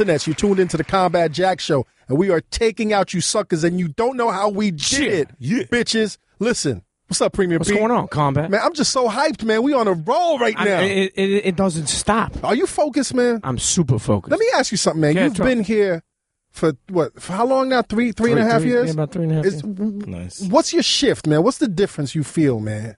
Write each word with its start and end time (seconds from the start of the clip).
Hey, 0.00 0.06
yo, 0.06 0.12
internets, 0.14 0.26
you 0.26 0.34
tuned 0.34 0.60
into 0.60 0.76
the 0.76 0.84
Combat 0.84 1.30
Jack 1.32 1.60
Show, 1.60 1.86
and 2.08 2.18
we 2.18 2.30
are 2.30 2.40
taking 2.40 2.92
out 2.92 3.12
you 3.14 3.20
suckers, 3.20 3.64
and 3.64 3.78
you 3.78 3.88
don't 3.88 4.16
know 4.16 4.30
how 4.30 4.48
we 4.48 4.70
did 4.70 4.80
Shit. 4.80 5.12
it. 5.12 5.30
Yeah. 5.38 5.62
Bitches, 5.64 6.18
listen. 6.38 6.82
What's 7.08 7.20
up, 7.20 7.32
Premier 7.32 7.58
What's 7.58 7.68
Pete? 7.70 7.78
going 7.80 7.90
on, 7.90 8.06
Combat? 8.06 8.50
Man, 8.50 8.60
I'm 8.62 8.72
just 8.72 8.92
so 8.92 9.08
hyped, 9.08 9.42
man. 9.42 9.64
We 9.64 9.72
on 9.74 9.88
a 9.88 9.92
roll 9.94 10.38
right 10.38 10.54
I- 10.56 10.64
now. 10.64 10.80
it, 10.80 11.12
it, 11.16 11.30
it 11.46 11.56
doesn't 11.56 11.88
stop. 11.88 12.44
are 12.44 12.54
you 12.54 12.66
focused, 12.68 13.14
man? 13.14 13.40
I'm 13.42 13.58
super 13.58 13.98
focused. 13.98 14.30
Let 14.30 14.38
me 14.38 14.46
ask 14.54 14.70
you 14.70 14.76
something, 14.78 15.00
man. 15.00 15.16
Yeah, 15.16 15.24
You've 15.24 15.36
talk. 15.36 15.46
been 15.46 15.64
here 15.64 16.02
for 16.52 16.74
what? 16.88 17.20
For 17.20 17.32
how 17.32 17.46
long 17.46 17.68
now? 17.68 17.82
Three, 17.82 18.12
three 18.12 18.30
and 18.30 18.38
a 18.40 18.44
half 18.44 18.60
Three- 18.60 18.70
years. 18.70 18.86
Yeah, 18.86 18.92
about 18.92 19.10
three 19.10 19.24
and 19.24 19.32
a 19.32 19.34
half 19.36 19.44
Is- 19.44 19.54
years. 19.64 20.06
Nice. 20.06 20.40
What's 20.42 20.72
your 20.72 20.84
shift, 20.84 21.26
man? 21.26 21.42
What's 21.42 21.58
the 21.58 21.66
difference 21.68 22.14
you 22.14 22.22
feel, 22.22 22.60
man? 22.60 22.96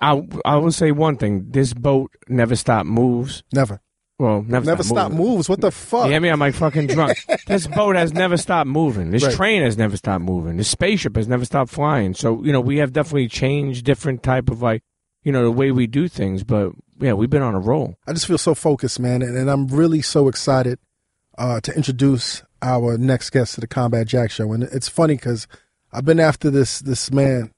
I, 0.00 0.26
I 0.44 0.56
will 0.56 0.70
say 0.72 0.92
one 0.92 1.16
thing. 1.16 1.50
This 1.50 1.74
boat 1.74 2.12
never 2.28 2.54
stop 2.54 2.86
moves. 2.86 3.42
Never, 3.52 3.80
Well, 4.20 4.42
never, 4.46 4.66
never 4.66 4.82
stop 4.82 5.12
moves. 5.12 5.48
What 5.48 5.62
the 5.62 5.70
fuck? 5.70 6.04
You 6.04 6.10
hear 6.12 6.20
me? 6.20 6.28
I'm 6.28 6.38
like 6.38 6.54
fucking 6.54 6.88
drunk. 6.88 7.16
this 7.46 7.66
boat 7.66 7.96
has 7.96 8.12
never 8.12 8.36
stopped 8.36 8.68
moving. 8.68 9.12
This 9.12 9.24
Right. 9.24 9.34
train 9.34 9.62
has 9.62 9.78
never 9.78 9.96
stopped 9.96 10.22
moving. 10.22 10.58
This 10.58 10.68
spaceship 10.68 11.16
has 11.16 11.26
never 11.26 11.46
stopped 11.46 11.70
flying. 11.70 12.12
So, 12.12 12.44
you 12.44 12.52
know, 12.52 12.60
we 12.60 12.76
have 12.76 12.92
definitely 12.92 13.28
changed 13.28 13.86
different 13.86 14.22
type 14.22 14.50
of 14.50 14.60
like, 14.60 14.82
you 15.24 15.32
know, 15.32 15.44
the 15.44 15.50
way 15.50 15.70
we 15.70 15.86
do 15.86 16.06
things. 16.06 16.44
But 16.44 16.72
yeah, 17.00 17.14
we've 17.14 17.30
been 17.30 17.40
on 17.40 17.54
a 17.54 17.60
roll. 17.60 17.96
I 18.06 18.12
just 18.12 18.26
feel 18.26 18.36
so 18.36 18.54
focused, 18.54 19.00
man, 19.00 19.22
and, 19.22 19.38
and 19.38 19.50
I'm 19.50 19.68
really 19.68 20.02
so 20.02 20.28
excited 20.28 20.78
uh, 21.38 21.62
to 21.62 21.74
introduce 21.74 22.42
our 22.60 22.98
next 22.98 23.30
guest 23.30 23.54
to 23.54 23.62
the 23.62 23.66
Combat 23.66 24.06
Jack 24.06 24.30
Show. 24.30 24.52
And 24.52 24.64
it's 24.64 24.90
funny 24.90 25.14
because 25.14 25.48
I've 25.94 26.04
been 26.04 26.20
after 26.20 26.50
this 26.50 26.80
this 26.80 27.10
man. 27.10 27.52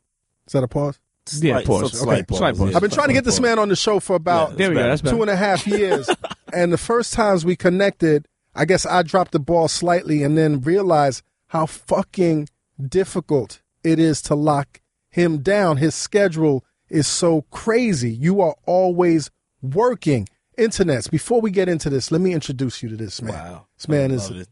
Is 0.47 0.53
that 0.53 0.63
a 0.63 0.69
pause? 0.69 1.01
Yeah, 1.41 1.55
Slight- 1.55 1.67
pause. 1.67 1.93
so 1.93 1.99
slight 2.05 2.19
Okay, 2.31 2.37
slight 2.37 2.57
pause. 2.57 2.75
I've 2.75 2.81
been 2.83 2.91
trying 2.91 3.09
to 3.09 3.15
get 3.15 3.25
this 3.25 3.39
man 3.41 3.59
on 3.59 3.69
the 3.69 3.77
show 3.77 4.01
for 4.01 4.17
about 4.17 4.51
Yeah, 4.53 4.57
There 4.57 4.69
we 4.71 4.75
go. 4.77 4.83
That's 4.83 5.03
two 5.03 5.23
and 5.23 5.31
a 5.31 5.37
half 5.37 5.67
years. 5.67 6.11
and 6.53 6.73
the 6.73 6.79
first 6.79 7.13
times 7.13 7.45
we 7.45 7.55
connected, 7.57 8.27
I 8.55 8.65
guess 8.65 8.85
I 8.85 9.03
dropped 9.03 9.33
the 9.33 9.39
ball 9.39 9.69
slightly 9.69 10.23
and 10.23 10.37
then 10.37 10.61
realized 10.61 11.23
how 11.49 11.67
fucking 11.67 12.49
difficult 12.89 13.63
it 13.85 13.99
is 13.99 14.21
to 14.23 14.35
lock 14.35 14.81
him 15.11 15.39
down. 15.39 15.77
His 15.77 15.95
schedule 15.95 16.65
is 16.89 17.07
so 17.07 17.43
crazy. 17.51 18.11
You 18.13 18.41
are 18.41 18.57
always 18.67 19.31
working. 19.63 20.29
Internets. 20.59 21.11
Before 21.11 21.41
we 21.41 21.51
get 21.51 21.69
into 21.69 21.89
this, 21.89 22.11
let 22.11 22.21
me 22.21 22.33
introduce 22.35 22.83
you 22.83 22.89
to 22.91 22.97
this 22.97 23.23
man. 23.23 23.33
Wow. 23.33 23.67
This 23.79 23.89
man 23.89 24.11
is 24.11 24.29
it. 24.31 24.49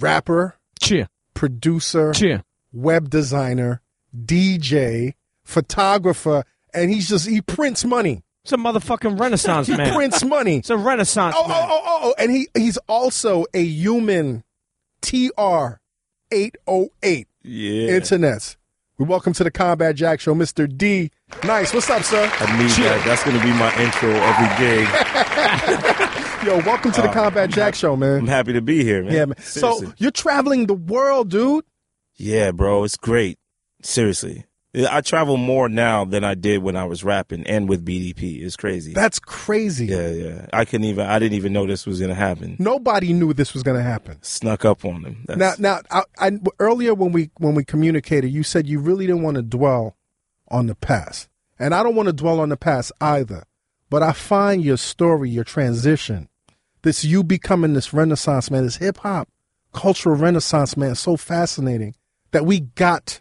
rapper, 0.00 0.56
Cheer. 0.80 1.06
producer, 1.34 2.12
Cheer. 2.12 2.42
web 2.72 3.08
designer, 3.08 3.80
DJ, 4.16 5.14
photographer, 5.44 6.44
and 6.72 6.90
he's 6.90 7.08
just 7.08 7.28
he 7.28 7.40
prints 7.40 7.84
money. 7.84 8.22
It's 8.44 8.52
a 8.52 8.56
motherfucking 8.56 9.18
renaissance 9.18 9.66
He 9.68 9.76
man. 9.76 9.94
prints 9.94 10.24
money. 10.24 10.58
It's 10.58 10.70
a 10.70 10.76
renaissance 10.76 11.34
Oh, 11.38 11.48
man. 11.48 11.56
oh, 11.62 11.66
oh, 11.70 11.82
oh, 11.84 11.98
oh, 12.02 12.14
and 12.18 12.30
he 12.30 12.48
he's 12.54 12.76
also 12.88 13.46
a 13.54 13.62
human 13.64 14.44
TR 15.00 15.80
eight 16.30 16.56
oh 16.66 16.88
eight 17.02 17.28
Yeah. 17.42 17.90
internets. 17.98 18.56
We 18.98 19.04
welcome 19.06 19.32
to 19.34 19.42
the 19.44 19.50
Combat 19.50 19.96
Jack 19.96 20.20
Show, 20.20 20.34
Mr. 20.36 20.68
D. 20.72 21.10
Nice. 21.42 21.74
What's 21.74 21.90
up, 21.90 22.04
sir? 22.04 22.30
I 22.32 22.58
need 22.58 22.70
that. 22.70 23.02
That's 23.04 23.24
going 23.24 23.36
to 23.36 23.42
be 23.42 23.50
my 23.50 23.74
intro 23.82 24.08
every 24.10 24.48
gig. 24.56 24.86
Yo, 26.46 26.58
welcome 26.64 26.92
to 26.92 27.02
the 27.02 27.08
Uh, 27.10 27.12
Combat 27.12 27.50
Jack 27.50 27.74
Show, 27.74 27.96
man. 27.96 28.18
I'm 28.20 28.26
happy 28.28 28.52
to 28.52 28.60
be 28.62 28.84
here, 28.84 29.02
man. 29.02 29.12
Yeah, 29.12 29.24
man. 29.24 29.36
Seriously. 29.38 29.86
So 29.88 29.92
you're 29.98 30.10
traveling 30.12 30.66
the 30.66 30.74
world, 30.74 31.28
dude. 31.30 31.64
yeah, 32.14 32.52
bro, 32.52 32.84
it's 32.84 32.96
great. 32.96 33.36
Seriously. 33.82 34.44
I 34.74 35.00
travel 35.02 35.36
more 35.36 35.68
now 35.68 36.04
than 36.04 36.24
I 36.24 36.34
did 36.34 36.62
when 36.62 36.76
I 36.76 36.84
was 36.84 37.04
rapping 37.04 37.46
and 37.46 37.68
with 37.68 37.84
BDP. 37.84 38.42
It's 38.42 38.56
crazy. 38.56 38.92
That's 38.92 39.18
crazy. 39.18 39.86
yeah, 39.86 40.08
yeah. 40.08 40.46
I 40.52 40.64
couldn't 40.64 40.86
even, 40.86 41.06
I 41.06 41.18
didn't 41.18 41.36
even 41.36 41.52
know 41.52 41.66
this 41.66 41.86
was 41.86 42.00
going 42.00 42.08
to 42.08 42.14
happen. 42.14 42.56
Nobody 42.58 43.12
knew 43.12 43.32
this 43.32 43.54
was 43.54 43.62
going 43.62 43.76
to 43.76 43.82
happen. 43.82 44.22
Snuck 44.22 44.64
up 44.64 44.84
on 44.84 45.02
them. 45.02 45.24
Now, 45.28 45.54
now, 45.58 45.80
I, 45.90 46.02
I, 46.18 46.32
earlier 46.58 46.94
when 46.94 47.12
we 47.12 47.30
when 47.38 47.54
we 47.54 47.64
communicated, 47.64 48.28
you 48.28 48.42
said 48.42 48.66
you 48.66 48.80
really 48.80 49.06
didn't 49.06 49.22
want 49.22 49.36
to 49.36 49.42
dwell 49.42 49.96
on 50.48 50.66
the 50.66 50.74
past, 50.74 51.28
and 51.58 51.74
I 51.74 51.82
don't 51.82 51.94
want 51.94 52.08
to 52.08 52.12
dwell 52.12 52.40
on 52.40 52.48
the 52.48 52.56
past 52.56 52.92
either. 53.00 53.44
But 53.90 54.02
I 54.02 54.12
find 54.12 54.64
your 54.64 54.76
story, 54.76 55.30
your 55.30 55.44
transition, 55.44 56.28
this 56.82 57.04
you 57.04 57.22
becoming 57.22 57.74
this 57.74 57.92
Renaissance 57.92 58.50
man, 58.50 58.64
this 58.64 58.76
hip 58.76 58.98
hop 58.98 59.28
cultural 59.74 60.16
Renaissance 60.16 60.76
man, 60.76 60.94
so 60.94 61.18
fascinating 61.18 61.94
that 62.30 62.46
we 62.46 62.60
got 62.60 63.20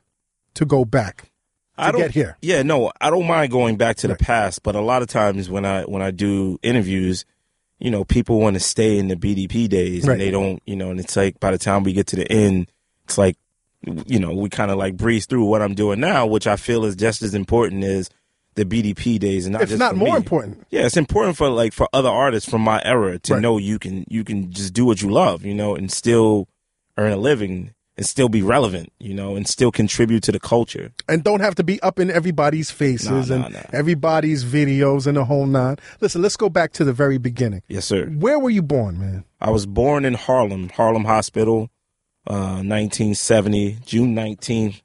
to 0.54 0.66
go 0.66 0.86
back 0.86 1.32
I 1.78 1.92
don't, 1.92 2.02
get 2.02 2.12
here. 2.12 2.38
Yeah, 2.42 2.62
no, 2.64 2.92
I 3.02 3.10
don't 3.10 3.26
mind 3.28 3.52
going 3.52 3.78
back 3.78 3.96
to 3.98 4.08
Right. 4.08 4.18
the 4.18 4.24
past, 4.24 4.62
but 4.64 4.76
a 4.76 4.82
lot 4.82 5.02
of 5.02 5.08
times 5.08 5.50
when 5.50 5.66
I 5.66 5.84
when 5.84 6.02
I 6.02 6.12
do 6.12 6.60
interviews, 6.64 7.26
you 7.80 7.90
know, 7.92 8.04
people 8.04 8.40
want 8.40 8.56
to 8.56 8.60
stay 8.60 8.98
in 8.98 9.08
the 9.08 9.16
BDP 9.16 9.68
days 9.68 10.06
Right. 10.08 10.14
and 10.14 10.22
they 10.22 10.32
don't, 10.32 10.62
you 10.66 10.76
know, 10.76 10.92
and 10.92 11.00
it's 11.00 11.16
like 11.16 11.40
by 11.40 11.52
the 11.52 11.58
time 11.58 11.84
we 11.84 11.94
get 11.94 12.08
to 12.08 12.16
the 12.16 12.32
end, 12.32 12.68
it's 13.06 13.18
like 13.18 13.38
you 14.06 14.18
know, 14.18 14.34
we 14.34 14.50
kind 14.50 14.72
of 14.72 14.78
like 14.78 14.96
breeze 14.96 15.26
through 15.26 15.44
what 15.44 15.62
I'm 15.62 15.74
doing 15.74 16.00
now, 16.00 16.26
which 16.26 16.48
I 16.48 16.56
feel 16.56 16.86
is 16.86 16.96
just 16.96 17.22
as 17.22 17.34
important 17.36 17.84
as 17.84 18.10
the 18.56 18.64
BDP 18.64 19.20
days 19.20 19.46
and 19.46 19.54
not 19.54 19.64
If 19.64 19.70
just 19.70 19.80
not 19.80 19.98
more 19.98 20.12
me. 20.12 20.16
important. 20.18 20.66
Yeah, 20.70 20.86
it's 20.86 20.96
important 20.96 21.36
for 21.36 21.50
like 21.50 21.74
for 21.74 21.90
other 21.92 22.08
artists 22.08 22.48
from 22.50 22.62
my 22.62 22.82
era 22.86 23.18
to 23.20 23.34
Right. 23.34 23.42
know 23.42 23.58
you 23.58 23.80
can 23.80 24.06
you 24.08 24.24
can 24.24 24.52
just 24.52 24.74
do 24.74 24.86
what 24.86 25.02
you 25.02 25.10
love, 25.10 25.44
you 25.44 25.54
know, 25.56 25.76
and 25.76 25.92
still 25.92 26.48
earn 26.98 27.12
a 27.12 27.18
living 27.18 27.74
and 27.96 28.06
still 28.06 28.30
be 28.30 28.42
relevant, 28.42 28.92
you 29.00 29.14
know, 29.14 29.36
and 29.36 29.48
still 29.48 29.72
contribute 29.72 30.24
to 30.24 30.32
the 30.32 30.40
culture. 30.40 30.92
and 31.08 31.24
don't 31.24 31.42
have 31.42 31.56
to 31.56 31.64
be 31.64 31.80
up 31.82 32.00
in 32.00 32.10
everybody's 32.10 32.72
faces 32.72 33.30
Nah, 33.30 33.38
nah, 33.38 33.46
and 33.46 33.54
nah. 33.54 33.62
everybody's 33.72 34.44
videos 34.44 35.06
and 35.06 35.16
the 35.18 35.26
whole 35.26 35.46
nine. 35.46 35.78
Listen, 36.02 36.22
let's 36.22 36.36
go 36.38 36.50
back 36.50 36.72
to 36.74 36.84
the 36.84 36.94
very 36.94 37.18
beginning. 37.18 37.62
Yes, 37.68 37.86
sir. 37.86 38.08
Where 38.08 38.40
were 38.40 38.50
you 38.50 38.62
born, 38.64 39.00
man? 39.00 39.26
I 39.40 39.52
was 39.52 39.66
born 39.66 40.06
in 40.06 40.16
Harlem, 40.16 40.70
Harlem 40.70 41.06
Hospital, 41.06 41.70
uh, 42.26 42.64
1970, 42.64 43.78
June 43.86 44.16
19th. 44.16 44.82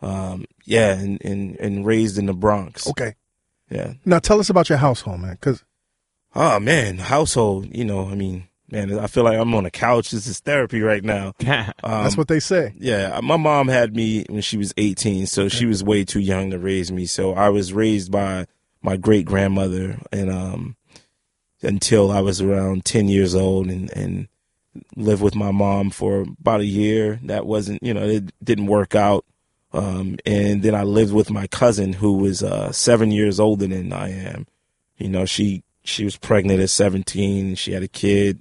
Um, 0.00 0.44
yeah, 0.64 0.92
and, 0.92 1.20
and, 1.24 1.56
and 1.56 1.86
raised 1.86 2.18
in 2.18 2.26
the 2.26 2.34
Bronx. 2.34 2.88
Okay. 2.88 3.14
Yeah. 3.70 3.94
Now 4.04 4.18
tell 4.18 4.38
us 4.40 4.50
about 4.50 4.68
your 4.68 4.78
household, 4.78 5.20
man, 5.20 5.32
because 5.32 5.64
Oh 6.34 6.58
man, 6.60 6.98
household, 6.98 7.68
you 7.74 7.84
know, 7.84 8.08
I 8.08 8.14
mean, 8.14 8.48
man, 8.72 8.98
I 8.98 9.06
feel 9.06 9.22
like 9.22 9.38
I'm 9.38 9.54
on 9.54 9.66
a 9.66 9.70
couch. 9.70 10.10
This 10.10 10.26
is 10.26 10.40
therapy 10.40 10.80
right 10.80 11.04
now. 11.04 11.34
Um, 11.84 12.04
that's 12.04 12.16
what 12.16 12.28
they 12.28 12.40
say. 12.40 12.74
Yeah, 12.78 13.18
my 13.22 13.36
mom 13.36 13.68
had 13.68 13.94
me 13.96 14.24
when 14.28 14.40
she 14.40 14.56
was 14.56 14.72
18, 14.76 15.26
so 15.26 15.48
she 15.48 15.66
was 15.66 15.82
way 15.82 16.04
too 16.04 16.20
young 16.20 16.50
to 16.50 16.58
raise 16.58 16.92
me. 16.92 17.06
So 17.06 17.34
I 17.34 17.48
was 17.48 17.72
raised 17.72 18.10
by 18.12 18.46
my 18.82 18.96
great 18.96 19.26
grandmother, 19.26 19.98
and 20.12 20.30
um, 20.30 20.76
until 21.60 22.10
I 22.10 22.20
was 22.20 22.40
around 22.40 22.84
10 22.84 23.08
years 23.08 23.34
old, 23.34 23.68
and 23.68 23.90
and 23.96 24.28
lived 24.96 25.22
with 25.22 25.34
my 25.34 25.50
mom 25.50 25.90
for 25.90 26.22
about 26.22 26.60
a 26.60 26.66
year. 26.66 27.20
That 27.24 27.46
wasn't, 27.46 27.82
you 27.82 27.94
know, 27.94 28.02
it 28.02 28.32
didn't 28.42 28.66
work 28.66 28.94
out. 28.94 29.24
Um, 29.72 30.18
and 30.26 30.62
then 30.62 30.74
I 30.74 30.82
lived 30.82 31.12
with 31.12 31.30
my 31.30 31.46
cousin 31.46 31.94
who 31.94 32.18
was 32.18 32.42
uh, 32.42 32.72
seven 32.72 33.10
years 33.10 33.40
older 33.40 33.66
than 33.66 33.92
I 33.92 34.10
am. 34.10 34.46
You 34.98 35.08
know, 35.08 35.24
she 35.24 35.62
she 35.84 36.04
was 36.04 36.16
pregnant 36.16 36.60
at 36.60 36.70
17. 36.70 37.54
She 37.56 37.72
had 37.72 37.82
a 37.82 37.88
kid, 37.88 38.40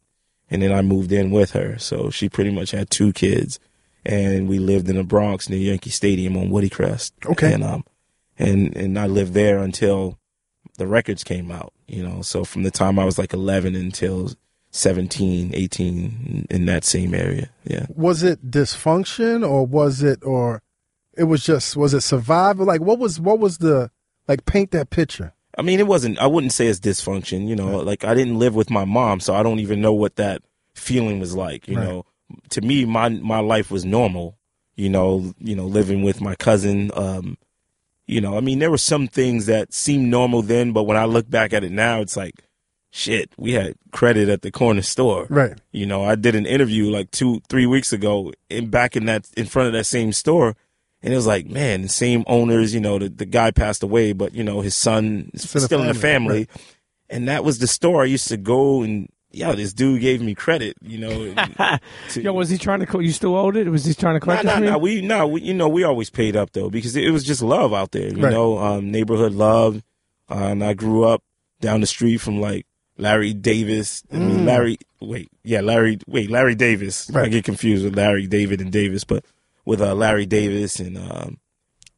and 0.51 0.61
then 0.61 0.71
I 0.71 0.81
moved 0.81 1.11
in 1.11 1.31
with 1.31 1.51
her. 1.51 1.79
So 1.79 2.11
she 2.11 2.29
pretty 2.29 2.51
much 2.51 2.71
had 2.71 2.91
two 2.91 3.13
kids, 3.13 3.59
and 4.05 4.47
we 4.47 4.59
lived 4.59 4.89
in 4.89 4.97
the 4.97 5.03
Bronx 5.03 5.49
near 5.49 5.59
Yankee 5.59 5.89
Stadium 5.89 6.37
on 6.37 6.49
Woodycrest. 6.49 7.13
Okay. 7.25 7.53
and 7.53 7.63
um, 7.63 7.85
and 8.37 8.75
and 8.75 8.99
I 8.99 9.07
lived 9.07 9.33
there 9.33 9.59
until 9.59 10.19
the 10.77 10.85
records 10.85 11.23
came 11.23 11.49
out. 11.49 11.73
You 11.87 12.03
know, 12.03 12.21
so 12.21 12.43
from 12.43 12.63
the 12.63 12.71
time 12.71 12.99
I 12.99 13.05
was 13.05 13.17
like 13.17 13.33
11 13.33 13.75
until 13.75 14.31
17, 14.71 15.51
18 15.53 16.47
in 16.49 16.65
that 16.65 16.83
same 16.83 17.13
area. 17.13 17.49
Yeah. 17.63 17.85
Was 17.89 18.23
it 18.23 18.51
dysfunction 18.51 19.47
or 19.47 19.65
was 19.65 20.03
it 20.03 20.23
or 20.23 20.61
it 21.17 21.25
was 21.25 21.43
just 21.43 21.75
was 21.77 21.93
it 21.93 22.01
survival? 22.01 22.65
Like 22.65 22.81
what 22.81 22.99
was 22.99 23.19
what 23.19 23.39
was 23.39 23.59
the 23.59 23.89
like 24.27 24.45
paint 24.45 24.71
that 24.71 24.89
picture? 24.89 25.33
I 25.57 25.61
mean, 25.63 25.79
it 25.79 25.87
wasn't, 25.87 26.17
I 26.19 26.27
wouldn't 26.27 26.53
say 26.53 26.67
it's 26.67 26.79
dysfunction, 26.79 27.47
you 27.47 27.55
know, 27.55 27.77
like 27.77 28.03
I 28.05 28.13
didn't 28.13 28.39
live 28.39 28.55
with 28.55 28.69
my 28.69 28.85
mom, 28.85 29.19
so 29.19 29.35
I 29.35 29.43
don't 29.43 29.59
even 29.59 29.81
know 29.81 29.93
what 29.93 30.15
that 30.15 30.41
feeling 30.75 31.19
was 31.19 31.35
like, 31.35 31.67
you 31.67 31.77
Right. 31.77 31.87
know. 31.87 32.05
To 32.51 32.61
me, 32.61 32.85
my, 32.85 33.09
my 33.09 33.39
life 33.39 33.69
was 33.69 33.83
normal, 33.83 34.37
you 34.75 34.89
know, 34.89 35.33
you 35.39 35.55
know, 35.55 35.65
living 35.65 36.01
with 36.03 36.21
my 36.21 36.35
cousin, 36.35 36.91
um, 36.95 37.37
you 38.07 38.21
know, 38.21 38.37
I 38.37 38.41
mean, 38.41 38.59
there 38.59 38.71
were 38.71 38.77
some 38.77 39.07
things 39.07 39.45
that 39.47 39.73
seemed 39.73 40.09
normal 40.09 40.41
then, 40.41 40.71
but 40.71 40.83
when 40.83 40.95
I 40.97 41.05
look 41.05 41.29
back 41.29 41.51
at 41.53 41.63
it 41.65 41.71
now, 41.71 41.99
it's 42.01 42.15
like, 42.15 42.35
shit, 42.89 43.31
we 43.37 43.53
had 43.53 43.75
credit 43.91 44.29
at 44.29 44.41
the 44.41 44.51
corner 44.51 44.81
store. 44.81 45.27
Right. 45.29 45.57
You 45.71 45.85
know, 45.85 46.03
I 46.03 46.15
did 46.15 46.35
an 46.35 46.45
interview 46.45 46.89
like 46.89 47.11
two, 47.11 47.41
three 47.49 47.65
weeks 47.65 47.91
ago 47.93 48.31
and 48.49 48.71
back 48.71 48.95
in 48.95 49.05
that, 49.05 49.27
in 49.35 49.45
front 49.45 49.67
of 49.67 49.73
that 49.73 49.85
same 49.85 50.13
store. 50.13 50.55
And 51.03 51.11
it 51.13 51.15
was 51.15 51.25
like, 51.27 51.47
man, 51.47 51.81
the 51.81 51.89
same 51.89 52.23
owners, 52.27 52.73
you 52.73 52.79
know, 52.79 52.99
the, 52.99 53.09
the 53.09 53.25
guy 53.25 53.51
passed 53.51 53.81
away, 53.83 54.13
but 54.13 54.33
you 54.35 54.43
know, 54.43 54.61
his 54.61 54.75
son 54.75 55.31
is 55.33 55.49
Still 55.49 55.57
in 55.57 55.61
the 55.61 55.65
still 55.67 55.81
in 55.81 55.87
the 55.87 55.93
family. 55.95 56.47
And 57.09 57.27
that 57.27 57.43
was 57.43 57.59
the 57.59 57.67
store 57.67 58.03
I 58.03 58.05
used 58.05 58.27
to 58.29 58.37
go 58.37 58.83
and, 58.83 59.09
yeah, 59.31 59.53
this 59.53 59.73
dude 59.73 60.01
gave 60.01 60.21
me 60.21 60.35
credit, 60.35 60.75
you 60.81 60.97
know. 60.99 61.33
to- 62.09 62.21
Yo, 62.21 62.33
was 62.33 62.49
he 62.49 62.57
trying 62.57 62.81
to? 62.81 62.85
Co- 62.85 62.99
you 62.99 63.11
still 63.13 63.35
owed 63.35 63.55
it? 63.57 63.67
Was 63.69 63.85
he 63.85 63.93
trying 63.93 64.15
to 64.15 64.19
collect 64.19 64.43
from 64.47 64.63
you? 64.63 64.69
nah. 64.69 64.77
We, 64.77 65.01
nah, 65.01 65.25
we, 65.25 65.41
you 65.41 65.53
know, 65.53 65.69
we 65.69 65.83
always 65.85 66.09
paid 66.09 66.35
up 66.35 66.51
though 66.51 66.69
because 66.69 66.95
it 66.95 67.09
was 67.11 67.23
just 67.23 67.41
love 67.41 67.73
out 67.73 67.91
there, 67.91 68.09
you 68.09 68.21
Right. 68.21 68.31
know, 68.33 68.57
um, 68.59 68.91
neighborhood 68.91 69.31
love. 69.33 69.83
Uh, 70.29 70.35
and 70.51 70.63
I 70.63 70.73
grew 70.73 71.03
up 71.05 71.23
down 71.61 71.79
the 71.81 71.87
street 71.87 72.17
from 72.17 72.39
like 72.41 72.65
Larry 72.97 73.33
Davis. 73.33 74.03
I 74.11 74.17
mean, 74.17 74.39
Mm. 74.39 74.45
Larry. 74.45 74.77
Wait, 74.99 75.29
yeah, 75.43 75.61
Larry. 75.61 75.97
Wait, 76.07 76.29
Larry 76.29 76.55
Davis. 76.55 77.09
I 77.15 77.27
get 77.29 77.43
confused 77.45 77.83
with 77.85 77.95
Larry 77.95 78.27
David 78.27 78.61
and 78.61 78.71
Davis, 78.71 79.03
but 79.03 79.23
with 79.65 79.81
uh, 79.81 79.93
Larry 79.95 80.25
Davis 80.25 80.79
and 80.79 80.97
um, 80.97 81.37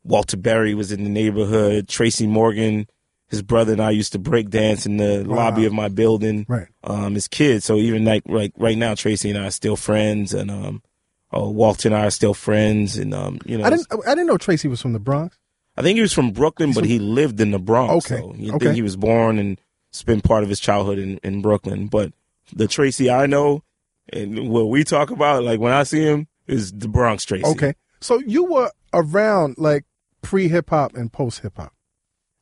Walter 0.03 0.37
Berry 0.37 0.73
was 0.73 0.91
in 0.91 1.03
the 1.03 1.09
neighborhood. 1.09 1.87
Tracy 1.87 2.27
Morgan, 2.27 2.87
his 3.29 3.41
brother 3.41 3.71
and 3.73 3.81
I 3.81 3.91
used 3.91 4.11
to 4.13 4.19
break 4.19 4.49
dance 4.49 4.85
in 4.85 4.97
the 4.97 5.23
Wow. 5.27 5.35
lobby 5.37 5.65
of 5.65 5.73
my 5.73 5.87
building. 5.87 6.45
Right. 6.47 6.67
Um, 6.83 7.15
as 7.15 7.27
kids, 7.27 7.65
so 7.65 7.77
even 7.77 8.03
like 8.05 8.23
like 8.27 8.51
right 8.57 8.77
now, 8.77 8.95
Tracy 8.95 9.29
and 9.29 9.39
I 9.39 9.47
are 9.47 9.51
still 9.51 9.75
friends, 9.77 10.33
and 10.33 10.51
um, 10.51 10.83
oh, 11.31 11.49
Walter 11.49 11.87
and 11.87 11.95
I 11.95 12.05
are 12.07 12.11
still 12.11 12.33
friends, 12.33 12.97
and 12.97 13.13
um, 13.13 13.39
you 13.45 13.57
know, 13.57 13.63
I 13.63 13.69
didn't. 13.69 13.87
I 14.05 14.09
didn't 14.11 14.27
know 14.27 14.37
Tracy 14.37 14.67
was 14.67 14.81
from 14.81 14.93
the 14.93 14.99
Bronx. 14.99 15.37
I 15.75 15.81
think 15.81 15.95
he 15.95 16.01
was 16.01 16.13
from 16.13 16.31
Brooklyn, 16.31 16.69
He's 16.69 16.75
but 16.75 16.81
from- 16.83 16.89
he 16.89 16.99
lived 16.99 17.39
in 17.41 17.49
the 17.51 17.57
Bronx. 17.59 18.05
Okay, 18.11 18.21
So 18.21 18.35
you 18.35 18.53
okay. 18.53 18.65
think 18.65 18.75
he 18.75 18.81
was 18.83 18.95
born 18.95 19.39
and 19.39 19.59
spent 19.89 20.23
part 20.23 20.43
of 20.43 20.49
his 20.49 20.59
childhood 20.59 20.99
in, 20.99 21.17
in 21.23 21.41
Brooklyn. 21.41 21.87
But 21.87 22.13
the 22.53 22.67
Tracy 22.67 23.09
I 23.09 23.25
know 23.25 23.63
and 24.11 24.49
what 24.49 24.65
we 24.69 24.83
talk 24.83 25.09
about, 25.09 25.43
like 25.43 25.59
when 25.59 25.73
I 25.73 25.81
see 25.83 26.01
him, 26.03 26.27
is 26.47 26.71
the 26.71 26.87
Bronx 26.87 27.25
Tracy. 27.25 27.45
Okay, 27.45 27.73
so 27.99 28.19
you 28.19 28.45
were 28.45 28.71
around 28.93 29.55
like 29.57 29.85
pre 30.21 30.47
hip 30.47 30.69
hop 30.69 30.95
and 30.95 31.11
post 31.11 31.39
hip 31.39 31.53
hop. 31.57 31.73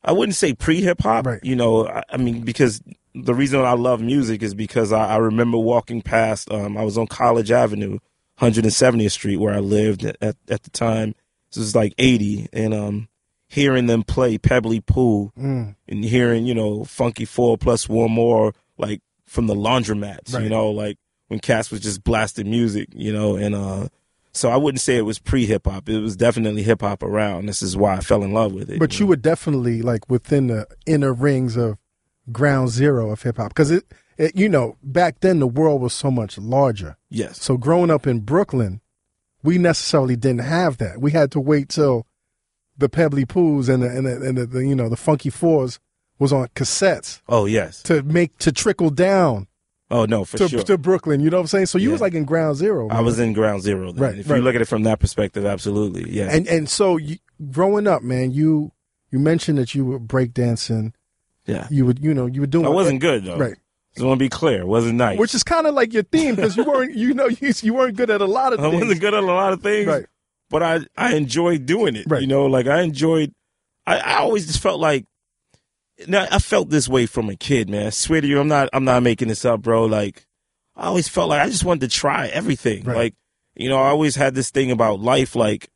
I 0.04 0.12
wouldn't 0.14 0.36
say 0.36 0.54
pre 0.54 0.82
hip 0.82 1.02
hop. 1.02 1.26
Right. 1.26 1.40
You 1.44 1.56
know, 1.56 1.88
I, 1.88 2.04
I 2.10 2.18
mean, 2.18 2.42
because 2.42 2.82
the 3.14 3.34
reason 3.36 3.60
I 3.62 3.74
love 3.74 4.02
music 4.02 4.42
is 4.42 4.54
because 4.56 4.92
I, 4.92 5.10
I 5.14 5.18
remember 5.18 5.58
walking 5.58 6.02
past. 6.02 6.50
Um, 6.52 6.78
I 6.78 6.84
was 6.84 6.98
on 6.98 7.08
College 7.08 7.52
Avenue, 7.52 8.00
170th 8.40 9.12
Street, 9.12 9.38
where 9.38 9.54
I 9.54 9.60
lived 9.60 10.04
at, 10.06 10.18
at, 10.22 10.36
at 10.50 10.64
the 10.64 10.70
time. 10.72 11.14
This 11.52 11.58
was 11.58 11.76
like 11.76 11.94
80, 11.98 12.48
and 12.54 12.74
um, 12.74 13.08
hearing 13.48 13.86
them 13.88 14.04
play 14.04 14.38
Pebblee 14.38 14.86
Poo 14.86 15.32
Mm. 15.38 15.76
and 15.88 16.04
hearing 16.06 16.46
you 16.46 16.54
know 16.56 16.84
Funky 16.86 17.26
Four 17.26 17.58
plus 17.58 17.88
one 17.90 18.12
more 18.12 18.54
like 18.78 19.02
from 19.26 19.48
the 19.48 19.56
laundromats. 19.56 20.34
Right. 20.34 20.44
You 20.44 20.50
know, 20.50 20.70
like 20.72 20.98
when 21.32 21.40
Cass 21.40 21.72
was 21.72 21.80
just 21.80 22.04
blasting 22.04 22.50
music. 22.50 22.90
You 22.94 23.14
know, 23.14 23.38
and 23.38 23.56
uh, 23.56 23.88
so 24.34 24.50
I 24.50 24.58
wouldn't 24.58 24.82
say 24.82 24.98
it 24.98 25.04
was 25.06 25.18
pre 25.18 25.46
hip 25.46 25.66
hop. 25.66 25.88
It 25.88 26.00
was 26.02 26.18
definitely 26.18 26.62
hip 26.62 26.82
hop 26.82 27.02
around. 27.02 27.46
This 27.46 27.62
is 27.62 27.78
why 27.78 27.96
I 27.96 28.02
fell 28.02 28.22
in 28.22 28.34
love 28.34 28.52
with 28.54 28.70
it. 28.70 28.80
But 28.80 29.00
you 29.00 29.08
were 29.08 29.16
definitely 29.16 29.82
like 29.82 30.10
within 30.10 30.48
the 30.48 30.68
inner 30.86 31.14
rings 31.14 31.56
of 31.56 31.78
ground 32.32 32.68
zero 32.70 33.12
of 33.12 33.22
hip 33.24 33.38
hop 33.38 33.50
because 33.52 33.72
it, 33.72 33.86
it, 34.18 34.36
you 34.36 34.50
know, 34.50 34.76
back 34.84 35.22
then 35.22 35.40
the 35.40 35.48
world 35.48 35.82
was 35.82 35.94
so 35.94 36.12
much 36.12 36.38
larger. 36.38 36.98
yes. 37.10 37.42
So 37.42 37.56
growing 37.58 37.90
up 37.90 38.06
in 38.06 38.20
Brooklyn, 38.20 38.82
we 39.42 39.58
necessarily 39.58 40.18
didn't 40.18 40.42
have 40.42 40.78
that. 40.80 41.00
We 41.00 41.12
had 41.12 41.32
to 41.32 41.40
wait 41.40 41.70
till 41.70 42.06
the 42.78 42.90
Pebblee 42.90 43.26
Poos 43.26 43.70
and 43.70 43.82
the 43.84 43.88
and 43.90 44.06
the, 44.06 44.22
and 44.28 44.38
the, 44.38 44.46
the 44.46 44.66
you 44.66 44.76
know 44.76 44.90
the 44.90 44.98
Funky 44.98 45.30
Fours 45.30 45.80
was 46.20 46.34
on 46.34 46.48
cassettes 46.50 47.22
Oh 47.30 47.46
yes. 47.46 47.82
to 47.84 48.04
make 48.04 48.38
to 48.40 48.52
trickle 48.52 48.90
down 48.90 49.48
Oh 49.92 50.06
no, 50.06 50.24
for 50.26 50.38
to, 50.38 50.48
sure. 50.48 50.64
to 50.64 50.78
Brooklyn. 50.78 51.20
You 51.20 51.30
know 51.30 51.38
what 51.38 51.42
I'm 51.42 51.48
saying? 51.48 51.66
So 51.68 51.78
you 51.78 51.90
Yeah. 51.90 51.92
was 51.94 52.02
like 52.02 52.14
in 52.14 52.24
ground 52.26 52.56
zero. 52.58 52.88
I 52.90 53.02
was 53.02 53.20
in 53.20 53.34
ground 53.34 53.62
zero. 53.62 53.92
Then. 53.92 54.02
Right, 54.04 54.18
If 54.20 54.30
right. 54.30 54.38
you 54.38 54.42
look 54.42 54.56
at 54.56 54.62
it 54.62 54.66
from 54.70 54.84
that 54.84 55.00
perspective, 55.00 55.46
absolutely. 55.46 56.10
Yeah. 56.10 56.30
and 56.32 56.48
and 56.48 56.70
so 56.70 56.98
you, 56.98 57.18
growing 57.52 57.88
up, 57.88 58.02
man, 58.02 58.32
you 58.32 58.72
you 59.12 59.20
mentioned 59.20 59.58
that 59.58 59.76
you 59.76 59.84
were 59.86 60.00
breakdancing. 60.00 60.94
yeah. 61.46 61.68
You 61.70 61.86
would 61.86 62.00
you 62.00 62.14
know 62.14 62.26
you 62.26 62.42
were 62.42 62.48
doing 62.48 62.66
it. 62.66 62.70
I 62.70 62.72
wasn't 62.72 63.02
good 63.02 63.26
though. 63.26 63.38
right. 63.38 63.56
So 63.98 64.06
I 64.06 64.08
want 64.08 64.20
to 64.20 64.24
be 64.24 64.30
clear. 64.30 64.62
It 64.62 64.68
wasn't 64.68 64.96
nice. 64.96 65.20
which 65.20 65.36
is 65.36 65.44
kind 65.44 65.68
of 65.68 65.74
like 65.74 65.92
your 65.92 66.04
theme 66.04 66.36
because 66.36 66.56
you 66.56 66.64
weren't, 66.64 66.96
you 66.96 67.14
know, 67.14 67.28
you, 67.28 67.52
you 67.62 67.74
weren't 67.74 67.98
good 67.98 68.10
at 68.10 68.22
a 68.22 68.26
lot 68.26 68.54
of 68.54 68.60
things. 68.60 68.68
I 68.68 68.72
things. 68.72 68.84
wasn't 68.84 69.02
good 69.02 69.14
at 69.14 69.22
a 69.24 69.26
lot 69.26 69.52
of 69.52 69.62
things. 69.62 69.86
Right. 69.88 70.06
But 70.50 70.64
I 70.64 70.80
I 70.96 71.16
enjoyed 71.16 71.66
doing 71.66 71.98
it. 71.98 72.06
Right. 72.08 72.22
You 72.22 72.28
know, 72.28 72.46
like 72.46 72.68
I 72.68 72.82
enjoyed. 72.84 73.34
I, 73.86 73.98
I 73.98 74.16
always 74.20 74.48
just 74.48 74.60
felt 74.62 74.80
like. 74.80 75.06
Now 76.08 76.28
I 76.32 76.40
felt 76.40 76.70
this 76.70 76.88
way 76.88 77.06
from 77.06 77.30
a 77.30 77.36
kid, 77.36 77.70
man. 77.70 77.88
I 77.88 77.90
swear 77.90 78.22
to 78.22 78.28
you, 78.28 78.40
I'm 78.40 78.48
not. 78.48 78.70
I'm 78.74 78.84
not 78.84 79.04
making 79.04 79.28
this 79.28 79.46
up, 79.46 79.62
bro. 79.62 79.86
Like, 79.86 80.26
I 80.76 80.88
always 80.88 81.08
felt 81.08 81.30
like 81.30 81.42
I 81.42 81.50
just 81.50 81.66
wanted 81.66 81.90
to 81.90 81.96
try 81.96 82.28
everything. 82.28 82.84
Right. 82.84 82.98
Like, 82.98 83.16
you 83.56 83.70
know, 83.70 83.78
I 83.78 83.90
always 83.90 84.16
had 84.16 84.36
this 84.36 84.50
thing 84.50 84.72
about 84.72 85.00
life, 85.00 85.36
like, 85.36 85.70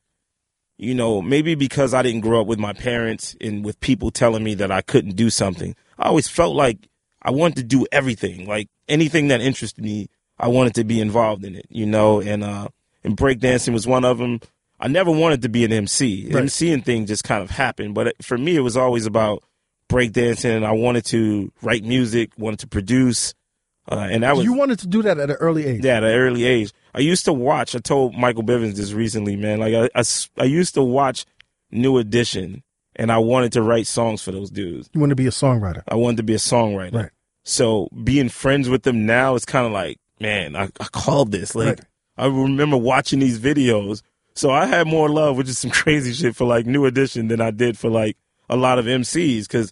you 0.77 0.95
know, 0.95 1.21
maybe 1.21 1.55
because 1.55 1.93
I 1.93 2.01
didn't 2.01 2.21
grow 2.21 2.41
up 2.41 2.47
with 2.47 2.59
my 2.59 2.73
parents 2.73 3.35
and 3.39 3.63
with 3.63 3.79
people 3.79 4.11
telling 4.11 4.43
me 4.43 4.55
that 4.55 4.71
I 4.71 4.81
couldn't 4.81 5.15
do 5.15 5.29
something. 5.29 5.75
I 5.97 6.07
always 6.07 6.27
felt 6.27 6.55
like 6.55 6.89
I 7.21 7.31
wanted 7.31 7.57
to 7.57 7.63
do 7.63 7.85
everything, 7.91 8.47
like 8.47 8.69
anything 8.87 9.29
that 9.29 9.41
interested 9.41 9.83
me. 9.83 10.07
I 10.37 10.49
wanted 10.49 10.75
to 10.75 10.83
be 10.83 10.99
involved 10.99 11.45
in 11.45 11.55
it, 11.55 11.65
you 11.69 11.85
know, 11.85 12.19
and 12.19 12.43
uh, 12.43 12.67
and 13.03 13.15
breakdancing 13.15 13.73
was 13.73 13.87
one 13.87 14.03
of 14.03 14.17
them. 14.17 14.41
I 14.79 14.89
never 14.89 15.11
wanted 15.11 15.41
to 15.43 15.49
be 15.49 15.63
an 15.63 15.71
MC. 15.71 16.29
Right. 16.31 16.43
MCing 16.43 16.83
thing 16.83 17.05
just 17.05 17.23
kind 17.23 17.41
of 17.41 17.51
happened, 17.51 17.95
but 17.95 18.07
it, 18.07 18.15
for 18.21 18.37
me, 18.37 18.57
it 18.57 18.61
was 18.61 18.75
always 18.75 19.05
about 19.05 19.43
breakdancing. 19.89 20.55
And 20.55 20.65
I 20.65 20.71
wanted 20.71 21.05
to 21.05 21.51
write 21.61 21.83
music, 21.83 22.31
wanted 22.37 22.59
to 22.59 22.67
produce, 22.67 23.33
uh, 23.91 24.07
and 24.09 24.23
that 24.23 24.35
was 24.35 24.45
you 24.45 24.53
wanted 24.53 24.79
to 24.79 24.87
do 24.87 25.03
that 25.03 25.19
at 25.19 25.29
an 25.29 25.35
early 25.39 25.65
age. 25.65 25.83
yeah, 25.85 25.97
at 25.97 26.03
an 26.03 26.09
early 26.15 26.43
age. 26.43 26.71
I 26.93 26.99
used 26.99 27.25
to 27.25 27.33
watch. 27.33 27.75
I 27.75 27.79
told 27.79 28.15
Michael 28.15 28.43
Bivins 28.43 28.75
this 28.75 28.93
recently, 28.93 29.35
man. 29.35 29.59
Like 29.59 29.73
I, 29.73 29.89
I 29.99 30.03
I 30.39 30.45
used 30.45 30.73
to 30.73 30.83
watch 30.83 31.25
New 31.71 31.97
Edition, 31.97 32.63
and 32.95 33.11
I 33.11 33.19
wanted 33.19 33.51
to 33.53 33.61
write 33.61 33.85
songs 33.85 34.21
for 34.23 34.31
those 34.31 34.49
dudes. 34.49 34.89
You 34.93 34.99
want 34.99 35.11
to 35.11 35.15
be 35.15 35.27
a 35.27 35.31
songwriter. 35.31 35.83
I 35.87 35.95
wanted 35.95 36.17
to 36.17 36.23
be 36.23 36.33
a 36.33 36.37
songwriter. 36.37 36.93
Right. 36.93 37.09
So 37.43 37.89
being 38.03 38.29
friends 38.29 38.69
with 38.69 38.83
them 38.83 39.05
now, 39.05 39.35
is 39.35 39.45
kind 39.45 39.67
of 39.67 39.71
like, 39.71 39.97
man, 40.19 40.55
I, 40.55 40.63
I 40.79 40.85
called 40.85 41.31
this. 41.31 41.53
Like 41.53 41.67
Right. 41.67 41.81
I 42.17 42.25
remember 42.27 42.77
watching 42.77 43.19
these 43.19 43.39
videos. 43.39 44.01
So 44.33 44.49
I 44.49 44.65
had 44.65 44.87
more 44.87 45.09
love, 45.09 45.37
which 45.37 45.49
is 45.49 45.59
some 45.59 45.69
crazy 45.83 46.11
shit 46.13 46.35
for 46.35 46.45
like 46.45 46.65
New 46.65 46.85
Edition 46.85 47.27
than 47.27 47.39
I 47.39 47.51
did 47.51 47.77
for 47.77 47.89
like 47.89 48.17
a 48.49 48.55
lot 48.55 48.79
of 48.79 48.85
MCs 48.85 49.43
because 49.43 49.71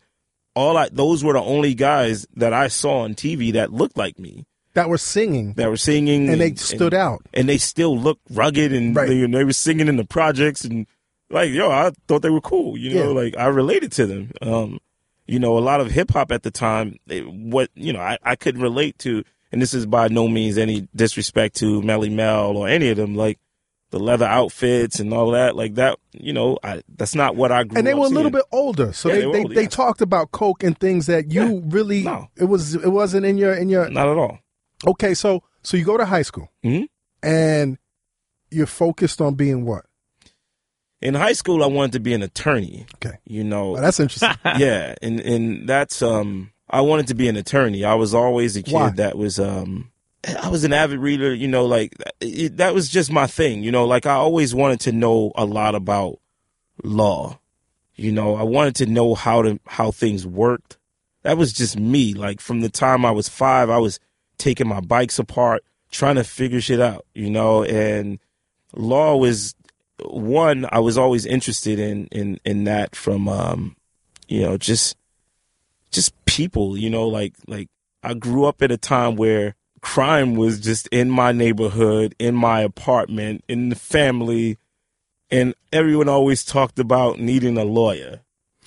all 0.56 0.78
I 0.78 0.90
those 0.92 1.24
were 1.24 1.34
the 1.34 1.42
only 1.42 1.74
guys 1.74 2.28
that 2.36 2.54
I 2.54 2.68
saw 2.68 3.00
on 3.02 3.16
TV 3.16 3.54
that 3.54 3.72
looked 3.74 3.98
like 3.98 4.20
me 4.20 4.46
That 4.74 4.90
were 4.90 4.98
singing 4.98 5.54
that 5.54 5.70
were 5.70 5.78
singing 5.78 6.30
and 6.30 6.40
they 6.42 6.54
stood 6.56 6.94
out. 6.94 7.22
and 7.34 7.48
they 7.50 7.58
still 7.58 7.98
look 7.98 8.20
rugged 8.30 8.72
and 8.74 8.96
Right. 8.96 9.08
they, 9.10 9.26
they 9.26 9.44
were 9.44 9.54
singing 9.54 9.88
in 9.88 9.98
the 9.98 10.06
projects 10.06 10.64
and 10.64 10.86
like 11.30 11.50
yo 11.52 11.72
i 11.72 11.92
thought 12.08 12.22
they 12.22 12.30
were 12.30 12.42
cool 12.42 12.78
you 12.78 12.94
know 12.94 13.12
Yeah. 13.14 13.22
like 13.24 13.38
i 13.38 13.46
related 13.48 13.92
to 13.94 14.06
them 14.06 14.32
um 14.42 14.80
you 15.26 15.40
know 15.40 15.58
a 15.58 15.62
lot 15.62 15.82
of 15.82 15.90
hip 15.90 16.12
hop 16.12 16.32
at 16.32 16.44
the 16.44 16.52
time 16.52 16.98
it, 17.08 17.28
what 17.28 17.70
you 17.76 17.92
know 17.94 18.00
I, 18.02 18.18
I 18.24 18.36
couldn't 18.36 18.62
relate 18.62 19.00
to 19.00 19.24
and 19.52 19.62
this 19.62 19.74
is 19.74 19.86
by 19.86 20.08
no 20.10 20.28
means 20.28 20.58
any 20.58 20.88
disrespect 20.96 21.56
to 21.58 21.82
Melly 21.84 22.10
Mel 22.10 22.58
or 22.58 22.68
any 22.68 22.90
of 22.90 22.98
them 22.98 23.16
like 23.16 23.40
the 23.94 24.00
leather 24.00 24.26
outfits 24.26 25.00
and 25.00 25.14
all 25.14 25.30
that 25.32 25.56
like 25.56 25.76
that 25.76 25.98
you 26.14 26.34
know 26.34 26.58
I, 26.64 26.82
that's 26.98 27.14
not 27.16 27.36
what 27.36 27.52
i 27.52 27.64
grew 27.64 27.76
up. 27.76 27.78
And 27.78 27.86
they 27.88 27.94
were 27.94 28.06
a 28.08 28.10
little 28.10 28.24
seeing. 28.24 28.32
bit 28.34 28.46
older, 28.52 28.92
so 28.92 29.08
Yeah, 29.10 29.16
they 29.16 29.22
they 29.22 29.32
they, 29.32 29.40
older, 29.44 29.54
they 29.56 29.62
yeah. 29.62 29.68
talked 29.70 30.02
about 30.02 30.32
coke 30.32 30.64
and 30.64 30.76
things 30.78 31.06
that 31.06 31.32
you 31.32 31.44
Yeah. 31.44 31.60
really 31.66 32.04
No. 32.04 32.28
it 32.36 32.46
was 32.46 32.74
it 32.76 32.90
wasn't 32.92 33.26
in 33.26 33.38
your 33.38 33.54
in 33.54 33.70
your 33.70 33.88
not 33.90 34.08
at 34.10 34.18
all 34.18 34.40
okay. 34.88 35.14
So 35.14 35.44
so 35.62 35.78
you 35.78 35.86
go 35.86 35.96
to 35.98 36.06
high 36.06 36.24
school 36.24 36.50
Mhm. 36.66 36.88
and 37.22 37.78
you're 38.52 38.66
focused 38.66 39.22
on 39.22 39.36
being 39.36 39.64
what? 39.66 39.86
in 41.02 41.14
high 41.16 41.34
school 41.34 41.64
i 41.64 41.68
wanted 41.68 41.92
to 41.92 42.00
be 42.00 42.14
an 42.14 42.24
attorney 42.24 42.86
Okay, 42.96 43.18
you 43.26 43.44
know 43.44 43.76
that's 43.78 44.00
interesting. 44.00 44.32
yeah, 44.58 44.96
and 45.02 45.20
and 45.20 45.70
that's 45.70 46.02
um 46.02 46.50
I 46.70 46.82
wanted 46.82 47.08
to 47.10 47.14
be 47.14 47.28
an 47.28 47.36
attorney. 47.36 47.84
I 47.86 47.94
was 47.94 48.16
always 48.16 48.56
a 48.58 48.64
kid 48.64 48.74
Why? 48.74 48.90
that 48.92 49.16
was 49.18 49.38
um 49.40 49.92
I 50.42 50.50
was 50.50 50.64
an 50.64 50.74
avid 50.74 51.00
reader, 51.00 51.34
you 51.34 51.48
know, 51.48 51.66
like 51.66 51.94
it, 52.22 52.58
that 52.58 52.74
was 52.74 52.90
just 52.90 53.12
my 53.12 53.28
thing, 53.28 53.64
you 53.64 53.72
know, 53.72 53.86
like 53.86 54.06
I 54.06 54.14
always 54.14 54.56
wanted 54.56 54.80
to 54.82 54.92
know 54.92 55.32
a 55.36 55.46
lot 55.46 55.76
about 55.76 56.20
law. 56.84 57.40
You 57.96 58.12
know, 58.12 58.36
I 58.36 58.44
wanted 58.44 58.76
to 58.78 58.86
know 58.86 59.16
how 59.16 59.42
to 59.42 59.60
how 59.68 59.92
things 59.92 60.26
worked. 60.26 60.78
That 61.24 61.38
was 61.38 61.54
just 61.54 61.78
me. 61.78 62.14
Like 62.14 62.42
from 62.42 62.62
the 62.62 62.70
time 62.70 63.06
I 63.06 63.12
was 63.12 63.30
5, 63.30 63.70
I 63.70 63.78
was 63.78 64.00
taking 64.38 64.68
my 64.68 64.80
bikes 64.80 65.20
apart, 65.20 65.64
trying 65.92 66.16
to 66.16 66.24
figure 66.24 66.62
shit 66.62 66.80
out, 66.80 67.06
you 67.14 67.30
know, 67.30 67.64
and 67.64 68.20
law 68.74 69.16
was 69.16 69.56
one 70.06 70.66
I 70.72 70.80
was 70.80 70.98
always 70.98 71.26
interested 71.26 71.80
in 71.80 72.08
in 72.08 72.40
in 72.44 72.64
that 72.66 72.96
from 72.96 73.30
um 73.30 73.76
you 74.28 74.42
know 74.42 74.58
just 74.58 74.98
just 75.92 76.14
people 76.26 76.76
you 76.78 76.90
know 76.90 77.08
like 77.08 77.36
like 77.48 77.70
I 78.02 78.14
grew 78.16 78.46
up 78.46 78.62
at 78.62 78.72
a 78.72 78.78
time 78.78 79.16
where 79.16 79.56
crime 79.84 80.34
was 80.36 80.60
just 80.60 80.88
in 80.88 81.10
my 81.10 81.32
neighborhood 81.32 82.16
in 82.18 82.34
my 82.34 82.62
apartment 82.62 83.44
in 83.50 83.68
the 83.70 83.76
family 83.76 84.58
and 85.30 85.54
everyone 85.74 86.08
always 86.08 86.44
talked 86.46 86.80
about 86.80 87.20
needing 87.20 87.58
a 87.58 87.64
lawyer 87.66 88.22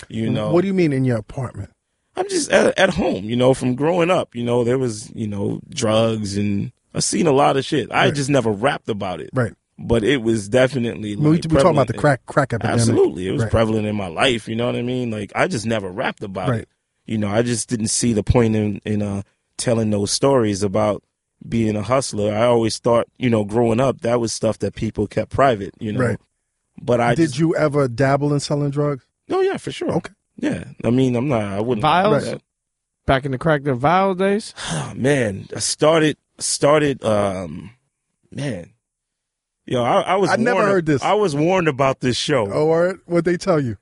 you 0.09 0.29
know 0.29 0.53
What 0.53 0.61
do 0.61 0.67
you 0.69 0.75
mean 0.75 0.93
in 0.93 1.05
your 1.07 1.17
apartment? 1.17 1.71
I'm 2.19 2.29
just 2.29 2.51
at, 2.51 2.79
at 2.79 2.91
home, 2.91 3.25
you 3.25 3.37
know, 3.37 3.53
from 3.55 3.75
growing 3.75 4.11
up, 4.11 4.35
you 4.35 4.43
know, 4.43 4.65
there 4.65 4.79
was, 4.79 5.11
you 5.15 5.27
know, 5.27 5.61
drugs 5.69 6.37
and 6.37 6.73
I've 6.95 7.05
seen 7.05 7.27
a 7.27 7.33
lot 7.33 7.57
of 7.59 7.65
shit. 7.65 7.91
I 7.93 8.11
just 8.11 8.31
never 8.31 8.51
rapped 8.51 8.89
about 8.89 9.21
it. 9.21 9.29
Right. 9.35 9.53
But 9.79 10.03
it 10.03 10.23
was 10.23 10.49
definitely 10.49 11.15
we, 11.17 11.23
we 11.27 11.33
like 11.39 11.43
talking 11.51 11.71
about 11.73 11.89
the 11.89 11.93
crack 11.95 12.25
crack 12.27 12.53
epidemic. 12.55 12.81
Absolutely. 12.81 13.29
It 13.29 13.33
was 13.33 13.43
Right. 13.43 13.51
prevalent 13.51 13.87
in 13.87 13.97
my 13.97 14.09
life, 14.09 14.49
you 14.49 14.57
know 14.57 14.65
what 14.67 14.77
I 14.77 14.83
mean? 14.83 15.11
Like 15.11 15.33
I 15.35 15.47
just 15.47 15.67
never 15.67 15.91
rapped 15.91 16.23
about 16.23 16.49
Right. 16.51 16.63
it. 16.63 16.69
You 17.07 17.19
know, 17.19 17.29
I 17.29 17.43
just 17.43 17.69
didn't 17.69 17.89
see 17.89 18.13
the 18.15 18.23
point 18.23 18.55
in 18.57 18.81
in 18.85 19.01
uh 19.03 19.23
telling 19.59 19.91
those 19.91 20.11
stories 20.11 20.63
about 20.63 21.03
being 21.49 21.77
a 21.77 21.83
hustler. 21.83 22.33
I 22.35 22.45
always 22.47 22.79
thought, 22.79 23.07
you 23.19 23.31
know, 23.31 23.45
growing 23.45 23.81
up 23.81 24.01
that 24.03 24.21
was 24.21 24.33
stuff 24.33 24.59
that 24.61 24.75
people 24.75 25.07
kept 25.07 25.31
private, 25.31 25.75
you 25.79 25.93
know. 25.93 26.01
Right. 26.01 26.19
But 26.81 27.01
I 27.01 27.15
Did 27.15 27.29
just, 27.29 27.39
you 27.39 27.57
ever 27.57 27.89
dabble 27.89 28.33
in 28.35 28.41
selling 28.41 28.71
drugs? 28.71 29.05
Oh 29.31 29.41
yeah, 29.41 29.57
for 29.57 29.73
sure. 29.73 29.91
Okay. 29.93 30.13
Yeah. 30.37 30.65
I 30.85 30.91
mean, 30.91 31.17
I'm 31.17 31.29
not 31.29 31.43
I 31.43 31.61
wouldn't 31.61 31.83
Vials? 31.83 32.25
that. 32.25 32.43
back 33.07 33.25
in 33.25 33.33
the 33.33 33.39
crack 33.39 33.63
the 33.65 33.75
vial 33.75 34.15
days? 34.15 34.53
Oh, 34.71 34.93
man, 34.95 35.47
I 35.55 35.61
started 35.61 36.17
started 36.39 37.03
um 37.05 37.71
man. 38.31 38.73
Yo, 39.65 39.83
I, 39.83 40.01
I 40.03 40.17
was 40.17 40.31
I 40.31 40.37
never 40.37 40.57
warned- 40.57 40.71
heard 40.71 40.87
this. 40.87 41.03
I 41.03 41.15
was 41.15 41.35
warned 41.35 41.67
about 41.69 42.01
this 42.01 42.17
show. 42.17 42.47
Oh, 42.53 42.71
all 42.71 42.81
right. 42.87 42.97
What 43.07 43.25
they 43.25 43.37
tell 43.37 43.59
you? 43.61 43.79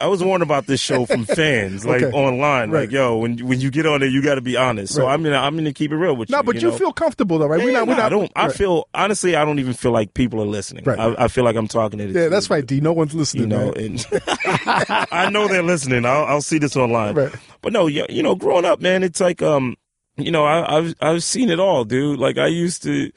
I 0.00 0.06
was 0.08 0.22
warned 0.22 0.42
about 0.42 0.66
this 0.66 0.80
show 0.80 1.06
from 1.06 1.24
fans, 1.24 1.84
like 1.86 2.02
Okay. 2.02 2.16
online. 2.16 2.70
Right. 2.70 2.80
Like, 2.82 2.90
yo, 2.92 3.16
when 3.18 3.38
when 3.46 3.60
you 3.60 3.70
get 3.70 3.86
on 3.86 4.00
there, 4.00 4.08
you 4.08 4.22
got 4.22 4.34
to 4.36 4.40
be 4.40 4.56
honest. 4.56 4.94
So 4.94 5.04
Right. 5.04 5.12
I'm 5.14 5.22
gonna 5.22 5.38
I'm 5.38 5.56
gonna 5.56 5.72
keep 5.72 5.90
it 5.92 5.96
real 5.96 6.16
with 6.16 6.28
you. 6.30 6.36
No, 6.36 6.42
but 6.42 6.56
you, 6.56 6.70
know? 6.70 6.76
feel 6.76 6.92
comfortable 6.92 7.38
though, 7.38 7.46
right? 7.46 7.60
Yeah, 7.60 7.64
we're 7.66 7.72
not. 7.72 7.86
no, 7.86 7.92
We're 7.92 7.96
not. 7.96 8.04
I 8.06 8.08
don't. 8.08 8.32
I 8.36 8.48
feel 8.50 8.88
honestly, 8.94 9.36
I 9.36 9.44
don't 9.44 9.58
even 9.58 9.72
feel 9.74 9.92
like 9.92 10.14
people 10.14 10.42
are 10.42 10.46
listening. 10.46 10.84
Right. 10.84 10.98
I, 10.98 11.24
I 11.24 11.28
feel 11.28 11.44
like 11.44 11.56
I'm 11.56 11.68
talking 11.68 11.98
to. 11.98 12.06
the 12.12 12.20
Yeah, 12.20 12.28
that's 12.28 12.50
right, 12.50 12.64
D. 12.66 12.80
No 12.80 12.92
one's 12.92 13.14
listening. 13.14 13.42
You 13.44 13.48
know, 13.48 13.72
and 13.72 14.04
I 14.46 15.28
know 15.30 15.48
they're 15.48 15.62
listening. 15.62 16.04
I'll, 16.04 16.24
I'll 16.24 16.42
see 16.42 16.58
this 16.58 16.76
online. 16.76 17.14
Right. 17.14 17.34
But 17.62 17.72
no, 17.72 17.86
you, 17.86 18.04
you 18.08 18.22
know, 18.22 18.34
growing 18.34 18.64
up, 18.64 18.80
man, 18.80 19.02
it's 19.02 19.20
like 19.20 19.42
um, 19.42 19.76
you 20.16 20.30
know, 20.30 20.44
I, 20.44 20.78
I've 20.78 20.94
I've 21.00 21.22
seen 21.24 21.50
it 21.50 21.58
all, 21.60 21.84
dude. 21.84 22.18
Like 22.18 22.38
I 22.38 22.46
used 22.46 22.82
to 22.84 23.10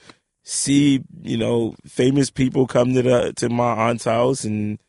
see, 0.44 1.02
you 1.22 1.38
know, 1.38 1.76
famous 1.86 2.30
people 2.32 2.66
come 2.68 2.94
to 2.94 3.02
the 3.02 3.34
to 3.38 3.50
my 3.50 3.90
aunt's 3.90 4.06
house 4.06 4.44
and. 4.44 4.80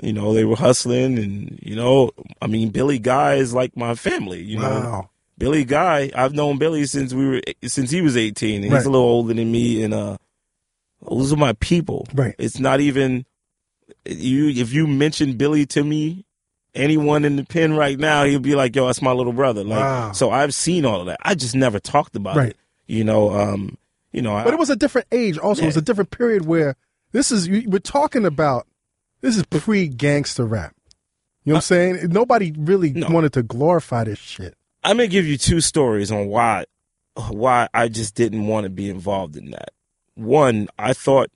You 0.00 0.12
know, 0.12 0.32
they 0.32 0.44
were 0.44 0.56
hustling 0.56 1.18
and, 1.18 1.58
you 1.62 1.74
know, 1.74 2.12
I 2.40 2.46
mean, 2.46 2.68
Billy 2.70 2.98
Guy 3.00 3.34
is 3.34 3.52
like 3.52 3.76
my 3.76 3.94
family, 3.96 4.40
you 4.42 4.58
know. 4.58 4.62
Wow. 4.80 5.10
Billy 5.36 5.64
Guy, 5.64 6.10
I've 6.14 6.34
known 6.34 6.58
Billy 6.58 6.84
since 6.86 7.12
we 7.12 7.26
were 7.26 7.40
since 7.64 7.90
he 7.90 8.00
was 8.02 8.16
18 8.16 8.62
and 8.62 8.72
Right. 8.72 8.78
he's 8.78 8.86
a 8.86 8.90
little 8.90 9.06
older 9.06 9.34
than 9.34 9.50
me 9.50 9.82
and 9.82 9.92
uh 9.94 10.16
those 11.08 11.32
are 11.32 11.36
my 11.36 11.52
people. 11.54 12.06
Right. 12.14 12.34
It's 12.38 12.58
not 12.58 12.80
even 12.80 13.24
you 14.04 14.48
if 14.48 14.72
you 14.72 14.86
mention 14.86 15.36
Billy 15.36 15.66
to 15.66 15.82
me, 15.84 16.24
anyone 16.74 17.24
in 17.24 17.36
the 17.36 17.44
pen 17.44 17.74
right 17.74 17.98
now, 17.98 18.24
he'll 18.24 18.40
be 18.40 18.54
like, 18.54 18.74
"Yo, 18.76 18.86
that's 18.86 19.02
my 19.02 19.12
little 19.12 19.32
brother." 19.32 19.64
Like 19.64 19.78
Wow. 19.80 20.12
so 20.12 20.30
I've 20.30 20.54
seen 20.54 20.84
all 20.84 21.00
of 21.00 21.06
that. 21.06 21.18
I 21.22 21.34
just 21.34 21.54
never 21.54 21.78
talked 21.80 22.16
about 22.16 22.36
Right. 22.36 22.50
it. 22.50 22.56
You 22.86 23.04
know, 23.04 23.30
um 23.30 23.76
you 24.12 24.22
know, 24.22 24.30
But 24.32 24.48
I, 24.48 24.52
it 24.54 24.58
was 24.58 24.70
a 24.70 24.76
different 24.76 25.06
age. 25.12 25.38
Also, 25.38 25.62
it 25.62 25.66
was 25.66 25.76
a 25.76 25.82
different 25.82 26.10
period 26.10 26.46
where 26.46 26.76
this 27.12 27.30
is. 27.30 27.46
you- 27.46 27.68
We're 27.68 27.78
talking 27.78 28.24
about. 28.24 28.66
This 29.20 29.36
is 29.36 29.44
pre-gangster 29.44 30.44
rap. 30.44 30.74
You 31.44 31.52
know 31.52 31.56
what 31.56 31.70
I'm 31.70 31.92
uh, 31.94 31.96
saying? 31.96 32.08
Nobody 32.12 32.52
really 32.56 32.90
No. 32.92 33.08
wanted 33.08 33.32
to 33.34 33.42
glorify 33.42 34.04
this 34.04 34.18
shit. 34.18 34.54
I'm 34.84 34.96
gonna 34.96 35.08
give 35.08 35.26
you 35.26 35.36
two 35.38 35.60
stories 35.60 36.10
on 36.12 36.26
why 36.28 36.66
why 37.30 37.68
I 37.74 37.88
just 37.88 38.14
didn't 38.14 38.46
want 38.46 38.64
to 38.64 38.70
be 38.70 38.88
involved 38.88 39.36
in 39.36 39.50
that. 39.50 39.70
One, 40.14 40.68
I 40.78 40.92
thought 40.92 41.30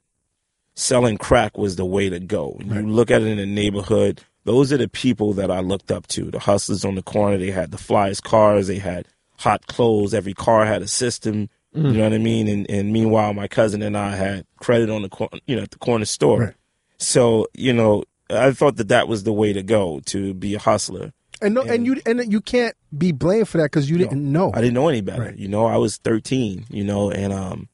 selling 0.74 1.18
crack 1.18 1.58
was 1.58 1.76
the 1.76 1.84
way 1.84 2.08
to 2.08 2.20
go. 2.20 2.56
You 2.64 2.72
Right. 2.74 2.84
look 2.84 3.10
at 3.10 3.22
it 3.22 3.26
in 3.28 3.38
the 3.38 3.46
neighborhood; 3.46 4.20
those 4.44 4.72
are 4.72 4.76
the 4.76 4.88
people 4.88 5.32
that 5.34 5.50
I 5.50 5.60
looked 5.60 5.90
up 5.90 6.06
to. 6.08 6.30
The 6.30 6.38
hustlers 6.38 6.84
on 6.84 6.94
the 6.94 7.02
corner. 7.02 7.36
They 7.38 7.50
had 7.50 7.70
the 7.72 7.78
flyest 7.78 8.22
cars. 8.22 8.68
They 8.68 8.78
had 8.78 9.08
hot 9.38 9.66
clothes. 9.66 10.14
Every 10.14 10.34
car 10.34 10.64
had 10.66 10.82
a 10.82 10.88
system. 10.88 11.48
You 11.74 11.82
mm. 11.82 11.94
know 11.96 12.04
what 12.04 12.12
I 12.12 12.18
mean? 12.18 12.48
And 12.48 12.70
and 12.70 12.92
meanwhile, 12.92 13.32
my 13.34 13.48
cousin 13.48 13.82
and 13.82 13.96
I 13.96 14.14
had 14.14 14.46
credit 14.60 14.88
on 14.90 15.02
the 15.02 15.08
cor- 15.08 15.30
you 15.46 15.56
know 15.56 15.62
at 15.62 15.70
the 15.72 15.78
corner 15.78 16.04
store. 16.04 16.40
Right. 16.40 16.54
So 17.02 17.46
you 17.54 17.72
know, 17.72 18.04
I 18.30 18.52
thought 18.52 18.76
that 18.76 18.88
that 18.88 19.08
was 19.08 19.24
the 19.24 19.32
way 19.32 19.52
to 19.52 19.62
go 19.62 20.00
to 20.06 20.34
be 20.34 20.54
a 20.54 20.58
hustler. 20.58 21.12
And 21.40 21.54
no, 21.54 21.62
and, 21.62 21.70
And- 21.70 21.86
you 21.86 22.00
and 22.06 22.32
you 22.32 22.40
can't 22.40 22.76
be 22.96 23.10
blamed 23.12 23.48
for 23.48 23.58
that 23.58 23.64
because 23.64 23.90
you 23.90 23.98
didn't 23.98 24.30
know. 24.30 24.52
I 24.54 24.60
didn't 24.60 24.74
know 24.74 24.88
any 24.88 25.00
better. 25.00 25.22
Right. 25.22 25.36
You 25.36 25.48
know, 25.48 25.66
I 25.66 25.76
was 25.76 25.96
13, 25.96 26.66
you 26.70 26.84
know, 26.84 27.10
and, 27.10 27.32
um, 27.32 27.68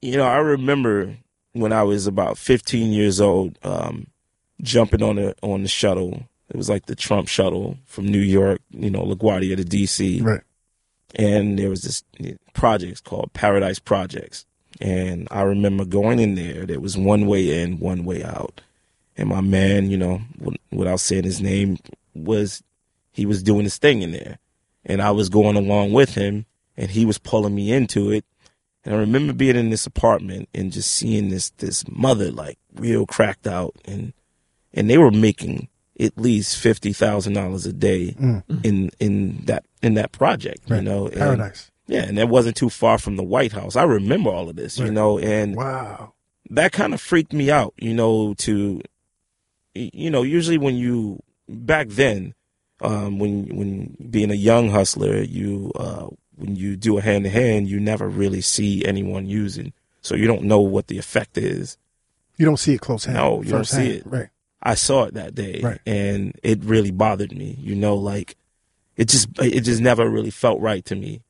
you 0.00 0.16
know, 0.16 0.24
I 0.26 0.36
remember 0.36 1.16
when 1.52 1.72
I 1.72 1.82
was 1.82 2.06
about 2.06 2.38
15 2.38 2.92
years 2.92 3.20
old, 3.20 3.58
um, 3.64 4.06
jumping 4.60 5.02
on 5.02 5.16
the, 5.16 5.34
on 5.42 5.62
the 5.62 5.68
shuttle. 5.68 6.22
It 6.48 6.56
was 6.56 6.68
like 6.68 6.86
the 6.86 6.94
Trump 6.94 7.26
shuttle 7.26 7.76
from 7.86 8.06
New 8.06 8.20
York, 8.20 8.60
you 8.70 8.90
know, 8.90 9.02
LaGuardia 9.02 9.56
to 9.56 9.64
DC. 9.64 10.22
Right. 10.22 10.42
And 11.16 11.58
there 11.58 11.70
was 11.70 11.82
this 11.82 12.04
projects 12.54 13.00
called 13.00 13.32
Paradise 13.32 13.80
Projects. 13.80 14.46
And 14.82 15.28
I 15.30 15.42
remember 15.42 15.84
going 15.84 16.18
in 16.18 16.34
there. 16.34 16.66
There 16.66 16.80
was 16.80 16.98
one 16.98 17.26
way 17.26 17.62
in, 17.62 17.78
one 17.78 18.04
way 18.04 18.24
out. 18.24 18.60
And 19.16 19.28
my 19.28 19.40
man, 19.40 19.88
you 19.90 19.96
know, 19.96 20.22
without 20.72 20.98
saying 20.98 21.22
his 21.22 21.40
name, 21.40 21.78
was 22.14 22.64
he 23.12 23.24
was 23.24 23.44
doing 23.44 23.62
his 23.62 23.78
thing 23.78 24.02
in 24.02 24.10
there, 24.10 24.38
and 24.84 25.00
I 25.00 25.12
was 25.12 25.28
going 25.28 25.54
along 25.56 25.92
with 25.92 26.14
him, 26.14 26.46
and 26.76 26.90
he 26.90 27.04
was 27.06 27.18
pulling 27.18 27.54
me 27.54 27.72
into 27.72 28.10
it. 28.10 28.24
And 28.84 28.94
I 28.94 28.98
remember 28.98 29.32
being 29.32 29.54
in 29.54 29.70
this 29.70 29.86
apartment 29.86 30.48
and 30.52 30.72
just 30.72 30.90
seeing 30.90 31.28
this 31.28 31.50
this 31.50 31.84
mother 31.88 32.32
like 32.32 32.58
real 32.74 33.06
cracked 33.06 33.46
out, 33.46 33.76
and 33.84 34.12
and 34.74 34.90
they 34.90 34.98
were 34.98 35.12
making 35.12 35.68
at 36.00 36.18
least 36.18 36.58
fifty 36.58 36.92
thousand 36.92 37.34
dollars 37.34 37.66
a 37.66 37.72
day 37.72 38.16
mm. 38.18 38.42
in 38.64 38.90
in 38.98 39.44
that 39.44 39.64
in 39.80 39.94
that 39.94 40.10
project, 40.10 40.62
you 40.68 40.76
Right. 40.76 40.84
know. 40.84 41.06
And- 41.06 41.16
Paradise. 41.18 41.70
Yeah, 41.86 42.02
and 42.04 42.16
that 42.18 42.28
wasn't 42.28 42.56
too 42.56 42.70
far 42.70 42.98
from 42.98 43.16
the 43.16 43.22
White 43.22 43.52
House. 43.52 43.76
I 43.76 43.82
remember 43.84 44.30
all 44.30 44.48
of 44.48 44.56
this, 44.56 44.78
you 44.78 44.84
Right. 44.84 44.92
know, 44.92 45.18
and 45.18 45.56
Wow. 45.56 46.12
that 46.50 46.72
kind 46.72 46.94
of 46.94 47.00
freaked 47.00 47.32
me 47.32 47.50
out, 47.50 47.74
you 47.78 47.92
know, 47.94 48.34
to 48.38 48.80
you 49.74 50.10
know, 50.10 50.22
usually 50.22 50.58
when 50.58 50.76
you 50.76 51.22
back 51.48 51.88
then, 51.88 52.34
um, 52.82 53.18
when 53.18 53.56
when 53.56 53.96
being 54.10 54.30
a 54.30 54.34
young 54.34 54.68
hustler, 54.70 55.22
you 55.22 55.72
uh, 55.76 56.08
when 56.36 56.56
you 56.56 56.76
do 56.76 56.98
a 56.98 57.00
hand 57.02 57.24
to 57.24 57.30
hand, 57.30 57.68
you 57.68 57.80
never 57.80 58.08
really 58.08 58.40
see 58.42 58.84
anyone 58.84 59.26
using, 59.26 59.72
so 60.02 60.14
you 60.14 60.26
don't 60.26 60.42
know 60.42 60.60
what 60.60 60.88
the 60.88 60.98
effect 60.98 61.38
is. 61.38 61.78
You 62.36 62.44
don't 62.46 62.56
see 62.58 62.74
it 62.74 62.80
close 62.80 63.04
hand. 63.04 63.16
No, 63.16 63.42
you 63.42 63.50
don't 63.50 63.64
see 63.66 63.76
hand. 63.76 63.92
it. 63.92 64.02
Right. 64.06 64.28
I 64.62 64.74
saw 64.74 65.04
it 65.04 65.14
that 65.14 65.34
day, 65.34 65.60
Right. 65.62 65.80
and 65.86 66.38
it 66.42 66.62
really 66.64 66.90
bothered 66.90 67.32
me. 67.32 67.56
You 67.58 67.74
know, 67.74 67.96
like 67.96 68.36
it 68.96 69.08
just 69.08 69.28
it 69.38 69.60
just 69.62 69.80
never 69.80 70.08
really 70.08 70.30
felt 70.30 70.60
right 70.60 70.84
to 70.86 70.94
me. 70.96 71.22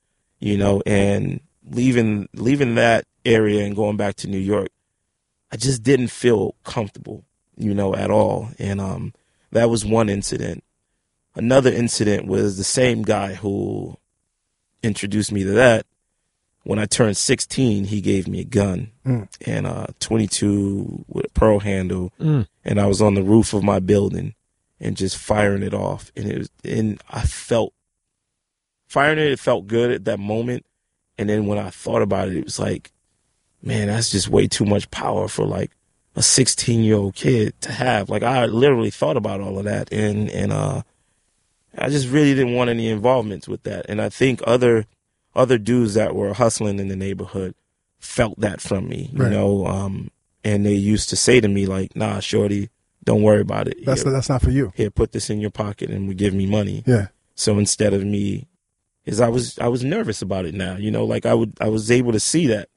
You 0.44 0.56
know, 0.58 0.82
and 0.84 1.40
leaving 1.70 2.28
leaving 2.34 2.74
that 2.74 3.04
area 3.24 3.64
and 3.64 3.76
going 3.76 3.96
back 3.96 4.16
to 4.16 4.26
New 4.28 4.38
York, 4.38 4.70
I 5.52 5.56
just 5.56 5.82
didn't 5.84 6.08
feel 6.08 6.56
comfortable. 6.64 7.24
You 7.56 7.74
know, 7.74 7.94
at 7.94 8.10
all, 8.10 8.48
and 8.58 8.80
um, 8.80 9.12
that 9.52 9.70
was 9.70 9.84
one 9.84 10.08
incident. 10.08 10.64
Another 11.36 11.70
incident 11.72 12.26
was 12.26 12.56
the 12.56 12.64
same 12.64 13.02
guy 13.02 13.34
who 13.34 13.96
introduced 14.82 15.30
me 15.30 15.44
to 15.44 15.50
that. 15.52 15.86
When 16.64 16.78
I 16.78 16.86
turned 16.86 17.16
16, 17.16 17.84
he 17.84 18.00
gave 18.00 18.26
me 18.26 18.40
a 18.40 18.44
gun 18.44 18.90
Mm. 19.06 19.28
and 19.46 19.66
a 19.66 19.94
22 20.00 21.04
with 21.08 21.26
a 21.26 21.30
pearl 21.30 21.58
handle 21.60 22.12
Mm. 22.20 22.46
and 22.64 22.80
I 22.80 22.86
was 22.86 23.00
on 23.02 23.14
the 23.14 23.22
roof 23.22 23.52
of 23.52 23.62
my 23.64 23.80
building 23.80 24.34
and 24.80 24.96
just 24.96 25.16
firing 25.16 25.62
it 25.62 25.74
off. 25.74 26.10
And 26.16 26.26
it 26.30 26.38
was, 26.38 26.50
and 26.64 27.00
I 27.10 27.22
felt 27.22 27.72
firing 28.92 29.18
it. 29.18 29.32
It 29.32 29.38
felt 29.40 29.66
good 29.66 29.90
at 29.90 30.04
that 30.04 30.18
moment. 30.20 30.64
And 31.18 31.28
then 31.28 31.46
when 31.46 31.58
I 31.58 31.70
thought 31.70 32.02
about 32.02 32.28
it, 32.28 32.36
it 32.36 32.44
was 32.44 32.58
like, 32.58 32.92
man, 33.62 33.88
that's 33.88 34.10
just 34.10 34.28
way 34.28 34.46
too 34.46 34.64
much 34.66 34.90
power 34.90 35.28
for 35.28 35.44
like 35.46 35.70
a 36.16 36.22
16 36.22 36.80
year 36.82 36.96
old 36.96 37.14
kid 37.14 37.54
to 37.62 37.72
have. 37.72 38.10
Like 38.10 38.22
I 38.22 38.44
literally 38.46 38.90
thought 38.90 39.16
about 39.16 39.40
all 39.40 39.58
of 39.58 39.64
that. 39.64 39.92
And, 39.92 40.28
and, 40.30 40.52
uh, 40.52 40.82
I 41.78 41.88
just 41.88 42.08
really 42.08 42.34
didn't 42.34 42.54
want 42.54 42.68
any 42.70 42.88
involvements 42.90 43.48
with 43.48 43.62
that. 43.62 43.86
And 43.88 44.00
I 44.02 44.10
think 44.10 44.42
other, 44.46 44.84
other 45.34 45.56
dudes 45.56 45.94
that 45.94 46.14
were 46.14 46.34
hustling 46.34 46.78
in 46.78 46.88
the 46.88 46.96
neighborhood 46.96 47.54
felt 47.98 48.38
that 48.40 48.60
from 48.60 48.88
me, 48.88 49.08
you 49.12 49.22
Right. 49.22 49.32
know, 49.32 49.66
um, 49.66 50.10
and 50.44 50.66
they 50.66 50.74
used 50.74 51.08
to 51.10 51.16
say 51.16 51.40
to 51.40 51.46
me 51.48 51.64
like, 51.66 51.94
"Nah, 51.96 52.18
shorty, 52.20 52.68
don't 53.04 53.22
worry 53.22 53.40
about 53.40 53.68
it. 53.68 53.76
That's 53.86 54.02
here, 54.02 54.10
that's 54.12 54.28
not 54.28 54.42
for 54.42 54.50
you. 54.50 54.72
here, 54.74 54.90
put 54.90 55.12
this 55.12 55.30
in 55.30 55.40
your 55.40 55.50
pocket 55.50 55.88
and 55.88 56.08
would 56.08 56.16
give 56.18 56.34
me 56.34 56.44
money." 56.46 56.82
Yeah. 56.84 57.06
So 57.36 57.58
instead 57.60 57.94
of 57.94 58.04
me, 58.04 58.48
is 59.04 59.20
I 59.20 59.28
was 59.28 59.58
I 59.58 59.68
was 59.68 59.84
nervous 59.84 60.22
about 60.22 60.44
it 60.44 60.54
now. 60.54 60.76
You 60.76 60.90
know, 60.90 61.04
like 61.04 61.26
I 61.26 61.34
would 61.34 61.54
I 61.60 61.68
was 61.68 61.90
able 61.90 62.12
to 62.12 62.20
see 62.20 62.46
that, 62.48 62.68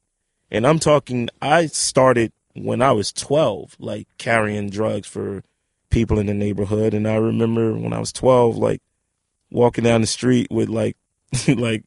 and 0.50 0.66
I'm 0.66 0.78
talking. 0.78 1.28
I 1.40 1.66
started 1.66 2.32
when 2.54 2.82
I 2.82 2.92
was 2.92 3.12
12, 3.12 3.76
like 3.78 4.08
carrying 4.18 4.70
drugs 4.70 5.06
for 5.06 5.42
people 5.90 6.18
in 6.18 6.26
the 6.26 6.34
neighborhood, 6.34 6.94
and 6.94 7.06
I 7.06 7.16
remember 7.16 7.74
when 7.74 7.92
I 7.92 7.98
was 7.98 8.12
12, 8.12 8.56
like 8.56 8.82
walking 9.50 9.84
down 9.84 10.00
the 10.00 10.06
street 10.06 10.48
with 10.50 10.68
like 10.68 10.96
like 11.48 11.84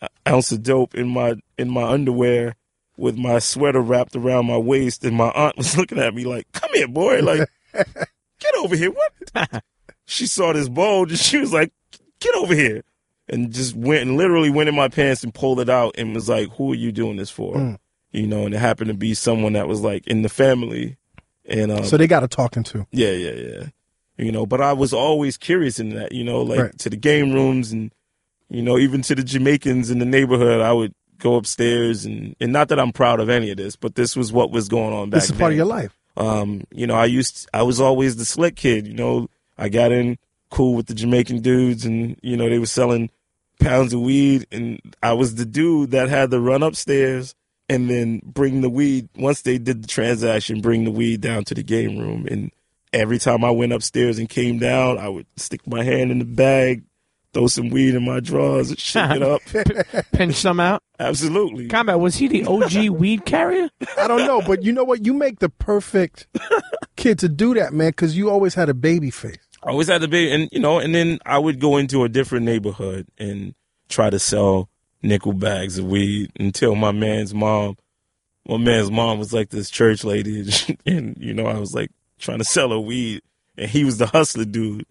an 0.00 0.08
ounce 0.28 0.52
of 0.52 0.62
dope 0.62 0.94
in 0.94 1.08
my 1.08 1.34
in 1.58 1.70
my 1.70 1.84
underwear 1.84 2.56
with 2.96 3.16
my 3.16 3.38
sweater 3.38 3.80
wrapped 3.80 4.14
around 4.14 4.46
my 4.46 4.58
waist. 4.58 5.04
And 5.04 5.16
my 5.16 5.30
aunt 5.30 5.56
was 5.56 5.76
looking 5.78 5.98
at 5.98 6.14
me 6.14 6.24
like 6.24 6.50
come 6.52 6.70
here 6.74 6.88
boy. 6.88 7.20
Like 7.20 7.48
get 7.74 8.54
over 8.58 8.76
here. 8.76 8.92
What? 8.92 9.64
She 10.04 10.26
saw 10.26 10.52
this 10.52 10.68
bulge 10.68 11.10
and 11.10 11.18
she 11.18 11.38
was 11.38 11.52
like 11.52 11.72
get 12.20 12.34
over 12.34 12.54
here 12.54 12.82
and 13.32 13.52
just 13.52 13.74
went 13.74 14.02
and 14.02 14.16
literally 14.16 14.50
went 14.50 14.68
in 14.68 14.74
my 14.76 14.88
pants 14.88 15.24
and 15.24 15.32
pulled 15.34 15.58
it 15.58 15.68
out 15.68 15.94
and 15.98 16.14
was 16.14 16.28
like 16.28 16.48
who 16.56 16.70
are 16.72 16.76
you 16.76 16.92
doing 16.92 17.16
this 17.16 17.30
for 17.30 17.54
Mm. 17.56 17.78
you 18.12 18.26
know 18.28 18.44
and 18.46 18.54
it 18.54 18.58
happened 18.58 18.88
to 18.88 18.94
be 18.94 19.14
someone 19.14 19.54
that 19.54 19.66
was 19.66 19.80
like 19.80 20.06
in 20.06 20.22
the 20.22 20.28
family 20.28 20.96
and 21.44 21.72
um, 21.72 21.84
So 21.84 21.96
they 21.96 22.06
got 22.06 22.22
a 22.22 22.28
talking 22.28 22.62
to. 22.64 22.86
yeah, 22.92 23.10
yeah, 23.10 23.32
yeah. 23.32 23.64
You 24.18 24.30
know, 24.30 24.46
but 24.46 24.60
I 24.60 24.72
was 24.74 24.92
always 24.92 25.36
curious 25.36 25.80
in 25.80 25.88
that, 25.96 26.12
you 26.12 26.22
know, 26.22 26.42
like 26.42 26.60
Right. 26.60 26.78
to 26.80 26.88
the 26.90 26.96
game 26.96 27.32
rooms 27.32 27.72
and, 27.72 27.90
you 28.48 28.62
know, 28.62 28.78
even 28.78 29.02
to 29.02 29.14
the 29.16 29.24
Jamaicans 29.24 29.90
in 29.90 29.98
the 29.98 30.04
neighborhood, 30.04 30.60
I 30.60 30.72
would 30.72 30.94
go 31.18 31.34
upstairs 31.36 32.04
and, 32.04 32.36
and 32.38 32.52
not 32.52 32.68
that 32.68 32.78
I'm 32.78 32.92
proud 32.92 33.18
of 33.18 33.28
any 33.28 33.50
of 33.50 33.56
this, 33.56 33.74
but 33.74 33.94
this 33.96 34.14
was 34.14 34.32
what 34.32 34.52
was 34.52 34.68
going 34.68 34.92
on 34.94 35.10
back 35.10 35.22
This 35.22 35.30
is 35.30 35.36
part 35.38 35.50
of 35.52 35.56
your 35.56 35.66
life. 35.66 35.96
Um, 36.16 36.62
you 36.70 36.86
know, 36.86 36.94
I 36.94 37.06
used, 37.06 37.48
I 37.54 37.62
was 37.62 37.80
always 37.80 38.16
the 38.16 38.24
slick 38.26 38.54
kid, 38.54 38.86
you 38.86 38.94
know, 38.94 39.28
I 39.58 39.68
got 39.68 39.90
in 39.90 40.18
cool 40.50 40.74
with 40.74 40.86
the 40.86 40.94
Jamaican 40.94 41.40
dudes 41.40 41.84
and, 41.86 42.16
you 42.22 42.36
know, 42.36 42.48
they 42.48 42.58
were 42.60 42.66
selling 42.66 43.10
pounds 43.62 43.92
of 43.92 44.00
weed, 44.00 44.46
and 44.50 44.80
I 45.02 45.12
was 45.12 45.34
the 45.36 45.44
dude 45.44 45.92
that 45.92 46.08
had 46.08 46.30
to 46.30 46.40
run 46.40 46.62
upstairs 46.62 47.34
and 47.68 47.88
then 47.88 48.20
bring 48.24 48.60
the 48.60 48.70
weed. 48.70 49.08
Once 49.16 49.42
they 49.42 49.58
did 49.58 49.82
the 49.82 49.88
transaction, 49.88 50.60
bring 50.60 50.84
the 50.84 50.90
weed 50.90 51.20
down 51.20 51.44
to 51.44 51.54
the 51.54 51.62
game 51.62 51.98
room. 51.98 52.26
And 52.30 52.52
every 52.92 53.18
time 53.18 53.44
I 53.44 53.50
went 53.50 53.72
upstairs 53.72 54.18
and 54.18 54.28
came 54.28 54.58
down, 54.58 54.98
I 54.98 55.08
would 55.08 55.26
stick 55.36 55.66
my 55.66 55.82
hand 55.82 56.10
in 56.10 56.18
the 56.18 56.24
bag, 56.24 56.84
throw 57.32 57.46
some 57.46 57.70
weed 57.70 57.94
in 57.94 58.04
my 58.04 58.20
drawers, 58.20 58.70
and 58.70 58.78
shake 58.78 59.10
it 59.12 59.22
up. 59.22 59.40
Pinch 60.12 60.34
some 60.34 60.60
out. 60.60 60.82
Absolutely. 60.98 61.68
Combat, 61.68 61.98
was 61.98 62.16
he 62.16 62.28
the 62.28 62.44
OG 62.44 62.88
weed 62.90 63.24
carrier? 63.24 63.70
I 63.96 64.06
don't 64.06 64.26
know, 64.26 64.42
but 64.42 64.62
you 64.62 64.72
know 64.72 64.84
what? 64.84 65.06
You 65.06 65.14
make 65.14 65.38
the 65.38 65.48
perfect 65.48 66.26
kid 66.96 67.18
to 67.20 67.28
do 67.28 67.54
that, 67.54 67.72
man, 67.72 67.90
because 67.90 68.16
you 68.16 68.30
always 68.30 68.54
had 68.54 68.68
a 68.68 68.74
baby 68.74 69.10
face. 69.10 69.38
I 69.64 69.70
always 69.70 69.88
had 69.88 70.00
to 70.02 70.08
be, 70.08 70.30
and 70.32 70.48
you 70.52 70.58
know, 70.60 70.78
and 70.78 70.94
then 70.94 71.18
I 71.24 71.38
would 71.38 71.60
go 71.60 71.76
into 71.76 72.02
a 72.04 72.08
different 72.08 72.44
neighborhood 72.44 73.06
and 73.18 73.54
try 73.88 74.10
to 74.10 74.18
sell 74.18 74.68
nickel 75.02 75.32
bags 75.32 75.78
of 75.78 75.84
weed 75.84 76.30
until 76.38 76.74
my 76.74 76.90
man's 76.92 77.32
mom, 77.34 77.76
my 78.48 78.56
man's 78.56 78.90
mom 78.90 79.18
was 79.18 79.32
like 79.32 79.50
this 79.50 79.70
church 79.70 80.02
lady, 80.04 80.48
and 80.86 81.16
you 81.20 81.32
know, 81.34 81.46
I 81.46 81.58
was 81.58 81.74
like 81.74 81.90
trying 82.18 82.38
to 82.38 82.44
sell 82.44 82.70
her 82.70 82.80
weed, 82.80 83.22
and 83.56 83.70
he 83.70 83.84
was 83.84 83.98
the 83.98 84.06
hustler 84.06 84.44
dude, 84.44 84.84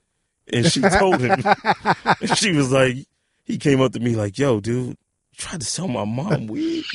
and 0.53 0.65
she 0.65 0.79
told 0.81 1.19
him, 1.19 1.41
and 2.21 2.37
she 2.37 2.51
was 2.53 2.71
like, 2.71 2.95
he 3.43 3.57
came 3.57 3.81
up 3.81 3.91
to 3.93 3.99
me 3.99 4.15
like, 4.15 4.37
"Yo, 4.37 4.59
dude, 4.61 4.87
you 4.89 4.95
tried 5.37 5.59
to 5.61 5.67
sell 5.67 5.87
my 5.89 6.05
mom 6.05 6.47
weed." 6.47 6.85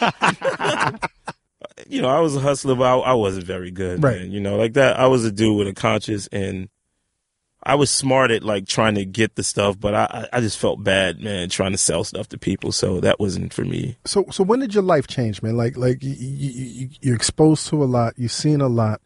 you 1.88 2.02
know, 2.02 2.08
I 2.08 2.20
was 2.20 2.34
a 2.36 2.40
hustler, 2.40 2.74
but 2.74 2.84
I, 2.84 2.96
I 2.98 3.12
wasn't 3.14 3.46
very 3.46 3.70
good, 3.70 4.02
Right. 4.02 4.20
man. 4.22 4.32
You 4.32 4.40
know, 4.40 4.56
like 4.56 4.72
that. 4.74 4.98
I 4.98 5.06
was 5.06 5.24
a 5.24 5.30
dude 5.32 5.56
with 5.58 5.68
a 5.68 5.74
conscience, 5.74 6.26
and 6.32 6.68
I 7.64 7.74
was 7.76 7.90
smart 7.90 8.30
at 8.30 8.42
like 8.42 8.66
trying 8.66 8.96
to 8.96 9.04
get 9.04 9.36
the 9.36 9.44
stuff, 9.44 9.78
but 9.78 9.94
I, 9.94 10.28
I 10.32 10.40
just 10.40 10.58
felt 10.58 10.82
bad, 10.82 11.20
man, 11.20 11.48
trying 11.48 11.72
to 11.72 11.78
sell 11.78 12.04
stuff 12.04 12.28
to 12.30 12.38
people. 12.38 12.72
So 12.72 13.00
that 13.00 13.20
wasn't 13.20 13.52
for 13.52 13.64
me. 13.64 13.96
So, 14.04 14.26
so 14.30 14.42
when 14.42 14.60
did 14.60 14.74
your 14.74 14.82
life 14.82 15.06
change, 15.06 15.42
man? 15.42 15.56
Like, 15.56 15.76
like 15.76 16.02
you, 16.02 16.12
you, 16.12 16.50
you, 16.50 16.88
you're 17.00 17.16
exposed 17.16 17.68
to 17.68 17.82
a 17.82 17.86
lot, 17.86 18.14
you've 18.16 18.32
seen 18.32 18.60
a 18.60 18.68
lot, 18.68 19.00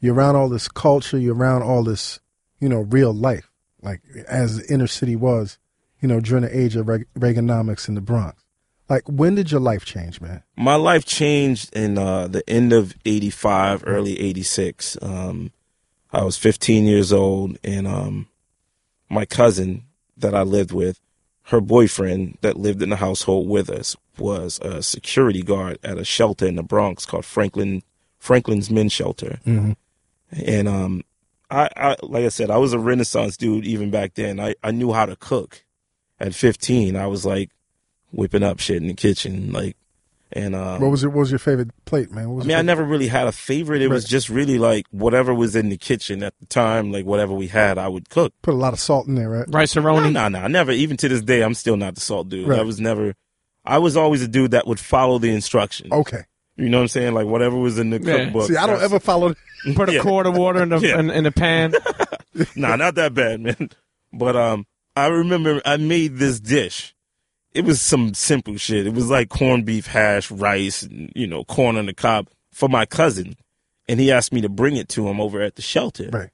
you're 0.00 0.14
around 0.14 0.36
all 0.36 0.48
this 0.48 0.66
culture, 0.68 1.18
you're 1.18 1.34
around 1.36 1.62
all 1.62 1.84
this, 1.84 2.20
you 2.58 2.68
know, 2.68 2.80
real 2.80 3.12
life, 3.12 3.50
like 3.80 4.00
as 4.28 4.58
the 4.58 4.72
inner 4.72 4.88
city 4.88 5.14
was, 5.14 5.58
you 6.00 6.08
know, 6.08 6.20
during 6.20 6.42
the 6.42 6.58
age 6.58 6.76
of 6.76 6.86
Reaganomics 6.86 7.88
in 7.88 7.94
the 7.94 8.00
Bronx. 8.00 8.42
Like, 8.88 9.04
when 9.06 9.36
did 9.36 9.52
your 9.52 9.60
life 9.60 9.84
change, 9.84 10.20
man? 10.20 10.42
My 10.56 10.74
life 10.74 11.04
changed 11.04 11.72
in 11.76 11.96
uh, 11.96 12.26
the 12.26 12.42
end 12.50 12.72
of 12.72 12.92
'85, 13.06 13.84
early 13.86 14.18
'86. 14.18 14.98
Um, 15.00 15.52
I 16.12 16.24
was 16.24 16.36
15 16.36 16.84
years 16.86 17.12
old, 17.12 17.58
and 17.62 17.86
um, 17.86 18.28
my 19.08 19.24
cousin 19.24 19.84
that 20.16 20.34
I 20.34 20.42
lived 20.42 20.72
with, 20.72 21.00
her 21.44 21.60
boyfriend 21.60 22.38
that 22.40 22.56
lived 22.56 22.82
in 22.82 22.90
the 22.90 22.96
household 22.96 23.48
with 23.48 23.70
us, 23.70 23.96
was 24.18 24.58
a 24.60 24.82
security 24.82 25.42
guard 25.42 25.78
at 25.82 25.98
a 25.98 26.04
shelter 26.04 26.46
in 26.46 26.56
the 26.56 26.62
Bronx 26.62 27.06
called 27.06 27.24
Franklin 27.24 27.82
Franklin's 28.18 28.70
Men's 28.70 28.92
Shelter. 28.92 29.38
Mhm. 29.46 29.76
And 30.30 30.68
um, 30.68 31.02
I, 31.50 31.70
I, 31.76 31.96
like 32.02 32.24
I 32.24 32.28
said, 32.28 32.50
I 32.50 32.58
was 32.58 32.72
a 32.74 32.78
Renaissance 32.78 33.36
dude 33.36 33.64
even 33.64 33.90
back 33.90 34.14
then. 34.14 34.38
I, 34.38 34.54
I 34.62 34.70
knew 34.72 34.92
how 34.92 35.06
to 35.06 35.16
cook. 35.16 35.64
At 36.20 36.34
15, 36.34 36.96
I 36.96 37.06
was 37.06 37.24
like 37.24 37.50
whipping 38.12 38.42
up 38.42 38.60
shit 38.60 38.76
in 38.76 38.88
the 38.88 38.94
kitchen, 38.94 39.52
like, 39.52 39.74
and 40.32 40.54
um, 40.54 40.80
What 40.80 40.90
was 40.90 41.02
it? 41.04 41.08
What 41.08 41.20
was 41.20 41.30
your 41.30 41.38
favorite 41.38 41.70
plate, 41.84 42.10
man? 42.12 42.28
What 42.28 42.36
was 42.36 42.44
I 42.46 42.48
mean, 42.48 42.56
I 42.56 42.62
never 42.62 42.84
really 42.84 43.08
had 43.08 43.26
a 43.26 43.32
favorite. 43.32 43.82
It 43.82 43.88
was 43.88 44.04
just 44.04 44.28
really 44.28 44.58
like 44.58 44.86
whatever 44.90 45.34
was 45.34 45.56
in 45.56 45.68
the 45.68 45.76
kitchen 45.76 46.22
at 46.22 46.34
the 46.40 46.46
time, 46.46 46.92
like 46.92 47.04
whatever 47.04 47.32
we 47.34 47.48
had, 47.48 47.78
I 47.78 47.88
would 47.88 48.08
cook. 48.08 48.32
put 48.42 48.54
a 48.54 48.56
lot 48.56 48.72
of 48.72 48.80
salt 48.80 49.06
in 49.08 49.14
there, 49.16 49.28
right? 49.28 49.46
Rice 49.48 49.74
No, 49.76 49.82
Aroni? 49.82 50.12
no, 50.12 50.28
no. 50.28 50.46
Never. 50.46 50.72
Even 50.72 50.96
to 50.98 51.08
this 51.08 51.22
day, 51.22 51.42
I'm 51.42 51.54
still 51.54 51.76
not 51.76 51.94
the 51.96 52.00
salt 52.00 52.28
dude. 52.28 52.48
Right. 52.48 52.60
I 52.60 52.62
was 52.62 52.80
never. 52.80 53.14
I 53.64 53.78
was 53.78 53.96
always 53.96 54.22
a 54.22 54.28
dude 54.28 54.52
that 54.52 54.66
would 54.66 54.80
follow 54.80 55.18
the 55.18 55.30
instructions. 55.30 55.92
Okay. 55.92 56.22
You 56.56 56.68
know 56.68 56.78
what 56.78 56.82
I'm 56.82 56.88
saying? 56.88 57.14
Like 57.14 57.26
whatever 57.26 57.56
was 57.56 57.78
in 57.78 57.90
the 57.90 58.00
Yeah. 58.00 58.24
cookbook. 58.24 58.48
See, 58.48 58.56
I 58.56 58.66
don't 58.66 58.82
ever 58.82 59.00
follow. 59.00 59.34
Put 59.74 59.88
a 59.88 59.92
Yeah. 59.94 60.00
quart 60.02 60.26
of 60.26 60.36
water 60.36 60.62
in 60.62 60.68
the 60.70 60.78
Yeah. 60.78 60.98
in, 60.98 61.10
in 61.10 61.24
the 61.24 61.32
pan. 61.32 61.74
nah, 62.56 62.76
not 62.76 62.94
that 62.94 63.14
bad, 63.14 63.40
man. 63.40 63.70
But 64.12 64.36
um, 64.36 64.66
I 64.96 65.06
remember 65.08 65.60
I 65.64 65.76
made 65.76 66.16
this 66.16 66.40
dish. 66.40 66.94
It 67.52 67.64
was 67.64 67.80
some 67.80 68.14
simple 68.14 68.56
shit. 68.56 68.86
It 68.86 68.94
was 68.94 69.10
like 69.10 69.28
corned 69.28 69.66
beef 69.66 69.86
hash, 69.86 70.30
rice, 70.30 70.82
and, 70.82 71.12
you 71.16 71.26
know, 71.26 71.44
corn 71.44 71.76
on 71.76 71.86
the 71.86 71.94
cob 71.94 72.28
for 72.52 72.68
my 72.68 72.86
cousin, 72.86 73.36
and 73.88 73.98
he 73.98 74.12
asked 74.12 74.32
me 74.32 74.40
to 74.40 74.48
bring 74.48 74.76
it 74.76 74.88
to 74.90 75.08
him 75.08 75.20
over 75.20 75.40
at 75.40 75.56
the 75.56 75.62
shelter. 75.62 76.10
Right. 76.12 76.30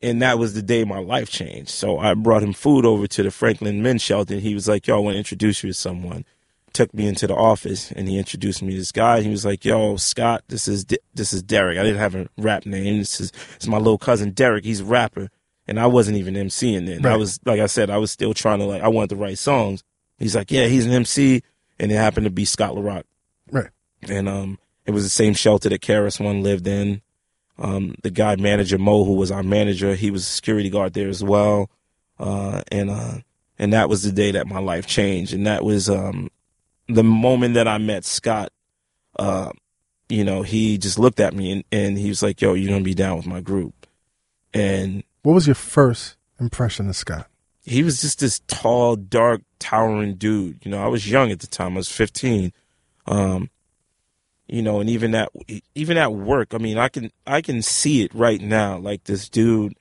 And 0.00 0.22
that 0.22 0.38
was 0.38 0.54
the 0.54 0.62
day 0.62 0.84
my 0.84 0.98
life 1.00 1.30
changed. 1.30 1.70
So 1.70 1.98
I 1.98 2.14
brought 2.14 2.42
him 2.42 2.52
food 2.52 2.84
over 2.84 3.06
to 3.08 3.22
the 3.22 3.30
Franklin 3.30 3.82
Men's 3.82 4.02
Shelter, 4.02 4.34
and 4.34 4.42
he 4.42 4.54
was 4.54 4.68
like, 4.68 4.86
"Yo, 4.86 4.96
I 4.96 5.00
want 5.00 5.14
to 5.14 5.18
introduce 5.18 5.62
you 5.62 5.70
to 5.70 5.74
someone." 5.74 6.24
Took 6.72 6.92
me 6.94 7.08
into 7.08 7.26
the 7.26 7.34
office, 7.34 7.90
and 7.92 8.08
he 8.08 8.18
introduced 8.18 8.62
me 8.62 8.72
to 8.72 8.78
this 8.78 8.92
guy. 8.92 9.22
He 9.22 9.30
was 9.30 9.44
like, 9.44 9.64
"Yo, 9.64 9.96
Scott, 9.96 10.44
this 10.48 10.68
is 10.68 10.86
this 11.14 11.32
is 11.32 11.42
Derek. 11.42 11.78
I 11.78 11.82
didn't 11.82 11.98
have 11.98 12.14
a 12.14 12.28
rap 12.36 12.66
name. 12.66 12.98
This 12.98 13.20
is 13.20 13.30
this 13.32 13.62
is 13.62 13.68
my 13.68 13.78
little 13.78 13.98
cousin 13.98 14.30
Derek. 14.30 14.64
He's 14.64 14.80
a 14.80 14.84
rapper." 14.84 15.30
And 15.66 15.80
I 15.80 15.86
wasn't 15.86 16.18
even 16.18 16.34
MCing 16.34 16.86
then. 16.86 17.04
I 17.04 17.16
was 17.16 17.40
like 17.44 17.60
I 17.60 17.66
said, 17.66 17.90
I 17.90 17.98
was 17.98 18.10
still 18.10 18.34
trying 18.34 18.60
to 18.60 18.66
like 18.66 18.82
I 18.82 18.88
wanted 18.88 19.10
to 19.10 19.16
write 19.16 19.38
songs. 19.38 19.82
He's 20.18 20.34
like, 20.36 20.50
"Yeah, 20.50 20.66
he's 20.66 20.86
an 20.86 20.92
MC," 20.92 21.42
and 21.78 21.90
it 21.92 21.96
happened 21.96 22.24
to 22.24 22.30
be 22.30 22.44
Scott 22.44 22.74
La 22.74 22.80
Rock 22.82 23.04
Right. 23.50 23.68
and 24.08 24.28
um, 24.28 24.58
it 24.84 24.90
was 24.90 25.04
the 25.04 25.08
same 25.10 25.34
shelter 25.34 25.68
that 25.68 25.80
KRS 25.82 26.18
One 26.24 26.42
lived 26.42 26.66
in. 26.66 27.02
Um, 27.58 27.94
the 28.02 28.10
guy 28.10 28.36
manager 28.36 28.78
Mo, 28.78 29.04
who 29.04 29.14
was 29.14 29.30
our 29.30 29.42
manager, 29.42 29.94
he 29.94 30.10
was 30.10 30.22
a 30.22 30.30
security 30.30 30.70
guard 30.70 30.92
there 30.94 31.08
as 31.08 31.22
well. 31.24 31.70
Uh, 32.18 32.62
and 32.72 32.90
uh, 32.90 33.14
and 33.58 33.72
that 33.72 33.88
was 33.88 34.02
the 34.02 34.12
day 34.12 34.30
that 34.32 34.46
my 34.46 34.58
life 34.60 34.86
changed, 34.86 35.32
and 35.34 35.46
that 35.46 35.64
was 35.64 35.88
um, 35.90 36.30
the 36.88 37.04
moment 37.04 37.54
that 37.54 37.66
I 37.68 37.78
met 37.78 38.04
Scott. 38.04 38.52
Uh, 39.18 39.50
you 40.08 40.24
know, 40.24 40.42
he 40.42 40.78
just 40.78 40.98
looked 40.98 41.20
at 41.20 41.34
me 41.34 41.52
and, 41.52 41.64
and 41.72 41.98
he 41.98 42.08
was 42.08 42.22
like, 42.22 42.40
"Yo, 42.40 42.54
you're 42.54 42.70
gonna 42.70 42.82
be 42.84 42.94
down 42.94 43.16
with 43.16 43.26
my 43.26 43.40
group," 43.40 43.86
and 44.54 45.02
What 45.22 45.34
was 45.34 45.46
your 45.46 45.54
first 45.54 46.16
impression 46.40 46.88
of 46.88 46.96
Scott? 46.96 47.28
He 47.68 47.82
was 47.82 48.00
just 48.00 48.20
this 48.20 48.40
tall, 48.46 48.96
dark, 48.96 49.42
towering 49.58 50.14
dude. 50.14 50.64
You 50.64 50.70
know, 50.70 50.82
I 50.82 50.88
was 50.88 51.10
young 51.10 51.30
at 51.30 51.40
the 51.40 51.46
time. 51.46 51.74
I 51.74 51.76
was 51.76 51.90
15. 51.90 52.52
Um, 53.06 53.50
you 54.46 54.62
know, 54.62 54.80
and 54.80 54.88
even 54.88 55.14
at 55.14 55.28
even 55.74 55.98
at 55.98 56.12
work, 56.14 56.54
I 56.54 56.58
mean, 56.58 56.78
I 56.78 56.88
can 56.88 57.10
I 57.26 57.42
can 57.42 57.60
see 57.60 58.02
it 58.02 58.14
right 58.14 58.40
now. 58.40 58.78
Like 58.78 59.04
this 59.04 59.28
dude 59.28 59.74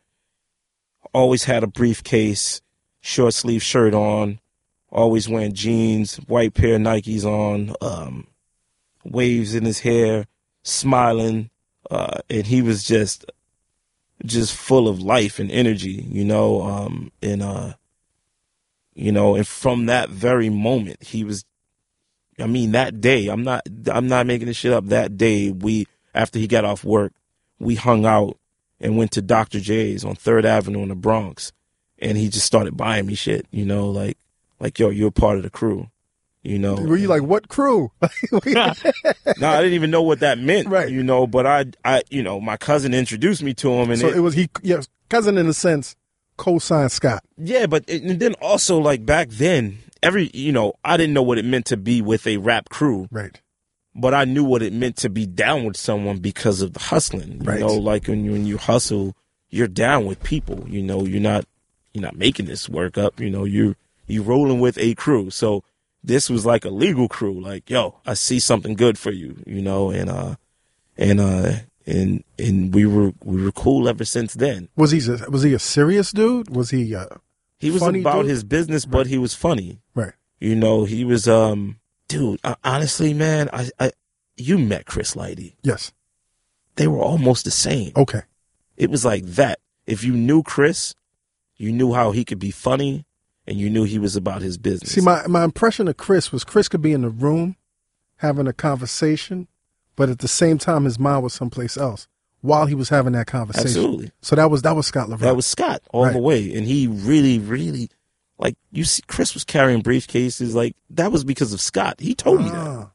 always 1.13 1.45
had 1.45 1.63
a 1.63 1.67
briefcase, 1.67 2.61
short 2.99 3.33
sleeve 3.33 3.63
shirt 3.63 3.93
on, 3.93 4.39
always 4.91 5.29
wearing 5.29 5.53
jeans, 5.53 6.17
white 6.27 6.53
pair 6.53 6.75
of 6.75 6.81
Nikes 6.81 7.23
on, 7.23 7.73
um, 7.81 8.27
waves 9.05 9.55
in 9.55 9.63
his 9.63 9.79
hair, 9.79 10.25
smiling, 10.63 11.49
uh, 11.89 12.19
and 12.29 12.45
he 12.45 12.61
was 12.61 12.83
just 12.83 13.25
just 14.25 14.55
full 14.55 14.87
of 14.87 15.01
life 15.01 15.39
and 15.39 15.51
energy, 15.51 16.05
you 16.09 16.25
know, 16.25 16.61
um, 16.61 17.11
and 17.21 17.43
uh, 17.43 17.73
you 18.93 19.11
know, 19.11 19.35
and 19.35 19.47
from 19.47 19.85
that 19.87 20.09
very 20.09 20.49
moment, 20.49 21.03
he 21.03 21.23
was. 21.23 21.45
I 22.39 22.45
mean, 22.45 22.73
that 22.73 23.01
day, 23.01 23.29
I'm 23.29 23.43
not, 23.43 23.63
I'm 23.91 24.07
not 24.07 24.27
making 24.27 24.45
this 24.45 24.57
shit 24.57 24.71
up. 24.71 24.85
That 24.87 25.17
day, 25.17 25.49
we 25.49 25.87
after 26.13 26.39
he 26.39 26.47
got 26.47 26.65
off 26.65 26.83
work, 26.83 27.13
we 27.59 27.75
hung 27.75 28.05
out 28.05 28.37
and 28.79 28.97
went 28.97 29.11
to 29.11 29.21
Dr. 29.21 29.59
Jay's 29.59 30.03
on 30.05 30.15
Third 30.15 30.45
Avenue 30.45 30.83
in 30.83 30.89
the 30.89 30.95
Bronx, 30.95 31.51
and 31.99 32.17
he 32.17 32.29
just 32.29 32.45
started 32.45 32.77
buying 32.77 33.05
me 33.05 33.15
shit, 33.15 33.47
you 33.51 33.65
know, 33.65 33.89
like, 33.89 34.17
like 34.59 34.77
yo, 34.79 34.89
you're 34.89 35.11
part 35.11 35.37
of 35.37 35.43
the 35.43 35.49
crew, 35.49 35.89
you 36.47 36.57
know. 36.59 36.75
Were 36.75 36.97
you 36.97 37.07
like, 37.07 37.23
what 37.23 37.47
crew? 37.49 37.91
no, 38.01 38.09
I 38.53 39.57
didn't 39.61 39.73
even 39.73 39.91
know 39.91 40.01
what 40.01 40.19
that 40.21 40.39
meant, 40.39 40.67
Right. 40.69 40.89
You 40.89 41.03
know, 41.03 41.27
but 41.27 41.45
I, 41.45 41.65
I, 41.83 42.01
you 42.09 42.23
know, 42.23 42.39
my 42.39 42.57
cousin 42.57 42.93
introduced 42.93 43.43
me 43.43 43.53
to 43.55 43.69
him, 43.71 43.91
and 43.91 43.99
so 43.99 44.07
it- 44.07 44.17
it 44.17 44.19
was 44.21 44.33
he, 44.33 44.49
yes, 44.63 44.87
cousin 45.09 45.37
in 45.37 45.47
a 45.47 45.53
sense, 45.53 45.95
co-signed 46.37 46.91
Scott. 46.91 47.23
Yeah, 47.37 47.65
but 47.67 47.83
it, 47.87 48.03
and 48.03 48.19
then 48.19 48.33
also 48.41 48.77
like 48.77 49.05
back 49.05 49.29
then, 49.29 49.79
every 50.03 50.29
you 50.33 50.51
know, 50.51 50.73
I 50.83 50.97
didn't 50.97 51.13
know 51.13 51.23
what 51.23 51.37
it 51.37 51.45
meant 51.45 51.65
to 51.67 51.77
be 51.77 52.01
with 52.01 52.25
a 52.27 52.37
rap 52.37 52.69
crew, 52.69 53.07
Right. 53.11 53.39
but 53.95 54.13
I 54.13 54.25
knew 54.25 54.43
what 54.43 54.61
it 54.61 54.73
meant 54.73 54.97
to 54.97 55.09
be 55.09 55.25
down 55.25 55.65
with 55.65 55.77
someone 55.77 56.19
because 56.19 56.61
of 56.61 56.73
the 56.73 56.79
hustling. 56.79 57.39
You 57.41 57.43
Right. 57.43 57.59
know, 57.59 57.73
like 57.73 58.07
when 58.07 58.23
you 58.23 58.31
when 58.33 58.45
you 58.45 58.57
hustle, 58.57 59.15
you're 59.49 59.67
down 59.67 60.05
with 60.05 60.21
people. 60.23 60.63
You 60.67 60.83
know, 60.83 61.05
you're 61.05 61.19
not 61.21 61.45
you're 61.93 62.03
not 62.03 62.15
making 62.15 62.45
this 62.45 62.69
work 62.69 62.97
up. 62.97 63.19
You 63.19 63.29
know, 63.29 63.43
you're 63.43 63.75
you're 64.07 64.23
rolling 64.23 64.59
with 64.59 64.77
a 64.77 64.93
crew. 64.95 65.29
So 65.31 65.63
this 66.07 66.29
was 66.29 66.45
like 66.45 66.65
a 66.65 66.69
legal 66.69 67.07
crew. 67.07 67.39
Like, 67.39 67.69
yo, 67.69 67.99
I 68.05 68.13
see 68.15 68.39
something 68.39 68.73
good 68.75 68.97
for 68.97 69.11
you. 69.11 69.43
You 69.45 69.61
know, 69.61 69.91
and 69.91 70.09
uh 70.09 70.35
and 70.97 71.19
uh 71.19 71.51
and 71.85 72.23
and 72.39 72.73
we 72.73 72.85
were 72.85 73.11
we 73.23 73.43
were 73.43 73.51
cool 73.51 73.87
ever 73.87 74.05
since 74.05 74.33
then. 74.33 74.69
Was 74.75 74.91
he 74.91 75.01
was 75.29 75.43
he 75.43 75.53
a 75.53 75.59
serious 75.59 76.11
dude? 76.11 76.49
Was 76.49 76.69
he 76.71 76.95
uh, 76.95 77.05
He 77.59 77.71
was 77.71 77.81
Funny 77.81 78.01
about 78.01 78.21
dude? 78.23 78.31
his 78.31 78.43
business, 78.43 78.85
but 78.85 79.07
he 79.07 79.17
was 79.17 79.33
funny. 79.33 79.79
right? 79.95 80.13
You 80.39 80.55
know, 80.55 80.85
he 80.85 81.03
was 81.03 81.27
um 81.27 81.79
dude, 82.07 82.39
uh, 82.43 82.55
honestly, 82.63 83.13
man, 83.13 83.49
I 83.53 83.69
I 83.79 83.91
you 84.37 84.57
met 84.57 84.85
Chris 84.85 85.15
Lighty. 85.15 85.55
Yes. 85.63 85.91
They 86.75 86.87
were 86.87 87.01
almost 87.01 87.43
the 87.45 87.51
same. 87.51 87.91
Okay. 87.95 88.21
It 88.77 88.89
was 88.91 89.03
like 89.03 89.25
that. 89.25 89.59
If 89.87 90.03
you 90.03 90.13
knew 90.13 90.43
Chris, 90.43 90.93
you 91.57 91.71
knew 91.71 91.93
how 91.93 92.11
he 92.11 92.23
could 92.23 92.37
be 92.39 92.51
funny 92.51 93.03
and 93.47 93.57
you 93.57 93.69
knew 93.69 93.83
he 93.83 93.97
was 93.99 94.15
about 94.15 94.41
his 94.41 94.57
business. 94.57 94.91
See, 94.91 95.01
my, 95.01 95.25
my 95.27 95.43
impression 95.43 95.87
of 95.87 95.97
Chris 95.97 96.31
was 96.31 96.43
Chris 96.43 96.67
could 96.67 96.81
be 96.81 96.91
in 96.93 97.01
the 97.03 97.09
room 97.09 97.55
having 98.17 98.47
a 98.47 98.53
conversation, 98.53 99.47
but 99.95 100.09
at 100.09 100.19
the 100.19 100.27
same 100.27 100.57
time, 100.57 100.85
his 100.85 100.99
mind 100.99 101.23
was 101.23 101.33
someplace 101.33 101.77
else 101.77 102.07
while 102.41 102.65
he 102.65 102.75
was 102.75 102.89
having 102.89 103.13
that 103.13 103.27
conversation. 103.27 103.67
Absolutely. 103.67 104.11
So 104.21 104.35
that 104.35 104.49
was 104.51 104.61
that 104.63 104.75
was 104.75 104.87
Scott 104.87 105.09
La 105.09 105.15
Rock. 105.15 105.21
That 105.21 105.35
was 105.35 105.45
Scott 105.45 105.81
all 105.91 106.03
Right. 106.05 106.13
the 106.13 106.19
way, 106.19 106.53
and 106.53 106.67
he 106.67 106.87
really, 106.87 107.39
really, 107.39 107.89
like 108.37 108.55
you 108.71 108.83
see, 108.83 109.01
Chris 109.07 109.33
was 109.33 109.43
carrying 109.43 109.81
briefcases. 109.81 110.53
Like 110.53 110.75
that 110.91 111.11
was 111.11 111.23
because 111.23 111.53
of 111.53 111.61
Scott. 111.61 111.99
He 111.99 112.13
told 112.15 112.41
me 112.43 112.49
that. 112.49 112.57
Ah, 112.57 112.91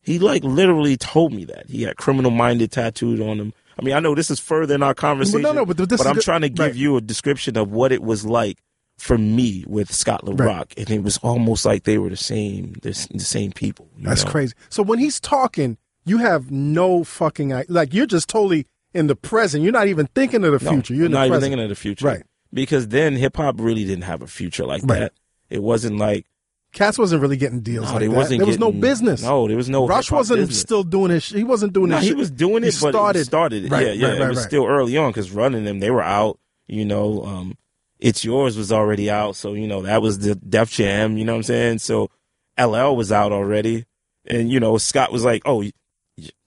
He 0.00 0.18
like 0.18 0.44
literally 0.44 0.96
told 0.96 1.32
me 1.32 1.44
that 1.46 1.68
he 1.68 1.82
had 1.82 1.96
criminal 1.96 2.30
minded 2.30 2.72
tattooed 2.72 3.20
on 3.20 3.38
him. 3.38 3.52
I 3.78 3.84
mean, 3.84 3.94
I 3.94 4.00
know 4.00 4.14
this 4.16 4.30
is 4.30 4.40
further 4.40 4.74
in 4.74 4.82
our 4.82 4.94
conversation, 4.94 5.42
no, 5.42 5.64
but 5.64 5.76
this 5.76 6.00
is 6.00 6.06
I'm 6.06 6.14
good- 6.14 6.24
trying 6.24 6.40
to 6.40 6.48
give 6.48 6.66
right. 6.66 6.74
you 6.74 6.96
a 6.96 7.00
description 7.00 7.56
of 7.56 7.70
what 7.70 7.92
it 7.92 8.02
was 8.02 8.24
like 8.26 8.58
for 8.98 9.16
me 9.16 9.64
with 9.66 9.92
Scott 9.92 10.24
La 10.24 10.32
Rock, 10.32 10.68
Right. 10.68 10.74
and 10.78 10.90
it 10.90 11.02
was 11.02 11.16
almost 11.18 11.64
like 11.64 11.84
they 11.84 11.96
were 11.98 12.10
the 12.10 12.16
same, 12.16 12.72
the, 12.82 12.90
the 13.14 13.20
same 13.20 13.52
people. 13.52 13.88
That's 13.98 14.24
know? 14.24 14.30
crazy. 14.30 14.54
So 14.68 14.82
when 14.82 14.98
he's 14.98 15.20
talking, 15.20 15.78
you 16.04 16.18
have 16.18 16.50
no 16.50 17.04
fucking 17.04 17.54
like 17.68 17.94
you're 17.94 18.06
just 18.06 18.28
totally 18.28 18.66
in 18.92 19.06
the 19.06 19.16
present. 19.16 19.62
You're 19.62 19.72
not 19.72 19.88
even 19.88 20.06
thinking 20.14 20.44
of 20.44 20.58
the 20.58 20.64
No, 20.64 20.70
future. 20.72 20.94
You're 20.94 21.06
in 21.06 21.12
not 21.12 21.26
even 21.28 21.40
thinking 21.40 21.60
of 21.60 21.68
the 21.68 21.74
future, 21.74 22.06
Right. 22.06 22.22
Because 22.52 22.88
then 22.88 23.14
hip 23.14 23.36
hop 23.36 23.56
really 23.58 23.84
didn't 23.84 24.04
have 24.04 24.22
a 24.22 24.26
future 24.26 24.64
like 24.64 24.82
Right. 24.82 25.00
that. 25.00 25.12
It 25.50 25.62
wasn't 25.62 25.98
like 25.98 26.26
Cats 26.72 26.98
wasn't 26.98 27.22
really 27.22 27.36
getting 27.38 27.60
deals 27.60 27.86
no, 27.86 27.92
like 27.94 28.10
that. 28.10 28.36
there 28.36 28.46
was 28.46 28.58
no 28.58 28.70
business. 28.72 29.22
No, 29.22 29.48
there 29.48 29.56
was 29.56 29.70
no. 29.70 29.86
Rush 29.86 30.10
wasn't 30.10 30.40
business. 30.40 30.60
still 30.60 30.82
doing 30.82 31.10
his. 31.10 31.26
He 31.28 31.42
wasn't 31.42 31.72
doing 31.72 31.88
No, 31.90 31.96
his. 31.96 32.02
he 32.04 32.08
shit. 32.10 32.16
was 32.18 32.30
doing 32.30 32.62
He 32.62 32.68
it, 32.68 32.78
but 32.82 32.90
started- 32.90 33.18
he 33.20 33.24
started 33.24 33.64
it. 33.64 33.70
Right, 33.70 33.86
yeah, 33.86 33.92
yeah. 33.92 34.08
right, 34.12 34.20
it 34.22 34.28
was 34.28 34.42
still 34.42 34.66
early 34.66 34.96
on 34.98 35.10
because 35.10 35.30
running 35.30 35.64
them, 35.64 35.78
they 35.80 35.90
were 35.90 36.02
out. 36.02 36.38
You 36.66 36.84
know, 36.84 37.24
um, 37.24 37.56
it's 37.98 38.24
yours 38.24 38.56
was 38.56 38.72
already 38.72 39.10
out, 39.10 39.36
so 39.36 39.54
you 39.54 39.66
know 39.66 39.82
that 39.82 40.02
was 40.02 40.18
the 40.20 40.34
Def 40.34 40.70
Jam. 40.70 41.16
You 41.16 41.24
know 41.24 41.32
what 41.32 41.38
I'm 41.38 41.42
saying? 41.44 41.78
So 41.78 42.10
LL 42.58 42.94
was 42.96 43.12
out 43.12 43.32
already, 43.32 43.86
and 44.26 44.50
you 44.50 44.60
know 44.60 44.78
Scott 44.78 45.12
was 45.12 45.24
like, 45.24 45.42
"Oh, 45.44 45.62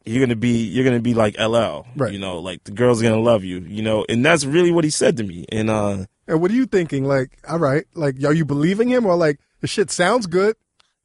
you're 0.06 0.26
gonna 0.26 0.36
be, 0.36 0.64
you're 0.66 0.84
gonna 0.84 1.00
be 1.00 1.14
like 1.14 1.40
LL. 1.40 1.86
Right. 1.96 2.12
You 2.14 2.20
know, 2.20 2.40
like 2.40 2.64
the 2.64 2.72
girls 2.72 3.02
are 3.02 3.04
gonna 3.10 3.22
love 3.22 3.44
you. 3.44 3.60
You 3.60 3.82
know, 3.84 4.06
and 4.10 4.26
that's 4.26 4.46
really 4.46 4.72
what 4.72 4.84
he 4.84 4.90
said 4.90 5.18
to 5.18 5.24
me. 5.24 5.46
And 5.52 5.70
uh, 5.70 6.06
And 6.28 6.42
what 6.42 6.52
are 6.52 6.56
you 6.56 6.66
thinking? 6.66 7.06
Like, 7.06 7.38
all 7.48 7.60
right, 7.60 7.86
like, 7.94 8.24
are 8.24 8.34
you 8.34 8.46
believing 8.46 8.90
him 8.90 9.06
or 9.06 9.16
like 9.16 9.40
the 9.60 9.68
shit 9.68 9.92
sounds 9.92 10.26
good? 10.28 10.56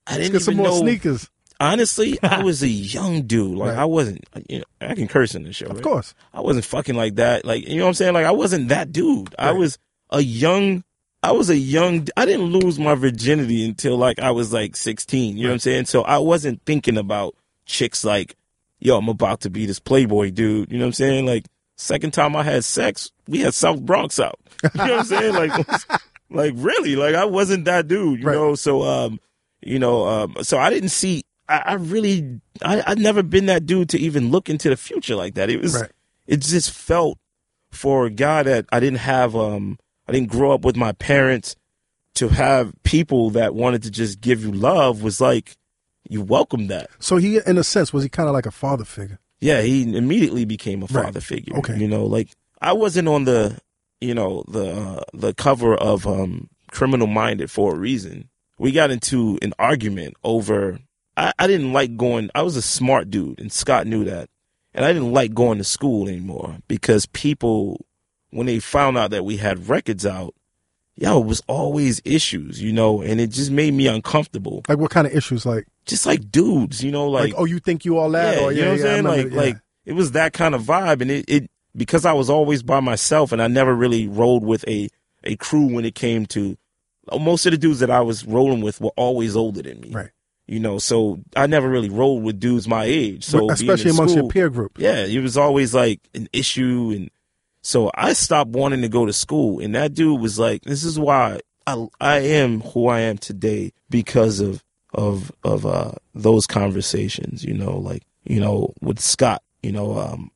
I 0.07 0.13
Let's 0.13 0.23
didn't 0.23 0.33
get 0.33 0.43
some 0.43 0.57
more 0.57 0.67
know. 0.69 0.79
sneakers. 0.81 1.29
Honestly, 1.59 2.19
I 2.23 2.43
was 2.43 2.63
a 2.63 2.69
young 2.69 3.23
dude. 3.23 3.57
Like 3.59 3.71
Right. 3.71 3.79
I 3.81 3.85
wasn't. 3.85 4.25
You 4.49 4.59
know, 4.61 4.65
I 4.81 4.95
can 4.95 5.09
curse 5.09 5.35
in 5.35 5.43
the 5.43 5.53
show. 5.53 5.67
Of 5.67 5.75
right? 5.75 5.83
course. 5.83 6.15
I 6.33 6.41
wasn't 6.41 6.65
fucking 6.65 6.95
like 6.95 7.17
that. 7.17 7.45
Like, 7.45 7.67
you 7.67 7.77
know 7.77 7.85
what 7.85 7.89
I'm 7.89 7.95
saying? 7.95 8.15
Like, 8.15 8.27
I 8.27 8.31
wasn't 8.31 8.69
that 8.69 8.93
dude. 8.93 9.35
I 9.39 9.53
was 9.53 9.79
a 10.11 10.21
young, 10.21 10.85
I 11.23 11.33
was 11.33 11.51
a 11.51 11.57
young, 11.57 12.07
I 12.17 12.27
didn't 12.27 12.47
lose 12.47 12.79
my 12.79 12.95
virginity 12.95 13.65
until 13.65 13.97
like 13.97 14.19
I 14.19 14.31
was 14.31 14.53
like 14.53 14.77
16. 14.77 15.37
You 15.37 15.45
know 15.45 15.49
what 15.51 15.53
I'm 15.55 15.59
saying? 15.61 15.85
So 15.87 16.03
I 16.03 16.19
wasn't 16.19 16.63
thinking 16.65 16.97
about 16.97 17.35
chicks 17.65 18.05
like, 18.05 18.37
yo, 18.79 18.97
I'm 18.99 19.09
about 19.09 19.41
to 19.41 19.51
be 19.51 19.67
this 19.67 19.81
Playboy 19.81 20.31
dude. 20.31 20.71
You 20.71 20.79
know 20.79 20.85
what 20.85 20.89
I'm 20.89 20.93
saying? 20.95 21.27
Like, 21.27 21.47
second 21.77 22.13
time 22.13 22.37
I 22.37 22.43
had 22.43 22.65
sex, 22.65 23.11
we 23.27 23.41
had 23.41 23.55
South 23.55 23.81
Bronx 23.81 24.19
out. 24.21 24.39
You 24.75 24.85
know 24.87 24.91
what 24.93 24.99
I'm 25.01 25.05
saying? 25.05 25.35
Like, 25.35 25.69
like 26.31 26.53
really? 26.57 26.97
Like, 26.97 27.15
I 27.15 27.25
wasn't 27.25 27.65
that 27.67 27.89
dude, 27.89 28.21
you 28.21 28.27
Right. 28.27 28.35
know? 28.35 28.55
So, 28.55 28.83
um, 28.83 29.21
you 29.63 29.79
know, 29.79 30.07
um, 30.07 30.37
so 30.43 30.59
I 30.59 30.71
didn't 30.71 30.89
see, 30.91 31.23
I, 31.49 31.59
I 31.67 31.73
really, 31.75 32.41
I, 32.63 32.83
I'd 32.87 32.99
never 32.99 33.23
been 33.23 33.47
that 33.47 33.67
dude 33.67 33.89
to 33.91 33.99
even 33.99 34.31
look 34.31 34.49
into 34.49 34.69
the 34.71 34.77
future 34.77 35.15
like 35.17 35.35
that. 35.35 35.51
It 35.51 35.61
was, 35.61 35.75
Right. 35.81 35.91
it 36.27 36.39
just 36.43 36.71
felt 36.71 37.19
for 37.73 38.07
a 38.07 38.11
guy 38.11 38.43
that 38.45 38.67
I 38.73 38.81
didn't 38.81 39.01
have 39.01 39.35
um 39.37 39.79
I 40.09 40.13
didn't 40.13 40.31
grow 40.31 40.53
up 40.53 40.65
with 40.65 40.77
my 40.77 40.93
parents 40.93 41.57
to 42.15 42.29
have 42.29 42.73
people 42.83 43.31
that 43.31 43.55
wanted 43.55 43.83
to 43.83 43.91
just 43.91 44.21
give 44.21 44.43
you 44.43 44.53
love 44.53 45.03
was 45.03 45.21
like 45.21 45.57
you 46.09 46.23
welcome 46.23 46.69
that. 46.69 46.89
So 47.01 47.17
he, 47.17 47.41
in 47.45 47.59
a 47.59 47.65
sense, 47.65 47.93
was 47.93 48.03
he 48.05 48.09
kind 48.09 48.29
of 48.29 48.33
like 48.33 48.47
a 48.47 48.51
father 48.53 48.85
figure? 48.85 49.19
Yeah, 49.41 49.61
he 49.63 49.83
immediately 49.97 50.45
became 50.45 50.83
a 50.83 50.87
Right. 50.87 51.05
father 51.07 51.21
figure. 51.21 51.57
Okay. 51.59 51.77
You 51.77 51.89
know, 51.89 52.07
like 52.07 52.29
I 52.61 52.73
wasn't 52.73 53.09
on 53.09 53.25
the 53.25 53.59
you 54.01 54.15
know, 54.15 54.45
the 54.49 54.73
uh, 54.73 55.03
the 55.15 55.35
cover 55.35 55.75
of 55.75 56.07
um 56.07 56.49
Criminal 56.71 57.07
Minded 57.07 57.51
for 57.51 57.75
a 57.75 57.79
reason. 57.79 58.29
We 58.59 58.73
got 58.73 58.91
into 58.91 59.39
an 59.43 59.53
argument 59.59 60.15
over 60.25 60.79
I, 61.17 61.33
I 61.39 61.47
didn't 61.47 61.73
like 61.73 61.97
going 61.97 62.31
I 62.35 62.43
was 62.43 62.57
a 62.57 62.63
smart 62.63 63.11
dude 63.11 63.41
and 63.41 63.51
Scott 63.53 63.87
knew 63.87 64.05
that. 64.05 64.29
And 64.75 64.85
I 64.85 64.93
didn't 64.93 65.13
like 65.13 65.33
going 65.35 65.59
to 65.59 65.65
school 65.65 66.07
anymore 66.09 66.59
because 66.69 67.07
people 67.07 67.85
when 68.31 68.47
they 68.47 68.59
found 68.59 68.99
out 68.99 69.11
that 69.11 69.25
we 69.25 69.37
had 69.37 69.69
records 69.69 70.05
out, 70.05 70.35
yo, 70.97 71.21
it 71.21 71.27
was 71.27 71.43
always 71.47 72.01
issues, 72.05 72.63
you 72.63 72.73
know, 72.73 73.01
and 73.03 73.21
it 73.21 73.29
just 73.31 73.51
made 73.51 73.75
me 73.75 73.87
uncomfortable. 73.87 74.63
Like, 74.69 74.79
what 74.79 74.91
kind 74.91 75.07
of 75.07 75.15
issues? 75.15 75.45
Like, 75.47 75.67
Just 75.85 76.07
like 76.07 76.31
dudes, 76.31 76.83
you 76.83 76.91
know, 76.91 77.09
like, 77.09 77.33
like, 77.33 77.35
oh, 77.37 77.45
you 77.45 77.59
think 77.59 77.85
you 77.85 77.99
all 77.99 78.11
that? 78.11 78.37
yeah, 78.37 78.43
or, 78.45 78.53
you 78.53 78.63
know 78.63 78.69
what 78.69 78.73
I'm 78.73 78.79
yeah, 78.79 78.83
saying? 78.85 79.05
remember 79.05 79.17
Like, 79.17 79.27
it, 79.27 79.33
yeah. 79.33 79.41
like 79.41 79.57
it 79.85 79.93
was 79.93 80.13
that 80.13 80.33
kind 80.33 80.55
of 80.55 80.63
vibe, 80.63 81.01
and 81.01 81.11
it, 81.11 81.25
it 81.29 81.51
because 81.77 82.05
I 82.07 82.13
was 82.15 82.31
always 82.31 82.63
by 82.63 82.81
myself, 82.81 83.33
and 83.33 83.43
I 83.43 83.49
never 83.49 83.75
really 83.75 84.09
rolled 84.09 84.45
with 84.45 84.67
a 84.67 84.89
a 85.25 85.37
crew 85.37 85.67
when 85.67 85.85
it 85.85 85.95
came 85.95 86.25
to 86.27 86.57
oh, 87.09 87.19
most 87.19 87.47
of 87.47 87.53
the 87.53 87.59
dudes 87.59 87.81
that 87.81 87.91
I 87.91 88.01
was 88.01 88.25
rolling 88.25 88.61
with 88.63 88.81
were 88.81 88.93
always 88.97 89.37
older 89.37 89.63
than 89.63 89.81
me, 89.81 89.91
Right. 89.93 90.11
You 90.49 90.61
know, 90.61 90.79
so 90.79 91.21
I 91.35 91.47
never 91.49 91.69
really 91.69 91.91
rolled 91.91 92.23
with 92.23 92.39
dudes 92.39 92.69
my 92.69 92.85
age. 92.85 93.25
So 93.25 93.51
especially 93.51 93.91
amongst 93.91 94.13
school, 94.15 94.25
your 94.25 94.31
peer 94.31 94.49
group. 94.49 94.79
yeah, 94.79 95.05
it 95.05 95.21
was 95.21 95.37
always 95.37 95.75
like 95.75 96.01
an 96.15 96.29
issue, 96.33 96.93
and 96.95 97.11
so 97.67 97.91
I 97.97 98.13
stopped 98.13 98.53
wanting 98.53 98.83
to 98.83 98.89
go 98.89 99.07
to 99.07 99.13
school. 99.13 99.59
And 99.59 99.75
that 99.75 99.93
dude 99.93 100.21
was 100.21 100.39
like, 100.39 100.63
"This 100.63 100.85
is 100.85 101.01
why 101.01 101.41
I 101.67 101.89
I 102.01 102.19
am 102.19 102.61
who 102.61 102.87
I 102.87 103.01
am 103.01 103.19
today 103.19 103.73
because 103.91 104.39
of 104.39 104.63
of 104.95 105.33
of 105.43 105.67
uh 105.67 105.91
those 106.15 106.47
conversations." 106.47 107.43
You 107.43 107.55
know, 107.55 107.77
like 107.77 108.05
you 108.23 108.39
know 108.39 108.73
with 108.81 109.01
Scott, 109.01 109.43
you 109.65 109.73
know, 109.73 109.99
um, 109.99 110.31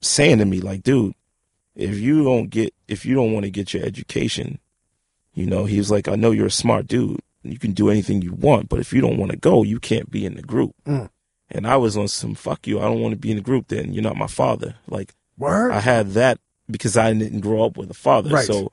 saying 0.00 0.38
to 0.38 0.46
me 0.46 0.60
like, 0.60 0.82
"Dude, 0.82 1.12
if 1.76 1.98
you 1.98 2.24
don't 2.24 2.48
get 2.48 2.72
if 2.88 3.04
you 3.04 3.14
don't 3.16 3.34
want 3.34 3.44
to 3.44 3.50
get 3.50 3.74
your 3.74 3.84
education, 3.84 4.58
you 5.34 5.44
know," 5.44 5.66
he 5.66 5.76
was 5.76 5.90
like, 5.90 6.08
"I 6.08 6.14
know 6.14 6.30
you're 6.30 6.46
a 6.46 6.50
smart 6.50 6.86
dude." 6.86 7.20
You 7.42 7.58
can 7.58 7.72
do 7.72 7.90
anything 7.90 8.22
you 8.22 8.32
want, 8.32 8.70
but 8.70 8.80
if 8.80 8.94
you 8.94 9.02
don't 9.02 9.18
want 9.18 9.32
to 9.32 9.36
go, 9.36 9.62
you 9.62 9.78
can't 9.78 10.10
be 10.10 10.24
in 10.24 10.36
the 10.36 10.42
group. 10.42 10.74
Mm. 10.86 11.10
And 11.50 11.66
I 11.66 11.76
was 11.76 11.98
on 11.98 12.08
some 12.08 12.34
fuck 12.34 12.66
you. 12.66 12.78
I 12.78 12.84
don't 12.84 13.00
want 13.00 13.12
to 13.12 13.18
be 13.18 13.30
in 13.30 13.36
the 13.36 13.42
group. 13.42 13.68
Then 13.68 13.92
you're 13.92 14.02
not 14.02 14.16
my 14.16 14.28
father. 14.28 14.76
Like 14.88 15.12
Word. 15.36 15.72
I 15.72 15.80
had 15.80 16.12
that 16.12 16.38
because 16.70 16.96
I 16.96 17.12
didn't 17.12 17.40
grow 17.40 17.64
up 17.64 17.76
with 17.76 17.90
a 17.90 17.94
father. 17.94 18.30
Right. 18.30 18.46
So 18.46 18.72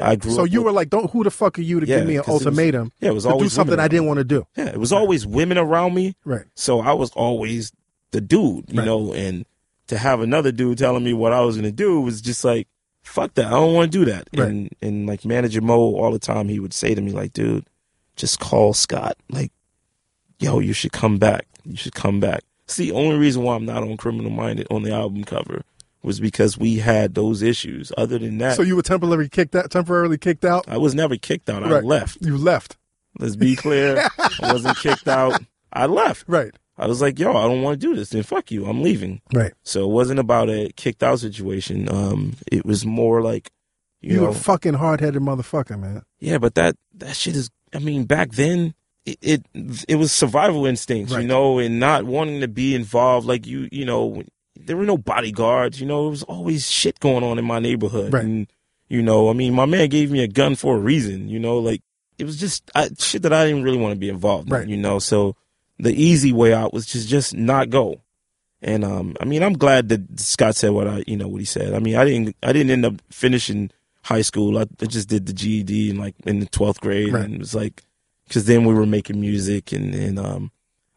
I 0.00 0.16
grew 0.16 0.32
so 0.32 0.44
you 0.44 0.60
with- 0.60 0.66
were 0.66 0.72
like, 0.72 0.90
don't 0.90 1.10
who 1.10 1.24
the 1.24 1.30
fuck 1.30 1.58
are 1.58 1.62
you 1.62 1.80
to 1.80 1.86
Yeah, 1.86 1.98
give 1.98 2.06
me 2.08 2.16
an 2.16 2.22
'cause 2.22 2.28
it 2.42 2.46
was- 2.46 2.46
ultimatum 2.46 2.92
yeah, 3.00 3.10
it 3.10 3.14
was 3.14 3.24
to 3.24 3.28
do 3.30 3.32
always 3.34 3.52
something 3.52 3.78
I 3.78 3.88
didn't 3.88 4.06
want 4.06 4.18
to 4.18 4.24
do? 4.24 4.46
Yeah, 4.56 4.66
it 4.66 4.78
was 4.78 4.92
always 4.92 5.26
women 5.26 5.58
around 5.58 5.94
me. 5.94 6.14
Right. 6.24 6.44
So 6.54 6.80
I 6.80 6.92
was 6.92 7.10
always 7.12 7.72
the 8.12 8.20
dude, 8.20 8.66
you 8.70 8.78
Right. 8.78 8.84
know. 8.86 9.12
And 9.12 9.46
to 9.88 9.98
have 9.98 10.20
another 10.20 10.52
dude 10.52 10.78
telling 10.78 11.02
me 11.04 11.12
what 11.12 11.32
I 11.32 11.40
was 11.40 11.56
gonna 11.56 11.72
do 11.72 12.00
was 12.00 12.20
just 12.20 12.44
like, 12.44 12.68
fuck 13.02 13.34
that. 13.34 13.46
I 13.46 13.50
don't 13.50 13.74
want 13.74 13.90
to 13.90 13.98
do 13.98 14.04
that. 14.10 14.28
Right. 14.36 14.48
And 14.48 14.70
and 14.80 15.06
like 15.06 15.24
manager 15.24 15.60
Mo 15.60 15.78
all 15.96 16.12
the 16.12 16.18
time, 16.18 16.48
he 16.48 16.60
would 16.60 16.72
say 16.74 16.94
to 16.94 17.00
me 17.00 17.12
like, 17.12 17.32
dude, 17.32 17.66
just 18.16 18.38
call 18.38 18.74
Scott. 18.74 19.16
Like, 19.30 19.52
yo, 20.38 20.58
you 20.60 20.72
should 20.72 20.92
come 20.92 21.18
back. 21.18 21.46
You 21.64 21.76
should 21.76 21.94
come 21.94 22.20
back. 22.20 22.42
It's 22.64 22.76
the 22.76 22.92
only 22.92 23.16
reason 23.16 23.42
why 23.42 23.56
I'm 23.56 23.64
not 23.66 23.82
on 23.82 23.96
Criminal 23.96 24.30
Minded 24.30 24.66
on 24.70 24.82
the 24.84 24.92
album 24.92 25.24
cover 25.24 25.62
was 26.02 26.20
because 26.20 26.56
we 26.58 26.76
had 26.78 27.14
those 27.14 27.42
issues. 27.42 27.92
Other 27.98 28.18
than 28.18 28.38
that, 28.38 28.56
So 28.56 28.62
you 28.62 28.76
were 28.76 28.82
temporarily 28.82 29.28
kicked 29.28 29.54
out. 29.54 29.70
Temporarily 29.70 30.18
kicked 30.18 30.44
out. 30.44 30.66
I 30.68 30.78
was 30.78 30.94
never 30.94 31.16
kicked 31.16 31.50
out. 31.50 31.62
I 31.62 31.80
left. 31.80 32.18
You 32.20 32.36
left. 32.36 32.76
Let's 33.18 33.36
be 33.36 33.56
clear. 33.56 34.08
I 34.18 34.52
wasn't 34.52 34.78
kicked 34.78 35.08
out. 35.08 35.42
I 35.72 35.86
left. 35.86 36.24
Right. 36.26 36.52
I 36.78 36.86
was 36.86 37.02
like, 37.02 37.18
yo, 37.18 37.36
I 37.36 37.42
don't 37.42 37.60
want 37.62 37.78
to 37.80 37.86
do 37.86 37.94
this. 37.94 38.08
Then 38.10 38.22
fuck 38.22 38.50
you. 38.50 38.64
I'm 38.66 38.82
leaving. 38.82 39.20
Right. 39.34 39.52
So 39.62 39.84
it 39.84 39.92
wasn't 39.92 40.18
about 40.20 40.48
a 40.48 40.70
kicked 40.76 41.02
out 41.02 41.20
situation. 41.20 41.88
Um, 41.92 42.36
it 42.50 42.64
was 42.64 42.86
more 42.86 43.20
like, 43.20 43.50
you, 44.00 44.14
You, 44.14 44.20
know, 44.22 44.28
a 44.28 44.34
fucking 44.34 44.74
hard 44.74 45.00
headed 45.00 45.20
motherfucker, 45.20 45.78
man. 45.78 46.02
yeah, 46.20 46.38
but 46.38 46.54
that 46.54 46.76
that 46.94 47.14
shit 47.16 47.36
is. 47.36 47.50
I 47.74 47.80
mean, 47.80 48.04
back 48.04 48.30
then, 48.32 48.72
it 49.04 49.18
it, 49.20 49.46
it 49.88 49.96
was 49.96 50.10
survival 50.10 50.64
instincts, 50.64 51.12
Right. 51.12 51.20
you 51.22 51.28
know, 51.28 51.58
and 51.58 51.78
not 51.78 52.04
wanting 52.04 52.40
to 52.40 52.48
be 52.48 52.74
involved. 52.74 53.26
Like 53.26 53.46
you, 53.46 53.68
you 53.70 53.84
know, 53.84 54.22
there 54.66 54.76
were 54.76 54.84
no 54.84 54.98
bodyguards. 54.98 55.80
You 55.80 55.86
know, 55.86 56.02
there 56.04 56.10
was 56.10 56.22
always 56.24 56.70
shit 56.70 57.00
going 57.00 57.24
on 57.24 57.38
in 57.38 57.44
my 57.44 57.58
neighborhood, 57.58 58.12
Right. 58.12 58.24
and 58.24 58.46
you 58.88 59.02
know, 59.02 59.30
I 59.30 59.32
mean, 59.34 59.54
my 59.54 59.66
man 59.66 59.88
gave 59.88 60.10
me 60.10 60.22
a 60.22 60.28
gun 60.28 60.56
for 60.56 60.76
a 60.76 60.80
reason. 60.80 61.28
You 61.28 61.38
know, 61.38 61.58
like 61.58 61.82
it 62.18 62.24
was 62.24 62.36
just 62.38 62.70
I, 62.74 62.90
shit 62.98 63.22
that 63.22 63.32
I 63.32 63.46
didn't 63.46 63.62
really 63.64 63.78
want 63.78 63.92
to 63.92 63.98
be 63.98 64.08
involved 64.08 64.50
Right. 64.50 64.64
in. 64.64 64.68
You 64.70 64.76
know, 64.76 64.98
so 64.98 65.36
the 65.78 65.92
easy 65.94 66.32
way 66.32 66.52
out 66.52 66.72
was 66.74 66.86
just 66.86 67.08
just 67.08 67.34
not 67.34 67.70
go. 67.70 68.00
And 68.62 68.84
um, 68.84 69.16
I 69.20 69.24
mean, 69.24 69.42
I'm 69.42 69.54
glad 69.54 69.88
that 69.88 70.20
Scott 70.20 70.54
said 70.54 70.72
what 70.72 70.86
I, 70.86 71.02
you 71.06 71.16
know, 71.16 71.28
what 71.28 71.40
he 71.40 71.46
said. 71.46 71.72
I 71.72 71.78
mean, 71.78 71.96
I 71.96 72.04
didn't, 72.04 72.36
I 72.42 72.52
didn't 72.52 72.70
end 72.70 72.84
up 72.84 72.94
finishing 73.10 73.70
high 74.02 74.20
school. 74.20 74.58
I, 74.58 74.66
I 74.82 74.84
just 74.84 75.08
did 75.08 75.24
the 75.24 75.32
GED 75.32 75.88
in 75.90 75.96
like 75.96 76.14
in 76.26 76.40
the 76.40 76.46
12th 76.46 76.80
grade, 76.80 77.12
Right. 77.12 77.24
and 77.24 77.34
it 77.36 77.38
was 77.40 77.54
like, 77.54 77.82
because 78.28 78.44
then 78.44 78.66
we 78.66 78.74
were 78.74 78.84
making 78.84 79.18
music, 79.18 79.72
and 79.72 79.94
and 79.94 80.18
um, 80.18 80.50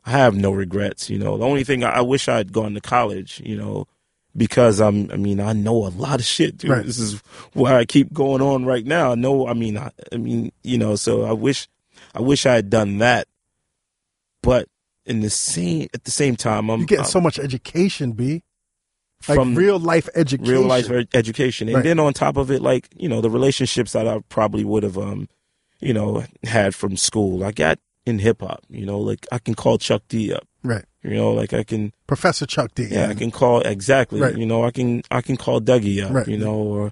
I 0.05 0.11
have 0.11 0.35
no 0.35 0.51
regrets. 0.51 1.09
You 1.09 1.17
know, 1.19 1.37
the 1.37 1.45
only 1.45 1.63
thing 1.63 1.83
I, 1.83 1.97
I 1.97 2.01
wish 2.01 2.27
I 2.27 2.37
had 2.37 2.51
gone 2.53 2.73
to 2.73 2.81
college. 2.81 3.41
You 3.45 3.55
know, 3.57 3.87
because 4.35 4.79
I'm, 4.81 5.09
I 5.11 5.15
mean, 5.15 5.39
I 5.39 5.53
know 5.53 5.85
a 5.85 5.89
lot 5.89 6.19
of 6.19 6.25
shit, 6.25 6.57
dude. 6.57 6.71
Right. 6.71 6.85
This 6.85 6.99
is 6.99 7.21
why 7.53 7.75
I 7.77 7.85
keep 7.85 8.11
going 8.13 8.41
on 8.41 8.65
right 8.65 8.85
now. 8.85 9.11
I 9.11 9.15
know, 9.15 9.47
I 9.47 9.53
mean, 9.53 9.77
I, 9.77 9.91
I 10.11 10.17
mean, 10.17 10.51
you 10.63 10.77
know, 10.77 10.95
so 10.95 11.23
I 11.23 11.31
wish, 11.33 11.67
I 12.15 12.21
wish 12.21 12.45
I 12.45 12.55
had 12.55 12.69
done 12.69 12.97
that, 12.97 13.27
but 14.41 14.67
in 15.05 15.21
the 15.21 15.29
same, 15.29 15.87
at 15.93 16.03
the 16.05 16.11
same 16.11 16.35
time, 16.35 16.69
I'm 16.69 16.81
You 16.81 16.85
get 16.85 16.99
I'm- 16.99 17.07
so 17.09 17.21
much 17.21 17.39
education, 17.39 18.13
B. 18.13 18.43
Like 19.27 19.37
from 19.37 19.55
real 19.55 19.79
life 19.79 20.09
education. 20.15 20.51
real 20.51 20.63
life 20.63 20.89
ed- 20.91 21.07
education, 21.13 21.69
and 21.69 21.75
Right. 21.75 21.83
then 21.85 21.97
on 21.97 22.13
top 22.13 22.35
of 22.35 22.51
it, 22.51 22.61
like 22.61 22.89
you 22.93 23.07
know, 23.07 23.21
the 23.21 23.29
relationships 23.29 23.93
that 23.93 24.05
I 24.05 24.19
probably 24.27 24.65
would 24.65 24.83
have, 24.83 24.97
um, 24.97 25.29
you 25.79 25.93
know, 25.93 26.25
had 26.43 26.75
from 26.75 26.97
school. 26.97 27.41
I 27.41 27.53
got 27.53 27.79
in 28.05 28.19
hip 28.19 28.41
hop, 28.41 28.61
you 28.69 28.85
know, 28.85 28.99
like 28.99 29.25
I 29.31 29.39
can 29.39 29.53
call 29.55 29.77
Chuck 29.77 30.03
D 30.09 30.33
up, 30.33 30.45
Right. 30.63 30.83
you 31.03 31.11
know, 31.15 31.31
like 31.31 31.53
I 31.53 31.63
can 31.63 31.93
Professor 32.07 32.45
Chuck 32.45 32.71
D. 32.75 32.87
Yeah, 32.91 33.09
I 33.09 33.13
can 33.13 33.31
call 33.31 33.61
exactly. 33.61 34.19
Right. 34.19 34.37
You 34.37 34.45
know, 34.45 34.63
I 34.65 34.71
can 34.71 35.03
I 35.09 35.21
can 35.21 35.37
call 35.37 35.61
Dougie 35.61 36.03
up. 36.03 36.11
Right. 36.13 36.27
You 36.27 36.37
know, 36.37 36.55
or 36.55 36.91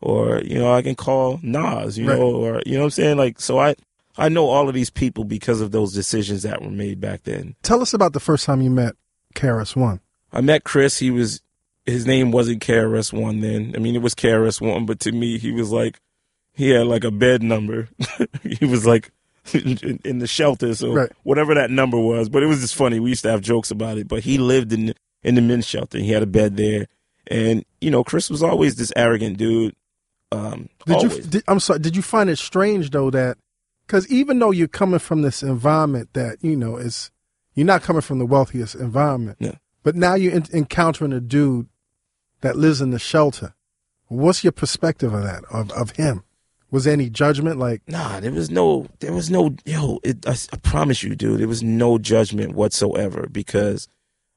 or 0.00 0.38
you 0.40 0.58
know, 0.58 0.72
I 0.72 0.82
can 0.82 0.94
call 0.94 1.40
Nas. 1.42 1.98
You 1.98 2.08
Right. 2.08 2.18
know, 2.18 2.26
or 2.30 2.62
you 2.66 2.74
know 2.74 2.80
what 2.80 2.84
I'm 2.84 2.90
saying. 2.90 3.16
Like, 3.16 3.40
so 3.40 3.58
I 3.58 3.74
I 4.16 4.28
know 4.28 4.46
all 4.48 4.68
of 4.68 4.74
these 4.74 4.90
people 4.90 5.24
because 5.24 5.60
of 5.60 5.70
those 5.72 5.92
decisions 5.94 6.42
that 6.42 6.62
were 6.62 6.70
made 6.70 7.00
back 7.00 7.22
then. 7.24 7.56
Tell 7.62 7.80
us 7.82 7.94
about 7.94 8.12
the 8.12 8.20
first 8.20 8.44
time 8.46 8.60
you 8.60 8.70
met 8.70 8.94
KRS 9.34 9.74
One. 9.74 10.00
I 10.32 10.40
met 10.42 10.64
Chris. 10.64 10.98
He 10.98 11.10
was 11.10 11.40
his 11.86 12.06
name 12.06 12.30
wasn't 12.30 12.62
KRS 12.62 13.12
One 13.12 13.40
then. 13.40 13.72
I 13.74 13.78
mean, 13.80 13.96
it 13.96 14.02
was 14.02 14.14
KRS 14.14 14.60
One, 14.60 14.86
but 14.86 15.00
to 15.00 15.12
me, 15.12 15.38
he 15.38 15.50
was 15.50 15.72
like 15.72 16.00
he 16.52 16.68
had 16.70 16.86
like 16.86 17.02
a 17.04 17.10
bed 17.10 17.42
number. 17.42 17.88
he 18.42 18.64
was 18.64 18.86
like. 18.86 19.10
In, 19.52 19.98
in 20.04 20.18
the 20.20 20.26
shelters 20.28 20.84
or 20.84 20.94
Right. 20.94 21.12
whatever 21.24 21.52
that 21.54 21.68
number 21.70 21.98
was, 21.98 22.28
but 22.28 22.44
it 22.44 22.46
was 22.46 22.60
just 22.60 22.76
funny. 22.76 23.00
We 23.00 23.10
used 23.10 23.22
to 23.24 23.30
have 23.30 23.40
jokes 23.40 23.72
about 23.72 23.98
it. 23.98 24.06
But 24.06 24.22
he 24.22 24.38
lived 24.38 24.72
in 24.72 24.94
in 25.24 25.34
the 25.34 25.40
men's 25.40 25.66
shelter. 25.66 25.98
He 25.98 26.10
had 26.12 26.22
a 26.22 26.26
bed 26.26 26.56
there, 26.56 26.86
and 27.26 27.64
you 27.80 27.90
know, 27.90 28.04
Chris 28.04 28.30
was 28.30 28.42
always 28.42 28.76
this 28.76 28.92
arrogant 28.94 29.38
dude. 29.38 29.74
Um, 30.30 30.68
Did 30.86 30.96
always. 30.96 31.16
you? 31.16 31.22
Did, 31.24 31.42
I'm 31.48 31.58
sorry. 31.60 31.80
Did 31.80 31.96
you 31.96 32.02
find 32.02 32.30
it 32.30 32.38
strange 32.38 32.90
though 32.90 33.10
that 33.10 33.36
because 33.86 34.06
even 34.08 34.38
though 34.38 34.52
you're 34.52 34.68
coming 34.68 35.00
from 35.00 35.22
this 35.22 35.42
environment 35.42 36.10
that 36.12 36.36
you 36.40 36.54
know 36.56 36.76
is 36.76 37.10
you're 37.54 37.66
not 37.66 37.82
coming 37.82 38.00
from 38.02 38.20
the 38.20 38.26
wealthiest 38.26 38.76
environment, 38.76 39.38
Yeah. 39.40 39.56
but 39.82 39.96
now 39.96 40.14
you're 40.14 40.34
en- 40.34 40.46
encountering 40.54 41.12
a 41.12 41.20
dude 41.20 41.68
that 42.42 42.56
lives 42.56 42.80
in 42.80 42.90
the 42.90 42.98
shelter. 43.00 43.54
What's 44.06 44.44
your 44.44 44.52
perspective 44.52 45.12
of 45.12 45.24
that 45.24 45.42
of 45.50 45.70
of 45.72 45.90
him? 45.96 46.22
Was 46.72 46.84
there 46.84 46.92
any 46.94 47.08
judgment? 47.10 47.58
Like 47.60 47.82
Nah, 47.86 48.18
there 48.18 48.32
was 48.32 48.50
no, 48.50 48.88
there 48.98 49.12
was 49.12 49.30
no, 49.30 49.54
yo, 49.64 50.00
it, 50.02 50.26
I, 50.26 50.32
I 50.52 50.56
promise 50.56 51.02
you, 51.04 51.14
dude, 51.14 51.38
there 51.38 51.46
was 51.46 51.62
no 51.62 51.98
judgment 51.98 52.54
whatsoever 52.54 53.28
because, 53.30 53.86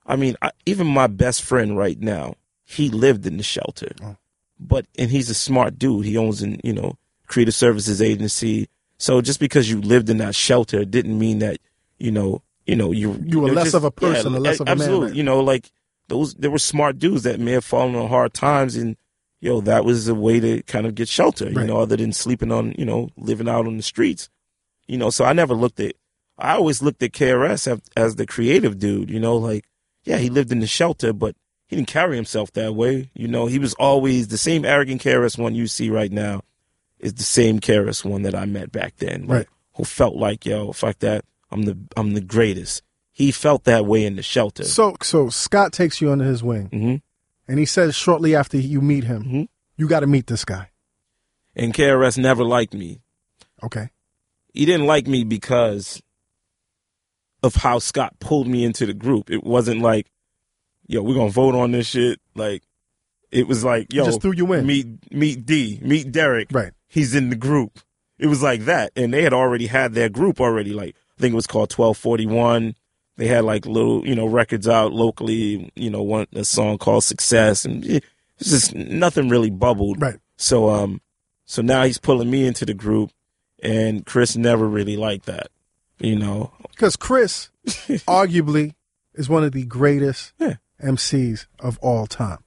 I 0.06 0.16
mean, 0.18 0.36
I, 0.44 0.52
even 0.68 0.86
my 0.86 1.08
best 1.08 1.42
friend 1.42 1.76
right 1.78 2.00
now, 2.00 2.36
he 2.64 2.90
lived 2.90 3.26
in 3.26 3.38
the 3.38 3.44
shelter, 3.44 3.92
Oh. 4.04 4.18
but, 4.60 4.86
and 5.00 5.10
he's 5.10 5.30
a 5.30 5.34
smart 5.34 5.80
dude. 5.80 6.06
He 6.06 6.18
owns 6.18 6.42
an, 6.44 6.60
you 6.64 6.74
know, 6.74 6.98
creative 7.28 7.56
services 7.56 8.02
agency. 8.02 8.68
So 8.98 9.22
just 9.22 9.40
because 9.40 9.70
you 9.70 9.82
lived 9.82 10.10
in 10.10 10.18
that 10.18 10.36
shelter 10.36 10.86
didn't 10.86 11.18
mean 11.18 11.40
that, 11.40 11.58
you 11.98 12.12
know, 12.12 12.42
you 12.68 12.76
know, 12.76 12.92
you, 12.92 13.20
You 13.26 13.40
were 13.40 13.52
less 13.52 13.66
just- 13.66 13.76
of 13.76 13.84
a 13.86 13.92
person 13.92 14.36
or 14.36 14.40
less 14.40 14.60
of 14.60 14.68
a 14.68 14.76
man, 14.76 14.82
Absolutely. 14.82 15.18
You 15.18 15.24
know, 15.24 15.40
like 15.40 15.72
those, 16.10 16.34
there 16.36 16.52
were 16.52 16.60
smart 16.60 17.00
dudes 17.00 17.24
that 17.24 17.40
may 17.40 17.52
have 17.54 17.64
fallen 17.66 17.96
on 17.96 18.10
hard 18.10 18.34
times 18.34 18.76
and, 18.76 18.98
yo, 19.46 19.62
that 19.62 19.86
was 19.86 20.08
a 20.08 20.16
way 20.16 20.40
to 20.40 20.62
kind 20.64 20.86
of 20.88 20.96
get 20.96 21.08
shelter, 21.08 21.50
you 21.50 21.56
Right. 21.58 21.68
know, 21.68 21.80
other 21.80 21.96
than 21.96 22.12
sleeping 22.12 22.52
on, 22.52 22.74
you 22.78 22.86
know, 22.86 23.10
living 23.16 23.48
out 23.48 23.68
on 23.68 23.78
the 23.78 23.84
streets. 23.84 24.28
You 24.88 24.98
know, 24.98 25.10
so 25.12 25.24
I 25.26 25.34
never 25.34 25.54
looked 25.54 25.80
at, 25.80 25.94
I 26.38 26.54
always 26.56 26.82
looked 26.82 27.02
at 27.04 27.12
KRS 27.14 27.68
as, 27.72 27.80
as 27.96 28.16
the 28.16 28.26
creative 28.26 28.78
dude, 28.80 29.10
you 29.10 29.20
know, 29.20 29.36
like, 29.38 29.66
yeah, 30.04 30.18
he 30.18 30.30
lived 30.30 30.52
in 30.52 30.60
the 30.60 30.68
shelter, 30.68 31.14
but 31.14 31.36
he 31.68 31.76
didn't 31.76 31.88
carry 31.88 32.16
himself 32.16 32.52
that 32.54 32.74
way. 32.76 33.10
You 33.14 33.28
know, 33.28 33.46
he 33.48 33.58
was 33.60 33.74
always 33.76 34.28
the 34.28 34.38
same 34.38 34.66
arrogant 34.66 35.02
KRS 35.02 35.38
one 35.38 35.56
you 35.56 35.68
see 35.68 35.90
right 35.90 36.12
now 36.12 36.42
is 37.00 37.14
the 37.14 37.24
same 37.24 37.60
KRS 37.60 38.04
one 38.06 38.22
that 38.24 38.36
I 38.36 38.46
met 38.46 38.72
back 38.72 38.98
then. 38.98 39.22
Like, 39.28 39.30
Right. 39.38 39.48
Who 39.78 39.84
felt 39.84 40.16
like, 40.16 40.46
yo, 40.46 40.72
fuck 40.72 41.00
that, 41.00 41.26
I'm 41.52 41.64
the, 41.64 41.78
I'm 41.98 42.14
the 42.14 42.22
greatest. 42.22 42.82
He 43.12 43.32
felt 43.32 43.64
that 43.66 43.86
way 43.86 44.06
in 44.06 44.16
the 44.16 44.24
shelter. 44.24 44.64
so. 44.64 44.96
So 45.02 45.30
Scott 45.30 45.72
takes 45.74 46.00
you 46.02 46.12
under 46.12 46.26
his 46.26 46.42
wing, 46.44 46.68
hmm 46.68 46.96
and 47.48 47.60
he 47.60 47.66
says 47.66 47.96
shortly 47.96 48.36
after 48.36 48.58
you 48.58 48.82
meet 48.82 49.04
him, 49.06 49.24
Mhm. 49.24 49.48
you 49.78 49.88
got 49.88 50.02
to 50.02 50.08
meet 50.08 50.28
this 50.28 50.46
guy. 50.46 50.70
And 51.56 51.74
KRS 51.74 52.18
never 52.18 52.44
liked 52.44 52.74
me. 52.74 53.02
Okay. 53.64 53.90
he 54.54 54.64
didn't 54.66 54.86
like 54.88 55.06
me 55.06 55.24
because 55.26 56.02
of 57.44 57.56
how 57.56 57.78
Scott 57.80 58.16
pulled 58.20 58.48
me 58.48 58.64
into 58.64 58.86
the 58.86 58.94
group. 58.94 59.30
It 59.30 59.44
wasn't 59.44 59.82
like, 59.82 60.10
yo, 60.88 61.02
we're 61.04 61.14
gonna 61.16 61.30
vote 61.30 61.56
on 61.56 61.72
this 61.72 61.88
shit. 61.88 62.20
Like, 62.36 62.64
it 63.32 63.48
was 63.48 63.64
like, 63.66 63.92
He 63.92 63.98
yo, 63.98 64.06
just 64.06 64.22
threw 64.22 64.34
you 64.34 64.52
in. 64.54 64.66
meet 64.66 65.12
meet 65.12 65.46
D, 65.46 65.80
meet 65.82 66.12
Derek. 66.12 66.48
Right. 66.52 66.72
He's 66.88 67.14
in 67.16 67.30
the 67.30 67.36
group. 67.36 67.80
It 68.18 68.28
was 68.28 68.42
like 68.42 68.62
that, 68.62 68.94
and 68.96 69.14
they 69.14 69.24
had 69.24 69.34
already 69.34 69.68
had 69.68 69.94
their 69.94 70.08
group 70.10 70.40
already. 70.40 70.72
Like, 70.72 70.96
I 71.18 71.22
think 71.22 71.34
it 71.34 71.36
was 71.36 71.48
called 71.48 71.70
Twelve 71.70 71.98
Forty 71.98 72.26
One. 72.26 72.76
They 73.18 73.28
had 73.28 73.46
like 73.46 73.66
little, 73.66 74.06
you 74.06 74.14
know, 74.16 74.26
records 74.26 74.68
out 74.68 74.92
locally. 74.94 75.72
You 75.76 75.90
know, 75.90 76.04
one 76.04 76.28
a 76.34 76.44
song 76.46 76.78
called 76.78 77.04
Success, 77.04 77.64
and 77.66 77.86
it's 77.86 78.06
just 78.50 78.76
nothing 78.76 79.30
really 79.30 79.50
bubbled. 79.50 80.02
Right. 80.02 80.20
So 80.38 80.70
um 80.70 81.02
so 81.46 81.62
now 81.62 81.84
he's 81.84 81.98
pulling 82.00 82.30
me 82.30 82.46
into 82.46 82.66
the 82.66 82.74
group 82.74 83.12
and 83.64 84.06
Chris 84.06 84.36
never 84.36 84.68
really 84.68 84.98
liked 84.98 85.26
that. 85.28 85.48
You 86.00 86.18
know. 86.18 86.52
Because 86.72 86.96
Chris, 86.98 87.50
arguably, 87.66 88.74
is 89.14 89.30
one 89.30 89.44
of 89.44 89.54
the 89.54 89.64
greatest 89.66 90.34
Yeah. 90.40 90.56
MCs 90.84 91.46
of 91.60 91.78
all 91.80 92.06
time. 92.08 92.40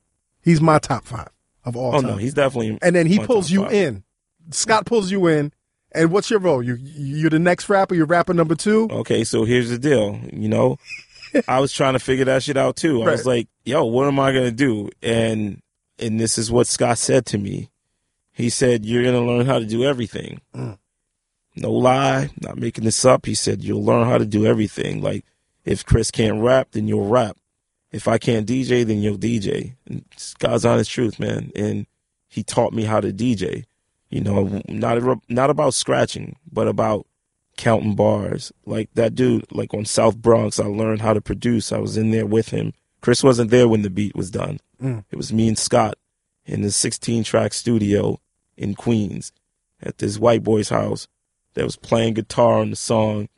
He's 0.42 0.60
my 0.60 0.78
top 0.78 1.04
five 1.06 1.28
of 1.64 1.76
all 1.76 1.94
Oh 1.96 2.00
time. 2.02 2.10
no, 2.10 2.16
he's 2.16 2.34
definitely 2.34 2.78
and 2.82 2.94
then 2.94 3.06
he 3.06 3.18
pulls 3.18 3.50
you 3.50 3.62
five. 3.64 3.72
in. 3.72 4.04
Scott 4.50 4.84
pulls 4.86 5.10
you 5.10 5.26
in. 5.28 5.52
And 5.92 6.12
what's 6.12 6.30
your 6.30 6.40
role? 6.40 6.62
You 6.62 6.76
you're 6.80 7.30
the 7.30 7.38
next 7.38 7.68
rapper. 7.68 7.94
You're 7.94 8.06
rapper 8.06 8.34
number 8.34 8.54
two. 8.54 8.88
Okay, 8.90 9.24
so 9.24 9.44
here's 9.44 9.70
the 9.70 9.78
deal, 9.78 10.20
you 10.32 10.48
know. 10.48 10.78
I 11.48 11.60
was 11.60 11.72
trying 11.72 11.94
to 11.94 11.98
figure 11.98 12.24
that 12.26 12.42
shit 12.42 12.56
out 12.56 12.76
too. 12.76 13.02
I 13.02 13.10
was 13.10 13.26
like, 13.26 13.48
yo, 13.64 13.84
what 13.84 14.06
am 14.06 14.18
I 14.20 14.32
gonna 14.32 14.50
do? 14.50 14.90
And 15.02 15.62
and 15.98 16.20
this 16.20 16.38
is 16.38 16.50
what 16.50 16.66
Scott 16.66 16.98
said 16.98 17.26
to 17.26 17.38
me. 17.38 17.70
He 18.32 18.50
said, 18.50 18.86
You're 18.86 19.02
gonna 19.02 19.24
learn 19.24 19.46
how 19.46 19.58
to 19.58 19.66
do 19.66 19.84
everything. 19.84 20.40
Mm. 20.54 20.78
No 21.56 21.72
lie, 21.72 22.30
not 22.40 22.56
making 22.56 22.84
this 22.84 23.04
up. 23.04 23.26
He 23.26 23.34
said, 23.34 23.64
You'll 23.64 23.84
learn 23.84 24.06
how 24.06 24.18
to 24.18 24.26
do 24.26 24.46
everything. 24.46 25.02
Like 25.02 25.24
if 25.64 25.84
Chris 25.84 26.10
can't 26.10 26.40
rap, 26.40 26.68
then 26.72 26.86
you'll 26.86 27.08
rap. 27.08 27.36
If 27.90 28.06
I 28.06 28.18
can't 28.18 28.46
DJ, 28.46 28.86
then 28.86 29.02
you'll 29.02 29.18
DJ. 29.18 29.74
And 29.86 30.04
it's 30.12 30.34
God's 30.34 30.64
honest 30.64 30.90
truth, 30.90 31.18
man. 31.18 31.50
And 31.56 31.86
he 32.28 32.42
taught 32.42 32.72
me 32.72 32.84
how 32.84 33.00
to 33.00 33.12
DJ. 33.12 33.64
You 34.10 34.22
know, 34.22 34.62
not 34.68 35.22
not 35.28 35.50
about 35.50 35.74
scratching, 35.74 36.36
but 36.50 36.66
about 36.66 37.06
counting 37.58 37.94
bars. 37.94 38.52
Like 38.64 38.88
that 38.94 39.14
dude, 39.14 39.44
like 39.52 39.74
on 39.74 39.84
South 39.84 40.16
Bronx, 40.16 40.58
I 40.58 40.64
learned 40.64 41.02
how 41.02 41.12
to 41.12 41.20
produce. 41.20 41.72
I 41.72 41.78
was 41.78 41.98
in 41.98 42.10
there 42.10 42.26
with 42.26 42.48
him. 42.48 42.72
Chris 43.02 43.22
wasn't 43.22 43.50
there 43.50 43.68
when 43.68 43.82
the 43.82 43.90
beat 43.90 44.16
was 44.16 44.30
done. 44.30 44.60
Mm. 44.82 45.04
It 45.10 45.16
was 45.16 45.32
me 45.32 45.48
and 45.48 45.58
Scott 45.58 45.96
in 46.46 46.62
the 46.62 46.70
16 46.70 47.24
track 47.24 47.52
studio 47.52 48.18
in 48.56 48.74
Queens 48.74 49.32
at 49.82 49.98
this 49.98 50.18
white 50.18 50.42
boy's 50.42 50.70
house 50.70 51.06
that 51.54 51.64
was 51.64 51.76
playing 51.76 52.14
guitar 52.14 52.58
on 52.58 52.70
the 52.70 52.76
song. 52.76 53.28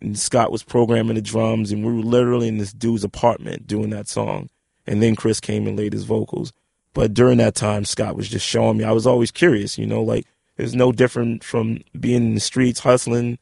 And 0.00 0.18
Scott 0.18 0.52
was 0.52 0.62
programming 0.62 1.14
the 1.14 1.22
drums, 1.22 1.72
and 1.72 1.84
we 1.84 1.92
were 1.92 2.02
literally 2.02 2.48
in 2.48 2.58
this 2.58 2.72
dude's 2.72 3.04
apartment 3.04 3.66
doing 3.66 3.90
that 3.90 4.08
song. 4.08 4.50
And 4.86 5.02
then 5.02 5.16
Chris 5.16 5.40
came 5.40 5.66
and 5.66 5.76
laid 5.76 5.94
his 5.94 6.04
vocals. 6.04 6.52
But 6.96 7.12
during 7.12 7.36
that 7.36 7.54
time, 7.54 7.84
Scott 7.84 8.16
was 8.16 8.26
just 8.26 8.46
showing 8.46 8.78
me. 8.78 8.84
I 8.84 8.92
was 8.92 9.06
always 9.06 9.30
curious, 9.30 9.76
you 9.76 9.84
know, 9.86 10.02
like 10.02 10.24
it's 10.56 10.72
no 10.72 10.92
different 10.92 11.44
from 11.44 11.82
being 12.00 12.24
in 12.28 12.34
the 12.34 12.40
streets 12.40 12.80
hustling 12.80 13.38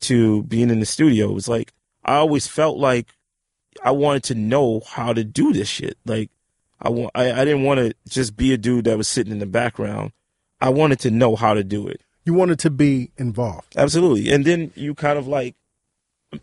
to 0.00 0.42
being 0.42 0.68
in 0.68 0.80
the 0.80 0.84
studio. 0.86 1.30
It 1.30 1.34
was 1.34 1.46
like 1.48 1.72
I 2.04 2.16
always 2.16 2.48
felt 2.48 2.76
like 2.76 3.14
I 3.84 3.92
wanted 3.92 4.24
to 4.24 4.34
know 4.34 4.82
how 4.84 5.12
to 5.12 5.22
do 5.22 5.52
this 5.52 5.68
shit. 5.68 5.96
Like 6.04 6.30
I 6.82 6.88
want, 6.88 7.12
I, 7.14 7.30
I 7.30 7.44
didn't 7.44 7.62
want 7.62 7.78
to 7.78 7.94
just 8.08 8.36
be 8.36 8.52
a 8.52 8.58
dude 8.58 8.86
that 8.86 8.98
was 8.98 9.06
sitting 9.06 9.32
in 9.32 9.38
the 9.38 9.46
background. 9.46 10.10
I 10.60 10.70
wanted 10.70 10.98
to 11.00 11.12
know 11.12 11.36
how 11.36 11.54
to 11.54 11.62
do 11.62 11.86
it. 11.86 12.00
You 12.24 12.34
wanted 12.34 12.58
to 12.60 12.70
be 12.70 13.12
involved. 13.16 13.74
Absolutely. 13.76 14.32
And 14.32 14.44
then 14.44 14.72
you 14.74 14.96
kind 14.96 15.18
of 15.20 15.28
like, 15.28 15.54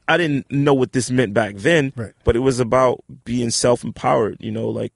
I 0.08 0.16
didn't 0.16 0.50
know 0.50 0.74
what 0.74 0.94
this 0.94 1.12
meant 1.12 1.34
back 1.34 1.56
then, 1.58 1.92
Right. 1.98 2.14
but 2.24 2.38
it 2.38 2.40
was 2.40 2.62
about 2.62 3.04
being 3.26 3.50
self 3.50 3.84
empowered, 3.84 4.38
you 4.40 4.52
know, 4.52 4.70
like, 4.70 4.94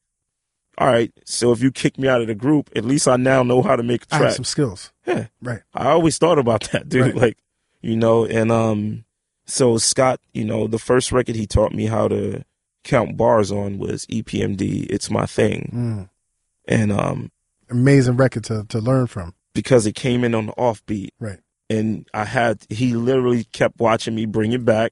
all 0.79 0.87
right, 0.87 1.11
so 1.25 1.51
if 1.51 1.61
you 1.61 1.71
kick 1.71 1.99
me 1.99 2.07
out 2.07 2.21
of 2.21 2.27
the 2.27 2.33
group, 2.35 2.69
at 2.75 2.85
least 2.85 3.07
I 3.07 3.17
now 3.17 3.43
know 3.43 3.61
how 3.61 3.75
to 3.75 3.83
make 3.83 4.03
a 4.03 4.07
I 4.11 4.15
have 4.15 4.23
track. 4.23 4.35
some 4.35 4.45
skills. 4.45 4.91
Yeah. 5.05 5.27
Right. 5.41 5.61
I 5.73 5.89
always 5.89 6.17
thought 6.17 6.39
about 6.39 6.61
that, 6.71 6.87
dude. 6.89 7.01
Right. 7.07 7.15
Like, 7.15 7.37
you 7.81 7.95
know, 7.97 8.25
and 8.25 8.51
um, 8.51 9.03
so 9.45 9.77
Scott, 9.77 10.19
you 10.33 10.45
know, 10.45 10.67
the 10.67 10.79
first 10.79 11.11
record 11.11 11.35
he 11.35 11.45
taught 11.47 11.73
me 11.73 11.85
how 11.87 12.07
to 12.07 12.43
count 12.83 13.17
bars 13.17 13.51
on 13.51 13.77
was 13.77 14.05
EPMD. 14.07 14.87
It's 14.89 15.09
my 15.11 15.25
thing, 15.25 15.69
Mm. 15.73 16.09
and 16.67 16.91
um, 16.91 17.31
Amazing 17.69 18.15
record 18.17 18.45
to, 18.45 18.63
to 18.69 18.79
learn 18.79 19.05
from. 19.07 19.33
because 19.53 19.85
it 19.85 19.93
came 19.95 20.23
in 20.23 20.33
on 20.33 20.47
the 20.47 20.53
offbeat, 20.53 21.09
Right. 21.19 21.39
and 21.69 22.07
I 22.13 22.23
had 22.25 22.65
he 22.69 22.93
literally 22.93 23.43
kept 23.43 23.79
watching 23.79 24.15
me 24.15 24.25
bring 24.25 24.53
it 24.53 24.63
back 24.65 24.91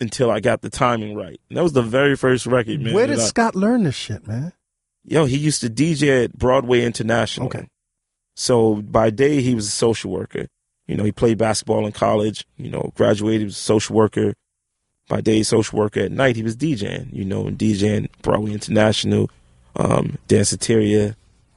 until 0.00 0.30
I 0.30 0.40
got 0.40 0.60
the 0.62 0.68
timing 0.70 1.16
right. 1.16 1.40
And 1.48 1.56
that 1.56 1.62
was 1.62 1.72
the 1.72 1.82
very 1.82 2.16
first 2.16 2.44
record, 2.46 2.80
man. 2.80 2.92
Where 2.94 3.06
did 3.06 3.18
I- 3.18 3.22
Scott 3.22 3.54
learn 3.54 3.84
this 3.84 3.94
shit, 3.94 4.26
man? 4.26 4.52
Yo, 5.08 5.24
he 5.24 5.36
used 5.36 5.60
to 5.62 5.68
DJ 5.70 6.24
at 6.24 6.32
Broadway 6.38 6.84
International. 6.84 7.46
Okay. 7.46 7.66
So 8.36 8.76
by 8.76 9.10
day 9.10 9.40
he 9.42 9.54
was 9.54 9.66
a 9.66 9.70
social 9.70 10.10
worker. 10.10 10.46
You 10.86 10.96
know, 10.96 11.04
he 11.04 11.12
played 11.12 11.38
basketball 11.38 11.84
in 11.86 11.92
college. 11.92 12.46
You 12.56 12.70
know, 12.70 12.92
graduated, 12.94 13.40
he 13.40 13.44
was 13.46 13.56
a 13.56 13.60
social 13.60 13.94
worker. 13.96 14.34
By 15.08 15.20
day, 15.22 15.42
social 15.42 15.78
worker. 15.78 16.00
At 16.00 16.12
night, 16.12 16.36
he 16.36 16.42
was 16.42 16.54
DJing. 16.54 17.12
You 17.14 17.24
know, 17.24 17.46
and 17.46 17.58
DJing 17.58 18.08
Broadway 18.22 18.52
International, 18.52 19.30
um, 19.76 20.18
Danceteria. 20.28 21.14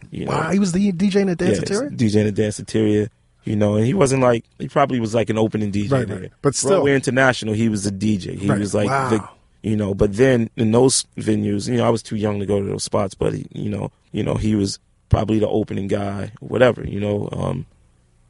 You 0.10 0.26
know, 0.26 0.32
Wow, 0.32 0.52
he 0.52 0.60
was 0.60 0.72
the 0.72 0.92
DJ 0.94 1.22
in 1.22 1.28
the 1.28 1.46
yeah, 1.46 1.52
danceteria? 1.60 1.96
DJing 1.98 2.28
at 2.30 2.34
Danceteria. 2.34 3.10
You 3.44 3.56
know, 3.56 3.76
and 3.76 3.86
he 3.86 3.94
wasn't 3.94 4.22
like 4.22 4.46
he 4.60 4.68
probably 4.70 5.00
was 5.00 5.14
like 5.16 5.30
an 5.30 5.38
opening 5.38 5.72
DJ 5.72 5.92
Right, 5.92 6.08
there. 6.08 6.20
right. 6.20 6.32
But 6.42 6.56
still- 6.56 6.70
Broadway 6.72 6.94
International, 6.96 7.54
he 7.54 7.70
was 7.70 7.86
a 7.86 7.92
DJ. 7.92 8.38
He 8.38 8.48
Right. 8.48 8.60
was 8.60 8.74
like 8.74 8.88
Wow. 8.90 9.10
the 9.10 9.28
you 9.62 9.76
know. 9.76 9.94
But 9.94 10.16
then 10.16 10.50
in 10.56 10.72
those 10.72 11.06
venues, 11.18 11.68
you 11.68 11.78
know, 11.78 11.86
I 11.86 11.90
was 11.90 12.04
too 12.04 12.16
young 12.16 12.40
to 12.40 12.46
go 12.46 12.62
to 12.62 12.68
those 12.68 12.84
spots. 12.84 13.14
But 13.14 13.34
he, 13.34 13.46
you 13.54 13.70
know, 13.70 13.92
you 14.12 14.24
know, 14.24 14.36
he 14.36 14.56
was 14.56 14.80
probably 15.10 15.40
the 15.40 15.48
opening 15.48 15.88
guy, 15.88 16.32
whatever. 16.40 16.86
You 16.86 17.00
know, 17.00 17.30
um, 17.32 17.66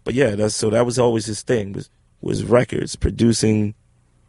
but 0.04 0.14
yeah, 0.14 0.36
that's 0.36 0.56
so 0.56 0.70
that 0.70 0.86
was 0.86 1.00
always 1.00 1.26
his 1.26 1.42
thing 1.42 1.74
was 1.74 1.90
was 2.22 2.44
records, 2.44 2.96
producing, 2.96 3.74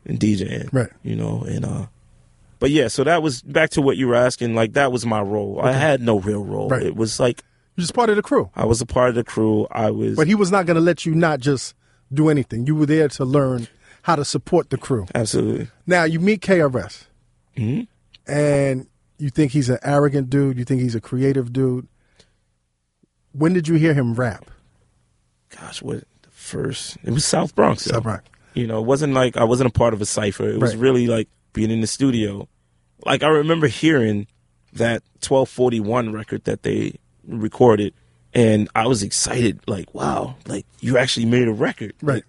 and 0.05 0.19
DJing. 0.19 0.73
Right. 0.73 0.91
You 1.03 1.17
know, 1.17 1.43
and 1.43 1.65
uh, 1.65 1.87
but 2.59 2.71
yeah, 2.71 2.89
so 2.89 3.05
that 3.05 3.23
was 3.23 3.43
back 3.43 3.71
to 3.71 3.83
what 3.83 3.97
you 3.97 4.09
were 4.09 4.15
asking. 4.15 4.55
Like 4.55 4.75
that 4.75 4.93
was 4.93 5.05
my 5.05 5.21
role. 5.21 5.61
I 5.61 5.73
had 5.73 6.01
no 6.01 6.21
real 6.21 6.45
role. 6.45 6.69
Right. 6.69 6.83
It 6.83 6.97
was 6.97 7.19
like 7.19 7.43
You're 7.77 7.83
just 7.83 7.95
part 7.95 8.11
of 8.11 8.17
the 8.17 8.23
crew. 8.23 8.51
I 8.55 8.67
was 8.67 8.81
a 8.81 8.87
part 8.87 9.11
of 9.11 9.15
the 9.15 9.25
crew. 9.25 9.67
I 9.71 9.91
was. 9.91 10.17
But 10.17 10.27
he 10.27 10.35
was 10.35 10.53
not 10.53 10.67
going 10.67 10.77
to 10.77 10.81
let 10.81 11.05
you 11.05 11.15
not 11.15 11.41
just 11.41 11.75
do 12.13 12.29
anything. 12.29 12.67
You 12.67 12.77
were 12.77 12.87
there 12.87 13.09
to 13.09 13.25
learn 13.25 13.69
how 14.03 14.17
to 14.17 14.25
support 14.25 14.71
the 14.71 14.77
crew. 14.79 15.07
absolutely. 15.15 15.69
Now, 15.87 16.05
you 16.05 16.21
meet 16.21 16.41
KRS, 16.43 17.07
Mhm. 17.57 17.87
and 18.27 18.87
you 19.19 19.31
think 19.31 19.53
he's 19.53 19.69
an 19.71 19.79
arrogant 19.83 20.29
dude. 20.31 20.59
You 20.59 20.65
think 20.65 20.81
he's 20.81 20.95
a 20.95 21.01
creative 21.01 21.53
dude. 21.53 21.87
When 23.33 23.53
did 23.53 23.69
you 23.69 23.75
hear 23.77 23.95
him 23.95 24.15
rap? 24.15 24.47
gosh, 25.51 25.83
what 25.83 26.01
the 26.23 26.31
first? 26.31 26.97
It 27.05 27.11
was 27.11 27.25
South 27.27 27.55
Bronx. 27.55 27.85
though. 27.85 27.93
South 27.95 28.03
Bronx. 28.05 28.25
You 28.55 28.67
know, 28.67 28.79
it 28.81 28.87
wasn't 28.87 29.13
like 29.13 29.37
I 29.37 29.45
wasn't 29.45 29.69
a 29.69 29.73
part 29.73 29.93
of 29.95 30.01
a 30.01 30.07
cipher. 30.07 30.49
It 30.49 30.59
was 30.61 30.75
Right. 30.75 30.81
really 30.83 31.07
like 31.07 31.29
being 31.53 31.71
in 31.71 31.81
the 31.83 31.87
studio. 31.87 32.49
Like 33.05 33.23
I 33.23 33.29
remember 33.29 33.67
hearing 33.67 34.27
that 34.73 35.03
1241 35.21 36.11
record 36.13 36.45
that 36.45 36.63
they 36.63 36.95
recorded, 37.29 37.93
and 38.35 38.69
I 38.75 38.87
was 38.87 39.03
excited. 39.03 39.61
Like, 39.67 39.95
wow, 39.95 40.37
like 40.47 40.65
you 40.81 40.97
actually 40.99 41.27
made 41.27 41.49
a 41.49 41.53
record. 41.53 41.93
Right. 42.03 42.25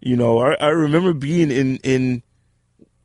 You 0.00 0.16
know, 0.16 0.38
I, 0.38 0.54
I 0.54 0.68
remember 0.68 1.12
being 1.12 1.50
in 1.50 1.76
in 1.78 2.22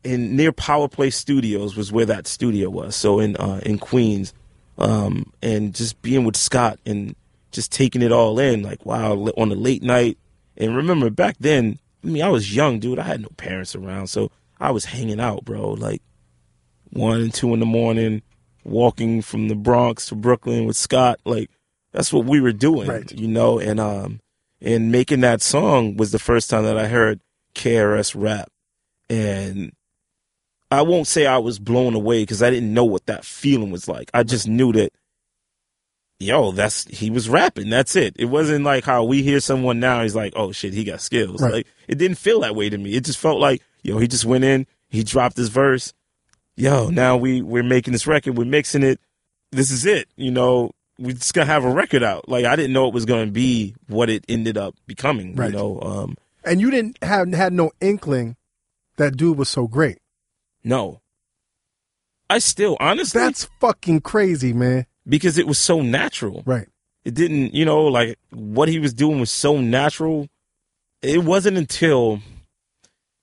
in 0.03 0.35
near 0.35 0.51
Power 0.51 0.87
Play 0.87 1.09
Studios 1.09 1.75
was 1.75 1.91
where 1.91 2.05
that 2.05 2.27
studio 2.27 2.69
was. 2.69 2.95
So 2.95 3.19
in 3.19 3.35
uh, 3.37 3.59
in 3.65 3.79
Queens, 3.79 4.33
um, 4.77 5.31
and 5.41 5.73
just 5.73 6.01
being 6.01 6.23
with 6.25 6.37
Scott 6.37 6.79
and 6.85 7.15
just 7.51 7.71
taking 7.71 8.01
it 8.01 8.11
all 8.11 8.39
in. 8.39 8.61
Like 8.63 8.85
wow, 8.85 9.13
on 9.37 9.49
the 9.49 9.55
late 9.55 9.83
night. 9.83 10.17
And 10.57 10.75
remember 10.75 11.09
back 11.09 11.35
then, 11.39 11.79
I 12.03 12.07
mean, 12.07 12.23
I 12.23 12.29
was 12.29 12.55
young, 12.55 12.79
dude. 12.79 12.99
I 12.99 13.03
had 13.03 13.21
no 13.21 13.29
parents 13.35 13.75
around, 13.75 14.07
so 14.07 14.31
I 14.59 14.71
was 14.71 14.85
hanging 14.85 15.19
out, 15.19 15.43
bro. 15.43 15.71
Like 15.71 16.01
one 16.91 17.19
and 17.19 17.33
two 17.33 17.53
in 17.53 17.59
the 17.59 17.65
morning, 17.65 18.21
walking 18.63 19.21
from 19.21 19.49
the 19.49 19.55
Bronx 19.55 20.07
to 20.07 20.15
Brooklyn 20.15 20.65
with 20.65 20.77
Scott. 20.77 21.19
Like 21.25 21.49
that's 21.91 22.13
what 22.13 22.25
we 22.25 22.39
were 22.39 22.53
doing, 22.53 22.87
Right. 22.87 23.11
you 23.11 23.27
know. 23.27 23.59
And 23.59 23.81
um, 23.81 24.21
and 24.65 24.91
making 24.91 25.21
that 25.21 25.41
song 25.41 25.95
was 25.95 26.11
the 26.11 26.19
first 26.19 26.49
time 26.49 26.63
that 26.63 26.77
I 26.77 26.87
heard 26.87 27.21
KRS 27.53 28.15
rap, 28.19 28.51
and 29.09 29.71
I 30.71 30.81
won't 30.81 31.07
say 31.07 31.27
I 31.27 31.37
was 31.37 31.59
blown 31.59 31.93
away 31.93 32.23
because 32.23 32.41
I 32.41 32.49
didn't 32.49 32.73
know 32.73 32.83
what 32.83 33.05
that 33.05 33.23
feeling 33.23 33.69
was 33.69 33.87
like. 33.87 34.09
I 34.13 34.23
just 34.23 34.47
knew 34.47 34.73
that, 34.73 34.91
yo, 36.19 36.51
that's 36.51 36.85
he 36.85 37.11
was 37.11 37.29
rapping. 37.29 37.69
That's 37.69 37.95
it. 37.95 38.15
It 38.17 38.25
wasn't 38.25 38.65
like 38.65 38.83
how 38.83 39.03
we 39.03 39.21
hear 39.21 39.39
someone 39.39 39.79
now. 39.79 40.01
He's 40.01 40.15
like, 40.15 40.33
oh 40.35 40.51
shit, 40.51 40.73
he 40.73 40.83
got 40.83 40.99
skills. 40.99 41.41
Right. 41.41 41.53
Like 41.53 41.67
it 41.87 41.99
didn't 41.99 42.17
feel 42.17 42.39
that 42.39 42.55
way 42.55 42.69
to 42.69 42.77
me. 42.77 42.95
It 42.95 43.05
just 43.05 43.19
felt 43.19 43.39
like, 43.39 43.61
yo, 43.83 43.99
he 43.99 44.07
just 44.07 44.25
went 44.25 44.43
in, 44.43 44.65
he 44.89 45.03
dropped 45.03 45.37
his 45.37 45.49
verse. 45.49 45.93
Yo, 46.57 46.89
now 46.89 47.17
we 47.17 47.41
we're 47.43 47.63
making 47.63 47.93
this 47.93 48.07
record, 48.07 48.35
we're 48.35 48.45
mixing 48.45 48.81
it. 48.81 48.99
This 49.51 49.69
is 49.69 49.85
it. 49.85 50.07
You 50.15 50.31
know, 50.31 50.71
we 50.97 51.13
just 51.13 51.33
gonna 51.33 51.45
have 51.47 51.63
a 51.65 51.69
record 51.71 52.03
out. 52.03 52.27
Like 52.29 52.45
I 52.45 52.55
didn't 52.55 52.73
know 52.73 52.87
it 52.87 52.93
was 52.93 53.05
gonna 53.05 53.31
be 53.31 53.75
what 53.87 54.09
it 54.09 54.25
ended 54.29 54.57
up 54.57 54.75
becoming. 54.87 55.35
Right. 55.35 55.51
You 55.51 55.57
know, 55.57 55.79
um, 55.81 56.15
And 56.43 56.61
you 56.61 56.71
didn't 56.71 56.97
have 57.03 57.31
had 57.33 57.53
no 57.53 57.71
inkling 57.81 58.35
that 58.97 59.17
dude 59.17 59.37
was 59.37 59.49
so 59.49 59.67
great. 59.67 59.97
no. 60.63 61.01
I 62.27 62.39
still 62.39 62.75
honestly 62.79 63.21
That's 63.21 63.47
fucking 63.61 64.01
crazy, 64.01 64.51
man. 64.51 64.87
because 65.07 65.37
it 65.37 65.45
was 65.45 65.59
so 65.59 65.81
natural. 65.81 66.41
Right. 66.43 66.67
It 67.03 67.13
didn't, 67.13 67.53
you 67.53 67.65
know, 67.65 67.83
like 67.83 68.17
what 68.31 68.67
he 68.67 68.79
was 68.79 68.95
doing 68.95 69.19
was 69.19 69.29
so 69.29 69.61
natural. 69.61 70.27
It 71.03 71.23
wasn't 71.23 71.57
until 71.57 72.21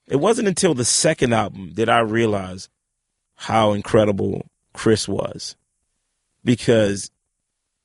it 0.06 0.16
wasn't 0.16 0.46
until 0.46 0.74
the 0.74 0.84
second 0.84 1.32
album 1.32 1.72
that 1.74 1.88
I 1.88 1.98
realized 1.98 2.68
how 3.34 3.72
incredible 3.72 4.46
Chris 4.72 5.08
was. 5.08 5.56
Because 6.44 7.10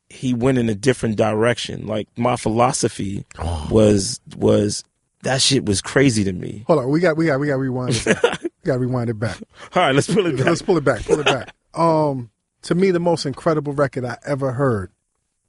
he 0.10 0.34
went 0.34 0.58
in 0.58 0.70
a 0.70 0.76
different 0.76 1.18
direction. 1.18 1.86
Like 1.86 2.08
my 2.18 2.36
philosophy 2.36 3.26
was 3.70 4.20
was 4.36 4.84
that 5.24 5.42
shit 5.42 5.66
was 5.66 5.82
crazy 5.82 6.24
to 6.24 6.34
me. 6.34 6.64
Hold 6.68 6.80
on, 6.80 6.90
we 6.90 7.00
got 7.00 7.18
we 7.18 7.26
got 7.26 7.40
we 7.40 7.48
got 7.48 7.60
rewind 7.60 7.96
it. 7.96 8.22
Back. 8.22 8.42
we 8.42 8.50
got 8.64 8.80
rewind 8.80 9.10
it 9.10 9.20
back. 9.20 9.38
All 9.76 9.84
right, 9.84 9.96
let's 9.96 10.08
pull 10.08 10.26
it 10.26 10.38
back. 10.38 10.46
Let's 10.46 10.62
pull 10.62 10.78
it 10.78 10.84
back. 10.84 11.04
Pull 11.06 11.20
it 11.20 11.26
back. 11.26 11.54
Um, 11.74 12.32
to 12.64 12.74
me, 12.74 12.90
the 12.90 13.00
most 13.00 13.28
incredible 13.28 13.72
record 13.72 14.04
I 14.04 14.18
ever 14.26 14.54
heard 14.54 14.90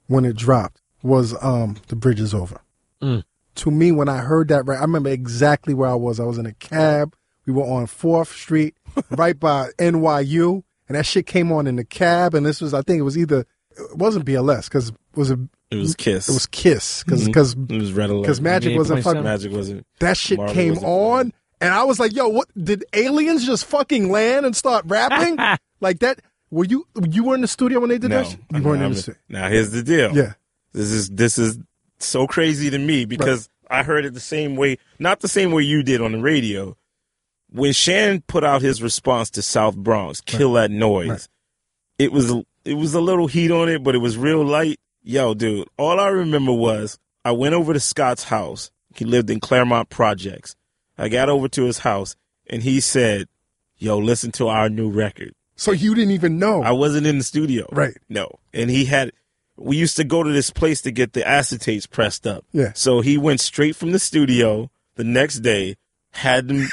when 0.05 0.25
it 0.25 0.35
dropped 0.35 0.79
was 1.01 1.35
um, 1.43 1.77
"The 1.87 1.95
Bridge 1.95 2.19
Is 2.19 2.35
Over." 2.35 2.61
Mm. 3.01 3.23
To 3.55 3.71
me, 3.71 3.91
when 3.91 4.07
I 4.07 4.17
heard 4.17 4.49
that, 4.49 4.67
right, 4.67 4.77
I 4.77 4.81
remember 4.81 5.09
exactly 5.09 5.73
where 5.73 5.89
I 5.89 5.95
was. 5.95 6.19
I 6.19 6.25
was 6.25 6.37
in 6.37 6.45
a 6.45 6.53
cab. 6.53 7.15
We 7.47 7.53
were 7.53 7.63
on 7.63 7.87
Fourth 7.87 8.31
Street, 8.31 8.75
right 9.09 9.39
by 9.39 9.69
NYU, 9.79 10.61
and 10.87 10.95
that 10.95 11.07
shit 11.07 11.25
came 11.25 11.51
on 11.51 11.65
in 11.65 11.77
the 11.77 11.83
cab. 11.83 12.35
And 12.35 12.45
this 12.45 12.61
was, 12.61 12.75
I 12.75 12.83
think, 12.83 12.99
it 12.99 13.03
was 13.03 13.17
either 13.17 13.47
it 13.79 13.97
wasn't 13.97 14.25
BLS 14.25 14.65
because 14.65 14.89
it 14.89 14.95
was 15.15 15.31
a 15.31 15.39
It 15.71 15.75
was 15.77 15.95
Kiss. 15.95 16.29
it 16.29 16.33
was 16.33 16.45
Kiss 16.47 17.03
because 17.03 17.25
because 17.25 17.55
mm-hmm. 17.55 17.73
it 17.75 17.79
was 17.79 17.93
Red 17.93 18.09
Alert. 18.09 18.41
Magic 18.41 18.77
wasn't 18.77 19.03
fucking 19.03 19.23
Magic 19.23 19.51
wasn't. 19.51 19.85
that 19.99 20.17
shit 20.17 20.37
Marvel 20.37 20.53
came 20.55 20.69
wasn't 20.75 20.87
on, 20.87 21.33
and 21.61 21.73
I 21.73 21.83
was 21.83 21.99
like, 21.99 22.13
"Yo, 22.15 22.27
what? 22.27 22.47
Did 22.61 22.85
aliens 22.93 23.45
just 23.45 23.65
fucking 23.65 24.09
land 24.11 24.45
and 24.45 24.55
start 24.55 24.85
rapping 24.87 25.37
like 25.81 25.99
that?" 25.99 26.19
Were 26.51 26.65
you 26.65 26.87
you 27.09 27.23
were 27.23 27.35
in 27.35 27.41
the 27.41 27.47
studio 27.47 27.79
when 27.79 27.89
they 27.89 27.99
did 27.99 28.09
No, 28.09 28.23
that? 28.23 28.27
shit? 28.31 28.39
You 28.53 28.61
weren't 28.63 28.77
in 28.77 28.83
I'm- 28.83 28.93
the 28.93 29.01
studio. 29.01 29.19
now 29.29 29.49
here's 29.49 29.69
the 29.71 29.83
deal. 29.83 30.15
Yeah, 30.15 30.33
This 30.73 30.91
is 30.91 31.09
this 31.09 31.37
is 31.37 31.59
so 31.99 32.25
crazy 32.25 32.69
to 32.71 32.77
me 32.79 33.05
because 33.05 33.49
I 33.69 33.83
heard 33.83 34.03
it 34.05 34.15
the 34.15 34.19
same 34.19 34.55
way, 34.55 34.77
not 34.97 35.19
the 35.19 35.27
same 35.27 35.51
way 35.51 35.61
you 35.63 35.83
did 35.83 36.01
on 36.01 36.11
the 36.13 36.17
radio. 36.19 36.75
When 37.51 37.73
Shan 37.73 38.21
put 38.21 38.43
out 38.43 38.61
his 38.63 38.81
response 38.81 39.29
to 39.31 39.41
South 39.43 39.75
Bronx, 39.75 40.21
"Kill 40.21 40.53
that 40.53 40.71
noise," 40.71 41.09
Right. 41.09 41.27
it 41.99 42.11
was 42.11 42.31
it 42.65 42.75
was 42.75 42.93
a 42.93 43.01
little 43.01 43.27
heat 43.27 43.51
on 43.51 43.69
it, 43.69 43.83
but 43.83 43.95
it 43.95 43.99
was 43.99 44.17
real 44.17 44.43
light. 44.43 44.79
Yo, 45.01 45.33
dude, 45.33 45.67
all 45.77 45.99
I 45.99 46.09
remember 46.09 46.51
was 46.51 46.99
I 47.23 47.31
went 47.31 47.55
over 47.55 47.73
to 47.73 47.79
Scott's 47.79 48.25
house. 48.25 48.71
He 48.95 49.05
lived 49.05 49.29
in 49.29 49.39
Claremont 49.39 49.89
Projects. 49.89 50.55
I 50.97 51.09
got 51.09 51.29
over 51.29 51.47
to 51.49 51.63
his 51.63 51.79
house 51.79 52.15
and 52.47 52.63
he 52.63 52.79
said, 52.79 53.27
"Yo, 53.77 53.97
listen 53.97 54.31
to 54.33 54.47
our 54.47 54.69
new 54.69 54.89
record." 54.89 55.33
so 55.59 55.71
you 55.73 55.93
didn't 55.93 56.11
even 56.11 56.39
know, 56.39 56.63
I 56.63 56.71
wasn't 56.71 57.05
in 57.05 57.17
the 57.17 57.23
studio. 57.23 57.67
right? 57.73 57.97
No. 58.07 58.39
And 58.53 58.69
he 58.69 58.85
had, 58.85 59.11
we 59.57 59.75
used 59.75 59.97
to 59.97 60.05
go 60.05 60.23
to 60.23 60.31
this 60.31 60.51
place 60.51 60.81
to 60.83 60.91
get 60.91 61.11
the 61.11 61.21
acetates 61.21 61.89
pressed 61.89 62.25
up. 62.25 62.45
Yeah. 62.53 62.71
So 62.75 63.01
he 63.01 63.17
went 63.17 63.41
straight 63.41 63.75
from 63.75 63.91
the 63.91 63.99
studio 63.99 64.71
the 64.95 65.03
next 65.03 65.39
day, 65.39 65.75
had 66.11 66.47
them, 66.47 66.69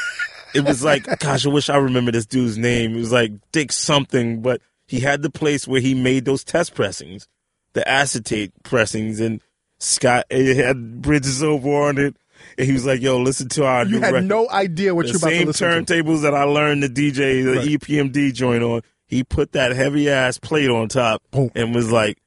it 0.54 0.60
was 0.64 0.84
like, 0.84 1.04
gosh, 1.18 1.44
I 1.44 1.48
wish 1.48 1.68
I 1.68 1.78
remember 1.78 2.12
this 2.12 2.26
dude's 2.26 2.56
name. 2.56 2.94
It 2.94 2.98
was 2.98 3.10
like 3.10 3.32
Dick 3.50 3.72
something, 3.72 4.40
but 4.40 4.62
he 4.86 5.00
had 5.00 5.22
the 5.22 5.30
place 5.30 5.66
where 5.66 5.80
he 5.80 5.94
made 5.94 6.24
those 6.24 6.44
test 6.44 6.74
pressings, 6.74 7.26
the 7.72 7.86
acetate 7.88 8.52
pressings, 8.62 9.20
and 9.20 9.40
Scott 9.78 10.24
it 10.30 10.56
had 10.56 11.02
Bridge 11.02 11.26
Is 11.26 11.42
Over 11.42 11.68
on 11.88 11.98
it. 11.98 12.16
And 12.58 12.66
he 12.66 12.72
was 12.74 12.84
like, 12.84 13.00
yo, 13.00 13.18
listen 13.18 13.48
to 13.50 13.64
our 13.64 13.84
You 13.86 13.92
new 13.92 14.00
had 14.00 14.12
record 14.14 14.28
no 14.28 14.48
idea 14.50 14.94
what 14.94 15.06
the 15.06 15.12
you're 15.12 15.16
about 15.18 15.28
to 15.30 15.36
same 15.36 15.46
listen 15.46 15.84
to. 15.86 16.02
turntables 16.02 16.22
that 16.22 16.34
I 16.34 16.42
learned 16.44 16.82
the 16.82 16.88
DJ 16.88 17.42
the 17.44 17.52
Right. 17.58 17.66
EPMD 17.80 18.32
joint 18.34 18.62
on. 18.62 18.82
He 19.06 19.24
put 19.24 19.52
that 19.52 19.72
heavy 19.72 20.10
ass 20.10 20.36
plate 20.38 20.68
on 20.68 20.88
top 20.88 21.22
Boom. 21.30 21.50
and 21.54 21.74
was 21.74 21.90
like, 21.90 22.18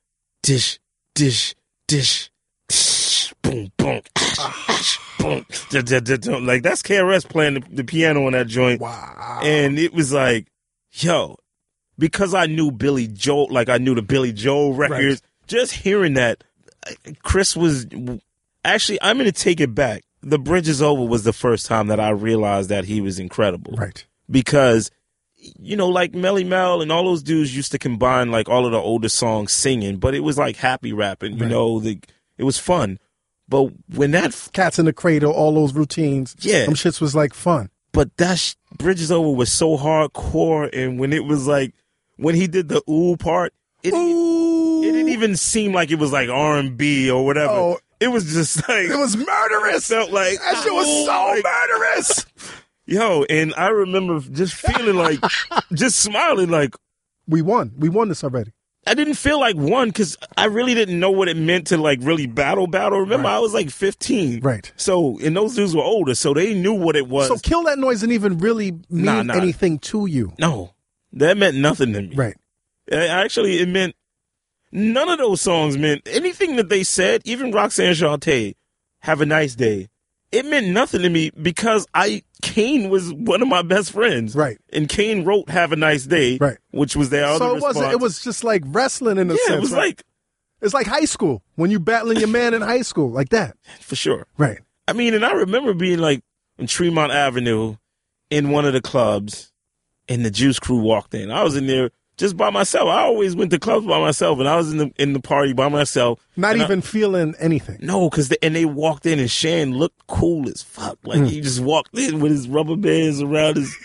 dish, 0.41 0.79
dish, 1.13 1.53
dish, 1.87 2.31
dish, 2.67 3.33
boom, 3.43 3.71
boom, 3.77 4.01
boom. 5.19 5.45
Like 6.45 6.63
that's 6.63 6.81
KRS 6.81 7.27
playing 7.27 7.55
the, 7.55 7.63
the 7.71 7.83
piano 7.83 8.25
on 8.25 8.33
that 8.33 8.47
joint, 8.47 8.81
Wow. 8.81 9.41
and 9.43 9.77
it 9.77 9.93
was 9.93 10.11
like, 10.13 10.47
yo, 10.91 11.37
because 11.99 12.33
I 12.33 12.47
knew 12.47 12.71
Billy 12.71 13.07
Joel, 13.07 13.47
like 13.51 13.69
I 13.69 13.77
knew 13.77 13.93
the 13.93 14.01
Billy 14.01 14.33
Joel 14.33 14.73
records. 14.73 15.21
Just 15.47 15.73
hearing 15.73 16.13
that, 16.15 16.43
Chris 17.23 17.55
was 17.55 17.85
actually. 18.63 18.99
I'm 19.01 19.17
going 19.17 19.31
to 19.31 19.31
take 19.31 19.59
it 19.59 19.75
back. 19.75 20.03
The 20.21 20.39
Bridge 20.39 20.67
is 20.67 20.81
Over 20.81 21.05
was 21.05 21.23
the 21.23 21.33
first 21.33 21.65
time 21.65 21.87
that 21.87 21.99
I 21.99 22.09
realized 22.09 22.69
that 22.69 22.85
he 22.85 22.99
was 23.01 23.19
incredible 23.19 23.73
right. 23.77 24.05
because 24.29 24.91
you 25.37 25.77
know, 25.77 25.87
like 25.87 26.11
Melle 26.11 26.45
Mel 26.45 26.81
and 26.81 26.91
all 26.91 27.05
those 27.05 27.23
dudes 27.23 27.55
used 27.55 27.71
to 27.71 27.77
combine 27.79 28.29
like 28.29 28.49
all 28.49 28.65
of 28.65 28.73
the 28.73 28.77
older 28.77 29.07
songs 29.07 29.53
singing, 29.53 29.95
but 29.97 30.13
it 30.13 30.19
was 30.19 30.37
like 30.37 30.57
happy 30.57 30.91
rapping, 30.91 31.35
you 31.37 31.43
Right. 31.43 31.49
know, 31.49 31.79
the, 31.79 31.97
it 32.37 32.43
was 32.43 32.57
fun. 32.59 32.99
But 33.47 33.69
when 33.95 34.11
that, 34.11 34.25
f- 34.25 34.51
Cats 34.51 34.77
in 34.79 34.85
the 34.85 34.91
Cradle, 34.91 35.31
all 35.31 35.53
those 35.55 35.73
routines. 35.73 36.35
Yeah. 36.39 36.65
Them 36.65 36.73
shits 36.73 36.99
was 36.99 37.15
like 37.15 37.33
fun. 37.33 37.69
but 37.93 38.15
that 38.17 38.37
sh- 38.37 38.55
Bridge 38.77 38.99
Is 38.99 39.11
Over 39.13 39.31
was 39.31 39.49
so 39.49 39.77
hardcore. 39.77 40.69
And 40.73 40.99
when 40.99 41.13
it 41.13 41.23
was 41.23 41.47
like, 41.47 41.73
when 42.19 42.35
he 42.35 42.47
did 42.47 42.67
the 42.69 42.81
ooh 42.89 43.17
part, 43.17 43.53
it, 43.83 43.93
Ooh. 43.93 44.81
it 44.83 44.91
didn't 44.91 45.09
even 45.09 45.35
seem 45.35 45.71
like 45.73 45.91
it 45.91 45.99
was 45.99 46.11
like 46.11 46.29
R&B 46.29 47.09
or 47.09 47.25
whatever. 47.25 47.51
Oh. 47.53 47.77
it 47.99 48.09
was 48.09 48.31
just 48.33 48.57
like, 48.69 48.87
It 48.89 48.97
was 48.97 49.15
murderous. 49.15 49.87
felt 49.87 50.11
like, 50.11 50.39
That 50.39 50.61
shit 50.63 50.73
was 50.73 50.87
ooh, 50.87 51.05
so 51.05 51.11
like- 51.11 51.43
murderous. 51.43 52.25
Yo, 52.85 53.23
and 53.29 53.53
I 53.55 53.67
remember 53.69 54.19
just 54.19 54.55
feeling 54.55 54.95
like, 54.95 55.19
just 55.73 55.99
smiling 55.99 56.49
like, 56.49 56.75
We 57.27 57.41
won. 57.41 57.71
We 57.77 57.87
won 57.89 58.09
this 58.09 58.23
already. 58.23 58.51
I 58.87 58.95
didn't 58.95 59.15
feel 59.15 59.39
like 59.39 59.55
one 59.55 59.89
because 59.89 60.17
I 60.35 60.45
really 60.45 60.73
didn't 60.73 60.99
know 60.99 61.11
what 61.11 61.27
it 61.29 61.37
meant 61.37 61.67
to 61.67 61.77
like 61.77 61.99
really 62.01 62.25
battle 62.25 62.65
battle. 62.65 62.99
Remember, 63.01 63.27
Right. 63.27 63.35
I 63.35 63.39
was 63.39 63.53
like 63.53 63.69
15. 63.69 64.39
Right. 64.39 64.71
So, 64.77 65.19
and 65.19 65.35
those 65.37 65.53
dudes 65.53 65.75
were 65.75 65.83
older, 65.83 66.15
so 66.15 66.33
they 66.33 66.55
knew 66.55 66.73
what 66.73 66.95
it 66.95 67.07
was. 67.07 67.27
So 67.27 67.37
kill 67.37 67.63
that 67.65 67.77
noise 67.77 67.99
didn't 67.99 68.13
even 68.13 68.39
really 68.39 68.71
mean 68.71 69.05
Nah, 69.05 69.21
nah. 69.23 69.33
anything 69.35 69.77
to 69.79 70.07
you. 70.07 70.33
no, 70.39 70.73
that 71.13 71.37
meant 71.37 71.57
nothing 71.57 71.93
to 71.93 72.01
me. 72.01 72.15
Right. 72.15 72.35
Actually, 72.91 73.59
it 73.59 73.67
meant 73.67 73.95
none 74.71 75.09
of 75.09 75.17
those 75.17 75.41
songs 75.41 75.77
meant 75.77 76.01
anything 76.07 76.55
that 76.57 76.69
they 76.69 76.83
said, 76.83 77.21
even 77.25 77.51
Roxanne 77.51 77.93
Shante, 77.93 78.55
have 78.99 79.21
a 79.21 79.25
nice 79.25 79.55
day. 79.55 79.89
It 80.31 80.45
meant 80.45 80.67
nothing 80.67 81.01
to 81.01 81.09
me 81.09 81.31
because 81.31 81.87
I, 81.93 82.21
Kane 82.43 82.89
was 82.89 83.11
one 83.11 83.41
of 83.41 83.47
my 83.47 83.63
best 83.63 83.91
friends. 83.91 84.35
Right. 84.35 84.59
And 84.71 84.87
Kane 84.87 85.23
wrote 85.25 85.49
Have 85.49 85.71
a 85.71 85.75
Nice 85.75 86.05
Day. 86.05 86.37
Right. 86.39 86.57
Which 86.69 86.95
was 86.95 87.09
their 87.09 87.25
other 87.25 87.39
So 87.39 87.55
it 87.55 87.61
wasn't. 87.61 87.91
It 87.93 87.99
was 87.99 88.21
just 88.23 88.43
like 88.43 88.61
wrestling 88.67 89.17
in 89.17 89.31
a 89.31 89.33
yeah, 89.33 89.39
sense. 89.45 89.57
it 89.57 89.61
was 89.61 89.71
right? 89.71 89.79
like, 89.79 90.03
it's 90.61 90.73
like 90.73 90.85
high 90.85 91.05
school 91.05 91.41
when 91.55 91.71
you're 91.71 91.79
battling 91.79 92.19
your 92.19 92.27
man 92.27 92.53
in 92.53 92.61
high 92.61 92.81
school 92.83 93.09
like 93.09 93.29
that. 93.29 93.57
for 93.79 93.95
sure. 93.95 94.27
Right. 94.37 94.59
I 94.87 94.93
mean, 94.93 95.13
and 95.15 95.25
I 95.25 95.31
remember 95.31 95.73
being 95.73 95.99
like 95.99 96.21
in 96.59 96.67
Tremont 96.67 97.11
Avenue 97.11 97.77
in 98.29 98.51
one 98.51 98.65
of 98.65 98.73
the 98.73 98.81
clubs, 98.81 99.51
and 100.09 100.25
the 100.25 100.31
Juice 100.31 100.59
Crew 100.59 100.79
walked 100.81 101.13
in. 101.13 101.31
I 101.31 101.43
was 101.43 101.55
in 101.55 101.67
there 101.67 101.91
just 102.17 102.35
by 102.35 102.49
myself. 102.49 102.89
I 102.89 103.03
always 103.03 103.33
went 103.33 103.51
to 103.51 103.59
clubs 103.59 103.85
by 103.85 103.97
myself, 103.99 104.39
and 104.39 104.47
I 104.49 104.57
was 104.57 104.71
in 104.73 104.77
the 104.79 104.91
in 104.97 105.13
the 105.13 105.21
party 105.21 105.53
by 105.53 105.69
myself. 105.69 106.19
Not 106.35 106.53
And 106.53 106.61
I- 106.61 106.65
even 106.65 106.81
feeling 106.81 107.33
anything. 107.39 107.77
no, 107.81 108.09
because 108.09 108.29
and 108.41 108.55
they 108.55 108.65
walked 108.65 109.05
in, 109.05 109.19
and 109.19 109.31
Shan 109.31 109.73
looked 109.77 110.05
cool 110.07 110.49
as 110.49 110.61
fuck. 110.61 110.97
Like 111.05 111.19
mm. 111.19 111.29
he 111.29 111.39
just 111.39 111.61
walked 111.61 111.97
in 111.97 112.19
with 112.19 112.31
his 112.33 112.47
rubber 112.49 112.75
bands 112.75 113.21
around 113.21 113.55
his, 113.55 113.77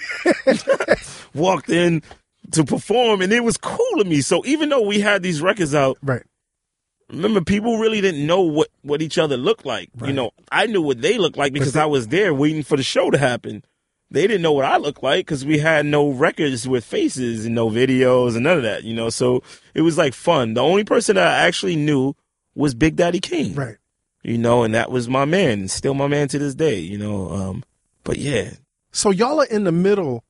walked 1.34 1.70
in 1.70 2.02
to 2.52 2.64
perform, 2.64 3.22
and 3.22 3.32
it 3.32 3.44
was 3.44 3.56
cool 3.56 3.98
to 3.98 4.04
me. 4.04 4.20
So 4.20 4.44
even 4.46 4.68
though 4.68 4.82
we 4.82 5.00
had 5.00 5.22
these 5.22 5.40
records 5.40 5.74
out, 5.74 5.98
Right. 6.02 6.22
remember 7.10 7.40
people 7.40 7.78
really 7.78 8.00
didn't 8.00 8.26
know 8.26 8.40
what 8.40 8.68
what 8.82 9.00
each 9.02 9.18
other 9.18 9.36
looked 9.36 9.64
like 9.66 9.90
you 10.06 10.12
know 10.12 10.30
i 10.50 10.66
knew 10.66 10.80
what 10.80 11.00
they 11.02 11.18
looked 11.18 11.36
like 11.36 11.52
because 11.52 11.76
i 11.76 11.84
was 11.84 12.08
there 12.08 12.32
waiting 12.32 12.62
for 12.62 12.76
the 12.78 12.82
show 12.82 13.10
to 13.10 13.18
happen 13.18 13.62
they 14.10 14.26
didn't 14.26 14.42
know 14.42 14.52
what 14.52 14.64
i 14.64 14.76
looked 14.76 15.02
like 15.02 15.24
because 15.26 15.44
we 15.44 15.58
had 15.58 15.84
no 15.86 16.08
records 16.10 16.68
with 16.68 16.84
faces 16.84 17.46
and 17.46 17.54
no 17.54 17.68
videos 17.68 18.34
and 18.34 18.44
none 18.44 18.56
of 18.58 18.62
that 18.62 18.84
you 18.84 18.94
know 18.94 19.10
so 19.10 19.42
it 19.74 19.80
was 19.82 19.96
like 19.98 20.14
fun 20.14 20.54
the 20.54 20.60
only 20.62 20.84
person 20.84 21.16
that 21.16 21.26
i 21.26 21.46
actually 21.46 21.76
knew 21.76 22.14
was 22.54 22.74
Big 22.74 22.94
Daddy 22.96 23.18
Kane 23.20 23.54
Right. 23.54 23.76
you 24.22 24.38
know 24.38 24.62
and 24.62 24.74
that 24.74 24.90
was 24.90 25.08
my 25.08 25.24
man 25.24 25.60
and 25.60 25.70
still 25.70 25.94
my 25.94 26.06
man 26.06 26.28
to 26.28 26.38
this 26.38 26.54
day 26.54 26.78
you 26.78 26.96
know 26.98 27.30
um 27.30 27.64
but 28.04 28.16
yeah 28.18 28.50
So 28.92 29.10
y'all 29.10 29.40
are 29.40 29.46
in 29.46 29.64
the 29.64 29.72
middle 29.72 30.22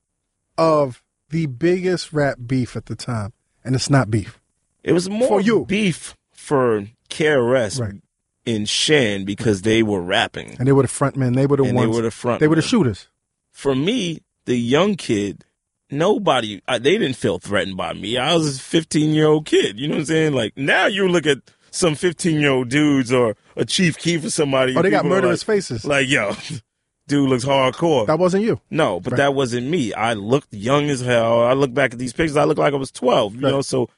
of 0.56 1.02
the 1.30 1.46
biggest 1.46 2.12
rap 2.12 2.38
beef 2.46 2.76
at 2.76 2.86
the 2.86 2.94
time, 2.94 3.32
and 3.64 3.74
it's 3.74 3.90
not 3.90 4.10
beef. 4.10 4.40
it 4.84 4.92
was 4.92 5.10
more 5.10 5.26
For 5.28 5.40
you. 5.40 5.64
beef 5.66 6.14
for 6.32 6.86
KRS 7.10 7.80
Right. 7.80 8.00
and 8.46 8.68
Shan 8.68 9.24
because 9.24 9.62
they 9.62 9.82
were 9.82 10.00
rapping 10.00 10.56
And 10.58 10.66
they 10.68 10.72
were 10.72 10.82
the 10.82 10.88
front 10.88 11.16
men. 11.16 11.32
They 11.32 11.46
were 11.46 11.56
the 11.56 11.64
and 11.64 11.76
they 11.76 11.86
ones. 11.86 11.96
were 11.96 12.02
the 12.02 12.10
front 12.10 12.40
they 12.40 12.48
were 12.48 12.56
the 12.56 12.62
shooters. 12.62 13.08
For 13.54 13.74
me, 13.74 14.20
the 14.44 14.56
young 14.56 14.96
kid, 14.96 15.44
nobody, 15.90 16.60
I, 16.68 16.78
they 16.78 16.98
didn't 16.98 17.16
feel 17.16 17.38
threatened 17.38 17.76
by 17.76 17.92
me. 17.94 18.18
I 18.18 18.34
was 18.34 18.56
a 18.56 18.60
15 18.60 19.14
year 19.14 19.26
old 19.28 19.46
kid. 19.46 19.78
You 19.78 19.88
know 19.88 19.94
what 19.94 20.00
I'm 20.00 20.06
saying? 20.06 20.32
Like 20.34 20.56
now 20.56 20.86
you 20.86 21.08
look 21.08 21.26
at 21.26 21.38
some 21.70 21.94
15 21.94 22.40
year 22.40 22.50
old 22.50 22.68
dudes 22.68 23.12
or 23.12 23.36
a 23.56 23.64
Chief 23.64 23.96
Keef 23.96 24.24
or 24.24 24.30
somebody. 24.30 24.76
Oh, 24.76 24.82
they 24.82 24.90
got 24.90 25.04
murderous 25.06 25.46
like, 25.46 25.56
faces. 25.56 25.84
Like, 25.84 26.08
yo, 26.08 26.32
dude 27.08 27.28
looks 27.30 27.44
hardcore. 27.44 28.06
that 28.06 28.18
wasn't 28.18 28.44
you. 28.44 28.60
no, 28.70 29.00
but 29.00 29.12
Right. 29.12 29.18
that 29.18 29.34
wasn't 29.34 29.68
me. 29.68 29.92
I 29.94 30.14
looked 30.14 30.52
young 30.52 30.90
as 30.90 31.00
hell. 31.00 31.42
I 31.42 31.52
look 31.52 31.72
back 31.72 31.92
at 31.92 31.98
these 31.98 32.12
pictures. 32.12 32.36
I 32.36 32.44
look 32.44 32.58
like 32.58 32.74
I 32.74 32.76
was 32.76 32.90
12, 32.90 33.36
you 33.36 33.40
Right. 33.42 33.50
know, 33.50 33.62
so 33.62 33.88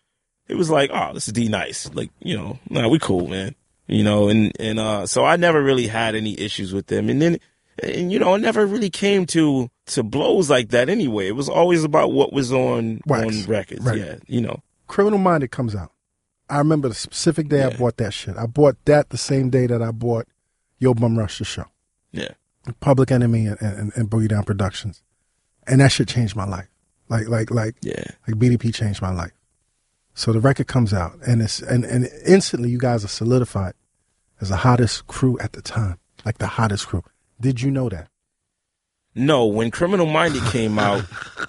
it 0.48 0.54
was 0.54 0.70
like, 0.70 0.90
oh, 0.92 1.12
this 1.14 1.26
is 1.28 1.32
D-Nice. 1.32 1.90
Like, 1.94 2.10
you 2.20 2.36
know, 2.36 2.58
nah, 2.70 2.88
we 2.88 2.98
cool, 2.98 3.26
man. 3.26 3.54
You 3.88 4.04
know, 4.04 4.28
and, 4.28 4.52
and, 4.60 4.78
uh, 4.78 5.06
so 5.06 5.24
I 5.24 5.36
never 5.36 5.62
really 5.62 5.86
had 5.86 6.14
any 6.14 6.38
issues 6.38 6.72
with 6.72 6.86
them. 6.88 7.08
And 7.08 7.20
then, 7.22 7.38
and, 7.82 8.10
you 8.12 8.18
know, 8.18 8.34
it 8.34 8.38
never 8.40 8.66
really 8.66 8.90
came 8.90 9.26
to, 9.26 9.70
to 9.86 10.02
blows 10.02 10.48
like 10.50 10.70
that 10.70 10.88
anyway. 10.88 11.28
It 11.28 11.36
was 11.36 11.48
always 11.48 11.84
about 11.84 12.12
what 12.12 12.32
was 12.32 12.52
on, 12.52 13.00
Wax. 13.06 13.44
on 13.44 13.50
records. 13.50 13.84
Right. 13.84 13.98
Yeah. 13.98 14.16
You 14.26 14.40
know, 14.40 14.62
Criminal 14.86 15.18
Minded 15.18 15.50
comes 15.50 15.74
out. 15.74 15.92
I 16.48 16.58
remember 16.58 16.88
the 16.88 16.94
specific 16.94 17.48
day 17.48 17.64
I 17.64 17.76
bought 17.76 17.96
that 17.96 18.14
shit. 18.14 18.36
I 18.36 18.46
bought 18.46 18.76
that 18.84 19.10
the 19.10 19.18
same 19.18 19.50
day 19.50 19.66
that 19.66 19.82
I 19.82 19.90
bought 19.90 20.26
Yo 20.78 20.94
Bum 20.94 21.18
Rush 21.18 21.38
the 21.38 21.44
show. 21.44 21.64
yeah. 22.12 22.28
Public 22.80 23.12
Enemy 23.12 23.46
and, 23.46 23.62
and, 23.62 23.92
and 23.94 24.10
Boogie 24.10 24.28
Down 24.28 24.42
Productions. 24.42 25.02
And 25.68 25.80
that 25.80 25.92
shit 25.92 26.08
changed 26.08 26.34
my 26.34 26.44
life. 26.46 26.68
Like 27.08 27.28
like 27.28 27.50
like 27.52 27.76
Yeah. 27.82 28.02
like 28.26 28.36
BDP 28.38 28.74
changed 28.74 29.00
my 29.00 29.12
life. 29.12 29.30
So 30.14 30.32
the 30.32 30.40
record 30.40 30.66
comes 30.66 30.92
out 30.92 31.12
and 31.26 31.40
it's 31.42 31.60
and, 31.62 31.84
and 31.84 32.08
instantly 32.26 32.70
you 32.70 32.78
guys 32.78 33.04
are 33.04 33.08
solidified 33.08 33.74
as 34.40 34.48
the 34.48 34.56
hottest 34.56 35.06
crew 35.06 35.38
at 35.38 35.52
the 35.52 35.62
time. 35.62 35.98
Like 36.24 36.38
the 36.38 36.46
hottest 36.48 36.88
crew. 36.88 37.04
Did 37.40 37.60
you 37.62 37.70
know 37.70 37.88
that? 37.88 38.08
No, 39.14 39.46
when 39.46 39.70
Criminal 39.70 40.06
Minded 40.06 40.42
came 40.44 40.78
out, 40.78 41.04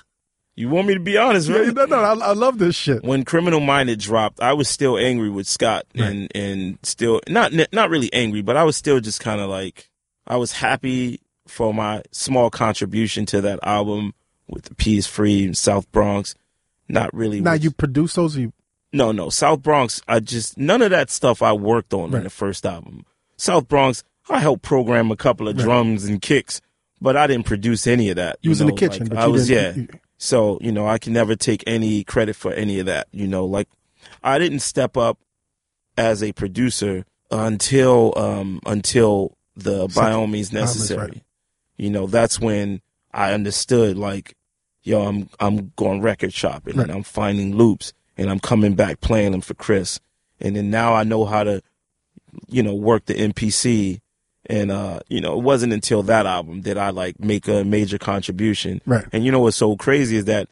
you 0.56 0.70
want 0.70 0.88
me 0.88 0.94
to 0.94 1.00
be 1.00 1.18
honest, 1.18 1.50
right? 1.50 1.66
Yeah, 1.66 1.72
no, 1.72 1.86
no, 1.86 1.98
I, 1.98 2.14
I 2.14 2.34
love 2.34 2.58
this 2.60 2.76
shit. 2.76 3.04
when 3.04 3.26
Criminal 3.26 3.60
Minded 3.60 4.00
dropped, 4.00 4.40
I 4.42 4.54
was 4.54 4.70
still 4.70 4.98
angry 4.98 5.30
with 5.30 5.48
Scott 5.48 5.86
and 5.96 6.32
and 6.36 6.78
still 6.84 7.22
not 7.28 7.52
not 7.74 7.90
really 7.90 8.12
angry, 8.14 8.42
but 8.42 8.56
I 8.58 8.64
was 8.64 8.76
still 8.78 9.00
just 9.00 9.20
kind 9.20 9.42
of 9.42 9.50
like 9.50 9.90
I 10.26 10.38
was 10.38 10.54
happy 10.54 11.20
for 11.48 11.74
my 11.74 12.04
small 12.12 12.50
contribution 12.50 13.26
to 13.28 13.42
that 13.42 13.60
album 13.64 14.14
with 14.48 14.66
the 14.66 14.76
P 14.76 14.98
Is 14.98 15.08
Free 15.08 15.44
and 15.46 15.58
South 15.58 15.92
Bronx. 15.92 16.36
Not 16.88 17.14
really. 17.14 17.42
Now 17.42 17.54
with- 17.54 17.64
you 17.66 17.72
produce 17.72 18.14
those. 18.16 18.38
Or 18.38 18.42
you 18.42 18.54
no, 18.94 19.12
no, 19.12 19.30
South 19.30 19.62
Bronx. 19.62 20.02
I 20.08 20.22
just 20.22 20.58
none 20.58 20.82
of 20.82 20.92
that 20.92 21.10
stuff 21.10 21.42
I 21.42 21.52
worked 21.52 21.94
on 21.94 22.12
Right. 22.12 22.20
in 22.20 22.24
the 22.24 22.30
first 22.30 22.66
album. 22.66 23.06
South 23.36 23.68
Bronx, 23.68 24.04
I 24.30 24.40
helped 24.40 24.64
program 24.64 25.12
a 25.12 25.16
couple 25.16 25.48
of 25.48 25.58
drums 25.58 26.04
and 26.06 26.22
kicks, 26.22 26.62
but 27.02 27.16
I 27.16 27.28
didn't 27.28 27.46
produce 27.46 27.88
any 27.88 28.10
of 28.10 28.16
that. 28.18 28.38
you 28.42 28.50
was 28.50 28.62
in 28.62 28.68
the 28.68 28.74
kitchen, 28.74 29.08
like, 29.08 29.18
I 29.20 29.28
was 29.28 29.50
yeah. 29.50 29.74
you- 29.76 29.88
So, 30.18 30.58
you 30.62 30.72
know, 30.72 30.88
I 30.88 30.98
can 30.98 31.14
never 31.14 31.36
take 31.36 31.64
any 31.68 32.04
credit 32.04 32.36
for 32.36 32.52
any 32.54 32.80
of 32.80 32.88
that. 32.88 33.08
You 33.12 33.28
know, 33.28 33.46
like 33.46 33.70
I 34.24 34.40
didn't 34.40 34.60
step 34.60 34.98
up 34.98 35.20
as 35.98 36.22
a 36.24 36.32
producer 36.34 37.06
until 37.32 38.14
um 38.18 38.60
until 38.66 39.38
the 39.56 39.88
by 39.96 40.12
all 40.12 40.28
means 40.28 40.50
By 40.52 40.60
All 40.60 40.66
Means 40.66 40.78
necessary. 40.80 41.00
Right. 41.08 41.22
You 41.78 41.90
know, 41.92 42.08
that's 42.08 42.40
when 42.40 42.82
I 43.14 43.34
understood 43.34 43.98
like, 43.98 44.36
yo, 44.84 45.04
I'm 45.04 45.30
I'm 45.40 45.72
going 45.76 46.02
record 46.02 46.34
shopping 46.34 46.80
and 46.80 46.92
I'm 46.92 47.04
finding 47.04 47.56
loops 47.56 47.94
and 48.18 48.30
I'm 48.30 48.40
coming 48.40 48.74
back 48.76 49.02
playing 49.02 49.32
them 49.34 49.42
for 49.42 49.54
Chris. 49.54 50.00
And 50.40 50.56
then 50.56 50.70
now 50.72 50.94
I 50.94 51.04
know 51.04 51.26
how 51.26 51.44
to, 51.44 51.62
you 52.48 52.64
know, 52.64 52.74
work 52.76 53.06
the 53.06 53.14
MPC. 53.16 54.00
And 54.50 54.72
uh, 54.72 55.02
you 55.10 55.20
know, 55.20 55.38
it 55.38 55.44
wasn't 55.44 55.74
until 55.74 56.04
that 56.04 56.26
album 56.26 56.62
that 56.62 56.78
I 56.78 56.92
like 56.92 57.20
make 57.20 57.48
a 57.48 57.64
major 57.64 57.98
contribution. 57.98 58.82
Right. 58.86 59.06
And 59.12 59.26
you 59.26 59.32
know 59.32 59.42
what's 59.42 59.58
so 59.58 59.76
crazy 59.76 60.16
is 60.18 60.26
that 60.26 60.48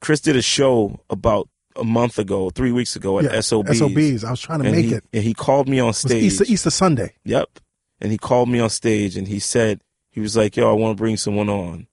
Chris 0.00 0.20
did 0.20 0.34
a 0.36 0.42
show 0.42 1.00
about 1.08 1.48
a 1.76 1.84
month 1.84 2.18
ago, 2.18 2.50
three 2.50 2.72
weeks 2.72 2.96
ago 2.96 3.18
at 3.20 3.26
Yeah, 3.26 3.40
SOBs. 3.40 3.78
SOBs. 3.78 4.24
I 4.24 4.30
was 4.30 4.40
trying 4.40 4.62
to 4.62 4.70
make 4.70 4.86
he, 4.86 4.94
it. 4.94 5.04
And 5.12 5.22
he 5.22 5.34
called 5.34 5.68
me 5.68 5.78
on 5.78 5.86
It 5.86 5.88
was 5.88 5.98
stage. 5.98 6.22
Easter 6.24 6.44
Easter 6.48 6.70
Sunday. 6.70 7.14
Yep. 7.24 7.60
And 8.00 8.10
he 8.10 8.18
called 8.18 8.48
me 8.48 8.58
on 8.58 8.70
stage 8.70 9.16
and 9.16 9.28
he 9.28 9.38
said, 9.38 9.80
he 10.10 10.20
was 10.20 10.36
like, 10.36 10.56
yo, 10.56 10.68
I 10.68 10.72
want 10.72 10.96
to 10.96 11.00
bring 11.00 11.16
someone 11.16 11.48
on. 11.48 11.86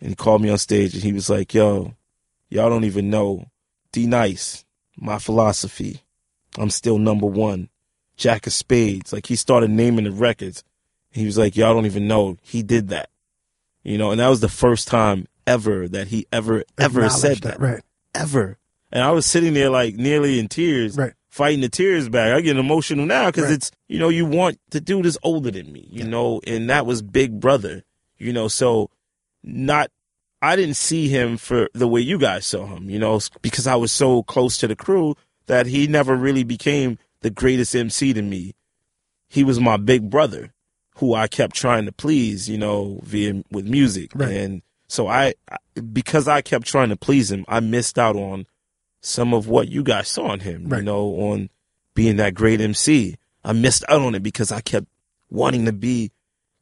And 0.00 0.10
he 0.10 0.14
called 0.14 0.40
me 0.40 0.48
on 0.48 0.58
stage 0.58 0.94
and 0.94 1.02
he 1.02 1.12
was 1.12 1.28
like, 1.28 1.52
yo, 1.52 1.94
y'all 2.48 2.70
don't 2.70 2.84
even 2.84 3.10
know. 3.10 3.50
D-Nice, 3.92 4.64
my 4.96 5.18
philosophy. 5.18 6.00
I'm 6.56 6.70
still 6.70 6.98
number 6.98 7.26
one. 7.26 7.68
Jack 8.16 8.46
of 8.46 8.52
Spades. 8.52 9.12
Like 9.12 9.26
he 9.26 9.36
started 9.36 9.70
naming 9.70 10.04
the 10.04 10.10
records. 10.12 10.64
He 11.10 11.26
was 11.26 11.36
like, 11.38 11.56
y'all 11.56 11.74
don't 11.74 11.86
even 11.86 12.08
know. 12.08 12.36
He 12.42 12.62
did 12.62 12.88
that. 12.88 13.10
You 13.82 13.98
know, 13.98 14.10
and 14.12 14.20
that 14.20 14.28
was 14.28 14.40
the 14.40 14.48
first 14.48 14.88
time 14.88 15.26
ever 15.46 15.88
that 15.88 16.08
he 16.08 16.26
ever, 16.32 16.64
ever 16.78 17.08
said 17.10 17.38
Acknowledged 17.38 17.42
that. 17.44 17.60
Right. 17.60 17.82
Ever. 18.14 18.58
And 18.92 19.02
I 19.02 19.10
was 19.10 19.26
sitting 19.26 19.54
there 19.54 19.70
like 19.70 19.96
nearly 19.96 20.38
in 20.38 20.48
tears 20.48 20.96
Right. 20.96 21.12
fighting 21.28 21.60
the 21.62 21.68
tears 21.68 22.08
back. 22.08 22.32
I 22.32 22.40
get 22.42 22.56
emotional 22.56 23.06
now 23.06 23.26
because 23.26 23.44
Right. 23.44 23.54
it's 23.54 23.70
you 23.88 23.98
know 23.98 24.08
you 24.08 24.24
want 24.26 24.58
the 24.70 24.80
dude 24.80 25.06
is 25.06 25.18
older 25.22 25.50
than 25.50 25.72
me, 25.72 25.88
you 25.90 26.04
know, 26.04 26.40
and 26.46 26.70
that 26.70 26.86
was 26.86 27.02
Big 27.02 27.40
Brother, 27.40 27.82
you 28.18 28.32
know. 28.32 28.48
So 28.48 28.90
not 29.42 29.90
I 30.40 30.56
didn't 30.56 30.76
see 30.76 31.08
him 31.08 31.36
for 31.36 31.68
the 31.72 31.88
way 31.88 32.00
you 32.00 32.18
guys 32.18 32.44
saw 32.46 32.66
him, 32.66 32.88
you 32.90 32.98
know, 32.98 33.20
because 33.42 33.66
I 33.66 33.76
was 33.76 33.92
so 33.92 34.22
close 34.24 34.58
to 34.58 34.68
the 34.68 34.76
crew 34.76 35.16
that 35.46 35.66
he 35.66 35.86
never 35.86 36.14
really 36.16 36.44
became 36.44 36.98
the 37.22 37.30
greatest 37.30 37.74
MC 37.74 38.12
to 38.12 38.22
me. 38.22 38.54
He 39.28 39.44
was 39.44 39.58
my 39.60 39.76
big 39.76 40.10
brother 40.10 40.52
who 40.96 41.14
I 41.14 41.26
kept 41.26 41.54
trying 41.56 41.86
to 41.86 41.92
please, 41.92 42.48
you 42.48 42.58
know, 42.58 43.00
via 43.02 43.42
with 43.50 43.66
music. 43.66 44.10
Right. 44.14 44.30
And 44.30 44.62
so 44.88 45.08
I, 45.08 45.34
because 45.92 46.28
I 46.28 46.42
kept 46.42 46.66
trying 46.66 46.90
to 46.90 46.96
please 46.96 47.30
him, 47.32 47.44
I 47.48 47.60
missed 47.60 47.98
out 47.98 48.14
on 48.16 48.46
some 49.00 49.32
of 49.32 49.48
what 49.48 49.68
you 49.68 49.82
guys 49.82 50.08
saw 50.08 50.32
in 50.34 50.40
him, 50.40 50.68
Right. 50.68 50.78
you 50.78 50.84
know, 50.84 51.06
on 51.14 51.48
being 51.94 52.16
that 52.16 52.34
great 52.34 52.60
MC. 52.60 53.16
I 53.44 53.52
missed 53.52 53.84
out 53.88 54.02
on 54.02 54.14
it 54.14 54.22
because 54.22 54.52
I 54.52 54.60
kept 54.60 54.86
wanting 55.30 55.64
to 55.64 55.72
be 55.72 56.12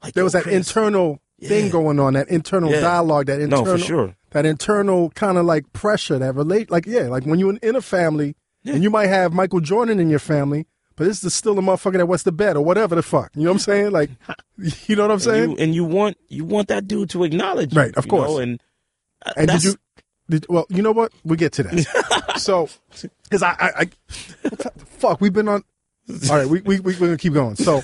like 0.03 0.15
There 0.15 0.25
was 0.25 0.33
that 0.35 0.45
Chris. 0.45 0.55
internal 0.57 1.21
thing 1.43 1.71
going 1.71 1.99
on, 1.99 2.13
that 2.15 2.29
internal 2.29 2.71
Yeah. 2.71 2.81
dialogue, 2.81 3.27
that 3.27 3.39
No, 3.41 3.45
internal, 3.59 3.79
for 3.79 3.85
sure. 3.85 4.17
that 4.31 4.47
internal 4.47 5.11
kind 5.11 5.37
of 5.39 5.45
like 5.45 5.71
pressure 5.73 6.19
that 6.19 6.35
relate, 6.35 6.71
like 6.71 6.87
yeah, 6.87 7.09
like 7.09 7.25
when 7.27 7.39
you're 7.39 7.57
in 7.57 7.77
a 7.77 7.83
family 7.83 8.37
and 8.65 8.83
you 8.83 8.91
might 8.91 9.07
have 9.09 9.33
Michael 9.33 9.61
Jordan 9.61 9.99
in 10.01 10.11
your 10.11 10.19
family, 10.19 10.67
but 10.97 11.05
this 11.07 11.23
is 11.25 11.35
still 11.35 11.59
a 11.59 11.63
motherfucker 11.63 11.95
that 11.99 12.07
wants 12.07 12.25
the 12.25 12.33
bet 12.33 12.57
or 12.57 12.65
whatever 12.65 12.95
the 12.95 13.03
fuck. 13.03 13.31
You 13.35 13.45
know 13.45 13.51
what 13.51 13.55
I'm 13.55 13.59
saying? 13.61 13.91
Like, 13.93 14.11
you 14.87 14.97
know 14.97 15.03
what 15.03 15.11
I'm 15.11 15.15
And 15.17 15.23
saying? 15.23 15.51
you, 15.53 15.57
and 15.59 15.75
you 15.75 15.85
want 15.85 16.17
you 16.29 16.45
want 16.45 16.69
that 16.69 16.87
dude 16.87 17.11
to 17.11 17.25
acknowledge 17.25 17.73
you, 17.75 17.81
Right, 17.81 17.95
of 17.97 18.05
you 18.07 18.11
course. 18.11 18.29
know, 18.31 18.39
and 18.39 18.61
uh, 19.25 19.33
And 19.37 19.49
did 19.49 19.65
you? 19.65 19.75
Did, 20.29 20.47
well, 20.49 20.65
you 20.69 20.81
know 20.83 20.93
what? 20.93 21.13
We 21.25 21.37
get 21.37 21.53
to 21.55 21.65
that. 21.65 22.35
so, 22.39 22.69
because 23.25 23.43
I, 23.43 23.51
I, 23.59 23.71
I 23.81 23.91
fuck, 24.85 25.21
we've 25.21 25.33
been 25.33 25.49
on. 25.49 25.65
All 26.31 26.37
right, 26.37 26.47
we 26.47 26.61
we 26.61 26.79
we 26.81 26.93
we're 26.95 26.99
gonna 27.07 27.17
keep 27.17 27.33
going. 27.33 27.57
So, 27.57 27.83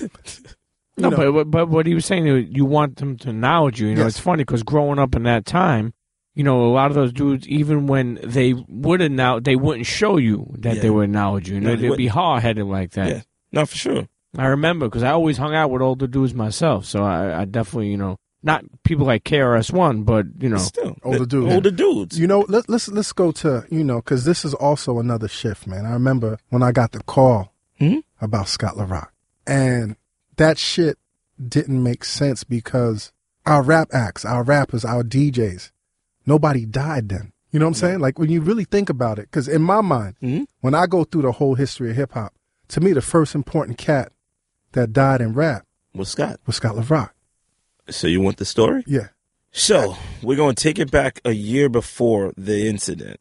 No, 0.97 1.09
know. 1.09 1.31
but 1.31 1.51
but 1.51 1.67
what 1.69 1.85
he 1.85 1.93
was 1.93 2.05
saying, 2.05 2.25
you 2.51 2.65
want 2.65 2.97
them 2.97 3.17
to 3.17 3.29
acknowledge 3.29 3.79
you. 3.81 3.87
You 3.89 3.95
know, 3.95 4.03
Yes. 4.03 4.13
it's 4.13 4.19
funny 4.19 4.43
because 4.43 4.63
growing 4.63 4.97
up 4.99 5.13
in 5.15 5.23
that 5.23 5.45
time, 5.45 5.93
you 6.37 6.43
know, 6.43 6.65
a 6.67 6.71
lot 6.71 6.91
of 6.91 6.95
those 6.95 7.11
dudes, 7.11 7.47
even 7.47 7.87
when 7.87 8.19
they 8.23 8.53
would 8.53 9.01
now, 9.11 9.39
they 9.39 9.55
wouldn't 9.55 9.87
show 9.87 10.17
you 10.17 10.53
that 10.59 10.75
Yeah. 10.75 10.81
they 10.83 10.89
would 10.91 11.05
acknowledge 11.05 11.49
you. 11.49 11.55
You 11.55 11.61
No, 11.61 11.69
know, 11.69 11.75
they 11.75 11.81
they'd 11.81 11.87
be 11.97 12.03
wouldn't. 12.05 12.09
hard 12.11 12.43
headed 12.43 12.65
like 12.65 12.91
that. 12.91 13.09
Yeah. 13.09 13.21
not 13.51 13.69
for 13.69 13.75
sure. 13.77 14.07
I 14.37 14.45
remember 14.47 14.85
because 14.87 15.03
I 15.03 15.11
always 15.11 15.37
hung 15.37 15.55
out 15.55 15.71
with 15.71 15.81
older 15.81 16.05
dudes 16.05 16.33
myself, 16.35 16.85
so 16.85 17.03
I, 17.03 17.41
I 17.41 17.45
definitely, 17.45 17.89
you 17.89 17.97
know, 17.97 18.17
not 18.43 18.63
people 18.83 19.05
like 19.07 19.23
KRS 19.23 19.71
One, 19.73 20.03
but 20.03 20.25
you 20.39 20.49
know, 20.49 20.57
Still, 20.57 20.95
Older 21.03 21.19
the- 21.19 21.25
dudes. 21.25 21.53
older 21.55 21.71
dudes. 21.71 22.19
you 22.19 22.27
know, 22.27 22.45
let, 22.47 22.69
let's 22.69 22.87
let's 22.89 23.11
go 23.13 23.31
to 23.31 23.65
you 23.71 23.83
know 23.83 23.95
because 23.97 24.25
this 24.25 24.45
is 24.45 24.53
also 24.53 24.99
another 24.99 25.27
shift, 25.27 25.65
man. 25.65 25.85
I 25.87 25.91
remember 25.93 26.37
when 26.49 26.61
I 26.61 26.71
got 26.71 26.91
the 26.91 27.01
call 27.03 27.51
Mhm. 27.81 28.03
about 28.21 28.47
Scott 28.47 28.77
La 28.77 28.83
Rock, 28.85 29.11
and 29.47 29.95
that 30.35 30.57
shit 30.59 30.97
didn't 31.45 31.81
make 31.81 32.03
sense 32.03 32.43
because 32.43 33.11
our 33.45 33.63
rap 33.63 33.89
acts, 33.91 34.23
our 34.23 34.43
rappers, 34.43 34.85
our 34.85 35.03
DJs, 35.03 35.71
nobody 36.27 36.65
died 36.65 37.09
then. 37.09 37.31
You 37.51 37.59
know 37.59 37.65
what 37.65 37.69
I'm 37.69 37.73
saying? 37.75 37.99
Like 37.99 38.19
when 38.19 38.29
you 38.29 38.41
really 38.41 38.65
think 38.65 38.89
about 38.89 39.17
it, 39.17 39.23
because 39.31 39.47
in 39.47 39.61
my 39.63 39.81
mind, 39.81 40.15
Mhm. 40.21 40.45
when 40.61 40.75
I 40.75 40.85
go 40.85 41.03
through 41.05 41.23
the 41.23 41.31
whole 41.31 41.55
history 41.55 41.89
of 41.89 41.95
hip 41.95 42.11
hop, 42.11 42.33
to 42.67 42.81
me 42.81 42.93
the 42.93 43.01
first 43.01 43.33
important 43.33 43.77
cat 43.79 44.11
that 44.73 44.93
died 44.93 45.21
in 45.21 45.33
rap 45.33 45.65
was 45.95 46.09
Scott. 46.09 46.39
was 46.45 46.57
Scott 46.57 46.75
La 46.75 46.83
Rock. 46.87 47.15
So 47.89 48.05
you 48.07 48.21
want 48.21 48.37
the 48.37 48.45
story? 48.45 48.83
Yeah. 48.85 49.07
So 49.53 49.95
we're 50.21 50.35
going 50.35 50.53
to 50.55 50.61
take 50.61 50.77
it 50.77 50.91
back 50.91 51.21
a 51.25 51.31
year 51.31 51.69
before 51.69 52.33
the 52.37 52.67
incident. 52.67 53.19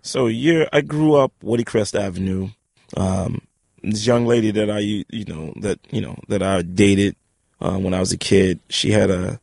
So 0.00 0.28
a 0.28 0.30
year, 0.30 0.68
I 0.72 0.80
grew 0.80 1.14
up 1.16 1.32
Woodycrest 1.42 1.98
Avenue. 1.98 2.50
Um, 2.96 3.42
this 3.82 4.06
young 4.06 4.26
lady 4.26 4.50
that 4.52 4.70
I, 4.70 4.78
you 4.78 5.24
know, 5.26 5.52
that 5.60 5.78
you 5.90 6.00
know 6.00 6.16
that 6.28 6.42
I 6.42 6.62
dated 6.62 7.16
uh, 7.60 7.76
when 7.78 7.92
I 7.94 8.00
was 8.00 8.12
a 8.12 8.16
kid. 8.16 8.60
She 8.70 8.92
had 8.92 9.10
a. 9.10 9.40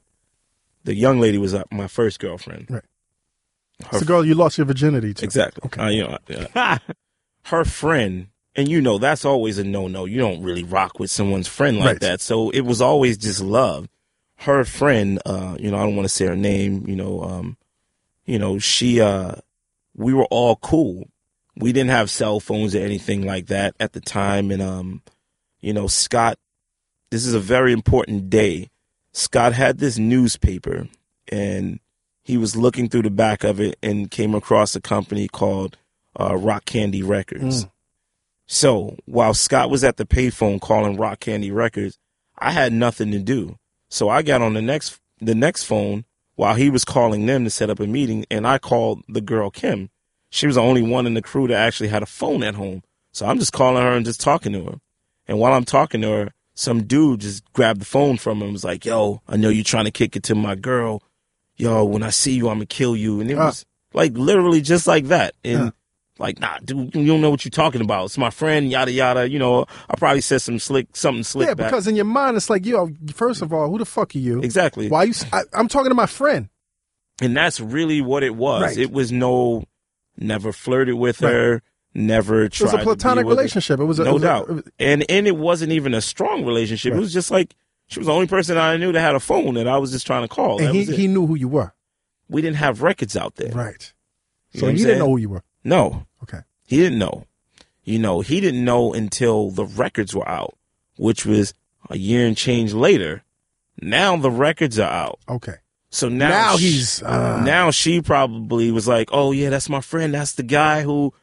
The 0.87 0.95
young 0.95 1.19
lady 1.19 1.37
was 1.37 1.53
uh, 1.53 1.63
my 1.69 1.87
first 1.87 2.17
girlfriend. 2.17 2.67
Right. 2.69 2.81
Her 3.81 3.89
It's 3.91 3.99
the 3.99 4.05
girl 4.05 4.23
you 4.25 4.35
lost 4.35 4.57
your 4.57 4.63
virginity 4.63 5.13
to. 5.15 5.25
Exactly. 5.25 5.63
Okay. 5.65 5.81
Uh, 5.81 5.89
you 5.89 6.03
know, 6.07 6.17
uh, 6.55 6.77
her 7.47 7.65
friend, 7.65 8.27
and 8.55 8.69
you 8.69 8.79
know 8.79 8.97
that's 8.97 9.25
always 9.25 9.57
a 9.57 9.65
no 9.65 9.89
no. 9.89 10.05
You 10.05 10.17
don't 10.19 10.41
really 10.41 10.63
rock 10.63 10.97
with 10.97 11.11
someone's 11.11 11.49
friend 11.49 11.77
like 11.77 11.85
Right. 11.87 11.99
that. 11.99 12.21
So 12.21 12.51
it 12.51 12.61
was 12.61 12.79
always 12.81 13.17
just 13.17 13.41
love. 13.41 13.89
Her 14.37 14.63
friend, 14.63 15.19
uh, 15.25 15.57
you 15.59 15.71
know, 15.71 15.77
I 15.77 15.83
don't 15.83 15.97
want 15.97 16.05
to 16.05 16.13
say 16.13 16.25
her 16.25 16.37
name. 16.37 16.87
You 16.87 16.95
know, 16.95 17.21
um, 17.21 17.57
you 18.25 18.39
know, 18.39 18.57
she, 18.59 19.01
uh, 19.01 19.35
we 19.93 20.13
were 20.13 20.27
all 20.31 20.55
cool. 20.55 21.09
We 21.57 21.73
didn't 21.73 21.89
have 21.89 22.09
cell 22.09 22.39
phones 22.39 22.75
or 22.75 22.79
anything 22.79 23.25
like 23.25 23.47
that 23.47 23.75
at 23.77 23.91
the 23.91 23.99
time, 23.99 24.51
and 24.51 24.61
um, 24.61 25.01
you 25.59 25.73
know, 25.73 25.87
Scott. 25.87 26.39
This 27.09 27.25
is 27.25 27.33
a 27.33 27.39
very 27.41 27.73
important 27.73 28.29
day. 28.29 28.69
Scott 29.13 29.53
had 29.53 29.79
this 29.79 29.97
newspaper, 29.97 30.87
and 31.31 31.79
he 32.23 32.37
was 32.37 32.55
looking 32.55 32.89
through 32.89 33.03
the 33.03 33.09
back 33.09 33.43
of 33.43 33.59
it 33.59 33.77
and 33.81 34.11
came 34.11 34.35
across 34.35 34.75
a 34.75 34.81
company 34.81 35.27
called 35.27 35.77
uh, 36.19 36.35
Rock 36.35 36.65
Candy 36.65 37.01
Records. 37.01 37.65
Mm. 37.65 37.71
So 38.47 38.97
while 39.05 39.33
Scott 39.33 39.69
was 39.69 39.83
at 39.83 39.97
the 39.97 40.05
payphone 40.05 40.61
calling 40.61 40.97
Rock 40.97 41.19
Candy 41.19 41.51
Records, 41.51 41.97
I 42.37 42.51
had 42.51 42.73
nothing 42.73 43.11
to 43.11 43.19
do. 43.19 43.57
So 43.89 44.09
I 44.09 44.21
got 44.21 44.41
on 44.41 44.53
the 44.53 44.61
next 44.61 44.99
the 45.19 45.35
next 45.35 45.63
phone 45.63 46.05
while 46.35 46.55
he 46.55 46.69
was 46.69 46.85
calling 46.85 47.25
them 47.25 47.43
to 47.43 47.49
set 47.49 47.69
up 47.69 47.79
a 47.79 47.87
meeting, 47.87 48.25
and 48.29 48.45
I 48.47 48.59
called 48.59 49.03
the 49.07 49.21
girl 49.21 49.49
Kim. 49.49 49.89
She 50.29 50.45
was 50.45 50.55
the 50.55 50.61
only 50.61 50.81
one 50.81 51.07
in 51.07 51.13
the 51.13 51.21
crew 51.21 51.47
that 51.47 51.55
actually 51.55 51.89
had 51.89 52.03
a 52.03 52.07
phone 52.07 52.43
at 52.43 52.55
home. 52.55 52.83
So 53.11 53.25
I'm 53.25 53.39
just 53.39 53.53
calling 53.53 53.81
her 53.81 53.93
and 53.93 54.05
just 54.05 54.21
talking 54.21 54.53
to 54.53 54.63
her. 54.65 54.75
And 55.27 55.39
while 55.39 55.53
I'm 55.53 55.65
talking 55.65 56.01
to 56.01 56.11
her, 56.11 56.33
some 56.59 56.83
dude 56.85 57.21
just 57.21 57.43
grabbed 57.53 57.79
the 57.81 57.85
phone 57.85 58.17
from 58.17 58.37
him 58.39 58.43
and 58.45 58.53
was 58.53 58.63
like, 58.63 58.83
Yo, 58.83 59.21
I 59.27 59.37
know 59.37 59.49
you're 59.49 59.63
trying 59.63 59.85
to 59.85 59.91
kick 59.91 60.15
it 60.15 60.23
to 60.23 60.35
my 60.35 60.55
girl. 60.55 61.03
Yo, 61.55 61.85
when 61.85 62.01
I 62.03 62.09
see 62.09 62.33
you, 62.33 62.49
I'm 62.49 62.55
gonna 62.57 62.65
kill 62.65 62.95
you. 62.95 63.21
And 63.21 63.29
it 63.29 63.37
Ah. 63.37 63.45
was 63.45 63.65
like 63.93 64.17
literally 64.17 64.61
just 64.61 64.87
like 64.87 65.05
that. 65.09 65.35
And 65.43 65.59
Yeah. 65.65 65.69
like, 66.19 66.39
nah, 66.39 66.57
dude, 66.65 66.95
you 66.95 67.05
don't 67.05 67.21
know 67.21 67.29
what 67.29 67.45
you're 67.45 67.49
talking 67.51 67.81
about. 67.81 68.05
It's 68.05 68.17
my 68.17 68.31
friend, 68.31 68.71
yada 68.71 68.91
yada. 68.91 69.29
You 69.29 69.37
know, 69.37 69.65
I 69.89 69.95
probably 69.97 70.21
said 70.21 70.41
some 70.41 70.57
slick 70.59 70.87
something 70.95 71.23
slick 71.23 71.47
Yeah, 71.47 71.53
back. 71.53 71.69
because 71.71 71.87
in 71.87 71.95
your 71.95 72.05
mind 72.05 72.37
it's 72.37 72.49
like, 72.49 72.65
yo, 72.65 72.89
first 73.13 73.41
of 73.43 73.53
all, 73.53 73.69
who 73.69 73.77
the 73.77 73.85
fuck 73.85 74.15
are 74.15 74.19
you? 74.19 74.41
exactly. 74.41 74.89
Why 74.89 75.03
you? 75.03 75.13
I'm 75.53 75.67
talking 75.67 75.89
to 75.89 75.95
my 75.95 76.05
friend. 76.07 76.49
And 77.21 77.35
that's 77.37 77.59
really 77.59 78.01
what 78.01 78.23
it 78.23 78.35
was. 78.35 78.61
Right. 78.63 78.77
It 78.77 78.91
was 78.91 79.11
no 79.11 79.63
never 80.17 80.51
flirted 80.51 80.95
with 80.95 81.21
Right. 81.21 81.31
her, 81.33 81.61
never 81.97 82.47
tried. 82.47 82.67
It 82.69 82.73
was 82.73 82.81
a 82.81 82.83
platonic 82.83 83.25
relationship. 83.25 83.79
It 83.79 83.85
was 83.85 83.99
a, 83.99 84.03
it 84.03 84.05
no 84.05 84.13
was 84.13 84.23
a- 84.23 84.25
doubt. 84.25 84.49
it 84.49 84.53
was- 84.53 84.63
and 84.79 85.05
and 85.09 85.27
it 85.27 85.35
wasn't 85.35 85.71
even 85.73 85.93
a 85.93 86.01
strong 86.01 86.45
relationship. 86.45 86.91
Right. 86.93 86.97
It 86.97 87.01
was 87.01 87.11
just 87.13 87.31
like 87.31 87.55
she 87.87 87.99
was 87.99 88.07
the 88.07 88.13
only 88.13 88.27
person 88.27 88.57
I 88.57 88.77
knew 88.77 88.91
that 88.91 89.01
had 89.01 89.15
a 89.15 89.19
phone 89.19 89.55
that 89.55 89.67
I 89.67 89.77
was 89.77 89.91
just 89.91 90.05
trying 90.07 90.21
to 90.21 90.27
call. 90.27 90.59
and 90.59 90.67
That 90.67 90.73
he 90.73 90.85
he 90.85 91.07
knew 91.07 91.25
who 91.27 91.35
you 91.35 91.47
were. 91.49 91.73
we 92.29 92.41
didn't 92.41 92.57
have 92.57 92.81
records 92.81 93.17
out 93.17 93.35
there. 93.35 93.51
Right. 93.51 93.93
You 94.53 94.59
So 94.61 94.67
he 94.67 94.77
didn't 94.77 94.99
know 94.99 95.07
who 95.09 95.17
you 95.17 95.29
were. 95.29 95.43
No. 95.63 96.05
Okay. 96.23 96.39
He 96.65 96.77
didn't 96.77 96.99
know. 96.99 97.25
You 97.83 97.99
know, 97.99 98.19
he 98.21 98.41
didn't 98.41 98.63
know 98.65 98.93
until 98.93 99.49
the 99.51 99.65
records 99.65 100.13
were 100.13 100.27
out, 100.27 100.57
which 100.97 101.25
was 101.25 101.53
a 101.89 101.97
year 101.97 102.27
and 102.27 102.35
change 102.35 102.73
later. 102.73 103.23
Now 103.81 104.17
the 104.17 104.31
records 104.31 104.77
are 104.79 104.91
out. 104.91 105.19
Okay. 105.29 105.55
So 105.89 106.09
now, 106.09 106.27
Now 106.29 106.57
sh- 106.57 106.59
he's, 106.61 107.03
uh, 107.03 107.41
now 107.45 107.71
she 107.71 108.01
probably 108.01 108.71
was 108.71 108.89
like, 108.89 109.07
"Oh 109.13 109.31
yeah, 109.31 109.49
that's 109.49 109.69
my 109.69 109.79
friend. 109.79 110.13
That's 110.13 110.33
the 110.33 110.43
guy 110.43 110.81
who, 110.81 111.13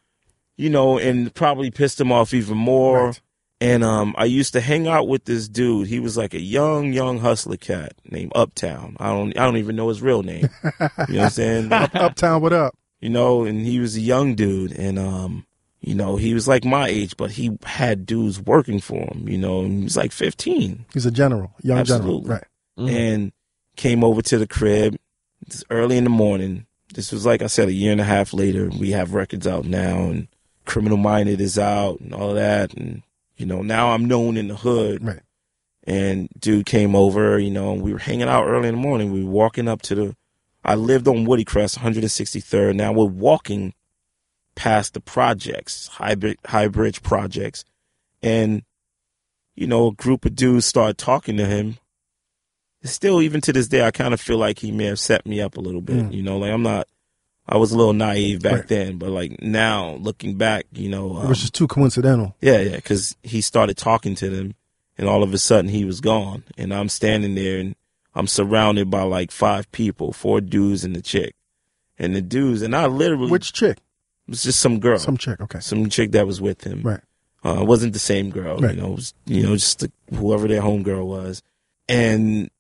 you 0.57 0.71
know," 0.71 0.99
and 0.99 1.33
probably 1.35 1.71
pissed 1.71 2.01
him 2.01 2.13
off 2.13 2.35
even 2.35 2.57
more. 2.57 3.07
Right. 3.07 3.21
And 3.61 3.83
um, 3.85 4.15
I 4.19 4.25
used 4.25 4.53
to 4.55 4.61
hang 4.61 4.89
out 4.89 5.09
with 5.09 5.25
this 5.25 5.49
dude. 5.49 5.87
He 5.87 5.99
was 6.01 6.17
like 6.17 6.35
a 6.35 6.41
young, 6.41 6.93
young 6.93 7.21
hustler 7.21 7.57
cat 7.57 7.95
named 8.11 8.33
Uptown. 8.35 8.97
I 8.99 9.07
don't, 9.07 9.39
I 9.39 9.45
don't 9.45 9.57
even 9.57 9.77
know 9.77 9.89
his 9.89 10.03
real 10.03 10.23
name. 10.23 10.49
you 10.65 10.71
know 10.81 10.89
what 10.89 11.19
I'm 11.19 11.31
saying? 11.31 11.73
Uptown, 11.73 12.43
what 12.43 12.53
up? 12.53 12.75
you 13.01 13.11
know, 13.11 13.45
and 13.45 13.67
he 13.67 13.81
was 13.81 13.97
a 13.97 14.01
young 14.01 14.35
dude, 14.35 14.73
and 14.73 14.99
um, 14.99 15.47
you 15.81 15.95
know, 15.95 16.17
he 16.17 16.35
was 16.35 16.49
like 16.49 16.65
my 16.65 16.89
age, 16.89 17.17
but 17.17 17.31
he 17.31 17.57
had 17.65 18.07
dudes 18.07 18.41
working 18.41 18.81
for 18.81 19.01
him. 19.01 19.29
You 19.29 19.39
know, 19.39 19.61
and 19.61 19.79
he 19.79 19.85
was 19.85 19.97
like 19.97 20.11
15 20.11 20.87
He's 20.93 21.07
a 21.07 21.11
general, 21.11 21.55
young 21.63 21.79
Absolutely. 21.79 22.23
general. 22.23 22.41
Right. 22.41 22.45
Mm. 22.77 22.91
and 22.91 23.33
came 23.77 24.03
over 24.03 24.21
to 24.21 24.37
the 24.37 24.49
crib 24.49 24.97
it's 25.47 25.63
early 25.71 25.97
in 25.97 26.05
the 26.05 26.11
morning. 26.11 26.67
This 26.95 27.13
was 27.13 27.27
like 27.27 27.43
I 27.43 27.47
said, 27.47 27.69
a 27.69 27.73
year 27.73 27.93
and 27.93 28.01
a 28.01 28.05
half 28.05 28.33
later. 28.33 28.69
We 28.69 28.93
have 28.93 29.15
records 29.15 29.47
out 29.47 29.65
now, 29.65 30.05
and 30.05 30.29
Criminal 30.65 30.97
Minded 30.97 31.41
is 31.41 31.59
out, 31.59 32.01
and 32.01 32.15
all 32.15 32.35
that, 32.35 32.75
and 32.75 33.03
you 33.37 33.47
know, 33.47 33.63
now 33.63 33.93
I'm 33.93 34.07
known 34.07 34.37
in 34.37 34.49
the 34.49 34.57
hood. 34.57 35.05
Right. 35.05 35.21
And 35.87 36.31
dude 36.39 36.65
came 36.65 36.97
over, 36.97 37.39
you 37.39 37.51
know, 37.51 37.73
and 37.73 37.83
we 37.83 37.93
were 37.93 37.99
hanging 37.99 38.29
out 38.29 38.47
early 38.47 38.69
in 38.69 38.77
the 38.77 38.81
morning. 38.81 39.13
We 39.13 39.23
were 39.23 39.31
walking 39.31 39.69
up 39.69 39.83
to 39.83 39.95
the. 39.95 40.17
I 40.65 40.77
lived 40.77 41.07
on 41.07 41.27
Woodycrest, 41.27 41.79
163rd. 41.79 42.75
Now 42.75 42.93
we're 42.93 43.05
walking 43.05 43.75
past 44.55 44.95
the 44.95 45.01
projects, 45.01 45.89
High, 45.89 46.15
Bri- 46.15 46.39
Highbridge 46.45 47.03
projects, 47.03 47.67
and 48.23 48.63
you 49.55 49.67
know, 49.67 49.89
a 49.89 49.93
group 49.93 50.25
of 50.25 50.35
dudes 50.35 50.67
started 50.67 50.99
talking 50.99 51.37
to 51.37 51.47
him. 51.47 51.79
Still, 52.83 53.23
even 53.23 53.41
to 53.43 53.53
this 53.53 53.69
day, 53.69 53.85
I 53.87 53.91
kind 53.91 54.13
of 54.13 54.21
feel 54.21 54.37
like 54.37 54.59
he 54.59 54.71
may 54.71 54.85
have 54.87 54.99
set 54.99 55.25
me 55.27 55.41
up 55.41 55.57
a 55.57 55.61
little 55.61 55.81
bit. 55.81 55.97
Mm. 55.97 56.13
You 56.13 56.23
know, 56.23 56.39
like 56.39 56.53
I'm 56.53 56.63
not. 56.63 56.89
I 57.47 57.57
was 57.59 57.73
a 57.73 57.77
little 57.77 57.93
naive 57.93 58.41
back 58.43 58.53
Right. 58.53 58.69
then, 58.69 58.99
but 58.99 59.11
like 59.11 59.43
now, 59.43 59.97
looking 59.97 60.37
back, 60.37 60.65
you 60.73 60.89
know, 60.89 61.19
it 61.19 61.23
um, 61.25 61.29
was 61.29 61.41
just 61.41 61.55
too 61.55 61.67
coincidental. 61.67 62.35
yeah, 62.41 62.61
yeah, 62.61 62.77
because 62.77 63.17
he 63.23 63.41
started 63.43 63.77
talking 63.77 64.15
to 64.17 64.31
them, 64.31 64.55
and 64.97 65.09
all 65.09 65.23
of 65.23 65.35
a 65.35 65.39
sudden 65.39 65.69
he 65.71 65.85
was 65.85 66.01
gone, 66.01 66.45
and 66.57 66.73
I'm 66.73 66.89
standing 66.89 67.35
there, 67.35 67.59
and 67.59 67.75
I'm 68.15 68.27
surrounded 68.27 68.91
by 68.91 69.03
like 69.03 69.31
five 69.31 69.71
people, 69.73 70.13
four 70.13 70.41
dudes 70.41 70.85
and 70.85 70.97
a 70.97 71.03
chick. 71.03 71.35
And 71.99 72.17
the 72.17 72.23
dudes, 72.23 72.63
and 72.63 72.75
I 72.75 72.87
literally, 72.87 73.31
Which 73.31 73.53
chick? 73.53 73.77
it 73.77 74.31
was 74.31 74.43
just 74.43 74.59
some 74.61 74.81
girl, 74.81 74.99
Some 74.99 75.17
chick. 75.19 75.41
Okay. 75.41 75.61
some 75.61 75.89
chick 75.91 76.13
that 76.13 76.27
was 76.27 76.41
with 76.41 76.65
him. 76.65 76.81
Right. 76.83 77.01
Uh, 77.45 77.61
it 77.61 77.67
wasn't 77.67 77.93
the 77.93 77.99
same 77.99 78.31
girl, 78.31 78.57
Right. 78.59 78.75
you 78.75 78.81
know, 78.81 78.93
it 78.93 78.97
was, 78.97 79.15
you 79.27 79.43
know, 79.43 79.55
just 79.55 79.81
the, 79.81 79.93
whoever 80.15 80.49
their 80.49 80.63
homegirl 80.63 81.05
was. 81.07 81.43
And, 81.89 82.51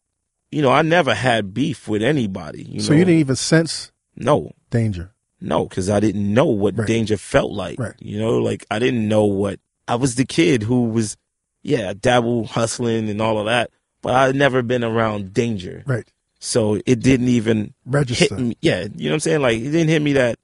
you 0.50 0.60
know, 0.62 0.70
I 0.70 0.82
never 0.82 1.14
had 1.14 1.54
beef 1.54 1.88
with 1.88 2.02
anybody. 2.02 2.64
You 2.64 2.80
so 2.80 2.92
know? 2.92 2.98
you 2.98 3.04
didn't 3.06 3.20
even 3.20 3.36
sense 3.36 3.90
No, 4.16 4.52
danger. 4.70 5.12
no, 5.40 5.64
because 5.66 5.90
I 5.90 6.00
didn't 6.00 6.32
know 6.32 6.46
what 6.46 6.76
Right. 6.78 6.86
danger 6.86 7.16
felt 7.16 7.52
like. 7.52 7.78
Right. 7.78 7.94
You 7.98 8.18
know, 8.18 8.38
like 8.38 8.64
I 8.70 8.78
didn't 8.78 9.08
know 9.08 9.24
what 9.24 9.60
I 9.88 9.96
was 9.96 10.14
the 10.14 10.24
kid 10.24 10.62
who 10.62 10.84
was, 10.84 11.16
yeah, 11.62 11.92
dabble 11.98 12.44
hustling 12.46 13.08
and 13.10 13.20
all 13.20 13.38
of 13.38 13.46
that, 13.46 13.70
but 14.02 14.14
I'd 14.14 14.36
never 14.36 14.62
been 14.62 14.84
around 14.84 15.34
danger. 15.34 15.82
Right. 15.86 16.06
So 16.38 16.80
it 16.86 17.00
didn't 17.00 17.28
even 17.28 17.74
Register. 17.86 18.34
hit 18.36 18.38
me. 18.42 18.56
Yeah, 18.60 18.82
you 18.94 19.04
know 19.04 19.10
what 19.10 19.14
I'm 19.14 19.20
saying? 19.20 19.40
Like 19.42 19.58
it 19.58 19.70
didn't 19.70 19.88
hit 19.88 20.02
me 20.02 20.12
that, 20.14 20.38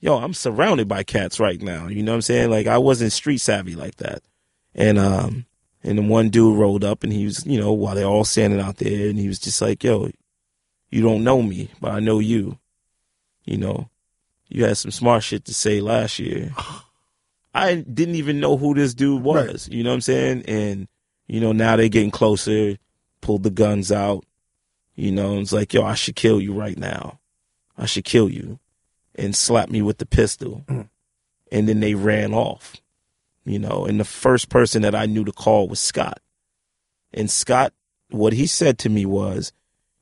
yo, 0.00 0.16
I'm 0.18 0.34
surrounded 0.34 0.86
by 0.88 1.02
cats 1.02 1.40
right 1.40 1.60
now. 1.60 1.86
You 1.88 2.02
know 2.02 2.12
what 2.12 2.16
I'm 2.16 2.22
saying? 2.22 2.50
Like 2.50 2.66
I 2.66 2.78
wasn't 2.78 3.12
street 3.12 3.38
savvy 3.38 3.74
like 3.74 3.96
that. 3.96 4.22
And 4.74 4.98
um 4.98 5.46
and 5.82 5.98
then 5.98 6.08
one 6.08 6.30
dude 6.30 6.58
rolled 6.58 6.84
up 6.84 7.04
and 7.04 7.12
he 7.12 7.24
was, 7.24 7.44
you 7.46 7.58
know, 7.60 7.72
while 7.72 7.94
they're 7.94 8.04
all 8.06 8.24
standing 8.24 8.60
out 8.60 8.76
there 8.78 9.08
and 9.08 9.18
he 9.18 9.28
was 9.28 9.38
just 9.38 9.62
like, 9.62 9.82
Yo, 9.84 10.10
you 10.90 11.00
don't 11.02 11.24
know 11.24 11.42
me, 11.42 11.70
but 11.80 11.92
I 11.92 12.00
know 12.00 12.18
you. 12.18 12.58
You 13.46 13.56
know. 13.56 13.88
You 14.48 14.64
had 14.64 14.76
some 14.76 14.90
smart 14.90 15.22
shit 15.22 15.44
to 15.46 15.54
say 15.54 15.80
last 15.80 16.18
year. 16.18 16.54
I 17.54 17.76
didn't 17.76 18.16
even 18.16 18.38
know 18.38 18.56
who 18.56 18.74
this 18.74 18.94
dude 18.94 19.22
was. 19.22 19.68
You 19.70 19.82
know 19.82 19.90
what 19.90 19.94
I'm 19.94 20.00
saying? 20.02 20.42
And, 20.46 20.88
you 21.26 21.40
know, 21.40 21.52
now 21.52 21.76
they're 21.76 21.88
getting 21.88 22.10
closer, 22.10 22.76
pulled 23.22 23.44
the 23.44 23.50
guns 23.50 23.90
out. 23.90 24.24
You 24.94 25.10
know, 25.10 25.38
it's 25.40 25.52
like, 25.52 25.72
yo, 25.72 25.82
I 25.82 25.94
should 25.94 26.16
kill 26.16 26.40
you 26.40 26.52
right 26.52 26.76
now. 26.76 27.18
I 27.76 27.86
should 27.86 28.04
kill 28.04 28.28
you. 28.28 28.58
And 29.14 29.34
slap 29.34 29.70
me 29.70 29.80
with 29.80 29.98
the 29.98 30.06
pistol. 30.06 30.64
Mm. 30.68 30.88
And 31.50 31.68
then 31.68 31.80
they 31.80 31.94
ran 31.94 32.34
off. 32.34 32.76
You 33.44 33.58
know, 33.58 33.86
and 33.86 33.98
the 33.98 34.04
first 34.04 34.48
person 34.48 34.82
that 34.82 34.94
I 34.94 35.06
knew 35.06 35.24
to 35.24 35.32
call 35.32 35.68
was 35.68 35.80
Scott. 35.80 36.20
And 37.14 37.30
Scott, 37.30 37.72
what 38.10 38.32
he 38.32 38.46
said 38.46 38.76
to 38.80 38.88
me 38.88 39.06
was, 39.06 39.52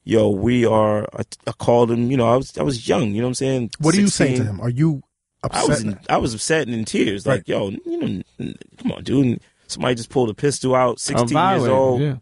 yo, 0.04 0.28
we 0.30 0.64
are, 0.66 1.06
I, 1.14 1.22
I 1.46 1.52
called 1.52 1.90
him, 1.90 2.10
you 2.10 2.16
know, 2.16 2.28
I 2.32 2.36
was, 2.36 2.56
I 2.58 2.62
was 2.62 2.88
young, 2.88 3.12
you 3.14 3.20
know 3.20 3.26
what 3.26 3.30
I'm 3.30 3.34
saying? 3.34 3.70
What 3.78 3.94
are 3.94 4.00
you 4.00 4.08
saying 4.08 4.36
to 4.36 4.44
him? 4.44 4.60
Are 4.60 4.68
you 4.70 5.02
upset? 5.42 5.62
I 5.64 5.66
was 5.66 5.82
in, 5.82 5.98
I 6.08 6.16
was 6.18 6.34
upset 6.34 6.66
and 6.66 6.74
in 6.76 6.84
tears. 6.84 7.26
Like, 7.26 7.48
yo, 7.48 7.70
you 7.70 8.22
know, 8.38 8.52
come 8.78 8.92
on, 8.92 9.02
dude. 9.04 9.40
Somebody 9.66 9.94
just 9.94 10.10
pulled 10.10 10.30
a 10.30 10.34
pistol 10.34 10.74
out, 10.74 10.90
How 10.90 10.94
16 10.96 11.28
years 11.36 11.66
old, 11.66 12.00
Yeah. 12.02 12.16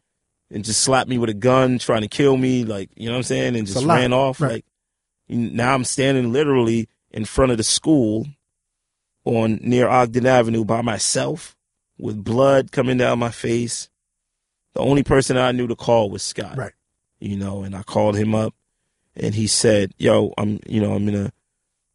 and 0.51 0.65
just 0.65 0.81
slapped 0.81 1.09
me 1.11 1.19
with 1.19 1.29
a 1.31 1.35
gun, 1.35 1.79
trying 1.79 2.03
to 2.03 2.09
kill 2.09 2.37
me. 2.37 2.65
Like, 2.65 2.91
you 2.95 3.07
know 3.07 3.13
what 3.13 3.19
I'm 3.19 3.23
saying? 3.25 3.57
And 3.57 3.67
just 3.67 3.85
ran 3.85 4.13
off. 4.13 4.41
Right. 4.41 4.53
Like, 4.53 4.65
now 5.29 5.75
I'm 5.75 5.85
standing 5.85 6.33
literally 6.33 6.89
in 7.11 7.25
front 7.25 7.51
of 7.53 7.59
the 7.59 7.65
school 7.65 8.27
on 9.25 9.59
near 9.63 9.89
Ogden 9.89 10.27
Avenue 10.27 10.65
by 10.65 10.83
myself 10.83 11.57
with 11.99 12.23
blood 12.23 12.71
coming 12.73 12.97
down 12.97 13.19
my 13.19 13.31
face. 13.31 13.89
The 14.75 14.81
only 14.81 15.03
person 15.03 15.37
I 15.37 15.53
knew 15.53 15.67
to 15.67 15.77
call 15.77 16.11
was 16.11 16.23
Scott 16.23 16.57
Right. 16.57 16.73
You 17.23 17.37
know, 17.37 17.63
and 17.63 17.75
I 17.75 17.83
called 17.83 18.17
him 18.17 18.35
up 18.35 18.55
and 19.17 19.35
he 19.35 19.47
said, 19.47 19.93
yo, 19.99 20.33
I'm, 20.39 20.61
you 20.67 20.81
know, 20.81 20.95
I'm 20.95 21.05
gonna, 21.07 21.33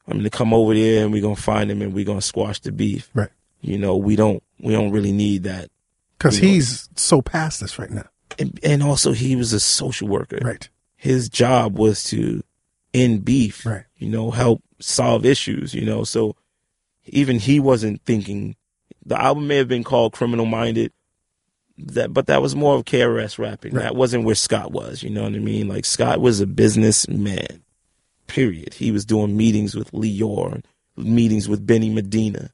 I'm 0.07 0.17
gonna 0.17 0.29
come 0.29 0.53
over 0.53 0.73
there 0.73 1.03
and 1.03 1.11
we're 1.11 1.21
gonna 1.21 1.35
find 1.35 1.69
him 1.69 1.81
and 1.81 1.93
we're 1.93 2.05
gonna 2.05 2.21
squash 2.21 2.59
the 2.59 2.71
beef. 2.71 3.09
Right. 3.13 3.29
You 3.61 3.77
know, 3.77 3.97
we 3.97 4.15
don't, 4.15 4.41
we 4.59 4.73
don't 4.73 4.91
really 4.91 5.11
need 5.11 5.43
that. 5.43 5.69
Because 6.17 6.37
he's 6.37 6.89
so 6.95 7.21
past 7.21 7.59
this 7.59 7.77
right 7.77 7.91
now. 7.91 8.05
And, 8.39 8.59
and 8.63 8.83
also 8.83 9.11
he 9.11 9.35
was 9.35 9.53
a 9.53 9.59
social 9.59 10.07
worker. 10.07 10.39
Right. 10.41 10.67
His 10.95 11.29
job 11.29 11.77
was 11.77 12.03
to 12.05 12.43
end 12.93 13.23
beef, 13.25 13.65
Right. 13.65 13.85
you 13.97 14.09
know, 14.09 14.31
help 14.31 14.63
solve 14.79 15.25
issues, 15.25 15.73
you 15.73 15.85
know, 15.85 16.03
so 16.03 16.35
even 17.05 17.39
he 17.39 17.59
wasn't 17.59 18.01
thinking, 18.05 18.55
the 19.05 19.19
album 19.21 19.47
may 19.47 19.57
have 19.57 19.67
been 19.67 19.83
called 19.83 20.13
Criminal 20.13 20.45
Minded, 20.45 20.91
that, 21.77 22.13
but 22.13 22.27
that 22.27 22.41
was 22.41 22.55
more 22.55 22.75
of 22.75 22.85
KRS 22.85 23.37
rapping. 23.37 23.73
Right. 23.73 23.83
That 23.83 23.95
wasn't 23.95 24.23
where 24.23 24.35
Scott 24.35 24.71
was. 24.71 25.03
You 25.03 25.09
know 25.09 25.23
what 25.23 25.33
I 25.33 25.39
mean? 25.39 25.67
Like 25.67 25.85
Scott 25.85 26.19
was 26.19 26.39
a 26.41 26.47
businessman. 26.47 27.63
Period. 28.27 28.73
He 28.73 28.91
was 28.91 29.05
doing 29.05 29.37
meetings 29.37 29.75
with 29.75 29.91
Lyor, 29.91 30.63
meetings 30.97 31.47
with 31.47 31.65
Benny 31.65 31.89
Medina 31.89 32.51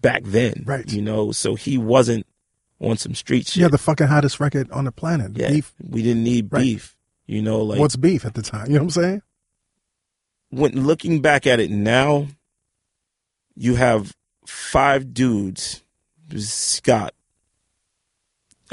back 0.00 0.22
then. 0.24 0.64
Right. 0.66 0.90
You 0.92 1.02
know, 1.02 1.30
so 1.32 1.54
he 1.54 1.78
wasn't 1.78 2.26
on 2.80 2.96
some 2.96 3.14
street 3.14 3.46
shit. 3.46 3.60
Yeah, 3.62 3.68
the 3.68 3.78
fucking 3.78 4.08
hottest 4.08 4.40
record 4.40 4.68
on 4.72 4.84
the 4.86 4.92
planet. 4.92 5.32
Yeah. 5.36 5.50
Beef. 5.50 5.72
We 5.80 6.02
didn't 6.02 6.24
need 6.24 6.48
Right. 6.50 6.62
beef. 6.62 6.96
You 7.26 7.40
know, 7.40 7.62
like 7.62 7.78
What's 7.78 7.94
beef 7.96 8.24
at 8.24 8.34
the 8.34 8.42
time? 8.42 8.66
You 8.66 8.74
know 8.74 8.84
what 8.84 8.96
I'm 8.96 9.02
saying? 9.02 9.22
when 10.50 10.84
looking 10.86 11.22
back 11.22 11.46
at 11.46 11.60
it 11.60 11.70
now, 11.70 12.26
you 13.54 13.74
have 13.76 14.14
five 14.46 15.14
dudes. 15.14 15.82
Scott, 16.36 17.14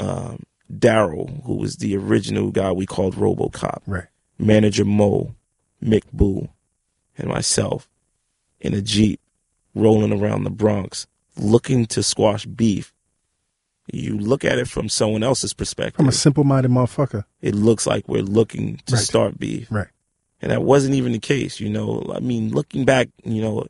um, 0.00 0.42
Daryl, 0.72 1.42
who 1.44 1.54
was 1.56 1.76
the 1.76 1.96
original 1.96 2.50
guy 2.50 2.72
we 2.72 2.86
called 2.86 3.14
RoboCop, 3.16 3.82
Right. 3.86 4.06
manager 4.38 4.84
Mo, 4.84 5.34
Mick 5.82 6.04
Boo, 6.12 6.48
and 7.18 7.28
myself 7.28 7.88
in 8.60 8.74
a 8.74 8.80
Jeep 8.82 9.20
rolling 9.74 10.12
around 10.12 10.44
the 10.44 10.50
Bronx 10.50 11.06
looking 11.36 11.86
to 11.86 12.02
squash 12.02 12.44
beef. 12.46 12.92
You 13.92 14.16
look 14.18 14.44
at 14.44 14.58
it 14.58 14.68
from 14.68 14.88
someone 14.88 15.22
else's 15.22 15.52
perspective. 15.52 16.00
I'm 16.00 16.08
a 16.08 16.12
simple 16.12 16.44
minded 16.44 16.70
motherfucker. 16.70 17.24
it 17.42 17.54
looks 17.54 17.86
like 17.86 18.06
we're 18.08 18.22
looking 18.22 18.80
to 18.86 18.94
Right. 18.94 19.02
start 19.04 19.38
beef. 19.38 19.66
Right. 19.70 19.88
And 20.42 20.50
that 20.52 20.62
wasn't 20.62 20.94
even 20.94 21.12
the 21.12 21.18
case, 21.18 21.60
you 21.60 21.68
know. 21.68 22.10
I 22.14 22.20
mean, 22.20 22.50
looking 22.52 22.84
back, 22.84 23.08
you 23.24 23.42
know, 23.42 23.66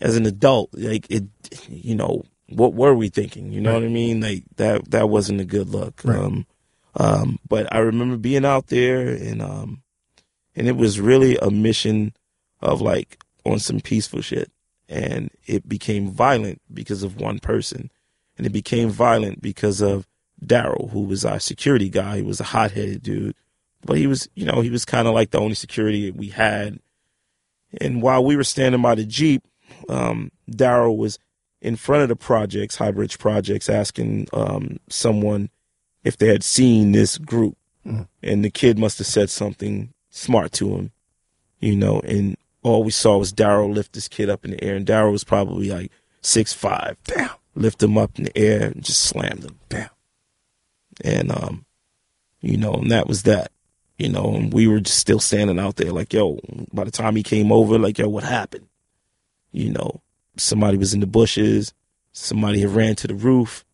as 0.00 0.16
an 0.16 0.26
adult, 0.26 0.70
like 0.74 1.06
it, 1.10 1.24
you 1.68 1.94
know, 1.94 2.24
what 2.48 2.74
were 2.74 2.94
we 2.94 3.08
thinking? 3.08 3.52
You 3.52 3.60
know 3.60 3.72
Right. 3.72 3.82
what 3.82 3.86
I 3.86 3.92
mean? 3.92 4.20
Like 4.20 4.44
that, 4.56 4.90
that 4.90 5.08
wasn't 5.08 5.40
a 5.40 5.44
good 5.44 5.68
look. 5.68 6.00
Right. 6.04 6.18
Um, 6.18 6.46
um, 6.94 7.38
but 7.48 7.72
I 7.72 7.78
remember 7.78 8.16
being 8.16 8.44
out 8.44 8.68
there 8.68 9.08
and, 9.08 9.40
um, 9.42 9.82
and 10.56 10.66
it 10.66 10.76
was 10.76 11.00
really 11.00 11.36
a 11.36 11.50
mission 11.50 12.14
of 12.60 12.80
like 12.80 13.22
on 13.44 13.58
some 13.58 13.80
peaceful 13.80 14.20
shit. 14.20 14.50
And 14.88 15.30
it 15.46 15.68
became 15.68 16.10
violent 16.10 16.60
because 16.72 17.02
of 17.02 17.20
one 17.20 17.38
person. 17.38 17.90
And 18.36 18.46
it 18.46 18.50
became 18.50 18.88
violent 18.88 19.42
because 19.42 19.80
of 19.82 20.06
Daryl, 20.44 20.90
who 20.90 21.02
was 21.02 21.24
our 21.24 21.38
security 21.40 21.90
guy. 21.90 22.16
He 22.16 22.22
was 22.22 22.40
a 22.40 22.44
hot 22.44 22.72
headed 22.72 23.02
dude 23.02 23.34
but 23.84 23.96
he 23.96 24.08
was, 24.08 24.28
you 24.34 24.44
know, 24.44 24.60
he 24.60 24.70
was 24.70 24.84
kind 24.84 25.06
of 25.06 25.14
like 25.14 25.30
the 25.30 25.38
only 25.38 25.54
security 25.54 26.10
we 26.10 26.28
had. 26.28 26.80
And 27.80 28.02
while 28.02 28.24
we 28.24 28.36
were 28.36 28.42
standing 28.44 28.82
by 28.82 28.96
the 28.96 29.04
Jeep, 29.04 29.46
um, 29.88 30.32
Daryl 30.50 30.96
was 30.96 31.18
in 31.60 31.76
front 31.76 32.02
of 32.02 32.08
the 32.08 32.16
projects, 32.16 32.76
Highbridge 32.76 33.18
Projects, 33.18 33.68
asking 33.68 34.28
um, 34.32 34.78
someone 34.88 35.50
if 36.04 36.16
they 36.16 36.28
had 36.28 36.44
seen 36.44 36.92
this 36.92 37.18
group. 37.18 37.56
Mhm. 37.86 38.08
And 38.22 38.44
the 38.44 38.50
kid 38.50 38.78
must 38.78 38.98
have 38.98 39.06
said 39.06 39.30
something 39.30 39.92
smart 40.10 40.52
to 40.52 40.74
him, 40.76 40.92
you 41.60 41.76
know, 41.76 42.00
and 42.00 42.36
all 42.62 42.84
we 42.84 42.90
saw 42.90 43.18
was 43.18 43.32
Daryl 43.32 43.72
lift 43.72 43.92
this 43.92 44.08
kid 44.08 44.28
up 44.28 44.44
in 44.44 44.52
the 44.52 44.62
air. 44.62 44.76
And 44.76 44.86
Daryl 44.86 45.12
was 45.12 45.24
probably 45.24 45.70
like 45.70 45.90
six 46.20 46.52
five. 46.52 46.96
Damn. 47.04 47.30
Lift 47.54 47.82
him 47.82 47.96
up 47.98 48.18
in 48.18 48.24
the 48.24 48.38
air 48.38 48.66
and 48.68 48.84
just 48.84 49.00
slammed 49.00 49.44
him 49.44 49.58
Damn. 49.68 49.90
and 51.02 51.32
um, 51.32 51.64
you 52.40 52.56
know, 52.56 52.74
and 52.74 52.90
that 52.90 53.06
was 53.08 53.22
that. 53.24 53.50
You 53.96 54.08
know, 54.08 54.32
and 54.36 54.52
we 54.52 54.68
were 54.68 54.78
just 54.78 54.98
still 55.00 55.18
standing 55.18 55.58
out 55.58 55.74
there, 55.74 55.90
like, 55.90 56.12
yo. 56.12 56.38
By 56.72 56.84
the 56.84 56.92
time 56.92 57.16
he 57.16 57.24
came 57.24 57.50
over, 57.50 57.80
like, 57.80 57.98
yo, 57.98 58.08
what 58.08 58.22
happened? 58.22 58.68
You 59.50 59.70
know, 59.70 60.02
somebody 60.38 60.78
was 60.78 60.94
in 60.94 61.00
the 61.00 61.06
bushes, 61.06 61.74
somebody 62.12 62.60
had 62.60 62.70
ran 62.70 62.94
to 62.96 63.06
the 63.06 63.14
roof, 63.14 63.64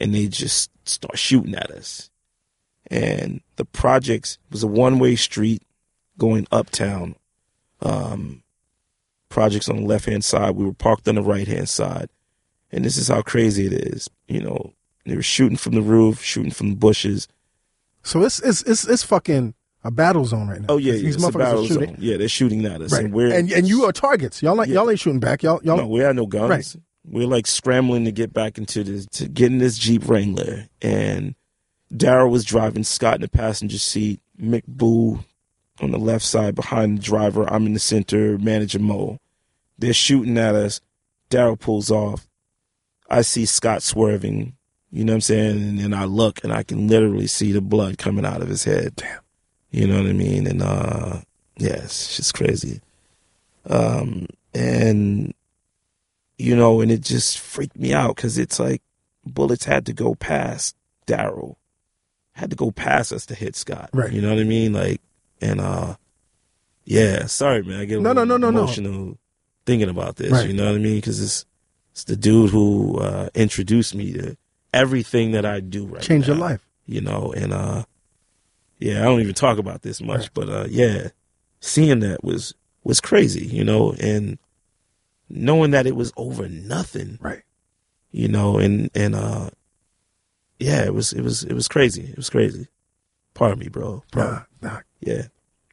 and 0.00 0.14
they 0.14 0.28
just 0.28 0.70
start 0.88 1.18
shooting 1.18 1.54
at 1.54 1.70
us. 1.70 2.10
And 2.90 3.42
the 3.56 3.64
projects 3.64 4.38
was 4.50 4.62
a 4.62 4.66
one 4.66 4.98
way 4.98 5.16
street 5.16 5.62
going 6.16 6.46
uptown. 6.50 7.16
Um, 7.80 8.42
projects 9.28 9.68
on 9.68 9.76
the 9.76 9.82
left 9.82 10.06
hand 10.06 10.24
side, 10.24 10.56
we 10.56 10.64
were 10.64 10.72
parked 10.72 11.06
on 11.06 11.14
the 11.16 11.22
right 11.22 11.46
hand 11.46 11.68
side, 11.68 12.08
and 12.72 12.84
this 12.84 12.96
is 12.96 13.08
how 13.08 13.22
crazy 13.22 13.66
it 13.66 13.72
is. 13.72 14.08
You 14.26 14.42
know, 14.42 14.72
they 15.04 15.16
were 15.16 15.22
shooting 15.22 15.56
from 15.56 15.74
the 15.74 15.82
roof, 15.82 16.22
shooting 16.22 16.50
from 16.50 16.70
the 16.70 16.76
bushes. 16.76 17.28
So 18.02 18.24
it's 18.24 18.40
it's 18.40 18.62
it's 18.62 18.86
it's 18.86 19.04
fucking 19.04 19.54
a 19.84 19.90
battle 19.90 20.24
zone 20.24 20.48
right 20.48 20.60
now. 20.60 20.66
Oh 20.70 20.76
yeah, 20.76 20.92
these 20.92 21.16
it's 21.16 21.24
motherfuckers 21.24 21.64
are 21.64 21.66
shooting. 21.66 21.88
zone. 21.90 21.96
Yeah, 22.00 22.16
they're 22.16 22.28
shooting 22.28 22.64
at 22.66 22.80
us, 22.82 22.92
Right. 22.92 23.04
and 23.04 23.14
we're 23.14 23.32
and 23.32 23.50
and 23.52 23.68
you 23.68 23.84
are 23.84 23.92
targets. 23.92 24.42
Y'all 24.42 24.58
ain't 24.60 24.68
Yeah. 24.68 24.74
y'all 24.76 24.90
ain't 24.90 24.98
shooting 25.00 25.20
back. 25.20 25.42
Y'all 25.42 25.60
y'all 25.62 25.76
no, 25.76 25.86
we 25.86 26.00
have 26.00 26.16
no 26.16 26.26
guns. 26.26 26.50
Right. 26.50 26.76
We're 27.10 27.26
like 27.26 27.46
scrambling 27.46 28.04
to 28.04 28.12
get 28.12 28.32
back 28.34 28.58
into 28.58 28.84
this, 28.84 29.06
to 29.12 29.28
get 29.28 29.46
in 29.50 29.58
this 29.58 29.78
Jeep 29.78 30.06
Wrangler, 30.08 30.66
and 30.82 31.34
Daryl 31.92 32.30
was 32.30 32.44
driving 32.44 32.84
Scott 32.84 33.14
in 33.14 33.20
the 33.22 33.28
passenger 33.28 33.78
seat, 33.78 34.20
Mick 34.38 34.64
Boo 34.66 35.20
on 35.80 35.90
the 35.92 35.98
left 35.98 36.24
side 36.24 36.54
behind 36.54 36.98
the 36.98 37.02
driver. 37.02 37.50
I'm 37.50 37.64
in 37.66 37.72
the 37.72 37.78
center, 37.80 38.36
manager 38.36 38.78
Mo. 38.78 39.18
They're 39.78 39.94
shooting 39.94 40.36
at 40.36 40.54
us. 40.54 40.80
Daryl 41.30 41.58
pulls 41.58 41.90
off. 41.90 42.28
I 43.08 43.22
see 43.22 43.46
Scott 43.46 43.82
swerving. 43.82 44.54
You 44.90 45.04
know 45.04 45.12
what 45.12 45.16
I'm 45.18 45.20
saying? 45.22 45.56
And 45.56 45.78
then 45.78 45.94
I 45.94 46.04
look 46.04 46.42
and 46.44 46.52
I 46.52 46.62
can 46.62 46.88
literally 46.88 47.26
see 47.26 47.52
the 47.52 47.60
blood 47.60 47.96
coming 47.96 48.26
out 48.26 48.42
of 48.42 48.48
his 48.48 48.64
head. 48.64 48.96
Damn. 48.96 49.20
You 49.70 49.86
know 49.86 49.98
what 49.98 50.08
I 50.08 50.12
mean? 50.12 50.46
And 50.46 50.62
uh, 50.62 51.20
it's 51.56 52.16
just 52.16 52.34
crazy. 52.34 52.80
Um, 53.66 54.26
and 54.54 55.34
you 56.38 56.56
know, 56.56 56.80
and 56.80 56.90
it 56.90 57.00
just 57.00 57.38
freaked 57.38 57.78
me 57.78 57.92
out 57.92 58.16
because 58.16 58.38
it's 58.38 58.58
like 58.58 58.82
bullets 59.26 59.64
had 59.64 59.86
to 59.86 59.92
go 59.92 60.14
past 60.14 60.76
Daryl, 61.06 61.56
had 62.32 62.50
to 62.50 62.56
go 62.56 62.70
past 62.70 63.12
us 63.12 63.26
to 63.26 63.34
hit 63.34 63.56
Scott. 63.56 63.90
Right. 63.92 64.12
You 64.12 64.22
know 64.22 64.30
what 64.30 64.40
I 64.40 64.44
mean? 64.44 64.72
Like, 64.72 65.00
and 65.40 65.60
uh, 65.60 65.96
yeah. 66.84 67.26
Sorry, 67.26 67.62
man. 67.62 67.80
I 67.80 67.84
get 67.84 68.00
No, 68.00 68.12
no, 68.12 68.22
little 68.22 68.26
no, 68.26 68.36
no, 68.36 68.50
no. 68.50 68.58
emotional 68.60 69.18
thinking 69.66 69.90
about 69.90 70.16
this. 70.16 70.32
Right. 70.32 70.48
You 70.48 70.54
know 70.54 70.66
what 70.66 70.76
I 70.76 70.78
mean? 70.78 70.96
Because 70.96 71.22
it's 71.22 71.44
it's 71.92 72.04
the 72.04 72.16
dude 72.16 72.50
who 72.50 72.98
uh, 72.98 73.28
introduced 73.34 73.94
me 73.94 74.12
to 74.12 74.36
everything 74.72 75.32
that 75.32 75.44
I 75.44 75.60
do 75.60 75.86
right 75.86 76.02
Change 76.02 76.26
your 76.28 76.36
life. 76.36 76.64
You 76.86 77.00
know, 77.00 77.34
and 77.36 77.52
uh, 77.52 77.84
yeah, 78.78 79.00
I 79.00 79.04
don't 79.04 79.20
even 79.20 79.34
talk 79.34 79.58
about 79.58 79.82
this 79.82 80.00
much, 80.00 80.20
Right. 80.20 80.30
but 80.34 80.48
uh, 80.48 80.66
yeah, 80.68 81.08
seeing 81.60 82.00
that 82.00 82.22
was 82.24 82.54
was 82.84 83.00
crazy. 83.00 83.46
You 83.46 83.64
know, 83.64 83.92
and 84.00 84.38
knowing 85.28 85.70
that 85.72 85.86
it 85.86 85.96
was 85.96 86.12
over 86.16 86.48
nothing 86.48 87.18
Right. 87.20 87.42
you 88.10 88.28
know, 88.28 88.58
and 88.58 88.90
and 88.94 89.14
uh, 89.14 89.50
yeah, 90.58 90.84
it 90.84 90.94
was 90.94 91.12
it 91.12 91.22
was 91.22 91.44
it 91.44 91.52
was 91.54 91.68
crazy. 91.68 92.02
It 92.04 92.16
was 92.16 92.30
crazy. 92.30 92.68
Pardon 93.34 93.58
me, 93.60 93.68
bro. 93.68 94.02
Pardon. 94.10 94.44
Nah, 94.62 94.68
nah. 94.70 94.80
Yeah, 95.00 95.22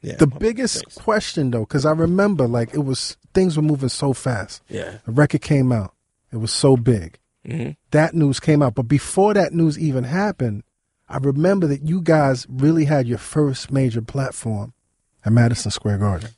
yeah. 0.02 0.16
The 0.16 0.26
biggest 0.28 0.76
thanks. 0.76 0.98
question 0.98 1.50
though, 1.50 1.60
because 1.60 1.84
I 1.84 1.90
remember 1.92 2.46
like 2.46 2.72
it 2.74 2.84
was 2.84 3.16
things 3.34 3.56
were 3.56 3.62
moving 3.62 3.88
so 3.88 4.12
fast. 4.12 4.62
Yeah. 4.68 4.98
The 5.04 5.12
record 5.12 5.42
came 5.42 5.72
out. 5.72 5.94
It 6.32 6.36
was 6.36 6.52
so 6.52 6.76
big. 6.76 7.18
hmm 7.44 7.70
That 7.90 8.14
news 8.14 8.38
came 8.40 8.62
out. 8.62 8.74
But 8.74 8.84
before 8.88 9.34
that 9.34 9.52
news 9.52 9.78
even 9.78 10.04
happened, 10.04 10.62
I 11.08 11.18
remember 11.18 11.66
that 11.68 11.82
you 11.82 12.00
guys 12.00 12.46
really 12.48 12.84
had 12.84 13.06
your 13.06 13.18
first 13.18 13.70
major 13.70 14.02
platform 14.02 14.72
at 15.24 15.32
Madison 15.32 15.70
Square 15.70 15.98
Garden. 15.98 16.30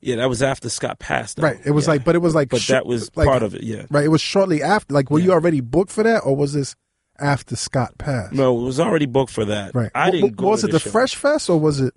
Yeah, 0.00 0.16
that 0.16 0.28
was 0.28 0.42
after 0.42 0.68
Scott 0.68 0.98
passed. 0.98 1.38
though. 1.38 1.44
Right. 1.44 1.58
It 1.64 1.70
was 1.70 1.86
Yeah. 1.86 1.92
like, 1.92 2.04
but 2.04 2.14
it 2.14 2.18
was 2.18 2.34
like, 2.34 2.50
but 2.50 2.60
sh- 2.60 2.68
that 2.68 2.84
was 2.86 3.10
like- 3.16 3.26
part 3.26 3.42
of 3.42 3.54
it. 3.54 3.62
Yeah. 3.62 3.86
Right. 3.90 4.04
It 4.04 4.08
was 4.08 4.20
shortly 4.20 4.62
after. 4.62 4.92
Like, 4.94 5.10
were 5.10 5.18
you 5.18 5.32
already 5.32 5.60
booked 5.60 5.90
for 5.90 6.02
that, 6.02 6.18
or 6.20 6.36
was 6.36 6.52
this 6.52 6.76
after 7.18 7.56
Scott 7.56 7.96
passed? 7.98 8.32
No, 8.34 8.56
it 8.58 8.62
was 8.62 8.78
already 8.78 9.06
booked 9.06 9.32
for 9.32 9.46
that. 9.46 9.74
Right. 9.74 9.90
I 9.94 10.06
W- 10.06 10.22
didn't 10.24 10.36
go. 10.36 10.48
Was 10.48 10.62
it 10.62 10.70
the 10.72 10.78
show. 10.78 10.90
Fresh 10.90 11.14
Fest, 11.16 11.48
or 11.50 11.58
was 11.58 11.80
it 11.80 11.94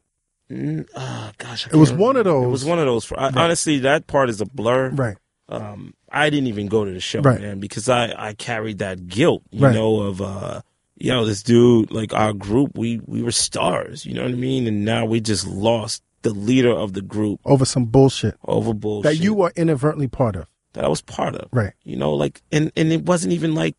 Mm, 0.49 0.87
ah, 0.95 1.33
gosh, 1.37 1.67
It 1.67 1.75
was 1.75 1.89
can't 1.89 1.99
one 1.99 2.15
of 2.15 2.23
those. 2.23 2.45
It 2.45 2.47
was 2.47 2.63
one 2.63 2.79
of 2.79 2.85
those. 2.85 3.11
I, 3.11 3.25
Right. 3.25 3.35
Honestly, 3.35 3.79
that 3.79 4.07
part 4.07 4.29
is 4.29 4.39
a 4.39 4.45
blur. 4.45 4.91
right? 4.91 5.17
um, 5.49 5.93
I 6.09 6.29
didn't 6.29 6.47
even 6.47 6.67
go 6.67 6.85
to 6.85 6.91
the 6.91 7.01
show, 7.01 7.19
Right. 7.19 7.41
man, 7.41 7.59
because 7.59 7.89
I, 7.89 8.13
I 8.17 8.33
carried 8.33 8.77
that 8.77 9.07
guilt, 9.07 9.43
you 9.51 9.65
Right. 9.65 9.73
know, 9.75 9.99
of, 10.03 10.21
uh, 10.21 10.61
you 10.99 11.11
know, 11.11 11.25
this 11.25 11.43
dude, 11.43 11.91
like 11.91 12.13
our 12.13 12.33
group, 12.33 12.77
we, 12.77 12.99
we 13.05 13.21
were 13.21 13.31
stars, 13.31 14.05
you 14.05 14.13
know 14.13 14.23
what 14.23 14.31
I 14.31 14.35
mean? 14.35 14.67
And 14.67 14.83
now 14.83 15.05
we 15.05 15.19
just 15.21 15.45
lost 15.47 16.03
the 16.23 16.31
leader 16.31 16.71
of 16.71 16.93
the 16.93 17.01
group 17.01 17.39
Over 17.45 17.63
some 17.65 17.85
bullshit 17.85 18.35
over 18.45 18.73
bullshit 18.73 19.11
that 19.17 19.23
you 19.23 19.33
were 19.35 19.53
inadvertently 19.55 20.07
part 20.07 20.35
of. 20.35 20.47
that 20.73 20.83
I 20.83 20.87
was 20.87 21.01
part 21.01 21.35
of, 21.35 21.47
Right. 21.51 21.73
you 21.83 21.95
know, 21.95 22.13
like, 22.13 22.41
and, 22.51 22.71
and 22.75 22.91
it 22.91 23.05
wasn't 23.05 23.33
even 23.33 23.53
like, 23.55 23.75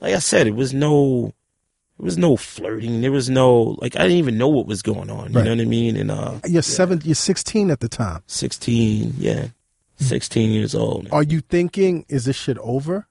like 0.00 0.14
I 0.14 0.18
said, 0.18 0.46
it 0.46 0.54
was 0.54 0.72
no, 0.74 1.32
there 1.98 2.04
was 2.04 2.18
no 2.18 2.36
flirting. 2.36 3.00
There 3.00 3.10
was 3.10 3.28
no, 3.28 3.76
like, 3.80 3.96
I 3.96 4.02
didn't 4.02 4.18
even 4.18 4.38
know 4.38 4.48
what 4.48 4.66
was 4.66 4.82
going 4.82 5.10
on, 5.10 5.32
you 5.32 5.38
Right. 5.38 5.44
know 5.46 5.50
what 5.50 5.60
I 5.60 5.64
mean? 5.64 5.96
And, 5.96 6.10
uh, 6.12 6.34
You're 6.46 6.62
seven. 6.62 7.00
You're 7.04 7.14
16 7.16 7.70
at 7.72 7.80
the 7.80 7.88
time. 7.88 8.22
16, 8.28 9.14
yeah, 9.18 9.48
16 9.96 10.50
years 10.50 10.74
old. 10.76 11.08
Are 11.10 11.24
you 11.24 11.40
thinking, 11.40 12.04
is 12.08 12.26
this 12.26 12.36
shit 12.36 12.58
over? 12.58 13.07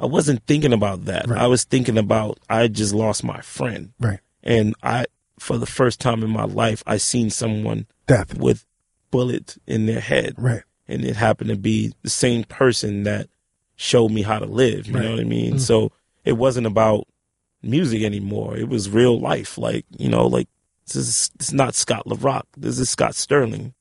I 0.00 0.06
wasn't 0.06 0.44
thinking 0.46 0.72
about 0.72 1.04
that. 1.04 1.28
Right. 1.28 1.40
I 1.40 1.46
was 1.46 1.64
thinking 1.64 1.98
about 1.98 2.38
I 2.48 2.68
just 2.68 2.94
lost 2.94 3.22
my 3.22 3.40
friend. 3.42 3.92
Right. 4.00 4.20
And 4.42 4.74
I 4.82 5.04
for 5.38 5.58
the 5.58 5.66
first 5.66 6.00
time 6.00 6.22
in 6.22 6.30
my 6.30 6.44
life 6.44 6.82
I 6.86 6.96
seen 6.96 7.30
someone 7.30 7.86
Death. 8.06 8.34
with 8.38 8.66
bullet 9.10 9.56
in 9.66 9.86
their 9.86 10.00
head. 10.00 10.34
Right. 10.38 10.62
And 10.88 11.04
it 11.04 11.16
happened 11.16 11.50
to 11.50 11.56
be 11.56 11.92
the 12.02 12.10
same 12.10 12.44
person 12.44 13.02
that 13.04 13.28
showed 13.76 14.10
me 14.10 14.22
how 14.22 14.38
to 14.38 14.46
live. 14.46 14.86
You 14.86 14.94
Right. 14.94 15.04
know 15.04 15.10
what 15.12 15.20
I 15.20 15.24
mean? 15.24 15.54
Mhm. 15.54 15.60
So 15.60 15.92
it 16.24 16.32
wasn't 16.34 16.66
about 16.66 17.06
music 17.62 18.02
anymore. 18.02 18.56
It 18.56 18.68
was 18.68 18.88
real 18.90 19.18
life. 19.20 19.58
Like, 19.58 19.84
you 19.98 20.08
know, 20.08 20.26
like 20.26 20.48
this 20.86 20.96
is 20.96 21.30
is 21.38 21.52
not 21.52 21.74
Scott 21.74 22.06
La 22.06 22.16
Rock. 22.20 22.46
This 22.56 22.78
is 22.78 22.88
Scott 22.90 23.14
Sterling. 23.14 23.74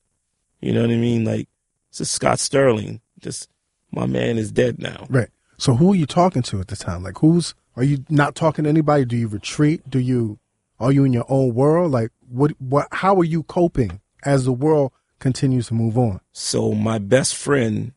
You 0.62 0.74
know 0.74 0.82
what 0.82 0.92
I 0.92 0.98
mean? 0.98 1.24
Like 1.26 1.48
this 1.92 2.02
is 2.02 2.10
Scott 2.12 2.40
Sterling. 2.40 3.02
Just 3.20 3.50
my 3.92 4.06
man 4.06 4.38
is 4.38 4.52
dead 4.52 4.80
now. 4.80 5.06
Right. 5.10 5.30
So 5.60 5.76
who 5.76 5.92
are 5.92 5.96
you 5.96 6.06
talking 6.06 6.42
to 6.44 6.62
at 6.62 6.70
the 6.70 6.78
time? 6.78 7.04
Like, 7.04 7.20
who's 7.20 7.54
are 7.76 7.84
you 7.84 8.06
not 8.10 8.34
talking 8.34 8.64
to 8.64 8.70
anybody? 8.70 9.06
Do 9.06 9.18
you 9.18 9.28
retreat? 9.28 9.90
Do 9.90 10.00
you 10.00 10.40
are 10.80 10.92
you 10.92 11.04
in 11.04 11.14
your 11.14 11.26
own 11.28 11.54
world? 11.54 11.92
Like, 11.92 12.12
what? 12.30 12.52
What? 12.60 12.88
How 12.92 13.16
are 13.18 13.26
you 13.26 13.44
coping 13.44 14.00
as 14.24 14.46
the 14.46 14.54
world 14.54 14.94
continues 15.20 15.68
to 15.68 15.74
move 15.74 15.98
on? 15.98 16.22
So 16.32 16.74
my 16.74 16.98
best 16.98 17.36
friend 17.36 17.92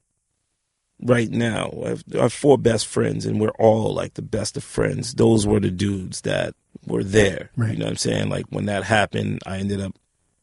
right 1.00 1.30
now, 1.30 1.72
I 1.84 1.88
have, 1.90 2.04
I 2.14 2.22
have 2.22 2.32
four 2.32 2.58
best 2.58 2.88
friends, 2.88 3.24
and 3.26 3.40
we're 3.40 3.50
all 3.50 3.94
like 3.94 4.14
the 4.14 4.22
best 4.22 4.56
of 4.56 4.64
friends. 4.64 5.14
Those 5.14 5.46
were 5.46 5.60
the 5.60 5.70
dudes 5.70 6.22
that 6.22 6.54
were 6.86 7.04
there. 7.04 7.50
Right. 7.56 7.72
You 7.72 7.78
know 7.78 7.84
what 7.84 7.90
I'm 7.92 7.96
saying? 7.96 8.28
Like 8.28 8.46
when 8.50 8.66
that 8.66 8.82
happened, 8.82 9.40
I 9.46 9.58
ended 9.58 9.80
up 9.80 9.96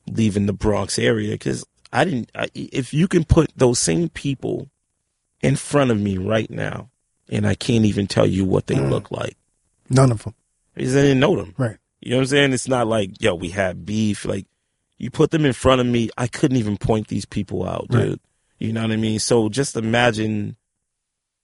leaving 0.07 0.45
the 0.45 0.53
Bronx 0.53 0.97
area 0.97 1.33
because 1.33 1.65
I 1.91 2.05
didn't. 2.05 2.31
I, 2.33 2.47
if 2.55 2.93
you 2.93 3.09
can 3.09 3.25
put 3.25 3.51
those 3.57 3.77
same 3.77 4.07
people 4.07 4.69
in 5.41 5.57
front 5.57 5.91
of 5.91 5.99
me 5.99 6.17
right 6.17 6.49
now, 6.49 6.88
and 7.29 7.45
I 7.47 7.55
can't 7.55 7.85
even 7.85 8.07
tell 8.07 8.25
you 8.27 8.43
what 8.45 8.67
they 8.67 8.75
Mm. 8.75 8.89
look 8.89 9.11
like 9.11 9.37
None 9.89 10.11
of 10.11 10.23
them. 10.23 10.33
because 10.75 10.95
I 10.95 11.01
didn't 11.01 11.19
know 11.19 11.35
them. 11.35 11.53
Right. 11.57 11.77
You 12.01 12.11
know 12.11 12.17
what 12.17 12.21
I'm 12.23 12.27
saying? 12.27 12.53
It's 12.53 12.67
not 12.67 12.87
like, 12.87 13.21
yo, 13.21 13.35
we 13.35 13.49
had 13.49 13.85
beef. 13.85 14.23
Like, 14.25 14.45
you 14.97 15.09
put 15.11 15.31
them 15.31 15.45
in 15.45 15.53
front 15.53 15.81
of 15.81 15.87
me, 15.87 16.09
I 16.17 16.27
couldn't 16.27 16.57
even 16.57 16.77
point 16.77 17.07
these 17.07 17.25
people 17.25 17.67
out, 17.67 17.87
Right. 17.89 18.05
dude. 18.05 18.19
You 18.57 18.73
know 18.73 18.81
what 18.81 18.91
I 18.91 18.95
mean? 18.97 19.19
So 19.19 19.49
just 19.49 19.75
imagine 19.75 20.55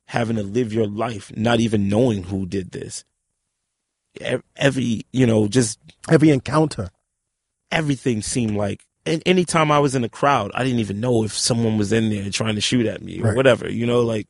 having 0.08 0.36
to 0.38 0.44
live 0.44 0.72
your 0.74 0.88
life 0.88 1.32
not 1.36 1.60
even 1.60 1.88
knowing 1.90 2.24
who 2.24 2.46
did 2.46 2.72
this. 2.72 3.04
Every, 4.56 5.06
you 5.12 5.26
know, 5.28 5.48
just 5.48 5.80
Every 6.10 6.30
encounter. 6.30 6.90
everything 7.72 8.22
seemed 8.22 8.56
like, 8.56 8.86
and 9.06 9.22
anytime 9.26 9.72
I 9.72 9.80
was 9.80 9.94
in 9.94 10.04
a 10.06 10.10
crowd, 10.10 10.52
I 10.54 10.64
didn't 10.64 10.80
even 10.80 11.00
know 11.02 11.24
if 11.24 11.38
someone 11.38 11.78
was 11.78 11.92
in 11.92 12.10
there 12.10 12.30
trying 12.30 12.56
to 12.56 12.62
shoot 12.62 12.86
at 12.86 13.02
me 13.02 13.20
or 13.20 13.26
Right. 13.26 13.36
whatever, 13.36 13.70
you 13.70 13.86
know, 13.86 14.02
like, 14.02 14.28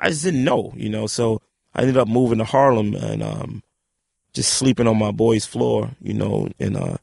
I 0.00 0.10
just 0.10 0.24
didn't 0.24 0.44
know, 0.44 0.72
you 0.76 0.88
know, 0.88 1.06
so 1.06 1.40
I 1.74 1.82
ended 1.82 1.96
up 1.96 2.08
moving 2.08 2.38
to 2.38 2.44
Harlem 2.44 2.94
and, 2.94 3.22
um, 3.22 3.62
just 4.32 4.54
sleeping 4.54 4.86
on 4.86 4.98
my 4.98 5.10
boy's 5.10 5.46
floor, 5.46 5.90
you 6.02 6.12
know, 6.14 6.48
and, 6.60 6.76
uh, 6.76 6.96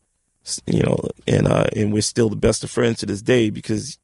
you 0.67 0.83
know, 0.83 0.99
and, 1.27 1.47
uh, 1.47 1.65
and 1.75 1.91
we're 1.91 2.01
still 2.01 2.29
the 2.29 2.35
best 2.35 2.63
of 2.63 2.69
friends 2.69 2.99
to 2.99 3.05
this 3.05 3.21
day 3.21 3.49
because 3.49 3.97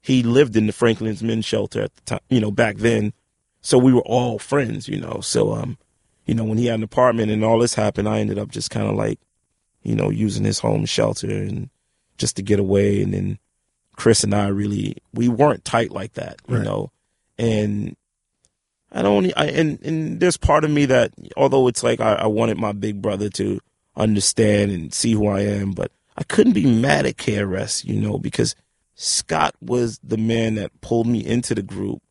he 0.00 0.22
lived 0.22 0.56
in 0.56 0.66
the 0.66 0.72
Franklin's 0.72 1.22
men's 1.22 1.44
shelter 1.44 1.82
at 1.82 1.94
the 1.94 2.02
time, 2.02 2.20
you 2.28 2.40
know, 2.40 2.50
back 2.50 2.76
then. 2.78 3.12
So 3.60 3.78
we 3.78 3.92
were 3.92 4.02
all 4.02 4.38
friends, 4.38 4.88
you 4.88 5.00
know, 5.00 5.20
so, 5.20 5.52
um, 5.54 5.78
you 6.26 6.34
know, 6.34 6.44
when 6.44 6.58
he 6.58 6.66
had 6.66 6.78
an 6.80 6.82
apartment 6.82 7.30
and 7.30 7.44
all 7.44 7.58
this 7.58 7.74
happened, 7.74 8.08
I 8.08 8.18
ended 8.18 8.38
up 8.38 8.50
just 8.50 8.70
kind 8.70 8.88
of 8.88 8.94
like, 8.96 9.18
you 9.82 9.94
know, 9.94 10.10
using 10.10 10.44
his 10.44 10.58
home 10.58 10.84
shelter 10.86 11.30
and 11.30 11.70
just 12.18 12.36
to 12.36 12.42
get 12.42 12.58
away. 12.58 13.02
And 13.02 13.14
then 13.14 13.38
Chris 13.96 14.24
and 14.24 14.34
I 14.34 14.48
really, 14.48 14.96
we 15.12 15.28
weren't 15.28 15.64
tight 15.64 15.92
like 15.92 16.14
that, 16.14 16.40
you 16.48 16.56
Right. 16.56 16.64
know, 16.64 16.90
and 17.38 17.94
I 18.94 19.02
don't, 19.02 19.32
I, 19.36 19.46
and, 19.46 19.82
and 19.82 20.20
there's 20.20 20.36
part 20.36 20.64
of 20.64 20.70
me 20.70 20.86
that, 20.86 21.12
although 21.36 21.66
it's 21.66 21.82
like 21.82 22.00
I, 22.00 22.14
I 22.14 22.26
wanted 22.26 22.58
my 22.58 22.72
big 22.72 23.02
brother 23.02 23.28
to 23.30 23.60
understand 23.96 24.70
and 24.70 24.94
see 24.94 25.12
who 25.12 25.26
I 25.26 25.40
am, 25.40 25.72
but 25.72 25.90
I 26.16 26.22
couldn't 26.22 26.52
be 26.52 26.64
mad 26.66 27.04
at 27.04 27.16
KRS, 27.16 27.84
you 27.84 28.00
know, 28.00 28.18
because 28.18 28.54
Scott 28.94 29.54
was 29.60 29.98
the 30.04 30.16
man 30.16 30.54
that 30.54 30.80
pulled 30.80 31.08
me 31.08 31.24
into 31.24 31.54
the 31.54 31.62
group. 31.62 32.02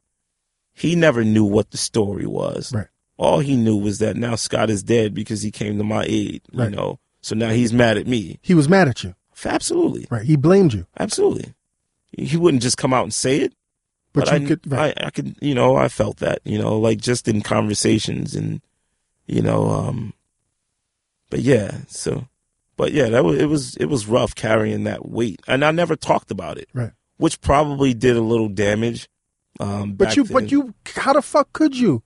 He 0.73 0.95
never 0.95 1.23
knew 1.23 1.45
what 1.45 1.71
the 1.71 1.77
story 1.77 2.25
was. 2.25 2.73
Right. 2.73 2.88
All 3.17 3.39
he 3.39 3.55
knew 3.55 3.77
was 3.77 3.99
that 3.99 4.17
now 4.17 4.36
Scott 4.36 4.69
is 4.69 4.84
dead 4.84 5.13
because 5.13 5.41
he 5.41 5.51
came 5.51 5.77
to 5.77 5.84
my 5.84 6.03
aid, 6.07 6.41
right. 6.51 6.69
you 6.69 6.75
know. 6.75 6.99
So 7.21 7.36
now 7.36 7.49
he's 7.51 7.71
mad 7.71 7.97
at 7.97 8.07
me. 8.07 8.39
He 8.41 8.53
was 8.53 8.67
mad 8.67 8.89
at 8.89 9.03
you. 9.03 9.15
Absolutely. 9.45 10.07
Right. 10.09 10.23
He 10.25 10.36
blamed 10.36 10.73
you. 10.73 10.86
Absolutely. 10.99 11.53
He 12.11 12.38
wouldn't 12.38 12.63
just 12.63 12.77
come 12.77 12.93
out 12.93 13.03
and 13.03 13.13
say 13.13 13.39
it. 13.39 13.53
But, 14.14 14.26
But, 14.26 14.39
you 14.41 14.45
I, 14.45 14.47
could. 14.49 14.72
Right. 14.72 14.93
I, 15.01 15.07
I 15.07 15.09
could, 15.09 15.36
you 15.41 15.55
know, 15.55 15.76
I 15.76 15.88
felt 15.88 16.18
that, 16.18 16.39
you 16.43 16.57
know, 16.59 16.78
like 16.80 16.99
just 16.99 17.28
in 17.28 17.41
conversations 17.41 18.36
and, 18.36 18.61
you 19.26 19.41
know, 19.41 19.70
um, 19.70 20.14
but 21.30 21.39
yeah, 21.39 21.80
so, 21.88 22.28
but 22.78 22.91
yeah, 22.91 23.09
that 23.09 23.24
was, 23.24 23.39
it 23.39 23.45
was, 23.45 23.76
it 23.78 23.86
was 23.86 24.05
rough 24.07 24.36
carrying 24.36 24.84
that 24.84 25.07
weight 25.09 25.41
and 25.47 25.66
I 25.66 25.72
never 25.72 25.95
talked 25.95 26.30
about 26.32 26.57
it, 26.57 26.70
Right. 26.74 26.91
which 27.18 27.41
probably 27.41 27.93
did 27.93 28.16
a 28.16 28.22
little 28.22 28.49
damage. 28.49 29.09
Um, 29.59 29.93
but 29.93 30.16
you. 30.16 30.24
then. 30.24 30.34
But 30.34 30.51
you. 30.51 30.74
How 30.95 31.14
the 31.14 31.22
fuck 31.22 31.53
could 31.53 31.78
you 31.78 32.01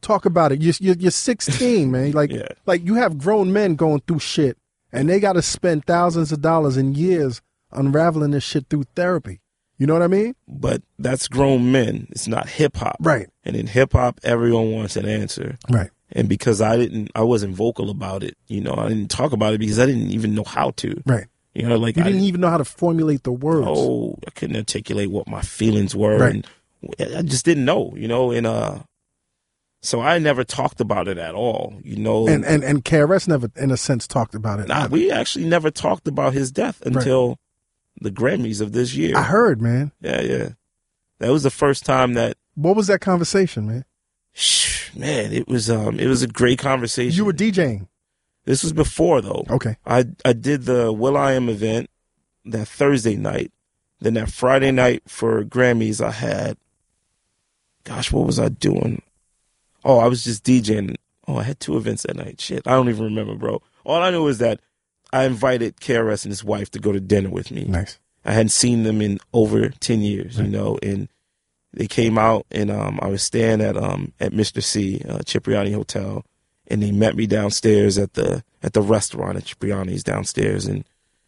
talk 0.00 0.24
about 0.24 0.50
it? 0.52 0.60
You're 0.60 0.74
you're, 0.80 0.96
you're 0.96 1.10
16, 1.12 1.90
man. 1.90 2.10
Like 2.20 2.30
Yeah. 2.32 2.48
like 2.66 2.84
you 2.84 2.94
have 2.96 3.18
grown 3.18 3.52
men 3.52 3.76
going 3.76 4.02
through 4.06 4.18
shit, 4.18 4.56
and 4.92 5.08
they 5.08 5.20
got 5.20 5.34
to 5.34 5.42
spend 5.42 5.84
thousands 5.84 6.32
of 6.32 6.40
dollars 6.40 6.76
and 6.76 6.96
years 6.96 7.42
unraveling 7.70 8.32
this 8.32 8.42
shit 8.42 8.66
through 8.68 8.84
therapy. 8.96 9.39
You 9.80 9.86
know 9.86 9.94
what 9.94 10.02
I 10.02 10.08
mean? 10.08 10.34
but 10.46 10.82
that's 10.98 11.26
grown 11.26 11.72
men. 11.72 12.06
It's 12.10 12.28
not 12.28 12.48
hip 12.48 12.76
hop. 12.76 12.98
Right. 13.00 13.28
And 13.44 13.56
in 13.56 13.66
hip 13.66 13.92
hop, 13.94 14.20
everyone 14.22 14.72
wants 14.72 14.96
an 14.96 15.06
answer. 15.06 15.56
Right. 15.70 15.90
And 16.12 16.28
because 16.28 16.60
I 16.60 16.76
didn't, 16.76 17.10
I 17.14 17.22
wasn't 17.22 17.54
vocal 17.54 17.88
about 17.88 18.22
it. 18.22 18.36
You 18.46 18.60
know, 18.60 18.74
I 18.76 18.88
didn't 18.88 19.10
talk 19.10 19.32
about 19.32 19.54
it 19.54 19.58
because 19.58 19.78
I 19.78 19.86
didn't 19.86 20.10
even 20.10 20.34
know 20.34 20.44
how 20.44 20.72
to. 20.72 21.02
Right. 21.06 21.26
You 21.54 21.66
know, 21.66 21.76
like 21.78 21.96
You 21.96 22.02
I 22.02 22.06
didn't 22.06 22.22
even 22.24 22.42
know 22.42 22.50
how 22.50 22.58
to 22.58 22.64
formulate 22.64 23.22
the 23.22 23.32
words. 23.32 23.66
Oh, 23.68 24.18
I 24.26 24.30
couldn't 24.32 24.56
articulate 24.56 25.10
what 25.10 25.26
my 25.26 25.40
feelings 25.40 25.96
were, 25.96 26.18
Right. 26.18 26.44
and 26.98 27.16
I 27.16 27.22
just 27.22 27.44
didn't 27.46 27.64
know. 27.64 27.94
You 27.96 28.06
know, 28.06 28.30
and 28.32 28.46
uh, 28.46 28.80
so 29.82 30.00
I 30.02 30.18
never 30.18 30.44
talked 30.44 30.80
about 30.80 31.08
it 31.08 31.16
at 31.16 31.34
all. 31.34 31.80
You 31.82 31.96
know, 31.96 32.28
And 32.28 32.44
and 32.44 32.62
and 32.62 32.84
KRS 32.84 33.28
never, 33.28 33.50
in 33.56 33.70
a 33.70 33.76
sense, 33.78 34.06
talked 34.06 34.34
about 34.34 34.60
it. 34.60 34.68
Nah, 34.68 34.88
we 34.88 35.10
actually 35.10 35.46
never 35.46 35.70
talked 35.70 36.06
about 36.06 36.34
his 36.34 36.52
death 36.52 36.82
until 36.84 37.38
the 38.00 38.10
Grammys 38.10 38.60
of 38.60 38.72
this 38.72 38.94
year. 38.94 39.16
I 39.16 39.22
heard, 39.22 39.60
man. 39.60 39.92
yeah, 40.00 40.20
yeah. 40.20 40.48
That 41.18 41.30
was 41.30 41.42
the 41.42 41.50
first 41.50 41.84
time 41.84 42.14
that 42.14 42.36
What 42.54 42.76
was 42.76 42.86
that 42.86 43.00
conversation, 43.00 43.66
man? 43.66 43.84
shh, 44.32 44.94
man, 44.94 45.32
it 45.32 45.48
was 45.48 45.68
um 45.70 45.98
it 46.00 46.06
was 46.06 46.22
a 46.22 46.28
great 46.28 46.58
conversation. 46.58 47.16
You 47.16 47.24
were 47.24 47.32
DJing. 47.32 47.88
this 48.44 48.62
was 48.62 48.72
before 48.72 49.20
though. 49.20 49.44
Okay. 49.50 49.76
I 49.86 50.06
I 50.24 50.32
did 50.32 50.64
the 50.64 50.92
will.i.am 50.92 51.48
event 51.48 51.90
that 52.46 52.66
Thursday 52.68 53.16
night. 53.16 53.52
Then 54.00 54.14
that 54.14 54.30
Friday 54.30 54.70
night 54.70 55.02
for 55.06 55.44
Grammys 55.44 56.00
I 56.04 56.10
had 56.12 56.56
gosh, 57.84 58.12
what 58.12 58.26
was 58.26 58.38
I 58.38 58.48
doing? 58.48 59.02
Oh, 59.84 59.98
I 59.98 60.06
was 60.06 60.24
just 60.24 60.44
DJing. 60.44 60.96
Oh, 61.26 61.36
I 61.36 61.42
had 61.42 61.60
two 61.60 61.76
events 61.76 62.02
that 62.04 62.16
night. 62.16 62.40
Shit. 62.40 62.66
I 62.66 62.72
don't 62.72 62.88
even 62.88 63.04
remember, 63.04 63.34
bro. 63.34 63.62
All 63.84 64.02
I 64.02 64.10
know 64.10 64.26
is 64.28 64.38
that 64.38 64.60
I 65.12 65.24
invited 65.24 65.76
KRS 65.76 66.24
and 66.24 66.32
his 66.32 66.44
wife 66.44 66.70
to 66.72 66.78
go 66.78 66.92
to 66.92 67.00
dinner 67.00 67.30
with 67.30 67.50
me. 67.50 67.64
Nice. 67.64 67.98
I 68.24 68.32
hadn't 68.32 68.50
seen 68.50 68.82
them 68.82 69.00
in 69.00 69.18
over 69.32 69.68
ten 69.68 70.02
years, 70.02 70.38
you 70.38 70.46
know, 70.46 70.78
and 70.82 71.08
they 71.72 71.86
came 71.86 72.18
out 72.18 72.46
and 72.50 72.70
um, 72.70 72.98
I 73.02 73.08
was 73.08 73.22
staying 73.22 73.60
at 73.60 73.76
um 73.76 74.12
at 74.20 74.32
Mr. 74.32 74.62
C, 74.62 75.02
uh, 75.08 75.20
Cipriani 75.24 75.72
Hotel, 75.72 76.24
and 76.66 76.82
they 76.82 76.92
met 76.92 77.16
me 77.16 77.26
downstairs 77.26 77.98
at 77.98 78.14
the 78.14 78.44
at 78.62 78.72
the 78.72 78.82
restaurant 78.82 79.38
at 79.38 79.46
Cipriani's 79.46 80.04
downstairs, 80.04 80.66
and 80.66 80.84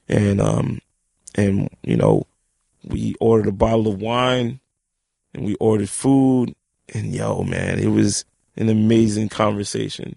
and 0.08 0.40
um 0.40 0.80
and 1.34 1.68
you 1.82 1.96
know 1.96 2.26
we 2.84 3.14
ordered 3.20 3.48
a 3.48 3.52
bottle 3.52 3.88
of 3.88 4.00
wine, 4.00 4.60
and 5.32 5.44
we 5.44 5.54
ordered 5.56 5.88
food, 5.88 6.54
and 6.92 7.14
yo 7.14 7.42
man, 7.42 7.78
it 7.78 7.88
was 7.88 8.24
an 8.56 8.68
amazing 8.68 9.28
conversation, 9.28 10.16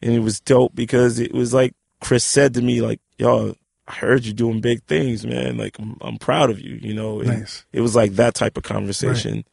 and 0.00 0.12
it 0.12 0.20
was 0.20 0.40
dope 0.40 0.74
because 0.74 1.18
it 1.18 1.34
was 1.34 1.52
like 1.52 1.74
Chris 2.04 2.24
said 2.24 2.54
to 2.54 2.62
me 2.62 2.80
like, 2.80 3.00
yo. 3.18 3.54
I 3.86 3.92
heard 3.92 4.24
you 4.24 4.32
doing 4.32 4.62
big 4.62 4.82
things, 4.84 5.26
man. 5.26 5.58
Like 5.58 5.78
I'm, 5.78 5.98
I'm 6.00 6.16
proud 6.16 6.48
of 6.48 6.58
you, 6.58 6.78
you 6.80 6.94
know. 6.94 7.20
Nice. 7.20 7.66
It 7.70 7.82
was 7.82 7.94
like 7.94 8.12
that 8.12 8.34
type 8.34 8.56
of 8.56 8.62
conversation, 8.62 9.44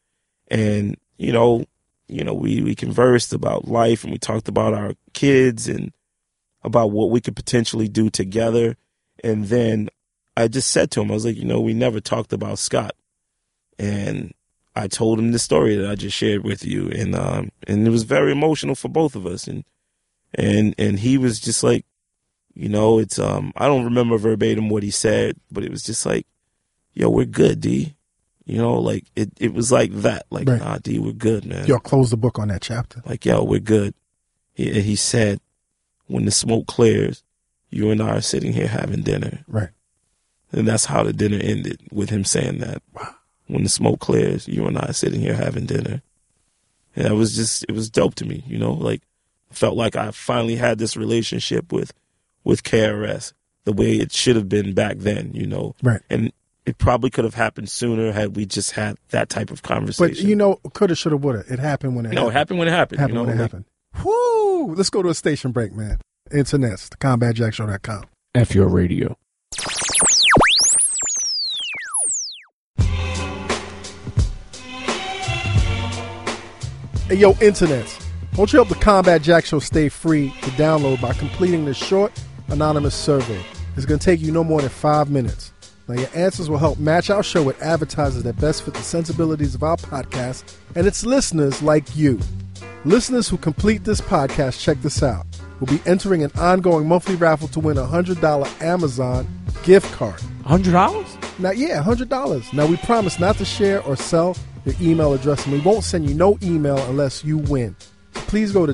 and 0.47 0.95
you 1.18 1.34
know, 1.34 1.66
you 2.08 2.24
know, 2.24 2.34
we 2.34 2.62
we 2.62 2.74
conversed 2.74 3.34
about 3.34 3.68
life 3.68 4.06
and 4.06 4.14
we 4.14 4.18
talked 4.18 4.47
about 4.47 4.74
our 4.74 4.93
kids 5.12 5.68
and 5.68 5.91
about 6.64 6.91
what 6.91 7.10
we 7.10 7.20
could 7.20 7.36
potentially 7.36 7.89
do 7.89 8.10
together. 8.10 8.78
And 9.22 9.47
then 9.47 9.89
I 10.38 10.47
just 10.47 10.70
said 10.72 10.91
to 10.91 11.02
him, 11.02 11.12
I 11.12 11.14
was 11.14 11.26
like, 11.26 11.36
you 11.36 11.43
know, 11.43 11.60
we 11.60 11.74
never 11.74 11.99
talked 11.99 12.32
about 12.32 12.58
Scott, 12.58 12.95
and 13.78 14.34
I 14.78 14.88
told 14.88 15.20
him 15.20 15.34
the 15.34 15.39
story 15.39 15.76
that 15.76 15.91
I 15.91 15.95
just 15.95 16.16
shared 16.16 16.45
with 16.45 16.66
you, 16.66 16.89
and 16.89 17.16
um, 17.16 17.52
and 17.68 17.86
it 17.86 17.91
was 17.91 18.04
very 18.04 18.32
emotional 18.32 18.76
for 18.76 18.88
both 18.88 19.14
of 19.14 19.26
us, 19.26 19.45
and 19.45 19.66
and 20.34 20.74
and 20.78 20.99
he 20.99 21.18
was 21.18 21.38
just 21.38 21.64
like, 21.64 21.86
you 22.54 22.70
know, 22.70 22.99
it's 22.99 23.18
um, 23.20 23.52
I 23.56 23.68
don't 23.68 23.86
remember 23.86 24.18
verbatim 24.18 24.70
what 24.70 24.84
he 24.84 24.91
said, 24.91 25.38
but 25.52 25.64
it 25.64 25.72
was 25.72 25.84
just 25.84 26.06
like, 26.06 26.28
yo, 26.93 27.10
we're 27.10 27.26
good, 27.26 27.62
D. 27.62 27.95
You 28.45 28.58
know, 28.58 28.74
like 28.74 29.06
it, 29.16 29.32
it 29.39 29.54
was 29.54 29.72
like 29.72 29.91
that. 29.93 30.26
Like, 30.30 30.47
Right. 30.47 30.60
nah, 30.60 30.78
D, 30.80 30.99
we're 30.99 31.14
good, 31.14 31.45
man. 31.45 31.68
Y'all 31.68 31.80
closed 31.80 32.12
the 32.12 32.18
book 32.18 32.39
on 32.39 32.49
that 32.49 32.62
chapter. 32.62 33.02
Like, 33.06 33.26
yo, 33.26 33.43
we're 33.43 33.60
good. 33.60 33.93
He, 34.54 34.82
he 34.82 34.95
said, 34.95 35.39
when 36.08 36.26
the 36.26 36.32
smoke 36.32 36.68
clears, 36.68 37.24
you 37.70 37.91
and 37.91 38.02
I 38.02 38.18
are 38.18 38.22
sitting 38.22 38.52
here 38.52 38.68
having 38.68 39.02
dinner. 39.04 39.45
Right. 39.47 39.70
And 40.52 40.68
that's 40.68 40.86
how 40.86 41.04
the 41.04 41.14
dinner 41.14 41.38
ended 41.41 41.80
with 41.91 42.10
him 42.10 42.26
saying 42.26 42.58
that. 42.58 42.82
Wow. 42.93 43.16
When 43.47 43.64
the 43.64 43.70
smoke 43.70 43.99
clears, 44.02 44.47
you 44.47 44.66
and 44.66 44.78
I 44.78 44.88
are 44.88 44.93
sitting 44.93 45.22
here 45.22 45.36
having 45.36 45.66
dinner. 45.66 46.02
And 46.95 47.06
that 47.06 47.16
was 47.16 47.36
just, 47.36 47.64
it 47.70 47.72
was 47.72 47.89
dope 47.89 48.16
to 48.16 48.26
me, 48.26 48.43
you 48.45 48.58
know, 48.58 48.74
like 48.74 49.02
felt 49.52 49.78
like 49.78 49.95
I 49.95 50.12
finally 50.12 50.56
had 50.58 50.78
this 50.78 50.97
relationship 50.97 51.72
with, 51.72 51.93
with 52.44 52.64
KRS 52.64 53.34
the 53.64 53.74
way 53.74 53.94
it 53.96 54.12
should 54.12 54.36
have 54.36 54.50
been 54.50 54.74
back 54.74 54.98
then, 54.98 55.32
you 55.34 55.46
know. 55.46 55.76
Right. 55.84 56.02
And 56.10 56.32
it 56.66 56.78
probably 56.78 57.10
could 57.10 57.26
have 57.26 57.34
happened 57.36 57.70
sooner 57.70 58.12
had 58.12 58.36
we 58.36 58.46
just 58.46 58.72
had 58.72 58.98
that 59.10 59.30
type 59.30 59.52
of 59.52 59.62
conversation. 59.62 60.14
But 60.16 60.24
you 60.24 60.36
know, 60.36 60.56
coulda, 60.74 60.96
shoulda, 60.96 61.18
woulda. 61.18 61.44
It 61.50 61.60
happened 61.60 61.96
when 61.96 62.06
it 62.06 62.10
happened. 62.10 62.24
no, 62.24 62.30
it 62.30 62.34
happened. 62.34 62.38
happened 62.38 62.60
when 62.60 62.68
it 62.68 62.72
happened. 62.72 63.00
happened 63.00 63.14
you 63.18 63.22
know, 63.22 63.28
when 63.28 63.38
it 63.38 63.42
like- 63.42 63.52
happened. 63.52 63.66
Whoo! 64.04 64.74
Let's 64.76 64.89
go 64.89 65.04
to 65.04 65.10
a 65.10 65.14
station 65.14 65.52
break, 65.52 65.74
man. 65.74 65.98
Internets, 66.32 66.89
the 66.89 66.98
combatjackshow.com. 66.98 68.06
F 68.36 68.56
your 68.56 68.70
radio. 68.70 69.18
Hey, 77.08 77.18
yo, 77.18 77.34
internets. 77.34 78.02
Won't 78.38 78.54
you 78.54 78.58
help 78.58 78.70
the 78.70 78.76
Combat 78.76 79.22
Jack 79.22 79.44
Show 79.46 79.60
stay 79.60 79.89
free 79.89 80.30
to 80.44 80.50
download 80.52 81.02
by 81.02 81.12
completing 81.12 81.66
this 81.66 81.76
short, 81.76 82.14
anonymous 82.50 82.96
survey? 82.96 83.42
It's 83.76 83.86
going 83.86 84.00
to 84.00 84.06
take 84.06 84.20
you 84.22 84.32
no 84.32 84.44
more 84.44 84.62
than 84.62 84.70
five 84.70 85.10
minutes. 85.10 85.52
Now, 85.88 85.96
your 85.96 86.10
answers 86.16 86.50
will 86.50 86.58
help 86.58 86.80
match 86.80 87.10
our 87.10 87.24
show 87.24 87.44
with 87.44 87.62
advertisers 87.62 88.24
that 88.24 88.39
best 88.39 88.64
fit 88.64 88.74
the 88.74 88.82
sensibilities 88.82 89.56
of 89.56 89.64
our 89.64 89.78
podcast 89.78 90.56
and 90.76 90.88
its 90.88 91.06
listeners 91.06 91.62
like 91.62 91.96
you. 91.96 92.20
Listeners 92.86 93.28
who 93.28 93.38
complete 93.38 93.84
this 93.84 94.02
podcast, 94.02 94.62
check 94.62 94.82
this 94.82 95.04
out. 95.04 95.26
We'll 95.60 95.78
be 95.78 95.84
entering 95.86 96.24
an 96.24 96.32
ongoing 96.38 96.88
monthly 96.88 97.16
raffle 97.16 97.48
to 97.50 97.60
win 97.60 97.78
a 97.78 97.86
$100 97.86 98.62
Amazon 98.62 99.28
gift 99.64 99.92
card. 99.94 100.20
Hundred 100.46 100.72
dollars? 100.72 101.18
Now, 101.39 101.52
yeah, 101.52 101.82
hundred 101.82 102.10
dollars. 102.10 102.52
Now 102.54 102.66
we 102.66 102.78
promise 102.78 103.20
not 103.20 103.38
to 103.38 103.46
share 103.46 103.82
or 103.84 103.96
sell 103.96 104.36
your 104.66 104.76
email 104.82 105.14
address, 105.14 105.46
and 105.46 105.54
we 105.54 105.60
won't 105.60 105.84
send 105.84 106.10
you 106.10 106.16
no 106.16 106.38
email 106.42 106.78
unless 106.89 107.24
you 107.24 107.38
win. 107.38 107.76
So 108.14 108.22
please 108.22 108.52
go 108.52 108.66
to 108.66 108.74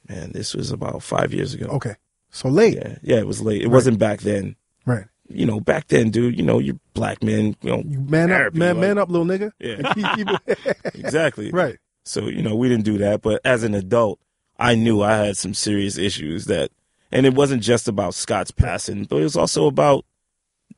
man, 0.09 0.33
this 0.33 0.55
was 0.55 0.71
about 0.73 1.03
five 1.03 1.33
years 1.33 1.53
ago. 1.55 1.67
Okay, 1.67 1.95
so 2.31 2.49
late, 2.49 2.75
Yeah, 2.77 2.97
yeah. 3.03 3.17
It 3.19 3.27
was 3.27 3.41
late. 3.43 3.61
It 3.63 3.67
Right. 3.67 3.75
wasn't 3.75 3.99
back 3.99 4.21
then. 4.21 4.57
right? 4.87 5.05
You 5.29 5.45
know, 5.47 5.61
back 5.61 5.89
then, 5.89 6.11
dude. 6.11 6.37
You 6.39 6.43
know, 6.45 6.59
you're 6.59 6.81
black 6.95 7.23
men. 7.23 7.55
You 7.63 7.71
know, 7.71 7.83
You 7.87 8.01
man 8.01 8.33
up, 8.33 8.55
man, 8.55 8.77
like- 8.77 8.81
man 8.81 8.99
up, 8.99 9.09
little 9.11 9.27
nigga. 9.27 9.53
Yeah. 9.61 10.39
Exactly. 10.95 11.51
right. 11.53 11.77
So, 12.09 12.27
you 12.29 12.43
know, 12.43 12.55
we 12.57 12.69
didn't 12.69 12.85
do 12.85 12.99
that. 12.99 13.23
But 13.23 13.41
as 13.45 13.63
an 13.63 13.75
adult, 13.75 14.19
I 14.59 14.75
knew 14.75 15.03
I 15.03 15.17
had 15.17 15.37
some 15.37 15.55
serious 15.55 15.99
issues 15.99 16.47
that, 16.47 16.71
and 17.13 17.27
it 17.27 17.35
wasn't 17.35 17.63
just 17.63 17.89
about 17.89 18.15
Scott's 18.15 18.51
passing, 18.51 19.05
but 19.05 19.17
it 19.17 19.23
was 19.25 19.37
also 19.37 19.67
about 19.67 20.05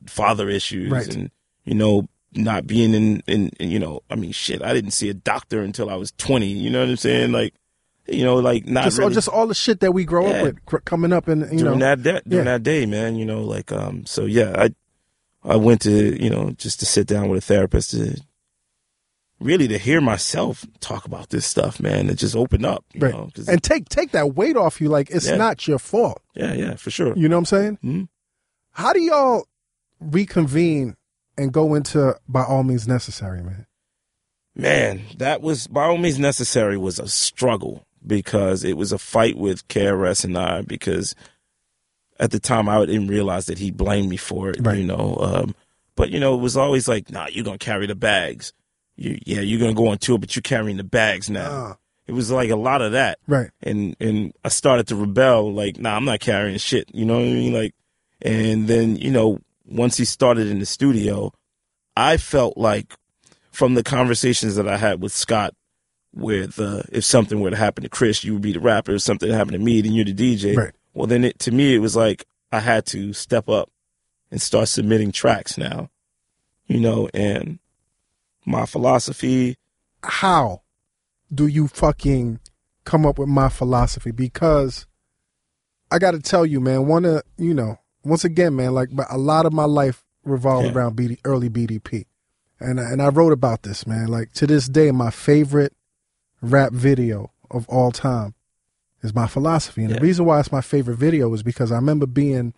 father 0.07 0.49
issues 0.49 0.91
Right. 0.91 1.15
and, 1.15 1.31
you 1.65 1.75
know, 1.75 2.07
not 2.33 2.65
being 2.65 2.93
in, 2.93 3.21
in, 3.27 3.49
in, 3.59 3.69
you 3.69 3.79
know, 3.79 4.01
I 4.09 4.15
mean, 4.15 4.31
shit, 4.31 4.61
I 4.61 4.73
didn't 4.73 4.91
see 4.91 5.09
a 5.09 5.13
doctor 5.13 5.61
until 5.61 5.89
I 5.89 5.95
was 5.95 6.11
20. 6.13 6.45
You 6.47 6.69
know 6.69 6.79
what 6.79 6.89
I'm 6.89 6.95
saying? 6.97 7.31
Like, 7.33 7.53
you 8.07 8.23
know, 8.23 8.35
like 8.37 8.65
not 8.67 8.85
Just, 8.85 8.97
really 8.99 9.13
just 9.13 9.27
all 9.27 9.47
the 9.47 9.53
shit 9.53 9.79
that 9.81 9.91
we 9.93 10.05
grow 10.05 10.27
Yeah. 10.29 10.37
up 10.37 10.43
with 10.43 10.65
cr- 10.65 10.77
coming 10.77 11.11
up, 11.13 11.27
and 11.27 11.41
you 11.51 11.59
during 11.65 11.79
know, 11.79 11.85
that 11.85 12.01
day, 12.03 12.21
during 12.27 12.45
yeah. 12.45 12.53
that 12.53 12.63
day, 12.63 12.85
man, 12.85 13.15
you 13.15 13.25
know, 13.25 13.41
like, 13.41 13.71
um, 13.71 14.05
so 14.05 14.25
yeah, 14.25 14.53
I, 14.57 14.73
I 15.43 15.55
went 15.57 15.81
to, 15.81 16.21
you 16.21 16.29
know, 16.29 16.51
just 16.51 16.79
to 16.79 16.85
sit 16.85 17.05
down 17.07 17.29
with 17.29 17.43
a 17.43 17.45
therapist 17.45 17.91
to 17.91 18.19
really 19.41 19.67
to 19.67 19.77
hear 19.77 19.99
myself 20.01 20.65
talk 20.79 21.05
about 21.05 21.29
this 21.29 21.45
stuff, 21.45 21.79
man, 21.79 22.09
it 22.09 22.15
just 22.15 22.35
opened 22.35 22.65
up, 22.65 22.85
right, 22.95 23.11
know, 23.13 23.29
and 23.47 23.61
take 23.63 23.89
take 23.89 24.11
that 24.11 24.35
weight 24.35 24.55
off 24.55 24.79
you. 24.79 24.87
Like 24.89 25.09
it's 25.09 25.27
Yeah. 25.27 25.35
not 25.35 25.67
your 25.67 25.79
fault. 25.79 26.21
yeah, 26.35 26.53
yeah, 26.53 26.75
for 26.75 26.91
sure. 26.91 27.15
You 27.17 27.27
know 27.27 27.35
what 27.37 27.39
I'm 27.39 27.45
saying? 27.45 27.77
Mhm. 27.83 28.07
How 28.71 28.93
do 28.93 29.01
y'all 29.01 29.45
reconvene 29.99 30.95
and 31.37 31.51
go 31.51 31.73
into 31.75 32.15
by 32.27 32.43
all 32.43 32.63
means 32.63 32.87
necessary, 32.87 33.41
man? 33.41 33.65
Man, 34.55 35.01
that 35.17 35.41
was 35.41 35.67
by 35.67 35.85
all 35.85 35.97
means 35.97 36.19
necessary 36.19 36.77
was 36.77 36.99
a 36.99 37.07
struggle 37.07 37.85
because 38.05 38.63
it 38.63 38.75
was 38.77 38.91
a 38.91 38.97
fight 38.97 39.37
with 39.37 39.67
KRS 39.67 40.23
and 40.25 40.37
I 40.37 40.61
because 40.61 41.15
at 42.19 42.31
the 42.31 42.39
time 42.39 42.67
I 42.69 42.85
didn't 42.85 43.07
realize 43.07 43.45
that 43.45 43.57
he 43.59 43.71
blamed 43.71 44.09
me 44.09 44.17
for 44.17 44.49
it, 44.49 44.57
Right. 44.59 44.77
you 44.79 44.83
know. 44.85 45.17
Um, 45.21 45.55
but 45.95 46.09
you 46.09 46.19
know, 46.19 46.35
it 46.35 46.41
was 46.41 46.57
always 46.57 46.87
like, 46.87 47.09
nah, 47.09 47.27
you're 47.31 47.45
gonna 47.45 47.57
carry 47.57 47.87
the 47.87 47.95
bags. 47.95 48.53
You, 49.01 49.17
yeah, 49.25 49.41
you're 49.41 49.59
gonna 49.59 49.73
go 49.73 49.87
on 49.87 49.97
tour, 49.97 50.17
but 50.19 50.35
you're 50.35 50.41
carrying 50.41 50.77
the 50.77 50.83
bags 50.83 51.29
now. 51.29 51.49
Ah. 51.51 51.77
It 52.07 52.13
was 52.13 52.29
like 52.29 52.49
a 52.49 52.55
lot 52.55 52.81
of 52.81 52.91
that, 52.91 53.19
Right. 53.27 53.49
and 53.63 53.95
and 53.99 54.33
I 54.43 54.49
started 54.49 54.87
to 54.87 54.95
rebel. 54.95 55.53
Like, 55.53 55.79
nah, 55.79 55.95
I'm 55.95 56.05
not 56.05 56.19
carrying 56.19 56.57
shit. 56.57 56.89
You 56.93 57.05
know 57.05 57.15
what 57.15 57.23
I 57.23 57.33
mean? 57.33 57.53
Like, 57.53 57.73
and 58.21 58.67
then 58.67 58.95
you 58.97 59.09
know, 59.11 59.39
once 59.65 59.97
he 59.97 60.05
started 60.05 60.47
in 60.47 60.59
the 60.59 60.65
studio, 60.65 61.31
I 61.95 62.17
felt 62.17 62.57
like 62.57 62.93
from 63.51 63.73
the 63.75 63.83
conversations 63.83 64.55
that 64.55 64.67
I 64.67 64.77
had 64.77 65.01
with 65.01 65.13
Scott, 65.13 65.53
with 66.13 66.59
uh, 66.59 66.83
if 66.91 67.05
something 67.05 67.39
were 67.39 67.51
to 67.51 67.55
happen 67.55 67.83
to 67.83 67.89
Chris, 67.89 68.23
you 68.23 68.33
would 68.33 68.41
be 68.41 68.53
the 68.53 68.59
rapper. 68.59 68.93
If 68.95 69.01
something 69.03 69.31
happened 69.31 69.53
to 69.53 69.59
me, 69.59 69.81
then 69.81 69.93
you're 69.93 70.05
the 70.05 70.13
DJ. 70.13 70.55
Right. 70.57 70.73
Well, 70.93 71.07
then 71.07 71.23
it, 71.23 71.39
to 71.39 71.51
me, 71.51 71.73
it 71.75 71.79
was 71.79 71.95
like 71.95 72.25
I 72.51 72.59
had 72.59 72.85
to 72.87 73.13
step 73.13 73.47
up 73.47 73.69
and 74.29 74.41
start 74.41 74.67
submitting 74.67 75.11
tracks 75.13 75.57
now, 75.57 75.89
you 76.67 76.79
know, 76.79 77.09
and 77.13 77.59
my 78.45 78.65
philosophy. 78.65 79.55
how 80.03 80.61
do 81.33 81.45
you 81.47 81.67
fucking 81.67 82.39
come 82.85 83.05
up 83.05 83.19
with 83.19 83.29
my 83.29 83.49
philosophy? 83.49 84.11
Because 84.11 84.87
I 85.91 85.99
got 85.99 86.11
to 86.11 86.19
tell 86.19 86.45
you, 86.45 86.59
man, 86.59 86.87
one 86.87 87.05
of 87.05 87.21
you 87.37 87.53
know, 87.53 87.77
once 88.03 88.23
again, 88.25 88.55
man, 88.55 88.73
like 88.73 88.89
but 88.91 89.07
a 89.09 89.17
lot 89.17 89.45
of 89.45 89.53
my 89.53 89.65
life 89.65 90.03
revolved 90.23 90.67
Yeah. 90.67 90.73
around 90.73 90.95
BD, 90.95 91.19
early 91.25 91.49
BDP, 91.49 92.05
and 92.59 92.79
I- 92.79 92.91
and 92.91 93.01
I 93.01 93.09
wrote 93.09 93.31
about 93.33 93.63
this, 93.63 93.85
man. 93.85 94.07
Like 94.07 94.33
to 94.33 94.47
this 94.47 94.67
day, 94.67 94.91
my 94.91 95.11
favorite 95.11 95.73
rap 96.41 96.71
video 96.73 97.31
of 97.51 97.67
all 97.69 97.91
time 97.91 98.33
is 99.03 99.13
my 99.13 99.27
philosophy, 99.27 99.81
and 99.83 99.91
Yeah. 99.91 99.97
the 99.99 100.03
reason 100.03 100.25
why 100.25 100.39
it's 100.39 100.51
my 100.51 100.61
favorite 100.61 100.97
video 100.97 101.31
is 101.33 101.43
because 101.43 101.71
I 101.71 101.75
remember 101.75 102.05
being 102.07 102.53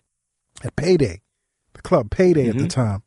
at 0.62 0.76
Payday, 0.76 1.20
the 1.74 1.82
club 1.82 2.10
Payday 2.10 2.48
at 2.48 2.56
the 2.56 2.64
Mhm. 2.64 2.70
time, 2.70 3.02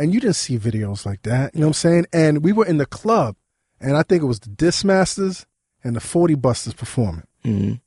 and 0.00 0.12
you 0.14 0.18
didn't 0.20 0.36
see 0.36 0.58
videos 0.58 1.04
like 1.06 1.22
that. 1.22 1.54
You 1.54 1.60
know 1.60 1.66
what 1.66 1.70
I'm 1.70 1.74
saying? 1.74 2.06
And 2.12 2.42
we 2.42 2.52
were 2.52 2.66
in 2.66 2.78
the 2.78 2.86
club, 2.86 3.36
and 3.80 3.96
I 3.96 4.02
think 4.02 4.22
it 4.22 4.26
was 4.26 4.40
the 4.40 4.50
Dismasters 4.50 5.46
and 5.84 5.94
the 5.94 6.00
Forty 6.00 6.34
Busters 6.34 6.74
performing. 6.74 7.24
Mm, 7.44 7.80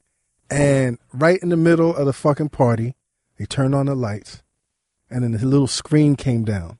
And 0.49 0.97
right 1.13 1.39
in 1.41 1.49
the 1.49 1.57
middle 1.57 1.95
of 1.95 2.05
the 2.05 2.13
fucking 2.13 2.49
party, 2.49 2.95
they 3.37 3.45
turned 3.45 3.73
on 3.75 3.87
the 3.87 3.95
lights, 3.95 4.43
and 5.09 5.23
then 5.23 5.31
the 5.31 5.45
little 5.45 5.67
screen 5.67 6.15
came 6.15 6.43
down, 6.45 6.77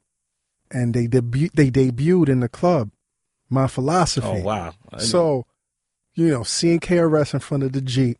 and 0.72 0.94
they 0.94 1.08
debu- 1.08 1.52
they 1.54 1.70
debuted 1.72 2.30
in 2.30 2.40
the 2.40 2.50
club 2.50 2.92
my 3.50 3.68
philosophy. 3.68 4.28
oh 4.28 4.42
wow! 4.42 4.74
So, 5.00 5.46
you 6.16 6.30
know, 6.30 6.44
seeing 6.44 6.80
KRS 6.80 7.34
in 7.34 7.40
front 7.40 7.64
of 7.64 7.72
the 7.74 7.82
Jeep, 7.82 8.18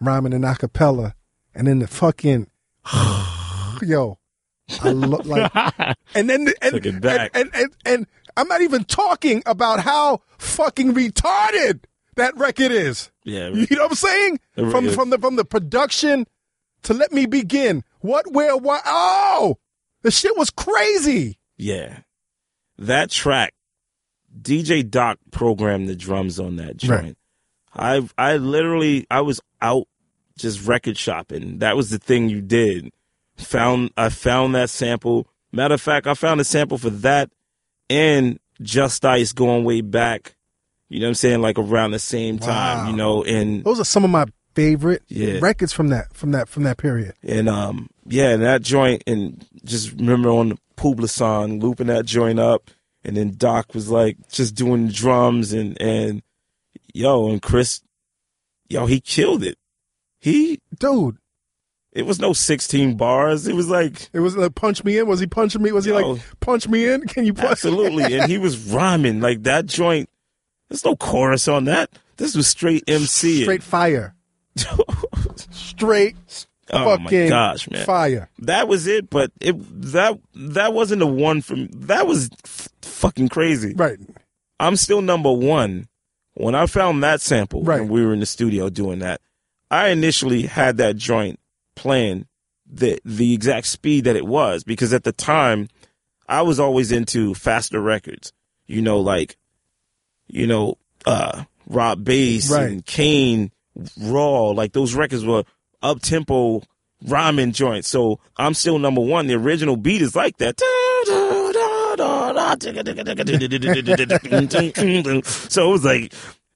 rhyming 0.00 0.32
in 0.32 0.42
acapella, 0.42 1.12
and 1.54 1.66
then 1.68 1.78
the 1.80 1.86
fucking 1.86 2.48
yo, 3.82 4.18
I 4.82 4.90
look 4.90 5.24
like, 5.26 5.52
and 6.14 6.28
then 6.30 6.44
the, 6.46 6.54
and, 6.62 6.74
and, 6.86 7.04
and 7.34 7.50
and 7.54 7.70
and 7.84 8.06
I'm 8.36 8.48
not 8.48 8.62
even 8.62 8.84
talking 8.84 9.42
about 9.46 9.80
how 9.80 10.22
fucking 10.38 10.94
retarded 10.94 11.80
that 12.16 12.36
record 12.36 12.70
is. 12.72 13.10
yeah, 13.24 13.48
You 13.48 13.66
know 13.70 13.82
what 13.82 13.90
I'm 13.90 13.96
saying? 13.96 14.40
From 14.54 14.88
from 14.90 15.10
the 15.10 15.18
from 15.18 15.36
the 15.36 15.44
production 15.44 16.26
to 16.82 16.94
let 16.94 17.12
me 17.12 17.26
begin. 17.26 17.84
What, 18.00 18.32
where, 18.32 18.56
why? 18.56 18.80
Oh, 18.84 19.56
the 20.02 20.10
shit 20.10 20.36
was 20.36 20.50
crazy. 20.50 21.38
yeah. 21.56 22.00
That 22.76 23.10
track, 23.10 23.54
DJ 24.36 24.88
Doc 24.88 25.18
programmed 25.30 25.88
the 25.88 25.94
drums 25.94 26.40
on 26.40 26.56
that 26.56 26.76
joint. 26.76 27.16
I 27.72 28.08
I 28.18 28.36
literally 28.36 29.06
I 29.10 29.20
was 29.20 29.40
out 29.62 29.86
just 30.36 30.66
record 30.66 30.98
shopping. 30.98 31.58
That 31.58 31.76
was 31.76 31.90
the 31.90 31.98
thing 31.98 32.28
you 32.28 32.40
did. 32.40 32.90
Found 33.36 33.90
I 33.96 34.08
found 34.10 34.54
that 34.54 34.70
sample. 34.70 35.26
Matter 35.52 35.74
of 35.74 35.80
fact, 35.80 36.06
I 36.06 36.14
found 36.14 36.40
a 36.40 36.44
sample 36.44 36.78
for 36.78 36.90
that 36.90 37.30
and 37.90 38.38
Just 38.62 39.04
Ice 39.04 39.32
going 39.32 39.64
way 39.64 39.80
back. 39.80 40.34
You 40.88 41.00
know 41.00 41.06
what 41.06 41.10
I'm 41.10 41.14
saying? 41.14 41.40
Like 41.42 41.58
around 41.58 41.90
the 41.90 41.98
same 41.98 42.38
time, 42.38 42.78
Wow. 42.84 42.90
you 42.90 42.96
know, 42.96 43.24
and 43.24 43.64
Those 43.64 43.80
are 43.80 43.84
some 43.84 44.04
of 44.04 44.10
my 44.10 44.26
favorite 44.54 45.02
Yeah. 45.08 45.38
records 45.40 45.72
from 45.72 45.88
that 45.88 46.14
from 46.14 46.30
that 46.30 46.48
from 46.48 46.62
that 46.62 46.76
period. 46.76 47.14
and 47.24 47.48
um 47.48 47.88
yeah, 48.06 48.30
and 48.30 48.42
that 48.44 48.62
joint 48.62 49.02
and 49.06 49.44
just 49.64 49.92
remember 49.92 50.28
on 50.30 50.50
the 50.50 50.58
Publison 50.76 51.60
looping 51.60 51.88
that 51.88 52.06
joint 52.06 52.38
up 52.38 52.70
and 53.04 53.16
then 53.16 53.34
Doc 53.36 53.74
was 53.74 53.90
like 53.90 54.16
just 54.30 54.54
doing 54.54 54.88
drums 54.88 55.52
and 55.52 55.80
and 55.82 56.22
yo 56.92 57.28
and 57.28 57.42
Chris 57.42 57.82
yo 58.68 58.86
he 58.86 59.00
killed 59.00 59.42
it. 59.42 59.58
He 60.20 60.60
Dude, 60.78 61.16
it 61.94 62.04
was 62.06 62.18
no 62.20 62.32
16 62.32 62.96
bars. 62.96 63.46
It 63.46 63.54
was 63.54 63.68
like 63.68 64.08
it 64.12 64.20
was 64.20 64.36
like 64.36 64.54
punch 64.54 64.82
me 64.84 64.98
in. 64.98 65.06
Was 65.06 65.20
he 65.20 65.26
punching 65.26 65.62
me? 65.62 65.72
Was 65.72 65.84
he 65.84 65.92
like 65.92 66.20
punch 66.40 66.68
me 66.68 66.86
in? 66.92 67.06
Can 67.06 67.24
you 67.24 67.32
punch? 67.34 67.50
absolutely 67.52 68.04
and 68.18 68.30
he 68.30 68.36
was 68.38 68.58
rhyming 68.72 69.20
like 69.20 69.44
that 69.44 69.66
joint. 69.66 70.08
There's 70.68 70.84
no 70.84 70.96
chorus 70.96 71.46
on 71.48 71.64
that. 71.66 71.90
This 72.16 72.34
was 72.34 72.46
straight 72.48 72.84
MC. 72.88 73.42
Straight 73.42 73.62
fire. 73.62 74.14
Straight 75.50 76.16
oh 76.72 76.96
my 76.96 77.04
fucking 77.04 77.28
gosh, 77.28 77.68
man. 77.70 77.84
fire. 77.84 78.30
that 78.38 78.66
was 78.68 78.86
it 78.86 79.10
but 79.10 79.30
it 79.40 79.54
that 79.92 80.18
that 80.34 80.72
wasn't 80.72 80.98
the 80.98 81.06
one 81.06 81.42
from 81.42 81.66
that 81.72 82.06
was 82.06 82.30
f- 82.44 82.68
fucking 82.82 83.28
crazy 83.28 83.74
Right. 83.74 83.98
i'm 84.58 84.76
still 84.76 85.02
number 85.02 85.30
one 85.30 85.88
when 86.34 86.54
i 86.54 86.64
found 86.66 87.02
that 87.02 87.20
sample 87.20 87.62
Right. 87.62 87.80
and 87.82 87.90
we 87.90 88.04
were 88.04 88.14
in 88.14 88.20
the 88.20 88.26
studio 88.26 88.70
doing 88.70 89.00
that 89.00 89.20
i 89.70 89.88
initially 89.88 90.42
had 90.42 90.78
that 90.78 90.96
joint 90.96 91.38
playing 91.74 92.26
the 92.70 92.98
the 93.04 93.34
exact 93.34 93.66
speed 93.66 94.04
that 94.04 94.16
it 94.16 94.26
was 94.26 94.64
because 94.64 94.92
at 94.92 95.04
the 95.04 95.12
time 95.12 95.68
i 96.28 96.40
was 96.42 96.58
always 96.58 96.90
into 96.92 97.34
faster 97.34 97.80
records 97.80 98.32
you 98.66 98.80
know 98.80 99.00
like 99.00 99.36
you 100.28 100.46
know 100.46 100.76
uh 101.06 101.44
rob 101.68 102.02
base 102.04 102.50
Right. 102.50 102.70
and 102.70 102.86
kane 102.86 103.50
raw 104.00 104.50
like 104.50 104.72
those 104.72 104.94
records 104.94 105.24
were 105.24 105.44
up 105.82 106.00
tempo 106.00 106.62
rhyming 107.06 107.52
joints 107.52 107.88
so 107.88 108.18
i'm 108.38 108.54
still 108.54 108.78
number 108.78 109.00
one 109.02 109.26
the 109.26 109.34
original 109.34 109.76
beat 109.76 110.00
is 110.00 110.16
like 110.16 110.38
that 110.38 110.58
so 115.50 115.68
it 115.68 115.70
was 115.72 115.84
like 115.84 116.12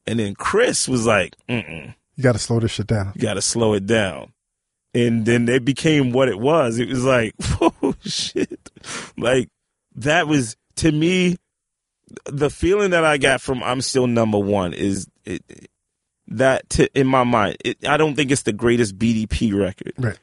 and 0.07 0.19
then 0.19 0.35
chris 0.35 0.89
was 0.89 1.07
like 1.07 1.35
Mm-mm, 1.49 1.95
You 2.17 2.23
got 2.23 2.33
to 2.33 2.39
slow 2.39 2.61
this 2.61 2.71
shit 2.73 2.87
down. 2.87 3.13
you 3.15 3.21
gotta 3.23 3.43
slow 3.43 3.75
it 3.75 3.87
down 3.87 4.33
and 4.95 5.27
then 5.27 5.49
it 5.49 5.65
became 5.65 6.13
what 6.13 6.29
it 6.29 6.39
was 6.39 6.79
it 6.79 6.89
was 6.89 7.05
like 7.05 7.35
oh 7.61 7.95
shit 8.05 8.71
like 9.17 9.49
that 9.95 10.27
was 10.27 10.57
to 10.77 10.91
me 10.93 11.37
the 12.25 12.49
feeling 12.51 12.91
that 12.93 13.05
i 13.05 13.19
got 13.19 13.41
from 13.41 13.63
i'm 13.63 13.81
still 13.81 14.07
number 14.07 14.39
one 14.39 14.73
is 14.73 15.07
it, 15.25 15.43
that 16.27 16.69
to, 16.71 16.89
in 16.99 17.07
my 17.07 17.25
mind 17.25 17.57
it, 17.65 17.87
i 17.87 17.97
don't 17.97 18.15
think 18.15 18.31
it's 18.31 18.43
the 18.43 18.53
greatest 18.53 18.99
bdp 18.99 19.55
record 19.59 19.93
Right. 19.99 20.19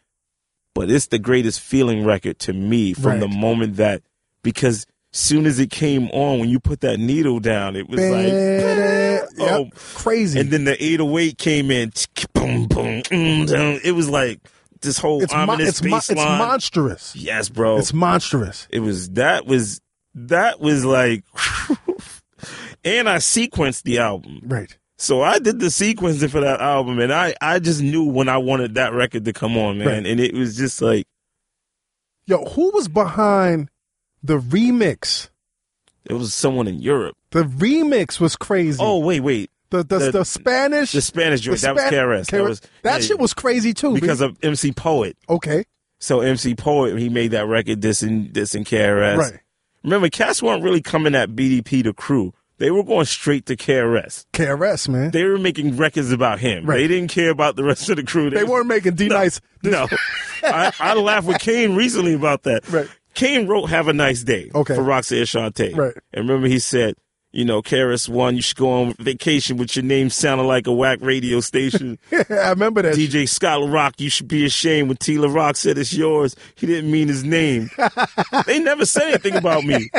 but 0.74 0.90
it's 0.90 1.08
the 1.08 1.20
greatest 1.20 1.60
feeling 1.60 2.04
record 2.06 2.40
to 2.40 2.54
me 2.54 2.94
from 2.94 3.04
Right. 3.14 3.20
the 3.20 3.28
moment 3.28 3.76
that 3.78 4.02
because 4.44 4.86
soon 5.12 5.46
as 5.46 5.60
it 5.60 5.70
came 5.70 6.10
on 6.10 6.40
when 6.40 6.50
you 6.50 6.60
put 6.60 6.82
that 6.82 7.00
needle 7.00 7.40
down 7.40 7.76
it 7.76 7.88
was 7.88 8.02
like 8.10 8.34
Yep. 9.38 9.50
oh 9.52 9.70
Crazy. 9.94 10.40
and 10.40 10.50
then 10.50 10.64
the 10.66 10.82
808 10.84 11.38
came 11.38 11.70
in 11.72 11.92
boom 12.34 12.68
boom 12.68 13.02
mm, 13.04 13.80
it 13.84 13.92
was 13.92 14.10
like 14.10 14.40
this 14.86 14.98
whole 15.00 15.22
it's, 15.22 15.34
ominous 15.34 15.68
it's, 15.70 15.82
mon- 15.82 15.92
bass 15.92 16.10
it's 16.10 16.22
monstrous. 16.22 17.16
yes 17.16 17.50
bro 17.50 17.78
It's 17.78 17.94
monstrous. 17.94 18.68
it 18.70 18.80
was 18.80 19.10
that 19.12 19.46
was 19.46 19.82
that 20.14 20.60
was 20.62 20.86
like 20.86 21.24
and 22.86 23.10
i 23.10 23.18
sequenced 23.18 23.84
the 23.84 24.00
album 24.00 24.40
Right. 24.44 24.78
so 24.98 25.22
I 25.22 25.40
did 25.40 25.60
the 25.60 25.68
sequencing 25.68 26.30
for 26.30 26.40
that 26.42 26.62
album, 26.62 27.00
and 27.00 27.12
I, 27.14 27.36
I 27.42 27.60
just 27.60 27.82
knew 27.82 28.06
when 28.06 28.30
I 28.30 28.38
wanted 28.38 28.76
that 28.76 28.94
record 28.94 29.26
to 29.26 29.34
come 29.34 29.58
on, 29.58 29.78
man. 29.78 29.88
Right. 29.88 30.06
And 30.06 30.20
it 30.22 30.34
was 30.34 30.56
just 30.56 30.82
like 30.82 31.06
Yo, 32.28 32.44
who 32.46 32.72
was 32.72 32.88
behind 32.88 33.70
the 34.24 34.38
remix? 34.40 35.30
it 36.06 36.14
was 36.14 36.34
someone 36.34 36.68
in 36.68 36.80
Europe. 36.82 37.16
The 37.32 37.44
remix 37.44 38.20
was 38.20 38.36
crazy. 38.36 38.80
Oh 38.82 39.00
wait, 39.00 39.20
wait, 39.22 39.50
the 39.78 39.84
the, 39.84 40.00
the, 40.06 40.12
the- 40.12 40.26
Spanish. 40.26 40.92
the 40.92 41.02
Spanish 41.02 41.42
joint 41.42 41.60
that 41.62 41.74
was 41.76 41.84
Span- 41.84 41.94
KRS. 41.94 42.26
That 42.32 42.44
was 42.44 42.62
that 42.84 43.02
yeah, 43.02 43.08
shit 43.08 43.20
was 43.20 43.34
crazy 43.34 43.74
too. 43.74 43.94
because 43.94 44.20
B. 44.20 44.26
of 44.26 44.38
MC 44.44 44.72
Poet. 44.72 45.18
okay, 45.30 45.66
So 46.00 46.22
MC 46.22 46.56
Poet, 46.56 46.98
he 46.98 47.10
made 47.10 47.32
that 47.32 47.48
record. 47.48 47.82
This 47.82 48.02
and 48.02 48.34
this 48.34 48.56
and 48.56 48.66
KRS. 48.66 49.18
right. 49.18 49.40
Remember, 49.84 50.10
cats 50.10 50.42
weren't 50.42 50.64
really 50.64 50.82
coming 50.82 51.14
at 51.14 51.30
BDP 51.32 51.84
the 51.84 51.94
crew. 51.94 52.34
They 52.58 52.72
were 52.72 52.84
going 52.84 53.06
straight 53.06 53.46
to 53.48 53.56
KRS. 53.58 54.26
KRS 54.34 54.88
man. 54.90 55.12
They, 55.12 55.20
They 55.20 55.26
were 55.26 55.38
making 55.38 55.76
records 55.78 56.12
about 56.12 56.40
him. 56.40 56.66
Right. 56.66 56.78
They 56.78 56.88
didn't 56.88 57.10
care 57.12 57.30
about 57.30 57.56
the 57.58 57.64
rest 57.66 57.90
of 57.90 57.98
the 57.98 58.04
crew. 58.04 58.30
They 58.30 58.46
weren't 58.46 58.68
making 58.68 58.96
D 58.96 59.10
Nice. 59.10 59.42
No, 59.62 59.88
I, 60.44 60.72
I 60.80 60.94
laughed 60.96 61.28
with 61.28 61.40
Kane 61.40 61.76
recently 61.76 62.14
about 62.14 62.44
that. 62.44 62.68
Right. 62.70 62.88
Kane 63.14 63.48
wrote 63.48 63.70
"Have 63.70 63.88
a 63.88 63.94
Nice 63.94 64.24
Day" 64.24 64.52
Okay. 64.56 64.74
for 64.76 64.82
Roxanne 64.84 65.24
Shante. 65.24 65.76
Right. 65.76 65.94
And 66.14 66.28
remember, 66.28 66.48
he 66.48 66.60
said, 66.60 66.96
you 67.36 67.44
know, 67.44 67.62
KRS 67.62 68.08
One, 68.08 68.38
you 68.38 68.42
should 68.42 68.56
go 68.56 68.72
on 68.72 68.94
vacation 68.94 69.58
with 69.58 69.76
your 69.76 69.84
name 69.84 70.10
sounding 70.10 70.48
like 70.48 70.68
a 70.68 70.74
whack 70.74 71.00
radio 71.02 71.42
station. 71.42 72.00
I 72.30 72.50
remember 72.50 72.82
that. 72.82 72.96
DJ 72.96 73.28
Scott 73.28 73.70
Rock, 73.70 74.00
you 74.00 74.10
should 74.10 74.30
be 74.30 74.46
ashamed 74.46 74.88
when 74.88 74.98
T 74.98 75.18
La 75.18 75.32
Rock 75.32 75.58
said 75.58 75.78
it's 75.78 75.94
yours. 75.94 76.36
He 76.56 76.66
didn't 76.66 76.90
mean 76.90 77.10
his 77.10 77.26
name. 77.26 77.70
they 78.46 78.60
never 78.60 78.86
said 78.86 79.10
anything 79.10 79.36
about 79.36 79.66
me. 79.66 79.90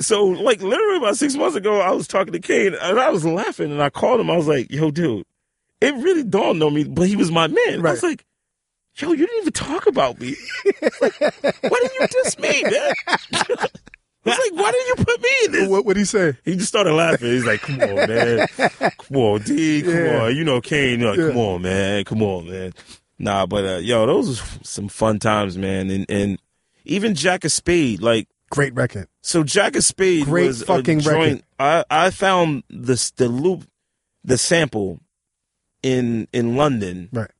So, 0.00 0.24
like, 0.26 0.60
literally 0.60 0.96
about 0.96 1.16
six 1.16 1.36
months 1.36 1.56
ago, 1.56 1.80
I 1.80 1.90
was 1.92 2.08
talking 2.08 2.32
to 2.32 2.40
Kane 2.40 2.74
and 2.74 2.98
I 2.98 3.10
was 3.10 3.24
laughing 3.24 3.70
and 3.70 3.80
I 3.82 3.90
called 3.90 4.18
him. 4.18 4.30
I 4.30 4.36
was 4.36 4.48
like, 4.48 4.70
yo, 4.72 4.90
dude, 4.90 5.26
it 5.80 5.94
really 5.94 6.24
dawned 6.24 6.62
on 6.62 6.74
me, 6.74 6.84
but 6.84 7.06
he 7.06 7.14
was 7.14 7.30
my 7.30 7.46
man. 7.46 7.86
I 7.86 7.92
was 7.92 8.02
like, 8.02 8.24
yo, 8.96 9.12
you 9.12 9.26
didn't 9.26 9.42
even 9.42 9.52
talk 9.52 9.86
about 9.86 10.18
me. 10.18 10.34
Like, 11.00 11.20
why 11.20 11.80
didn't 11.80 12.00
you 12.00 12.06
diss 12.08 12.38
me, 12.38 12.64
man? 12.64 13.56
I 14.26 14.30
was 14.30 14.38
like, 14.38 14.60
why 14.60 14.70
didn't 14.72 14.86
you 14.98 15.04
put 15.04 15.20
me 15.22 15.28
in 15.46 15.52
this? 15.52 15.68
What 15.68 15.84
would 15.86 15.96
he 15.96 16.04
say? 16.04 16.36
He 16.44 16.54
just 16.56 16.68
started 16.68 16.92
laughing. 16.92 17.28
He's 17.30 17.46
like, 17.46 17.60
"Come 17.62 17.80
on, 17.80 17.94
man. 18.08 18.46
Come 18.58 19.16
on, 19.16 19.40
D. 19.42 19.82
Come 19.82 19.94
Yeah. 19.94 20.22
on. 20.24 20.36
You 20.36 20.44
know, 20.44 20.60
Kane. 20.60 21.00
Like, 21.00 21.16
Come 21.18 21.36
on, 21.38 21.62
man. 21.62 22.04
Come 22.04 22.22
on, 22.22 22.48
man." 22.50 22.72
Nah, 23.18 23.46
but 23.46 23.64
uh, 23.64 23.76
yo, 23.78 24.06
those 24.06 24.28
was 24.28 24.42
some 24.62 24.88
fun 24.88 25.18
times, 25.20 25.56
man. 25.56 25.90
And 25.90 26.06
and 26.10 26.38
even 26.84 27.14
Jack 27.14 27.44
of 27.44 27.52
Spade, 27.52 28.00
like, 28.02 28.28
Great 28.50 28.74
record. 28.74 29.08
so 29.22 29.42
Jack 29.44 29.76
of 29.76 29.84
Spade 29.84 30.24
Great 30.26 30.48
was 30.48 30.62
fucking 30.64 30.98
a 30.98 31.02
joint. 31.02 31.44
record. 31.60 31.84
I 31.90 32.06
I 32.06 32.10
found 32.10 32.62
this 32.68 33.10
the 33.12 33.28
loop, 33.28 33.64
the 34.24 34.36
sample 34.38 35.00
in 35.82 36.28
in 36.32 36.56
London. 36.56 37.08
Right. 37.12 37.30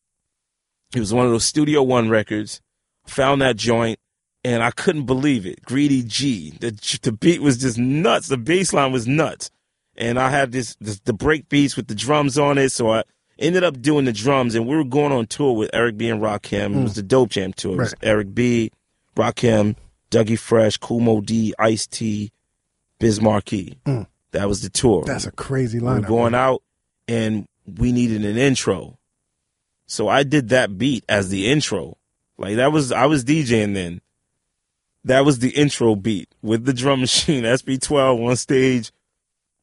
It 0.95 1.01
was 1.01 1.13
one 1.15 1.27
of 1.27 1.31
those 1.33 1.45
Studio 1.45 1.83
One 1.83 2.09
records. 2.09 2.61
Found 3.07 3.43
that 3.43 3.57
joint, 3.57 3.99
and 4.45 4.63
I 4.63 4.71
couldn't 4.71 5.07
believe 5.07 5.47
it. 5.47 5.63
Greedy 5.65 6.03
G. 6.03 6.51
The 6.61 6.71
the 7.03 7.13
beat 7.13 7.43
was 7.43 7.59
just 7.59 7.79
nuts. 7.79 8.29
The 8.29 8.37
bass 8.39 8.73
line 8.73 8.93
was 8.93 9.07
nuts, 9.07 9.51
and 9.97 10.19
I 10.19 10.31
had 10.31 10.53
this, 10.53 10.77
this 10.81 11.01
the 11.01 11.13
break 11.13 11.49
beats 11.49 11.77
with 11.77 11.89
the 11.89 11.95
drums 11.95 12.39
on 12.39 12.59
it. 12.59 12.71
So 12.71 12.91
I 12.93 13.05
ended 13.39 13.65
up 13.65 13.81
doing 13.81 14.05
the 14.05 14.13
drums, 14.13 14.55
and 14.55 14.67
we 14.67 14.77
were 14.77 14.85
going 14.85 15.13
on 15.13 15.27
tour 15.27 15.55
with 15.57 15.71
Eric 15.73 15.97
B 15.97 16.09
and 16.09 16.21
Rakim. 16.23 16.79
It 16.79 16.83
was 16.83 16.95
the 16.95 17.03
Dope 17.03 17.31
Jam 17.31 17.53
tour. 17.53 17.75
It 17.75 17.79
was 17.79 17.95
Eric 18.03 18.35
B, 18.35 18.71
Rakim, 19.17 19.77
Dougie 20.11 20.39
Fresh, 20.39 20.79
Kool 20.79 21.01
Moe 21.01 21.21
Dee, 21.21 21.55
Ice 21.59 21.87
T, 21.87 22.33
Biz 22.99 23.21
Markie. 23.21 23.79
Mm. 23.87 24.07
That 24.33 24.49
was 24.49 24.63
the 24.63 24.71
tour. 24.71 25.05
That's 25.05 25.27
a 25.27 25.33
crazy 25.33 25.79
We 25.81 25.87
were 25.87 26.01
lineup. 26.01 26.07
going 26.07 26.35
out 26.35 26.63
and 27.09 27.47
we 27.67 27.91
needed 27.93 28.25
an 28.25 28.37
intro. 28.37 28.97
So 29.87 30.07
I 30.09 30.23
did 30.23 30.51
that 30.51 30.79
beat 30.79 31.05
as 31.09 31.31
the 31.31 31.51
intro. 31.51 31.97
Like 32.39 32.57
that 32.57 32.71
was 32.71 32.93
I 32.93 33.07
was 33.07 33.25
DJing 33.25 33.75
then. 33.75 34.01
That 35.05 35.25
was 35.25 35.39
the 35.39 35.51
intro 35.51 35.95
beat 35.97 36.29
with 36.43 36.65
the 36.67 36.73
drum 36.75 37.01
machine, 37.01 37.45
SP-12 37.45 38.29
on 38.29 38.37
stage. 38.37 38.93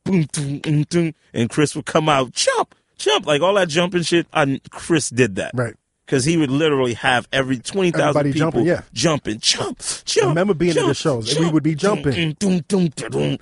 Boom, 0.04 0.28
boom, 0.34 0.60
boom, 0.60 0.86
boom, 0.90 1.14
and 1.34 1.50
Chris 1.50 1.76
would 1.76 1.86
come 1.86 2.08
out, 2.10 2.32
jump, 2.32 2.74
jump, 2.98 3.26
like 3.28 3.42
all 3.42 3.54
that 3.56 3.68
jumping 3.68 4.04
shit. 4.04 4.26
I, 4.34 4.60
Chris 4.72 5.10
did 5.10 5.36
that 5.36 5.52
Right. 5.54 5.76
because 6.06 6.24
he 6.24 6.38
would 6.38 6.50
literally 6.50 6.94
have 6.94 7.28
every 7.34 7.58
twenty 7.60 7.92
thousand 7.92 8.24
people 8.24 8.40
jumping, 8.40 8.66
yeah. 8.66 8.82
jumping, 8.94 9.40
jump, 9.40 9.82
jump. 10.06 10.30
remember 10.30 10.54
being 10.54 10.72
at 10.72 10.76
the 10.76 10.82
jump, 10.94 10.96
shows, 10.98 11.36
and 11.36 11.46
we 11.46 11.52
would 11.52 11.62
be 11.64 11.76
jumping. 11.76 12.34
Dum, 12.40 12.60
dum, 12.70 12.88
dum. 12.88 13.38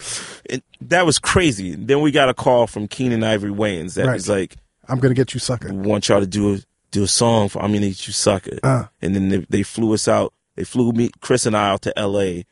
And 0.49 0.61
that 0.81 1.05
was 1.05 1.19
crazy. 1.19 1.75
Then 1.75 2.01
we 2.01 2.09
got 2.11 2.29
a 2.29 2.33
call 2.33 2.65
from 2.65 2.87
Keenen 2.87 3.23
Ivory 3.23 3.51
Wayans 3.51 3.93
that 3.93 4.07
Right. 4.07 4.13
was 4.15 4.27
like, 4.27 4.55
I'm 4.87 4.99
gonna 4.99 5.13
get 5.13 5.35
you 5.35 5.39
sucker. 5.39 5.71
"We 5.71 5.87
want 5.87 6.09
y'all 6.09 6.19
to 6.19 6.25
do 6.27 6.55
a 6.55 6.59
do 6.89 7.03
a 7.03 7.07
song 7.07 7.47
for 7.49 7.59
I'm 7.61 7.69
gonna 7.69 7.81
need 7.81 8.07
you 8.07 8.11
sucker." 8.13 8.57
Uh. 8.63 8.85
And 9.03 9.13
then 9.15 9.29
they, 9.29 9.45
they 9.49 9.61
flew 9.63 9.93
us 9.93 10.07
out. 10.07 10.33
They 10.55 10.63
flew 10.63 10.91
me, 10.91 11.09
Chris 11.21 11.45
and 11.45 11.55
I, 11.55 11.69
out 11.69 11.81
to 11.83 11.97
L.A. 11.99 12.45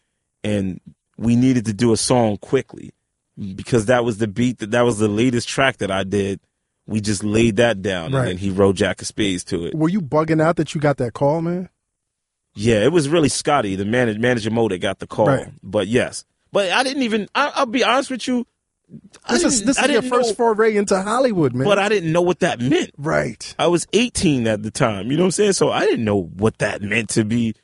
and 0.44 0.80
we 1.18 1.36
needed 1.36 1.66
to 1.66 1.74
do 1.74 1.94
a 1.94 1.98
song 1.98 2.38
quickly 2.38 2.92
because 3.56 3.86
that 3.86 4.04
was 4.04 4.18
the 4.18 4.28
beat 4.28 4.60
that 4.60 4.72
that 4.72 4.82
was 4.82 5.00
the 5.00 5.08
latest 5.08 5.48
track 5.48 5.78
that 5.78 5.90
I 5.92 6.04
did. 6.04 6.40
We 6.86 7.00
just 7.00 7.24
laid 7.24 7.56
that 7.58 7.82
down, 7.82 8.12
Right. 8.12 8.20
and 8.20 8.28
then 8.30 8.38
he 8.38 8.50
wrote 8.50 8.76
Jack 8.76 9.00
of 9.02 9.08
Spades 9.08 9.44
to 9.46 9.66
it. 9.66 9.74
Were 9.76 9.88
you 9.90 10.02
bugging 10.02 10.42
out 10.42 10.58
that 10.58 10.76
you 10.76 10.82
got 10.82 10.98
that 10.98 11.14
call, 11.14 11.42
man? 11.42 11.70
Yeah, 12.56 12.84
it 12.84 12.92
was 12.92 13.08
really 13.10 13.30
Scotty, 13.30 13.76
the 13.76 13.86
manager, 13.86 14.20
manager 14.20 14.52
Mo, 14.52 14.68
that 14.68 14.80
got 14.80 15.00
the 15.00 15.08
call. 15.08 15.28
Right. 15.28 15.48
But 15.64 15.88
yes, 15.88 16.26
but 16.52 16.72
I 16.72 16.84
didn't 16.84 17.04
even. 17.04 17.30
I, 17.34 17.52
I'll 17.56 17.66
be 17.66 17.84
honest 17.84 18.12
with 18.12 18.28
you. 18.28 18.46
I 19.26 19.34
This 19.34 19.44
is 19.46 19.64
this 19.64 19.80
is 19.80 19.90
your 19.90 20.02
first 20.04 20.32
know- 20.32 20.36
foray 20.36 20.76
into 20.76 21.02
Hollywood, 21.02 21.56
man. 21.56 21.66
but 21.66 21.80
I 21.80 21.90
didn't 21.90 22.12
know 22.12 22.22
what 22.22 22.42
that 22.42 22.60
meant. 22.60 22.92
right. 22.98 23.56
I 23.58 23.68
was 23.68 23.88
18 23.94 24.46
at 24.46 24.62
the 24.62 24.70
time. 24.70 25.10
You 25.10 25.18
know 25.18 25.24
what 25.24 25.28
I'm 25.28 25.32
saying? 25.32 25.54
So 25.54 25.72
I 25.72 25.86
didn't 25.86 26.06
know 26.06 26.22
what 26.22 26.58
that 26.60 26.82
meant 26.82 27.10
to 27.12 27.24
be. 27.24 27.56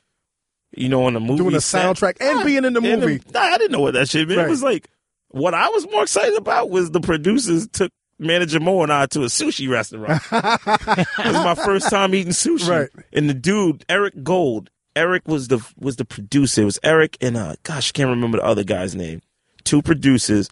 You 0.72 0.88
know, 0.88 1.04
on 1.04 1.14
the 1.14 1.20
movie 1.20 1.38
Doing 1.38 1.54
a 1.56 1.60
set. 1.60 1.84
soundtrack 1.84 2.16
and 2.20 2.44
being 2.44 2.64
in 2.64 2.72
the 2.74 2.80
movie. 2.80 3.20
nah, 3.34 3.40
I 3.40 3.58
didn't 3.58 3.72
know 3.72 3.80
what 3.80 3.94
that 3.94 4.08
shit 4.08 4.28
meant. 4.28 4.38
Right. 4.38 4.46
It 4.46 4.50
was 4.50 4.62
like 4.62 4.88
what 5.28 5.54
I 5.54 5.68
was 5.68 5.88
more 5.90 6.02
excited 6.02 6.36
about 6.36 6.70
was 6.70 6.90
the 6.90 7.00
producers 7.00 7.66
took 7.68 7.92
manager 8.18 8.60
Mo 8.60 8.82
and 8.82 8.92
I 8.92 9.06
to 9.06 9.22
a 9.22 9.26
sushi 9.26 9.68
restaurant. 9.68 10.22
it 10.32 11.24
was 11.24 11.34
my 11.44 11.54
first 11.54 11.90
time 11.90 12.14
eating 12.14 12.32
sushi. 12.32 12.68
Right. 12.68 12.88
And 13.12 13.28
the 13.28 13.34
dude, 13.34 13.84
Eric 13.88 14.22
Gold, 14.22 14.70
Eric 14.94 15.26
was 15.26 15.48
the 15.48 15.64
was 15.78 15.96
the 15.96 16.04
producer. 16.04 16.62
It 16.62 16.66
was 16.66 16.78
Eric 16.82 17.16
and 17.20 17.36
uh 17.36 17.56
gosh, 17.62 17.90
I 17.90 17.92
can't 17.92 18.10
remember 18.10 18.38
the 18.38 18.44
other 18.44 18.64
guy's 18.64 18.94
name. 18.94 19.22
Two 19.64 19.82
producers, 19.82 20.48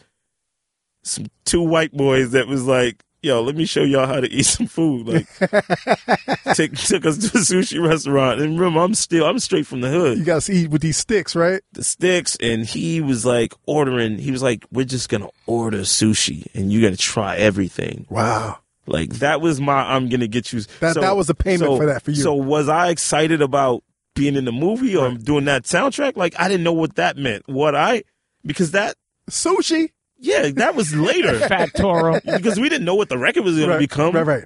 some 1.03 1.27
two 1.45 1.63
white 1.63 1.93
boys 1.93 2.33
that 2.33 2.47
was 2.47 2.65
like, 2.65 3.03
yo, 3.23 3.43
let 3.43 3.55
me 3.57 3.65
show 3.67 3.83
y'all 3.83 4.07
how 4.07 4.21
to 4.21 4.31
eat 4.31 4.45
some 4.45 4.67
food. 4.67 5.07
Like 5.09 5.27
take, 6.55 6.77
took 6.77 7.07
us 7.07 7.19
to 7.19 7.39
a 7.39 7.41
sushi 7.41 7.83
restaurant. 7.87 8.41
And 8.41 8.59
remember, 8.59 8.81
I'm 8.81 8.95
still 8.95 9.27
I'm 9.27 9.39
straight 9.39 9.67
from 9.67 9.81
the 9.81 9.89
hood 9.91 10.19
You 10.19 10.25
got 10.25 10.43
to 10.43 10.53
eat 10.53 10.71
with 10.71 10.83
these 10.83 10.97
sticks, 10.97 11.35
right? 11.37 11.61
the 11.73 11.85
sticks 11.85 12.37
and 12.41 12.65
he 12.67 13.01
was 13.01 13.25
like 13.27 13.53
ordering 13.67 14.19
he 14.19 14.31
was 14.31 14.43
like 14.43 14.65
we're 14.73 14.85
just 14.85 15.09
gonna 15.09 15.29
order 15.47 15.79
sushi 15.81 16.47
and 16.55 16.73
you're 16.73 16.83
gonna 16.83 16.97
try 16.97 17.37
everything 17.37 18.07
Wow. 18.09 18.59
like 18.87 19.11
that 19.15 19.41
was 19.41 19.61
my 19.61 19.95
i'm 19.95 20.09
gonna 20.09 20.27
get 20.27 20.53
you 20.53 20.61
That- 20.81 20.97
that 20.97 21.17
was 21.17 21.27
the 21.29 21.35
payment 21.35 21.63
so- 21.71 21.77
for 21.77 21.87
that 21.87 22.03
for 22.03 22.11
you. 22.11 22.23
so 22.23 22.35
was 22.35 22.69
i 22.69 22.89
excited 22.89 23.43
about 23.43 23.85
being 24.15 24.35
in 24.35 24.45
the 24.45 24.53
movie 24.53 24.97
or 24.97 25.13
doing 25.15 25.45
that 25.45 25.65
soundtrack 25.65 26.17
like 26.17 26.35
i 26.41 26.49
didn't 26.49 26.65
know 26.65 26.73
what 26.73 26.97
that 26.97 27.17
meant 27.17 27.43
what 27.47 27.75
i 27.77 28.03
because 28.45 28.73
that 28.73 28.97
Sushi. 29.31 29.91
Yeah 30.19 30.51
that 30.51 30.75
was 30.75 30.95
later 30.95 31.39
Factoro. 31.39 32.23
because 32.25 32.59
we 32.59 32.69
didn't 32.69 32.85
know 32.85 32.95
what 32.95 33.09
the 33.09 33.19
record 33.19 33.45
was 33.45 33.59
gonna 33.59 33.79
become 33.79 34.15
Right, 34.15 34.27
right. 34.27 34.45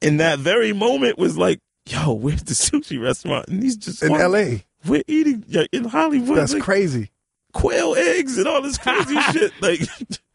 in 0.00 0.16
that 0.18 0.38
very 0.38 0.72
moment 0.72 1.18
was 1.18 1.36
like 1.38 1.60
yo 1.86 2.12
where's 2.12 2.42
the 2.44 2.54
sushi 2.54 3.00
restaurant 3.02 3.48
and 3.48 3.62
he's 3.62 3.76
just 3.76 4.02
In 4.02 4.10
like, 4.10 4.20
L.A. 4.20 4.64
we're 4.86 5.02
eating 5.06 5.44
yeah, 5.46 5.64
in 5.72 5.84
hollywood 5.84 6.38
That's 6.38 6.54
like, 6.54 6.62
crazy. 6.62 7.10
quail 7.52 7.94
eggs 7.96 8.38
and 8.38 8.46
all 8.48 8.62
this 8.62 8.78
crazy 8.78 9.20
shit 9.32 9.52
like 9.60 9.80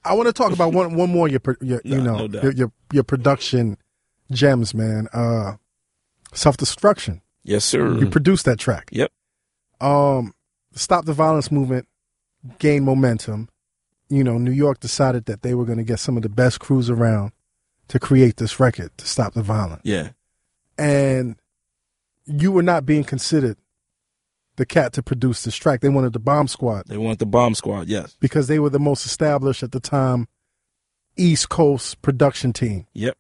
I 0.06 0.14
want 0.14 0.28
to 0.28 0.34
talk 0.34 0.54
about 0.54 0.74
one 0.74 0.96
one 0.96 1.10
more 1.12 1.28
your, 1.28 1.42
pro- 1.42 1.56
your 1.62 1.82
you 1.84 2.02
know 2.02 2.28
no 2.28 2.42
your, 2.42 2.52
your 2.54 2.72
your 2.94 3.04
production 3.04 3.78
gems, 4.32 4.74
man. 4.74 5.08
Uh, 5.12 5.56
self 6.34 6.56
destruction. 6.56 7.22
Yes, 7.44 7.66
sir. 7.66 7.98
You 7.98 8.10
produced 8.10 8.46
that 8.46 8.60
track. 8.60 8.88
Yep. 8.94 9.12
Um, 9.82 10.34
stop 10.74 11.04
the 11.04 11.12
violence 11.14 11.52
movement 11.52 11.88
gained 12.60 12.86
momentum. 12.86 13.49
You 14.10 14.24
know, 14.24 14.38
New 14.38 14.52
York 14.52 14.80
decided 14.80 15.26
that 15.26 15.42
they 15.44 15.54
were 15.54 15.66
going 15.66 15.78
to 15.78 15.84
get 15.84 16.00
some 16.00 16.18
of 16.18 16.24
the 16.24 16.30
best 16.30 16.60
crews 16.60 16.90
around 16.90 17.32
to 17.90 18.00
create 18.00 18.38
this 18.38 18.60
record 18.60 18.92
to 18.98 19.08
stop 19.08 19.34
the 19.34 19.42
violence, 19.44 19.82
Yeah. 19.84 20.10
and 20.78 21.36
you 22.26 22.52
were 22.52 22.64
not 22.64 22.86
being 22.86 23.04
considered 23.04 23.58
the 24.58 24.66
cat 24.66 24.94
to 24.94 25.02
produce 25.04 25.44
this 25.44 25.56
track. 25.56 25.82
They 25.82 25.90
wanted 25.90 26.14
the 26.14 26.20
Bomb 26.20 26.48
Squad 26.48 26.84
They 26.88 26.98
want 26.98 27.20
the 27.20 27.26
bomb 27.26 27.56
squad. 27.56 27.88
Yes. 27.88 28.16
because 28.20 28.48
they 28.48 28.60
were 28.60 28.70
the 28.70 28.80
most 28.80 29.06
established 29.06 29.64
at 29.64 29.72
the 29.72 29.80
time 29.80 30.28
East 31.18 31.50
Coast 31.50 32.02
production 32.02 32.52
team. 32.54 32.86
Yep. 32.94 33.18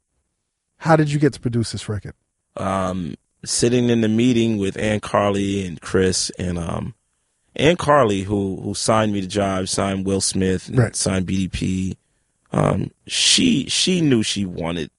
How 0.77 0.95
did 0.95 1.11
you 1.11 1.19
get 1.19 1.33
to 1.33 1.39
produce 1.39 1.71
this 1.71 1.89
record? 1.89 2.13
Um, 2.57 3.15
sitting 3.45 3.89
in 3.89 4.01
the 4.01 4.07
meeting 4.07 4.57
with 4.57 4.77
Ann 4.77 4.99
Carli 4.99 5.65
and 5.67 5.79
Chris 5.81 6.29
and 6.37 6.57
um, 6.57 6.93
Ann 7.55 7.75
Carli, 7.77 8.23
who 8.23 8.59
who 8.61 8.73
signed 8.73 9.11
me 9.13 9.21
the 9.21 9.27
job, 9.27 9.67
signed 9.67 10.05
Will 10.05 10.21
Smith, 10.21 10.69
Right. 10.73 10.95
signed 10.95 11.25
BDP. 11.27 11.95
Um, 12.51 12.91
she 13.07 13.67
she 13.69 14.01
knew 14.01 14.23
she 14.23 14.45
wanted 14.45 14.89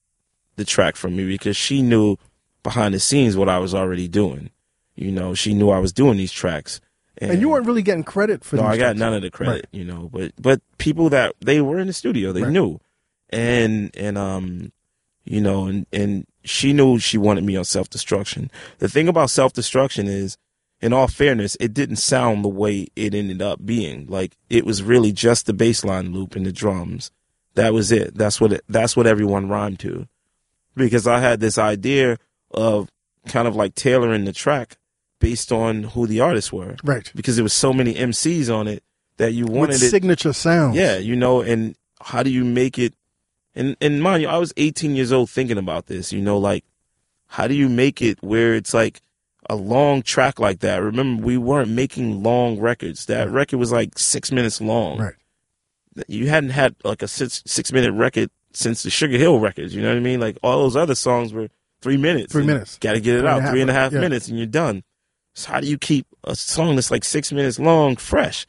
the 0.57 0.65
track 0.65 0.95
from 0.95 1.15
me 1.15 1.25
because 1.27 1.57
she 1.57 1.81
knew 1.81 2.17
behind 2.63 2.93
the 2.93 2.99
scenes 2.99 3.35
what 3.35 3.49
I 3.49 3.57
was 3.59 3.73
already 3.73 4.07
doing. 4.07 4.51
You 4.95 5.11
know, 5.11 5.33
she 5.33 5.53
knew 5.53 5.69
I 5.69 5.79
was 5.79 5.91
doing 5.93 6.17
these 6.17 6.31
tracks. 6.31 6.79
And 7.17 7.39
you 7.39 7.49
weren't 7.49 7.65
really 7.67 7.81
getting 7.83 8.03
credit 8.03 8.43
for 8.43 8.55
no, 8.55 8.63
I 8.63 8.77
got 8.77 8.83
tracks. 8.83 8.99
none 8.99 9.13
of 9.13 9.21
the 9.21 9.29
credit, 9.29 9.67
you 9.71 9.83
know, 9.83 10.09
but 10.11 10.31
but 10.39 10.61
people 10.77 11.09
that 11.09 11.33
they 11.39 11.61
were 11.61 11.79
in 11.79 11.87
the 11.87 11.93
studio, 11.93 12.31
they 12.31 12.43
Right. 12.43 12.51
knew, 12.51 12.79
and 13.29 13.95
and 13.95 14.17
um, 14.17 14.71
you 15.23 15.39
know, 15.41 15.65
and 15.67 15.85
and 15.93 16.25
she 16.43 16.73
knew 16.73 16.97
she 16.99 17.17
wanted 17.17 17.43
me 17.43 17.55
on 17.55 17.65
self 17.65 17.89
destruction. 17.89 18.49
The 18.79 18.89
thing 18.89 19.07
about 19.07 19.29
self 19.29 19.53
destruction 19.53 20.07
is, 20.07 20.37
in 20.81 20.93
all 20.93 21.07
fairness, 21.07 21.55
it 21.59 21.73
didn't 21.73 21.97
sound 21.97 22.43
the 22.43 22.49
way 22.49 22.87
it 22.95 23.13
ended 23.13 23.41
up 23.41 23.65
being. 23.65 24.07
Like 24.07 24.35
it 24.49 24.65
was 24.65 24.81
really 24.83 25.11
just 25.11 25.45
the 25.45 25.53
bass 25.53 25.83
line 25.85 26.11
loop 26.13 26.35
and 26.35 26.45
the 26.45 26.51
drums. 26.51 27.11
That 27.55 27.73
was 27.73 27.91
it. 27.91 28.15
That's 28.15 28.39
what 28.41 28.53
it, 28.53 28.63
that's 28.69 28.95
what 28.97 29.05
everyone 29.07 29.49
rhymed 29.49 29.79
to, 29.81 30.07
because 30.75 31.05
I 31.07 31.19
had 31.19 31.39
this 31.39 31.57
idea 31.57 32.17
of 32.51 32.89
kind 33.27 33.47
of 33.47 33.55
like 33.55 33.75
tailoring 33.75 34.25
the 34.25 34.33
track 34.33 34.77
based 35.19 35.51
on 35.51 35.83
who 35.83 36.07
the 36.07 36.19
artists 36.19 36.51
were 36.51 36.75
Right. 36.83 37.11
because 37.13 37.35
there 37.35 37.43
was 37.43 37.53
so 37.53 37.71
many 37.73 37.93
MCs 37.93 38.49
on 38.53 38.67
it 38.67 38.83
that 39.17 39.33
you 39.33 39.45
With 39.45 39.53
wanted 39.53 39.75
it. 39.75 39.89
signature 39.91 40.33
sounds. 40.33 40.75
Yeah, 40.75 40.97
you 40.97 41.15
know, 41.15 41.41
and 41.41 41.75
how 42.01 42.23
do 42.23 42.31
you 42.31 42.43
make 42.43 42.79
it? 42.79 42.95
And 43.53 43.75
and 43.81 44.01
mind 44.01 44.23
you, 44.23 44.29
I 44.29 44.37
was 44.37 44.53
18 44.57 44.95
years 44.95 45.11
old 45.11 45.29
thinking 45.29 45.57
about 45.57 45.85
this. 45.87 46.11
You 46.13 46.21
know, 46.21 46.37
like 46.39 46.63
how 47.27 47.47
do 47.47 47.53
you 47.53 47.69
make 47.69 48.01
it 48.01 48.17
where 48.23 48.55
it's 48.55 48.73
like 48.73 49.01
a 49.49 49.55
long 49.55 50.01
track 50.01 50.39
like 50.39 50.59
that? 50.59 50.77
Remember, 50.81 51.23
we 51.23 51.37
weren't 51.37 51.69
making 51.69 52.23
long 52.23 52.59
records. 52.59 53.05
That 53.07 53.25
Right. 53.27 53.33
record 53.33 53.57
was 53.57 53.71
like 53.71 53.97
six 53.97 54.31
minutes 54.31 54.61
long. 54.61 54.99
Right. 54.99 55.13
You 56.07 56.29
hadn't 56.29 56.51
had 56.51 56.75
like 56.83 57.01
a 57.01 57.07
six 57.07 57.43
six 57.45 57.71
minute 57.71 57.91
record 57.93 58.29
since 58.53 58.83
the 58.83 58.89
Sugar 58.89 59.17
Hill 59.17 59.39
records. 59.39 59.75
You 59.75 59.81
know 59.81 59.89
what 59.89 59.97
I 59.97 60.01
mean? 60.01 60.19
Like 60.19 60.37
all 60.43 60.59
those 60.59 60.75
other 60.75 60.95
songs 60.95 61.33
were 61.33 61.49
three 61.81 61.97
minutes. 61.97 62.31
Three 62.31 62.45
minutes. 62.45 62.77
Got 62.77 62.93
to 62.93 63.01
get 63.01 63.15
it 63.15 63.19
Three 63.21 63.27
out 63.29 63.41
half, 63.41 63.51
three 63.51 63.61
and 63.61 63.69
a 63.69 63.73
half 63.73 63.91
yeah. 63.91 63.99
minutes, 63.99 64.27
and 64.27 64.37
you're 64.37 64.47
done. 64.47 64.83
So 65.33 65.51
how 65.51 65.59
do 65.59 65.67
you 65.67 65.77
keep 65.77 66.05
a 66.23 66.35
song 66.35 66.75
that's 66.75 66.91
like 66.91 67.03
six 67.03 67.31
minutes 67.31 67.59
long 67.59 67.95
fresh? 67.95 68.45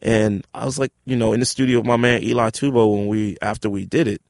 And 0.00 0.44
I 0.52 0.64
was 0.64 0.78
like, 0.78 0.92
you 1.04 1.14
know, 1.16 1.32
in 1.32 1.40
the 1.40 1.46
studio 1.46 1.78
with 1.78 1.86
my 1.86 1.96
man 1.96 2.22
Eli 2.24 2.50
Tubo 2.50 2.92
when 2.96 3.06
we 3.06 3.36
after 3.40 3.70
we 3.70 3.86
did 3.86 4.08
it, 4.08 4.20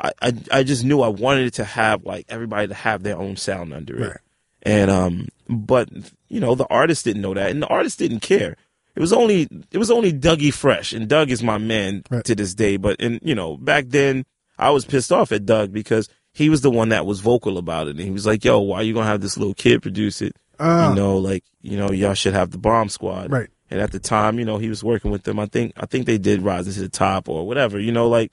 I 0.00 0.12
I, 0.20 0.32
I 0.52 0.62
just 0.62 0.84
knew 0.84 1.00
I 1.00 1.08
wanted 1.08 1.46
it 1.46 1.54
to 1.54 1.64
have 1.64 2.04
like 2.04 2.26
everybody 2.28 2.68
to 2.68 2.74
have 2.74 3.02
their 3.02 3.16
own 3.16 3.36
sound 3.36 3.72
under 3.72 3.96
it. 3.96 4.06
Right. 4.08 4.16
And 4.64 4.90
um, 4.90 5.28
but 5.48 5.88
you 6.28 6.40
know, 6.40 6.54
the 6.54 6.66
artist 6.66 7.04
didn't 7.04 7.22
know 7.22 7.34
that, 7.34 7.50
and 7.50 7.62
the 7.62 7.66
artist 7.66 7.98
didn't 7.98 8.20
care. 8.20 8.56
It 8.96 9.00
was 9.00 9.12
only 9.12 9.48
it 9.70 9.78
was 9.78 9.90
only 9.90 10.12
Dougie 10.12 10.52
Fresh, 10.54 10.92
and 10.92 11.08
Doug 11.08 11.30
is 11.30 11.42
my 11.42 11.58
man 11.58 12.02
Right. 12.10 12.24
to 12.24 12.34
this 12.34 12.54
day. 12.54 12.76
But 12.76 13.00
and 13.00 13.20
you 13.22 13.34
know, 13.34 13.56
back 13.56 13.86
then 13.88 14.24
I 14.58 14.70
was 14.70 14.84
pissed 14.84 15.12
off 15.12 15.32
at 15.32 15.44
Doug 15.44 15.72
because 15.72 16.08
he 16.32 16.48
was 16.48 16.62
the 16.62 16.70
one 16.70 16.88
that 16.90 17.04
was 17.06 17.20
vocal 17.20 17.58
about 17.58 17.88
it, 17.88 17.96
and 17.96 18.00
he 18.00 18.10
was 18.10 18.24
like, 18.26 18.44
"Yo, 18.44 18.58
why 18.60 18.78
are 18.78 18.82
you 18.82 18.94
gonna 18.94 19.06
have 19.06 19.20
this 19.20 19.36
little 19.36 19.54
kid 19.54 19.82
produce 19.82 20.22
it? 20.22 20.34
Ah, 20.58 20.88
you 20.90 20.94
know, 20.96 21.18
like 21.18 21.44
you 21.60 21.76
know, 21.76 21.90
y'all 21.90 22.14
should 22.14 22.34
have 22.34 22.50
the 22.50 22.58
Bomb 22.58 22.88
Squad." 22.88 23.30
Right. 23.30 23.48
And 23.70 23.80
at 23.80 23.90
the 23.92 23.98
time, 23.98 24.38
you 24.38 24.44
know, 24.44 24.58
he 24.58 24.68
was 24.68 24.84
working 24.84 25.10
with 25.10 25.24
them. 25.24 25.38
I 25.40 25.46
think 25.46 25.72
I 25.76 25.86
think 25.86 26.06
they 26.06 26.16
did 26.18 26.40
Rise 26.42 26.72
to 26.72 26.80
the 26.80 26.88
Top 26.88 27.28
or 27.28 27.46
whatever, 27.46 27.78
you 27.80 27.92
know, 27.92 28.08
like 28.08 28.30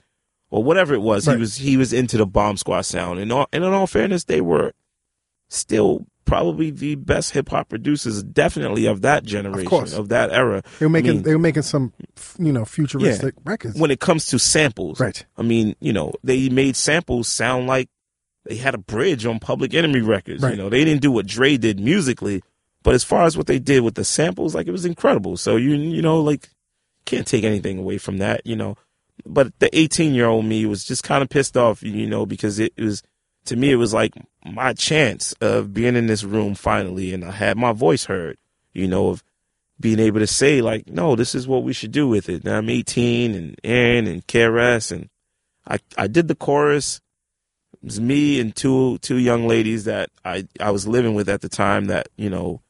or 0.50 0.64
whatever 0.64 0.94
it 0.94 1.02
was. 1.02 1.28
Right. 1.28 1.36
He 1.36 1.40
was 1.42 1.56
he 1.58 1.78
was 1.78 1.92
into 1.92 2.18
the 2.18 2.26
Bomb 2.28 2.56
Squad 2.58 2.82
sound, 2.84 3.20
and 3.20 3.32
all, 3.34 3.48
and 3.52 3.64
in 3.64 3.74
all 3.74 3.88
fairness, 3.88 4.26
they 4.26 4.42
were 4.42 4.74
still 5.50 6.06
probably 6.26 6.72
the 6.72 6.96
best 6.96 7.32
hip 7.32 7.50
hop 7.50 7.70
producers, 7.70 8.24
definitely 8.24 8.86
of 8.86 9.02
that 9.02 9.24
generation, 9.26 9.68
course. 9.68 9.94
of, 9.94 10.10
that 10.10 10.32
era. 10.32 10.64
They 10.80 10.86
were 10.86 10.90
making 10.90 11.12
mean- 11.16 11.24
they 11.24 11.34
were 11.34 11.40
making 11.40 11.64
some 11.64 11.94
you 12.38 12.52
know 12.52 12.66
futuristic 12.66 13.36
records. 13.44 13.78
When 13.80 13.92
it 13.92 14.00
comes 14.00 14.28
to 14.28 14.40
samples, 14.40 15.00
Right. 15.00 15.26
I 15.38 15.42
mean, 15.42 15.76
you 15.80 15.94
know, 15.94 16.14
they 16.24 16.50
made 16.50 16.76
samples 16.76 17.28
sound 17.28 17.68
like 17.68 17.90
they 18.46 18.56
had 18.56 18.74
a 18.74 18.80
bridge 18.80 19.26
on 19.26 19.40
Public 19.40 19.74
Enemy 19.74 20.02
records. 20.02 20.42
Right. 20.42 20.52
You 20.52 20.58
know, 20.58 20.70
they 20.70 20.84
didn't 20.84 21.02
do 21.02 21.12
what 21.12 21.28
Dre 21.28 21.58
did 21.58 21.80
musically, 21.80 22.42
but 22.84 22.96
as 22.96 23.04
far 23.04 23.26
as 23.26 23.38
what 23.38 23.48
they 23.48 23.60
did 23.60 23.82
with 23.84 23.96
the 23.96 24.04
samples, 24.06 24.56
like 24.56 24.68
it 24.68 24.72
was 24.72 24.86
incredible. 24.86 25.38
So 25.38 25.56
you 25.58 25.72
you 25.76 26.02
know, 26.02 26.22
like 26.22 26.50
can't 27.06 27.28
take 27.28 27.44
anything 27.44 27.78
away 27.80 27.98
from 27.98 28.18
that, 28.20 28.46
you 28.46 28.56
know. 28.56 28.78
But 29.26 29.58
the 29.60 29.76
18 29.78 30.16
year 30.16 30.26
old 30.28 30.46
me 30.46 30.66
was 30.66 30.84
just 30.84 31.04
kind 31.04 31.22
of 31.22 31.30
pissed 31.30 31.56
off, 31.56 31.84
you 31.84 32.08
know, 32.08 32.26
because 32.26 32.58
it, 32.60 32.74
it 32.78 32.84
was 32.84 33.04
to 33.46 33.56
me 33.56 33.72
it 33.72 33.76
was 33.76 33.94
like 33.94 34.14
my 34.46 34.74
chance 34.74 35.34
of 35.42 35.74
being 35.74 35.96
in 35.96 36.08
this 36.08 36.24
room 36.24 36.56
finally, 36.56 37.14
and 37.14 37.24
I 37.26 37.32
had 37.32 37.58
my 37.58 37.72
voice 37.74 38.06
heard, 38.06 38.38
you 38.74 38.88
know, 38.88 39.10
of 39.10 39.24
being 39.80 40.00
able 40.00 40.20
to 40.20 40.28
say 40.28 40.62
like, 40.62 40.88
no, 40.88 41.16
this 41.16 41.34
is 41.34 41.48
what 41.48 41.64
we 41.64 41.74
should 41.74 41.92
do 41.92 42.08
with 42.08 42.30
it. 42.30 42.44
Now 42.44 42.58
I'm 42.60 42.70
18 42.70 43.34
and 43.34 43.56
Aaron 43.64 44.08
and 44.08 44.26
KRS 44.28 44.92
and 44.92 45.10
I 45.68 45.80
I 45.98 46.08
did 46.08 46.28
the 46.28 46.36
chorus. 46.36 47.02
It 47.74 47.86
was 47.86 48.00
me 48.00 48.40
and 48.40 48.56
two 48.56 48.98
two 49.00 49.18
young 49.18 49.48
ladies 49.48 49.86
that 49.86 50.10
I 50.24 50.48
I 50.60 50.70
was 50.72 50.88
living 50.88 51.14
with 51.16 51.30
at 51.30 51.42
the 51.42 51.50
time. 51.50 51.86
That 51.86 52.10
you 52.16 52.30
know, 52.30 52.62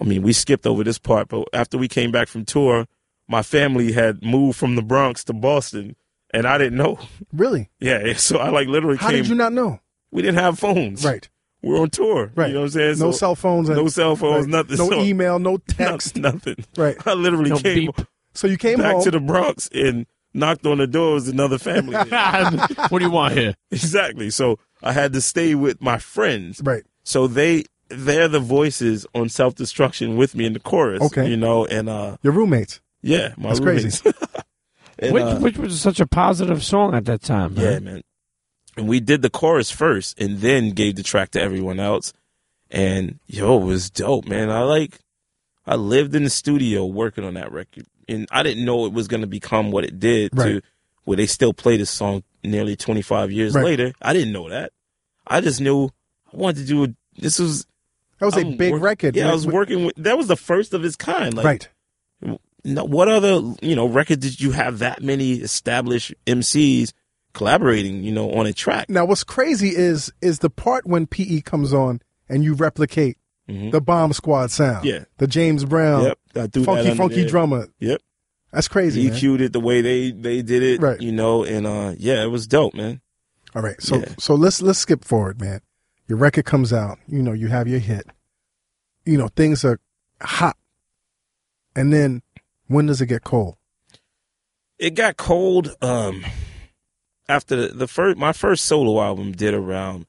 I 0.00 0.04
mean, 0.04 0.22
we 0.22 0.32
skipped 0.32 0.66
over 0.66 0.84
this 0.84 0.98
part, 0.98 1.28
but 1.28 1.48
after 1.52 1.76
we 1.76 1.88
came 1.88 2.10
back 2.10 2.28
from 2.28 2.44
tour, 2.46 2.86
my 3.28 3.42
family 3.42 3.92
had 3.92 4.22
moved 4.24 4.58
from 4.58 4.76
the 4.76 4.82
Bronx 4.82 5.24
to 5.24 5.32
Boston, 5.34 5.96
and 6.32 6.46
I 6.46 6.56
didn't 6.56 6.78
know. 6.78 6.98
really? 7.32 7.68
Yeah, 7.80 8.14
so 8.14 8.38
I 8.38 8.48
like 8.50 8.68
literally 8.68 8.96
How 8.96 9.08
came. 9.10 9.18
did 9.18 9.28
you 9.28 9.34
not 9.34 9.52
know? 9.52 9.80
We 10.10 10.22
didn't 10.22 10.38
have 10.38 10.58
phones. 10.58 11.04
Right. 11.04 11.28
we're 11.62 11.80
on 11.80 11.90
tour. 11.90 12.32
Right. 12.34 12.48
you 12.48 12.54
know 12.54 12.60
what 12.60 12.64
I'm 12.66 12.70
saying? 12.70 12.98
No 12.98 13.10
So- 13.10 13.18
cell 13.18 13.34
phones. 13.34 13.68
And, 13.68 13.78
no 13.78 13.88
cell 13.88 14.16
phones, 14.16 14.46
right. 14.46 14.50
nothing. 14.52 14.76
No 14.78 14.88
So- 14.90 15.02
email. 15.02 15.38
No 15.38 15.50
no- 15.56 15.58
text. 15.66 16.16
nothing. 16.16 16.56
Right. 16.76 16.96
I 17.06 17.14
literally 17.14 17.50
No 17.50 17.58
came 17.58 17.86
beep. 17.96 18.06
So 18.34 18.46
you 18.46 18.56
came 18.56 18.78
back 18.78 18.94
home. 18.94 19.04
to 19.04 19.10
the 19.10 19.20
Bronx 19.20 19.68
and 19.74 20.06
knocked 20.34 20.64
on 20.66 20.78
the 20.78 20.86
door. 20.86 21.10
It 21.12 21.14
was 21.14 21.28
another 21.28 21.58
family. 21.58 21.96
what 22.88 22.98
do 22.98 23.04
you 23.04 23.10
want 23.10 23.34
here? 23.34 23.54
exactly. 23.70 24.30
So 24.30 24.58
I 24.82 24.92
had 24.92 25.12
to 25.14 25.20
stay 25.20 25.54
with 25.56 25.80
my 25.82 25.98
friends. 25.98 26.60
right. 26.64 26.84
So 27.02 27.26
they 27.26 27.64
they're 27.88 28.28
the 28.28 28.38
voices 28.38 29.06
on 29.14 29.28
self 29.30 29.54
destruction 29.54 30.16
with 30.16 30.34
me 30.34 30.44
in 30.44 30.52
the 30.52 30.60
chorus. 30.60 31.00
Okay. 31.02 31.28
You 31.28 31.36
know, 31.38 31.64
and 31.66 31.88
uh 31.88 32.18
Your 32.22 32.34
roommates. 32.34 32.80
yeah, 33.02 33.32
my 33.38 33.48
That's 33.48 33.60
crazy. 33.60 33.98
roommates. 34.04 34.24
And, 35.00 35.12
which, 35.14 35.22
uh, 35.22 35.38
which 35.38 35.56
was 35.56 35.80
such 35.80 36.00
a 36.00 36.08
positive 36.08 36.60
song 36.64 36.92
at 36.92 37.04
that 37.04 37.22
time. 37.22 37.54
man. 37.54 37.64
yeah, 37.64 37.78
man. 37.78 38.02
And 38.78 38.88
we 38.88 39.00
did 39.00 39.22
the 39.22 39.30
chorus 39.30 39.70
first 39.70 40.20
and 40.20 40.38
then 40.38 40.70
gave 40.70 40.94
the 40.96 41.02
track 41.02 41.32
to 41.32 41.40
everyone 41.40 41.80
else. 41.80 42.12
And 42.70 43.18
yo, 43.26 43.60
it 43.60 43.64
was 43.64 43.90
dope, 43.90 44.26
man. 44.26 44.50
I 44.50 44.62
like 44.62 44.98
I 45.66 45.74
lived 45.74 46.14
in 46.14 46.24
the 46.24 46.30
studio 46.30 46.86
working 46.86 47.24
on 47.24 47.34
that 47.34 47.50
record. 47.52 47.86
And 48.08 48.26
I 48.30 48.42
didn't 48.42 48.64
know 48.64 48.86
it 48.86 48.92
was 48.92 49.08
gonna 49.08 49.26
become 49.26 49.70
what 49.72 49.84
it 49.84 49.98
did 49.98 50.32
to 50.36 50.62
where 51.04 51.16
they 51.16 51.26
still 51.26 51.52
play 51.52 51.76
this 51.76 51.90
song 51.90 52.22
nearly 52.44 52.76
twenty 52.76 53.02
five 53.02 53.32
years 53.32 53.54
Right. 53.54 53.64
later. 53.64 53.92
I 54.00 54.12
didn't 54.12 54.32
know 54.32 54.48
that. 54.48 54.72
I 55.26 55.40
just 55.40 55.60
knew 55.60 55.86
I 56.32 56.36
wanted 56.36 56.60
to 56.60 56.66
do 56.66 56.84
a 56.84 56.88
this 57.20 57.38
was 57.38 57.66
That 58.20 58.26
was 58.26 58.36
a 58.36 58.40
I'm 58.40 58.56
big 58.56 58.72
work- 58.74 58.82
record. 58.82 59.16
Yeah, 59.16 59.28
I 59.28 59.32
was 59.32 59.46
working 59.46 59.84
with 59.86 59.96
that 59.96 60.16
was 60.16 60.28
the 60.28 60.36
first 60.36 60.72
of 60.72 60.84
its 60.84 60.94
kind. 60.96 61.34
Like 61.34 61.44
right. 61.44 61.68
no, 62.64 62.84
what 62.84 63.08
other 63.08 63.54
you 63.60 63.74
know 63.74 63.86
record 63.86 64.20
did 64.20 64.40
you 64.40 64.52
have 64.52 64.78
that 64.80 65.02
many 65.02 65.32
established 65.34 66.14
MCs 66.26 66.92
collaborating? 67.32 68.02
You 68.04 68.12
know, 68.12 68.30
on 68.32 68.46
a 68.46 68.52
track. 68.52 68.88
Now, 68.90 69.04
what's 69.04 69.24
crazy 69.24 69.68
is 69.70 70.12
is 70.20 70.38
the 70.40 70.50
part 70.50 70.86
when 70.86 71.06
PE 71.06 71.40
comes 71.42 71.72
on 71.72 72.00
and 72.28 72.42
you 72.44 72.54
replicate 72.54 73.16
Mhm. 73.48 73.70
the 73.72 73.80
Bomb 73.80 74.12
Squad 74.12 74.50
sound. 74.50 74.84
Yeah. 74.84 75.04
The 75.18 75.26
James 75.26 75.64
Brown. 75.64 76.02
Yep, 76.04 76.18
I 76.36 76.46
threw 76.48 76.64
Funky, 76.64 76.94
funky 76.94 77.14
there. 77.22 77.28
drummer. 77.28 77.68
Yep, 77.80 78.02
That's 78.52 78.68
crazy. 78.68 79.08
man. 79.08 79.16
EQ'd 79.16 79.40
it 79.40 79.52
the 79.52 79.60
way 79.60 79.80
they 79.80 80.10
they 80.10 80.42
did 80.42 80.62
it. 80.62 80.80
Right. 80.82 81.00
You 81.00 81.12
know, 81.12 81.44
and 81.44 81.66
uh, 81.66 81.94
yeah, 81.98 82.22
it 82.22 82.28
was 82.30 82.46
dope, 82.46 82.74
man. 82.74 83.00
All 83.54 83.62
right. 83.62 83.80
So 83.80 83.96
Yeah. 83.98 84.14
so 84.18 84.34
let's 84.34 84.60
let's 84.60 84.78
skip 84.78 85.04
forward, 85.04 85.40
man. 85.40 85.60
Your 86.08 86.18
record 86.18 86.44
comes 86.44 86.72
out. 86.72 86.98
You 87.08 87.22
know, 87.22 87.32
you 87.32 87.48
have 87.48 87.66
your 87.68 87.78
hit. 87.80 88.06
You 89.06 89.16
know, 89.16 89.28
things 89.28 89.64
are 89.64 89.78
hot. 90.20 90.56
And 91.74 91.92
then 91.92 92.22
when 92.66 92.86
does 92.86 93.00
it 93.00 93.06
get 93.06 93.24
cold? 93.24 93.56
It 94.78 94.90
got 94.94 95.16
cold. 95.16 95.74
Um, 95.80 96.24
after 97.28 97.56
the, 97.56 97.68
the 97.74 97.86
first 97.88 98.16
my 98.18 98.32
first 98.32 98.64
solo 98.64 99.00
album 99.02 99.32
did 99.32 99.54
around 99.54 100.06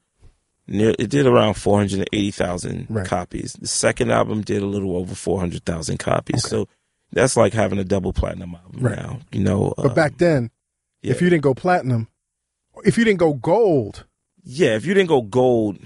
near 0.66 0.94
it 0.98 1.10
did 1.10 1.26
around 1.26 1.54
four 1.54 1.78
hundred 1.78 1.98
and 2.00 2.08
eighty 2.12 2.30
thousand 2.30 2.86
Right. 2.88 3.06
copies. 3.06 3.54
The 3.54 3.66
second 3.68 4.10
album 4.10 4.42
did 4.42 4.62
a 4.62 4.66
little 4.66 4.96
over 4.96 5.14
four 5.14 5.38
hundred 5.40 5.64
thousand 5.64 5.98
copies. 5.98 6.44
Okay. 6.44 6.48
So 6.50 6.68
that's 7.12 7.36
like 7.36 7.52
having 7.52 7.78
a 7.78 7.84
double 7.84 8.12
platinum 8.12 8.54
album 8.54 8.80
Right. 8.82 8.96
now. 8.96 9.18
You 9.32 9.40
know, 9.40 9.74
But 9.76 9.86
um, 9.86 9.94
back 9.94 10.18
then, 10.18 10.50
yeah. 11.02 11.10
if 11.12 11.20
you 11.20 11.28
didn't 11.28 11.42
go 11.42 11.54
platinum, 11.54 12.08
if 12.84 12.96
you 12.96 13.04
didn't 13.04 13.18
go 13.18 13.34
gold, 13.34 14.04
yeah, 14.44 14.76
if 14.76 14.86
you 14.86 14.94
didn't 14.94 15.08
go 15.08 15.22
gold, 15.22 15.78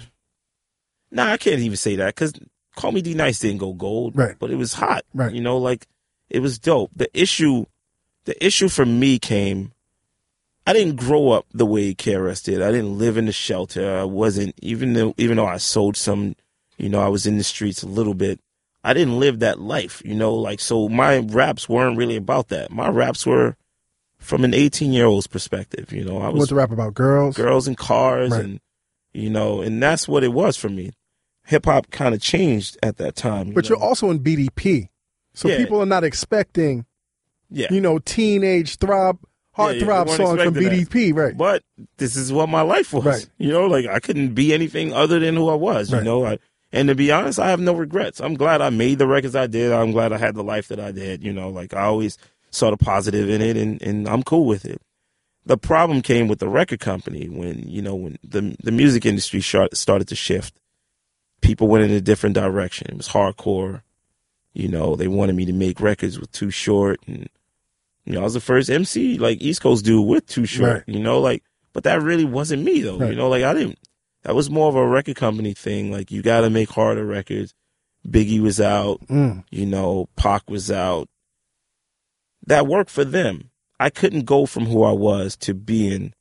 nah, 1.11 1.33
I 1.33 1.37
can't 1.39 1.61
even 1.61 1.77
say 1.77 1.97
that 1.97 2.15
because 2.15 2.33
Call 2.77 2.93
Me 2.93 3.01
D 3.03 3.15
Nice 3.15 3.39
didn't 3.39 3.59
go 3.59 3.73
gold, 3.73 4.17
Right. 4.17 4.35
But 4.39 4.51
it 4.51 4.57
was 4.57 4.75
hot, 4.75 5.05
Right. 5.15 5.33
You 5.33 5.41
know, 5.41 5.57
like 5.59 5.87
it 6.31 6.41
was 6.41 6.59
dope. 6.59 6.91
The 6.95 7.09
issue, 7.19 7.67
the 8.25 8.45
issue 8.45 8.69
for 8.69 8.85
me 8.87 9.19
came. 9.19 9.73
I 10.67 10.73
didn't 10.73 10.97
grow 10.97 11.31
up 11.31 11.47
the 11.53 11.67
way 11.67 11.95
KRS 11.95 12.43
did. 12.45 12.63
I 12.63 12.71
didn't 12.73 12.99
live 12.99 13.17
in 13.19 13.27
the 13.27 13.33
shelter. 13.33 13.99
I 13.99 14.05
wasn't 14.05 14.55
even 14.63 14.95
though 14.95 15.15
even 15.19 15.37
though 15.37 15.47
I 15.47 15.59
sold 15.59 15.97
some, 15.97 16.37
you 16.79 16.89
know, 16.89 17.01
I 17.01 17.09
was 17.09 17.27
in 17.27 17.37
the 17.39 17.45
streets 17.45 17.83
a 17.83 17.89
little 17.89 18.15
bit. 18.15 18.41
I 18.87 18.93
didn't 18.93 19.19
live 19.19 19.39
that 19.41 19.59
life, 19.61 20.03
you 20.05 20.15
know, 20.15 20.35
like 20.35 20.61
so 20.61 20.89
my 20.89 21.19
raps 21.19 21.69
weren't 21.69 21.97
really 21.97 22.17
about 22.17 22.49
that. 22.49 22.71
My 22.71 22.89
raps 22.89 23.25
were 23.27 23.57
from 24.19 24.45
an 24.45 24.55
18 24.55 24.93
year 24.93 25.07
old's 25.07 25.27
perspective, 25.27 25.93
you 25.93 26.05
know. 26.05 26.19
I 26.19 26.29
was 26.29 26.39
what's 26.41 26.49
the 26.51 26.57
rap 26.57 26.71
about? 26.71 26.95
Girls? 26.95 27.37
girls 27.37 27.67
and 27.67 27.77
cars 27.77 28.31
Right. 28.33 28.45
and 28.45 28.61
you 29.13 29.31
know 29.31 29.61
and 29.63 29.83
that's 29.83 30.09
what 30.09 30.25
it 30.25 30.33
was 30.33 30.57
for 30.57 30.69
me 30.69 30.91
hip 31.47 31.67
hop 31.67 31.91
kind 31.91 32.15
of 32.15 32.21
changed 32.23 32.77
at 32.83 32.97
that 32.97 33.15
time 33.15 33.49
you 33.49 33.53
But 33.55 33.65
know? 33.65 33.69
you're 33.77 33.83
also 33.85 34.11
in 34.11 34.19
BDP. 34.21 34.89
So 35.35 35.49
Yeah. 35.49 35.59
people 35.59 35.81
are 35.81 35.87
not 35.87 36.05
expecting, 36.05 36.87
yeah 37.51 37.67
you 37.71 37.81
know, 37.83 37.99
teenage 37.99 38.77
throb, 38.77 39.19
heart 39.55 39.75
Yeah, 39.77 39.81
they 39.81 39.87
from 39.87 40.09
expecting 40.09 40.53
that. 40.55 40.89
BDP, 40.91 41.15
right? 41.15 41.37
but 41.37 41.63
this 41.97 42.17
is 42.17 42.33
what 42.33 42.49
my 42.49 42.61
life 42.63 42.93
was 42.93 43.05
Right. 43.05 43.27
you 43.39 43.51
know 43.53 43.67
like 43.67 43.87
i 43.87 43.99
couldn't 44.01 44.35
be 44.35 44.53
anything 44.53 44.93
other 44.93 45.19
than 45.19 45.35
who 45.37 45.49
i 45.49 45.55
was 45.55 45.93
Right. 45.93 45.99
you 46.01 46.05
know 46.05 46.25
I, 46.27 46.39
and 46.73 46.89
to 46.89 46.95
be 46.95 47.11
honest 47.13 47.39
i 47.39 47.49
have 47.51 47.61
no 47.61 47.73
regrets 47.75 48.21
i'm 48.21 48.35
glad 48.35 48.61
i 48.61 48.71
made 48.71 48.99
the 48.99 49.07
records 49.07 49.35
i 49.37 49.47
did 49.47 49.73
i'm 49.73 49.93
glad 49.93 50.13
i 50.13 50.19
had 50.19 50.35
the 50.35 50.45
life 50.45 50.69
that 50.69 50.81
i 50.81 50.93
did 50.93 51.23
you 51.25 51.33
know 51.33 51.49
like 51.49 51.73
i 51.75 51.83
always 51.83 52.19
saw 52.51 52.71
the 52.71 52.77
positive 52.77 53.29
in 53.31 53.41
it 53.43 53.57
and, 53.57 53.81
and 53.83 54.09
i'm 54.09 54.23
cool 54.23 54.45
with 54.45 54.65
it 54.65 54.81
the 55.47 55.57
problem 55.59 56.01
came 56.03 56.27
with 56.29 56.39
the 56.39 56.49
record 56.49 56.81
company 56.81 57.29
when 57.29 57.69
you 57.69 57.83
know 57.83 57.95
when 57.95 58.19
the 58.23 58.57
the 58.63 58.73
music 58.73 59.05
industry 59.07 59.41
started 59.41 60.09
to 60.09 60.15
shift 60.17 60.55
people 61.41 61.69
went 61.69 61.85
in 61.85 61.91
a 61.91 62.01
different 62.01 62.35
direction 62.35 62.87
it 62.91 62.97
was 62.97 63.09
hardcore 63.09 63.83
You 64.57 64.69
know, 64.69 64.95
they 64.97 65.09
wanted 65.09 65.35
me 65.35 65.45
to 65.47 65.53
make 65.53 65.81
records 65.81 66.17
with 66.21 66.31
Too 66.31 66.51
Short, 66.53 67.01
and 67.09 67.29
you 68.05 68.13
know, 68.13 68.21
I 68.21 68.25
was 68.25 68.35
the 68.35 68.41
first 68.41 68.71
MC 68.71 69.19
like 69.19 69.41
East 69.41 69.63
Coast 69.63 69.85
dude 69.85 70.07
with 70.07 70.27
Too 70.27 70.47
Short. 70.47 70.73
Right. 70.73 70.83
You 70.87 71.01
know, 71.01 71.21
like, 71.21 71.43
but 71.73 71.85
that 71.85 72.03
really 72.03 72.25
wasn't 72.25 72.63
me 72.63 72.81
though. 72.81 72.99
Right. 72.99 73.11
You 73.11 73.17
know, 73.17 73.29
like 73.29 73.45
I 73.45 73.55
didn't. 73.55 73.79
That 74.23 74.35
was 74.35 74.51
more 74.51 74.69
of 74.69 74.75
a 74.75 74.87
record 74.87 75.17
company 75.17 75.53
thing. 75.53 75.91
Like 75.91 76.11
you 76.11 76.23
got 76.23 76.43
to 76.43 76.51
make 76.51 76.71
harder 76.71 77.05
records. 77.05 77.55
Biggie 78.07 78.41
was 78.41 78.61
out. 78.61 79.01
Mm. 79.07 79.45
You 79.51 79.67
know, 79.67 80.09
Pac 80.17 80.49
was 80.51 80.71
out. 80.71 81.09
That 82.47 82.67
worked 82.67 82.91
for 82.91 83.05
them. 83.05 83.51
I 83.81 83.91
couldn't 83.91 84.25
go 84.25 84.47
from 84.47 84.67
who 84.67 84.83
I 84.83 84.93
was 84.93 85.37
to 85.39 85.55
being 85.55 86.13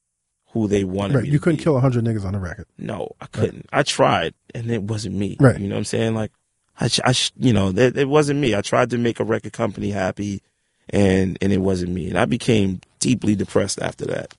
who 0.53 0.68
they 0.68 0.84
wanted 0.84 1.15
Right. 1.15 1.26
You 1.26 1.39
couldn't 1.39 1.57
be. 1.57 1.64
kill 1.64 1.80
hundred 1.80 2.05
niggas 2.05 2.26
on 2.26 2.35
a 2.35 2.39
record. 2.39 2.68
No, 2.77 3.11
I 3.19 3.26
couldn't. 3.26 3.68
I 3.73 3.84
tried, 3.84 4.34
and 4.53 4.72
it 4.72 4.84
wasn't 4.84 5.15
me. 5.15 5.35
Right. 5.39 5.60
You 5.60 5.68
know 5.68 5.76
what 5.76 5.80
I'm 5.80 5.85
saying? 5.85 6.15
Like, 6.15 6.31
I, 6.80 6.89
I 7.03 7.14
you 7.38 7.53
know, 7.53 7.69
it, 7.69 7.97
it 7.97 8.07
wasn't 8.07 8.39
me. 8.39 8.55
I 8.55 8.61
tried 8.61 8.89
to 8.91 8.97
make 8.97 9.19
a 9.19 9.23
record 9.23 9.53
company 9.53 9.91
happy, 9.91 10.41
and 10.89 11.38
and 11.41 11.53
it 11.53 11.61
wasn't 11.61 11.91
me. 11.91 12.10
And 12.10 12.18
I 12.18 12.26
became 12.26 12.81
deeply 12.99 13.35
depressed 13.35 13.81
after 13.81 14.05
that. 14.05 14.34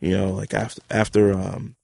You 0.00 0.16
know, 0.16 0.30
like 0.30 0.54
after 0.54 0.82
after 0.90 1.32
um 1.32 1.76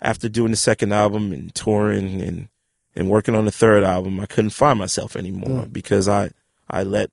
after 0.00 0.28
doing 0.28 0.50
the 0.50 0.56
second 0.56 0.92
album 0.92 1.32
and 1.32 1.54
touring 1.54 2.20
and 2.20 2.48
and 2.96 3.10
working 3.10 3.34
on 3.34 3.44
the 3.44 3.50
third 3.50 3.82
album, 3.82 4.20
I 4.20 4.26
couldn't 4.26 4.50
find 4.50 4.78
myself 4.78 5.16
anymore 5.16 5.66
because 5.70 6.08
I 6.08 6.30
I 6.68 6.82
let 6.82 7.10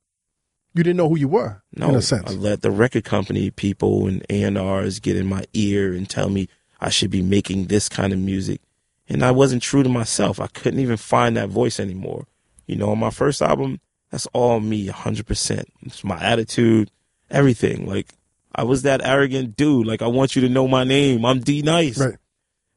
You 0.74 0.82
didn't 0.82 0.96
know 0.96 1.08
who 1.08 1.18
you 1.18 1.28
were, 1.28 1.62
no, 1.76 1.90
in 1.90 1.94
a 1.96 2.02
sense. 2.02 2.30
I 2.30 2.34
let 2.34 2.62
the 2.62 2.70
record 2.70 3.04
company 3.04 3.50
people 3.50 4.06
and 4.06 4.24
A&Rs 4.30 5.00
get 5.00 5.16
in 5.16 5.26
my 5.26 5.44
ear 5.52 5.92
and 5.92 6.08
tell 6.08 6.28
me 6.30 6.48
I 6.80 6.88
should 6.88 7.10
be 7.10 7.22
making 7.22 7.66
this 7.66 7.88
kind 7.88 8.12
of 8.12 8.18
music. 8.18 8.60
And 9.08 9.22
I 9.22 9.32
wasn't 9.32 9.62
true 9.62 9.82
to 9.82 9.88
myself. 9.88 10.40
I 10.40 10.46
couldn't 10.46 10.80
even 10.80 10.96
find 10.96 11.36
that 11.36 11.50
voice 11.50 11.78
anymore. 11.78 12.26
You 12.66 12.76
know, 12.76 12.90
on 12.90 12.98
my 12.98 13.10
first 13.10 13.42
album, 13.42 13.80
that's 14.12 14.26
all 14.32 14.60
me, 14.60 14.86
100%. 14.88 15.64
It's 15.82 16.04
my 16.04 16.22
attitude, 16.22 16.90
everything. 17.30 17.86
Like, 17.88 18.14
I 18.54 18.62
was 18.62 18.82
that 18.82 19.00
arrogant 19.04 19.56
dude. 19.56 19.86
Like, 19.88 20.02
I 20.02 20.06
want 20.06 20.36
you 20.36 20.42
to 20.42 20.48
know 20.48 20.68
my 20.68 20.84
name. 20.84 21.24
I'm 21.26 21.40
D 21.40 21.62
Nice. 21.62 21.98
Right. 21.98 22.16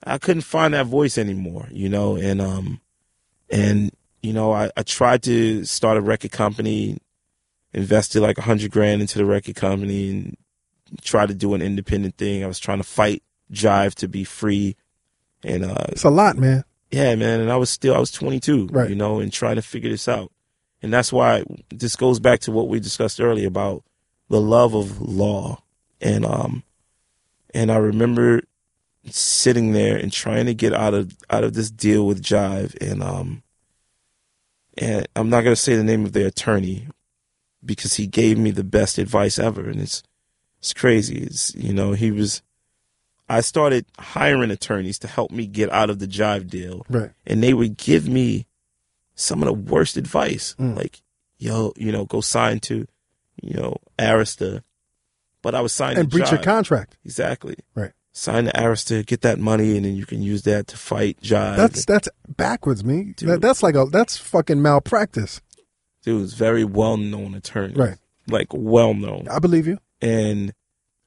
I 0.03 0.17
couldn't 0.17 0.41
find 0.43 0.73
that 0.73 0.87
voice 0.87 1.17
anymore, 1.17 1.67
you 1.71 1.89
know, 1.89 2.15
and 2.15 2.41
um 2.41 2.79
and 3.49 3.91
you 4.23 4.33
know, 4.33 4.51
I, 4.53 4.71
I 4.77 4.83
tried 4.83 5.21
to 5.23 5.65
start 5.65 5.97
a 5.97 6.01
record 6.01 6.31
company, 6.31 6.97
invested 7.73 8.21
like 8.21 8.37
a 8.37 8.41
hundred 8.43 8.71
grand 8.71 9.01
into 9.01 9.17
the 9.17 9.25
record 9.25 9.55
company 9.55 10.09
and 10.09 10.37
tried 11.01 11.27
to 11.27 11.33
do 11.35 11.53
an 11.53 11.61
independent 11.61 12.17
thing. 12.17 12.43
I 12.43 12.47
was 12.47 12.59
trying 12.59 12.77
to 12.79 12.83
fight 12.83 13.21
Jive 13.51 13.95
to 13.95 14.07
be 14.07 14.23
free. 14.23 14.75
And 15.43 15.65
uh 15.65 15.85
It's 15.89 16.03
a 16.03 16.09
lot, 16.09 16.37
man. 16.37 16.63
yeah, 16.91 17.15
man, 17.15 17.39
and 17.41 17.51
I 17.51 17.57
was 17.57 17.69
still 17.69 17.95
I 17.95 17.99
was 17.99 18.11
22, 18.11 18.67
Right. 18.71 18.89
you 18.89 18.95
know, 18.95 19.19
and 19.19 19.33
trying 19.33 19.55
to 19.57 19.61
figure 19.61 19.89
this 19.89 20.07
out. 20.07 20.31
And 20.85 20.93
that's 20.93 21.11
why 21.11 21.43
this 21.71 21.95
goes 21.95 22.19
back 22.19 22.41
to 22.41 22.51
what 22.51 22.67
we 22.67 22.79
discussed 22.79 23.19
earlier 23.19 23.47
about 23.47 23.83
the 24.29 24.39
love 24.39 24.75
of 24.75 25.01
law. 25.01 25.63
And 25.99 26.23
um 26.25 26.61
and 27.55 27.71
I 27.71 27.77
remember 27.77 28.43
sitting 29.09 29.71
there 29.71 29.97
and 29.97 30.11
trying 30.11 30.45
to 30.45 30.53
get 30.53 30.73
out 30.73 30.93
of 30.93 31.17
out 31.31 31.43
of 31.43 31.55
this 31.55 31.71
deal 31.71 32.05
with 32.05 32.21
Jive 32.21 32.75
and 32.79 33.01
um 33.01 33.41
and 34.77 35.07
I'm 35.15 35.29
not 35.29 35.41
going 35.41 35.55
to 35.55 35.61
say 35.61 35.75
the 35.75 35.83
name 35.83 36.05
of 36.05 36.13
their 36.13 36.27
attorney 36.27 36.87
because 37.63 37.95
he 37.95 38.05
gave 38.07 38.37
me 38.37 38.51
the 38.51 38.63
best 38.63 38.97
advice 38.99 39.39
ever 39.39 39.67
and 39.67 39.81
it's 39.81 40.03
it's 40.59 40.73
crazy. 40.73 41.17
It's 41.23 41.55
you 41.55 41.73
know, 41.73 41.93
he 41.93 42.11
was 42.11 42.43
I 43.27 43.41
started 43.41 43.87
hiring 43.97 44.51
attorneys 44.51 44.99
to 44.99 45.07
help 45.07 45.31
me 45.31 45.47
get 45.47 45.71
out 45.71 45.89
of 45.89 45.97
the 45.97 46.07
Jive 46.07 46.47
deal 46.47 46.85
Right. 46.89 47.09
and 47.25 47.41
they 47.41 47.55
would 47.55 47.75
give 47.77 48.07
me 48.07 48.45
some 49.15 49.41
of 49.41 49.47
the 49.47 49.53
worst 49.71 49.97
advice, 49.97 50.55
Mm. 50.59 50.75
like, 50.75 51.01
yo, 51.37 51.73
you 51.77 51.91
know, 51.91 52.05
go 52.05 52.21
sign 52.21 52.59
to, 52.61 52.85
you 53.41 53.53
know, 53.55 53.77
Arista. 53.97 54.61
But 55.41 55.55
I 55.55 55.61
was 55.61 55.73
signing 55.73 55.99
And 55.99 56.09
breach 56.09 56.31
your 56.31 56.41
contract. 56.41 56.97
Exactly. 57.05 57.55
Right. 57.75 57.91
Sign 58.11 58.45
to 58.45 58.51
Arista, 58.53 59.05
get 59.05 59.21
that 59.21 59.39
money, 59.39 59.75
and 59.75 59.85
then 59.85 59.95
you 59.95 60.05
can 60.05 60.21
use 60.21 60.43
that 60.43 60.67
to 60.67 60.77
fight 60.77 61.19
Jive. 61.21 61.57
That's 61.57 61.85
that's 61.85 62.07
backwards, 62.29 62.83
me. 62.83 63.13
That, 63.19 63.41
that's 63.41 63.61
like 63.61 63.75
a 63.75 63.85
that's 63.91 64.17
fucking 64.17 64.61
malpractice. 64.61 65.41
Dude 66.03 66.21
was 66.21 66.33
very 66.33 66.63
well 66.63 66.97
known 66.97 67.35
attorney. 67.35 67.73
Right. 67.73 67.97
Like 68.27 68.47
well 68.51 68.93
known. 68.93 69.27
I 69.29 69.39
believe 69.39 69.67
you. 69.67 69.77
And 70.01 70.53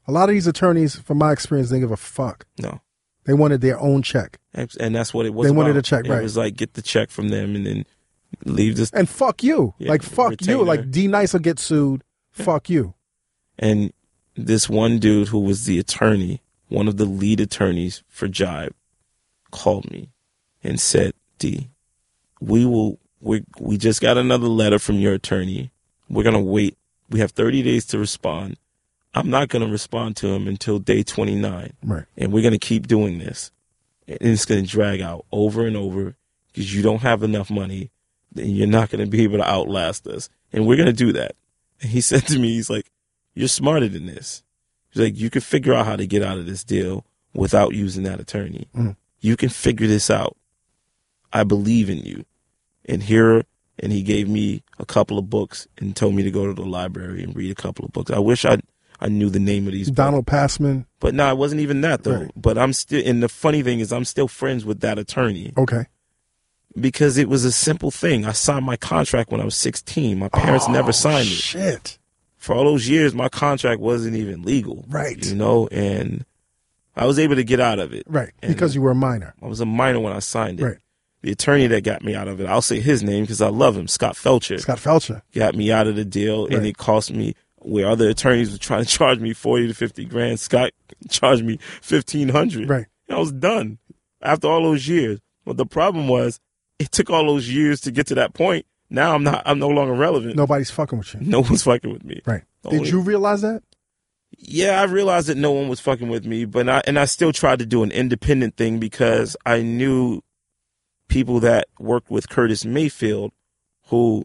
A 0.06 0.12
lot 0.12 0.28
of 0.28 0.34
these 0.34 0.46
attorneys, 0.46 0.96
from 0.96 1.18
my 1.18 1.32
experience, 1.32 1.70
they 1.70 1.80
give 1.80 1.90
a 1.90 1.96
fuck. 1.96 2.46
no. 2.58 2.80
They 3.24 3.34
wanted 3.34 3.60
their 3.60 3.78
own 3.78 4.00
check. 4.02 4.38
And 4.54 4.94
that's 4.94 5.12
what 5.12 5.26
it 5.26 5.34
was. 5.34 5.46
They 5.46 5.50
wanted 5.50 5.76
a 5.76 5.82
check, 5.82 6.06
It 6.06 6.10
right. 6.10 6.22
was 6.22 6.34
like 6.38 6.56
get 6.56 6.72
the 6.74 6.80
check 6.82 7.10
from 7.10 7.28
them 7.28 7.54
and 7.56 7.66
then 7.66 7.84
leave 8.44 8.76
this 8.76 8.90
And 8.90 9.08
fuck 9.08 9.42
you. 9.42 9.74
Yeah, 9.78 9.90
like 9.90 10.02
fuck 10.02 10.44
you. 10.46 10.62
Like 10.62 10.90
D 10.90 11.06
Nice 11.06 11.32
will 11.32 11.40
get 11.40 11.58
sued. 11.58 12.02
Fuck 12.30 12.70
you. 12.70 12.94
And 13.58 13.92
this 14.36 14.68
one 14.68 14.98
dude 14.98 15.28
who 15.28 15.40
was 15.40 15.64
the 15.64 15.78
attorney, 15.78 16.40
one 16.68 16.88
of 16.88 16.96
the 16.96 17.04
lead 17.04 17.40
attorneys 17.40 18.02
for 18.08 18.28
Jive, 18.28 18.72
called 19.50 19.90
me 19.90 20.10
and 20.62 20.80
said, 20.80 21.14
D, 21.38 21.70
we 22.40 22.64
will, 22.64 22.98
we, 23.20 23.44
we 23.58 23.76
just 23.76 24.00
got 24.00 24.16
another 24.16 24.46
letter 24.46 24.78
from 24.78 24.96
your 24.96 25.14
attorney. 25.14 25.70
We're 26.08 26.22
going 26.22 26.34
to 26.34 26.40
wait. 26.40 26.76
We 27.10 27.20
have 27.20 27.32
30 27.32 27.62
days 27.62 27.86
to 27.86 27.98
respond. 27.98 28.56
I'm 29.14 29.30
not 29.30 29.48
going 29.48 29.64
to 29.64 29.72
respond 29.72 30.16
to 30.18 30.28
him 30.28 30.46
until 30.46 30.78
day 30.78 31.02
29. 31.02 31.72
Right. 31.82 32.04
And 32.16 32.32
we're 32.32 32.42
going 32.42 32.52
to 32.52 32.58
keep 32.58 32.86
doing 32.86 33.18
this. 33.18 33.50
And 34.06 34.18
it's 34.20 34.44
going 34.44 34.64
to 34.64 34.70
drag 34.70 35.00
out 35.00 35.24
over 35.32 35.66
and 35.66 35.76
over 35.76 36.14
because 36.48 36.74
you 36.74 36.82
don't 36.82 37.02
have 37.02 37.22
enough 37.22 37.50
money. 37.50 37.90
Then 38.38 38.50
you're 38.50 38.66
not 38.66 38.90
going 38.90 39.04
to 39.04 39.10
be 39.10 39.22
able 39.24 39.38
to 39.38 39.48
outlast 39.48 40.06
us. 40.06 40.28
And 40.52 40.66
we're 40.66 40.76
going 40.76 40.86
to 40.86 40.92
do 40.92 41.12
that. 41.12 41.36
And 41.82 41.90
he 41.90 42.00
said 42.10 42.26
to 42.28 42.38
me, 42.38 42.48
he's 42.54 42.70
like, 42.70 42.90
you're 43.34 43.48
smarter 43.48 43.88
than 43.88 44.06
this. 44.06 44.42
He's 44.90 45.02
like, 45.02 45.18
you 45.18 45.30
can 45.30 45.40
figure 45.42 45.74
out 45.74 45.86
how 45.86 45.96
to 45.96 46.06
get 46.06 46.22
out 46.22 46.38
of 46.38 46.46
this 46.46 46.64
deal 46.64 47.04
without 47.34 47.74
using 47.74 48.04
that 48.04 48.20
attorney. 48.20 48.68
Mhm. 48.74 48.96
You 49.20 49.36
can 49.36 49.48
figure 49.48 49.86
this 49.86 50.10
out. 50.10 50.36
I 51.32 51.44
believe 51.44 51.90
in 51.90 51.98
you. 51.98 52.24
And 52.86 53.02
here, 53.02 53.44
and 53.78 53.92
he 53.92 54.02
gave 54.02 54.28
me 54.28 54.62
a 54.78 54.86
couple 54.86 55.18
of 55.18 55.28
books 55.28 55.68
and 55.78 55.94
told 55.94 56.14
me 56.14 56.22
to 56.22 56.30
go 56.30 56.46
to 56.46 56.54
the 56.54 56.64
library 56.64 57.22
and 57.22 57.36
read 57.36 57.50
a 57.50 57.54
couple 57.54 57.84
of 57.84 57.92
books. 57.92 58.10
I 58.10 58.18
wish 58.18 58.44
I 58.44 58.58
I 59.00 59.08
knew 59.08 59.30
the 59.30 59.38
name 59.38 59.66
of 59.68 59.72
these 59.72 59.88
books. 59.90 59.96
Donald 59.96 60.26
Passman. 60.26 60.86
But 60.98 61.14
no, 61.14 61.30
it 61.30 61.36
wasn't 61.38 61.60
even 61.60 61.82
that 61.82 62.02
though. 62.02 62.22
Right. 62.22 62.30
But 62.34 62.58
I'm 62.58 62.72
still, 62.72 63.00
and 63.06 63.22
the 63.22 63.28
funny 63.28 63.62
thing 63.62 63.78
is, 63.78 63.92
I'm 63.92 64.04
still 64.04 64.26
friends 64.26 64.64
with 64.64 64.80
that 64.80 64.98
attorney 64.98 65.52
Okay. 65.56 65.86
Because 66.78 67.18
it 67.18 67.28
was 67.28 67.44
a 67.44 67.52
simple 67.52 67.90
thing. 67.90 68.24
I 68.24 68.32
signed 68.32 68.64
my 68.66 68.76
contract 68.76 69.30
when 69.30 69.40
I 69.40 69.44
was 69.44 69.54
16. 69.56 70.18
My 70.18 70.28
parents 70.28 70.66
Oh, 70.68 70.72
never 70.72 70.92
signed 70.92 71.26
it. 71.28 71.32
Shit. 71.32 71.98
For 72.36 72.54
all 72.54 72.64
those 72.64 72.88
years, 72.88 73.14
my 73.14 73.28
contract 73.28 73.80
wasn't 73.80 74.16
even 74.16 74.42
legal. 74.42 74.84
Right. 74.88 75.24
You 75.24 75.34
know, 75.34 75.66
and 75.68 76.24
I 76.96 77.04
was 77.06 77.18
able 77.18 77.34
to 77.36 77.44
get 77.44 77.60
out 77.60 77.78
of 77.78 77.92
it. 77.92 78.04
Right. 78.08 78.30
And, 78.42 78.52
because 78.54 78.74
you 78.74 78.80
were 78.82 78.92
a 78.92 78.94
minor. 78.94 79.34
I 79.42 79.46
was 79.46 79.60
a 79.60 79.66
minor 79.66 80.00
when 80.00 80.12
I 80.12 80.20
signed 80.20 80.60
it. 80.60 80.64
Right. 80.64 80.76
The 81.22 81.32
attorney 81.32 81.66
that 81.66 81.82
got 81.82 82.02
me 82.04 82.14
out 82.14 82.28
of 82.28 82.40
it, 82.40 82.46
I'll 82.46 82.62
say 82.62 82.78
his 82.78 83.02
name 83.02 83.24
because 83.24 83.42
I 83.42 83.48
love 83.48 83.76
him, 83.76 83.88
Scott 83.88 84.14
Felcher, 84.14 84.60
Scott 84.60 84.78
Felcher. 84.78 85.20
got 85.34 85.56
me 85.56 85.72
out 85.72 85.88
of 85.88 85.96
the 85.96 86.04
deal, 86.04 86.46
and 86.46 86.64
it 86.64 86.78
cost 86.78 87.10
me 87.10 87.34
where 87.56 87.88
other 87.88 88.08
attorneys 88.08 88.52
were 88.52 88.58
trying 88.58 88.84
to 88.84 88.88
charge 88.98 89.18
me 89.18 89.32
forty 89.32 89.66
to 89.66 89.74
fifty 89.74 90.04
grand. 90.04 90.38
Scott 90.38 90.70
charged 91.10 91.44
me 91.44 91.58
fifteen 91.82 92.28
hundred. 92.28 92.68
Right. 92.68 92.86
I 93.10 93.18
was 93.18 93.32
done 93.32 93.78
after 94.22 94.46
all 94.46 94.62
those 94.62 94.86
years. 94.86 95.18
But 95.44 95.56
the 95.56 95.66
problem 95.66 96.06
was, 96.06 96.38
it 96.78 96.90
took 96.92 97.10
all 97.10 97.26
those 97.26 97.48
years 97.48 97.80
to 97.82 97.90
get 97.90 98.06
to 98.08 98.14
that 98.16 98.34
point. 98.34 98.66
Now 98.90 99.14
I'm 99.14 99.22
not. 99.22 99.42
I'm 99.44 99.58
no 99.58 99.68
longer 99.68 99.92
relevant. 99.94 100.36
Nobody's 100.36 100.70
fucking 100.70 100.98
with 100.98 101.14
you. 101.14 101.20
No 101.20 101.40
one's 101.40 101.62
fucking 101.64 101.92
with 101.92 102.04
me. 102.04 102.20
Right. 102.24 102.42
The 102.62 102.70
Did 102.70 102.88
you 102.88 103.00
realize 103.00 103.42
that? 103.42 103.62
Yeah, 104.38 104.80
I 104.80 104.84
realized 104.84 105.28
that 105.28 105.36
no 105.36 105.52
one 105.52 105.68
was 105.68 105.80
fucking 105.80 106.08
with 106.08 106.24
me, 106.24 106.44
but 106.44 106.68
I 106.68 106.82
and 106.86 106.98
I 106.98 107.04
still 107.06 107.32
tried 107.32 107.58
to 107.60 107.66
do 107.66 107.82
an 107.82 107.90
independent 107.90 108.56
thing 108.56 108.78
because 108.78 109.36
I 109.44 109.62
knew 109.62 110.22
people 111.08 111.40
that 111.40 111.66
worked 111.78 112.10
with 112.10 112.28
Curtis 112.28 112.64
Mayfield 112.64 113.32
who 113.86 114.24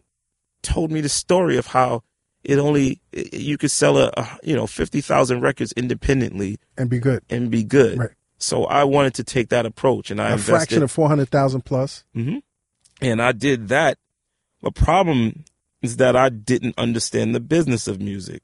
told 0.62 0.90
me 0.92 1.00
the 1.00 1.08
story 1.08 1.56
of 1.56 1.68
how 1.68 2.02
it 2.42 2.58
only 2.58 3.00
you 3.12 3.56
could 3.56 3.70
sell 3.70 3.96
a, 3.98 4.10
a 4.16 4.38
you 4.42 4.54
know 4.54 4.66
50,000 4.66 5.40
records 5.40 5.72
independently 5.72 6.58
And 6.76 6.88
be 6.90 6.98
good. 6.98 7.22
and 7.30 7.50
be 7.50 7.64
good. 7.64 7.98
Right. 7.98 8.10
So 8.44 8.64
I 8.66 8.84
wanted 8.84 9.14
to 9.14 9.24
take 9.24 9.48
that 9.48 9.64
approach 9.64 10.10
and 10.10 10.20
I 10.20 10.28
a 10.28 10.32
invested 10.32 10.52
A 10.52 10.56
fraction 10.58 10.82
of 10.82 10.90
400,000 10.90 11.62
plus. 11.64 12.04
hmm 12.14 12.38
And 13.00 13.22
I 13.22 13.32
did 13.32 13.68
that. 13.68 13.98
The 14.62 14.70
problem 14.70 15.44
is 15.82 15.96
that 15.96 16.14
I 16.16 16.28
didn't 16.28 16.74
understand 16.78 17.34
the 17.34 17.40
business 17.40 17.88
of 17.88 18.00
music. 18.00 18.42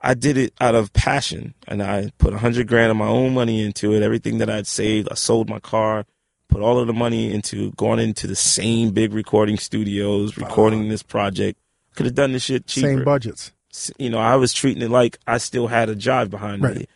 I 0.00 0.14
did 0.14 0.36
it 0.36 0.52
out 0.60 0.74
of 0.74 0.92
passion 0.92 1.54
and 1.68 1.82
I 1.82 2.10
put 2.18 2.32
a 2.34 2.38
hundred 2.38 2.66
grand 2.68 2.90
of 2.90 2.96
my 2.96 3.06
own 3.06 3.34
money 3.34 3.62
into 3.62 3.94
it. 3.94 4.02
Everything 4.02 4.38
that 4.38 4.50
I'd 4.50 4.66
saved, 4.66 5.08
I 5.10 5.14
sold 5.14 5.48
my 5.48 5.60
car, 5.60 6.06
put 6.48 6.60
all 6.60 6.78
of 6.78 6.86
the 6.86 6.92
money 6.92 7.32
into 7.32 7.70
going 7.72 8.00
into 8.00 8.26
the 8.26 8.34
same 8.34 8.90
big 8.90 9.12
recording 9.12 9.56
studios, 9.58 10.36
recording 10.36 10.88
this 10.88 11.02
project. 11.02 11.58
Could 11.94 12.06
have 12.06 12.14
done 12.14 12.32
this 12.32 12.44
shit 12.44 12.66
cheaper 12.66 12.88
Same 12.88 13.04
budgets. 13.04 13.52
you 13.98 14.10
know, 14.10 14.18
I 14.18 14.36
was 14.36 14.52
treating 14.52 14.82
it 14.82 14.90
like 14.90 15.18
I 15.26 15.38
still 15.38 15.68
had 15.68 15.88
a 15.88 15.94
job 15.94 16.30
behind 16.30 16.62
me. 16.62 16.86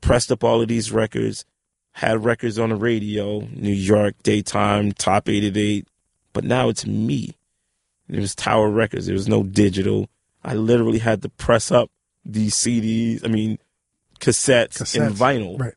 Pressed 0.00 0.32
up 0.32 0.42
all 0.44 0.60
of 0.62 0.68
these 0.68 0.90
records, 0.92 1.44
had 1.98 2.24
records 2.24 2.60
on 2.60 2.68
the 2.68 2.76
radio, 2.76 3.40
New 3.52 3.72
York, 3.72 4.14
daytime, 4.22 4.92
top 4.92 5.28
88. 5.28 5.88
But 6.32 6.44
now 6.44 6.68
it's 6.68 6.86
me. 6.86 7.34
It 8.08 8.20
was 8.20 8.36
Tower 8.36 8.70
Records. 8.70 9.06
There 9.06 9.14
was 9.14 9.26
no 9.26 9.42
digital. 9.42 10.08
I 10.44 10.54
literally 10.54 11.00
had 11.00 11.22
to 11.22 11.28
press 11.28 11.72
up 11.72 11.90
these 12.24 12.54
CDs. 12.54 13.24
I 13.24 13.28
mean, 13.28 13.58
cassettes, 14.20 14.78
Cassettes, 14.78 15.04
and 15.06 15.16
vinyl. 15.16 15.58
right. 15.58 15.74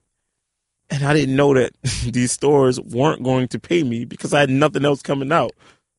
And 0.92 1.04
I 1.04 1.14
didn't 1.16 1.36
know 1.36 1.56
that 1.56 1.74
these 2.06 2.34
stores 2.34 2.80
weren't 2.80 3.24
going 3.24 3.48
to 3.48 3.60
pay 3.60 3.82
me 3.82 4.06
because 4.06 4.32
I 4.32 4.42
had 4.42 4.52
nothing 4.52 4.86
else 4.86 5.02
coming 5.02 5.32
out. 5.32 5.54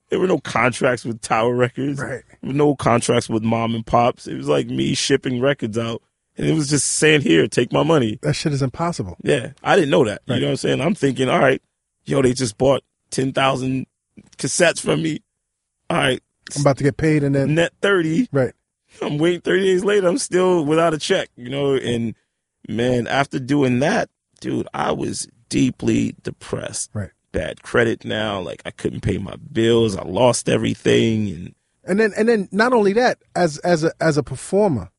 There 0.09 0.21
were 0.21 0.29
no 0.29 0.39
contracts 0.39 1.05
with 1.05 1.21
Tower 1.21 1.53
Records. 1.53 2.01
Right. 2.01 2.23
No 2.43 2.77
contracts 2.77 3.29
with 3.29 3.43
mom 3.43 3.75
and 3.75 3.85
pops. 3.85 4.29
It 4.29 4.37
was 4.37 4.47
like 4.47 4.69
me 4.69 4.95
shipping 4.95 5.41
records 5.41 5.77
out. 5.77 6.01
And 6.37 6.47
it 6.47 6.55
was 6.55 6.71
just 6.71 6.87
saying, 6.95 7.21
here, 7.21 7.47
take 7.47 7.73
my 7.73 7.83
money. 7.83 8.19
That 8.23 8.35
shit 8.35 8.53
is 8.53 8.63
impossible. 8.63 9.17
Yeah. 9.23 9.53
I 9.63 9.77
didn't 9.77 9.91
know 9.91 10.05
that. 10.05 10.23
Right. 10.27 10.37
You 10.37 10.41
know 10.43 10.47
what 10.49 10.53
I'm 10.53 10.57
saying? 10.57 10.81
I'm 10.81 10.95
thinking, 10.95 11.29
all 11.29 11.39
right, 11.39 11.61
yo, 12.05 12.23
they 12.23 12.33
just 12.33 12.57
bought 12.57 12.83
10,000 13.11 13.87
cassettes 14.39 14.81
from 14.81 15.03
me. 15.03 15.21
All 15.91 15.99
right, 15.99 16.23
I'm 16.57 16.63
about 16.63 16.79
to 16.79 16.85
get 16.85 16.97
paid 16.97 17.23
and 17.23 17.35
then 17.35 17.55
net 17.55 17.73
30. 17.83 18.29
right. 18.33 18.55
I'm 19.01 19.19
waiting 19.19 19.41
30 19.41 19.63
days 19.65 19.85
later. 19.85 20.07
I'm 20.09 20.19
still 20.19 20.65
without 20.65 20.95
a 20.95 20.99
check, 20.99 21.29
you 21.37 21.49
know? 21.49 21.75
And 21.75 22.15
man, 22.69 23.07
after 23.07 23.39
doing 23.39 23.79
that, 23.81 24.11
dude, 24.41 24.69
I 24.75 24.93
was 24.93 25.29
deeply 25.49 26.15
depressed. 26.23 26.91
Right. 26.95 27.11
Bad 27.33 27.63
credit 27.63 28.05
now. 28.05 28.41
Like 28.41 28.63
I 28.67 28.71
couldn't 28.71 29.01
pay 29.01 29.19
my 29.19 29.37
bills. 29.37 29.97
I 29.97 30.03
lost 30.05 30.49
everything. 30.49 31.29
And 31.31 31.55
And 31.85 32.01
then 32.01 32.13
and 32.17 32.29
then 32.29 32.49
not 32.53 32.73
only 32.73 32.93
that, 32.95 33.19
as 33.35 33.59
as 33.59 33.85
a 33.85 33.93
as 34.01 34.17
a 34.19 34.23
performer, 34.23 34.91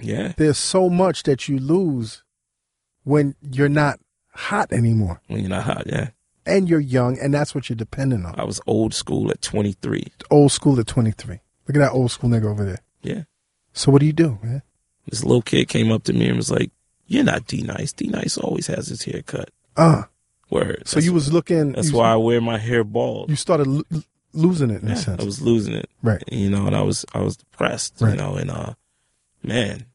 yeah, 0.00 0.32
there's 0.36 0.58
so 0.58 0.88
much 0.90 1.22
that 1.24 1.48
you 1.48 1.58
lose 1.58 2.22
when 3.04 3.34
you're 3.42 3.68
not 3.68 3.98
hot 4.32 4.72
anymore. 4.72 5.20
when 5.28 5.40
you're 5.40 5.48
not 5.50 5.64
hot, 5.64 5.84
yeah. 5.86 6.10
And 6.44 6.68
you're 6.68 6.80
young 6.80 7.18
and 7.18 7.34
that's 7.34 7.54
what 7.54 7.68
you're 7.68 7.76
dependent 7.76 8.24
on. 8.24 8.38
I 8.38 8.44
was 8.44 8.60
old 8.68 8.94
school 8.94 9.30
at 9.30 9.42
23. 9.42 10.06
Old 10.30 10.52
school 10.52 10.78
at 10.78 10.86
twenty 10.86 11.10
three. 11.10 11.40
Look 11.66 11.76
at 11.76 11.80
that 11.80 11.92
old 11.92 12.12
school 12.12 12.30
nigga 12.30 12.44
over 12.44 12.64
there. 12.64 12.78
Yeah. 13.02 13.22
So 13.72 13.90
what 13.90 13.98
do 14.00 14.06
you 14.06 14.12
do, 14.12 14.38
man? 14.42 14.62
This 15.08 15.24
little 15.24 15.42
kid 15.42 15.68
came 15.68 15.90
up 15.90 16.04
to 16.04 16.12
me 16.12 16.28
and 16.28 16.36
was 16.36 16.50
like, 16.50 16.70
you're 17.08 17.24
not 17.24 17.46
D 17.46 17.62
Nice. 17.62 17.92
D 17.92 18.06
Nice 18.08 18.38
always 18.38 18.66
has 18.68 18.86
his 18.88 19.02
hair 19.02 19.22
cut. 19.22 19.50
Uh 19.76 20.04
Word. 20.48 20.84
so 20.86 21.00
you 21.00 21.12
was 21.12 21.32
looking 21.32 21.72
That's 21.72 21.90
you, 21.90 21.96
why 21.96 22.12
I 22.12 22.16
wear 22.16 22.40
my 22.40 22.58
hair 22.58 22.84
bald. 22.84 23.28
you 23.30 23.34
started 23.34 23.66
lo- 23.66 23.82
losing 24.32 24.70
it 24.70 24.82
in 24.82 24.88
Yeah, 24.88 24.94
a 24.94 24.96
sense. 24.98 25.20
I 25.20 25.24
was 25.24 25.42
losing 25.42 25.74
it. 25.74 25.90
Right. 26.04 26.22
You 26.30 26.48
know, 26.50 26.66
and 26.68 26.76
I 26.76 26.82
was 26.82 27.04
I 27.12 27.18
was 27.22 27.36
depressed, 27.36 27.94
Right. 28.00 28.12
you 28.12 28.16
know, 28.16 28.34
and 28.36 28.50
uh 28.52 28.74
man, 29.42 29.86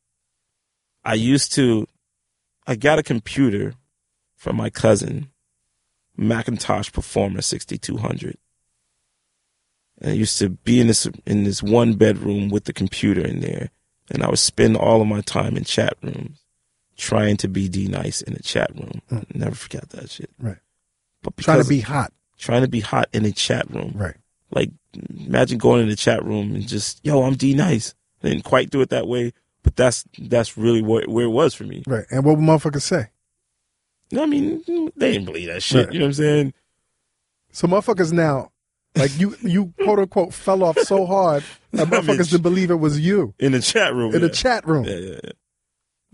I 1.03 1.13
used 1.15 1.53
to 1.53 1.87
I 2.67 2.75
got 2.75 2.99
a 2.99 3.03
computer 3.03 3.73
from 4.35 4.55
my 4.55 4.69
cousin, 4.69 5.29
Macintosh 6.17 6.89
Performa 6.91 7.43
6200. 7.43 8.37
And 9.99 10.11
I 10.11 10.13
used 10.13 10.37
to 10.39 10.49
be 10.49 10.79
in 10.79 10.87
this 10.87 11.07
in 11.25 11.43
this 11.43 11.61
one 11.61 11.93
bedroom 11.93 12.49
with 12.49 12.65
the 12.65 12.73
computer 12.73 13.21
in 13.21 13.39
there, 13.41 13.69
and 14.09 14.23
I 14.23 14.29
would 14.29 14.39
spend 14.39 14.77
all 14.77 15.01
of 15.01 15.07
my 15.07 15.21
time 15.21 15.57
in 15.57 15.63
chat 15.63 15.93
rooms 16.01 16.39
trying 16.97 17.37
to 17.37 17.47
be 17.47 17.67
D 17.67 17.87
nice 17.87 18.21
in 18.21 18.33
the 18.33 18.43
chat 18.43 18.71
room. 18.75 19.01
Hmm. 19.09 19.19
Never 19.33 19.55
forget 19.55 19.89
that 19.89 20.09
shit. 20.09 20.29
Right. 20.39 20.57
But 21.23 21.37
Trying 21.37 21.61
to 21.61 21.69
be 21.69 21.81
hot. 21.81 22.13
trying 22.37 22.61
to 22.61 22.67
be 22.67 22.79
hot 22.79 23.09
in 23.13 23.25
a 23.25 23.31
chat 23.31 23.69
room. 23.69 23.93
Right. 23.95 24.15
Like, 24.51 24.71
imagine 25.17 25.57
going 25.59 25.83
in 25.83 25.89
the 25.89 25.95
chat 25.95 26.23
room 26.25 26.53
and 26.55 26.67
just, 26.67 26.99
yo, 27.05 27.23
I'm 27.23 27.35
D 27.35 27.53
nice. 27.53 27.93
I 28.23 28.29
didn't 28.29 28.43
quite 28.43 28.69
do 28.69 28.81
it 28.81 28.89
that 28.89 29.07
way, 29.07 29.33
but 29.63 29.75
that's 29.75 30.05
that's 30.19 30.57
really 30.57 30.81
where, 30.81 31.03
where 31.07 31.25
it 31.25 31.29
was 31.29 31.53
for 31.53 31.63
me. 31.63 31.83
Right. 31.87 32.05
And 32.09 32.23
what 32.23 32.37
would 32.37 32.45
motherfuckers 32.45 32.81
say? 32.81 33.09
I 34.17 34.25
mean, 34.25 34.61
they 34.95 35.13
didn't 35.13 35.25
believe 35.25 35.47
that 35.47 35.63
shit. 35.63 35.85
Right. 35.85 35.93
You 35.93 35.99
know 35.99 36.05
what 36.05 36.09
I'm 36.09 36.13
saying? 36.13 36.53
So 37.51 37.67
motherfuckers 37.67 38.11
now, 38.11 38.51
like 38.95 39.17
you, 39.19 39.35
you 39.41 39.73
quote 39.83 39.99
unquote 39.99 40.33
fell 40.33 40.63
off 40.63 40.77
so 40.79 41.05
hard 41.05 41.43
that 41.71 41.87
I 41.87 41.89
mean, 41.89 42.01
motherfuckers 42.01 42.29
didn't 42.31 42.43
believe 42.43 42.71
it 42.71 42.75
was 42.75 42.99
you 42.99 43.33
In 43.39 43.51
the 43.53 43.61
chat 43.61 43.93
room. 43.93 44.13
in 44.13 44.21
yeah. 44.21 44.27
the 44.27 44.33
chat 44.33 44.65
room. 44.67 44.85
Yeah, 44.85 44.95
yeah, 44.95 45.19
yeah. 45.23 45.31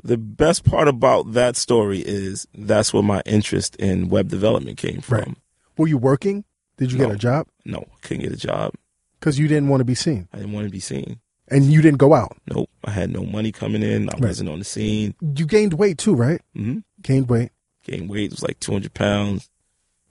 The 0.04 0.18
best 0.18 0.64
part 0.64 0.88
about 0.88 1.34
that 1.34 1.56
story 1.56 2.00
is 2.00 2.48
that's 2.54 2.94
where 2.94 3.02
my 3.04 3.22
interest 3.26 3.76
in 3.78 4.10
web 4.10 4.30
development 4.30 4.78
came 4.78 5.02
from. 5.02 5.18
Right. 5.18 5.36
Were 5.78 5.88
you 5.88 5.98
working? 5.98 6.46
Did 6.78 6.92
you 6.92 7.00
get 7.00 7.10
a 7.10 7.16
job? 7.18 7.48
No, 7.66 7.86
couldn't 8.02 8.24
get 8.24 8.32
a 8.32 8.38
job. 8.38 8.74
Because 9.20 9.40
you 9.40 9.48
didn't 9.48 9.70
want 9.70 9.82
to 9.82 9.86
be 9.86 9.96
seen, 9.96 10.28
I 10.32 10.38
didn't 10.38 10.54
want 10.54 10.66
to 10.68 10.72
be 10.72 10.80
seen. 10.80 11.20
And 11.50 11.66
you 11.66 11.82
didn't 11.82 11.98
go 12.00 12.14
out. 12.14 12.38
Nope. 12.54 12.70
I 12.84 12.92
had 12.92 13.12
no 13.12 13.24
money 13.24 13.52
coming 13.52 13.84
in. 13.84 14.10
I 14.10 14.14
Right. 14.14 14.24
wasn't 14.30 14.50
on 14.50 14.60
the 14.60 14.66
scene. 14.66 15.16
You 15.22 15.46
gained 15.46 15.74
weight 15.74 15.98
too, 15.98 16.16
right? 16.16 16.42
hmm 16.56 16.80
Gained 17.02 17.30
weight. 17.30 17.52
gained 17.84 18.10
weight. 18.10 18.26
It 18.26 18.32
was 18.32 18.44
like 18.44 18.60
200 18.60 18.94
pounds. 18.94 19.50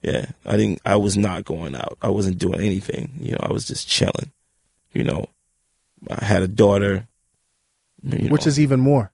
Yeah, 0.01 0.27
I 0.45 0.57
didn't. 0.57 0.79
I 0.85 0.95
was 0.95 1.17
not 1.17 1.43
going 1.45 1.75
out. 1.75 1.97
I 2.01 2.09
wasn't 2.09 2.37
doing 2.37 2.59
anything. 2.61 3.11
You 3.19 3.31
know, 3.33 3.39
I 3.41 3.51
was 3.51 3.65
just 3.65 3.87
chilling. 3.87 4.31
You 4.93 5.03
know, 5.03 5.25
I 6.09 6.23
had 6.23 6.43
a 6.43 6.47
daughter. 6.47 7.07
you 8.03 8.29
which 8.29 8.45
know, 8.45 8.49
is 8.49 8.59
even 8.59 8.79
more. 8.79 9.11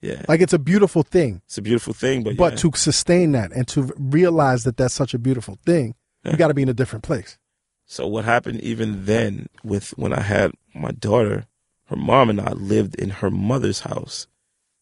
yeah, 0.00 0.22
Like 0.28 0.40
it's 0.40 0.52
a 0.54 0.58
beautiful 0.58 1.02
thing, 1.02 1.42
it's 1.46 1.58
a 1.58 1.62
beautiful 1.62 1.92
thing. 1.92 2.22
But 2.24 2.36
but 2.36 2.52
yeah, 2.54 2.58
to 2.58 2.72
sustain 2.74 3.32
that 3.32 3.52
and 3.52 3.68
to 3.68 3.92
realize 3.98 4.64
that 4.64 4.76
that's 4.76 4.94
such 4.94 5.12
a 5.14 5.18
beautiful 5.18 5.58
thing, 5.64 5.94
Yeah. 6.24 6.32
you 6.32 6.38
got 6.38 6.48
to 6.48 6.54
be 6.54 6.62
in 6.62 6.68
a 6.70 6.74
different 6.74 7.04
place. 7.04 7.38
so 7.86 8.06
what 8.08 8.24
happened 8.24 8.60
even 8.62 9.04
then 9.04 9.48
with 9.62 9.90
when 9.98 10.12
I 10.14 10.20
had 10.22 10.52
my 10.74 10.90
daughter, 10.90 11.46
her 11.86 11.96
mom 11.96 12.30
and 12.30 12.40
I 12.40 12.52
lived 12.52 12.94
in 12.96 13.10
her 13.10 13.30
mother's 13.30 13.80
house. 13.80 14.26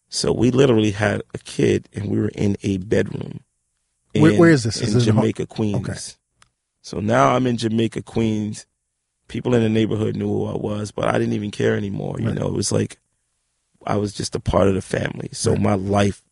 So 0.09 0.33
we 0.33 0.51
literally 0.51 0.91
had 0.93 1.23
a 1.35 1.39
kid, 1.39 1.89
and 1.95 2.11
we 2.11 2.19
were 2.20 2.29
in 2.35 2.57
a 2.62 2.77
bedroom. 2.79 3.41
Where- 4.15 4.39
where 4.39 4.51
is 4.51 4.65
this? 4.65 4.77
In 4.81 4.89
Is 4.89 4.95
this 4.95 5.07
in 5.07 5.15
Jamaica, 5.15 5.47
Queens. 5.47 5.89
Okay. 5.89 5.99
So 6.83 7.01
now 7.01 7.35
I'm 7.35 7.47
in 7.47 7.57
Jamaica, 7.57 8.03
Queens. 8.03 8.66
People 9.29 9.55
in 9.55 9.62
the 9.62 9.69
neighborhood 9.70 10.16
knew 10.16 10.27
who 10.29 10.45
I 10.47 10.57
was, 10.57 10.91
but 10.91 11.09
I 11.09 11.12
didn't 11.19 11.33
even 11.33 11.51
care 11.51 11.77
anymore. 11.77 12.16
You 12.20 12.27
Right. 12.27 12.35
know, 12.39 12.47
it 12.49 12.53
was 12.55 12.70
like 12.73 12.99
I 13.87 13.97
was 13.97 14.12
just 14.12 14.35
a 14.37 14.41
part 14.41 14.69
of 14.69 14.74
the 14.74 14.83
family. 14.83 15.29
So 15.33 15.53
Right. 15.53 15.61
my 15.61 15.74
life 15.74 16.23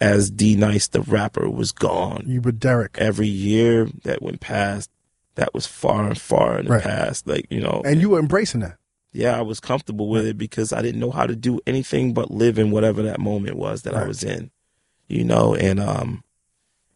as 0.00 0.30
D 0.30 0.54
Nice 0.54 0.86
the 0.86 1.00
rapper 1.00 1.48
was 1.48 1.72
gone. 1.72 2.24
You 2.26 2.40
were 2.40 2.52
Derek, 2.52 2.96
Every 2.98 3.26
year 3.26 3.88
that 4.04 4.20
went 4.22 4.40
past, 4.40 4.90
that 5.36 5.54
was 5.54 5.66
far 5.66 6.06
and 6.06 6.20
far 6.20 6.58
in 6.58 6.66
the 6.66 6.72
Right. 6.72 6.82
past. 6.82 7.26
Like, 7.26 7.46
you 7.50 7.60
know, 7.60 7.82
and 7.84 8.00
you 8.00 8.10
were 8.10 8.18
embracing 8.20 8.60
that. 8.60 8.76
Yeah, 9.14 9.38
I 9.38 9.42
was 9.42 9.60
comfortable 9.60 10.08
with 10.08 10.26
it 10.26 10.36
because 10.36 10.72
I 10.72 10.82
didn't 10.82 11.00
know 11.00 11.10
how 11.12 11.26
to 11.26 11.36
do 11.36 11.60
anything 11.66 12.12
but 12.12 12.30
live 12.30 12.58
in 12.58 12.70
whatever 12.70 13.00
that 13.02 13.20
moment 13.20 13.56
was 13.56 13.82
that 13.82 13.94
I 13.94 14.06
was 14.06 14.22
in, 14.24 14.50
you 15.08 15.24
know, 15.24 15.54
and 15.54 15.78
um, 15.80 16.24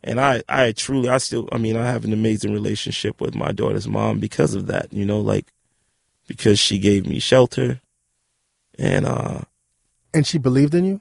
and 0.05 0.21
I 0.21 0.43
I 0.49 0.73
truly 0.73 1.09
I 1.09 1.19
still 1.19 1.49
I 1.53 1.59
mean 1.59 1.77
I 1.77 1.87
have 1.87 2.05
an 2.05 2.13
amazing 2.13 2.53
relationship 2.53 3.21
with 3.21 3.35
my 3.35 3.53
daughter's 3.53 3.87
mom 3.89 4.19
because 4.19 4.55
of 4.55 4.67
that, 4.67 4.93
you 4.93 5.07
know, 5.07 5.21
like 5.21 5.53
because 6.27 6.59
she 6.59 6.79
gave 6.79 7.07
me 7.07 7.21
shelter, 7.21 7.81
and 8.79 9.07
uh, 9.07 9.41
And 10.13 10.27
she 10.27 10.39
believed 10.39 10.75
in 10.75 10.85
you. 10.85 11.01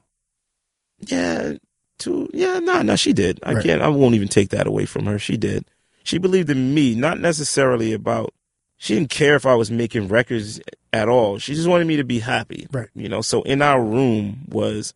yeah, 0.99 1.53
to 1.99 2.29
yeah, 2.33 2.59
no, 2.59 2.81
no, 2.83 2.95
she 2.95 3.11
did. 3.13 3.39
I 3.43 3.53
Right. 3.53 3.63
can't. 3.63 3.81
I 3.81 3.87
won't 3.87 4.15
even 4.15 4.27
take 4.27 4.49
that 4.49 4.67
away 4.67 4.85
from 4.85 5.05
her. 5.05 5.17
She 5.19 5.35
did. 5.37 5.65
She 6.03 6.17
believed 6.19 6.49
in 6.49 6.73
me, 6.73 6.95
not 6.95 7.19
necessarily 7.19 7.91
about. 7.93 8.33
She 8.77 8.93
didn't 8.95 9.09
care 9.09 9.35
if 9.35 9.45
I 9.45 9.55
was 9.55 9.71
making 9.71 10.07
records 10.07 10.59
at 10.93 11.09
all. 11.09 11.39
She 11.39 11.55
just 11.55 11.67
wanted 11.67 11.87
me 11.87 11.97
to 11.97 12.03
be 12.03 12.19
happy. 12.19 12.67
Right. 12.71 12.89
You 12.93 13.09
know. 13.09 13.21
So 13.21 13.41
in 13.41 13.61
our 13.61 13.83
room 13.83 14.45
was 14.49 14.93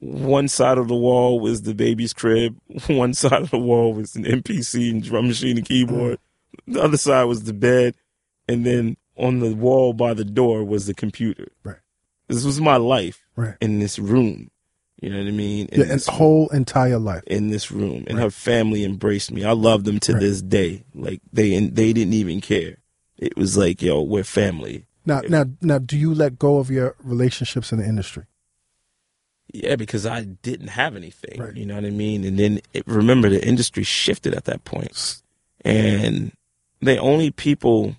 one 0.00 0.48
side 0.48 0.76
of 0.76 0.88
the 0.88 0.94
wall 0.94 1.40
was 1.40 1.62
the 1.62 1.74
baby's 1.74 2.12
crib. 2.12 2.58
One 2.88 3.14
side 3.14 3.40
of 3.40 3.50
the 3.50 3.58
wall 3.58 3.94
was 3.94 4.14
an 4.16 4.24
MPC 4.24 4.90
and 4.90 5.02
drum 5.02 5.28
machine 5.28 5.56
and 5.56 5.66
keyboard. 5.66 6.18
Mm-hmm. 6.18 6.72
The 6.74 6.82
other 6.82 6.96
side 6.98 7.24
was 7.24 7.44
the 7.44 7.54
bed, 7.54 7.94
and 8.46 8.66
then 8.66 8.96
on 9.16 9.38
the 9.40 9.54
wall 9.54 9.94
by 9.94 10.12
the 10.12 10.24
door 10.24 10.62
was 10.62 10.86
the 10.86 10.92
computer. 10.94 11.48
Right. 11.62 11.78
This 12.28 12.44
was 12.44 12.60
my 12.60 12.76
life 12.76 13.24
Right. 13.36 13.54
in 13.62 13.78
this 13.78 13.98
room. 13.98 14.50
You 15.04 15.10
know 15.10 15.18
what 15.18 15.28
I 15.28 15.32
mean? 15.32 15.66
In 15.66 15.80
Yeah, 15.86 15.98
whole 16.08 16.48
entire 16.48 16.98
life. 16.98 17.24
in 17.26 17.50
this 17.50 17.70
room, 17.70 18.04
and 18.06 18.16
Right. 18.16 18.24
her 18.24 18.30
family 18.30 18.84
embraced 18.84 19.30
me. 19.30 19.44
I 19.44 19.52
love 19.52 19.84
them 19.84 20.00
to 20.00 20.14
Right. 20.14 20.20
this 20.20 20.40
day. 20.40 20.84
Like 20.94 21.20
they 21.30 21.52
and 21.54 21.76
they 21.76 21.92
didn't 21.92 22.14
even 22.14 22.40
care. 22.40 22.78
It 23.18 23.36
was 23.36 23.54
like, 23.54 23.82
yo, 23.82 24.00
we're 24.00 24.24
family. 24.24 24.86
Now, 25.04 25.20
now, 25.28 25.44
now, 25.60 25.76
do 25.78 25.98
you 25.98 26.14
let 26.14 26.38
go 26.38 26.56
of 26.56 26.70
your 26.70 26.96
relationships 27.02 27.70
in 27.70 27.78
the 27.80 27.84
industry? 27.84 28.24
Yeah, 29.52 29.76
because 29.76 30.06
I 30.06 30.22
didn't 30.24 30.68
have 30.68 30.96
anything. 30.96 31.38
Right. 31.38 31.54
You 31.54 31.66
know 31.66 31.74
what 31.74 31.84
I 31.84 31.90
mean? 31.90 32.24
And 32.24 32.38
then 32.38 32.60
it, 32.72 32.86
remember, 32.86 33.28
the 33.28 33.46
industry 33.46 33.82
shifted 33.82 34.34
at 34.34 34.46
that 34.46 34.64
point, 34.64 35.20
and 35.66 36.32
the 36.80 36.96
only 36.96 37.30
people. 37.30 37.96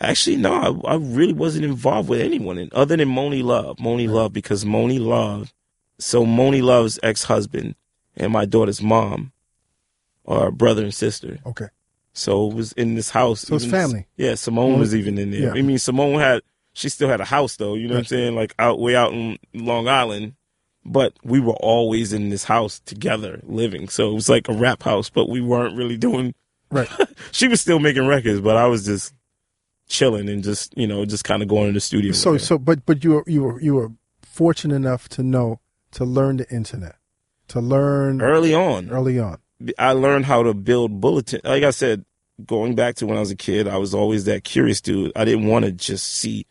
Actually, 0.00 0.36
no, 0.36 0.80
I, 0.86 0.92
I 0.92 0.96
really 0.96 1.32
wasn't 1.34 1.64
involved 1.66 2.08
with 2.08 2.20
anyone 2.22 2.56
in, 2.56 2.70
other 2.72 2.96
than 2.96 3.08
Monie 3.10 3.42
Love. 3.44 3.76
Monie 3.76 4.08
Love, 4.08 4.32
because 4.32 4.64
Monie 4.64 5.00
Love, 5.00 5.52
so 5.98 6.24
Monie 6.24 6.62
Love's 6.62 6.98
ex 7.02 7.24
husband 7.24 7.74
and 8.16 8.32
my 8.32 8.44
daughter's 8.44 8.82
mom 8.82 9.32
are 10.26 10.50
brother 10.50 10.82
and 10.82 10.94
sister. 10.94 11.38
Okay. 11.46 11.68
So 12.12 12.50
it 12.50 12.54
was 12.54 12.72
in 12.72 12.94
this 12.94 13.10
house. 13.10 13.42
So 13.42 13.56
it's 13.56 13.64
Even- 13.64 13.80
family. 13.80 14.06
Yeah, 14.16 14.34
Simone 14.34 14.72
mm-hmm. 14.72 14.80
was 14.80 14.94
even 14.94 15.18
in 15.18 15.30
there. 15.30 15.40
Yeah. 15.40 15.52
I 15.52 15.62
mean, 15.62 15.78
Simone 15.78 16.18
had 16.18 16.42
she 16.72 16.88
still 16.88 17.08
had 17.08 17.20
a 17.20 17.24
house 17.24 17.56
though. 17.56 17.74
You 17.74 17.88
know 17.88 17.94
what 17.94 18.00
I'm 18.00 18.04
saying? 18.06 18.34
Like 18.34 18.54
out 18.58 18.78
way 18.78 18.96
out 18.96 19.12
in 19.12 19.38
Long 19.54 19.88
Island, 19.88 20.34
but 20.84 21.14
we 21.22 21.40
were 21.40 21.54
always 21.54 22.12
in 22.12 22.30
this 22.30 22.44
house 22.44 22.80
together 22.80 23.40
living. 23.44 23.88
So 23.88 24.10
it 24.10 24.14
was 24.14 24.28
like 24.28 24.48
a 24.48 24.52
rap 24.52 24.82
house, 24.82 25.10
but 25.10 25.28
we 25.28 25.40
weren't 25.40 25.76
really 25.76 25.96
doing. 25.96 26.34
Right. 26.70 26.88
She 27.32 27.48
was 27.48 27.60
still 27.60 27.78
making 27.78 28.06
records, 28.06 28.40
but 28.40 28.56
I 28.56 28.66
was 28.66 28.86
just 28.86 29.12
chilling 29.88 30.28
and 30.28 30.42
just 30.42 30.76
you 30.76 30.86
know 30.86 31.04
just 31.04 31.24
kind 31.24 31.42
of 31.42 31.48
going 31.48 31.66
to 31.66 31.72
the 31.72 31.80
studio. 31.80 32.12
So 32.12 32.38
so 32.38 32.58
but 32.58 32.86
but 32.86 33.04
you 33.04 33.12
were 33.12 33.24
you 33.26 33.42
were 33.42 33.60
you 33.60 33.74
were 33.74 33.92
fortunate 34.22 34.74
enough 34.74 35.08
to 35.10 35.22
know 35.22 35.60
to 35.96 36.04
learn 36.04 36.36
the 36.36 36.48
internet, 36.50 36.96
to 37.48 37.58
learn 37.58 38.20
early 38.20 38.54
on, 38.54 38.90
early 38.90 39.18
on. 39.18 39.38
I 39.78 39.92
learned 39.92 40.26
how 40.26 40.42
to 40.42 40.52
build 40.52 41.00
bulletin. 41.00 41.40
Like 41.42 41.62
I 41.62 41.70
said, 41.70 42.04
going 42.44 42.74
back 42.74 42.96
to 42.96 43.06
when 43.06 43.16
I 43.16 43.20
was 43.20 43.30
a 43.30 43.36
kid, 43.36 43.66
I 43.66 43.78
was 43.78 43.94
always 43.94 44.26
that 44.26 44.44
curious 44.44 44.82
dude. 44.82 45.10
I 45.16 45.24
didn't 45.24 45.46
want 45.46 45.64
to 45.64 45.72
just 45.72 46.06
see. 46.06 46.46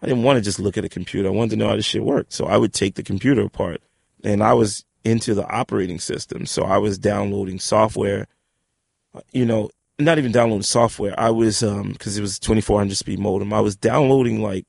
I 0.00 0.06
didn't 0.06 0.22
want 0.22 0.38
to 0.38 0.40
just 0.40 0.58
look 0.58 0.78
at 0.78 0.86
a 0.86 0.88
computer. 0.88 1.28
I 1.28 1.32
wanted 1.32 1.50
to 1.50 1.56
know 1.56 1.68
how 1.68 1.76
this 1.76 1.84
shit 1.84 2.02
worked. 2.02 2.32
So 2.32 2.46
I 2.46 2.56
would 2.56 2.72
take 2.72 2.94
the 2.94 3.02
computer 3.02 3.42
apart, 3.42 3.82
and 4.24 4.42
I 4.42 4.54
was 4.54 4.86
into 5.04 5.34
the 5.34 5.46
operating 5.46 5.98
system. 5.98 6.46
So 6.46 6.62
I 6.62 6.78
was 6.78 6.98
downloading 6.98 7.58
software. 7.58 8.26
You 9.32 9.44
know, 9.44 9.68
not 9.98 10.16
even 10.16 10.32
downloading 10.32 10.62
software. 10.62 11.14
I 11.20 11.28
was 11.28 11.62
um 11.62 11.92
because 11.92 12.16
it 12.16 12.22
was 12.22 12.38
2400 12.38 12.96
speed 12.96 13.18
modem. 13.18 13.52
I 13.52 13.60
was 13.60 13.76
downloading 13.76 14.40
like 14.40 14.64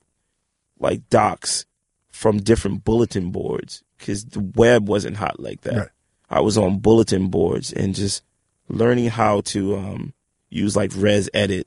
like 0.78 1.08
docs 1.08 1.64
from 2.10 2.42
different 2.42 2.84
bulletin 2.84 3.30
boards 3.30 3.82
because 4.00 4.24
the 4.24 4.40
web 4.40 4.88
wasn't 4.88 5.16
hot 5.16 5.38
like 5.38 5.60
that. 5.62 5.76
Right. 5.76 5.88
I 6.28 6.40
was 6.40 6.58
on 6.58 6.78
bulletin 6.80 7.28
boards 7.28 7.72
and 7.72 7.94
just 7.94 8.22
learning 8.68 9.10
how 9.10 9.40
to 9.42 9.76
um, 9.76 10.12
use 10.48 10.74
like 10.76 10.90
ResEdit 10.90 11.64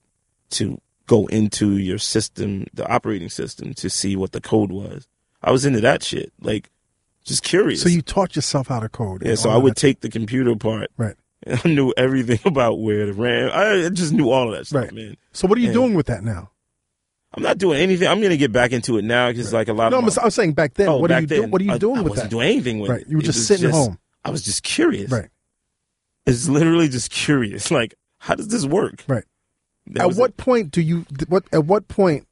to 0.51 0.79
go 1.07 1.25
into 1.27 1.77
your 1.77 1.97
system, 1.97 2.65
the 2.73 2.87
operating 2.87 3.29
system, 3.29 3.73
to 3.75 3.89
see 3.89 4.15
what 4.15 4.31
the 4.31 4.41
code 4.41 4.71
was. 4.71 5.07
I 5.43 5.51
was 5.51 5.65
into 5.65 5.81
that 5.81 6.01
shit, 6.03 6.31
like 6.41 6.69
just 7.25 7.43
curious. 7.43 7.81
So 7.81 7.89
you 7.89 8.01
taught 8.01 8.35
yourself 8.35 8.67
how 8.67 8.79
to 8.79 8.89
code. 8.89 9.23
yeah, 9.25 9.35
so 9.35 9.49
I 9.49 9.57
would 9.57 9.75
take 9.75 9.99
the 10.01 10.09
computer 10.09 10.51
apart. 10.51 10.91
Right. 10.97 11.15
I 11.47 11.67
knew 11.67 11.93
everything 11.97 12.39
about 12.45 12.79
where 12.79 13.05
the 13.05 13.13
RAM. 13.13 13.49
I 13.53 13.89
just 13.89 14.13
knew 14.13 14.29
all 14.31 14.49
of 14.51 14.57
that 14.57 14.67
stuff, 14.67 14.83
Right. 14.83 14.93
man. 14.93 15.17
So 15.33 15.45
what 15.47 15.57
are 15.57 15.61
you 15.61 15.67
Yeah. 15.67 15.73
doing 15.73 15.93
with 15.93 16.05
that 16.05 16.23
now? 16.23 16.51
I'm 17.35 17.41
not 17.43 17.57
doing 17.57 17.79
anything. 17.81 18.07
I'm 18.07 18.21
gonna 18.21 18.37
get 18.37 18.51
back 18.51 18.71
into 18.73 18.97
it 18.97 19.03
now 19.03 19.29
because 19.29 19.51
like 19.53 19.67
a 19.67 19.73
lot 19.73 19.89
No, 19.91 19.97
of 19.99 20.03
I'm, 20.03 20.09
my- 20.15 20.23
I'm 20.25 20.29
saying 20.31 20.53
back 20.53 20.75
then. 20.75 20.87
Oh, 20.89 20.97
what 20.97 21.11
are 21.11 21.19
you 21.21 21.27
doing? 21.27 21.41
then, 21.41 21.51
What 21.51 21.61
are 21.61 21.65
you 21.65 21.71
I- 21.73 21.77
doing 21.77 21.97
I 21.97 22.01
with 22.01 22.09
wasn't 22.11 22.29
that? 22.29 22.35
doing 22.35 22.47
anything 22.49 22.79
with 22.79 22.91
Right. 22.91 23.01
it. 23.01 23.07
You 23.09 23.17
were 23.17 23.23
just 23.23 23.37
was 23.39 23.47
sitting 23.47 23.69
home. 23.71 23.97
I 24.23 24.29
was 24.29 24.43
just 24.43 24.63
curious. 24.63 25.11
Right. 25.11 25.29
It's 26.25 26.47
literally 26.47 26.87
just 26.89 27.11
curious. 27.11 27.69
Like, 27.71 27.95
how 28.19 28.35
does 28.35 28.47
this 28.49 28.65
work? 28.65 29.03
Right. 29.07 29.23
That 29.87 30.09
at 30.11 30.15
what 30.15 30.29
it. 30.31 30.37
point 30.37 30.71
do 30.71 30.81
you 30.81 31.05
what 31.27 31.43
at 31.51 31.65
what 31.65 31.87
point 31.89 32.27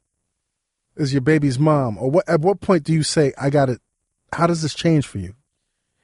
is 0.96 1.12
your 1.12 1.20
baby's 1.20 1.58
mom 1.58 1.98
or 1.98 2.10
what 2.10 2.28
at 2.28 2.40
what 2.40 2.60
point 2.60 2.84
do 2.84 2.92
you 2.92 3.02
say 3.02 3.32
I 3.38 3.50
got 3.50 3.68
it 3.68 3.80
how 4.32 4.46
does 4.46 4.62
this 4.62 4.72
change 4.74 5.06
for 5.06 5.18
you 5.18 5.34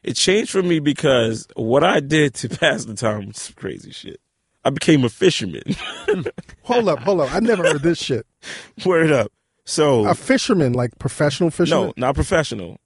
It 0.03 0.15
changed 0.15 0.51
for 0.51 0.63
me 0.63 0.79
because 0.81 1.47
what 1.57 1.83
I 1.85 2.01
did 2.01 2.35
to 2.35 2.49
pass 2.61 2.85
the 2.85 2.95
time 2.95 3.29
was 3.29 3.53
crazy 3.57 3.93
shit. 3.93 4.21
I 4.65 4.71
became 4.71 5.05
a 5.05 5.09
fisherman. 5.09 5.63
hold 6.63 6.89
up 6.89 7.01
hold 7.01 7.21
up 7.21 7.33
I 7.33 7.41
never 7.41 7.63
heard 7.63 7.83
this 7.83 7.99
shit 7.99 8.27
Word 8.85 9.11
up. 9.13 9.33
So 9.65 10.07
a 10.07 10.15
fisherman 10.15 10.73
like 10.73 10.99
professional 10.99 11.51
fisherman 11.51 11.87
no, 11.89 11.93
not 11.97 12.15
professional. 12.15 12.79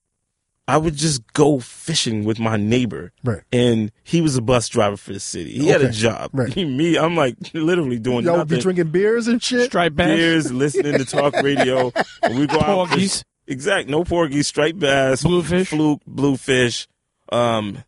I 0.69 0.77
would 0.77 0.95
just 0.95 1.33
go 1.33 1.59
fishing 1.59 2.25
with 2.25 2.39
my 2.39 2.57
neighbor. 2.57 3.13
right 3.25 3.43
And 3.53 3.91
he 4.05 4.21
was 4.21 4.37
a 4.37 4.43
bus 4.43 4.69
driver 4.69 4.97
for 4.97 5.13
the 5.13 5.21
city. 5.21 5.53
He 5.53 5.69
had 5.69 5.83
a 5.83 5.91
job. 5.91 6.31
Right. 6.33 6.55
Me, 6.57 6.97
I'm 6.97 7.17
like 7.17 7.37
literally 7.53 7.99
doing 7.99 8.25
y'all 8.25 8.39
would 8.39 8.49
be 8.49 8.61
drinking 8.61 8.91
beers 8.91 9.27
and 9.27 9.43
shit 9.43 9.67
Striped 9.67 9.97
bass, 9.97 10.17
Beers, 10.17 10.53
listening 10.53 10.99
to 10.99 11.05
talk 11.05 11.35
radio. 11.35 11.93
And 12.23 12.39
we 12.39 12.47
go 12.47 12.61
out. 12.61 12.89
fish- 12.89 12.99
porgies, 12.99 13.25
Exact. 13.49 13.89
No 13.89 14.05
porgies, 14.05 14.47
striped 14.47 14.79
bass, 14.79 15.23
bluefish, 15.23 15.69
fluke, 15.69 16.01
bluefish, 16.07 16.87
um, 17.33 17.83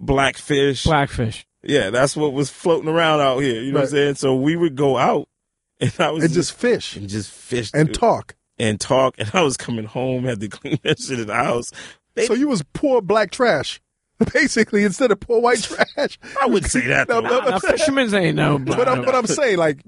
blackfish. 0.00 0.84
blackfish. 0.84 1.46
Yeah, 1.68 1.90
that's 1.90 2.16
what 2.16 2.32
was 2.32 2.50
floating 2.50 2.88
around 2.88 3.20
out 3.20 3.38
here. 3.40 3.60
You 3.62 3.72
know 3.72 3.78
what 3.80 3.84
I'm 3.86 3.90
saying? 3.90 4.14
So 4.16 4.34
we 4.34 4.56
would 4.56 4.76
go 4.76 4.96
out 4.96 5.28
and 5.80 5.92
I 5.98 6.10
was 6.10 6.24
and 6.24 6.32
just 6.32 6.52
fish 6.52 6.96
and 6.96 7.08
just 7.08 7.30
fish 7.30 7.70
and 7.74 7.88
dude, 7.88 7.94
talk 7.96 8.34
and 8.58 8.80
talk. 8.80 9.16
And 9.18 9.30
I 9.34 9.42
was 9.42 9.56
coming 9.56 9.84
home, 9.84 10.24
had 10.24 10.40
to 10.40 10.48
clean 10.50 10.78
that 10.84 10.98
shit 11.00 11.20
in 11.20 11.26
the 11.26 11.34
house. 11.34 11.72
They- 12.14 12.26
so 12.26 12.34
you 12.34 12.48
was 12.48 12.62
poor 12.72 13.02
black 13.02 13.30
trash 13.30 13.80
basically 14.32 14.84
instead 14.84 15.10
of 15.10 15.20
poor 15.20 15.40
white 15.40 15.62
trash 15.96 16.18
I 16.40 16.46
wouldn't 16.46 16.70
say 16.72 16.86
that. 16.86 17.08
No, 17.08 17.20
though. 17.20 17.28
no, 17.40 17.48
Now, 17.50 17.58
fishermen's 17.58 18.14
ain't 18.14 18.36
no. 18.36 18.58
but 18.58 18.88
I'm, 18.88 19.04
but 19.04 19.14
I'm 19.14 19.26
saying 19.26 19.58
like 19.58 19.82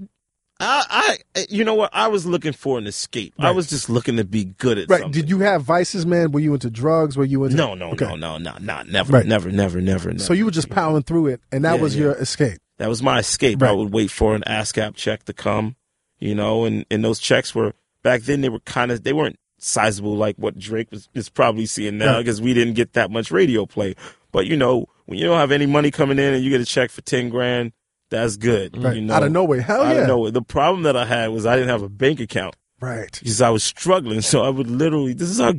I, 0.61 0.85
I, 0.91 1.19
eh, 1.41 1.47
you 1.51 1.65
know 1.65 1.75
what? 1.75 1.91
I 1.93 2.09
was 2.09 2.27
looking 2.27 2.53
for 2.53 2.79
an 2.79 2.87
escape. 2.89 3.35
I 3.39 3.53
was 3.53 3.69
just 3.69 3.89
looking 3.89 4.17
to 4.17 4.25
be 4.25 4.45
good 4.45 4.77
at 4.79 4.91
right 4.91 5.03
something. 5.03 5.13
did 5.21 5.31
you 5.31 5.39
have 5.41 5.63
vices 5.63 6.05
man 6.05 6.33
were 6.33 6.41
you 6.41 6.53
into 6.55 6.69
drugs 6.69 7.17
were 7.17 7.25
you 7.25 7.45
into 7.45 7.57
No, 7.57 7.75
no, 7.75 7.91
Okay. 7.91 8.07
no, 8.07 8.17
no, 8.17 8.39
no, 8.39 8.57
not 8.61 8.89
never, 8.89 9.13
Right. 9.13 9.27
never, 9.27 9.51
never, 9.53 9.81
never, 9.81 10.09
never. 10.11 10.19
so 10.19 10.33
you 10.33 10.45
were 10.45 10.51
just 10.51 10.69
pounding 10.71 11.05
through 11.05 11.29
it 11.29 11.41
and 11.53 11.65
that 11.65 11.77
Yeah, 11.77 11.83
was 11.83 11.95
yeah. 11.95 12.03
your 12.03 12.13
escape 12.17 12.59
That 12.79 12.89
was 12.89 13.03
my 13.03 13.21
escape. 13.21 13.63
I 13.63 13.71
would 13.73 13.93
wait 13.93 14.11
for 14.11 14.35
an 14.35 14.43
ASCAP 14.49 14.95
check 14.97 15.25
to 15.25 15.33
come, 15.33 15.77
you 16.19 16.35
know, 16.35 16.65
and, 16.65 16.85
and 16.91 17.05
those 17.05 17.21
checks 17.21 17.55
were 17.55 17.73
back 18.03 18.23
then 18.23 18.41
they 18.41 18.49
were 18.49 18.61
kind 18.61 18.91
of 18.91 19.05
they 19.05 19.13
weren't 19.13 19.37
sizable 19.59 20.17
like 20.17 20.37
what 20.37 20.59
Drake 20.59 20.91
was 20.91 21.09
is 21.15 21.29
probably 21.29 21.67
seeing 21.67 21.99
now 21.99 22.15
Right. 22.15 22.19
because 22.25 22.41
we 22.41 22.53
didn't 22.53 22.75
get 22.75 22.95
that 22.95 23.11
much 23.13 23.31
radio 23.31 23.65
play. 23.67 23.95
But 24.33 24.47
you 24.47 24.57
know, 24.57 24.87
when 25.07 25.19
you 25.19 25.25
don't 25.27 25.39
have 25.39 25.53
any 25.53 25.67
money 25.67 25.91
coming 25.91 26.19
in 26.19 26.35
and 26.35 26.43
you 26.45 26.51
get 26.51 26.61
a 26.61 26.65
check 26.65 26.91
for 26.91 27.01
ten 27.03 27.29
grand, 27.29 27.73
that's 28.11 28.37
good. 28.37 28.77
right 28.83 28.97
You 28.97 29.03
know, 29.03 29.15
out 29.15 29.23
of 29.23 29.33
nowhere 29.33 29.61
hell 29.61 29.83
out 29.83 29.95
yeah 29.97 30.03
of 30.03 30.09
nowhere. 30.09 30.31
The 30.31 30.43
problem 30.43 30.83
that 30.85 30.97
I 30.97 31.05
had 31.05 31.29
was 31.29 31.47
I 31.47 31.55
didn't 31.57 31.71
have 31.71 31.83
a 31.83 31.89
bank 31.89 32.21
account 32.21 32.57
right 32.81 33.11
because 33.19 33.41
I 33.43 33.51
was 33.51 33.63
struggling. 33.65 34.21
So 34.21 34.43
I 34.43 34.49
would 34.49 34.69
literally 34.71 35.13
this 35.15 35.31
is 35.31 35.41
how 35.41 35.53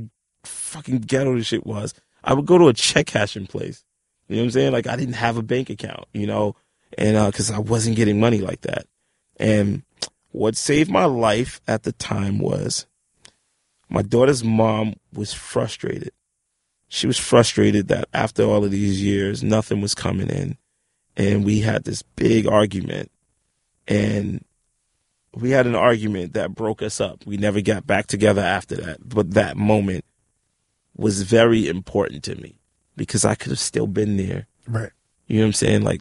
fucking 0.44 1.00
ghetto 1.00 1.36
this 1.36 1.48
shit 1.48 1.66
was. 1.66 1.94
I 2.24 2.34
would 2.34 2.46
go 2.46 2.58
to 2.58 2.68
a 2.68 2.74
check 2.74 3.08
cashing 3.08 3.48
place. 3.48 3.84
You 4.28 4.36
know 4.36 4.42
what 4.44 4.46
I'm 4.46 4.52
saying? 4.52 4.72
Like 4.74 4.88
I 4.88 4.96
didn't 4.96 5.16
have 5.16 5.38
a 5.38 5.44
bank 5.44 5.70
account, 5.70 6.06
you 6.14 6.28
know, 6.28 6.56
and 6.98 7.18
uh 7.18 7.32
'cause 7.32 7.52
I 7.52 7.60
wasn't 7.60 7.96
getting 7.96 8.20
money 8.20 8.40
like 8.40 8.62
that. 8.62 8.86
And 9.38 9.84
what 10.32 10.56
saved 10.56 10.92
my 10.92 11.06
life 11.06 11.60
at 11.68 11.84
the 11.84 11.92
time 11.94 12.40
was 12.40 12.86
my 13.90 14.02
daughter's 14.04 14.44
mom 14.44 14.96
was 15.14 15.34
frustrated. 15.34 16.12
She 16.88 17.08
was 17.08 17.18
frustrated 17.18 17.88
that 17.88 18.08
after 18.14 18.44
all 18.44 18.64
of 18.64 18.72
these 18.72 19.02
years, 19.04 19.44
nothing 19.44 19.82
was 19.82 19.96
coming 19.96 20.30
in. 20.30 20.58
And 21.20 21.44
we 21.44 21.60
had 21.60 21.84
this 21.84 22.02
big 22.02 22.48
argument. 22.48 23.12
And 23.90 24.46
we 25.36 25.50
had 25.52 25.68
an 25.68 25.76
argument 25.76 26.34
that 26.34 26.56
broke 26.56 26.82
us 26.82 27.02
up. 27.02 27.26
We 27.26 27.36
never 27.36 27.60
got 27.60 27.86
back 27.86 28.08
together 28.08 28.42
after 28.42 28.76
that. 28.78 29.08
But 29.08 29.32
that 29.32 29.58
moment 29.58 30.06
was 30.96 31.24
very 31.24 31.68
important 31.68 32.24
to 32.24 32.36
me 32.36 32.60
because 32.96 33.26
I 33.26 33.36
could 33.36 33.50
have 33.50 33.60
still 33.60 33.86
been 33.88 34.16
there. 34.16 34.48
right 34.68 34.92
You 35.28 35.38
know 35.40 35.44
what 35.44 35.48
I'm 35.48 35.54
saying? 35.54 35.82
Like, 35.84 36.00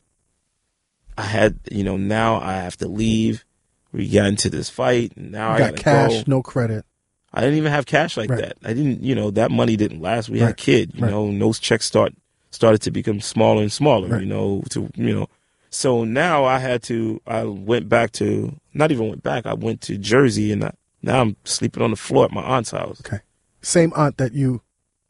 I 1.16 1.22
had, 1.22 1.58
you 1.70 1.82
know, 1.82 1.96
now 1.96 2.36
I 2.40 2.52
have 2.54 2.76
to 2.76 2.86
leave. 2.88 3.44
We 3.92 4.08
got 4.08 4.26
into 4.26 4.50
this 4.50 4.70
fight, 4.70 5.14
and 5.16 5.32
now 5.32 5.50
I 5.50 5.58
got 5.58 5.76
cash 5.76 6.24
go. 6.24 6.24
no 6.28 6.42
credit 6.42 6.84
I 7.32 7.40
didn't 7.40 7.56
even 7.56 7.72
have 7.72 7.86
cash 7.86 8.16
like 8.16 8.30
Right. 8.30 8.40
that. 8.40 8.58
I 8.62 8.72
didn't, 8.72 9.02
you 9.02 9.14
know, 9.14 9.30
that 9.32 9.50
money 9.50 9.76
didn't 9.76 10.00
last. 10.00 10.28
We 10.28 10.38
had 10.38 10.50
a 10.50 10.54
kid, 10.54 10.92
you 10.94 11.02
Right. 11.02 11.10
know, 11.10 11.26
and 11.26 11.40
those 11.42 11.58
checks 11.58 11.86
start 11.86 12.12
started 12.50 12.80
to 12.82 12.90
become 12.90 13.20
smaller 13.20 13.62
and 13.62 13.72
smaller, 13.72 14.08
Right. 14.08 14.20
you 14.22 14.26
know, 14.26 14.62
to 14.70 14.88
you 14.94 15.14
know. 15.14 15.28
So 15.70 16.04
now 16.04 16.44
I 16.44 16.58
had 16.58 16.82
to. 16.84 17.20
I 17.26 17.44
went 17.44 17.88
back 17.88 18.12
to 18.12 18.54
not 18.74 18.90
even 18.90 19.08
went 19.08 19.22
back. 19.22 19.44
I 19.46 19.54
went 19.54 19.80
to 19.82 19.98
Jersey, 19.98 20.50
and 20.52 20.64
I, 20.64 20.72
now 21.02 21.20
I'm 21.20 21.36
sleeping 21.44 21.82
on 21.82 21.90
the 21.90 21.96
floor 21.96 22.24
at 22.24 22.32
my 22.32 22.42
aunt's 22.42 22.70
house. 22.70 23.00
okay 23.06 23.20
same 23.60 23.92
aunt 23.96 24.16
that 24.18 24.32
you 24.32 24.62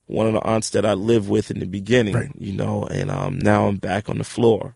One 0.06 0.27
of 0.27 0.32
the 0.32 0.40
aunts 0.43 0.70
that 0.70 0.86
I 0.86 0.94
lived 0.94 1.28
with 1.28 1.51
in 1.51 1.60
the 1.60 1.66
beginning, 1.66 2.15
Right. 2.15 2.31
you 2.39 2.55
know, 2.55 2.85
and 2.90 3.10
um, 3.10 3.39
now 3.39 3.66
I'm 3.66 3.77
back 3.77 4.09
on 4.09 4.16
the 4.19 4.24
floor. 4.24 4.74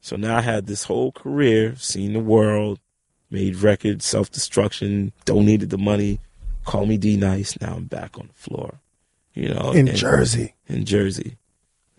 So 0.00 0.16
now 0.16 0.38
I 0.38 0.40
had 0.40 0.66
this 0.66 0.84
whole 0.84 1.12
career, 1.12 1.76
seen 1.76 2.14
the 2.14 2.18
world, 2.20 2.80
made 3.30 3.56
records, 3.56 4.06
self 4.06 4.30
destruction, 4.30 5.12
donated 5.26 5.68
the 5.68 5.76
money, 5.78 6.18
call 6.64 6.86
me 6.86 6.96
D 6.96 7.16
Nice. 7.18 7.60
Now 7.60 7.74
I'm 7.76 7.84
back 7.84 8.18
on 8.18 8.28
the 8.28 8.32
floor, 8.34 8.80
you 9.34 9.52
know, 9.54 9.70
in 9.72 9.86
Jersey 9.94 10.54
in 10.66 10.84
Jersey, 10.86 11.36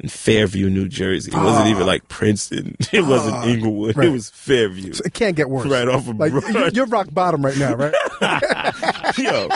in 0.02 0.10
Fairview, 0.10 0.70
New 0.70 0.88
Jersey. 0.90 1.32
It 1.32 1.38
wasn't 1.38 1.68
even 1.68 1.86
like 1.88 2.08
Princeton. 2.10 2.76
It 2.92 3.06
wasn't 3.06 3.36
Ah, 3.36 3.46
Englewood. 3.46 3.96
right. 3.96 4.08
It 4.08 4.12
was 4.12 4.30
Fairview. 4.30 4.94
So 4.94 5.04
it 5.06 5.14
can't 5.14 5.36
get 5.36 5.50
worse. 5.50 5.68
Right 5.68 5.88
off 5.88 6.08
of 6.10 6.18
like 6.18 6.32
Broad. 6.32 6.54
you- 6.54 6.70
you're 6.74 6.86
rock 6.88 7.08
bottom 7.14 7.46
right 7.46 7.58
now, 7.58 7.76
right? 7.76 7.94
Yo, 9.18 9.48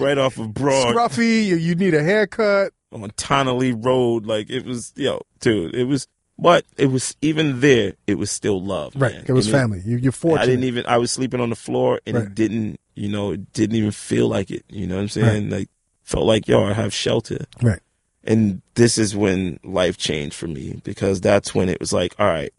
right 0.00 0.18
off 0.18 0.38
of 0.38 0.52
Broad 0.54 0.94
Scruffy, 0.94 1.44
you, 1.46 1.56
you 1.56 1.74
need 1.74 1.94
a 1.94 2.02
haircut. 2.02 2.72
on 2.92 3.10
Tonelli 3.16 3.72
Road. 3.72 4.26
Like 4.26 4.50
it 4.50 4.64
was, 4.64 4.92
yo, 4.96 5.22
dude, 5.40 5.74
it 5.74 5.84
was, 5.84 6.06
but 6.38 6.64
it 6.76 6.86
was 6.86 7.16
even 7.22 7.60
there. 7.60 7.94
It 8.06 8.16
was 8.18 8.30
still 8.30 8.62
love. 8.62 8.92
Right. 8.96 9.14
man. 9.14 9.24
It 9.28 9.32
was 9.32 9.46
And 9.46 9.54
family. 9.54 9.82
You, 9.84 9.96
you're 9.96 10.12
fortunate. 10.12 10.42
I 10.42 10.46
didn't 10.46 10.64
even. 10.64 10.84
I 10.86 10.98
was 10.98 11.10
sleeping 11.12 11.40
on 11.40 11.50
the 11.50 11.56
floor, 11.56 12.00
and 12.06 12.16
Right. 12.16 12.26
it 12.26 12.34
didn't. 12.34 12.80
You 12.94 13.08
know, 13.08 13.32
it 13.32 13.52
didn't 13.52 13.76
even 13.76 13.90
feel 13.92 14.28
like 14.28 14.50
it. 14.50 14.64
You 14.68 14.86
know 14.86 14.96
what 14.96 15.02
I'm 15.02 15.08
saying? 15.08 15.50
Like 15.50 15.68
felt 16.02 16.24
like 16.24 16.48
yo, 16.48 16.64
I 16.64 16.72
have 16.72 16.92
shelter. 16.94 17.44
Right. 17.62 17.80
And 18.26 18.60
this 18.74 18.98
is 18.98 19.16
when 19.16 19.60
life 19.62 19.96
changed 19.96 20.34
for 20.34 20.48
me 20.48 20.80
because 20.84 21.20
that's 21.20 21.54
when 21.54 21.68
it 21.68 21.78
was 21.78 21.92
like, 21.92 22.14
all 22.18 22.26
right, 22.26 22.52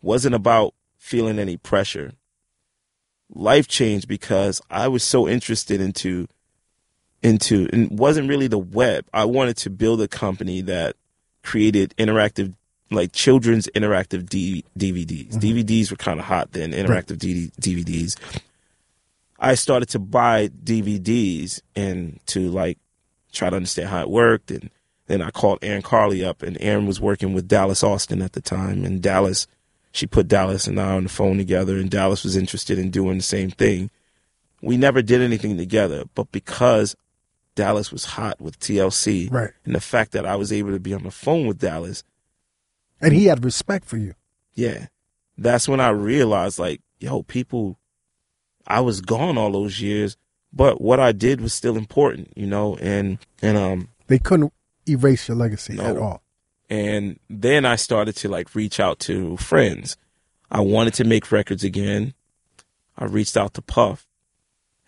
wasn't 0.00 0.34
about 0.34 0.74
feeling 0.96 1.38
any 1.38 1.56
pressure. 1.56 2.12
Life 3.34 3.66
changed 3.66 4.06
because 4.06 4.62
I 4.70 4.86
was 4.88 5.02
so 5.02 5.28
interested 5.28 5.80
into 5.80 6.28
into 7.22 7.68
and 7.72 7.98
wasn't 7.98 8.28
really 8.28 8.46
the 8.46 8.58
web. 8.58 9.04
I 9.12 9.24
wanted 9.24 9.56
to 9.58 9.70
build 9.70 10.00
a 10.00 10.06
company 10.06 10.60
that 10.62 10.94
created 11.42 11.94
interactive 11.98 12.54
like 12.90 13.12
children's 13.12 13.68
interactive 13.74 14.28
D- 14.28 14.64
DVDs. 14.78 15.32
Mm-hmm. 15.32 15.38
DVDs 15.40 15.90
were 15.90 15.96
kind 15.96 16.20
of 16.20 16.26
hot 16.26 16.52
then, 16.52 16.72
interactive 16.72 17.18
D- 17.18 17.50
DVDs. 17.60 18.16
I 19.38 19.54
started 19.54 19.88
to 19.90 19.98
buy 19.98 20.48
DVDs 20.48 21.60
and 21.74 22.20
to 22.26 22.48
like 22.50 22.78
try 23.32 23.50
to 23.50 23.56
understand 23.56 23.88
how 23.88 24.02
it 24.02 24.08
worked. 24.08 24.50
And 24.50 24.70
then 25.06 25.22
I 25.22 25.30
called 25.30 25.58
Ann 25.62 25.82
Carli 25.82 26.24
up, 26.24 26.42
and 26.42 26.56
Aaron 26.60 26.86
was 26.86 27.00
working 27.00 27.32
with 27.32 27.48
Dallas 27.48 27.82
Austin 27.84 28.22
at 28.22 28.32
the 28.32 28.40
time. 28.40 28.84
And 28.84 29.00
Dallas, 29.02 29.46
she 29.92 30.06
put 30.06 30.28
Dallas 30.28 30.66
and 30.66 30.80
I 30.80 30.92
on 30.96 31.04
the 31.04 31.08
phone 31.08 31.36
together, 31.38 31.76
and 31.76 31.90
Dallas 31.90 32.24
was 32.24 32.36
interested 32.36 32.78
in 32.78 32.90
doing 32.90 33.16
the 33.18 33.22
same 33.22 33.50
thing. 33.50 33.90
We 34.62 34.76
never 34.76 35.02
did 35.02 35.20
anything 35.20 35.56
together, 35.56 36.04
but 36.14 36.32
because 36.32 36.96
Dallas 37.54 37.92
was 37.92 38.04
hot 38.04 38.40
with 38.40 38.58
TLC, 38.58 39.28
Right. 39.30 39.50
and 39.64 39.74
the 39.74 39.80
fact 39.80 40.12
that 40.12 40.26
I 40.26 40.36
was 40.36 40.52
able 40.52 40.72
to 40.72 40.80
be 40.80 40.92
on 40.94 41.04
the 41.04 41.10
phone 41.10 41.46
with 41.46 41.58
Dallas, 41.58 42.02
And 43.00 43.12
he 43.14 43.26
had 43.26 43.44
respect 43.44 43.84
for 43.86 43.96
you. 43.98 44.14
yeah, 44.54 44.86
that's 45.38 45.68
when 45.68 45.80
I 45.80 45.90
realized, 45.90 46.58
like, 46.58 46.80
yo, 46.98 47.22
people, 47.22 47.78
I 48.66 48.80
was 48.80 49.00
gone 49.02 49.38
all 49.38 49.52
those 49.52 49.80
years, 49.80 50.16
but 50.52 50.80
what 50.80 50.98
I 50.98 51.12
did 51.12 51.40
was 51.40 51.52
still 51.54 51.76
important, 51.76 52.32
you 52.36 52.46
know, 52.46 52.76
and 52.76 53.18
and 53.42 53.56
um 53.58 53.88
They 54.06 54.18
couldn't 54.18 54.52
erase 54.88 55.28
your 55.28 55.36
legacy 55.36 55.74
No. 55.74 55.84
at 55.84 55.96
all. 55.96 56.22
and 56.68 57.18
then 57.30 57.64
I 57.64 57.76
started 57.76 58.16
to 58.16 58.28
like 58.28 58.54
reach 58.54 58.80
out 58.80 58.98
to 59.00 59.36
friends. 59.36 59.96
I 60.50 60.60
wanted 60.60 60.94
to 60.94 61.04
make 61.04 61.30
records 61.32 61.64
again. 61.64 62.14
I 62.98 63.04
reached 63.04 63.36
out 63.36 63.54
to 63.54 63.62
Puff, 63.62 64.06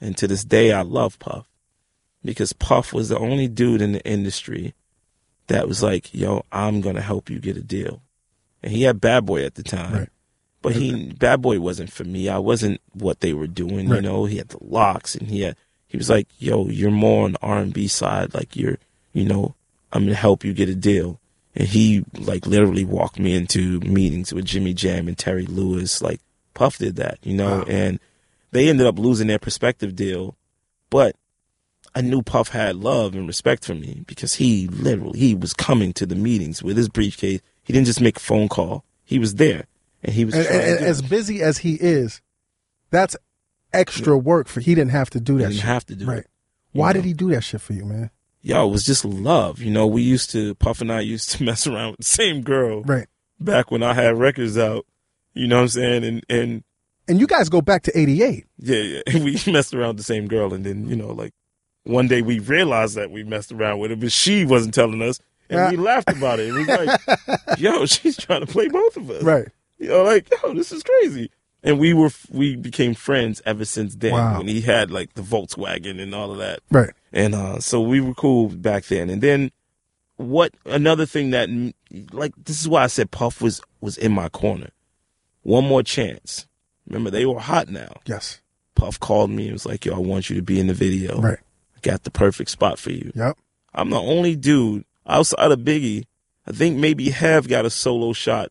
and 0.01 0.17
to 0.17 0.27
this 0.29 0.45
day, 0.45 0.73
I 0.73 0.83
love 0.83 1.19
Puff 1.19 1.47
because 2.25 2.53
Puff 2.53 2.93
was 2.93 3.09
the 3.11 3.19
only 3.19 3.49
dude 3.49 3.83
in 3.83 3.93
the 3.93 4.05
industry 4.07 4.75
that 5.49 5.69
was 5.69 5.83
like, 5.83 6.15
"Yo, 6.15 6.45
I'm 6.53 6.81
gonna 6.81 7.01
help 7.03 7.29
you 7.31 7.39
get 7.39 7.57
a 7.57 7.63
deal," 7.63 8.03
and 8.63 8.73
he 8.73 8.83
had 8.83 9.01
Bad 9.01 9.27
Boy 9.27 9.45
at 9.45 9.55
the 9.57 9.63
time. 9.63 9.93
Right. 9.95 10.09
But 10.63 10.75
he 10.75 11.13
Bad 11.13 11.41
Boy 11.43 11.61
wasn't 11.61 11.93
for 11.93 12.05
me. 12.05 12.29
I 12.29 12.39
wasn't 12.39 12.81
what 12.93 13.21
they 13.21 13.33
were 13.33 13.47
doing. 13.47 13.89
You 13.89 14.01
know, 14.01 14.25
he 14.25 14.39
had 14.39 14.49
the 14.49 14.59
locks, 14.63 15.15
and 15.15 15.29
he 15.29 15.43
had 15.43 15.57
he 15.87 15.97
was 15.97 16.11
like, 16.11 16.27
"Yo, 16.39 16.67
you're 16.69 16.91
more 16.91 17.25
on 17.27 17.33
the 17.33 17.39
R 17.43 17.59
and 17.59 17.73
B 17.73 17.87
side. 17.89 18.35
Like 18.35 18.57
you're, 18.57 18.79
you 19.13 19.25
know, 19.25 19.55
I'm 19.93 20.05
gonna 20.05 20.15
help 20.15 20.45
you 20.45 20.53
get 20.53 20.69
a 20.69 20.75
deal." 20.75 21.21
And 21.55 21.67
he 21.69 22.05
like 22.19 22.47
literally 22.47 22.85
walked 22.85 23.19
me 23.19 23.35
into 23.35 23.81
meetings 23.81 24.33
with 24.33 24.45
Jimmy 24.45 24.75
Jam 24.75 25.09
and 25.09 25.17
Terry 25.19 25.47
Lewis. 25.47 26.01
Like 26.03 26.21
Puff 26.55 26.79
did 26.79 26.97
that, 26.97 27.19
you 27.23 27.35
know, 27.35 27.59
Wow. 27.59 27.65
and 27.69 27.99
they 28.53 28.69
ended 28.69 28.87
up 28.87 28.99
losing 28.99 29.27
their 29.29 29.39
perspective 29.39 29.97
deal. 29.97 30.37
But 30.91 31.17
I 31.95 32.01
knew 32.01 32.23
Puff 32.23 32.49
had 32.51 32.77
love 32.77 33.15
and 33.15 33.27
respect 33.27 33.65
for 33.65 33.75
me 33.75 34.03
because 34.07 34.35
he 34.35 34.69
literally 34.69 35.19
he 35.19 35.35
was 35.35 35.53
coming 35.55 35.93
to 35.95 36.07
the 36.07 36.15
meetings 36.15 36.63
with 36.63 36.77
his 36.77 36.89
briefcase. 36.89 37.41
He 37.65 37.73
didn't 37.73 37.87
just 37.87 38.01
make 38.01 38.19
a 38.19 38.21
phone 38.21 38.49
call. 38.49 38.85
He 39.05 39.19
was 39.19 39.35
there. 39.37 39.67
And 40.05 40.15
he 40.15 40.25
was 40.25 40.35
And, 40.35 40.47
and- 40.47 40.85
as 40.85 41.03
busy 41.03 41.43
as 41.43 41.59
he 41.59 41.75
is, 41.75 42.21
that's 42.91 43.17
extra 43.73 44.17
work 44.17 44.47
for 44.49 44.61
he 44.61 44.75
didn't 44.75 44.93
have 44.93 45.11
to 45.11 45.21
do 45.21 45.37
He 45.37 45.43
that 45.43 45.49
didn't 45.49 45.61
shit. 45.61 45.65
have 45.67 45.87
to 45.87 45.97
do 45.97 46.07
right. 46.07 46.19
it. 46.21 46.27
Why 46.73 46.89
know? 46.91 46.93
did 46.95 47.05
he 47.05 47.13
do 47.15 47.31
that 47.31 47.43
shit 47.43 47.61
for 47.61 47.73
you, 47.73 47.85
man? 47.85 48.11
Yo, 48.43 48.69
it 48.69 48.71
was 48.71 48.85
just 48.85 49.05
love. 49.05 49.61
You 49.61 49.71
know, 49.71 49.87
we 49.87 50.03
mm-hmm. 50.03 50.11
used 50.11 50.31
to 50.31 50.55
Puff 50.57 50.81
and 50.81 50.93
I 50.93 51.01
used 51.01 51.31
to 51.33 51.43
mess 51.45 51.67
around 51.67 51.93
with 51.93 51.99
the 51.99 52.05
same 52.05 52.43
girl 52.43 52.83
Right. 52.83 53.07
back 53.41 53.71
when 53.71 53.83
I 53.83 53.95
had 53.95 54.19
records 54.19 54.57
out. 54.57 54.87
You 55.35 55.47
know 55.47 55.57
what 55.57 55.63
I'm 55.63 55.69
saying? 55.69 56.05
And 56.05 56.25
and 56.29 56.65
And 57.07 57.21
you 57.21 57.27
guys 57.27 57.49
go 57.49 57.61
back 57.61 57.83
to 57.85 57.99
88. 57.99 58.47
yeah, 58.59 58.77
yeah, 58.77 59.03
we 59.23 59.41
messed 59.47 59.75
around 59.75 59.89
with 59.89 59.97
the 59.99 60.03
same 60.03 60.29
girl, 60.29 60.53
and 60.55 60.65
then 60.65 60.89
you 60.89 60.97
know, 60.97 61.13
like 61.13 61.33
one 61.85 62.09
day 62.09 62.23
we 62.23 62.39
realized 62.39 62.97
that 62.97 63.11
we 63.11 63.25
messed 63.25 63.53
around 63.53 63.79
with 63.79 63.91
her, 63.91 63.97
but 63.97 64.13
she 64.13 64.45
wasn't 64.45 64.75
telling 64.75 65.01
us, 65.03 65.21
and 65.49 65.71
we 65.71 65.79
ah. 65.79 65.83
laughed 65.83 66.11
about 66.11 66.41
it. 66.41 66.49
It 66.49 66.53
was 66.53 66.69
like, 66.69 67.59
yo, 67.59 67.87
she's 67.87 68.17
trying 68.17 68.41
to 68.41 68.47
play 68.47 68.69
both 68.69 68.97
of 68.97 69.11
us, 69.11 69.23
Right. 69.23 69.49
You 69.79 69.89
know, 69.89 70.03
like 70.03 70.29
yo, 70.31 70.55
this 70.55 70.73
is 70.73 70.83
crazy. 70.83 71.31
And 71.63 71.79
we 71.79 71.93
were 71.93 72.11
we 72.31 72.57
became 72.57 72.95
friends 72.95 73.43
ever 73.45 73.65
since 73.65 73.95
then. 73.97 74.13
Wow. 74.13 74.39
When 74.39 74.49
he 74.49 74.61
had 74.61 74.91
like 74.91 75.15
the 75.15 75.23
Volkswagen 75.23 76.01
and 76.01 76.15
all 76.15 76.33
of 76.33 76.39
that. 76.39 76.61
Right. 76.71 76.91
And 77.13 77.35
uh, 77.35 77.61
so 77.61 77.81
we 77.81 78.01
were 78.01 78.15
cool 78.15 78.49
back 78.49 78.85
then. 78.85 79.09
And 79.11 79.23
then 79.23 79.51
what 80.17 80.53
another 80.67 81.07
thing 81.07 81.31
that 81.31 81.49
like 82.13 82.33
this 82.37 82.61
is 82.61 82.69
why 82.69 82.83
I 82.85 82.89
said 82.89 83.11
Puff 83.11 83.41
was 83.41 83.61
was 83.81 83.97
in 83.97 84.13
my 84.13 84.29
corner. 84.29 84.71
One 85.43 85.65
more 85.65 85.83
chance. 85.83 86.47
Remember 86.87 87.11
they 87.11 87.25
were 87.27 87.39
hot 87.41 87.69
now. 87.69 87.93
Yes. 88.05 88.41
Puff 88.75 88.99
called 89.01 89.31
me 89.31 89.45
and 89.45 89.53
was 89.55 89.67
like, 89.67 89.85
"Yo, 89.85 89.95
I 89.95 89.99
want 89.99 90.29
you 90.31 90.37
to 90.37 90.43
be 90.43 90.61
in 90.61 90.67
the 90.67 90.75
video. 90.75 91.21
Right. 91.21 91.39
I 91.77 91.81
got 91.83 92.05
the 92.05 92.11
perfect 92.11 92.51
spot 92.51 92.79
for 92.79 92.91
you." 92.91 93.13
Yep. 93.15 93.37
I'm 93.75 93.91
the 93.91 94.01
only 94.01 94.37
dude 94.37 94.85
outside 95.07 95.51
of 95.53 95.61
Biggie. 95.61 96.05
I 96.47 96.53
think 96.53 96.79
maybe 96.79 97.11
Have 97.11 97.49
got 97.49 97.65
a 97.67 97.71
solo 97.71 98.13
shot. 98.13 98.51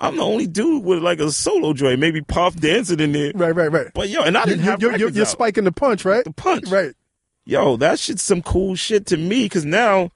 I'm 0.00 0.16
the 0.16 0.22
only 0.24 0.46
dude 0.48 0.84
with 0.84 0.98
like 1.02 1.20
a 1.20 1.30
solo 1.30 1.72
joint. 1.74 2.00
Maybe 2.00 2.22
Puff 2.22 2.56
dancing 2.56 2.98
in 3.00 3.12
there. 3.12 3.32
Right. 3.34 3.54
Right. 3.54 3.70
Right. 3.70 3.86
But 3.94 4.08
yo, 4.08 4.22
and 4.22 4.36
I 4.36 4.40
You, 4.42 4.46
didn't 4.50 4.62
have 4.64 4.82
you're, 4.82 4.96
you're, 4.96 5.10
you're 5.10 5.22
out. 5.24 5.28
spiking 5.30 5.64
the 5.64 5.72
punch, 5.72 6.04
right? 6.04 6.24
the 6.24 6.32
punch 6.32 6.68
Right. 6.68 6.92
Yo, 7.44 7.76
that 7.76 7.98
shit's 7.98 8.22
some 8.22 8.42
cool 8.42 8.74
shit 8.74 9.06
to 9.06 9.16
me 9.16 9.44
because 9.44 9.64
now 9.64 10.10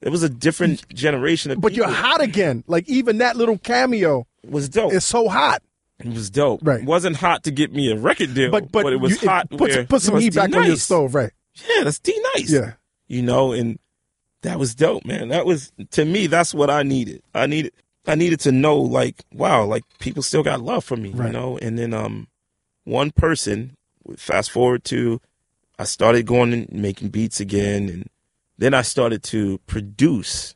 it 0.00 0.10
was 0.10 0.22
a 0.22 0.28
different 0.28 0.88
generation 0.94 1.50
of 1.50 1.60
But 1.60 1.74
you're 1.74 1.88
hot 1.88 2.20
again. 2.20 2.64
Like 2.66 2.88
even 2.88 3.18
that 3.18 3.36
little 3.36 3.58
cameo 3.58 4.26
was 4.46 4.68
dope. 4.68 4.92
It's 4.92 5.06
so 5.06 5.28
hot. 5.28 5.62
it 5.98 6.08
was 6.08 6.30
dope. 6.30 6.60
Right. 6.62 6.80
It 6.80 6.86
wasn't 6.86 7.16
hot 7.16 7.44
to 7.44 7.50
get 7.50 7.72
me 7.72 7.90
a 7.90 7.96
record 7.96 8.34
deal, 8.34 8.50
But 8.50 8.72
but, 8.72 8.92
it 8.92 8.96
was 8.96 9.22
you, 9.22 9.28
hot. 9.28 9.50
Put, 9.50 9.60
where, 9.60 9.84
put 9.84 10.02
some 10.02 10.18
heat 10.18 10.34
back 10.34 10.54
on 10.54 10.66
your 10.66 10.76
stove, 10.76 11.14
right? 11.14 11.32
Yeah, 11.68 11.84
that's 11.84 11.98
D 11.98 12.18
nice. 12.34 12.50
Yeah. 12.50 12.72
you 13.08 13.22
know, 13.22 13.52
and 13.52 13.78
that 14.42 14.58
was 14.58 14.74
dope, 14.74 15.04
man. 15.04 15.28
That 15.28 15.44
was 15.44 15.72
to 15.90 16.04
me. 16.04 16.26
That's 16.26 16.54
what 16.54 16.70
I 16.70 16.82
needed. 16.82 17.22
I 17.34 17.46
needed. 17.46 17.72
I 18.06 18.14
needed 18.14 18.40
to 18.40 18.52
know, 18.52 18.78
like, 18.78 19.22
wow, 19.34 19.64
like 19.66 19.82
people 19.98 20.22
still 20.22 20.42
got 20.42 20.62
love 20.62 20.84
for 20.84 20.96
me, 20.96 21.10
you 21.10 21.28
know. 21.28 21.58
And 21.58 21.78
then, 21.78 21.92
um, 21.92 22.28
one 22.84 23.10
person. 23.10 23.76
Fast 24.16 24.50
forward 24.50 24.82
to, 24.84 25.20
I 25.80 25.84
started 25.84 26.26
going 26.26 26.52
and 26.52 26.70
making 26.70 27.08
beats 27.08 27.40
again, 27.40 27.88
and 27.88 28.10
then 28.58 28.74
I 28.74 28.82
started 28.82 29.22
to 29.24 29.56
produce, 29.66 30.54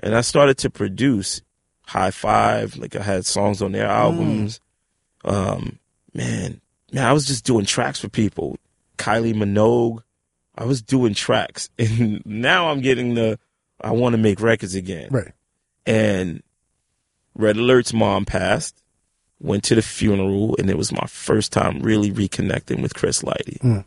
and 0.00 0.14
I 0.14 0.20
started 0.20 0.58
to 0.58 0.70
produce 0.70 1.40
Hi-Five. 1.86 2.76
Like 2.76 2.94
I 2.94 3.02
had 3.02 3.24
songs 3.24 3.62
on 3.62 3.72
their 3.72 3.86
albums. 3.86 4.60
Um, 5.24 5.78
man, 6.12 6.60
man, 6.92 7.06
I 7.06 7.14
was 7.14 7.26
just 7.26 7.46
doing 7.46 7.64
tracks 7.64 8.00
for 8.00 8.10
people. 8.10 8.58
Kylie 8.98 9.34
Minogue. 9.34 10.02
I 10.58 10.64
was 10.64 10.82
doing 10.82 11.14
tracks, 11.14 11.70
and 11.78 12.20
now 12.26 12.68
I'm 12.68 12.82
getting 12.82 13.14
the. 13.14 13.38
I 13.80 13.92
want 13.92 14.12
to 14.12 14.18
make 14.18 14.42
records 14.42 14.74
again. 14.74 15.08
Right. 15.10 15.32
And 15.86 16.42
Red 17.34 17.56
Alert's 17.56 17.94
mom 17.94 18.26
passed. 18.26 18.78
Went 19.40 19.64
to 19.64 19.74
the 19.74 19.80
funeral, 19.80 20.54
and 20.58 20.68
it 20.68 20.76
was 20.76 20.92
my 20.92 21.06
first 21.08 21.50
time 21.50 21.80
really 21.80 22.12
reconnecting 22.12 22.82
with 22.82 22.92
Chris 22.92 23.22
Lighty. 23.22 23.58
Mm. 23.60 23.84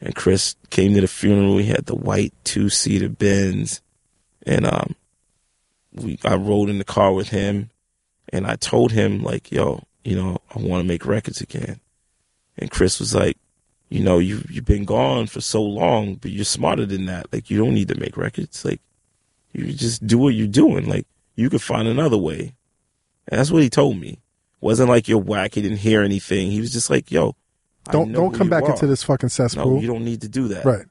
And 0.00 0.14
Chris 0.14 0.54
came 0.70 0.94
to 0.94 1.00
the 1.00 1.08
funeral. 1.08 1.58
He 1.58 1.66
had 1.66 1.86
the 1.86 1.96
white 1.96 2.32
two 2.44 2.68
seater 2.68 3.08
Benz, 3.08 3.82
and 4.46 4.64
um, 4.64 4.94
we 5.92 6.18
I 6.24 6.36
rode 6.36 6.68
in 6.68 6.78
the 6.78 6.84
car 6.84 7.12
with 7.12 7.30
him, 7.30 7.70
and 8.32 8.46
I 8.46 8.56
told 8.56 8.92
him 8.92 9.22
like, 9.22 9.50
"Yo, 9.50 9.82
you 10.04 10.14
know, 10.14 10.38
I 10.54 10.60
want 10.60 10.82
to 10.82 10.88
make 10.88 11.04
records 11.04 11.40
again." 11.40 11.80
And 12.56 12.70
Chris 12.70 13.00
was 13.00 13.14
like, 13.14 13.38
"You 13.88 14.04
know, 14.04 14.18
you 14.18 14.44
you've 14.48 14.64
been 14.64 14.84
gone 14.84 15.26
for 15.26 15.40
so 15.40 15.62
long, 15.62 16.14
but 16.14 16.30
you're 16.30 16.44
smarter 16.44 16.86
than 16.86 17.06
that. 17.06 17.32
Like, 17.32 17.50
you 17.50 17.58
don't 17.58 17.74
need 17.74 17.88
to 17.88 17.98
make 17.98 18.16
records. 18.16 18.64
Like, 18.64 18.80
you 19.52 19.72
just 19.72 20.06
do 20.06 20.18
what 20.18 20.34
you're 20.34 20.46
doing. 20.46 20.88
Like, 20.88 21.06
you 21.34 21.50
could 21.50 21.62
find 21.62 21.88
another 21.88 22.18
way." 22.18 22.54
And 23.26 23.38
that's 23.38 23.50
what 23.50 23.62
he 23.62 23.68
told 23.68 23.98
me. 23.98 24.20
Wasn't 24.60 24.88
like 24.88 25.08
you're 25.08 25.18
whack. 25.18 25.54
He 25.54 25.62
didn't 25.62 25.78
hear 25.78 26.02
anything. 26.02 26.50
He 26.50 26.60
was 26.60 26.72
just 26.72 26.88
like, 26.88 27.10
"Yo, 27.10 27.34
Don't 27.90 28.12
don't 28.12 28.34
come 28.34 28.48
back 28.48 28.64
are. 28.64 28.70
into 28.70 28.86
this 28.86 29.02
fucking 29.02 29.28
cesspool. 29.28 29.76
No, 29.76 29.80
you 29.80 29.86
don't 29.86 30.04
need 30.04 30.20
to 30.22 30.28
do 30.28 30.48
that. 30.48 30.64
right. 30.64 30.86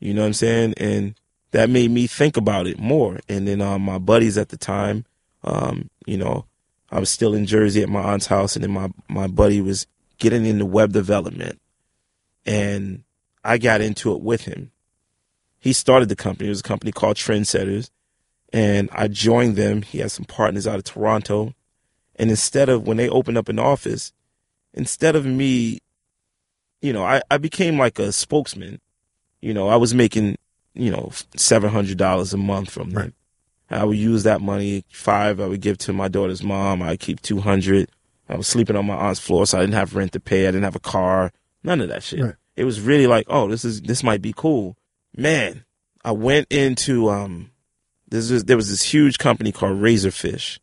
You 0.00 0.14
know 0.14 0.22
what 0.22 0.28
I'm 0.28 0.32
saying? 0.34 0.74
And 0.76 1.14
that 1.52 1.70
made 1.70 1.90
me 1.90 2.06
think 2.06 2.36
about 2.36 2.66
it 2.66 2.78
more. 2.78 3.18
And 3.28 3.48
then 3.48 3.60
um, 3.62 3.82
my 3.82 3.98
buddies 3.98 4.36
at 4.36 4.50
the 4.50 4.56
time, 4.58 5.06
um, 5.42 5.88
you 6.04 6.18
know, 6.18 6.44
I 6.90 7.00
was 7.00 7.10
still 7.10 7.34
in 7.34 7.46
Jersey 7.46 7.82
at 7.82 7.88
my 7.88 8.02
aunt's 8.02 8.26
house, 8.26 8.56
and 8.56 8.62
then 8.62 8.70
my 8.70 8.90
my 9.08 9.26
buddy 9.26 9.60
was 9.60 9.86
getting 10.18 10.46
into 10.46 10.64
web 10.64 10.92
development, 10.92 11.60
and 12.44 13.02
I 13.44 13.58
got 13.58 13.80
into 13.80 14.12
it 14.12 14.20
with 14.20 14.42
him. 14.42 14.70
He 15.58 15.72
started 15.72 16.08
the 16.08 16.16
company. 16.16 16.46
It 16.46 16.50
was 16.50 16.60
a 16.60 16.64
company 16.64 16.92
called 16.92 17.16
Trendsetters, 17.16 17.90
and 18.52 18.88
I 18.92 19.08
joined 19.08 19.56
them. 19.56 19.82
He 19.82 19.98
had 19.98 20.12
some 20.12 20.26
partners 20.26 20.66
out 20.66 20.76
of 20.76 20.84
Toronto, 20.84 21.54
and 22.16 22.30
instead 22.30 22.68
of 22.68 22.86
when 22.86 22.96
they 22.96 23.08
opened 23.08 23.38
up 23.38 23.48
an 23.48 23.58
office, 23.58 24.12
instead 24.72 25.16
of 25.16 25.26
me, 25.26 25.80
you 26.80 26.92
know, 26.92 27.04
I, 27.04 27.22
I 27.30 27.38
became 27.38 27.78
like 27.78 27.98
a 27.98 28.12
spokesman. 28.12 28.80
You 29.40 29.54
know, 29.54 29.68
I 29.68 29.76
was 29.76 29.94
making, 29.94 30.36
you 30.74 30.90
know, 30.90 31.12
seven 31.36 31.70
hundred 31.70 31.98
dollars 31.98 32.32
a 32.32 32.36
month 32.36 32.70
from 32.70 32.90
them. 32.90 33.02
Right. 33.02 33.12
I 33.68 33.84
would 33.84 33.98
use 33.98 34.22
that 34.22 34.40
money. 34.40 34.84
Five, 34.90 35.40
I 35.40 35.46
would 35.46 35.60
give 35.60 35.78
to 35.78 35.92
my 35.92 36.08
daughter's 36.08 36.42
mom. 36.42 36.82
I'd 36.82 37.00
keep 37.00 37.20
two 37.20 37.40
hundred. 37.40 37.90
I 38.28 38.36
was 38.36 38.46
sleeping 38.46 38.76
on 38.76 38.86
my 38.86 38.94
aunt's 38.94 39.20
floor, 39.20 39.46
so 39.46 39.58
I 39.58 39.60
didn't 39.62 39.74
have 39.74 39.94
rent 39.94 40.12
to 40.12 40.20
pay. 40.20 40.44
I 40.46 40.50
didn't 40.50 40.64
have 40.64 40.76
a 40.76 40.80
car. 40.80 41.32
None 41.62 41.80
of 41.80 41.88
that 41.88 42.02
shit. 42.02 42.20
Right. 42.20 42.34
It 42.56 42.64
was 42.64 42.80
really 42.80 43.06
like, 43.06 43.26
oh, 43.28 43.48
this 43.48 43.64
is 43.64 43.82
this 43.82 44.02
might 44.02 44.22
be 44.22 44.32
cool, 44.34 44.76
man. 45.16 45.64
I 46.04 46.12
went 46.12 46.50
into 46.50 47.10
um, 47.10 47.50
this 48.08 48.30
is 48.30 48.44
there 48.44 48.56
was 48.56 48.70
this 48.70 48.82
huge 48.82 49.18
company 49.18 49.52
called 49.52 49.80
Razorfish, 49.80 50.58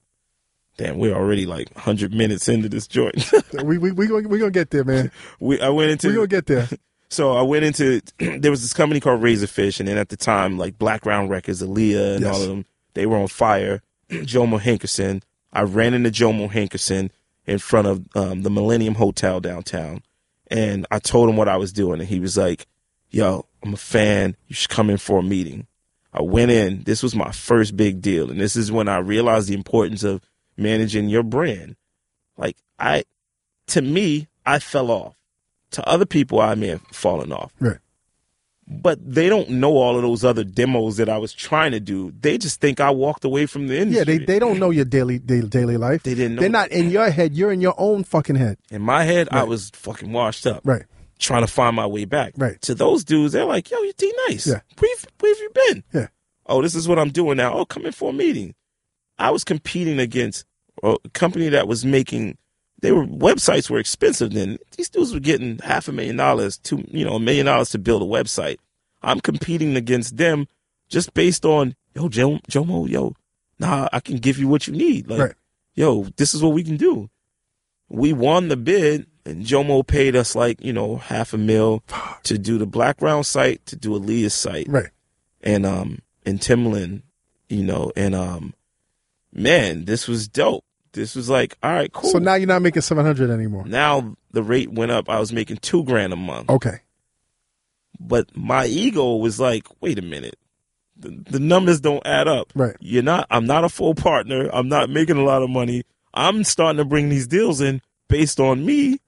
Damn, 0.77 0.97
we're 0.97 1.13
already 1.13 1.45
like 1.45 1.69
100 1.75 2.13
minutes 2.13 2.47
into 2.49 2.67
this 2.67 2.87
joint. 2.87 3.31
we 3.63 3.77
we 3.77 3.91
we 3.91 4.07
gonna, 4.07 4.27
we 4.27 4.39
gonna 4.39 4.51
get 4.51 4.71
there, 4.71 4.83
man. 4.83 5.11
we 5.39 5.61
I 5.61 5.69
went 5.69 5.91
into 5.91 6.07
We 6.09 6.15
gonna 6.15 6.27
get 6.27 6.45
there. 6.47 6.67
So 7.09 7.33
I 7.33 7.43
went 7.43 7.63
into 7.63 8.01
there 8.39 8.49
was 8.49 8.63
this 8.63 8.73
company 8.73 8.99
called 8.99 9.21
Razorfish, 9.21 9.79
and 9.79 9.87
then 9.87 9.99
at 9.99 10.09
the 10.09 10.17
time, 10.17 10.57
like 10.57 10.79
Blackground 10.79 11.29
Records, 11.29 11.61
Aaliyah, 11.61 12.15
and 12.15 12.23
Yes. 12.23 12.35
all 12.35 12.41
of 12.41 12.47
them, 12.47 12.65
they 12.95 13.05
were 13.05 13.17
on 13.17 13.27
fire. 13.27 13.83
Jomo 14.09 14.59
Hankerson. 14.59 15.21
I 15.51 15.61
ran 15.61 15.93
into 15.93 16.09
Jomo 16.09 16.49
Hankerson 16.51 17.11
in 17.45 17.59
front 17.59 17.85
of 17.87 18.07
um, 18.15 18.41
the 18.41 18.49
Millennium 18.49 18.95
Hotel 18.95 19.39
downtown, 19.39 20.01
and 20.47 20.87
I 20.89 20.97
told 20.97 21.29
him 21.29 21.37
what 21.37 21.47
I 21.47 21.57
was 21.57 21.71
doing, 21.71 21.99
and 21.99 22.09
he 22.09 22.19
was 22.19 22.35
like, 22.35 22.65
"Yo, 23.11 23.45
I'm 23.61 23.75
a 23.75 23.77
fan. 23.77 24.35
You 24.47 24.55
should 24.55 24.71
come 24.71 24.89
in 24.89 24.97
for 24.97 25.19
a 25.19 25.23
meeting." 25.23 25.67
I 26.13 26.23
went 26.23 26.49
in. 26.49 26.81
This 26.81 27.03
was 27.03 27.13
my 27.15 27.31
first 27.31 27.77
big 27.77 28.01
deal, 28.01 28.31
and 28.31 28.41
this 28.41 28.55
is 28.55 28.71
when 28.71 28.87
I 28.87 28.97
realized 28.97 29.49
the 29.49 29.53
importance 29.53 30.03
of 30.03 30.19
managing 30.57 31.09
your 31.09 31.23
brand. 31.23 31.75
Like 32.37 32.57
I, 32.79 33.03
to 33.67 33.81
me, 33.81 34.27
I 34.45 34.59
fell 34.59 34.91
off. 34.91 35.15
To 35.71 35.87
other 35.87 36.05
people, 36.05 36.39
I 36.39 36.53
may 36.55 36.67
have 36.67 36.81
fallen 36.91 37.31
off 37.31 37.51
Right. 37.59 37.79
but 38.67 38.99
they 39.03 39.27
don't 39.27 39.49
know 39.49 39.71
all 39.77 39.95
of 39.95 40.03
those 40.03 40.23
other 40.23 40.43
demos 40.43 40.97
that 40.97 41.09
I 41.09 41.17
was 41.17 41.33
trying 41.33 41.71
to 41.71 41.79
do. 41.79 42.13
They 42.19 42.37
just 42.37 42.61
think 42.61 42.79
I 42.79 42.91
walked 42.91 43.25
away 43.25 43.47
from 43.47 43.67
the 43.67 43.79
industry. 43.79 44.13
Yeah, 44.13 44.19
they 44.19 44.25
they 44.25 44.39
don't 44.39 44.59
know 44.59 44.69
your 44.69 44.85
daily 44.85 45.17
daily, 45.19 45.47
daily 45.47 45.77
life. 45.77 46.03
They 46.03 46.13
didn't 46.13 46.35
know. 46.35 46.41
They're 46.41 46.49
not 46.49 46.71
in 46.71 46.91
your 46.91 47.09
head. 47.09 47.33
You're 47.33 47.51
in 47.51 47.59
your 47.61 47.73
own 47.77 48.03
fucking 48.03 48.35
head. 48.35 48.57
In 48.69 48.83
my 48.83 49.03
head, 49.03 49.27
I 49.31 49.43
was 49.43 49.71
fucking 49.73 50.11
washed 50.13 50.45
up, 50.45 50.61
Right. 50.63 50.83
trying 51.17 51.41
to 51.41 51.47
find 51.51 51.75
my 51.75 51.87
way 51.87 52.05
back. 52.05 52.33
Right. 52.37 52.61
To 52.61 52.75
those 52.75 53.03
dudes, 53.03 53.33
they're 53.33 53.45
like, 53.45 53.71
"Yo, 53.71 53.81
you're 53.81 53.93
D 53.97 54.13
nice. 54.29 54.45
Yeah. 54.45 54.59
Where, 54.77 54.95
where 55.19 55.31
have 55.33 55.39
you 55.41 55.49
been? 55.67 55.83
Yeah. 55.93 56.07
Oh, 56.45 56.61
this 56.61 56.75
is 56.75 56.87
what 56.87 56.99
I'm 56.99 57.09
doing 57.09 57.37
now. 57.37 57.53
Oh, 57.53 57.65
come 57.65 57.85
in 57.87 57.91
for 57.93 58.11
a 58.11 58.13
meeting. 58.13 58.53
I 59.23 59.31
was 59.31 59.43
competing 59.43 59.99
against 59.99 60.45
a 60.83 60.97
company 61.13 61.47
that 61.49 61.67
was 61.67 61.85
making. 61.85 62.37
They 62.81 62.91
were 62.91 63.05
websites 63.05 63.69
were 63.69 63.79
expensive 63.79 64.33
then. 64.33 64.57
These 64.75 64.89
dudes 64.89 65.13
were 65.13 65.21
getting 65.21 65.59
half 65.59 65.87
a 65.87 65.93
million 65.93 66.17
dollars, 66.17 66.57
to 66.59 66.83
you 66.91 67.05
know, 67.05 67.15
a 67.15 67.19
million 67.19 67.45
dollars 67.45 67.69
to 67.69 67.79
build 67.79 68.01
a 68.01 68.05
website. 68.05 68.57
I'm 69.01 69.21
competing 69.21 69.77
against 69.77 70.17
them 70.17 70.47
just 70.89 71.13
based 71.13 71.45
on 71.45 71.75
yo, 71.95 72.09
Joe, 72.09 72.39
Jomo, 72.51 72.89
yo, 72.89 73.15
nah, 73.59 73.87
I 73.93 73.99
can 74.01 74.17
give 74.17 74.37
you 74.37 74.47
what 74.49 74.67
you 74.67 74.73
need. 74.73 75.09
Like, 75.09 75.19
Right. 75.19 75.33
yo, 75.75 76.03
this 76.17 76.33
is 76.33 76.43
what 76.43 76.53
we 76.53 76.63
can 76.63 76.75
do. 76.75 77.09
We 77.89 78.11
won 78.11 78.49
the 78.49 78.57
bid, 78.57 79.05
and 79.25 79.45
Jomo 79.45 79.87
paid 79.87 80.15
us 80.17 80.35
like 80.35 80.61
you 80.61 80.73
know 80.73 80.97
half 80.97 81.33
a 81.33 81.37
mil 81.37 81.81
to 82.23 82.37
do 82.37 82.57
the 82.57 82.65
Blackground 82.65 83.25
site, 83.25 83.65
to 83.67 83.77
do 83.77 83.91
Aaliyah's 83.97 84.33
site, 84.33 84.67
Right. 84.67 84.89
and 85.41 85.65
um 85.65 85.99
and 86.25 86.41
Timbaland 86.41 87.03
you 87.49 87.63
know, 87.63 87.91
and 87.95 88.15
um, 88.15 88.53
man, 89.33 89.85
this 89.85 90.07
was 90.07 90.27
dope. 90.27 90.63
This 90.93 91.15
was 91.15 91.29
like, 91.29 91.57
all 91.63 91.71
right, 91.71 91.91
cool. 91.91 92.11
So 92.11 92.19
now 92.19 92.35
you're 92.35 92.47
not 92.47 92.61
making 92.61 92.83
seven 92.83 93.05
hundred 93.05 93.29
anymore. 93.31 93.65
now 93.65 94.15
the 94.31 94.43
rate 94.43 94.71
went 94.71 94.91
up. 94.91 95.09
I 95.09 95.19
was 95.19 95.33
making 95.33 95.57
two 95.57 95.83
grand 95.83 96.13
a 96.13 96.15
month, 96.15 96.49
Okay. 96.49 96.81
but 97.99 98.35
my 98.35 98.65
ego 98.65 99.15
was 99.15 99.39
like, 99.39 99.67
wait 99.81 99.97
a 99.99 100.03
minute. 100.03 100.37
The, 100.95 101.09
the 101.31 101.39
numbers 101.39 101.81
don't 101.81 102.05
add 102.05 102.27
up. 102.27 102.51
Right. 102.53 102.75
You're 102.79 103.01
not. 103.03 103.25
I'm 103.31 103.47
not 103.47 103.63
a 103.63 103.69
full 103.69 103.95
partner. 103.95 104.49
I'm 104.53 104.69
not 104.69 104.89
making 104.91 105.17
a 105.17 105.23
lot 105.23 105.41
of 105.41 105.49
money. 105.49 105.83
I'm 106.13 106.43
starting 106.43 106.77
to 106.77 106.85
bring 106.85 107.09
these 107.09 107.25
deals 107.25 107.59
in 107.61 107.81
based 108.07 108.39
on 108.39 108.63
me. 108.63 108.99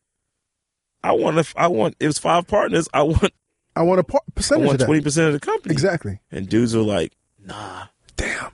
I 1.04 1.12
want. 1.12 1.54
I 1.56 1.68
want. 1.68 1.96
It 2.00 2.08
was 2.08 2.18
five 2.18 2.48
partners. 2.48 2.90
I 2.94 3.04
want. 3.04 3.32
I 3.76 3.84
want 3.84 4.00
a 4.00 4.04
par- 4.04 4.22
I 4.28 4.32
percentage 4.34 4.64
of 4.64 4.68
want 4.68 4.80
that. 4.80 4.86
twenty 4.86 5.02
percent 5.02 5.28
of 5.28 5.34
the 5.34 5.40
company. 5.40 5.72
Exactly. 5.74 6.20
And 6.32 6.50
dudes 6.50 6.76
are 6.76 6.82
like, 6.82 7.14
Nah. 7.40 7.86
Damn. 8.16 8.52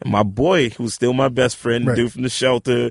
And 0.00 0.10
my 0.12 0.22
boy, 0.22 0.70
who's 0.70 0.94
still 0.94 1.12
my 1.12 1.28
best 1.28 1.56
friend, 1.56 1.86
Right. 1.86 1.96
dude 1.96 2.12
from 2.12 2.22
the 2.22 2.28
shelter, 2.28 2.90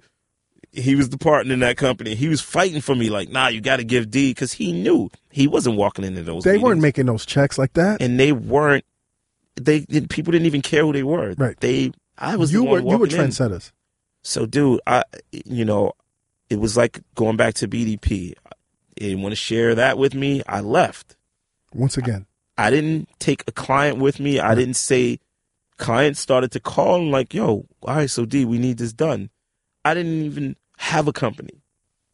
he 0.71 0.95
was 0.95 1.09
the 1.09 1.17
partner 1.17 1.53
in 1.53 1.59
that 1.61 1.77
company. 1.77 2.13
He 2.15 2.27
was 2.27 2.41
fighting 2.41 2.81
for 2.81 2.93
me, 2.95 3.09
like, 3.09 3.29
Nah, 3.29 3.47
you 3.47 3.61
got 3.61 3.77
to 3.77 3.83
give 3.83 4.11
D, 4.11 4.31
because 4.31 4.53
he 4.53 4.71
knew 4.71 5.09
he 5.31 5.47
wasn't 5.47 5.75
walking 5.77 6.05
into 6.05 6.21
those. 6.23 6.43
They 6.43 6.57
weren't 6.59 6.81
making 6.81 7.07
those 7.07 7.25
checks 7.25 7.57
like 7.57 7.73
that. 7.73 8.01
and 8.01 8.19
they 8.19 8.31
weren't. 8.31 8.85
They 9.55 9.81
people 9.81 10.31
didn't 10.31 10.45
even 10.45 10.61
care 10.61 10.83
who 10.83 10.93
they 10.93 11.03
were. 11.03 11.33
Right. 11.37 11.59
They. 11.59 11.91
I 12.17 12.35
was 12.35 12.51
you 12.53 12.63
were 12.63 12.79
you 12.79 12.85
were 12.85 12.97
walking 12.99 13.17
in. 13.19 13.27
trendsetters. 13.29 13.71
So, 14.23 14.45
dude, 14.45 14.79
I, 14.85 15.03
you 15.31 15.65
know, 15.65 15.93
it 16.49 16.59
was 16.59 16.77
like 16.77 16.99
going 17.15 17.35
back 17.37 17.55
to 17.55 17.67
BDP. 17.67 18.33
They 18.97 19.07
didn't 19.07 19.21
want 19.21 19.31
to 19.31 19.37
share 19.37 19.75
that 19.75 19.97
with 19.97 20.13
me. 20.13 20.43
I 20.47 20.59
left. 20.61 21.15
Once 21.73 21.97
again. 21.97 22.25
I 22.57 22.69
didn't 22.69 23.07
take 23.19 23.43
a 23.47 23.51
client 23.53 23.97
with 23.97 24.19
me. 24.19 24.39
I 24.39 24.53
didn't 24.55 24.73
say, 24.75 25.19
clients 25.79 26.19
started 26.19 26.51
to 26.51 26.59
call 26.59 26.97
and 26.97 27.11
like, 27.11 27.33
yo, 27.33 27.65
all 27.81 27.95
right, 27.95 28.09
so 28.09 28.25
D, 28.25 28.45
we 28.45 28.59
need 28.59 28.77
this 28.77 28.93
done. 28.93 29.29
I 29.83 29.93
didn't 29.95 30.21
even 30.23 30.55
have 30.77 31.07
a 31.07 31.13
company, 31.13 31.63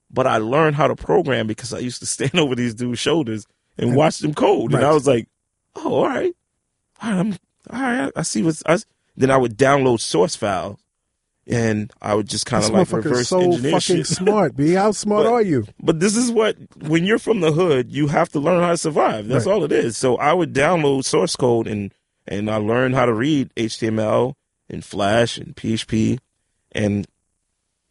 but 0.09 0.25
I 0.27 0.37
learned 0.37 0.75
how 0.77 0.87
to 0.87 0.95
program 0.95 1.47
because 1.47 1.73
I 1.73 1.79
used 1.79 1.99
to 1.99 2.05
stand 2.15 2.35
over 2.39 2.55
these 2.55 2.73
dudes' 2.73 2.99
shoulders 2.99 3.45
and 3.77 3.95
watch 3.95 4.19
them 4.19 4.33
code. 4.33 4.73
And 4.73 4.85
I 4.85 4.93
was 4.93 5.05
like, 5.07 5.27
oh, 5.75 5.95
all 5.95 6.07
right. 6.07 6.33
All 7.01 7.09
right, 7.11 7.19
I'm, 7.19 7.31
all 7.71 7.81
right, 7.81 8.11
I 8.15 8.21
see 8.21 8.41
what's, 8.43 8.63
I, 8.65 8.77
then 9.17 9.29
I 9.31 9.35
would 9.37 9.57
download 9.57 9.99
source 9.99 10.35
files 10.35 10.79
and 11.47 11.91
I 12.01 12.15
would 12.15 12.27
just 12.29 12.45
kind 12.45 12.63
of 12.63 12.71
like 12.71 12.91
reverse 12.91 13.27
so 13.29 13.39
engineer 13.39 13.71
fucking 13.73 13.97
shit. 13.97 14.07
smart, 14.07 14.55
B. 14.55 14.71
How 14.71 14.91
smart 14.93 15.25
But- 15.25 15.31
are 15.33 15.41
you? 15.41 15.65
But 15.81 15.99
this 15.99 16.15
is 16.15 16.31
what 16.31 16.57
when 16.87 17.03
you're 17.05 17.19
from 17.19 17.41
the 17.41 17.51
hood, 17.51 17.91
you 17.91 18.07
have 18.07 18.29
to 18.29 18.39
learn 18.39 18.61
how 18.63 18.71
to 18.71 18.77
survive. 18.77 19.27
That's 19.27 19.45
Right. 19.45 19.51
all 19.53 19.63
it 19.63 19.71
is. 19.71 19.95
So 19.97 20.15
I 20.17 20.33
would 20.33 20.53
download 20.53 21.03
source 21.05 21.35
code 21.35 21.67
and 21.67 21.93
and 22.27 22.49
I 22.49 22.57
learned 22.57 22.95
how 22.95 23.05
to 23.05 23.13
read 23.13 23.53
HTML 23.55 24.33
and 24.69 24.83
Flash 24.83 25.37
and 25.37 25.55
PHP 25.55 26.19
and 26.71 27.07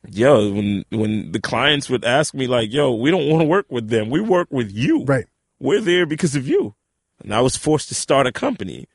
yo, 0.09 0.53
when 0.53 0.85
when 0.91 1.33
the 1.33 1.41
clients 1.41 1.89
would 1.89 2.05
ask 2.05 2.35
me 2.35 2.47
like, 2.47 2.73
"Yo, 2.73 2.95
we 2.95 3.11
don't 3.11 3.29
want 3.29 3.43
to 3.43 3.47
work 3.47 3.67
with 3.69 3.89
them. 3.89 4.11
We 4.11 4.21
work 4.21 4.49
with 4.51 4.73
you. 4.73 5.05
Right. 5.05 5.27
We're 5.59 5.81
there 5.81 6.07
because 6.07 6.37
of 6.37 6.47
you." 6.47 6.75
And 7.23 7.35
I 7.35 7.41
was 7.41 7.57
forced 7.57 7.89
to 7.89 7.95
start 7.95 8.27
a 8.27 8.33
company, 8.33 8.87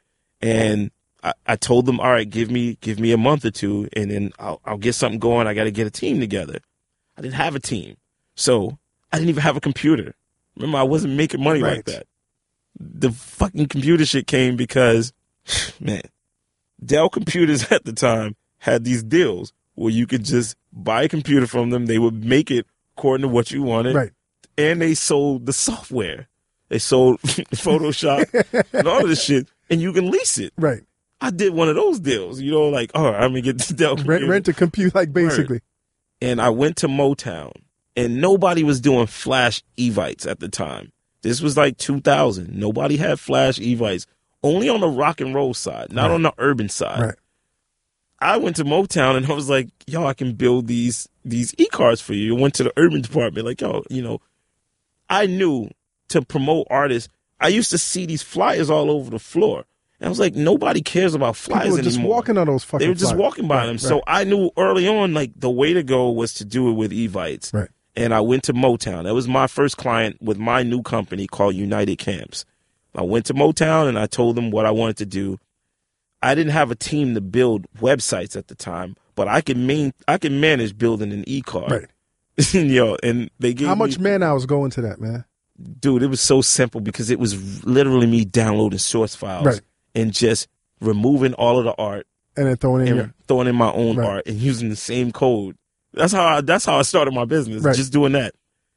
and 0.42 0.92
I, 1.24 1.34
I 1.48 1.56
told 1.56 1.86
them, 1.86 2.00
"All 2.00 2.12
right, 2.12 2.30
give 2.30 2.52
me 2.52 2.78
give 2.82 3.00
me 3.00 3.12
a 3.12 3.18
month 3.18 3.46
or 3.46 3.52
two, 3.52 3.90
and 3.94 4.12
then 4.12 4.32
I'll, 4.40 4.62
I'll 4.66 4.78
get 4.78 4.96
something 4.96 5.20
going. 5.20 5.48
I 5.48 5.54
got 5.54 5.66
to 5.66 5.72
get 5.72 5.88
a 5.88 5.92
team 5.92 6.20
together." 6.20 6.60
I 7.18 7.22
didn't 7.22 7.36
have 7.36 7.56
a 7.56 7.60
team, 7.60 7.98
so 8.36 8.78
I 9.12 9.18
didn't 9.18 9.30
even 9.30 9.44
have 9.44 9.58
a 9.58 9.62
computer. 9.62 10.16
Remember, 10.56 10.78
I 10.78 10.84
wasn't 10.84 11.16
making 11.16 11.44
money 11.44 11.60
like 11.60 11.86
that. 11.86 12.06
The 12.80 13.12
fucking 13.12 13.68
computer 13.68 14.06
shit 14.06 14.26
came 14.26 14.56
because, 14.56 15.12
man, 15.80 16.02
Dell 16.84 17.10
computers 17.10 17.72
at 17.72 17.86
the 17.86 17.94
time 17.94 18.36
had 18.60 18.84
these 18.84 19.04
deals 19.04 19.54
where 19.76 19.92
you 19.92 20.06
could 20.08 20.26
just 20.26 20.56
buy 20.74 21.04
a 21.04 21.10
computer 21.10 21.48
from 21.48 21.70
them. 21.70 21.86
They 21.86 22.00
would 22.00 22.24
make 22.26 22.52
it 22.52 22.66
according 22.98 23.22
to 23.24 23.28
what 23.34 23.52
you 23.52 23.64
wanted, 23.64 23.96
Right. 23.96 24.12
and 24.58 24.82
they 24.82 24.94
sold 24.94 25.46
the 25.46 25.54
software. 25.54 26.28
They 26.68 26.80
sold 26.80 27.20
Photoshop 27.24 28.66
and 28.74 28.88
all 28.88 29.02
of 29.04 29.10
this 29.10 29.24
shit, 29.24 29.48
and 29.70 29.82
you 29.82 29.94
can 29.94 30.12
lease 30.12 30.38
it. 30.38 30.54
Right. 30.58 30.82
I 31.22 31.32
did 31.32 31.54
one 31.54 31.68
of 31.70 31.76
those 31.76 32.00
deals, 32.00 32.40
you 32.40 32.52
know, 32.52 32.70
like, 32.70 32.92
oh, 32.94 33.08
I'm 33.08 33.32
gonna 33.32 33.42
get 33.42 33.58
this 33.58 33.68
Dell 33.70 33.96
computer. 33.96 34.20
Rent, 34.22 34.30
rent 34.30 34.46
to 34.46 34.54
compute, 34.54 34.94
like 34.96 35.12
basically. 35.14 35.62
and 36.22 36.42
I 36.42 36.50
went 36.50 36.78
to 36.78 36.88
Motown, 36.88 37.52
and 37.96 38.22
nobody 38.22 38.64
was 38.64 38.80
doing 38.80 39.08
Flash 39.08 39.64
Evites 39.78 40.28
at 40.30 40.40
the 40.40 40.48
time. 40.50 40.92
This 41.22 41.42
was 41.42 41.58
like 41.58 41.78
2000. 41.78 42.54
Nobody 42.54 42.96
had 42.98 43.20
Flash 43.20 43.60
Evites, 43.60 44.06
only 44.44 44.70
on 44.70 44.80
the 44.82 44.88
rock 44.88 45.22
and 45.22 45.34
roll 45.36 45.54
side, 45.54 45.92
not 45.92 46.08
Right. 46.10 46.16
on 46.16 46.22
the 46.24 46.34
urban 46.38 46.70
side. 46.70 47.02
Right. 47.02 47.16
I 48.22 48.38
went 48.38 48.58
to 48.58 48.66
Motown 48.66 49.16
and 49.16 49.26
I 49.28 49.34
was 49.34 49.50
like, 49.50 49.70
yo, 49.88 50.06
I 50.06 50.14
can 50.14 50.34
build 50.34 50.68
these 50.68 51.08
these 51.26 51.54
e 51.58 51.68
cards 51.68 52.02
for 52.02 52.14
you. 52.14 52.36
I 52.38 52.42
went 52.42 52.54
to 52.56 52.64
the 52.64 52.74
urban 52.78 53.02
department, 53.02 53.46
like, 53.46 53.62
yo, 53.62 53.84
you 53.90 54.02
know, 54.02 54.20
I 55.10 55.26
knew 55.26 55.70
to 56.10 56.22
promote 56.22 56.68
artists. 56.70 57.10
I 57.40 57.48
used 57.50 57.70
to 57.72 57.78
see 57.78 58.06
these 58.06 58.22
flyers 58.24 58.70
all 58.70 58.90
over 58.92 59.10
the 59.12 59.20
floor. 59.20 59.64
And 60.00 60.08
I 60.08 60.10
was 60.10 60.20
like, 60.20 60.34
nobody 60.36 60.82
cares 60.82 61.14
about 61.14 61.36
flyers 61.36 61.64
People 61.66 61.78
were 61.78 61.84
just 61.84 61.98
anymore. 61.98 62.16
walking 62.16 62.38
on 62.38 62.48
those 62.48 62.64
fucking. 62.64 62.80
They 62.86 62.88
were 62.90 62.94
just 62.96 63.12
flyers. 63.12 63.20
walking 63.22 63.48
by 63.48 63.58
Right, 63.58 63.66
them. 63.68 63.76
right. 63.76 63.82
So 63.82 64.02
I 64.08 64.24
knew 64.24 64.50
early 64.58 64.88
on, 64.88 65.14
like 65.14 65.32
the 65.36 65.50
way 65.50 65.74
to 65.74 65.84
go 65.84 66.10
was 66.10 66.34
to 66.36 66.46
do 66.46 66.70
it 66.70 66.74
with 66.74 66.92
Evites. 66.92 67.54
Right. 67.54 67.70
And 67.96 68.14
I 68.14 68.22
went 68.22 68.44
to 68.44 68.54
Motown. 68.54 69.04
That 69.04 69.14
was 69.14 69.28
my 69.28 69.48
first 69.48 69.78
client 69.78 70.22
with 70.22 70.38
my 70.38 70.64
new 70.64 70.82
company 70.82 71.28
called 71.28 71.56
United 71.56 71.98
Camps. 71.98 72.46
I 73.00 73.04
went 73.04 73.26
to 73.28 73.34
Motown 73.34 73.88
and 73.88 73.98
I 73.98 74.06
told 74.08 74.36
them 74.36 74.52
what 74.52 74.66
I 74.66 74.72
wanted 74.72 74.98
to 74.98 75.06
do. 75.06 75.40
I 76.22 76.36
didn't 76.36 76.52
have 76.52 76.70
a 76.70 76.76
team 76.76 77.16
to 77.16 77.22
build 77.22 77.66
websites 77.80 78.36
at 78.36 78.48
the 78.50 78.56
time, 78.56 78.98
but 79.16 79.28
I 79.30 79.40
can 79.42 79.66
main 79.66 79.94
I 80.08 80.18
can 80.18 80.40
manage 80.42 80.78
building 80.78 81.14
an 81.14 81.24
e 81.28 81.42
card. 81.42 81.72
Right. 81.72 82.54
Yo, 82.54 82.98
and 83.02 83.30
they 83.40 83.54
gave 83.54 83.68
How 83.68 83.76
me- 83.76 83.80
much 83.80 84.00
man 84.00 84.22
hours 84.24 84.46
go 84.46 84.66
into 84.66 84.82
that, 84.82 85.00
man? 85.00 85.26
dude, 85.82 86.04
it 86.04 86.08
was 86.08 86.22
so 86.22 86.42
simple 86.42 86.80
because 86.80 87.10
it 87.10 87.20
was 87.20 87.66
literally 87.66 88.08
me 88.08 88.24
downloading 88.24 88.80
source 88.80 89.14
files 89.16 89.46
Right. 89.46 89.62
and 89.96 90.14
just 90.14 90.48
removing 90.80 91.34
all 91.34 91.60
of 91.60 91.66
the 91.66 91.74
art 91.78 92.08
And 92.38 92.48
then 92.48 92.56
throwing 92.56 92.88
in 92.88 92.96
your 92.96 93.14
throwing 93.28 93.48
in 93.48 93.56
my 93.58 93.72
own 93.72 93.98
Right. 93.98 94.08
art 94.10 94.28
and 94.28 94.38
using 94.38 94.70
the 94.70 94.76
same 94.78 95.12
code. 95.12 95.58
That's 95.94 96.14
how 96.14 96.26
I, 96.26 96.42
that's 96.42 96.64
how 96.66 96.78
I 96.78 96.84
started 96.84 97.14
my 97.14 97.26
business. 97.26 97.64
Right. 97.64 97.76
Just 97.76 97.92
doing 97.94 98.12
that. 98.14 98.36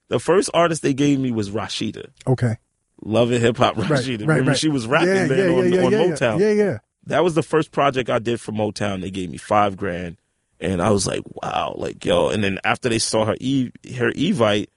The 0.08 0.18
first 0.18 0.50
artist 0.54 0.82
they 0.82 0.92
gave 0.94 1.18
me 1.20 1.30
was 1.32 1.50
Rasheeda. 1.50 2.06
okay. 2.26 2.56
Love 3.04 3.32
it, 3.32 3.40
hip 3.40 3.56
hop 3.56 3.74
Rasheeda. 3.76 4.20
right, 4.20 4.28
Remember 4.28 4.50
right. 4.52 4.58
she 4.58 4.68
was 4.68 4.86
rapping 4.86 5.08
yeah, 5.08 5.26
then 5.26 5.38
yeah, 5.52 5.58
on, 5.58 5.72
yeah, 5.72 5.80
yeah, 5.80 5.86
on 5.86 5.92
yeah, 5.92 5.98
Motown. 5.98 6.38
Yeah, 6.40 6.52
yeah. 6.52 6.78
That 7.06 7.24
was 7.24 7.34
the 7.34 7.42
first 7.42 7.72
project 7.72 8.08
I 8.08 8.18
did 8.20 8.40
for 8.40 8.52
Motown. 8.52 9.00
They 9.00 9.10
gave 9.10 9.28
me 9.30 9.38
five 9.38 9.76
grand, 9.76 10.18
And 10.60 10.80
I 10.80 10.90
was 10.90 11.06
like, 11.06 11.22
wow, 11.42 11.74
like 11.76 12.04
yo. 12.04 12.28
And 12.28 12.44
then 12.44 12.58
after 12.64 12.88
they 12.88 13.00
saw 13.00 13.24
her 13.24 13.36
e 13.40 13.70
her 13.96 14.12
Evite, 14.12 14.68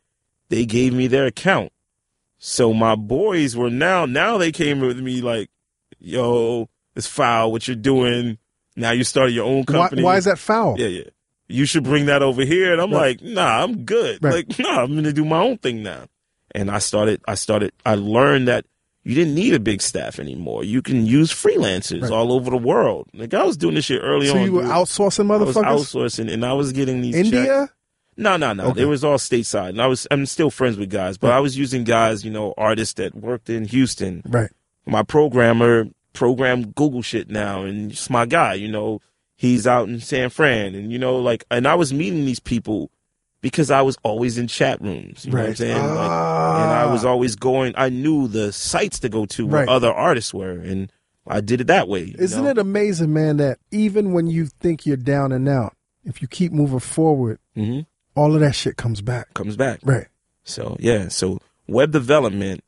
they 0.49 0.65
gave 0.65 0.93
me 0.93 1.06
their 1.07 1.27
account. 1.27 1.72
So 2.39 2.73
my 2.73 2.95
boys 2.95 3.56
were 3.56 3.69
now 3.69 4.06
now 4.06 4.38
they 4.39 4.52
came 4.52 4.80
with 4.80 4.99
me 4.99 5.22
like, 5.22 5.49
yo, 5.99 6.69
it's 6.95 7.07
foul 7.07 7.52
what 7.52 7.68
you're 7.68 7.76
doing. 7.76 8.38
Now 8.76 8.91
you 8.91 9.03
started 9.03 9.34
your 9.34 9.45
own 9.45 9.60
Why, 9.60 9.73
company. 9.73 10.03
why 10.03 10.18
is 10.18 10.26
that 10.26 10.39
foul? 10.39 10.76
Yeah, 10.80 10.88
yeah. 10.88 11.03
You 11.47 11.65
should 11.65 11.84
bring 11.84 12.07
that 12.07 12.23
over 12.23 12.43
here. 12.43 12.73
And 12.73 12.81
I'm 12.81 12.91
Right. 12.91 13.22
like, 13.22 13.34
nah, 13.34 13.64
I'm 13.64 13.84
good. 13.85 14.23
Right. 14.23 14.47
Like, 14.47 14.60
nah, 14.60 14.81
I'm 14.81 14.95
gonna 14.95 15.14
do 15.14 15.23
my 15.26 15.39
own 15.41 15.57
thing 15.60 15.84
now. 15.84 16.06
And 16.56 16.72
I 16.72 16.80
started 16.80 17.22
I 17.27 17.36
started 17.36 17.72
I 17.86 17.95
learned 17.95 18.48
that 18.48 18.65
you 19.03 19.14
didn't 19.14 19.36
need 19.36 19.53
a 19.53 19.60
big 19.60 19.82
staff 19.82 20.18
anymore. 20.19 20.64
You 20.64 20.82
can 20.82 21.06
use 21.06 21.32
freelancers 21.32 22.02
Right. 22.03 22.11
all 22.11 22.32
over 22.32 22.49
the 22.49 22.57
world. 22.57 23.07
Like 23.14 23.34
I 23.36 23.44
was 23.44 23.57
doing 23.57 23.76
this 23.76 23.86
shit 23.86 24.02
early 24.02 24.27
So 24.27 24.38
on. 24.38 24.44
you 24.45 24.52
were 24.53 24.61
dude. 24.64 24.72
outsourcing 24.72 25.32
I 25.32 25.38
was 25.38 25.56
motherfuckers? 25.56 25.64
outsourcing 25.64 26.34
and 26.34 26.44
I 26.45 26.53
was 26.53 26.72
getting 26.72 27.02
these 27.02 27.14
checks. 27.15 27.27
India? 27.27 27.69
No, 28.18 28.38
no, 28.38 28.53
no. 28.53 28.68
Okay. 28.68 28.82
It 28.84 28.86
was 28.86 29.03
all 29.03 29.18
stateside. 29.18 29.69
And 29.69 29.82
I 29.82 29.88
was 29.88 30.07
I'm 30.10 30.26
still 30.26 30.49
friends 30.49 30.77
with 30.77 30.90
guys, 30.90 31.18
but 31.18 31.32
I 31.32 31.40
was 31.40 31.57
using 31.57 31.84
guys, 31.84 32.23
you 32.26 32.32
know, 32.32 32.53
artists 32.57 32.94
that 32.95 33.14
worked 33.14 33.49
in 33.49 33.65
Houston. 33.65 34.23
Right. 34.26 34.49
My 34.88 35.03
programmer 35.03 35.86
program 36.14 36.72
Google 36.72 37.02
shit 37.02 37.30
now 37.30 37.64
and 37.64 37.91
it's 37.91 38.10
my 38.10 38.26
guy, 38.26 38.53
you 38.53 38.69
know. 38.72 39.02
He's 39.38 39.68
out 39.68 39.90
in 39.90 39.99
San 39.99 40.30
Fran 40.30 40.73
and 40.76 40.91
you 40.94 40.98
know, 40.98 41.18
like 41.18 41.44
and 41.52 41.68
I 41.68 41.76
was 41.76 41.94
meeting 41.94 42.23
these 42.26 42.40
people 42.40 42.90
because 43.45 43.69
I 43.69 43.84
was 43.84 43.95
always 44.01 44.39
in 44.39 44.47
chat 44.47 44.81
rooms. 44.81 45.23
You 45.23 45.31
know 45.31 45.38
what 45.38 45.43
I'm 45.43 45.47
Right. 45.49 45.57
saying? 45.57 45.76
Like, 45.93 46.09
Ah. 46.09 46.63
and 46.63 46.73
I 46.73 46.88
was 46.88 47.05
always 47.05 47.35
going 47.35 47.76
I 47.77 47.89
knew 47.89 48.27
the 48.27 48.51
sites 48.51 48.97
to 49.01 49.09
go 49.09 49.27
to 49.27 49.45
where 49.45 49.59
Right. 49.61 49.69
other 49.69 49.91
artists 49.93 50.34
were 50.34 50.49
and 50.72 50.91
I 51.27 51.41
did 51.41 51.61
it 51.61 51.67
that 51.67 51.88
way. 51.88 52.15
Isn't 52.17 52.43
know? 52.43 52.49
it 52.49 52.57
amazing, 52.57 53.13
man, 53.13 53.38
that 53.38 53.59
even 53.69 54.13
when 54.13 54.26
you 54.26 54.47
think 54.47 54.88
you're 54.88 54.97
down 54.97 55.31
and 55.31 55.47
out, 55.47 55.76
if 56.03 56.23
you 56.23 56.27
keep 56.27 56.51
moving 56.53 56.80
forward, 56.80 57.38
hmm 57.53 57.81
all 58.15 58.34
of 58.34 58.39
that 58.39 58.55
shit 58.55 58.77
comes 58.77 59.01
back. 59.01 59.31
comes 59.35 59.55
back. 59.55 59.80
Right. 59.84 60.07
So 60.43 60.76
yeah, 60.80 61.09
so 61.09 61.38
web 61.67 61.91
development 61.91 62.63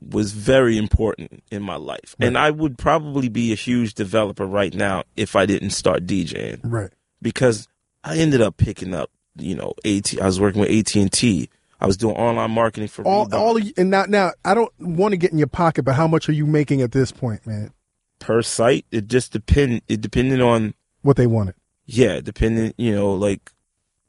was 0.00 0.32
very 0.32 0.76
important 0.78 1.44
in 1.52 1.62
my 1.62 1.76
life, 1.76 2.16
and 2.18 2.36
I 2.36 2.50
would 2.50 2.76
probably 2.76 3.28
be 3.28 3.52
a 3.52 3.56
huge 3.56 3.94
developer 3.94 4.46
right 4.46 4.74
now 4.74 5.04
if 5.16 5.36
I 5.36 5.46
didn't 5.46 5.70
start 5.70 6.06
DJing 6.06 6.58
Right. 6.64 6.90
because 7.20 7.68
I 8.02 8.16
ended 8.18 8.40
up 8.40 8.56
picking 8.56 8.94
up, 8.94 9.10
you 9.36 9.54
know, 9.54 9.72
AT. 9.84 10.20
I 10.20 10.26
was 10.26 10.40
working 10.40 10.60
with 10.60 10.70
AT 10.70 10.94
and 10.96 11.10
T. 11.12 11.48
I 11.80 11.86
was 11.86 11.96
doing 11.96 12.14
online 12.16 12.50
marketing 12.52 12.88
for 12.88 13.04
All, 13.04 13.26
Reebok. 13.26 13.32
all 13.34 13.58
you, 13.58 13.72
and 13.76 13.90
now, 13.90 14.04
now, 14.06 14.32
I 14.44 14.54
don't 14.54 14.72
want 14.78 15.12
to 15.12 15.16
get 15.16 15.32
in 15.32 15.38
your 15.38 15.48
pocket, 15.48 15.82
but 15.84 15.94
how 15.94 16.06
much 16.06 16.28
are 16.28 16.32
you 16.32 16.46
making 16.46 16.80
at 16.80 16.92
this 16.92 17.10
point, 17.12 17.46
man? 17.46 17.72
per 18.20 18.40
site. 18.40 18.86
It 18.92 19.08
just 19.08 19.32
depend. 19.32 19.82
It 19.88 20.00
depended 20.00 20.40
on 20.40 20.74
What 21.02 21.16
they 21.16 21.26
wanted. 21.26 21.56
yeah, 21.86 22.20
depending 22.20 22.72
you 22.76 22.94
know 22.94 23.12
like 23.14 23.50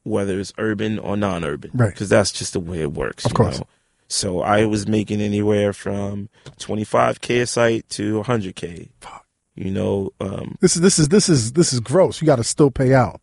whether 0.03 0.39
it's 0.39 0.53
urban 0.59 0.99
or 0.99 1.17
non-urban, 1.17 1.71
Right. 1.73 1.89
Because 1.89 2.09
that's 2.09 2.31
just 2.31 2.53
the 2.53 2.59
way 2.59 2.81
it 2.81 2.91
works. 2.93 3.25
Of 3.25 3.31
you 3.31 3.35
course. 3.35 3.59
know? 3.59 3.65
So 4.09 4.41
I 4.41 4.65
was 4.65 4.87
making 4.87 5.19
anywhere 5.21 5.73
from 5.73 6.29
25k 6.59 7.41
a 7.41 7.47
site 7.47 7.89
to 7.91 8.21
100k. 8.21 8.89
Fuck. 8.99 9.25
You 9.55 9.71
know, 9.71 10.11
um, 10.19 10.57
This 10.61 10.75
is 10.75 10.81
this 10.83 10.99
is 10.99 11.09
this 11.09 11.29
is 11.29 11.53
this 11.53 11.73
is 11.73 11.79
gross. 11.79 12.21
You 12.21 12.27
got 12.27 12.35
to 12.35 12.43
still 12.43 12.69
pay 12.69 12.93
out. 12.93 13.19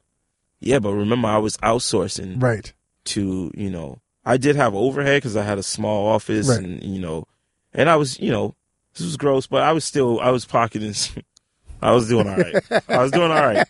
Yeah, 0.61 0.79
but 0.79 0.93
remember 0.95 1.29
I 1.29 1.39
was 1.39 1.57
outsourcing 1.59 2.43
Right. 2.43 2.73
to 3.07 3.51
you 3.55 3.71
know 3.71 4.01
I 4.25 4.37
did 4.37 4.57
have 4.57 4.75
overhead 4.75 5.17
because 5.23 5.37
I 5.37 5.43
had 5.43 5.59
a 5.59 5.63
small 5.63 6.07
office 6.09 6.49
Right. 6.49 6.59
and 6.61 6.83
you 6.83 7.01
know, 7.01 7.25
and 7.73 7.89
I 7.91 7.97
was 7.97 8.19
you 8.21 8.31
know 8.31 8.55
this 8.95 9.05
was 9.05 9.17
gross, 9.17 9.47
but 9.47 9.63
I 9.63 9.73
was 9.73 9.85
still 9.85 10.21
I 10.21 10.31
was 10.31 10.45
pocketing. 10.45 10.95
I 11.83 11.93
was 11.93 12.09
doing 12.09 12.29
all 12.29 12.37
right. 12.37 12.63
I 12.89 13.03
was 13.03 13.11
doing 13.11 13.31
all 13.31 13.47
right. 13.47 13.67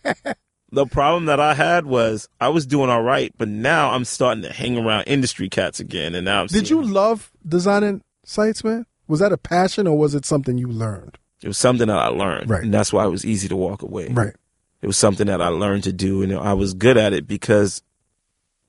The 0.73 0.87
problem 0.87 1.27
that 1.27 1.39
I 1.41 1.55
had 1.55 1.87
was 1.87 2.29
I 2.41 2.49
was 2.49 2.67
doing 2.67 2.91
all 2.91 3.03
right, 3.03 3.33
but 3.39 3.49
now 3.49 3.91
I'm 3.93 4.05
starting 4.05 4.43
to 4.43 4.53
hang 4.53 4.77
around 4.79 5.05
industry 5.05 5.49
cats 5.49 5.79
again, 5.81 6.15
and 6.15 6.25
now 6.25 6.41
I'm. 6.43 6.47
Did 6.49 6.71
you 6.71 6.83
love 6.83 7.31
designing 7.47 8.03
sites, 8.25 8.65
man? 8.65 8.87
Was 9.09 9.21
that 9.21 9.33
a 9.33 9.37
passion 9.37 9.87
or 9.87 9.97
was 9.99 10.15
it 10.15 10.25
something 10.25 10.59
you 10.59 10.69
learned? 10.69 11.19
It 11.43 11.49
was 11.49 11.59
something 11.59 11.87
that 11.89 11.99
I 11.99 12.07
learned, 12.09 12.51
Right. 12.51 12.62
and 12.62 12.73
that's 12.75 12.93
why 12.93 13.05
it 13.05 13.11
was 13.11 13.25
easy 13.25 13.49
to 13.49 13.57
walk 13.57 13.83
away. 13.83 14.09
Right. 14.09 14.35
It 14.82 14.86
was 14.86 14.97
something 14.97 15.27
that 15.27 15.43
I 15.43 15.48
learned 15.48 15.85
to 15.85 15.93
do, 15.93 16.23
and 16.23 16.32
I 16.32 16.55
was 16.55 16.73
good 16.74 16.97
at 16.97 17.12
it 17.12 17.27
because, 17.27 17.82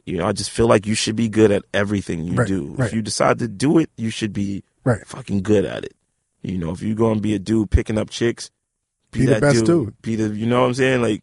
you 0.05 0.17
know, 0.17 0.25
I 0.27 0.33
just 0.33 0.49
feel 0.51 0.67
like 0.67 0.85
you 0.85 0.93
should 0.95 1.15
be 1.15 1.29
good 1.29 1.51
at 1.51 1.63
everything 1.73 2.25
you 2.25 2.33
Right, 2.33 2.47
do. 2.47 2.73
right. 2.77 2.87
If 2.87 2.93
you 2.93 3.01
decide 3.01 3.39
to 3.39 3.47
do 3.47 3.77
it, 3.77 3.89
you 3.97 4.09
should 4.09 4.33
be 4.33 4.63
Right. 4.83 5.05
fucking 5.07 5.41
good 5.41 5.63
at 5.65 5.85
it. 5.85 5.93
You 6.41 6.57
know, 6.57 6.71
if 6.71 6.81
you're 6.81 6.95
gonna 6.95 7.21
be 7.21 7.33
a 7.35 7.39
dude 7.39 7.69
picking 7.71 7.97
up 7.97 8.09
chicks, 8.09 8.49
be, 9.11 9.19
Be 9.21 9.25
the 9.27 9.31
that 9.35 9.41
best 9.41 9.65
dude. 9.65 9.93
Be 10.01 10.15
the, 10.15 10.35
you 10.35 10.45
know 10.47 10.61
what 10.61 10.67
I'm 10.67 10.73
saying? 10.73 11.01
Like, 11.01 11.21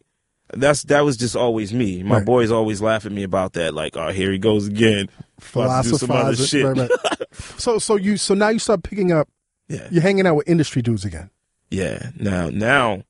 that's 0.53 0.83
that 0.83 1.01
was 1.05 1.17
just 1.17 1.35
always 1.35 1.71
me. 1.73 2.01
My 2.01 2.21
boys 2.23 2.49
always 2.51 2.81
laugh 2.81 3.05
at 3.05 3.11
me 3.11 3.21
about 3.23 3.53
that. 3.53 3.73
Like, 3.75 3.95
oh, 3.97 4.09
here 4.11 4.31
he 4.31 4.39
goes 4.39 4.65
again. 4.67 5.07
About 5.53 5.83
to 5.83 5.89
do 5.91 5.97
some 5.97 6.09
other 6.11 6.35
Philosophize. 6.35 6.89
shit. 6.89 6.91
So 7.59 7.77
so 7.77 7.95
you 7.95 8.17
so 8.17 8.33
now 8.33 8.49
you 8.49 8.57
start 8.59 8.81
picking 8.83 9.11
up. 9.11 9.29
Yeah. 9.67 9.87
You're 9.91 10.01
hanging 10.01 10.25
out 10.25 10.35
with 10.35 10.49
industry 10.49 10.81
dudes 10.81 11.05
again. 11.05 11.29
Yeah. 11.69 12.09
Now, 12.17 12.49
now, 12.49 13.03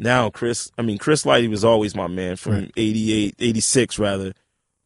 now, 0.00 0.30
Chris, 0.30 0.72
I 0.78 0.82
mean, 0.82 0.96
Chris 0.96 1.24
Lighty 1.24 1.48
was 1.48 1.62
always 1.62 1.94
my 1.94 2.06
man 2.06 2.36
from 2.36 2.52
Right. 2.54 2.72
88, 2.74 3.34
86 3.38 3.98
rather. 3.98 4.32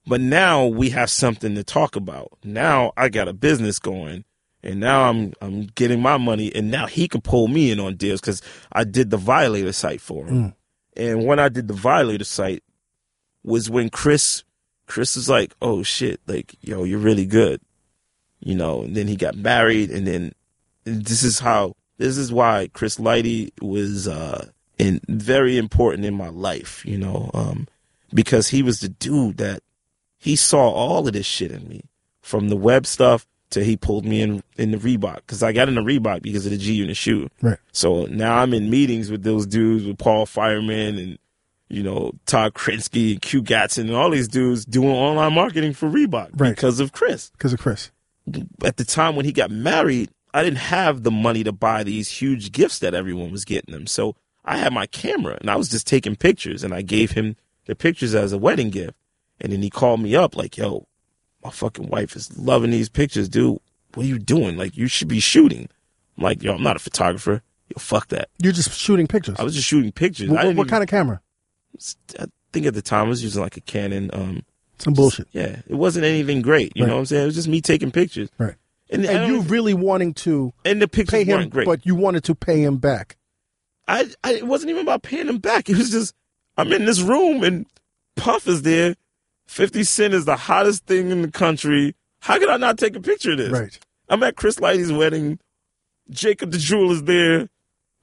But 0.06 0.20
now 0.20 0.66
we 0.66 0.90
have 0.90 1.08
something 1.08 1.54
to 1.54 1.62
talk 1.62 1.94
about. 1.94 2.36
Now 2.42 2.92
I 2.96 3.08
got 3.08 3.28
a 3.28 3.32
business 3.32 3.78
going 3.78 4.24
and 4.62 4.80
now 4.80 5.08
I'm, 5.08 5.32
I'm 5.40 5.66
getting 5.66 6.02
my 6.02 6.16
money 6.16 6.52
and 6.52 6.68
now 6.68 6.86
he 6.86 7.06
can 7.06 7.20
pull 7.20 7.46
me 7.46 7.70
in 7.70 7.78
on 7.78 7.94
deals 7.94 8.20
because 8.20 8.42
I 8.72 8.82
did 8.82 9.10
the 9.10 9.16
violator 9.16 9.72
site 9.72 10.00
for 10.00 10.26
him. 10.26 10.34
Mm. 10.36 10.54
And 10.96 11.26
when 11.26 11.38
I 11.38 11.48
did 11.48 11.68
the 11.68 11.74
violator 11.74 12.24
site 12.24 12.64
was 13.44 13.70
when 13.70 13.90
Chris, 13.90 14.42
Chris 14.86 15.14
was 15.14 15.28
like, 15.28 15.54
oh 15.62 15.84
shit, 15.84 16.20
like, 16.26 16.56
yo, 16.60 16.82
you're 16.82 16.98
really 16.98 17.26
good. 17.26 17.60
You 18.40 18.56
know, 18.56 18.82
and 18.82 18.96
then 18.96 19.06
he 19.06 19.14
got 19.16 19.36
married 19.36 19.90
and 19.90 20.06
then 20.08 20.32
this 20.82 21.22
is 21.22 21.38
how 21.38 21.76
this 21.98 22.18
is 22.18 22.32
why 22.32 22.68
Chris 22.72 22.96
Lighty 22.96 23.50
was 23.62 24.08
uh 24.08 24.48
in 24.78 25.00
very 25.08 25.56
important 25.58 26.04
in 26.04 26.14
my 26.14 26.28
life, 26.28 26.84
you 26.84 26.98
know, 26.98 27.30
um 27.34 27.66
because 28.12 28.48
he 28.48 28.62
was 28.62 28.80
the 28.80 28.88
dude 28.88 29.38
that 29.38 29.62
he 30.18 30.36
saw 30.36 30.70
all 30.70 31.06
of 31.06 31.12
this 31.12 31.26
shit 31.26 31.50
in 31.52 31.68
me 31.68 31.82
from 32.22 32.48
the 32.48 32.56
web 32.56 32.86
stuff 32.86 33.26
to 33.50 33.62
he 33.64 33.76
pulled 33.76 34.04
me 34.04 34.20
in 34.20 34.42
in 34.56 34.70
the 34.70 34.76
Reebok 34.78 35.20
cuz 35.26 35.42
I 35.42 35.52
got 35.52 35.68
in 35.68 35.74
the 35.74 35.80
Reebok 35.80 36.22
because 36.22 36.44
of 36.46 36.52
the 36.52 36.58
G 36.58 36.74
unit 36.74 36.96
shoe. 36.96 37.28
Right. 37.42 37.58
So 37.72 38.06
now 38.06 38.38
I'm 38.38 38.52
in 38.54 38.70
meetings 38.70 39.10
with 39.10 39.22
those 39.22 39.46
dudes 39.46 39.84
with 39.84 39.98
Paul 39.98 40.26
Fireman 40.26 40.98
and 40.98 41.18
you 41.68 41.82
know 41.82 42.12
Todd 42.26 42.54
Krinsky 42.54 43.12
and 43.12 43.22
Q 43.22 43.42
Gatson 43.42 43.82
and 43.82 43.94
all 43.94 44.10
these 44.10 44.28
dudes 44.28 44.64
doing 44.64 44.90
online 44.90 45.32
marketing 45.34 45.72
for 45.72 45.88
Reebok 45.88 46.30
Right. 46.34 46.54
because 46.54 46.80
of 46.80 46.92
Chris 46.92 47.30
Because 47.30 47.52
of 47.52 47.60
Chris. 47.60 47.90
at 48.64 48.76
the 48.76 48.84
time 48.84 49.14
when 49.16 49.24
he 49.24 49.32
got 49.32 49.50
married, 49.50 50.10
I 50.32 50.42
didn't 50.42 50.58
have 50.58 51.02
the 51.04 51.10
money 51.10 51.44
to 51.44 51.52
buy 51.52 51.84
these 51.84 52.08
huge 52.08 52.50
gifts 52.52 52.78
that 52.80 52.94
everyone 52.94 53.30
was 53.30 53.44
getting 53.44 53.74
him. 53.74 53.86
So 53.86 54.16
I 54.44 54.58
had 54.58 54.72
my 54.72 54.86
camera 54.86 55.38
and 55.40 55.50
I 55.50 55.56
was 55.56 55.68
just 55.70 55.86
taking 55.86 56.16
pictures 56.16 56.62
and 56.64 56.74
I 56.74 56.82
gave 56.82 57.12
him 57.12 57.36
the 57.66 57.74
pictures 57.74 58.14
as 58.14 58.32
a 58.32 58.38
wedding 58.38 58.70
gift. 58.70 58.94
And 59.40 59.52
then 59.52 59.62
he 59.62 59.70
called 59.70 60.00
me 60.00 60.14
up 60.14 60.36
like, 60.36 60.56
yo, 60.56 60.86
my 61.42 61.50
fucking 61.50 61.88
wife 61.88 62.14
is 62.16 62.36
loving 62.38 62.70
these 62.70 62.88
pictures, 62.88 63.28
dude. 63.28 63.58
What 63.94 64.04
are 64.04 64.08
you 64.08 64.18
doing? 64.18 64.56
Like, 64.56 64.76
you 64.76 64.86
should 64.86 65.08
be 65.08 65.20
shooting. 65.20 65.68
I'm 66.16 66.24
like, 66.24 66.42
yo, 66.42 66.54
I'm 66.54 66.62
not 66.62 66.76
a 66.76 66.80
photographer. 66.80 67.42
Yo, 67.68 67.74
fuck 67.78 68.08
that. 68.08 68.28
You're 68.38 68.52
just 68.52 68.72
shooting 68.78 69.06
pictures. 69.06 69.36
I 69.38 69.44
was 69.44 69.54
just 69.54 69.66
shooting 69.66 69.92
pictures. 69.92 70.28
what 70.28 70.44
what, 70.44 70.50
even- 70.52 70.66
kind 70.68 70.82
of 70.82 70.88
camera? 70.88 71.20
I 72.18 72.26
think 72.52 72.66
at 72.66 72.74
the 72.74 72.82
time 72.82 73.06
I 73.06 73.08
was 73.08 73.22
using 73.24 73.42
like 73.42 73.56
a 73.56 73.60
Canon. 73.60 74.10
Um, 74.12 74.42
Some 74.78 74.94
bullshit. 74.94 75.26
yeah, 75.32 75.60
it 75.66 75.74
wasn't 75.74 76.04
anything 76.04 76.42
great. 76.42 76.72
You 76.76 76.82
Right. 76.84 76.88
know 76.88 76.94
what 76.96 77.00
I'm 77.00 77.06
saying? 77.06 77.22
It 77.22 77.26
was 77.26 77.34
just 77.34 77.48
me 77.48 77.60
taking 77.60 77.90
pictures. 77.90 78.28
Right. 78.38 78.54
And, 78.90 79.04
And 79.06 79.32
you 79.32 79.40
really 79.40 79.74
wanting 79.74 80.14
to 80.14 80.52
and 80.64 80.80
the 80.80 80.86
pictures 80.86 81.10
pay 81.10 81.24
him, 81.24 81.38
weren't 81.38 81.50
great. 81.50 81.66
but 81.66 81.84
you 81.86 81.94
wanted 81.94 82.22
to 82.24 82.34
pay 82.34 82.62
him 82.62 82.76
back. 82.76 83.16
I, 83.86 84.06
I 84.22 84.34
it 84.34 84.46
wasn't 84.46 84.70
even 84.70 84.82
about 84.82 85.02
paying 85.02 85.28
him 85.28 85.38
back. 85.38 85.68
It 85.68 85.76
was 85.76 85.90
just 85.90 86.14
I'm 86.56 86.72
in 86.72 86.84
this 86.84 87.00
room 87.00 87.42
and 87.44 87.66
Puff 88.16 88.46
is 88.46 88.62
there. 88.62 88.94
Fifty 89.46 89.84
Cent 89.84 90.14
is 90.14 90.24
the 90.24 90.36
hottest 90.36 90.86
thing 90.86 91.10
in 91.10 91.22
the 91.22 91.30
country. 91.30 91.94
How 92.20 92.38
could 92.38 92.48
I 92.48 92.56
not 92.56 92.78
take 92.78 92.96
a 92.96 93.00
picture 93.00 93.32
of 93.32 93.38
this? 93.38 93.50
Right. 93.50 93.78
I'm 94.08 94.22
at 94.22 94.36
Chris 94.36 94.58
Lighty's 94.60 94.92
wedding. 94.92 95.38
Jacob 96.10 96.50
the 96.50 96.58
Jewel 96.58 96.92
is 96.92 97.02
there. 97.04 97.48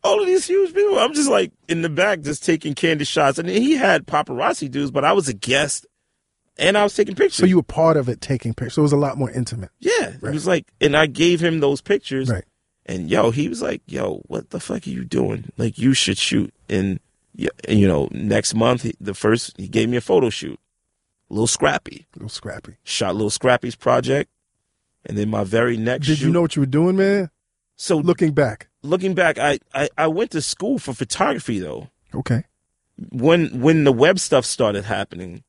All 0.04 0.20
of 0.20 0.26
these 0.28 0.46
huge 0.48 0.74
people. 0.74 0.98
I'm 1.00 1.14
just 1.14 1.30
like 1.30 1.52
in 1.68 1.82
the 1.84 1.90
back, 1.90 2.22
just 2.22 2.44
taking 2.44 2.74
candy 2.74 3.06
shots. 3.06 3.38
And 3.40 3.48
he 3.48 3.74
had 3.76 4.06
paparazzi 4.08 4.70
dudes, 4.70 4.90
but 4.92 5.06
I 5.06 5.14
was 5.14 5.28
a 5.30 5.34
guest, 5.34 5.86
and 6.58 6.76
I 6.78 6.84
was 6.84 6.96
taking 6.96 7.14
pictures. 7.16 7.36
So 7.38 7.46
you 7.46 7.58
were 7.58 7.64
part 7.64 7.98
of 7.98 8.10
it 8.10 8.20
taking 8.20 8.54
pictures. 8.56 8.74
So 8.76 8.82
it 8.82 8.84
was 8.84 8.94
a 8.94 8.98
lot 8.98 9.18
more 9.18 9.30
intimate. 9.30 9.70
yeah, 9.80 10.14
Right. 10.20 10.24
it 10.32 10.34
was 10.34 10.48
like, 10.48 10.72
and 10.82 10.98
I 10.98 11.06
gave 11.06 11.40
him 11.40 11.60
those 11.60 11.82
pictures. 11.82 12.30
Right. 12.30 12.44
And 12.86 13.10
yo, 13.10 13.32
he 13.32 13.48
was 13.48 13.62
like, 13.62 13.82
"Yo, 13.86 14.22
what 14.28 14.50
the 14.50 14.60
fuck 14.60 14.88
are 14.88 14.90
you 14.90 15.06
doing? 15.06 15.52
Like, 15.58 15.78
you 15.78 15.94
should 15.94 16.18
shoot." 16.18 16.54
And 16.68 17.00
you 17.36 17.88
know, 17.88 18.10
next 18.12 18.54
month, 18.56 18.86
the 19.00 19.14
first 19.14 19.54
he 19.58 19.68
gave 19.68 19.88
me 19.90 19.98
a 19.98 20.02
photo 20.02 20.30
shoot, 20.30 20.60
a 21.30 21.34
Lil 21.34 21.48
Scrappy. 21.48 22.08
A 22.16 22.20
Lil 22.20 22.30
Scrappy. 22.30 22.76
Shot 22.84 23.16
Lil 23.16 23.30
Scrappy's 23.30 23.76
project, 23.76 24.30
and 25.06 25.18
then 25.18 25.30
my 25.30 25.44
very 25.44 25.78
next. 25.78 26.08
Did 26.08 26.18
shoot, 26.18 26.26
you 26.26 26.32
know 26.32 26.42
what 26.42 26.56
you 26.56 26.62
were 26.64 26.66
doing, 26.66 26.98
man? 26.98 27.30
So 27.76 27.98
Looking 27.98 28.32
back. 28.34 28.68
looking 28.84 29.14
back, 29.16 29.38
I, 29.40 29.60
I 29.74 29.90
I 29.98 30.08
went 30.08 30.32
to 30.32 30.42
school 30.42 30.78
for 30.80 30.94
photography 30.94 31.60
though, 31.60 31.90
Okay. 32.14 32.44
when 33.12 33.62
when 33.62 33.84
the 33.86 33.92
web 33.94 34.20
stuff 34.20 34.46
started 34.46 34.86
happening, 34.86 35.44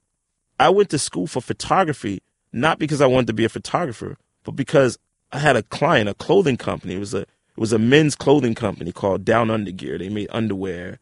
I 0.60 0.68
went 0.70 0.90
to 0.90 0.98
school 0.98 1.26
for 1.26 1.40
photography 1.40 2.22
not 2.52 2.78
because 2.78 3.00
I 3.00 3.06
wanted 3.06 3.26
to 3.28 3.32
be 3.32 3.44
a 3.46 3.48
photographer, 3.48 4.16
but 4.44 4.52
because 4.52 4.98
I 5.32 5.38
had 5.38 5.56
a 5.56 5.62
client, 5.62 6.08
a 6.08 6.14
clothing 6.14 6.56
company. 6.56 6.94
It 6.94 6.98
was 7.00 7.14
a 7.14 7.22
it 7.22 7.58
was 7.58 7.72
a 7.72 7.78
men's 7.78 8.14
clothing 8.14 8.54
company 8.54 8.92
called 8.92 9.24
Down 9.24 9.50
Under 9.50 9.70
Gear. 9.70 9.98
They 9.98 10.08
made 10.08 10.28
underwear, 10.30 10.98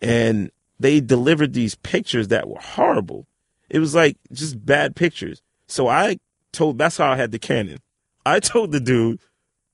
and 0.00 0.50
they 0.78 1.00
delivered 1.00 1.52
these 1.52 1.74
pictures 1.76 2.28
that 2.28 2.48
were 2.48 2.60
horrible. 2.60 3.26
It 3.68 3.78
was 3.78 3.94
like 3.94 4.16
just 4.32 4.64
bad 4.64 4.96
pictures. 4.96 5.42
So 5.66 5.88
I 5.88 6.18
told 6.52 6.78
that's 6.78 6.96
how 6.96 7.12
I 7.12 7.16
had 7.16 7.32
the 7.32 7.38
Canon. 7.38 7.78
I 8.24 8.40
told 8.40 8.72
the 8.72 8.80
dude, 8.80 9.20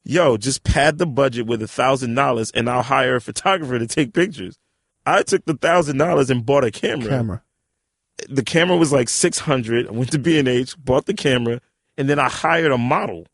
"Yo, 0.05 0.37
just 0.37 0.65
pad 0.65 0.99
the 0.99 1.07
budget 1.07 1.47
with 1.47 1.63
a 1.63 1.69
thousand 1.69 2.15
dollars, 2.15 2.51
and 2.53 2.69
I'll 2.69 2.83
hire 2.83 3.17
a 3.17 3.21
photographer 3.21 3.79
to 3.79 3.87
take 3.87 4.13
pictures." 4.13 4.59
I 5.07 5.23
took 5.23 5.45
the 5.47 5.55
thousand 5.55 5.97
dollars 5.97 6.29
and 6.29 6.45
bought 6.45 6.65
a 6.65 6.71
camera. 6.71 7.09
Camera. 7.09 7.43
The 8.29 8.43
camera 8.43 8.77
was 8.77 8.93
like 8.93 9.09
six 9.09 9.39
hundred. 9.39 9.89
I 9.89 9.93
went 9.93 10.13
to 10.13 10.19
B 10.19 10.39
and 10.39 10.49
H, 10.49 10.77
bought 10.79 11.07
the 11.07 11.15
camera, 11.15 11.61
and 11.97 12.09
then 12.09 12.19
I 12.19 12.29
hired 12.29 12.73
a 12.73 12.79
model. 12.79 13.27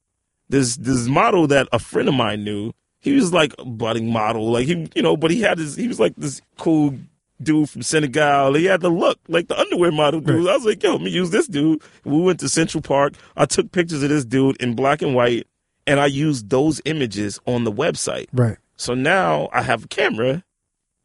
This 0.48 0.76
this 0.76 1.06
model 1.08 1.46
that 1.48 1.68
a 1.72 1.78
friend 1.78 2.08
of 2.08 2.14
mine 2.14 2.44
knew. 2.44 2.72
He 3.00 3.12
was 3.12 3.34
like 3.34 3.54
a 3.58 3.64
budding 3.66 4.10
model, 4.10 4.50
like 4.50 4.66
he, 4.66 4.88
you 4.94 5.02
know, 5.02 5.14
but 5.16 5.30
he 5.30 5.42
had 5.42 5.58
this. 5.58 5.76
He 5.76 5.88
was 5.88 6.00
like 6.00 6.14
this 6.16 6.40
cool 6.58 6.94
dude 7.42 7.68
from 7.68 7.82
Senegal. 7.82 8.54
He 8.54 8.64
had 8.64 8.80
the 8.80 8.88
look 8.88 9.18
like 9.28 9.48
the 9.48 9.58
underwear 9.60 9.92
model 9.92 10.20
dude. 10.20 10.48
I 10.48 10.54
was 10.54 10.64
like, 10.64 10.82
yo, 10.82 10.92
let 10.92 11.02
me 11.02 11.10
use 11.10 11.28
this 11.30 11.46
dude. 11.46 11.82
We 12.04 12.18
went 12.22 12.40
to 12.40 12.48
Central 12.48 12.80
Park. 12.80 13.12
I 13.36 13.44
took 13.44 13.72
pictures 13.72 14.02
of 14.02 14.08
this 14.08 14.24
dude 14.24 14.56
in 14.62 14.74
black 14.74 15.02
and 15.02 15.14
white, 15.14 15.46
and 15.86 16.00
I 16.00 16.06
used 16.06 16.48
those 16.48 16.80
images 16.86 17.38
on 17.46 17.64
the 17.64 17.72
website. 17.72 18.28
Right. 18.32 18.56
So 18.76 18.94
now 18.94 19.50
I 19.52 19.60
have 19.60 19.84
a 19.84 19.88
camera. 19.88 20.42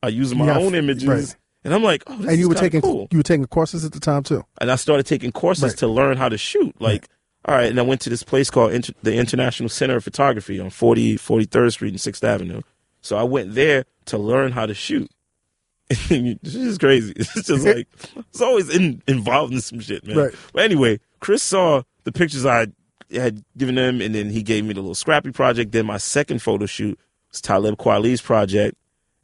I 0.01 0.07
use 0.07 0.33
my 0.33 0.45
have- 0.45 0.57
own 0.61 0.75
images, 0.75 1.05
right. 1.05 1.35
and 1.65 1.73
I'm 1.73 1.83
like, 1.83 2.03
oh, 2.07 2.15
this 2.15 2.27
and 2.29 2.37
you 2.39 2.45
is 2.45 2.49
were 2.49 2.55
taking 2.55 2.79
cool. 2.79 3.09
you 3.11 3.17
were 3.19 3.23
taking 3.23 3.45
courses 3.47 3.83
at 3.83 3.91
the 3.91 3.99
time 3.99 4.23
too. 4.23 4.45
And 4.61 4.71
I 4.71 4.75
started 4.77 5.05
taking 5.05 5.33
courses 5.33 5.63
Right. 5.63 5.77
to 5.79 5.87
learn 5.87 6.15
how 6.15 6.29
to 6.29 6.37
shoot. 6.37 6.73
Like, 6.79 7.09
all 7.45 7.55
right, 7.55 7.69
and 7.69 7.79
I 7.79 7.83
went 7.83 8.01
to 8.01 8.09
this 8.09 8.23
place 8.23 8.49
called 8.49 8.73
Inter- 8.73 8.93
the 9.01 9.15
International 9.15 9.69
Center 9.69 9.95
of 9.95 10.03
Photography 10.03 10.59
on 10.59 10.69
40, 10.69 11.17
43rd 11.17 11.71
Street 11.71 11.89
and 11.89 11.99
6th 11.99 12.23
Avenue. 12.23 12.61
So 13.01 13.17
I 13.17 13.23
went 13.23 13.55
there 13.55 13.85
to 14.05 14.17
learn 14.17 14.51
how 14.51 14.65
to 14.65 14.73
shoot. 14.73 15.09
this 15.89 16.55
is 16.55 16.77
crazy. 16.77 17.13
It's 17.17 17.47
just 17.47 17.65
like 17.65 17.87
it's 18.15 18.41
always 18.41 18.69
in, 18.69 19.01
involved 19.07 19.53
in 19.53 19.61
some 19.61 19.79
shit, 19.79 20.05
man. 20.05 20.17
Right. 20.17 20.33
But 20.53 20.63
anyway, 20.63 20.99
Chris 21.19 21.41
saw 21.41 21.83
the 22.03 22.11
pictures 22.11 22.45
I 22.45 22.67
had 23.11 23.43
given 23.57 23.77
him, 23.77 24.01
and 24.01 24.13
then 24.13 24.29
he 24.29 24.43
gave 24.43 24.65
me 24.65 24.73
the 24.73 24.81
Lil 24.81 24.93
Scrappy 24.93 25.31
project. 25.31 25.71
Then 25.71 25.85
my 25.85 25.97
second 25.97 26.41
photo 26.41 26.65
shoot 26.65 26.99
was 27.31 27.41
Talib 27.41 27.77
Kweli's 27.77 28.21
project, 28.21 28.77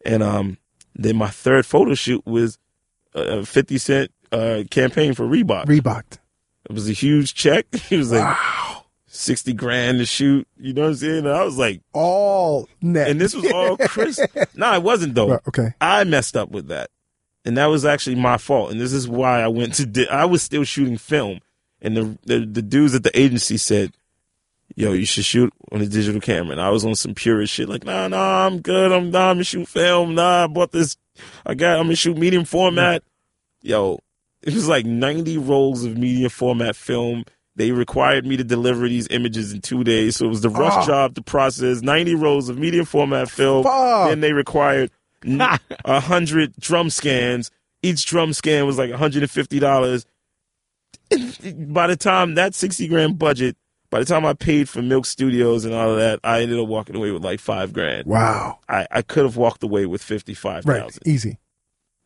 and 0.05 0.23
um, 0.23 0.57
then 0.95 1.17
my 1.17 1.29
third 1.29 1.65
photo 1.65 1.93
shoot 1.93 2.25
was 2.25 2.57
a 3.13 3.45
50 3.45 3.77
Cent 3.77 4.11
uh, 4.31 4.63
campaign 4.71 5.13
for 5.13 5.25
Reebok. 5.25 5.65
Reebok. 5.65 6.17
It 6.69 6.73
was 6.73 6.89
a 6.89 6.93
huge 6.93 7.33
check. 7.33 7.65
He 7.89 7.97
was 7.97 8.11
like 8.11 8.23
wow. 8.23 8.83
sixty 9.07 9.53
grand 9.53 9.99
to 9.99 10.05
shoot. 10.05 10.47
You 10.57 10.73
know 10.73 10.83
what 10.83 10.87
I'm 10.89 10.95
saying? 10.95 11.17
And 11.25 11.29
I 11.29 11.43
was 11.43 11.57
like, 11.57 11.81
All 11.93 12.67
net. 12.81 13.09
and 13.09 13.19
this 13.21 13.35
was 13.35 13.49
all 13.51 13.77
Chris. 13.87 14.19
no, 14.55 14.73
it 14.73 14.83
wasn't 14.83 15.15
though. 15.15 15.33
Okay. 15.47 15.73
I 15.79 16.03
messed 16.03 16.35
up 16.35 16.49
with 16.51 16.67
that, 16.69 16.89
and 17.45 17.57
that 17.57 17.67
was 17.67 17.85
actually 17.85 18.15
my 18.15 18.37
fault. 18.37 18.71
And 18.71 18.79
this 18.81 18.93
is 18.93 19.07
why 19.07 19.41
I 19.41 19.47
went 19.47 19.75
to. 19.75 19.85
Di- 19.85 20.09
I 20.09 20.25
was 20.25 20.41
still 20.41 20.63
shooting 20.63 20.97
film, 20.97 21.39
and 21.81 21.95
the, 21.95 22.17
the 22.25 22.45
the 22.45 22.61
dudes 22.61 22.95
at 22.95 23.03
the 23.03 23.17
agency 23.19 23.57
said, 23.57 23.91
"Yo, 24.75 24.93
you 24.93 25.05
should 25.05 25.25
shoot 25.25 25.53
on 25.71 25.81
a 25.81 25.85
digital 25.85 26.19
camera." 26.21 26.53
And 26.53 26.61
I 26.61 26.69
was 26.69 26.83
on 26.83 26.95
some 26.95 27.13
purist 27.13 27.53
shit, 27.53 27.69
like, 27.69 27.83
"Nah, 27.85 28.07
nah, 28.07 28.45
I'm 28.47 28.59
good. 28.61 28.91
I'm 28.91 29.11
nah, 29.11 29.29
I'm 29.29 29.35
gonna 29.35 29.43
shoot 29.43 29.67
film. 29.67 30.15
Nah, 30.15 30.45
I 30.45 30.47
bought 30.47 30.71
this. 30.71 30.97
I 31.45 31.53
got. 31.53 31.77
I'm 31.77 31.85
gonna 31.85 31.95
shoot 31.95 32.17
medium 32.17 32.43
format." 32.45 33.03
Yo, 33.61 33.99
it 34.45 34.53
was 34.53 34.67
like 34.67 34.85
90 34.85 35.37
rolls 35.39 35.83
of 35.83 35.97
medium 35.97 36.29
format 36.29 36.75
film. 36.75 37.23
They 37.57 37.71
required 37.71 38.25
me 38.25 38.35
to 38.37 38.43
deliver 38.43 38.87
these 38.89 39.07
images 39.09 39.53
in 39.53 39.61
two 39.61 39.83
days, 39.83 40.17
so 40.17 40.25
it 40.25 40.29
was 40.29 40.41
the 40.41 40.49
rush 40.49 40.73
Ah. 40.73 40.85
job 40.85 41.15
to 41.15 41.21
process 41.21 41.81
90 41.81 42.13
rolls 42.15 42.49
of 42.49 42.57
medium 42.57 42.85
format 42.85 43.29
film. 43.29 43.63
Fuck. 43.63 44.09
Then 44.09 44.19
they 44.19 44.33
required 44.33 44.91
n- 45.25 45.39
a 45.85 45.99
hundred 46.01 46.53
drum 46.59 46.89
scans. 46.89 47.51
Each 47.81 48.05
drum 48.05 48.33
scan 48.33 48.65
was 48.65 48.77
like 48.77 48.89
$150. 48.91 50.05
And 51.11 51.73
By 51.73 51.87
the 51.87 51.95
time 51.95 52.35
that 52.35 52.55
60 52.55 52.87
grand 52.87 53.19
budget, 53.19 53.55
by 53.89 53.99
the 53.99 54.05
time 54.05 54.25
I 54.25 54.33
paid 54.33 54.67
for 54.67 54.81
Milk 54.81 55.05
Studios 55.05 55.63
and 55.63 55.73
all 55.73 55.91
of 55.91 55.97
that, 55.97 56.19
I 56.23 56.41
ended 56.41 56.59
up 56.59 56.67
walking 56.67 56.95
away 56.95 57.11
with 57.11 57.23
like 57.23 57.39
five 57.39 57.71
grand. 57.73 58.05
Wow. 58.07 58.59
I, 58.67 58.87
I 58.91 59.01
could 59.01 59.23
have 59.23 59.37
walked 59.37 59.63
away 59.63 59.85
with 59.85 60.01
55,000 60.01 60.69
Right. 60.69 60.97
Easy. 61.05 61.37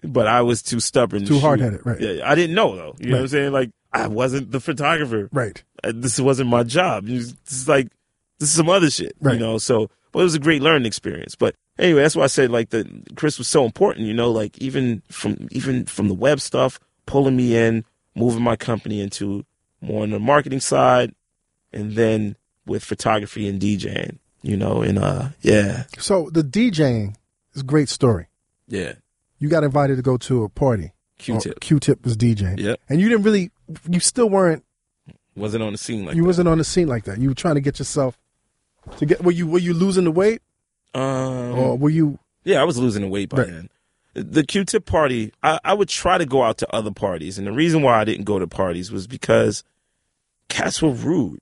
But 0.03 0.27
I 0.27 0.41
was 0.41 0.61
too 0.61 0.80
stubborn. 0.80 1.26
Too 1.26 1.35
shoot. 1.35 1.39
hard-headed, 1.41 1.85
right. 1.85 1.99
Yeah, 1.99 2.30
I 2.30 2.35
didn't 2.35 2.55
know 2.55 2.76
though. 2.76 2.95
You 2.99 3.09
know 3.11 3.17
what 3.17 3.21
I'm 3.23 3.27
saying? 3.30 3.51
Like 3.51 3.71
I 3.91 4.07
wasn't 4.07 4.51
the 4.51 4.59
photographer. 4.59 5.30
Right. 5.31 5.61
Uh, 5.84 5.91
This 5.95 6.19
wasn't 6.19 6.49
my 6.49 6.63
job. 6.63 7.05
This 7.05 7.34
is 7.47 7.67
like 7.67 7.88
this 8.39 8.49
is 8.49 8.55
some 8.55 8.69
other 8.69 8.89
shit. 8.89 9.15
Right. 9.19 9.34
You 9.34 9.39
know. 9.39 9.57
So, 9.57 9.89
but 10.11 10.19
it 10.19 10.23
was 10.23 10.35
a 10.35 10.39
great 10.39 10.61
learning 10.61 10.85
experience. 10.85 11.35
But 11.35 11.55
anyway, 11.77 12.01
that's 12.01 12.15
why 12.15 12.23
I 12.23 12.27
said 12.27 12.51
like 12.51 12.69
the 12.69 12.88
Chris 13.15 13.38
was 13.38 13.47
so 13.47 13.65
important. 13.65 14.05
You 14.07 14.13
know, 14.13 14.31
like 14.31 14.57
even 14.59 15.01
from 15.09 15.47
even 15.51 15.85
from 15.85 16.07
the 16.07 16.13
web 16.13 16.39
stuff, 16.39 16.80
pulling 17.05 17.35
me 17.35 17.55
in, 17.55 17.84
moving 18.15 18.43
my 18.43 18.55
company 18.55 19.01
into 19.01 19.45
more 19.81 20.03
on 20.03 20.11
the 20.11 20.19
marketing 20.19 20.59
side, 20.61 21.13
and 21.73 21.93
then 21.93 22.35
with 22.65 22.84
photography 22.84 23.47
and 23.47 23.59
DJing. 23.59 24.17
You 24.41 24.55
know, 24.55 24.81
and 24.81 24.97
uh, 24.97 25.30
yeah, 25.41 25.84
So 25.97 26.30
the 26.31 26.43
DJing 26.43 27.15
is 27.55 27.61
a 27.61 27.65
great 27.65 27.89
story. 27.89 28.27
yeah, 28.69 28.93
You 29.40 29.49
got 29.49 29.64
invited 29.64 29.95
to 29.95 30.02
go 30.02 30.18
to 30.18 30.44
a 30.44 30.49
party. 30.49 30.94
Q-tip. 31.18 31.60
Q-tip 31.60 32.03
was 32.06 32.16
DJing. 32.16 32.60
Yep. 32.60 32.80
And 32.90 33.02
you 33.02 33.10
didn't 33.10 33.24
really. 33.24 33.52
You 33.90 33.99
still 33.99 34.30
weren't. 34.30 34.64
Wasn't 35.36 35.64
on 35.64 35.72
the 35.72 35.78
scene 35.78 36.06
like 36.06 36.16
you 36.16 36.22
that. 36.24 36.28
wasn't 36.28 36.48
on 36.49 36.57
the 36.57 36.64
scene 36.64 36.88
like 36.88 37.06
that. 37.06 37.20
You 37.20 37.30
were 37.30 37.36
trying 37.36 37.56
to 37.56 37.61
get 37.61 37.80
yourself 37.80 38.18
to 38.98 39.06
get. 39.06 39.24
Were 39.24 39.32
you 39.32 39.48
were 39.48 39.60
you 39.60 39.74
losing 39.74 40.03
the 40.06 40.11
weight 40.11 40.41
Um, 40.94 41.02
or 41.57 41.78
were 41.78 41.90
you? 41.90 42.20
Yeah, 42.44 42.61
I 42.61 42.64
was 42.66 42.78
losing 42.78 43.02
the 43.03 43.07
weight 43.07 43.30
by 43.30 43.40
Right. 43.40 43.48
then. 43.48 43.70
The 44.16 44.44
Q-tip 44.44 44.86
party, 44.86 45.32
I, 45.44 45.60
I 45.64 45.74
would 45.74 45.88
try 45.88 46.18
to 46.18 46.26
go 46.26 46.41
out 46.44 46.57
to 46.57 46.76
other 46.76 46.91
parties, 46.91 47.38
and 47.38 47.45
the 47.48 47.52
reason 47.53 47.82
why 47.84 47.99
I 47.99 48.03
didn't 48.06 48.26
go 48.26 48.40
to 48.40 48.48
parties 48.48 48.91
was 48.91 49.07
because 49.07 49.64
cats 50.49 50.82
were 50.82 50.90
rude. 50.91 51.40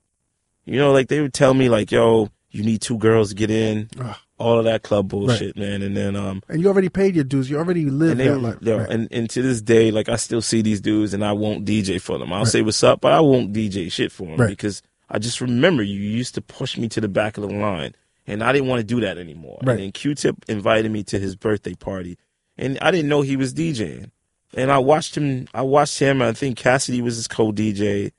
You 0.64 0.78
know, 0.78 0.92
like 0.92 1.08
they 1.08 1.20
would 1.20 1.32
tell 1.34 1.54
me, 1.54 1.68
like, 1.68 1.90
"Yo, 1.90 2.30
you 2.50 2.62
need 2.62 2.82
two 2.82 2.98
girls 2.98 3.30
to 3.30 3.34
get 3.34 3.50
in," 3.50 3.88
Ugh. 3.98 4.16
All 4.38 4.58
of 4.58 4.64
that 4.64 4.82
club 4.82 5.08
bullshit, 5.08 5.56
man. 5.56 5.82
And 5.82 5.96
then, 5.96 6.14
um, 6.16 6.42
And 6.48 6.60
you 6.60 6.68
already 6.68 6.88
paid 6.88 7.14
your 7.14 7.24
dues. 7.24 7.50
You 7.50 7.58
already 7.58 7.86
lived 7.86 8.20
that 8.20 8.38
life. 8.38 8.56
yo, 8.60 8.78
Right. 8.78 8.88
and, 8.90 9.08
and 9.10 9.28
to 9.30 9.42
this 9.42 9.60
day, 9.60 9.90
like 9.90 10.08
I 10.08 10.16
still 10.16 10.40
see 10.42 10.62
these 10.62 10.80
dudes, 10.80 11.12
and 11.14 11.24
I 11.24 11.32
won't 11.32 11.64
DJ 11.64 12.00
for 12.00 12.18
them. 12.18 12.32
I'll 12.32 12.46
say 12.46 12.62
what's 12.62 12.82
up, 12.84 13.00
but 13.00 13.12
I 13.12 13.20
won't 13.20 13.52
DJ 13.52 13.90
shit 13.90 14.12
for 14.12 14.26
them 14.28 14.36
Right. 14.36 14.48
because 14.48 14.80
I 15.10 15.18
just 15.18 15.40
remember 15.40 15.82
you 15.82 15.98
used 16.00 16.34
to 16.36 16.40
push 16.40 16.76
me 16.76 16.88
to 16.90 17.00
the 17.00 17.08
back 17.08 17.36
of 17.36 17.42
the 17.42 17.52
line, 17.54 17.94
and 18.26 18.42
I 18.42 18.52
didn't 18.52 18.68
want 18.68 18.80
to 18.80 18.84
do 18.84 19.00
that 19.00 19.18
anymore. 19.18 19.58
Right. 19.62 19.80
And 19.80 19.92
Q-Tip 19.92 20.44
invited 20.48 20.90
me 20.92 21.02
to 21.04 21.18
his 21.18 21.34
birthday 21.34 21.74
party, 21.74 22.18
and 22.56 22.78
I 22.80 22.90
didn't 22.90 23.08
know 23.08 23.22
he 23.22 23.36
was 23.36 23.52
DJing. 23.54 24.10
And 24.54 24.70
I 24.72 24.78
watched 24.78 25.14
him. 25.16 25.46
I 25.52 25.60
watched 25.62 25.98
him. 25.98 26.22
I 26.22 26.32
think 26.32 26.56
Cassidy 26.56 27.02
was 27.02 27.16
his 27.16 27.28
co-DJ. 27.28 28.06
It 28.06 28.14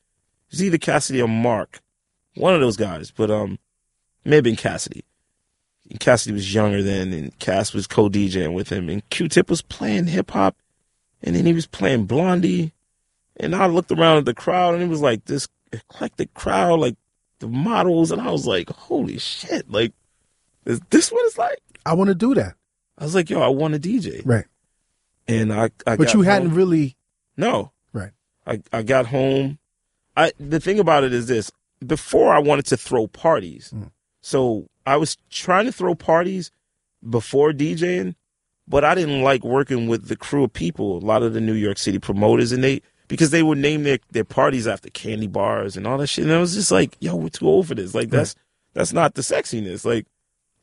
was 0.51 0.61
either 0.63 0.77
Cassidy 0.77 1.21
or 1.23 1.27
Mark, 1.27 1.79
one 2.35 2.53
of 2.53 2.59
those 2.61 2.77
guys. 2.77 3.09
But 3.11 3.31
um, 3.31 3.57
may 4.25 4.35
have 4.35 4.43
been 4.43 4.55
Cassidy. 4.55 5.03
And 5.89 5.99
Cassidy 5.99 6.33
was 6.33 6.53
younger 6.53 6.83
then, 6.83 7.11
and 7.13 7.37
Cass 7.39 7.73
was 7.73 7.87
co-DJing 7.87 8.53
with 8.53 8.69
him, 8.71 8.89
and 8.89 9.07
Q-Tip 9.09 9.49
was 9.49 9.61
playing 9.63 10.07
hip 10.07 10.31
hop, 10.31 10.55
and 11.23 11.35
then 11.35 11.45
he 11.45 11.53
was 11.53 11.65
playing 11.65 12.05
Blondie, 12.05 12.73
and 13.37 13.55
I 13.55 13.65
looked 13.67 13.91
around 13.91 14.17
at 14.17 14.25
the 14.25 14.33
crowd, 14.35 14.75
and 14.75 14.83
it 14.83 14.87
was 14.87 15.01
like 15.01 15.25
this 15.25 15.47
eclectic 15.73 16.33
crowd, 16.35 16.79
like 16.79 16.95
the 17.39 17.47
models, 17.47 18.11
and 18.11 18.21
I 18.21 18.29
was 18.31 18.45
like, 18.45 18.69
holy 18.69 19.17
shit, 19.17 19.69
like, 19.71 19.93
is 20.65 20.79
this 20.91 21.11
what 21.11 21.25
it's 21.25 21.37
like? 21.37 21.59
I 21.85 21.93
want 21.93 22.09
to 22.09 22.15
do 22.15 22.35
that. 22.35 22.53
I 22.97 23.03
was 23.05 23.15
like, 23.15 23.29
yo, 23.29 23.41
I 23.41 23.47
want 23.47 23.73
to 23.73 23.79
DJ, 23.79 24.21
Right. 24.25 24.45
and 25.27 25.51
I, 25.51 25.71
I 25.87 25.95
But 25.95 26.05
got 26.05 26.13
you 26.13 26.21
hadn't 26.21 26.49
home. 26.49 26.57
really. 26.57 26.95
no, 27.35 27.71
Right. 27.93 28.11
I, 28.45 28.61
I 28.71 28.83
got 28.83 29.07
home. 29.07 29.57
I 30.15 30.33
the 30.39 30.59
thing 30.59 30.79
about 30.79 31.03
it 31.03 31.13
is 31.13 31.25
this: 31.27 31.51
before 31.85 32.31
I 32.33 32.39
wanted 32.39 32.65
to 32.67 32.77
throw 32.77 33.07
parties, 33.07 33.71
Mm. 33.75 33.89
so 34.21 34.68
I 34.85 34.97
was 34.97 35.17
trying 35.29 35.65
to 35.65 35.71
throw 35.71 35.95
parties 35.95 36.51
before 37.07 37.51
DJing, 37.51 38.15
but 38.67 38.83
I 38.83 38.95
didn't 38.95 39.21
like 39.23 39.43
working 39.43 39.87
with 39.87 40.07
the 40.07 40.15
crew 40.15 40.43
of 40.43 40.53
people, 40.53 40.97
a 40.97 41.05
lot 41.05 41.23
of 41.23 41.33
the 41.33 41.41
New 41.41 41.53
York 41.53 41.77
City 41.77 41.99
promoters, 41.99 42.51
and 42.51 42.63
they 42.63 42.81
because 43.07 43.31
they 43.31 43.41
would 43.43 43.57
name 43.57 43.83
their 43.83 43.99
their 44.11 44.23
parties 44.25 44.67
after 44.67 44.89
candy 44.89 45.27
bars 45.27 45.75
and 45.77 45.87
all 45.87 45.97
that 45.97 46.07
shit, 46.07 46.25
and 46.25 46.33
I 46.33 46.39
was 46.39 46.53
just 46.55 46.71
like, 46.71 46.95
yo, 46.99 47.15
we're 47.15 47.29
too 47.29 47.47
old 47.47 47.67
for 47.67 47.75
this. 47.75 47.93
Like 47.95 48.09
that's 48.09 48.35
that's 48.73 48.93
not 48.93 49.15
the 49.15 49.21
sexiness. 49.21 49.83
Like, 49.85 50.05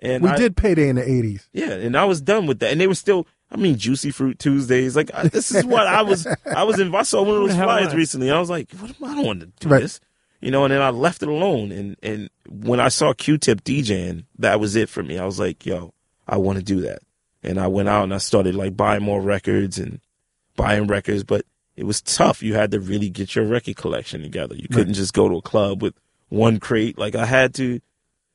and 0.01 0.22
We 0.22 0.30
I, 0.30 0.36
did 0.36 0.56
payday 0.56 0.88
in 0.88 0.97
the 0.97 1.02
eighties. 1.09 1.48
yeah, 1.52 1.70
and 1.72 1.97
I 1.97 2.05
was 2.05 2.20
done 2.20 2.47
with 2.47 2.60
that. 2.60 2.70
And 2.70 2.80
they 2.80 2.86
were 2.86 2.94
still, 2.94 3.26
I 3.51 3.56
mean, 3.56 3.76
Juicy 3.76 4.10
Fruit 4.12 4.38
Tuesdays. 4.38 4.94
Like, 4.94 5.10
I, 5.12 5.26
this 5.28 5.51
is 5.51 5.64
what 5.64 5.86
I 5.88 6.02
was, 6.02 6.26
I 6.55 6.62
was 6.62 6.78
in, 6.78 6.94
I 6.94 7.02
saw 7.02 7.22
one 7.22 7.36
of 7.43 7.48
those 7.48 7.56
flyers 7.56 7.94
recently. 7.94 8.30
I 8.30 8.38
was 8.38 8.48
like, 8.51 8.70
what 8.74 8.90
am 8.90 8.97
I, 9.05 9.12
I 9.12 9.14
don't 9.16 9.26
want 9.26 9.40
to 9.40 9.47
do 9.59 9.68
Right. 9.68 9.82
this. 9.82 9.98
You 10.47 10.52
know, 10.52 10.64
and 10.64 10.73
then 10.73 10.81
I 10.81 10.90
left 10.90 11.24
it 11.24 11.28
alone. 11.28 11.73
And, 11.73 11.97
and 12.05 12.31
when 12.48 12.78
I 12.78 12.86
saw 12.86 13.12
Q-Tip 13.12 13.64
DJing, 13.64 14.27
that 14.39 14.60
was 14.60 14.77
it 14.77 14.89
for 14.89 15.02
me. 15.02 15.18
I 15.18 15.27
was 15.27 15.40
like, 15.40 15.66
yo, 15.66 15.93
I 16.28 16.36
want 16.36 16.59
to 16.59 16.64
do 16.64 16.82
that. 16.82 17.01
And 17.43 17.59
I 17.59 17.66
went 17.66 17.89
out 17.89 18.05
and 18.05 18.14
I 18.14 18.18
started 18.18 18.55
like 18.55 18.77
buying 18.77 19.02
more 19.02 19.20
records 19.20 19.77
and 19.77 19.98
buying 20.55 20.86
records, 20.86 21.24
but 21.24 21.44
it 21.74 21.82
was 21.82 22.01
tough. 22.01 22.44
You 22.44 22.55
had 22.55 22.70
to 22.70 22.78
really 22.78 23.10
get 23.10 23.35
your 23.35 23.44
record 23.44 23.74
collection 23.74 24.23
together. 24.23 24.55
You 24.55 24.68
couldn't 24.68 24.94
just 24.94 25.14
go 25.14 25.28
to 25.28 25.39
a 25.39 25.43
club 25.43 25.82
with 25.82 25.94
one 26.28 26.60
crate. 26.60 26.97
Like 26.97 27.16
I 27.16 27.27
had 27.27 27.52
to, 27.55 27.81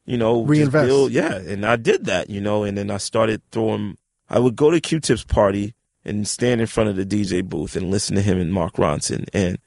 you 0.06 0.18
know, 0.18 0.44
Reinvest. 0.44 0.88
build- 0.88 1.12
yeah, 1.14 1.36
and 1.36 1.66
I 1.66 1.78
did 1.78 2.08
that, 2.08 2.30
you 2.30 2.42
know, 2.42 2.66
and 2.66 2.78
then 2.78 2.92
I 2.92 2.98
started 2.98 3.42
throwing. 3.54 3.98
I 4.30 4.38
would 4.40 4.58
go 4.58 4.70
to 4.70 4.82
Q-Tip's 4.82 5.24
party 5.24 5.76
and 6.04 6.28
stand 6.28 6.60
in 6.60 6.68
front 6.68 6.90
of 6.90 6.98
the 6.98 7.06
DJ 7.06 7.42
booth 7.42 7.78
and 7.78 7.90
listen 7.90 8.18
to 8.18 8.22
him 8.22 8.38
and 8.38 8.54
Mark 8.54 8.74
Ronson, 8.74 9.30
and 9.34 9.60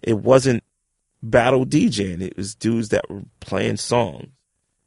it 0.00 0.18
wasn't 0.18 0.64
battle 1.22 1.64
DJing. 1.66 2.20
It 2.22 2.36
was 2.36 2.54
dudes 2.54 2.88
that 2.90 3.08
were 3.10 3.22
playing 3.40 3.76
songs, 3.76 4.28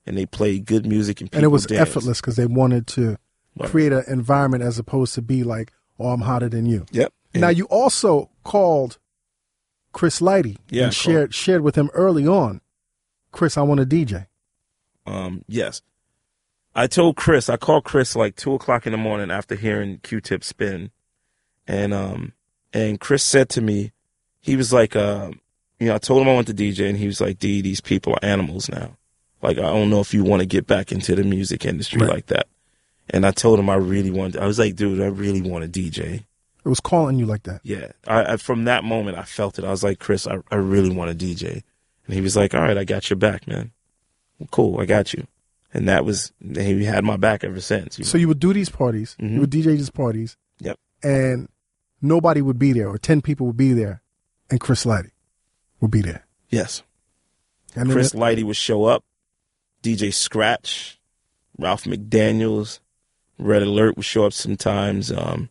and 0.06 0.18
they 0.18 0.26
played 0.26 0.66
good 0.66 0.86
music 0.86 1.22
and 1.22 1.30
people 1.32 1.40
and 1.40 1.46
it 1.46 1.50
was 1.50 1.66
danced. 1.66 1.82
effortless 1.92 2.22
because 2.22 2.36
they 2.36 2.46
wanted 2.46 2.88
to 2.88 3.18
Right. 3.56 3.70
create 3.70 3.94
an 3.94 4.04
environment 4.08 4.64
as 4.64 4.80
opposed 4.80 5.14
to 5.16 5.22
be 5.22 5.44
like, 5.44 5.72
"Oh, 6.00 6.10
I'm 6.10 6.22
hotter 6.22 6.50
than 6.50 6.66
you." 6.66 6.86
Yep. 6.92 7.14
Now 7.36 7.50
you 7.50 7.66
also 7.66 8.30
called 8.44 8.98
Chris 9.92 10.20
Lighty 10.22 10.58
Yeah, 10.70 10.86
and 10.86 10.94
shared 10.94 11.34
shared 11.36 11.62
with 11.62 11.76
him 11.76 11.90
early 11.94 12.26
on. 12.28 12.62
Chris, 13.32 13.56
I 13.58 13.62
want 13.62 13.80
to 13.80 13.86
DJ. 13.86 14.26
Um, 15.06 15.44
yes. 15.48 15.82
I 16.76 16.88
told 16.88 17.16
Chris, 17.16 17.48
I 17.50 17.58
called 17.58 17.84
Chris 17.84 18.16
like 18.16 18.36
two 18.36 18.54
o'clock 18.56 18.88
in 18.88 18.92
the 18.92 18.98
morning 18.98 19.30
after 19.30 19.54
hearing 19.54 20.00
Q-Tip 20.02 20.44
spin. 20.44 20.90
And, 21.68 21.94
um, 21.94 22.34
and 22.74 23.00
Chris 23.00 23.24
said 23.24 23.50
to 23.50 23.62
me, 23.62 23.92
he 24.42 24.56
was 24.56 24.74
like, 24.74 24.96
uh, 24.96 25.32
you 25.84 25.90
know, 25.90 25.96
I 25.96 26.00
told 26.00 26.22
him 26.22 26.30
I 26.30 26.34
want 26.34 26.48
to 26.48 26.54
DJ 26.54 26.90
and 26.90 26.98
he 26.98 27.06
was 27.08 27.20
like, 27.22 27.40
D, 27.40 27.62
these 27.62 27.82
people 27.82 28.14
are 28.14 28.20
animals 28.24 28.70
now. 28.70 28.98
Like, 29.42 29.58
I 29.58 29.62
don't 29.62 29.90
know 29.90 30.00
if 30.00 30.14
you 30.14 30.24
want 30.24 30.40
to 30.42 30.46
get 30.46 30.66
back 30.68 30.92
into 30.92 31.16
the 31.16 31.24
music 31.24 31.66
industry 31.66 32.02
Right. 32.02 32.10
like 32.10 32.26
that. 32.28 32.48
And 33.10 33.26
I 33.26 33.32
told 33.32 33.60
him 33.60 33.70
I 33.70 33.76
really 33.76 34.12
wanted, 34.12 34.42
I 34.42 34.48
was 34.48 34.58
like, 34.60 34.76
dude, 34.76 35.02
I 35.02 35.08
really 35.08 35.42
want 35.42 35.64
to 35.72 35.82
DJ. 35.82 36.24
It 36.66 36.70
was 36.70 36.80
calling 36.80 37.20
you 37.20 37.26
like 37.26 37.44
that. 37.44 37.60
Yeah. 37.64 37.92
I, 38.08 38.34
I 38.34 38.38
from 38.38 38.64
that 38.66 38.86
moment, 38.86 39.18
I 39.18 39.24
felt 39.24 39.60
it. 39.60 39.66
I 39.66 39.72
was 39.72 39.84
like, 39.84 40.00
Chris, 40.00 40.26
I, 40.26 40.38
I 40.50 40.56
really 40.56 40.96
want 40.96 41.12
to 41.12 41.26
DJ. 41.26 41.64
And 42.06 42.14
he 42.16 42.22
was 42.22 42.36
like, 42.38 42.54
all 42.56 42.62
right, 42.62 42.78
I 42.78 42.86
got 42.86 43.10
your 43.10 43.18
back, 43.18 43.46
man. 43.48 43.72
Cool. 44.52 44.80
I 44.80 44.86
got 44.86 45.14
you. 45.14 45.28
And 45.74 45.88
that 45.90 46.06
was, 46.06 46.32
he 46.42 46.86
had 46.86 47.04
my 47.04 47.18
back 47.18 47.44
ever 47.44 47.60
since. 47.60 47.98
you 48.00 48.06
So 48.06 48.18
you 48.18 48.28
would 48.28 48.40
do 48.40 48.54
these 48.54 48.70
parties, 48.70 49.16
Mhm. 49.20 49.34
you 49.34 49.40
would 49.42 49.50
DJ 49.50 49.76
these 49.76 49.90
parties, 49.90 50.38
Yep. 50.60 50.78
and 51.02 51.50
nobody 52.02 52.42
would 52.42 52.60
be 52.60 52.74
there, 52.74 52.88
or 52.90 52.98
ten 52.98 53.22
people 53.22 53.48
would 53.48 53.58
be 53.58 53.74
there, 53.74 54.02
and 54.52 54.60
Chris 54.60 54.86
Lighty 54.86 55.10
would 55.84 55.92
be 55.92 56.02
there. 56.02 56.26
Yes. 56.50 56.82
And 57.76 57.92
Chris 57.92 58.14
it- 58.14 58.18
Lighty 58.18 58.44
would 58.44 58.56
show 58.56 58.86
up. 58.86 59.04
DJ 59.84 60.14
Scratch, 60.14 60.98
Ralph 61.58 61.84
McDaniels, 61.84 62.80
Red 63.38 63.62
Alert 63.64 63.98
would 63.98 64.06
show 64.06 64.26
up 64.26 64.32
sometimes. 64.34 65.12
Um, 65.12 65.50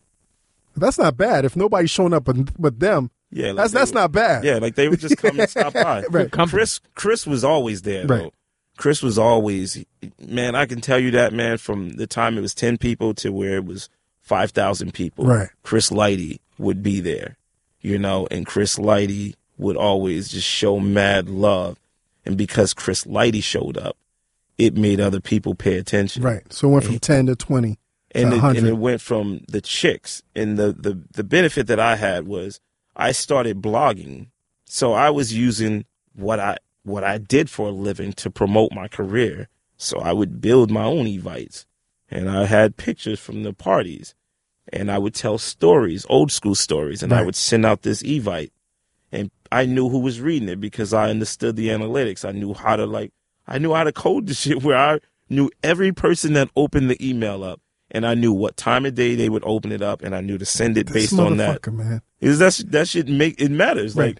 that's 0.75 0.97
not 0.97 1.15
bad. 1.17 1.45
If 1.45 1.55
nobody's 1.55 1.91
showing 1.91 2.13
up 2.13 2.23
but, 2.23 2.59
but 2.59 2.79
them, 2.79 3.11
yeah, 3.29 3.47
like 3.49 3.57
that's 3.57 3.73
that's 3.73 3.91
would- 3.91 3.95
not 3.99 4.11
bad. 4.11 4.43
Yeah, 4.43 4.55
like 4.57 4.73
they 4.73 4.87
would 4.89 4.99
just 4.99 5.17
come 5.17 5.39
and 5.39 5.47
stop 5.49 5.73
by. 5.73 6.03
Right. 6.09 6.31
Chris, 6.31 6.79
Chris 6.95 7.27
was 7.27 7.43
always 7.43 7.83
there. 7.83 8.07
Right. 8.07 8.23
Though. 8.23 8.33
Chris 8.75 9.03
was 9.03 9.19
always, 9.19 9.85
man. 10.19 10.55
I 10.55 10.65
can 10.65 10.81
tell 10.81 10.97
you 10.97 11.11
that, 11.11 11.31
man. 11.31 11.59
From 11.59 11.91
the 11.91 12.07
time 12.07 12.39
it 12.39 12.41
was 12.41 12.55
ten 12.55 12.79
people 12.79 13.13
to 13.15 13.31
where 13.31 13.57
it 13.57 13.65
was 13.65 13.87
five 14.23 14.49
thousand 14.49 14.95
people. 14.95 15.25
Right. 15.25 15.49
Chris 15.61 15.91
Lighty 15.91 16.39
would 16.57 16.81
be 16.81 16.99
there, 17.01 17.37
you 17.81 17.99
know, 17.99 18.27
and 18.31 18.47
Chris 18.47 18.77
Lighty 18.79 19.35
would 19.57 19.77
always 19.77 20.29
just 20.29 20.47
show 20.47 20.79
mad 20.79 21.29
love, 21.29 21.79
and 22.25 22.37
because 22.37 22.73
Chris 22.73 23.05
Lighty 23.05 23.43
showed 23.43 23.77
up, 23.77 23.97
it 24.57 24.75
made 24.75 24.99
other 24.99 25.19
people 25.19 25.55
pay 25.55 25.77
attention. 25.77 26.23
Right. 26.23 26.51
So 26.51 26.67
it 26.67 26.71
went 26.71 26.85
from 26.85 26.99
ten 26.99 27.25
to 27.27 27.35
twenty. 27.35 27.77
and 28.11 28.31
to 28.31 28.37
it, 28.37 28.41
100. 28.41 28.57
and 28.59 28.67
it 28.67 28.77
went 28.77 29.01
from 29.01 29.41
the 29.47 29.61
chicks 29.61 30.21
and 30.35 30.57
the, 30.57 30.71
the 30.71 30.99
the 31.13 31.23
benefit 31.23 31.67
that 31.67 31.79
I 31.79 31.95
had 31.95 32.27
was 32.27 32.59
I 32.95 33.11
started 33.11 33.61
blogging 33.61 34.27
so 34.65 34.93
I 34.93 35.09
was 35.09 35.33
using 35.33 35.85
what 36.13 36.39
I 36.39 36.57
what 36.83 37.03
I 37.03 37.17
did 37.17 37.49
for 37.49 37.69
a 37.69 37.71
living 37.71 38.13
to 38.13 38.29
promote 38.29 38.71
my 38.71 38.87
career 38.87 39.47
so 39.77 39.99
I 39.99 40.13
would 40.13 40.39
build 40.41 40.69
my 40.69 40.83
own 40.83 41.07
evites 41.07 41.65
and 42.09 42.29
I 42.29 42.45
had 42.45 42.77
pictures 42.77 43.19
from 43.19 43.41
the 43.41 43.53
parties 43.53 44.13
and 44.71 44.91
I 44.91 44.99
would 44.99 45.15
tell 45.15 45.39
stories 45.39 46.05
old 46.07 46.31
school 46.31 46.53
stories 46.55 47.01
and 47.01 47.11
I 47.13 47.23
would 47.23 47.35
send 47.35 47.65
out 47.65 47.81
this 47.81 48.03
evite 48.03 48.51
I 49.53 49.65
knew 49.67 49.87
who 49.87 49.99
was 49.99 50.19
reading 50.19 50.49
it 50.49 50.59
because 50.59 50.93
I 50.93 51.11
understood 51.11 51.55
the 51.55 51.69
analytics 51.69 52.27
I 52.27 52.31
knew 52.31 52.55
how 52.55 52.75
to 52.75 52.87
like 52.87 53.11
I 53.47 53.59
knew 53.59 53.73
how 53.73 53.83
to 53.83 53.91
code 53.91 54.25
the 54.27 54.33
shit 54.43 54.63
where 54.63 54.77
I 54.77 54.99
knew 55.29 55.51
every 55.63 55.91
person 55.91 56.33
that 56.33 56.49
opened 56.55 56.89
the 56.89 57.07
email 57.07 57.43
up 57.43 57.61
and 57.91 58.05
I 58.05 58.15
knew 58.15 58.33
what 58.33 58.57
time 58.57 58.85
of 58.85 58.95
day 58.95 59.13
they 59.13 59.29
would 59.29 59.43
open 59.45 59.71
it 59.71 59.83
up 59.83 60.01
and 60.01 60.15
I 60.15 60.21
knew 60.21 60.39
to 60.39 60.45
send 60.45 60.77
it 60.77 60.87
This 60.87 61.11
based 61.11 61.19
on 61.19 61.37
that. 61.37 61.71
man. 61.71 62.01
Is 62.19 62.39
that 62.39 62.63
that 62.71 62.87
shit 62.87 63.07
make 63.07 63.39
it 63.39 63.51
matters? 63.51 63.95
Right. 63.95 64.19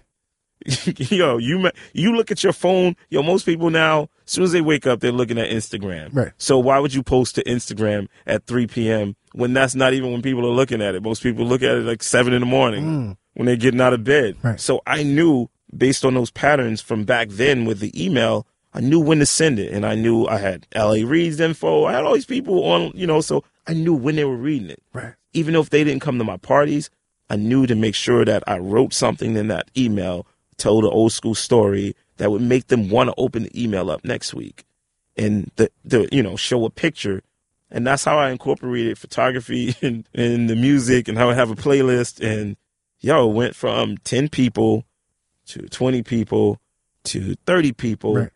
yo, 1.10 1.36
you 1.38 1.68
you 1.92 2.14
look 2.14 2.30
at 2.30 2.44
your 2.44 2.52
phone. 2.52 2.94
Yo, 3.10 3.22
most 3.22 3.44
people 3.44 3.70
now, 3.70 4.02
as 4.24 4.30
soon 4.30 4.44
as 4.44 4.52
they 4.52 4.60
wake 4.60 4.86
up, 4.86 5.00
they're 5.00 5.12
looking 5.12 5.36
at 5.36 5.50
Instagram. 5.50 6.14
Right. 6.14 6.32
So 6.38 6.58
why 6.58 6.78
would 6.78 6.94
you 6.94 7.02
post 7.02 7.34
to 7.34 7.44
Instagram 7.44 8.06
at 8.24 8.46
3 8.46 8.68
p.m. 8.68 9.16
when 9.32 9.52
that's 9.52 9.74
not 9.74 9.92
even 9.94 10.12
when 10.12 10.22
people 10.22 10.46
are 10.46 10.54
looking 10.54 10.80
at 10.80 10.94
it? 10.94 11.02
Most 11.02 11.22
people 11.22 11.44
look 11.44 11.62
at 11.62 11.76
it 11.76 11.84
like 11.84 12.02
seven 12.02 12.32
in 12.32 12.40
the 12.40 12.46
morning 12.46 12.84
mm. 12.84 13.16
When 13.34 13.46
they're 13.46 13.56
getting 13.56 13.80
out 13.80 13.92
of 13.92 14.04
bed. 14.04 14.36
Right. 14.42 14.60
So 14.60 14.82
I 14.86 15.02
knew 15.02 15.48
based 15.76 16.04
on 16.04 16.14
those 16.14 16.30
patterns 16.30 16.80
from 16.80 17.04
back 17.04 17.28
then 17.30 17.64
with 17.64 17.80
the 17.80 17.92
email, 18.02 18.46
I 18.72 18.80
knew 18.80 18.98
when 19.00 19.18
to 19.20 19.26
send 19.26 19.58
it, 19.60 19.72
and 19.72 19.86
I 19.86 19.94
knew 19.94 20.26
I 20.26 20.38
had 20.38 20.66
L.A. 20.72 21.04
Reid's 21.04 21.38
info. 21.40 21.84
I 21.84 21.92
had 21.92 22.04
all 22.04 22.14
these 22.14 22.26
people 22.26 22.64
on, 22.64 22.90
you 22.94 23.06
know, 23.06 23.20
so 23.20 23.44
I 23.66 23.72
knew 23.74 23.94
when 23.94 24.16
they 24.16 24.24
were 24.24 24.36
reading 24.36 24.70
it 24.70 24.82
Right. 24.92 25.14
even 25.32 25.54
though 25.54 25.60
if 25.60 25.70
they 25.70 25.84
didn't 25.84 26.02
come 26.02 26.18
to 26.18 26.24
my 26.24 26.36
parties, 26.36 26.90
I 27.30 27.36
knew 27.36 27.66
to 27.66 27.74
make 27.74 27.94
sure 27.94 28.24
that 28.24 28.42
I 28.46 28.58
wrote 28.58 28.92
something 28.92 29.36
in 29.36 29.48
that 29.48 29.70
email, 29.76 30.26
told 30.56 30.84
an 30.84 30.90
old 30.90 31.12
school 31.12 31.34
story 31.34 31.94
that 32.18 32.30
would 32.30 32.42
make 32.42 32.66
them 32.66 32.90
want 32.90 33.08
to 33.10 33.14
open 33.16 33.44
the 33.44 33.62
email 33.62 33.90
up 33.90 34.04
next 34.04 34.34
week 34.34 34.64
and 35.16 35.50
the, 35.56 35.70
the 35.84 36.08
you 36.12 36.22
know, 36.22 36.36
show 36.36 36.64
a 36.64 36.70
picture. 36.70 37.22
And 37.70 37.86
that's 37.86 38.04
how 38.04 38.18
I 38.18 38.30
incorporated 38.30 38.98
photography 38.98 39.74
and, 39.82 40.06
and 40.14 40.50
the 40.50 40.56
music 40.56 41.08
and 41.08 41.16
how 41.16 41.30
I 41.30 41.34
have 41.34 41.50
a 41.50 41.56
playlist. 41.56 42.20
And 42.20 42.56
yo, 43.04 43.28
it 43.30 43.34
went 43.34 43.54
from 43.54 43.96
10 43.98 44.28
people 44.28 44.84
to 45.46 45.68
20 45.68 46.02
people 46.02 46.58
to 47.04 47.34
30 47.46 47.72
people 47.72 48.14
Right. 48.14 48.30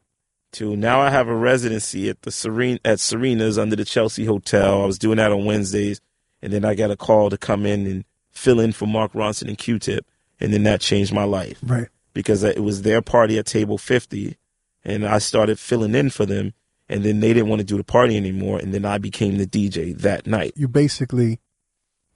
to 0.53 0.77
now 0.77 1.01
I 1.01 1.11
have 1.11 1.27
a 1.28 1.35
residency 1.35 2.09
at 2.11 2.23
the 2.23 2.31
Serene 2.31 2.78
at 2.85 3.01
Serena's 3.01 3.59
under 3.59 3.77
the 3.77 3.85
Chelsea 3.85 4.24
Hotel. 4.27 4.82
I 4.82 4.86
was 4.86 4.99
doing 4.99 5.16
that 5.16 5.32
on 5.32 5.45
Wednesdays, 5.47 6.01
and 6.43 6.53
then 6.53 6.65
I 6.65 6.74
got 6.74 6.90
a 6.90 6.97
call 6.97 7.31
to 7.31 7.39
come 7.39 7.65
in 7.65 7.86
and 7.86 8.05
fill 8.31 8.61
in 8.61 8.73
for 8.73 8.86
Mark 8.86 9.12
Ronson 9.15 9.49
and 9.49 9.57
Q-Tip, 9.59 10.05
and 10.39 10.53
then 10.53 10.62
that 10.65 10.81
changed 10.81 11.12
my 11.12 11.24
life 11.24 11.59
Right. 11.62 11.89
because 12.12 12.43
it 12.45 12.62
was 12.62 12.82
their 12.82 13.01
party 13.03 13.39
at 13.39 13.47
table 13.47 13.78
50, 13.78 14.36
and 14.85 15.07
I 15.07 15.19
started 15.19 15.59
filling 15.59 15.95
in 15.95 16.11
for 16.11 16.27
them, 16.27 16.53
and 16.90 17.05
then 17.05 17.20
they 17.20 17.32
didn't 17.32 17.49
want 17.49 17.61
to 17.61 17.65
do 17.66 17.77
the 17.78 17.85
party 17.85 18.16
anymore, 18.16 18.59
and 18.59 18.73
then 18.74 18.85
I 18.85 18.99
became 18.99 19.39
the 19.39 19.47
DJ 19.47 19.93
that 19.93 20.27
night. 20.27 20.53
You 20.57 20.69
basically 20.69 21.40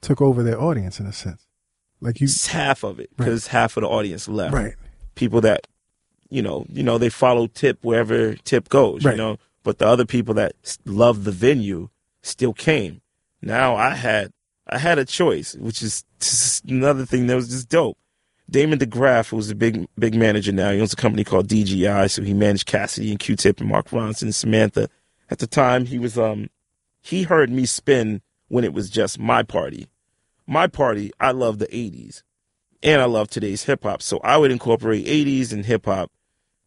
took 0.03 0.21
over 0.21 0.43
their 0.43 0.61
audience 0.61 1.01
in 1.01 1.07
a 1.07 1.13
sense. 1.13 1.47
Like 2.03 2.21
you. 2.21 2.25
It's 2.27 2.47
half 2.49 2.83
of 2.85 3.01
it 3.01 3.09
because 3.17 3.47
half 3.47 3.77
of 3.79 3.83
the 3.83 3.89
audience 3.89 4.29
left. 4.29 4.53
Right. 4.55 4.75
people 5.15 5.41
that 5.43 5.67
you 6.29 6.43
know 6.43 6.67
you 6.69 6.83
know 6.83 6.99
they 6.99 7.09
follow 7.09 7.47
tip 7.47 7.79
wherever 7.83 8.35
tip 8.37 8.69
goes 8.69 9.05
Right. 9.05 9.13
you 9.13 9.19
know 9.19 9.37
but 9.63 9.79
the 9.79 9.87
other 9.87 10.05
people 10.05 10.35
that 10.35 10.53
loved 10.85 11.25
the 11.25 11.31
venue 11.33 11.89
still 12.23 12.53
came 12.55 13.03
now 13.43 13.77
i 13.77 13.91
had 13.91 14.33
i 14.69 14.79
had 14.79 14.99
a 14.99 15.05
choice 15.05 15.55
which 15.57 15.83
is 15.83 16.05
another 16.67 17.05
thing 17.05 17.27
that 17.27 17.35
was 17.35 17.49
just 17.49 17.69
dope 17.69 17.99
damon 18.49 18.79
degraff 18.79 19.29
who's 19.29 19.51
a 19.51 19.55
big 19.55 19.87
big 19.99 20.15
manager 20.15 20.53
now 20.53 20.71
he 20.73 20.81
owns 20.81 20.93
a 20.95 20.97
company 20.97 21.23
called 21.25 21.49
dgi 21.49 22.11
so 22.11 22.23
he 22.23 22.33
managed 22.33 22.67
cassidy 22.67 23.11
and 23.11 23.21
q-tip 23.21 23.61
and 23.61 23.69
mark 23.69 23.91
ronson 23.91 24.23
and 24.23 24.35
samantha 24.35 24.89
at 25.31 25.39
the 25.39 25.47
time 25.47 25.85
he 25.85 25.99
was 25.99 26.17
um 26.17 26.49
he 27.03 27.25
heard 27.25 27.51
me 27.51 27.67
spin 27.67 28.23
when 28.49 28.65
it 28.65 28.73
was 28.73 28.89
just 28.89 29.19
my 29.19 29.43
party 29.43 29.87
my 30.47 30.67
party 30.67 31.11
i 31.21 31.31
love 31.31 31.59
the 31.59 31.67
80s 31.69 32.23
and 32.83 33.01
I 33.01 33.05
love 33.05 33.29
today's 33.29 33.65
hip 33.65 33.85
hop. 33.85 34.03
So 34.03 34.19
I 34.25 34.37
would 34.37 34.51
incorporate 34.51 35.07
80s 35.07 35.53
and 35.53 35.65
hip 35.65 35.87
hop. 35.87 36.11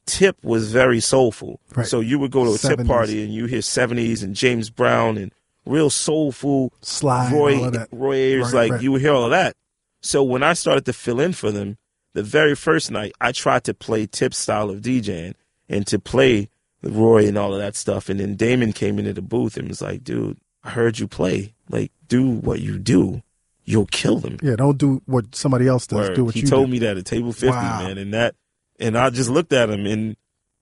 Tip 0.06 0.38
was 0.44 0.72
very 0.72 1.00
soulful. 1.00 1.60
Right. 1.76 1.86
So 1.86 2.00
you 2.00 2.20
would 2.20 2.32
go 2.32 2.46
to 2.46 2.54
a 2.54 2.58
tip 2.58 2.86
party 2.88 3.24
and 3.24 3.34
you 3.34 3.46
hear 3.48 3.60
70s 3.60 4.24
and 4.24 4.36
James 4.36 4.70
Brown 4.70 5.18
and 5.18 5.34
real 5.66 5.90
soulful 5.90 6.74
Slide. 6.82 7.34
Roy 7.34 7.58
all 7.58 7.66
of 7.66 7.74
that. 7.74 7.90
Roy 7.92 8.16
Ayers, 8.16 8.54
Right, 8.54 8.64
like 8.64 8.72
right. 8.74 8.82
you 8.82 8.92
would 8.92 9.02
hear 9.02 9.14
all 9.14 9.26
of 9.26 9.32
that. 9.32 9.56
So 10.02 10.24
when 10.24 10.44
I 10.44 10.54
started 10.54 10.86
to 10.86 10.94
fill 10.94 11.20
in 11.20 11.34
for 11.34 11.52
them, 11.52 11.78
the 12.14 12.24
very 12.24 12.56
first 12.56 12.92
night 12.92 13.14
I 13.20 13.32
tried 13.32 13.64
to 13.66 13.74
play 13.74 14.06
Tip 14.06 14.34
style 14.34 14.70
of 14.70 14.82
DJing 14.82 15.34
and 15.68 15.88
to 15.88 15.98
play 16.00 16.50
Roy 16.84 17.28
and 17.28 17.38
all 17.38 17.54
of 17.54 17.60
that 17.60 17.76
stuff. 17.76 18.08
And 18.08 18.20
then 18.20 18.36
Damon 18.36 18.72
came 18.74 19.00
into 19.00 19.14
the 19.14 19.24
booth 19.24 19.58
and 19.58 19.68
was 19.68 19.82
like, 19.82 20.04
dude, 20.04 20.38
I 20.64 20.70
heard 20.70 21.00
you 21.00 21.08
play. 21.08 21.56
Like, 21.68 21.92
do 22.08 22.30
what 22.30 22.62
you 22.62 22.78
do. 22.78 23.24
You'll 23.66 23.88
kill 23.88 24.20
them. 24.20 24.38
Yeah. 24.42 24.56
Don't 24.56 24.78
do 24.78 25.02
what 25.06 25.36
somebody 25.36 25.68
else 25.68 25.88
does. 25.88 26.10
Word. 26.10 26.16
Do 26.16 26.26
what 26.26 26.36
he 26.36 26.42
you 26.42 26.48
told 26.48 26.68
do. 26.68 26.72
me 26.72 26.80
that 26.80 26.98
at 26.98 27.06
table 27.06 27.34
50, 27.34 27.48
Wow. 27.48 27.84
man. 27.84 27.98
And 27.98 28.14
that, 28.14 28.36
and 28.80 28.98
I 28.98 29.10
just 29.10 29.30
looked 29.30 29.52
at 29.54 29.70
him 29.70 29.86
and 29.86 30.16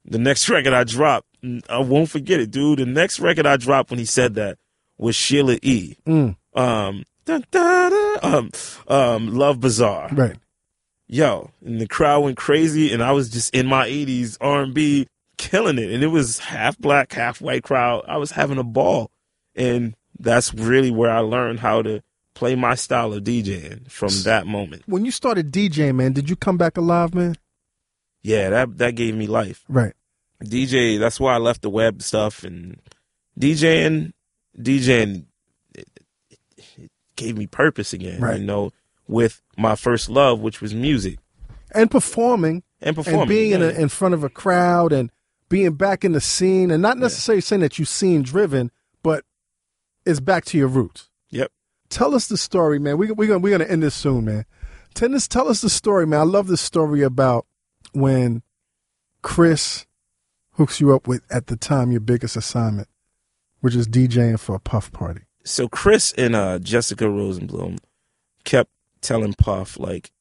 the 0.06 0.18
next 0.20 0.50
record 0.50 0.74
I 0.74 0.84
dropped, 0.84 1.28
I 1.70 1.80
won't 1.80 2.10
forget 2.10 2.40
it, 2.40 2.52
dude. 2.52 2.80
The 2.80 2.86
next 2.86 3.20
record 3.20 3.46
I 3.46 3.58
dropped 3.58 3.90
when 3.90 4.00
he 4.00 4.06
said 4.06 4.36
that 4.36 4.58
was 4.98 5.16
Sheila 5.16 5.58
E. 5.62 5.98
Mm. 6.08 6.38
Um, 6.56 7.04
da, 7.26 7.40
da, 7.52 7.90
da, 7.90 8.18
um, 8.22 8.52
um, 8.88 9.36
Love 9.36 9.60
Bizarre. 9.60 10.10
Right. 10.14 10.38
Yo, 11.08 11.52
and 11.66 11.82
the 11.82 11.88
crowd 11.88 12.22
went 12.22 12.38
crazy, 12.38 12.94
and 12.94 13.04
I 13.04 13.12
was 13.12 13.30
just 13.30 13.54
in 13.54 13.68
my 13.68 13.88
'80s 13.88 14.38
R&B, 14.40 15.08
killing 15.38 15.78
it, 15.78 15.92
and 15.92 16.02
it 16.04 16.08
was 16.08 16.40
half 16.40 16.78
black, 16.80 17.12
half 17.12 17.42
white 17.42 17.64
crowd. 17.64 18.06
I 18.08 18.18
was 18.18 18.32
having 18.32 18.58
a 18.58 18.64
ball, 18.64 19.12
and 19.54 19.96
that's 20.18 20.54
really 20.54 20.92
where 20.92 21.12
I 21.12 21.20
learned 21.20 21.60
how 21.60 21.82
to 21.82 22.02
play 22.34 22.56
my 22.56 22.76
style 22.76 23.14
of 23.14 23.24
DJing 23.24 23.90
from 23.90 24.10
that 24.24 24.48
moment. 24.48 24.84
When 24.86 25.06
you 25.06 25.12
started 25.12 25.52
DJing, 25.52 25.96
man, 25.96 26.14
did 26.14 26.30
you 26.30 26.36
come 26.36 26.58
back 26.58 26.78
alive, 26.78 27.14
man? 27.14 27.36
Yeah, 28.22 28.50
that 28.50 28.78
that 28.78 28.96
gave 28.96 29.16
me 29.16 29.28
life. 29.28 29.64
Right. 29.68 29.94
DJ, 30.44 31.00
that's 31.00 31.20
why 31.20 31.34
I 31.36 31.38
left 31.38 31.62
the 31.62 31.70
web 31.70 32.02
stuff 32.02 32.44
and 32.44 32.80
DJing, 33.40 34.14
DJing 34.58 35.26
it, 35.76 35.88
it, 36.78 36.92
gave 37.16 37.38
me 37.38 37.48
purpose 37.48 37.94
again, 37.94 38.20
Right. 38.22 38.40
you 38.40 38.46
know, 38.46 38.72
with 39.08 39.42
my 39.58 39.76
first 39.76 40.10
love, 40.10 40.40
which 40.40 40.62
was 40.62 40.74
music 40.74 41.20
And 41.72 41.90
performing 41.92 42.64
and 42.82 42.96
performing. 42.96 43.22
and 43.22 43.30
being 43.30 43.52
in, 43.52 43.62
a, 43.62 43.70
in 43.70 43.90
front 43.90 44.14
of 44.14 44.24
a 44.24 44.30
crowd 44.30 44.92
and 44.92 45.12
being 45.50 45.74
back 45.74 46.04
in 46.04 46.14
the 46.14 46.22
scene 46.22 46.72
and 46.72 46.82
not 46.82 46.98
necessarily 46.98 47.42
saying 47.42 47.62
that 47.62 47.78
you 47.80 47.86
scene 47.86 48.22
driven, 48.24 48.72
but 49.04 49.24
it's 50.06 50.20
back 50.20 50.46
to 50.46 50.58
your 50.58 50.68
roots. 50.68 51.10
Tell 51.94 52.16
us 52.16 52.26
the 52.26 52.38
story, 52.38 52.80
man. 52.80 52.98
We 52.98 53.12
we 53.12 53.28
gonna 53.28 53.38
we're 53.38 53.56
gonna 53.56 53.70
end 53.70 53.84
this 53.84 53.94
soon, 53.94 54.26
man. 54.26 54.46
Tell 54.96 55.14
us 55.14 55.28
tell 55.28 55.48
us 55.48 55.62
the 55.62 55.70
story, 55.70 56.08
man. 56.08 56.22
I 56.22 56.24
love 56.24 56.48
this 56.48 56.60
story 56.60 57.04
about 57.04 57.46
when 57.92 58.42
Chris 59.22 59.86
hooks 60.54 60.82
you 60.82 60.92
up 60.96 61.08
with 61.08 61.22
at 61.30 61.46
the 61.48 61.56
time 61.56 61.92
your 61.92 62.02
biggest 62.02 62.36
assignment, 62.36 62.88
which 63.62 63.76
is 63.76 63.88
DJing 63.88 64.40
for 64.40 64.56
a 64.56 64.60
puff 64.60 64.92
party. 64.92 65.22
so 65.44 65.68
Chris 65.68 66.12
and 66.14 66.36
uh, 66.36 66.58
Jessica 66.58 67.04
Rosenblum 67.04 67.78
kept 68.44 68.72
telling 69.02 69.36
Puff 69.36 69.78
like, 69.78 70.12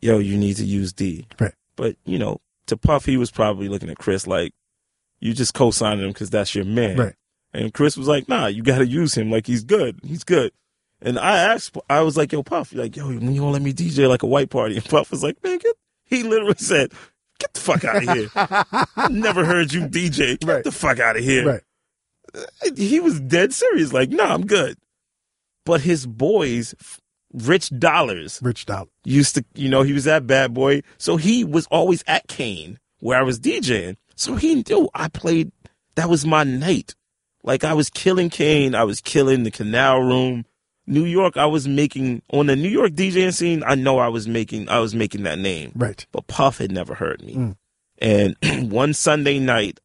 "Yo, 0.00 0.18
you 0.18 0.38
need 0.38 0.58
to 0.58 0.64
use 0.64 0.92
D." 0.92 1.26
Right. 1.40 1.54
But 1.74 1.96
you 2.04 2.20
know, 2.20 2.40
to 2.66 2.76
Puff, 2.76 3.06
he 3.06 3.16
was 3.16 3.32
probably 3.32 3.68
looking 3.68 3.90
at 3.90 3.98
Chris 3.98 4.28
like, 4.28 4.52
"You 5.18 5.34
just 5.34 5.54
co-signed 5.54 6.00
him 6.00 6.10
because 6.10 6.30
that's 6.30 6.54
your 6.54 6.64
man." 6.64 6.96
Right. 6.96 7.14
And 7.52 7.74
Chris 7.74 7.96
was 7.96 8.06
like, 8.06 8.28
"Nah, 8.28 8.46
you 8.46 8.62
got 8.62 8.78
to 8.78 8.86
use 8.86 9.16
him. 9.16 9.28
Like 9.28 9.48
he's 9.48 9.64
good. 9.64 9.98
He's 10.04 10.22
good." 10.22 10.52
And 11.02 11.18
I 11.18 11.38
asked, 11.38 11.76
I 11.88 12.00
was 12.02 12.16
like, 12.16 12.32
"Yo, 12.32 12.42
Puff, 12.42 12.72
like, 12.74 12.96
yo, 12.96 13.06
when 13.08 13.32
you 13.34 13.40
gonna 13.40 13.52
let 13.52 13.62
me 13.62 13.72
DJ 13.72 14.08
like 14.08 14.22
a 14.22 14.26
white 14.26 14.50
party?" 14.50 14.74
And 14.76 14.84
Puff 14.84 15.10
was 15.10 15.22
like, 15.22 15.42
"Man, 15.42 15.58
get." 15.58 15.74
He 16.04 16.22
literally 16.22 16.54
said, 16.58 16.92
"Get 17.38 17.54
the 17.54 17.60
fuck 17.60 17.84
out 17.84 18.02
of 18.02 18.14
here! 18.16 18.28
I 18.34 19.08
never 19.10 19.44
heard 19.44 19.72
you 19.72 19.82
DJ. 19.82 20.38
Get 20.40 20.44
Right. 20.48 20.64
the 20.64 20.72
fuck 20.72 20.98
out 21.00 21.16
of 21.16 21.22
here!" 21.24 21.46
Right. 21.46 22.76
he 22.76 23.00
was 23.00 23.18
dead 23.20 23.52
serious. 23.52 23.92
Like, 23.92 24.10
no, 24.10 24.24
I'm 24.24 24.46
good. 24.46 24.76
But 25.66 25.80
his 25.82 26.06
boys, 26.06 26.74
Rich 27.32 27.70
Dollaz, 27.70 28.40
Rich 28.42 28.66
Dollar. 28.66 28.88
used 29.04 29.34
to, 29.36 29.44
you 29.54 29.68
know, 29.68 29.82
he 29.82 29.92
was 29.92 30.04
that 30.04 30.26
Bad 30.26 30.52
Boy. 30.54 30.82
So 30.98 31.16
he 31.16 31.44
was 31.44 31.66
always 31.70 32.02
at 32.06 32.28
Cain 32.28 32.78
where 33.00 33.18
I 33.18 33.22
was 33.22 33.38
DJing. 33.40 33.96
So 34.16 34.36
he 34.36 34.62
knew 34.68 34.88
I 34.94 35.08
played, 35.08 35.52
that 35.96 36.08
was 36.08 36.24
my 36.26 36.44
night. 36.44 36.94
Like 37.42 37.62
I 37.64 37.72
was 37.74 37.88
killing 37.90 38.30
Cain. 38.30 38.74
I 38.74 38.84
was 38.84 39.00
killing 39.00 39.42
the 39.44 39.50
Canal 39.50 40.00
Room. 40.00 40.44
New 40.86 41.04
York, 41.04 41.36
I 41.36 41.46
was 41.46 41.68
making, 41.68 42.22
on 42.32 42.46
the 42.46 42.56
New 42.56 42.68
York 42.68 42.92
DJing 42.92 43.32
scene, 43.32 43.62
I 43.64 43.74
know 43.74 43.98
I 43.98 44.08
was 44.08 44.26
making, 44.26 44.68
I 44.68 44.80
was 44.80 44.94
making 44.94 45.22
that 45.22 45.38
name. 45.38 45.72
Right. 45.74 46.04
But 46.12 46.26
Puff 46.26 46.58
had 46.58 46.72
never 46.72 46.94
heard 46.94 47.22
me. 47.22 47.34
Mm. 47.34 47.56
And 47.98 48.36
one 48.72 48.94
Sunday 48.94 49.38
night, 49.38 49.78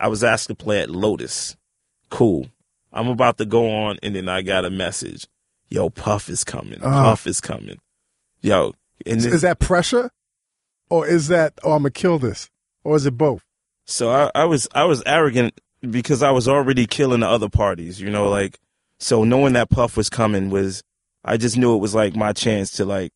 I 0.00 0.08
was 0.08 0.22
asked 0.22 0.48
to 0.48 0.54
play 0.54 0.80
at 0.80 0.90
Lotus. 0.90 1.56
Cool. 2.10 2.48
I'm 2.92 3.08
about 3.08 3.38
to 3.38 3.44
go 3.44 3.68
on, 3.70 3.98
and 4.02 4.14
then 4.14 4.28
I 4.28 4.42
got 4.42 4.64
a 4.64 4.70
message. 4.70 5.26
Yo, 5.68 5.90
Puff 5.90 6.28
is 6.28 6.44
coming. 6.44 6.78
Ah. 6.82 7.04
Puff 7.04 7.26
is 7.26 7.40
coming. 7.40 7.78
Yo, 8.40 8.74
and 9.04 9.20
then, 9.20 9.32
Is 9.32 9.42
that 9.42 9.58
pressure? 9.58 10.10
Or 10.88 11.06
is 11.06 11.28
that 11.28 11.54
oh 11.64 11.72
I'm 11.72 11.82
gonna 11.82 11.90
kill 11.90 12.18
this? 12.18 12.48
Or 12.84 12.94
is 12.96 13.06
it 13.06 13.18
both? 13.18 13.42
so 13.86 14.10
I, 14.10 14.30
I 14.34 14.44
was 14.44 14.68
I 14.74 14.84
was 14.84 15.02
arrogant 15.06 15.60
because 15.88 16.22
I 16.22 16.30
was 16.30 16.48
already 16.48 16.86
killing 16.86 17.20
the 17.20 17.28
other 17.28 17.48
parties. 17.48 18.00
You 18.00 18.10
know, 18.10 18.28
like 18.28 18.58
so 18.98 19.24
knowing 19.24 19.52
that 19.54 19.70
Puff 19.70 19.96
was 19.96 20.08
coming 20.08 20.50
was 20.50 20.82
I 21.24 21.36
just 21.36 21.56
knew 21.56 21.74
it 21.74 21.80
was 21.80 21.94
like 21.94 22.14
my 22.16 22.32
chance 22.32 22.70
to 22.72 22.84
like 22.84 23.10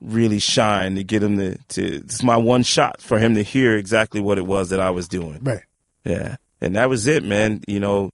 really 0.00 0.38
shine 0.38 0.96
to 0.96 1.04
get 1.04 1.22
him 1.22 1.36
to 1.38 1.56
to 1.68 1.96
it's 1.96 2.22
my 2.22 2.36
one 2.36 2.62
shot 2.62 3.00
for 3.00 3.18
him 3.18 3.34
to 3.34 3.42
hear 3.42 3.76
exactly 3.76 4.20
what 4.20 4.38
it 4.38 4.46
was 4.46 4.70
that 4.70 4.80
I 4.80 4.90
was 4.90 5.08
doing. 5.08 5.40
Right. 5.42 5.62
Yeah. 6.04 6.36
And 6.60 6.76
that 6.76 6.88
was 6.88 7.06
it, 7.06 7.24
man. 7.24 7.62
You 7.66 7.80
know, 7.80 8.10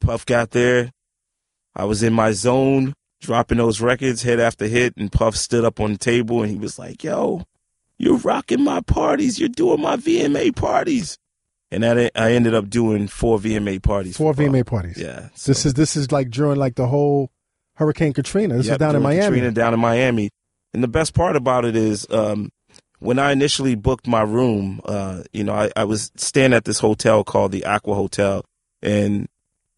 Puff 0.00 0.26
got 0.26 0.50
there. 0.50 0.90
I 1.74 1.84
was 1.84 2.02
in 2.02 2.12
my 2.12 2.32
zone, 2.32 2.94
dropping 3.20 3.58
those 3.58 3.80
records 3.80 4.22
hit 4.22 4.40
after 4.40 4.66
hit, 4.66 4.96
and 4.96 5.12
Puff 5.12 5.36
stood 5.36 5.64
up 5.64 5.78
on 5.80 5.92
the 5.92 5.98
table 5.98 6.42
and 6.42 6.50
he 6.50 6.58
was 6.58 6.78
like, 6.78 7.04
Yo, 7.04 7.44
you're 7.98 8.16
rocking 8.16 8.64
my 8.64 8.80
parties. 8.80 9.38
You're 9.38 9.48
doing 9.48 9.80
my 9.80 9.96
VMA 9.96 10.56
parties. 10.56 11.16
And 11.72 11.84
that 11.84 12.10
I 12.16 12.32
ended 12.32 12.54
up 12.54 12.68
doing 12.68 13.06
four 13.06 13.38
VMA 13.38 13.80
parties. 13.82 14.16
Four. 14.16 14.34
VMA 14.34 14.66
parties. 14.66 14.96
Yeah. 14.98 15.28
This 15.46 15.64
is 15.64 15.74
this 15.74 15.96
is 15.96 16.10
like 16.10 16.30
during 16.30 16.58
like 16.58 16.74
the 16.74 16.88
whole 16.88 17.30
Hurricane 17.74 18.12
Katrina. 18.12 18.56
This 18.56 18.66
Yep, 18.66 18.72
is 18.72 18.78
down 18.78 18.96
in 18.96 19.02
Miami. 19.02 19.22
Katrina 19.22 19.50
down 19.52 19.74
in 19.74 19.80
Miami. 19.80 20.30
And 20.74 20.82
the 20.82 20.88
best 20.88 21.14
part 21.14 21.36
about 21.36 21.64
it 21.64 21.76
is, 21.76 22.06
um, 22.10 22.50
when 22.98 23.18
I 23.18 23.32
initially 23.32 23.74
booked 23.74 24.06
my 24.06 24.22
room, 24.22 24.80
uh, 24.84 25.22
you 25.32 25.42
know, 25.42 25.54
I, 25.54 25.70
I 25.74 25.84
was 25.84 26.12
staying 26.16 26.52
at 26.52 26.64
this 26.64 26.78
hotel 26.78 27.24
called 27.24 27.50
the 27.50 27.64
Aqua 27.64 27.94
Hotel, 27.94 28.44
and 28.82 29.26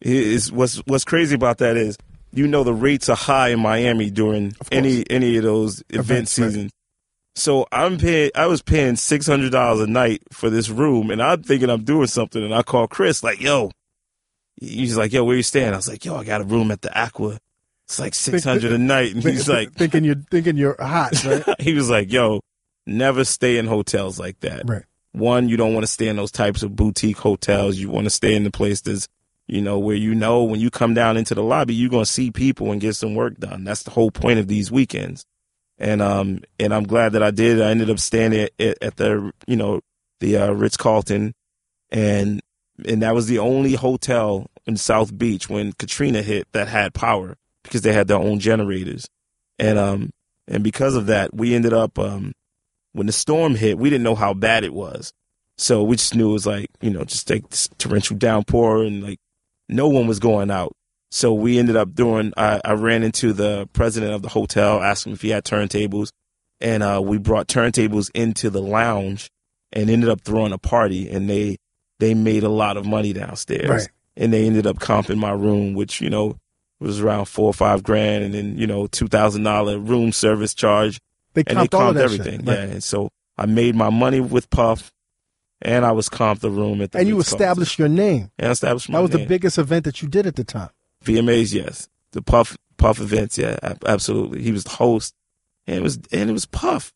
is 0.01 0.51
what's 0.51 0.77
what's 0.85 1.05
crazy 1.05 1.35
about 1.35 1.59
that 1.59 1.77
is, 1.77 1.97
you 2.33 2.47
know, 2.47 2.63
the 2.63 2.73
rates 2.73 3.07
are 3.07 3.15
high 3.15 3.49
in 3.49 3.59
Miami 3.61 4.09
during 4.09 4.55
any 4.71 5.09
any 5.09 5.37
of 5.37 5.43
those 5.43 5.81
event 5.89 6.33
Events, 6.33 6.39
right. 6.39 6.69
So 7.35 7.67
I'm 7.71 7.97
paying. 7.97 8.31
I 8.35 8.45
was 8.45 8.61
paying 8.61 8.95
six 8.95 9.25
hundred 9.25 9.51
dollars 9.51 9.81
a 9.81 9.87
night 9.87 10.21
for 10.31 10.49
this 10.49 10.69
room, 10.69 11.09
and 11.09 11.21
I'm 11.21 11.41
thinking 11.43 11.69
I'm 11.69 11.83
doing 11.83 12.07
something. 12.07 12.43
And 12.43 12.53
I 12.53 12.61
call 12.61 12.87
Chris 12.87 13.23
like, 13.23 13.41
"Yo," 13.41 13.71
he's 14.61 14.97
like, 14.97 15.11
"Yo, 15.13 15.23
where 15.23 15.35
you 15.35 15.43
staying?" 15.43 15.73
I 15.73 15.77
was 15.77 15.89
like, 15.89 16.05
"Yo, 16.05 16.15
I 16.15 16.23
got 16.23 16.41
a 16.41 16.45
room 16.45 16.69
at 16.71 16.81
the 16.81 16.95
Aqua. 16.97 17.39
It's 17.85 17.99
like 17.99 18.13
six 18.13 18.43
hundred 18.43 18.71
a 18.71 18.77
night." 18.77 19.15
And 19.15 19.23
he's 19.23 19.49
like, 19.49 19.73
thinking 19.75 20.03
you're 20.03 20.21
thinking 20.29 20.57
you're 20.57 20.75
hot, 20.79 21.23
right? 21.25 21.43
he 21.59 21.73
was 21.73 21.89
like, 21.89 22.11
"Yo, 22.11 22.41
never 22.85 23.23
stay 23.25 23.57
in 23.57 23.65
hotels 23.67 24.19
like 24.19 24.39
that. 24.41 24.63
right. 24.65 24.83
One, 25.11 25.47
you 25.47 25.57
don't 25.57 25.75
want 25.75 25.83
to 25.83 25.91
stay 25.91 26.07
in 26.07 26.15
those 26.15 26.31
types 26.31 26.63
of 26.63 26.75
boutique 26.75 27.19
hotels. 27.19 27.77
You 27.77 27.89
want 27.89 28.05
to 28.05 28.09
stay 28.09 28.35
in 28.35 28.43
the 28.43 28.49
place 28.49 28.81
that's, 28.81 29.07
you 29.45 29.61
know, 29.61 29.77
where 29.77 29.95
you 29.95 30.15
know 30.15 30.43
when 30.43 30.59
you 30.59 30.71
come 30.71 30.95
down 30.95 31.17
into 31.17 31.35
the 31.35 31.43
lobby, 31.43 31.75
you're 31.75 31.89
gonna 31.89 32.05
see 32.05 32.31
people 32.31 32.71
and 32.71 32.81
get 32.81 32.95
some 32.95 33.13
work 33.13 33.37
done. 33.37 33.63
That's 33.63 33.83
the 33.83 33.91
whole 33.91 34.09
point 34.09 34.39
of 34.39 34.47
these 34.47 34.71
weekends. 34.71 35.25
And 35.79 36.01
um, 36.01 36.41
and 36.59 36.73
I'm 36.73 36.83
glad 36.83 37.13
that 37.13 37.23
I 37.23 37.31
did. 37.31 37.61
I 37.61 37.71
ended 37.71 37.89
up 37.89 37.99
staying 37.99 38.33
at, 38.33 38.51
at, 38.59 38.95
the, 38.97 39.31
you 39.47 39.55
know, 39.55 39.81
the 40.19 40.37
uh, 40.37 40.51
Ritz 40.51 40.77
Carlton, 40.77 41.33
and 41.89 42.41
and 42.85 43.01
that 43.01 43.15
was 43.15 43.27
the 43.27 43.39
only 43.39 43.73
hotel 43.73 44.47
in 44.65 44.77
South 44.77 45.17
Beach 45.17 45.49
when 45.49 45.73
Katrina 45.73 46.21
hit 46.21 46.47
that 46.53 46.67
had 46.67 46.93
power 46.93 47.37
because 47.63 47.81
they 47.81 47.93
had 47.93 48.07
their 48.07 48.17
own 48.17 48.39
generators, 48.39 49.09
and 49.57 49.79
um, 49.79 50.11
and 50.47 50.63
because 50.63 50.95
of 50.95 51.07
that, 51.07 51.33
we 51.33 51.55
ended 51.55 51.73
up 51.73 51.97
um, 51.97 52.33
when 52.93 53.07
the 53.07 53.13
storm 53.13 53.55
hit, 53.55 53.77
we 53.77 53.89
didn't 53.89 54.03
know 54.03 54.15
how 54.15 54.33
bad 54.33 54.63
it 54.63 54.73
was, 54.73 55.11
so 55.57 55.83
we 55.83 55.95
just 55.95 56.15
knew 56.15 56.29
it 56.29 56.33
was 56.33 56.45
like 56.45 56.69
you 56.81 56.91
know 56.91 57.03
just 57.03 57.29
like 57.29 57.49
this 57.49 57.67
torrential 57.79 58.15
downpour 58.15 58.83
and 58.83 59.03
like 59.03 59.19
no 59.67 59.87
one 59.87 60.07
was 60.07 60.19
going 60.19 60.51
out. 60.51 60.73
So 61.13 61.31
we 61.31 61.59
ended 61.59 61.75
up 61.75 61.93
doing. 61.93 62.33
I, 62.37 62.59
I 62.65 62.73
ran 62.73 63.03
into 63.03 63.33
the 63.33 63.69
president 63.71 64.13
of 64.13 64.23
the 64.23 64.29
hotel, 64.29 64.81
asked 64.81 65.05
him 65.05 65.13
if 65.13 65.21
he 65.21 65.29
had 65.29 65.43
turntables, 65.43 66.09
and 66.59 66.81
uh, 66.81 66.99
we 67.03 67.19
brought 67.19 67.47
turntables 67.47 68.09
into 68.15 68.49
the 68.49 68.63
lounge 68.63 69.29
and 69.71 69.91
ended 69.91 70.09
up 70.09 70.21
throwing 70.21 70.53
a 70.53 70.57
party. 70.57 71.07
And 71.11 71.29
they 71.29 71.57
they 71.99 72.15
made 72.15 72.41
a 72.41 72.49
lot 72.49 72.77
of 72.77 72.87
money 72.87 73.13
downstairs, 73.13 73.69
Right. 73.69 73.87
and 74.17 74.33
they 74.33 74.47
ended 74.47 74.65
up 74.65 74.77
comping 74.79 75.17
my 75.17 75.29
room, 75.33 75.75
which 75.75 76.01
you 76.01 76.09
know 76.09 76.35
was 76.79 76.99
around 76.99 77.25
four 77.25 77.45
or 77.45 77.53
five 77.53 77.83
grand, 77.83 78.23
and 78.23 78.33
then 78.33 78.57
you 78.57 78.65
know 78.65 78.87
two 78.87 79.07
thousand 79.07 79.43
dollar 79.43 79.77
room 79.77 80.11
service 80.11 80.55
charge, 80.55 80.99
They 81.35 81.43
and 81.45 81.59
they 81.59 81.67
comped 81.67 81.79
all 81.79 81.89
of 81.91 81.95
comped 81.95 81.99
everything. 81.99 82.41
Yeah, 82.43 82.53
and 82.55 82.83
so 82.83 83.09
I 83.37 83.45
made 83.45 83.75
my 83.75 83.91
money 83.91 84.19
with 84.19 84.49
Puff, 84.49 84.91
and 85.61 85.85
I 85.85 85.91
was 85.91 86.09
comped 86.09 86.39
the 86.39 86.49
room 86.49 86.81
at 86.81 86.91
the 86.91 86.97
And 86.97 87.07
you 87.07 87.19
established 87.19 87.77
your 87.77 87.87
name. 87.87 88.31
and 88.39 88.47
I 88.47 88.51
established 88.51 88.89
my 88.89 88.97
That 88.97 89.01
was 89.03 89.11
the 89.11 89.27
biggest 89.27 89.59
event 89.59 89.85
that 89.85 90.01
you 90.01 90.07
did 90.07 90.25
at 90.25 90.35
the 90.37 90.43
time. 90.43 90.69
VMAs, 91.03 91.53
yes. 91.53 91.89
The 92.11 92.21
Puff 92.21 92.57
Puff 92.77 92.99
events, 92.99 93.37
yeah, 93.37 93.57
absolutely. 93.85 94.41
He 94.41 94.51
was 94.51 94.63
the 94.63 94.71
host, 94.71 95.13
and 95.67 95.77
it 95.77 95.83
was 95.83 95.99
and 96.11 96.29
it 96.29 96.33
was 96.33 96.45
Puff. 96.45 96.93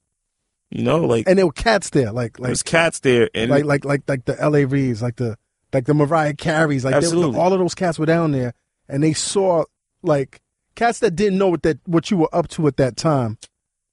You 0.69 0.83
know, 0.83 0.97
like 0.97 1.27
And 1.29 1.37
there 1.39 1.45
were 1.45 1.51
cats 1.53 1.91
there, 1.91 2.11
like 2.11 2.37
there 2.37 2.43
like 2.43 2.49
was 2.49 2.63
cats 2.63 2.99
there, 2.99 3.29
and 3.33 3.49
like 3.49 3.63
like 3.63 3.85
like 3.85 4.03
like 4.07 4.25
the 4.25 4.39
L.A. 4.39 4.65
Reids, 4.65 5.01
like 5.01 5.15
the 5.15 5.37
like 5.73 5.85
the 5.85 5.93
Mariah 5.93 6.33
Careys, 6.33 6.83
like 6.83 6.95
Absolutely. 6.95 7.39
all 7.39 7.53
of 7.53 7.59
those 7.59 7.73
cats 7.75 7.97
were 7.97 8.05
down 8.05 8.31
there, 8.31 8.53
and 8.89 9.01
they 9.01 9.13
saw 9.13 9.63
like 10.03 10.41
cats 10.75 10.99
that 10.99 11.15
didn't 11.15 11.37
know 11.37 11.47
what 11.47 11.63
that 11.63 11.79
what 11.85 12.11
you 12.11 12.17
were 12.17 12.29
up 12.33 12.47
to 12.49 12.67
at 12.67 12.77
that 12.77 12.97
time. 12.97 13.37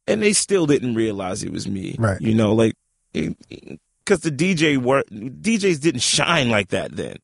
and 0.09 0.21
they 0.23 0.33
still 0.33 0.67
didn't 0.67 0.95
realize 0.97 1.43
it 1.45 1.53
was 1.53 1.69
me. 1.69 1.95
Right. 1.99 2.21
You 2.21 2.35
know, 2.35 2.53
like 2.55 2.75
because 3.13 4.21
the 4.21 4.31
DJ 4.33 4.77
work 4.77 5.07
DJs 5.11 5.81
didn't 5.81 6.03
shine 6.03 6.51
like 6.51 6.69
that 6.71 6.97
then. 6.97 7.17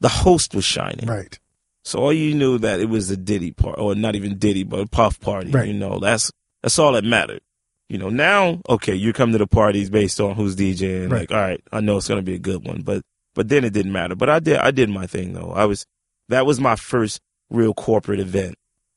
The 0.00 0.08
host 0.10 0.54
was 0.54 0.64
shining. 0.66 1.06
Right. 1.08 1.38
So 1.86 2.00
all 2.00 2.12
you 2.12 2.34
knew 2.34 2.58
that 2.58 2.80
it 2.80 2.88
was 2.88 3.10
a 3.12 3.16
Diddy 3.16 3.52
part, 3.52 3.78
or 3.78 3.94
not 3.94 4.16
even 4.16 4.38
Diddy, 4.38 4.64
but 4.64 4.80
a 4.80 4.86
Puff 4.88 5.20
party. 5.20 5.52
Right. 5.52 5.68
You 5.68 5.74
know, 5.74 6.00
that's 6.00 6.32
that's 6.60 6.80
all 6.80 6.92
that 6.94 7.04
mattered. 7.04 7.42
You 7.88 7.96
know, 7.98 8.08
now 8.08 8.60
okay, 8.68 8.94
you 8.96 9.12
come 9.12 9.30
to 9.30 9.38
the 9.38 9.46
parties 9.46 9.88
based 9.88 10.20
on 10.20 10.34
who's 10.34 10.56
DJing. 10.56 11.12
Right. 11.12 11.20
Like, 11.20 11.30
all 11.30 11.36
right, 11.40 11.60
I 11.70 11.78
know 11.80 11.96
it's 11.96 12.08
gonna 12.08 12.22
be 12.22 12.34
a 12.34 12.40
good 12.40 12.66
one, 12.66 12.82
but 12.82 13.02
but 13.36 13.48
then 13.48 13.64
it 13.64 13.72
didn't 13.72 13.92
matter. 13.92 14.16
But 14.16 14.28
I 14.28 14.40
did 14.40 14.56
I 14.56 14.72
did 14.72 14.90
my 14.90 15.06
thing 15.06 15.32
though. 15.32 15.52
I 15.52 15.64
was 15.66 15.86
that 16.28 16.44
was 16.44 16.58
my 16.60 16.74
first 16.74 17.20
real 17.50 17.72
corporate 17.72 18.18
event. 18.18 18.56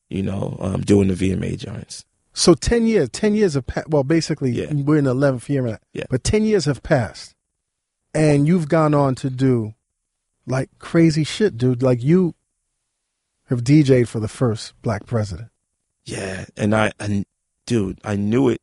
You 0.10 0.24
know, 0.24 0.58
um, 0.60 0.82
doing 0.82 1.10
the 1.10 1.14
VMA 1.14 1.60
Giants. 1.60 2.04
So 2.34 2.56
ten 2.56 2.88
years, 2.88 3.10
ten 3.10 3.36
years 3.36 3.54
have 3.54 3.68
passed. 3.68 3.90
Well, 3.90 4.04
basically, 4.04 4.50
Yeah. 4.50 4.74
we're 4.74 4.98
in 4.98 5.04
the 5.04 5.12
eleventh 5.12 5.48
year 5.48 5.62
now. 5.62 5.78
Yeah. 5.94 6.06
But 6.10 6.24
ten 6.24 6.44
years 6.44 6.66
have 6.66 6.82
passed, 6.82 7.36
and 8.16 8.48
you've 8.48 8.68
gone 8.68 8.96
on 8.96 9.14
to 9.16 9.30
do 9.30 9.76
like 10.48 10.72
crazy 10.80 11.24
shit, 11.24 11.56
dude. 11.56 11.84
Like 11.84 12.02
you 12.04 12.34
have 13.50 13.64
DJ'd 13.64 14.08
for 14.08 14.20
the 14.20 14.28
first 14.28 14.80
black 14.82 15.06
president. 15.06 15.50
Yeah, 16.06 16.46
and 16.56 16.76
I, 16.76 16.92
and 17.00 17.26
dude, 17.66 18.00
I 18.04 18.16
knew 18.16 18.50
it. 18.50 18.62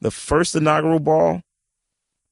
The 0.00 0.10
first 0.10 0.54
inaugural 0.54 1.00
ball, 1.00 1.42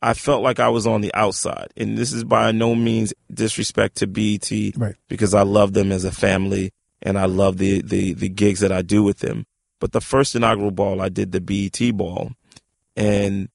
I 0.00 0.14
felt 0.14 0.42
like 0.42 0.60
I 0.60 0.68
was 0.68 0.86
on 0.86 1.00
the 1.00 1.12
outside, 1.14 1.68
and 1.76 1.98
this 1.98 2.12
is 2.12 2.22
by 2.22 2.52
no 2.52 2.74
means 2.74 3.12
disrespect 3.32 3.96
to 3.96 4.06
BET, 4.06 4.50
Right. 4.76 4.94
Because 5.08 5.34
I 5.34 5.42
love 5.42 5.72
them 5.72 5.90
as 5.90 6.04
a 6.04 6.12
family, 6.12 6.72
and 7.02 7.18
I 7.18 7.24
love 7.24 7.58
the 7.58 7.82
the 7.82 8.12
the 8.12 8.28
gigs 8.28 8.60
that 8.60 8.72
I 8.72 8.82
do 8.82 9.02
with 9.02 9.18
them. 9.18 9.46
But 9.80 9.92
the 9.92 10.00
first 10.00 10.34
inaugural 10.34 10.70
ball, 10.70 11.00
I 11.00 11.08
did 11.08 11.32
the 11.32 11.40
BET 11.40 11.96
ball, 11.96 12.32
and 12.94 13.48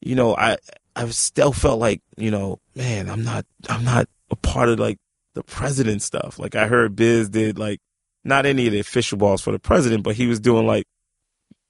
you 0.00 0.14
know, 0.14 0.36
I 0.36 0.56
I 0.94 1.06
still 1.10 1.52
felt 1.52 1.78
like 1.78 2.00
you 2.16 2.30
know, 2.30 2.60
man, 2.74 3.10
I'm 3.10 3.22
not 3.22 3.44
I'm 3.68 3.84
not 3.84 4.08
a 4.30 4.36
part 4.36 4.68
of 4.68 4.78
like 4.78 4.98
the 5.36 5.44
president 5.44 6.02
stuff. 6.02 6.38
Like 6.38 6.54
I 6.56 6.66
heard 6.66 6.96
Biz 6.96 7.28
did 7.28 7.58
like 7.58 7.78
not 8.24 8.46
any 8.46 8.66
of 8.66 8.72
the 8.72 8.80
official 8.80 9.18
balls 9.18 9.40
for 9.42 9.52
the 9.52 9.58
president, 9.58 10.02
but 10.02 10.16
he 10.16 10.26
was 10.26 10.40
doing 10.40 10.66
like 10.66 10.86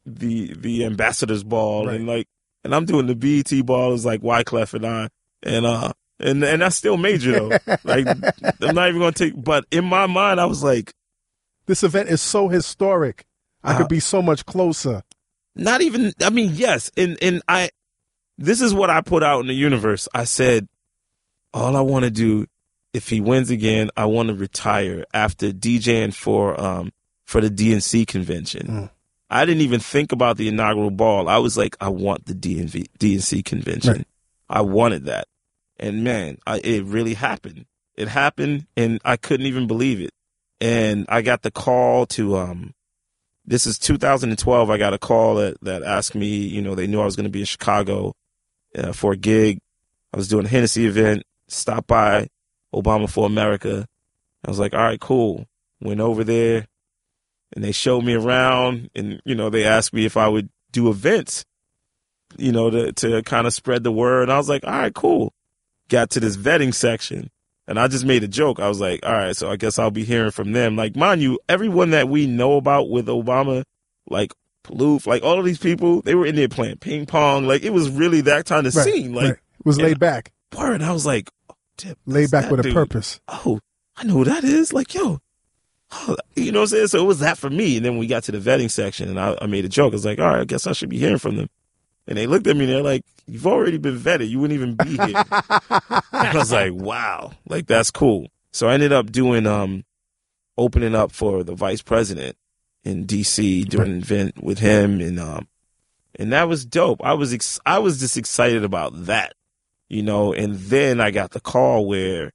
the 0.07 0.55
the 0.55 0.85
ambassador's 0.85 1.43
ball 1.45 1.87
Right. 1.87 1.97
and 1.97 2.07
like 2.07 2.27
and 2.65 2.75
I'm 2.75 2.85
doing 2.85 3.07
the 3.07 3.15
BET 3.17 3.67
ball 3.67 3.93
is 3.93 4.05
like 4.07 4.21
Wyclef 4.23 4.73
and 4.75 4.87
I 4.87 5.09
and 5.43 5.67
uh 5.67 5.93
and 6.21 6.43
and 6.45 6.63
that's 6.63 6.77
still 6.77 6.97
major 6.97 7.33
though. 7.33 7.49
like 7.85 8.07
I'm 8.07 8.75
not 8.75 8.89
even 8.89 9.01
gonna 9.01 9.13
take 9.13 9.35
but 9.37 9.65
in 9.71 9.85
my 9.85 10.07
mind 10.07 10.41
I 10.41 10.47
was 10.47 10.63
like 10.63 10.93
This 11.67 11.83
event 11.83 12.09
is 12.09 12.23
so 12.23 12.49
historic. 12.49 13.25
I 13.65 13.75
Uh, 13.75 13.79
could 13.79 13.89
be 13.89 14.01
so 14.01 14.23
much 14.23 14.47
closer. 14.47 15.03
not 15.57 15.81
even 15.83 16.13
I 16.23 16.31
mean, 16.31 16.53
yes, 16.55 16.91
and 16.97 17.19
and 17.21 17.43
I 17.49 17.71
this 18.39 18.61
is 18.61 18.73
what 18.73 18.91
I 18.91 19.01
put 19.01 19.23
out 19.25 19.41
in 19.41 19.47
the 19.49 19.55
universe. 19.55 20.09
I 20.15 20.23
said 20.25 20.69
all 21.53 21.75
I 21.77 21.81
want 21.81 22.05
to 22.05 22.11
do 22.13 22.47
if 22.97 23.11
he 23.11 23.21
wins 23.21 23.51
again, 23.51 23.91
I 23.97 24.07
want 24.07 24.31
to 24.31 24.35
retire 24.35 25.05
after 25.13 25.53
DJing 25.53 26.15
for 26.15 26.59
um 26.61 26.93
for 27.25 27.41
the 27.41 27.51
DNC 27.51 28.07
convention. 28.07 28.67
Mm. 28.67 28.91
I 29.29 29.45
didn't 29.45 29.63
even 29.63 29.81
think 29.81 30.13
about 30.13 30.37
the 30.37 30.49
inaugural 30.49 30.91
ball. 30.91 31.29
I 31.29 31.39
was 31.39 31.57
like, 31.57 31.77
I 31.81 31.89
want 31.89 32.27
the 32.27 32.35
DNV, 32.35 32.87
DNC 32.99 33.45
convention. 33.45 33.93
Right. 33.93 34.07
I 34.49 34.61
wanted 34.61 35.07
that. 35.07 35.27
And 35.79 36.05
man, 36.05 36.39
I, 36.47 36.59
it 36.59 36.85
really 36.85 37.15
happened. 37.15 37.67
It 37.97 38.07
happened 38.09 38.67
and 38.77 39.01
I 39.05 39.17
couldn't 39.17 39.47
even 39.47 39.67
believe 39.67 40.01
it. 40.01 40.11
And 40.61 41.07
I 41.09 41.23
got 41.23 41.43
the 41.43 41.51
call 41.51 42.07
to, 42.07 42.37
um, 42.37 42.75
this 43.45 43.67
is 43.67 43.79
2012. 43.79 44.71
I 44.71 44.79
got 44.79 44.95
a 44.95 44.99
call 44.99 45.35
that, 45.37 45.61
that 45.63 45.83
asked 45.83 46.15
me, 46.15 46.29
you 46.29 46.63
know, 46.63 46.77
they 46.77 46.87
knew 46.87 47.01
I 47.01 47.05
was 47.05 47.17
going 47.17 47.25
to 47.25 47.31
be 47.31 47.41
in 47.41 47.47
Chicago 47.47 48.15
uh, 48.79 48.93
for 48.93 49.13
a 49.13 49.17
gig. 49.17 49.59
I 50.15 50.17
was 50.17 50.29
doing 50.29 50.47
a 50.47 50.49
Hennessy 50.49 50.87
event, 50.87 51.25
stopped 51.49 51.89
by 51.89 52.29
Obama 52.77 53.09
for 53.09 53.27
America. 53.27 53.87
I 54.45 54.51
was 54.51 54.59
like, 54.59 54.75
all 54.75 54.81
right, 54.81 55.01
cool. 55.01 55.47
Went 55.81 56.01
over 56.01 56.25
there 56.25 56.67
and 57.55 57.65
they 57.65 57.73
showed 57.73 58.05
me 58.05 58.15
around 58.15 58.91
and, 58.95 59.21
you 59.25 59.35
know, 59.35 59.51
they 59.51 59.65
asked 59.65 59.93
me 59.93 60.05
if 60.05 60.17
I 60.17 60.29
would 60.29 60.49
do 60.73 60.89
events, 60.89 61.45
you 62.37 62.53
know, 62.53 62.71
to, 62.71 62.93
to 62.93 63.23
kind 63.23 63.47
of 63.47 63.55
spread 63.55 63.83
the 63.83 63.93
word. 63.93 64.31
I 64.31 64.39
was 64.39 64.49
like, 64.49 64.65
all 64.65 64.73
right, 64.73 64.95
cool. 64.95 65.33
Got 65.89 66.11
to 66.11 66.21
this 66.21 66.37
vetting 66.37 66.75
section 66.75 67.31
and 67.67 67.79
I 67.79 67.89
just 67.89 68.05
made 68.05 68.23
a 68.23 68.29
joke. 68.29 68.61
I 68.61 68.69
was 68.69 68.81
like, 68.81 69.01
all 69.05 69.13
right, 69.13 69.37
so 69.37 69.51
I 69.51 69.57
guess 69.57 69.79
I'll 69.79 69.91
be 69.91 70.05
hearing 70.05 70.31
from 70.31 70.53
them. 70.53 70.77
Like, 70.77 70.97
mind 70.97 71.23
you, 71.23 71.39
everyone 71.49 71.91
that 71.91 72.09
we 72.09 72.27
know 72.27 72.57
about 72.57 72.89
with 72.89 73.07
Obama, 73.07 73.65
like 74.09 74.33
Plouffe, 74.65 75.07
like 75.07 75.23
all 75.23 75.39
of 75.39 75.45
these 75.45 75.59
people, 75.59 76.03
they 76.03 76.15
were 76.15 76.27
in 76.27 76.37
there 76.37 76.49
playing 76.49 76.77
ping 76.79 77.07
pong. 77.07 77.47
Like, 77.47 77.63
it 77.63 77.73
was 77.73 77.91
really 77.91 78.23
that 78.23 78.47
kind 78.47 78.67
of 78.67 78.75
Right, 78.75 78.85
scene. 78.85 79.15
Like, 79.15 79.25
right. 79.25 79.33
It 79.33 79.67
was 79.67 79.81
laid 79.81 79.99
back, 79.99 80.33
word. 80.57 80.83
I 80.83 80.93
was 80.93 81.05
like, 81.05 81.31
Tip, 81.77 81.99
laid 82.07 82.31
back 82.31 82.51
with 82.51 82.65
a 82.65 82.73
purpose. 82.73 83.21
Oh, 83.29 83.61
I 83.97 84.05
know 84.05 84.15
who 84.15 84.25
that 84.25 84.45
is. 84.45 84.73
Like, 84.73 84.95
yo, 84.95 85.21
oh, 85.93 86.17
you 86.35 86.53
know 86.53 86.61
what 86.61 86.65
I'm 86.65 86.69
saying? 86.69 86.87
So 86.89 87.01
it 87.01 87.07
was 87.07 87.21
that 87.21 87.39
for 87.39 87.51
me. 87.51 87.77
And 87.77 87.85
then 87.85 87.99
we 87.99 88.07
got 88.07 88.25
to 88.25 88.33
the 88.33 88.39
vetting 88.39 88.71
section 88.71 89.09
and 89.09 89.19
I, 89.19 89.37
I 89.41 89.47
made 89.47 89.65
a 89.65 89.69
joke. 89.69 89.93
I 89.93 89.97
was 89.97 90.05
like, 90.05 90.19
all 90.19 90.27
right, 90.27 90.41
I 90.41 90.45
guess 90.45 90.67
I 90.67 90.73
should 90.73 90.89
be 90.89 90.99
hearing 90.99 91.19
from 91.19 91.37
them. 91.37 91.49
And 92.07 92.17
they 92.17 92.27
looked 92.27 92.47
at 92.47 92.57
me 92.57 92.65
and 92.65 92.73
they're 92.73 92.83
like, 92.83 93.05
you've 93.27 93.47
already 93.47 93.79
been 93.79 93.99
vetted. 93.99 94.29
You 94.29 94.39
wouldn't 94.39 94.59
even 94.59 94.75
be 94.75 94.97
here. 94.97 95.25
and 95.71 96.03
I 96.13 96.33
was 96.35 96.53
like, 96.53 96.73
wow, 96.73 97.33
like 97.49 97.67
that's 97.67 97.91
cool. 97.91 98.29
So 98.53 98.69
I 98.69 98.75
ended 98.75 98.93
up 98.93 99.11
doing, 99.11 99.47
um, 99.47 99.85
opening 100.57 100.95
up 100.95 101.13
for 101.13 101.43
the 101.43 101.55
vice 101.55 101.83
president 101.83 102.37
in 102.85 103.07
DC, 103.07 103.69
doing 103.69 103.91
an 103.91 103.99
event 103.99 104.43
with 104.43 104.59
him. 104.59 105.01
And, 105.01 105.19
um, 105.19 105.49
and 106.15 106.33
that 106.33 106.49
was 106.49 106.65
dope. 106.65 107.05
I 107.05 107.13
was, 107.15 107.35
ex- 107.35 107.61
I 107.67 107.79
was 107.81 108.01
just 108.01 108.17
excited 108.17 108.65
about 108.65 109.07
that, 109.07 109.35
you 109.89 110.03
know, 110.03 110.33
and 110.33 110.55
then 110.57 111.01
I 111.01 111.11
got 111.11 111.31
the 111.31 111.41
call 111.41 111.87
where 111.87 112.33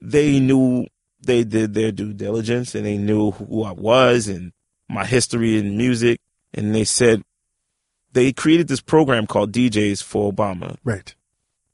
they 0.00 0.40
knew 0.40 0.86
they 1.20 1.44
did 1.44 1.74
their 1.74 1.92
due 1.92 2.12
diligence 2.12 2.74
and 2.74 2.84
they 2.84 2.98
knew 2.98 3.30
who 3.30 3.62
I 3.64 3.72
was 3.72 4.28
and 4.28 4.52
my 4.88 5.04
history 5.04 5.58
in 5.58 5.76
music. 5.76 6.20
And 6.52 6.74
they 6.74 6.84
said 6.84 7.22
they 8.12 8.32
created 8.32 8.68
this 8.68 8.80
program 8.80 9.26
called 9.26 9.52
DJs 9.52 10.02
for 10.02 10.32
Obama. 10.32 10.76
Right. 10.84 11.14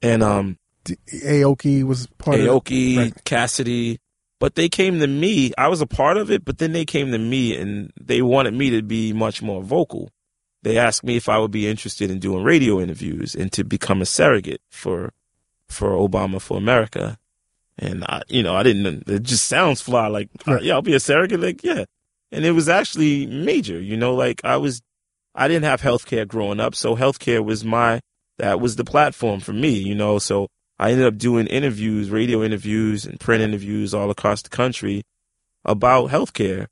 And, 0.03 0.23
um, 0.23 0.59
D- 0.85 0.97
Aoki 1.13 1.83
was 1.83 2.07
part 2.07 2.41
of 2.41 2.47
Aoki, 2.47 2.97
Right. 2.97 3.25
Cassidy, 3.25 3.99
but 4.39 4.55
they 4.55 4.71
came 4.71 4.99
to 5.01 5.07
me. 5.07 5.53
I 5.59 5.69
was 5.69 5.83
a 5.83 5.87
part 5.87 6.17
of 6.17 6.31
it, 6.31 6.45
but 6.45 6.57
then 6.57 6.73
they 6.73 6.87
came 6.87 7.13
to 7.13 7.19
me 7.19 7.55
and 7.57 7.93
they 8.01 8.23
wanted 8.23 8.55
me 8.55 8.71
to 8.71 8.83
be 8.83 9.13
much 9.13 9.43
more 9.43 9.63
vocal. 9.63 10.11
They 10.63 10.77
asked 10.79 11.05
me 11.05 11.17
if 11.17 11.29
I 11.29 11.39
would 11.39 11.51
be 11.51 11.67
interested 11.69 12.11
in 12.11 12.19
doing 12.19 12.45
radio 12.45 12.81
interviews 12.81 13.35
and 13.35 13.51
to 13.53 13.65
become 13.65 14.03
a 14.03 14.07
surrogate 14.07 14.61
for 14.71 15.13
for 15.69 15.91
Obama 15.93 16.41
for 16.41 16.59
America. 16.59 17.19
And 17.79 18.05
I, 18.05 18.23
you 18.29 18.43
know, 18.43 18.55
I 18.55 18.63
didn't. 18.63 19.09
It 19.09 19.23
just 19.23 19.47
sounds 19.47 19.81
fly. 19.81 20.09
Like, 20.09 20.29
uh, 20.47 20.55
Right. 20.55 20.63
yeah, 20.63 20.75
I'll 20.75 20.83
be 20.83 20.95
a 20.95 21.01
surrogate. 21.01 21.41
Like, 21.41 21.65
yeah. 21.65 21.85
And 22.31 22.45
it 22.45 22.51
was 22.51 22.69
actually 22.69 23.27
major. 23.27 23.81
You 23.81 23.97
know, 23.97 24.15
like 24.15 24.43
I 24.45 24.57
was, 24.59 24.83
I 25.35 25.49
didn't 25.49 25.65
have 25.65 25.81
healthcare 25.81 26.29
growing 26.29 26.61
up, 26.61 26.75
so 26.75 26.95
healthcare 26.97 27.43
was 27.45 27.65
my 27.65 28.01
that 28.37 28.61
was 28.61 28.77
the 28.77 28.85
platform 28.85 29.41
for 29.41 29.53
me. 29.55 29.71
You 29.71 29.95
know, 29.95 30.19
so 30.19 30.49
I 30.79 30.91
ended 30.93 31.07
up 31.07 31.17
doing 31.17 31.47
interviews, 31.47 32.11
radio 32.11 32.43
interviews, 32.43 33.07
and 33.07 33.19
print 33.19 33.43
interviews 33.43 33.95
all 33.95 34.11
across 34.11 34.43
the 34.43 34.49
country 34.51 35.03
about 35.65 36.11
healthcare 36.11 36.67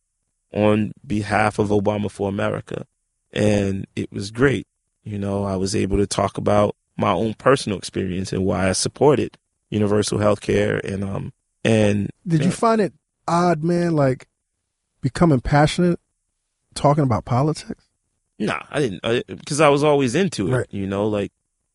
on 0.52 0.92
behalf 1.06 1.58
of 1.58 1.68
Obama 1.68 2.10
for 2.10 2.28
America. 2.28 2.84
And 3.32 3.86
it 3.96 4.10
was 4.12 4.30
great. 4.30 4.66
You 5.04 5.18
know, 5.18 5.44
I 5.44 5.56
was 5.56 5.74
able 5.76 5.96
to 5.98 6.06
talk 6.06 6.38
about 6.38 6.76
my 6.96 7.12
own 7.12 7.34
personal 7.34 7.78
experience 7.78 8.32
and 8.32 8.44
why 8.44 8.68
I 8.68 8.72
supported 8.72 9.36
universal 9.70 10.18
health 10.18 10.40
care 10.40 10.78
and 10.84 11.04
um 11.04 11.32
and 11.64 12.10
Did 12.26 12.44
you 12.44 12.50
find 12.50 12.80
it 12.80 12.92
odd, 13.26 13.62
man? 13.62 13.94
Like 13.94 14.26
becoming 15.00 15.40
passionate, 15.40 16.00
talking 16.74 17.04
about 17.04 17.24
politics? 17.24 17.84
Nah, 18.38 18.62
I 18.70 18.80
didn't 18.80 19.26
because 19.26 19.60
I 19.60 19.68
was 19.68 19.82
always 19.84 20.14
into 20.14 20.48
it. 20.48 20.52
Right. 20.56 20.66
You 20.70 20.86
know, 20.86 21.06
like 21.08 21.32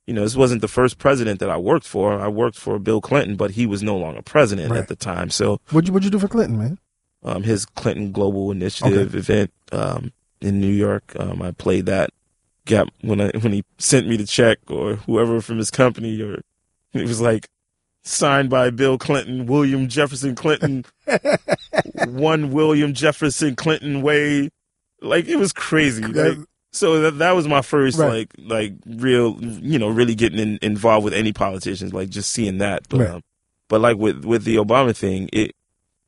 you 0.07 0.13
know, 0.13 0.21
this 0.23 0.35
wasn't 0.35 0.61
the 0.61 0.67
first 0.67 0.97
president 0.97 1.39
that 1.39 1.49
I 1.49 1.57
worked 1.57 1.87
for. 1.87 2.19
I 2.19 2.27
worked 2.27 2.57
for 2.57 2.77
Bill 2.79 2.99
Clinton, 2.99 3.35
but 3.37 3.51
he 3.51 3.65
was 3.65 3.81
no 3.83 3.95
longer 3.97 4.21
president 4.21 4.71
Right. 4.71 4.79
at 4.79 4.87
the 4.89 4.95
time. 4.95 5.29
So 5.29 5.61
What'd 5.71 5.87
you 5.87 5.93
What'd 5.93 6.05
you 6.05 6.11
do 6.11 6.19
for 6.19 6.27
Clinton, 6.27 6.57
man? 6.57 6.79
um, 7.23 7.43
his 7.43 7.65
Clinton 7.65 8.11
Global 8.11 8.51
Initiative 8.51 9.15
event 9.15 9.51
um, 9.71 10.11
in 10.43 10.59
New 10.61 10.67
York. 10.71 11.13
Um, 11.19 11.41
I 11.41 11.51
played 11.51 11.85
that. 11.87 12.11
Got 12.65 12.89
when 13.01 13.19
I 13.19 13.31
when 13.41 13.51
he 13.53 13.63
sent 13.77 14.07
me 14.07 14.15
the 14.15 14.25
check 14.25 14.57
or 14.69 14.95
whoever 14.95 15.41
from 15.41 15.57
his 15.57 15.69
company, 15.69 16.21
or 16.21 16.41
it 16.93 17.01
was 17.07 17.19
like 17.19 17.49
signed 18.03 18.49
by 18.49 18.69
Bill 18.69 18.97
Clinton, 18.97 19.45
William 19.47 19.89
Jefferson 19.89 20.33
Clinton, 20.35 20.85
one 22.05 22.51
William 22.51 22.93
Jefferson 22.93 23.55
Clinton 23.55 24.01
way. 24.01 24.49
Like 25.01 25.27
it 25.27 25.35
was 25.35 25.51
crazy. 25.51 26.03
Like, 26.03 26.37
so 26.71 27.01
that 27.01 27.17
that 27.19 27.31
was 27.35 27.47
my 27.47 27.61
first 27.61 27.99
Right. 27.99 28.09
like 28.09 28.29
like 28.37 28.73
real 28.85 29.37
you 29.41 29.77
know 29.77 29.89
really 29.89 30.15
getting 30.15 30.39
in, 30.39 30.59
involved 30.61 31.03
with 31.03 31.13
any 31.13 31.33
politicians 31.33 31.93
like 31.93 32.09
just 32.09 32.29
seeing 32.31 32.57
that 32.59 32.87
but 32.89 32.99
Right. 32.99 33.09
um, 33.09 33.21
but 33.67 33.81
like 33.81 33.97
with 33.97 34.23
with 34.25 34.43
the 34.43 34.55
Obama 34.55 34.95
thing 34.95 35.29
it 35.33 35.51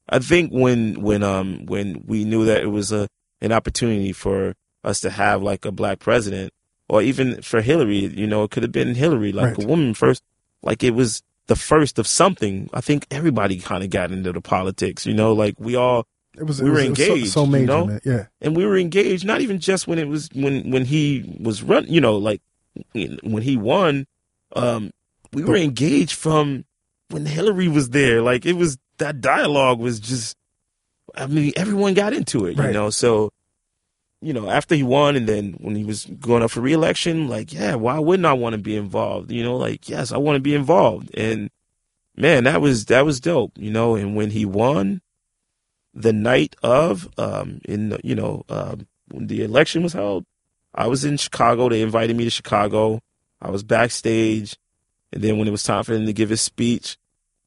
I 0.10 0.20
think 0.20 0.52
when 0.52 1.02
when 1.02 1.22
um 1.22 1.66
when 1.66 2.03
we 2.07 2.24
knew 2.24 2.45
that 2.45 2.64
it 2.64 2.68
was 2.72 2.91
a 2.91 3.07
an 3.41 3.52
opportunity 3.52 4.12
for 4.12 4.56
us 4.84 4.99
to 5.02 5.10
have 5.10 5.41
like 5.44 5.66
a 5.66 5.72
black 5.72 5.99
president 5.99 6.53
or 6.88 7.02
even 7.02 7.41
for 7.41 7.62
Hillary 7.62 7.98
you 8.06 8.28
know 8.28 8.44
it 8.44 8.52
could 8.52 8.64
have 8.64 8.72
been 8.72 8.95
Hillary 8.95 9.32
like 9.32 9.57
Right. 9.57 9.66
a 9.66 9.68
woman 9.68 9.94
first 9.94 10.24
like 10.62 10.84
it 10.84 10.91
was 10.95 11.22
the 11.48 11.56
first 11.56 11.99
of 11.99 12.07
something. 12.07 12.70
I 12.74 12.82
think 12.82 13.06
everybody 13.12 13.60
kind 13.60 13.84
of 13.84 13.91
got 13.91 14.12
into 14.12 14.32
the 14.34 14.41
politics, 14.41 15.06
you 15.06 15.14
know, 15.14 15.32
like 15.34 15.53
we 15.60 15.76
all 15.76 16.07
It 16.36 16.44
was 16.44 16.60
We 16.60 16.70
it 16.70 16.72
were 16.72 16.76
was, 16.78 16.84
it 16.86 16.90
was 16.90 16.98
so- 16.98 17.03
engaged, 17.14 17.32
so, 17.34 17.44
you 17.45 17.52
major, 17.52 17.66
know? 17.68 17.86
man. 17.86 18.02
Yeah, 18.03 18.26
and 18.41 18.56
we 18.57 18.66
were 18.66 18.78
engaged 18.78 19.26
not 19.26 19.41
even 19.41 19.60
just 19.60 19.88
when 19.88 19.99
it 19.99 20.07
was 20.07 20.28
when 20.34 20.72
when 20.72 20.86
he 20.86 21.38
was 21.40 21.62
run 21.62 21.86
you 21.88 22.02
know 22.02 22.18
like 22.18 22.41
when 22.94 23.41
he 23.44 23.57
won 23.57 24.07
um 24.56 24.91
we 25.34 25.44
were 25.44 25.56
engaged 25.56 26.14
from 26.14 26.66
when 27.10 27.26
hillary 27.26 27.68
was 27.68 27.90
there 27.91 28.22
like 28.22 28.45
it 28.45 28.53
was 28.53 28.78
that 28.98 29.22
dialogue 29.22 29.80
was 29.80 29.99
just 29.99 30.36
i 31.17 31.25
mean 31.27 31.51
everyone 31.55 31.93
got 31.93 32.13
into 32.13 32.45
it 32.45 32.57
you 32.67 32.73
know? 32.73 32.89
So 32.89 33.31
you 34.21 34.33
know 34.33 34.49
after 34.49 34.75
he 34.75 34.83
won 34.83 35.15
and 35.15 35.27
then 35.27 35.53
when 35.59 35.75
he 35.75 35.83
was 35.83 36.05
going 36.05 36.41
up 36.43 36.51
for 36.51 36.61
reelection 36.61 37.27
like 37.27 37.53
yeah 37.53 37.75
why 37.75 37.99
wouldn't 37.99 38.25
i 38.25 38.33
want 38.33 38.53
to 38.53 38.57
be 38.61 38.75
involved? 38.75 39.31
You 39.31 39.43
know 39.43 39.57
like 39.57 39.87
yes 39.89 40.11
i 40.11 40.17
want 40.17 40.35
to 40.35 40.39
be 40.41 40.55
involved. 40.55 41.13
And 41.15 41.49
man 42.17 42.45
that 42.45 42.61
was 42.61 42.85
that 42.85 43.05
was 43.05 43.19
dope 43.19 43.51
you 43.57 43.69
know? 43.71 43.95
And 43.95 44.15
when 44.15 44.31
he 44.31 44.45
won 44.45 45.01
the 45.93 46.13
night 46.13 46.55
of 46.63 47.07
um 47.17 47.61
in 47.65 47.89
the- 47.89 48.01
you 48.03 48.15
know 48.15 48.43
um 48.49 48.87
when 49.11 49.27
the 49.27 49.43
election 49.43 49.83
was 49.83 49.93
held 49.93 50.25
i 50.73 50.87
was 50.87 51.05
in 51.05 51.17
chicago. 51.17 51.69
They 51.69 51.81
invited 51.81 52.15
me 52.15 52.23
to 52.23 52.29
chicago. 52.29 53.01
I 53.41 53.51
was 53.51 53.63
backstage. 53.63 54.57
And 55.13 55.23
then 55.23 55.37
when 55.37 55.47
it 55.47 55.51
was 55.51 55.63
time 55.63 55.83
for 55.83 55.93
him 55.93 56.05
to 56.07 56.13
give 56.13 56.29
his 56.29 56.41
speech 56.41 56.97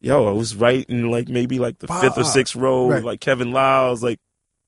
yo 0.01 0.27
i 0.29 0.33
was 0.33 0.55
right 0.57 0.85
in 0.89 1.11
like 1.11 1.29
maybe 1.29 1.59
like 1.59 1.79
the 1.79 1.87
fifth 1.89 2.19
or 2.19 2.25
sixth 2.25 2.55
row 2.57 2.89
Right. 2.89 3.05
like 3.05 3.21
kevin 3.21 3.51
Liles 3.53 4.03
like 4.03 4.19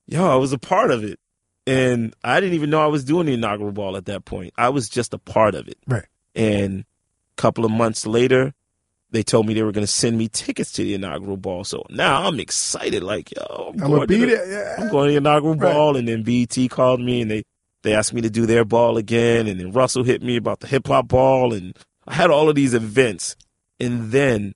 yo 0.07 0.29
i 0.29 0.35
was 0.35 0.51
a 0.53 0.57
part 0.59 0.91
of 0.91 1.03
it 1.03 1.19
and 1.67 2.13
i 2.23 2.39
didn't 2.39 2.55
even 2.55 2.69
know 2.69 2.81
i 2.81 2.87
was 2.87 3.03
doing 3.03 3.27
the 3.27 3.33
inaugural 3.33 3.71
ball 3.71 3.95
at 3.97 4.05
that 4.05 4.25
point 4.25 4.53
i 4.57 4.69
was 4.69 4.89
just 4.89 5.13
a 5.13 5.17
part 5.17 5.55
of 5.55 5.67
it 5.67 5.77
Right. 5.87 6.05
and 6.35 6.81
a 7.37 7.41
couple 7.41 7.65
of 7.65 7.71
months 7.71 8.05
later 8.05 8.53
they 9.11 9.23
told 9.23 9.45
me 9.45 9.53
they 9.53 9.61
were 9.63 9.73
going 9.73 9.85
to 9.85 9.91
send 9.91 10.17
me 10.17 10.29
tickets 10.29 10.71
to 10.71 10.83
the 10.83 10.93
inaugural 10.93 11.35
ball. 11.35 11.65
So 11.65 11.83
now 11.89 12.25
I'm 12.29 12.39
excited. 12.39 13.03
Like, 13.03 13.29
yo, 13.35 13.73
I'm, 13.73 13.83
I'm 13.83 13.89
going 13.89 14.07
to 14.07 14.17
the-. 14.25 14.27
Yeah. 14.49 14.75
I'm 14.85 14.89
going 14.89 15.07
to 15.07 15.11
the 15.11 15.17
inaugural 15.17 15.55
Right. 15.55 15.73
ball. 15.73 15.97
And 15.97 16.07
then 16.07 16.23
BET 16.23 16.57
called 16.69 17.01
me 17.01 17.21
and 17.21 17.29
they, 17.29 17.43
they 17.83 17.93
asked 17.93 18.13
me 18.13 18.21
to 18.21 18.29
do 18.29 18.45
their 18.45 18.63
ball 18.63 18.95
again. 18.95 19.47
And 19.47 19.59
then 19.59 19.73
Russell 19.73 20.05
hit 20.05 20.23
me 20.23 20.37
about 20.37 20.61
the 20.61 20.67
hip 20.67 20.87
hop 20.87 21.09
ball. 21.09 21.53
And 21.53 21.75
I 22.07 22.13
had 22.13 22.31
all 22.31 22.47
of 22.47 22.55
these 22.55 22.73
events. 22.73 23.35
And 23.81 24.13
then 24.13 24.53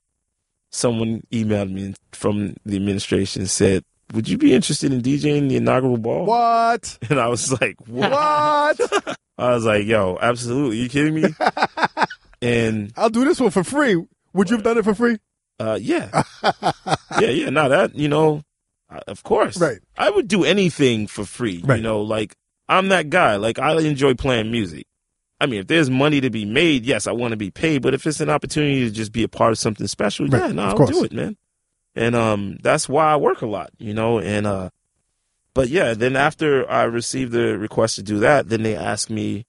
someone 0.70 1.22
emailed 1.32 1.72
me 1.72 1.94
from 2.12 2.54
the 2.64 2.76
administration 2.76 3.46
said, 3.46 3.84
would 4.14 4.28
you 4.28 4.38
be 4.38 4.54
interested 4.54 4.92
in 4.92 5.00
DJing 5.02 5.48
the 5.48 5.56
inaugural 5.56 5.98
ball? 5.98 6.26
What? 6.26 6.98
And 7.10 7.18
I 7.18 7.28
was 7.28 7.58
like, 7.60 7.76
what? 7.86 8.10
What? 8.10 9.16
I 9.38 9.50
was 9.50 9.64
like, 9.64 9.84
yo, 9.84 10.16
absolutely. 10.20 10.78
You 10.78 10.88
kidding 10.88 11.14
me? 11.14 11.24
and 12.42 12.92
I'll 12.96 13.10
do 13.10 13.24
this 13.24 13.40
one 13.40 13.50
for 13.50 13.64
free. 13.64 14.02
Would 14.32 14.50
you 14.50 14.56
have 14.56 14.64
done 14.64 14.78
it 14.78 14.84
for 14.84 14.94
free? 14.94 15.18
Uh, 15.58 15.78
yeah, 15.80 16.22
yeah, 17.18 17.30
yeah. 17.30 17.48
Now 17.50 17.68
that 17.68 17.94
you 17.94 18.08
know, 18.08 18.42
of 19.06 19.22
course, 19.22 19.56
Right. 19.58 19.78
I 19.96 20.10
would 20.10 20.28
do 20.28 20.44
anything 20.44 21.06
for 21.06 21.24
free. 21.24 21.62
Right. 21.64 21.76
You 21.76 21.82
know, 21.82 22.02
like 22.02 22.34
I'm 22.68 22.88
that 22.88 23.08
guy. 23.08 23.36
Like 23.36 23.58
I 23.58 23.72
enjoy 23.80 24.14
playing 24.14 24.50
music. 24.50 24.86
I 25.40 25.46
mean, 25.46 25.60
if 25.60 25.66
there's 25.66 25.90
money 25.90 26.20
to 26.22 26.30
be 26.30 26.44
made, 26.44 26.86
yes, 26.86 27.06
I 27.06 27.12
want 27.12 27.32
to 27.32 27.36
be 27.36 27.50
paid. 27.50 27.82
But 27.82 27.94
if 27.94 28.06
it's 28.06 28.20
an 28.20 28.30
opportunity 28.30 28.84
to 28.84 28.90
just 28.90 29.12
be 29.12 29.22
a 29.22 29.28
part 29.28 29.52
of 29.52 29.58
something 29.58 29.86
special, 29.86 30.26
Right, 30.26 30.46
yeah, 30.46 30.52
no, 30.52 30.62
I'll 30.62 30.86
do 30.86 31.04
it, 31.04 31.12
man. 31.12 31.36
And 31.94 32.14
um, 32.14 32.58
that's 32.62 32.88
why 32.88 33.12
I 33.12 33.16
work 33.16 33.42
a 33.42 33.46
lot. 33.46 33.70
You 33.78 33.92
know, 33.92 34.18
and 34.18 34.46
uh, 34.46 34.70
but 35.54 35.68
yeah, 35.68 35.94
then 35.94 36.16
after 36.16 36.68
I 36.70 36.84
received 36.84 37.32
the 37.32 37.58
request 37.58 37.96
to 37.96 38.02
do 38.02 38.18
that, 38.20 38.48
then 38.48 38.62
they 38.62 38.76
asked 38.76 39.10
me 39.10 39.46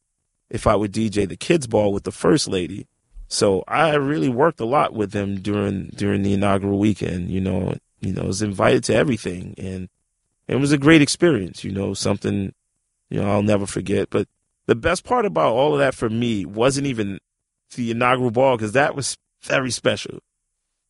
if 0.49 0.67
I 0.67 0.75
would 0.75 0.91
DJ 0.91 1.27
the 1.27 1.37
kids 1.37 1.67
ball 1.67 1.93
with 1.93 2.03
the 2.03 2.11
first 2.11 2.47
lady. 2.47 2.87
So 3.27 3.63
I 3.67 3.95
really 3.95 4.29
worked 4.29 4.59
a 4.59 4.65
lot 4.65 4.93
with 4.93 5.11
them 5.11 5.41
during 5.41 5.87
during 5.87 6.23
the 6.23 6.33
inaugural 6.33 6.79
weekend. 6.79 7.29
You 7.29 7.41
know, 7.41 7.75
you 7.99 8.13
know, 8.13 8.23
was 8.23 8.41
invited 8.41 8.83
to 8.85 8.95
everything, 8.95 9.53
and 9.57 9.89
it 10.47 10.55
was 10.55 10.71
a 10.71 10.77
great 10.77 11.01
experience. 11.01 11.63
You 11.63 11.71
know, 11.71 11.93
something 11.93 12.53
you 13.09 13.21
know 13.21 13.29
I'll 13.29 13.43
never 13.43 13.65
forget. 13.65 14.09
But 14.09 14.27
the 14.67 14.75
best 14.75 15.03
part 15.03 15.25
about 15.25 15.53
all 15.53 15.73
of 15.73 15.79
that 15.79 15.95
for 15.95 16.09
me 16.09 16.45
wasn't 16.45 16.87
even 16.87 17.19
the 17.75 17.91
inaugural 17.91 18.31
ball 18.31 18.55
because 18.55 18.73
that 18.73 18.95
was 18.95 19.17
very 19.41 19.71
special. 19.71 20.19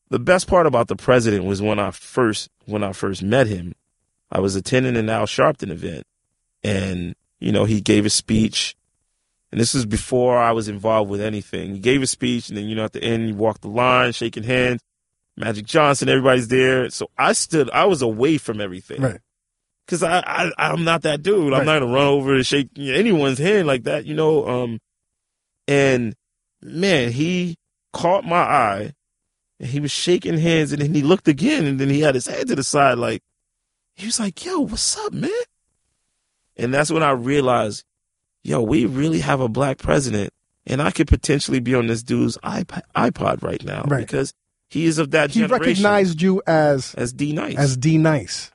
The 0.09 0.19
best 0.19 0.47
part 0.47 0.67
about 0.67 0.87
the 0.87 0.95
president 0.95 1.45
was 1.45 1.61
when 1.61 1.79
I 1.79 1.91
first 1.91 2.49
when 2.65 2.83
I 2.83 2.91
first 2.91 3.23
met 3.23 3.47
him. 3.47 3.73
I 4.29 4.39
was 4.39 4.55
attending 4.55 4.97
an 4.97 5.09
Al 5.09 5.25
Sharpton 5.25 5.69
event, 5.69 6.05
and 6.63 7.15
you 7.39 7.51
know 7.51 7.65
he 7.65 7.81
gave 7.81 8.05
a 8.05 8.09
speech 8.09 8.75
and 9.51 9.61
this 9.61 9.73
was 9.73 9.85
before 9.85 10.37
I 10.37 10.51
was 10.51 10.67
involved 10.67 11.09
with 11.09 11.21
anything. 11.21 11.73
He 11.73 11.79
gave 11.79 12.01
a 12.01 12.07
speech, 12.07 12.49
and 12.49 12.57
then 12.57 12.65
you 12.65 12.75
know 12.75 12.83
at 12.83 12.93
the 12.93 13.03
end, 13.03 13.25
he 13.27 13.31
walked 13.31 13.61
the 13.61 13.69
line, 13.69 14.11
shaking 14.11 14.43
hands. 14.43 14.81
Magic 15.37 15.65
Johnson, 15.65 16.09
everybody's 16.09 16.47
there. 16.47 16.89
So 16.89 17.09
I 17.17 17.33
stood, 17.33 17.69
I 17.69 17.85
was 17.85 18.01
away 18.01 18.39
from 18.39 18.59
everything, 18.59 19.01
Right. 19.01 19.19
Because 19.87 20.03
I, 20.03 20.19
I, 20.19 20.51
I'm 20.57 20.83
not 20.83 21.01
that 21.03 21.23
dude. 21.23 21.53
I'm 21.53 21.59
Right. 21.59 21.65
not 21.65 21.79
gonna 21.79 21.93
run 21.93 22.05
over 22.07 22.35
and 22.35 22.45
shake 22.45 22.67
anyone's 22.77 23.39
hand 23.39 23.65
like 23.67 23.83
that, 23.83 24.05
you 24.05 24.13
know. 24.13 24.45
Um, 24.47 24.79
and 25.67 26.13
man, 26.61 27.11
he 27.13 27.55
caught 27.93 28.25
my 28.25 28.35
eye, 28.37 28.93
and 29.59 29.69
he 29.69 29.79
was 29.79 29.91
shaking 29.91 30.37
hands, 30.37 30.71
and 30.73 30.81
then 30.81 30.93
he 30.93 31.01
looked 31.01 31.27
again, 31.29 31.65
and 31.65 31.79
then 31.79 31.89
he 31.89 32.01
had 32.01 32.15
his 32.15 32.27
head 32.27 32.47
to 32.49 32.55
the 32.55 32.63
side, 32.63 32.97
like 32.97 33.23
he 33.95 34.05
was 34.05 34.19
like, 34.19 34.43
"Yo, 34.45 34.59
what's 34.59 34.97
up, 34.97 35.13
man?" 35.13 35.31
And 36.57 36.73
that's 36.73 36.91
when 36.91 37.03
I 37.03 37.11
realized 37.11 37.83
yo, 38.43 38.61
we 38.61 38.85
really 38.85 39.19
have 39.19 39.39
a 39.41 39.49
black 39.49 39.77
president, 39.77 40.31
and 40.65 40.81
I 40.81 40.91
could 40.91 41.07
potentially 41.07 41.59
be 41.59 41.75
on 41.75 41.87
this 41.87 42.01
dude's 42.03 42.37
iPod, 42.37 42.81
iPod 42.95 43.43
right 43.43 43.61
now 43.65 43.83
Right. 43.87 43.99
because 43.99 44.33
he 44.69 44.85
is 44.85 44.99
of 44.99 45.11
that 45.11 45.31
He 45.31 45.41
generation 45.41 45.61
recognized 45.83 46.21
you 46.21 46.41
as 46.47 46.93
as 46.95 47.11
D 47.13 47.31
Nice. 47.33 47.57
as 47.57 47.75
D 47.77 47.97
Nice. 47.97 48.51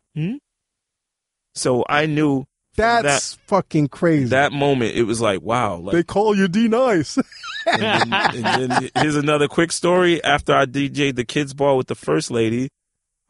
So 1.54 1.84
I 1.88 2.06
knew 2.06 2.44
That's 2.76 3.34
fucking 3.46 3.88
crazy. 3.88 4.26
that 4.26 4.52
moment 4.52 4.96
it 4.96 5.02
was 5.04 5.20
like, 5.20 5.42
wow. 5.42 5.76
Like, 5.76 5.92
they 5.92 6.02
call 6.02 6.34
you 6.36 6.48
D 6.48 6.68
Nice. 6.68 7.16
and, 7.66 7.82
then, 7.82 8.12
and 8.12 8.44
then 8.72 8.90
here's 8.96 9.16
another 9.16 9.46
quick 9.48 9.70
story. 9.72 10.22
After 10.24 10.54
I 10.54 10.66
DJ'd 10.66 11.16
the 11.16 11.24
kids 11.24 11.54
ball 11.54 11.76
with 11.76 11.86
the 11.86 11.94
first 11.94 12.30
lady, 12.30 12.68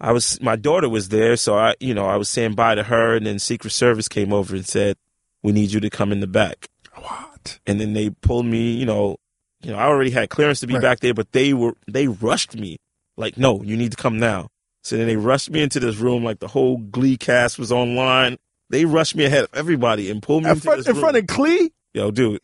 I 0.01 0.13
was 0.13 0.41
my 0.41 0.57
daughter 0.57 0.89
was 0.89 1.11
there, 1.11 1.37
so 1.37 1.57
I 1.59 1.75
you 1.81 1.93
know 1.95 2.07
I 2.07 2.17
was 2.17 2.29
saying 2.29 2.55
bye 2.55 2.75
to 2.75 2.83
her, 2.85 3.15
and 3.17 3.27
then 3.27 3.39
Secret 3.39 3.71
Service 3.71 4.09
came 4.09 4.33
over 4.33 4.55
and 4.57 4.67
said, 4.67 4.97
"We 5.43 5.53
need 5.53 5.71
you 5.73 5.81
to 5.81 5.91
come 5.91 6.11
in 6.13 6.21
the 6.21 6.27
back." 6.27 6.67
what? 6.97 7.59
and 7.67 7.81
then 7.81 7.93
they 7.93 8.11
pulled 8.11 8.47
me. 8.47 8.73
You 8.73 8.87
know, 8.87 9.17
you 9.63 9.71
know, 9.71 9.79
I 9.79 9.85
already 9.85 10.11
had 10.11 10.29
clearance 10.31 10.61
to 10.61 10.67
be 10.67 10.75
Right. 10.75 10.83
back 10.83 11.01
there, 11.01 11.15
but 11.15 11.33
they 11.33 11.53
were 11.53 11.75
they 11.87 12.09
rushed 12.09 12.57
me. 12.57 12.79
Like, 13.17 13.37
no, 13.37 13.63
you 13.63 13.77
need 13.77 13.91
to 13.93 13.97
come 13.97 14.19
now. 14.19 14.49
So 14.83 14.97
then 14.97 15.07
they 15.07 15.17
rushed 15.17 15.51
me 15.51 15.63
into 15.63 15.81
this 15.81 15.97
room, 15.97 16.25
like 16.25 16.41
the 16.41 16.49
whole 16.49 16.79
Glee 16.79 17.17
cast 17.17 17.59
was 17.59 17.71
online. 17.71 18.39
They 18.71 18.85
rushed 18.85 19.15
me 19.15 19.25
ahead 19.25 19.45
of 19.45 19.51
everybody 19.55 20.11
and 20.11 20.23
pulled 20.23 20.45
me 20.45 20.51
In 20.51 20.57
into 20.57 20.65
front, 20.65 20.87
in 20.87 20.95
front 20.97 21.17
of 21.17 21.27
Glee. 21.27 21.71
Yo, 21.95 22.11
dude, 22.11 22.41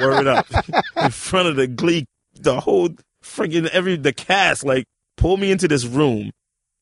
word 0.00 0.26
up. 0.26 0.46
in 0.96 1.10
front 1.10 1.48
of 1.48 1.56
the 1.56 1.66
Glee, 1.66 2.06
the 2.34 2.60
whole 2.60 2.90
freaking 3.22 3.68
every 3.68 3.96
the 3.96 4.12
cast, 4.12 4.64
like 4.64 4.84
pulled 5.16 5.40
me 5.40 5.50
into 5.52 5.68
this 5.68 5.84
room, 5.86 6.32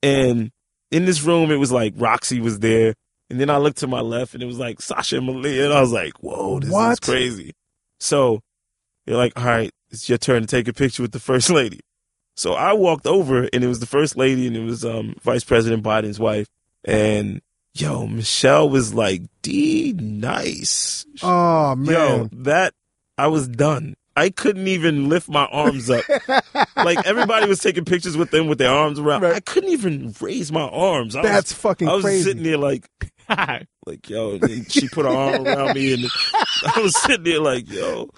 and 0.03 0.51
in 0.91 1.05
this 1.05 1.23
room 1.23 1.51
it 1.51 1.57
was 1.57 1.71
like 1.71 1.93
Roxy 1.97 2.41
was 2.41 2.61
there, 2.61 2.95
and 3.31 3.39
then 3.39 3.51
I 3.51 3.59
looked 3.59 3.79
to 3.79 3.87
my 3.87 4.01
left 4.01 4.35
and 4.35 4.43
it 4.43 4.47
was 4.47 4.59
like 4.59 4.81
Sasha 4.81 5.19
and 5.19 5.27
Malia, 5.27 5.67
and 5.67 5.75
I 5.75 5.81
was 5.81 5.93
like, 5.93 6.15
whoa, 6.21 6.59
this 6.61 6.71
is 6.71 7.01
crazy. 7.01 7.53
So 8.01 8.41
you're 9.07 9.19
like, 9.19 9.35
all 9.37 9.45
right, 9.45 9.71
it's 9.91 10.09
your 10.09 10.19
turn 10.19 10.43
to 10.43 10.49
take 10.49 10.67
a 10.67 10.73
picture 10.73 11.03
with 11.03 11.13
the 11.13 11.21
first 11.21 11.51
lady. 11.51 11.81
So 12.39 12.55
I 12.55 12.73
walked 12.73 13.09
over 13.09 13.49
and 13.53 13.65
it 13.65 13.67
was 13.67 13.81
the 13.81 13.87
first 13.87 14.17
lady 14.17 14.47
and 14.47 14.57
it 14.57 14.63
was 14.63 14.85
um 14.85 15.17
Vice 15.23 15.43
President 15.43 15.83
Biden's 15.83 16.21
wife, 16.21 16.47
and 16.85 17.43
yo, 17.75 18.07
Michelle 18.07 18.71
was 18.71 18.95
like, 18.95 19.23
D 19.43 19.93
nice. 19.93 21.05
Oh 21.21 21.75
man. 21.75 21.93
Yo, 21.93 22.29
that 22.45 22.75
I 23.19 23.27
was 23.27 23.49
done. 23.49 23.97
I 24.15 24.31
couldn't 24.31 24.69
even 24.69 25.09
lift 25.09 25.29
my 25.29 25.47
arms 25.47 25.91
up. 25.91 26.05
like 26.77 27.05
everybody 27.05 27.49
was 27.49 27.59
taking 27.59 27.85
pictures 27.85 28.17
with 28.17 28.31
them 28.31 28.47
with 28.47 28.59
their 28.59 28.71
arms 28.71 29.01
around. 29.01 29.23
Right. 29.23 29.35
I 29.35 29.41
couldn't 29.41 29.71
even 29.71 30.15
raise 30.21 30.53
my 30.53 30.63
arms. 30.69 31.17
I 31.17 31.23
That's 31.23 31.51
was, 31.51 31.59
fucking 31.59 31.89
I 31.89 31.95
was 31.95 32.05
crazy. 32.05 32.23
sitting 32.23 32.45
there 32.45 32.57
like, 32.57 32.89
like 33.85 34.09
yo. 34.09 34.39
she 34.69 34.89
put 34.89 35.07
her 35.07 35.11
arm 35.11 35.45
around 35.45 35.75
me, 35.75 35.93
and 35.95 36.05
I 36.75 36.81
was 36.81 36.97
sitting 37.03 37.25
there 37.25 37.41
like, 37.41 37.69
yo, 37.69 38.11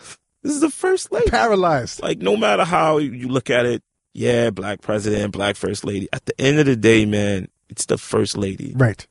this 0.42 0.52
is 0.52 0.60
the 0.60 0.70
first 0.70 1.10
lady. 1.10 1.30
Paralyzed. 1.30 2.02
Like 2.02 2.18
no 2.18 2.36
matter 2.36 2.64
how 2.64 2.98
you 2.98 3.28
look 3.28 3.48
at 3.48 3.64
it, 3.64 3.82
yeah, 4.12 4.50
black 4.50 4.80
president, 4.80 5.32
black 5.32 5.56
first 5.56 5.84
lady. 5.84 6.08
At 6.12 6.24
the 6.26 6.38
end 6.40 6.58
of 6.58 6.66
the 6.66 6.76
day, 6.76 7.06
man, 7.06 7.48
it's 7.68 7.86
the 7.86 7.98
first 7.98 8.36
lady 8.36 8.72
Right. 8.76 9.06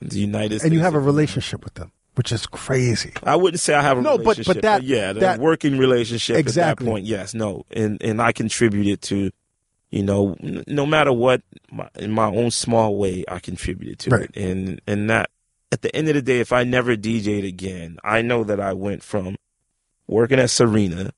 of 0.00 0.10
the 0.10 0.18
United 0.18 0.50
States. 0.60 0.64
And 0.64 0.72
you 0.74 0.80
have 0.80 0.94
a 0.94 1.00
relationship 1.00 1.64
with 1.64 1.74
them, 1.74 1.92
which 2.16 2.32
is 2.32 2.46
crazy. 2.46 3.12
I 3.22 3.36
wouldn't 3.36 3.60
say 3.60 3.74
I 3.74 3.82
have 3.82 3.98
a 3.98 4.02
No, 4.02 4.18
but- 4.18 4.44
but 4.44 4.62
that- 4.62 4.82
yeah, 4.82 5.12
that, 5.12 5.20
that- 5.20 5.40
working 5.40 5.78
relationship 5.78 6.36
Exactly. 6.36 6.84
at 6.84 6.86
that 6.86 6.90
point, 6.92 7.06
yes, 7.06 7.34
no, 7.34 7.64
and 7.70 8.02
and 8.02 8.20
I 8.20 8.32
contributed 8.32 9.02
to, 9.02 9.30
you 9.90 10.02
know, 10.02 10.36
n- 10.42 10.64
no 10.66 10.86
matter 10.86 11.12
what, 11.12 11.42
my, 11.70 11.88
in 11.96 12.10
my 12.10 12.26
own 12.26 12.50
small 12.50 12.96
way, 12.96 13.24
I 13.28 13.38
contributed 13.38 13.98
to 14.00 14.10
Right. 14.10 14.30
it, 14.34 14.36
and 14.36 14.80
and 14.86 15.08
that 15.10 15.30
at 15.72 15.82
the 15.82 15.94
end 15.94 16.08
of 16.08 16.14
the 16.14 16.22
day, 16.22 16.40
if 16.40 16.52
I 16.52 16.64
never 16.64 16.96
DJ'd 16.96 17.44
again, 17.44 17.98
I 18.02 18.22
know 18.22 18.42
that 18.42 18.58
I 18.58 18.72
went 18.72 19.04
from 19.04 19.36
working 20.08 20.40
at 20.40 20.50
Serena 20.50 21.12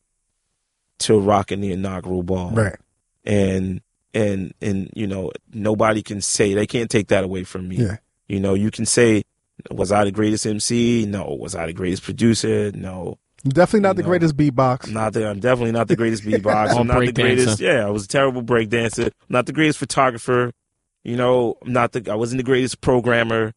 to 0.98 1.18
rocking 1.18 1.62
the 1.62 1.72
inaugural 1.72 2.22
ball, 2.22 2.50
Right. 2.50 2.76
And 3.24 3.80
and 4.14 4.52
and 4.60 4.90
you 4.94 5.06
know 5.06 5.32
nobody 5.52 6.02
can 6.02 6.20
say 6.20 6.54
they 6.54 6.66
can't 6.66 6.90
take 6.90 7.08
that 7.08 7.24
away 7.24 7.44
from 7.44 7.68
me. 7.68 7.76
Yeah. 7.76 7.96
You 8.28 8.40
know, 8.40 8.54
you 8.54 8.70
can 8.70 8.86
say, 8.86 9.22
was 9.70 9.92
I 9.92 10.04
the 10.04 10.10
greatest 10.12 10.46
MC? 10.46 11.06
No. 11.06 11.36
Was 11.38 11.54
I 11.54 11.66
the 11.66 11.72
greatest 11.72 12.02
producer? 12.02 12.72
No. 12.72 13.18
Definitely 13.44 13.80
not 13.80 13.96
the 13.96 14.02
No. 14.02 14.08
greatest 14.08 14.36
beatbox. 14.36 14.90
Not 14.90 15.12
that 15.14 15.26
I'm 15.28 15.40
definitely 15.40 15.72
not 15.72 15.88
the 15.88 15.96
greatest 15.96 16.22
beatbox. 16.26 16.76
I'm 16.78 16.86
not 16.86 17.00
the 17.00 17.12
greatest. 17.12 17.58
dancer. 17.58 17.64
Yeah, 17.64 17.86
I 17.86 17.90
was 17.90 18.04
a 18.04 18.08
terrible 18.08 18.42
break 18.42 18.68
dancer. 18.70 19.10
Not 19.28 19.46
the 19.46 19.52
greatest 19.52 19.78
photographer. 19.78 20.52
You 21.04 21.16
know, 21.16 21.56
I'm 21.64 21.72
not 21.72 21.92
the. 21.92 22.10
I 22.10 22.14
wasn't 22.14 22.38
the 22.38 22.44
greatest 22.44 22.80
programmer. 22.80 23.52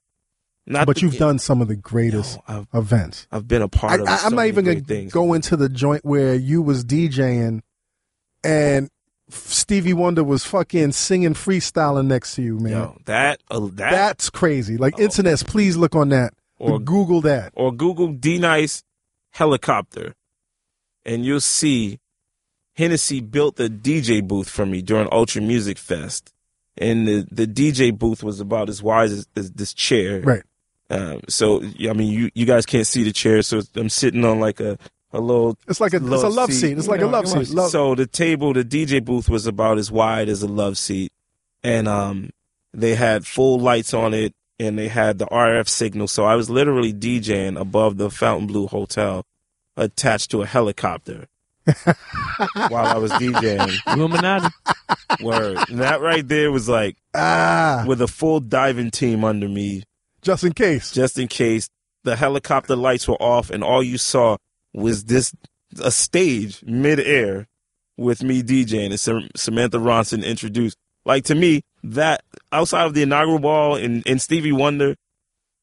Not. 0.65 0.87
But 0.87 0.95
the, 0.95 1.01
you've 1.03 1.17
done 1.17 1.37
some 1.37 1.61
of 1.61 1.67
the 1.67 1.75
greatest 1.75 2.39
No, 2.49 2.65
I've, 2.73 2.81
events. 2.81 3.27
I've 3.31 3.47
been 3.47 3.61
a 3.61 3.67
part 3.67 3.99
I, 3.99 4.03
of. 4.03 4.09
I, 4.09 4.15
so 4.17 4.25
I'm 4.25 4.31
not 4.33 4.37
many 4.37 4.47
even 4.49 4.65
gonna 4.65 4.79
things. 4.79 5.13
go 5.13 5.33
into 5.33 5.55
the 5.55 5.69
joint 5.69 6.03
where 6.03 6.33
you 6.33 6.63
was 6.63 6.83
DJing 6.83 7.61
and 8.43 8.89
Stevie 9.30 9.93
Wonder 9.93 10.23
was 10.23 10.45
fucking 10.45 10.91
singing 10.91 11.34
freestyling 11.34 12.06
next 12.07 12.35
to 12.35 12.41
you, 12.43 12.60
man. 12.60 12.72
Yo, 12.73 12.97
that 13.06 13.41
uh, 13.49 13.60
that 13.73 13.91
That's 13.91 14.30
crazy. 14.30 14.77
Like 14.77 14.95
Oh. 14.99 15.03
internets, 15.03 15.45
please 15.45 15.76
look 15.77 15.95
on 15.95 16.10
that. 16.10 16.34
or 16.57 16.80
Google 16.80 17.22
that. 17.22 17.52
or 17.56 17.72
Google 17.73 18.10
D 18.14 18.38
Nice 18.38 18.84
helicopter, 19.31 20.14
and 21.06 21.26
you'll 21.26 21.41
see 21.41 21.99
Hennessy 22.76 23.19
built 23.22 23.56
the 23.57 23.69
DJ 23.69 24.26
booth 24.26 24.49
for 24.49 24.65
me 24.65 24.81
during 24.81 25.07
Ultra 25.11 25.41
Music 25.41 25.77
Fest, 25.77 26.31
and 26.77 27.07
the 27.07 27.27
the 27.31 27.47
DJ 27.47 27.97
booth 27.97 28.23
was 28.23 28.39
about 28.39 28.69
as 28.69 28.81
wide 28.84 29.10
as, 29.11 29.27
as 29.35 29.52
this 29.52 29.73
chair. 29.73 30.22
Right. 30.22 30.43
Um, 30.89 31.22
so 31.27 31.64
I 31.64 31.93
mean, 31.93 32.11
you 32.14 32.30
you 32.35 32.45
guys 32.45 32.65
can't 32.65 32.85
see 32.88 33.03
the 33.03 33.11
chair, 33.11 33.41
so 33.41 33.61
I'm 33.76 33.89
sitting 33.89 34.23
on 34.23 34.39
like 34.39 34.60
a 34.60 34.77
a 35.15 35.19
little. 35.19 35.57
It's 35.67 35.79
like 35.79 35.93
a 35.93 35.97
it's 35.97 36.05
a 36.05 36.09
Love 36.09 36.33
love 36.33 36.51
seat. 36.53 36.59
seat. 36.69 36.77
It's 36.77 36.87
like 36.87 37.01
a 37.01 37.07
love 37.07 37.25
it 37.25 37.47
seat. 37.47 37.49
Love, 37.55 37.71
So 37.71 37.95
the 37.95 38.05
table, 38.07 38.53
the 38.53 38.63
DJ 38.63 39.03
booth 39.03 39.29
was 39.29 39.47
about 39.47 39.77
as 39.77 39.91
wide 39.91 40.29
as 40.29 40.43
a 40.43 40.47
love 40.47 40.77
seat, 40.77 41.11
and 41.63 41.87
um, 41.87 42.29
they 42.73 42.95
had 42.95 43.25
full 43.25 43.59
lights 43.59 43.93
on 43.93 44.13
it, 44.13 44.33
and 44.59 44.77
they 44.77 44.87
had 44.87 45.17
the 45.19 45.25
RF 45.27 45.67
signal. 45.67 46.07
So 46.07 46.25
I 46.25 46.35
was 46.35 46.49
literally 46.49 46.93
DJing 46.93 47.59
above 47.59 47.97
the 47.97 48.09
Fontainebleau 48.09 48.67
Hotel, 48.67 49.25
attached 49.77 50.31
to 50.31 50.41
a 50.41 50.45
helicopter, 50.45 51.25
while 52.69 52.85
I 52.85 52.97
was 52.97 53.11
DJing. 53.13 53.77
Illuminati. 53.93 54.47
Word, 55.21 55.57
and 55.69 55.79
that 55.79 56.01
right 56.01 56.27
there 56.27 56.51
was 56.51 56.67
like 56.67 56.97
ah, 57.13 57.85
with 57.87 58.01
a 58.01 58.07
full 58.07 58.39
diving 58.39 58.91
team 58.91 59.23
under 59.23 59.47
me, 59.47 59.83
just 60.21 60.43
in 60.43 60.51
case. 60.53 60.91
just 60.91 61.17
in 61.17 61.27
case 61.27 61.69
the 62.03 62.15
helicopter 62.15 62.75
lights 62.75 63.07
were 63.07 63.15
off 63.21 63.49
and 63.49 63.63
all 63.63 63.81
you 63.81 63.97
saw 63.97 64.35
was 64.76 65.06
this 65.06 65.34
a 65.81 65.91
stage 65.91 66.64
midair 66.64 67.47
with 67.97 68.23
me 68.23 68.43
DJing 68.43 68.88
and 68.88 69.31
Samantha 69.38 69.77
Ronson 69.77 70.23
introduced. 70.26 70.77
Like 71.06 71.23
to 71.26 71.35
me, 71.35 71.61
that 71.84 72.23
outside 72.52 72.85
of 72.85 72.93
the 72.93 73.03
inaugural 73.03 73.39
ball 73.39 73.76
and, 73.76 74.03
and 74.07 74.22
Stevie 74.22 74.52
Wonder, 74.52 74.95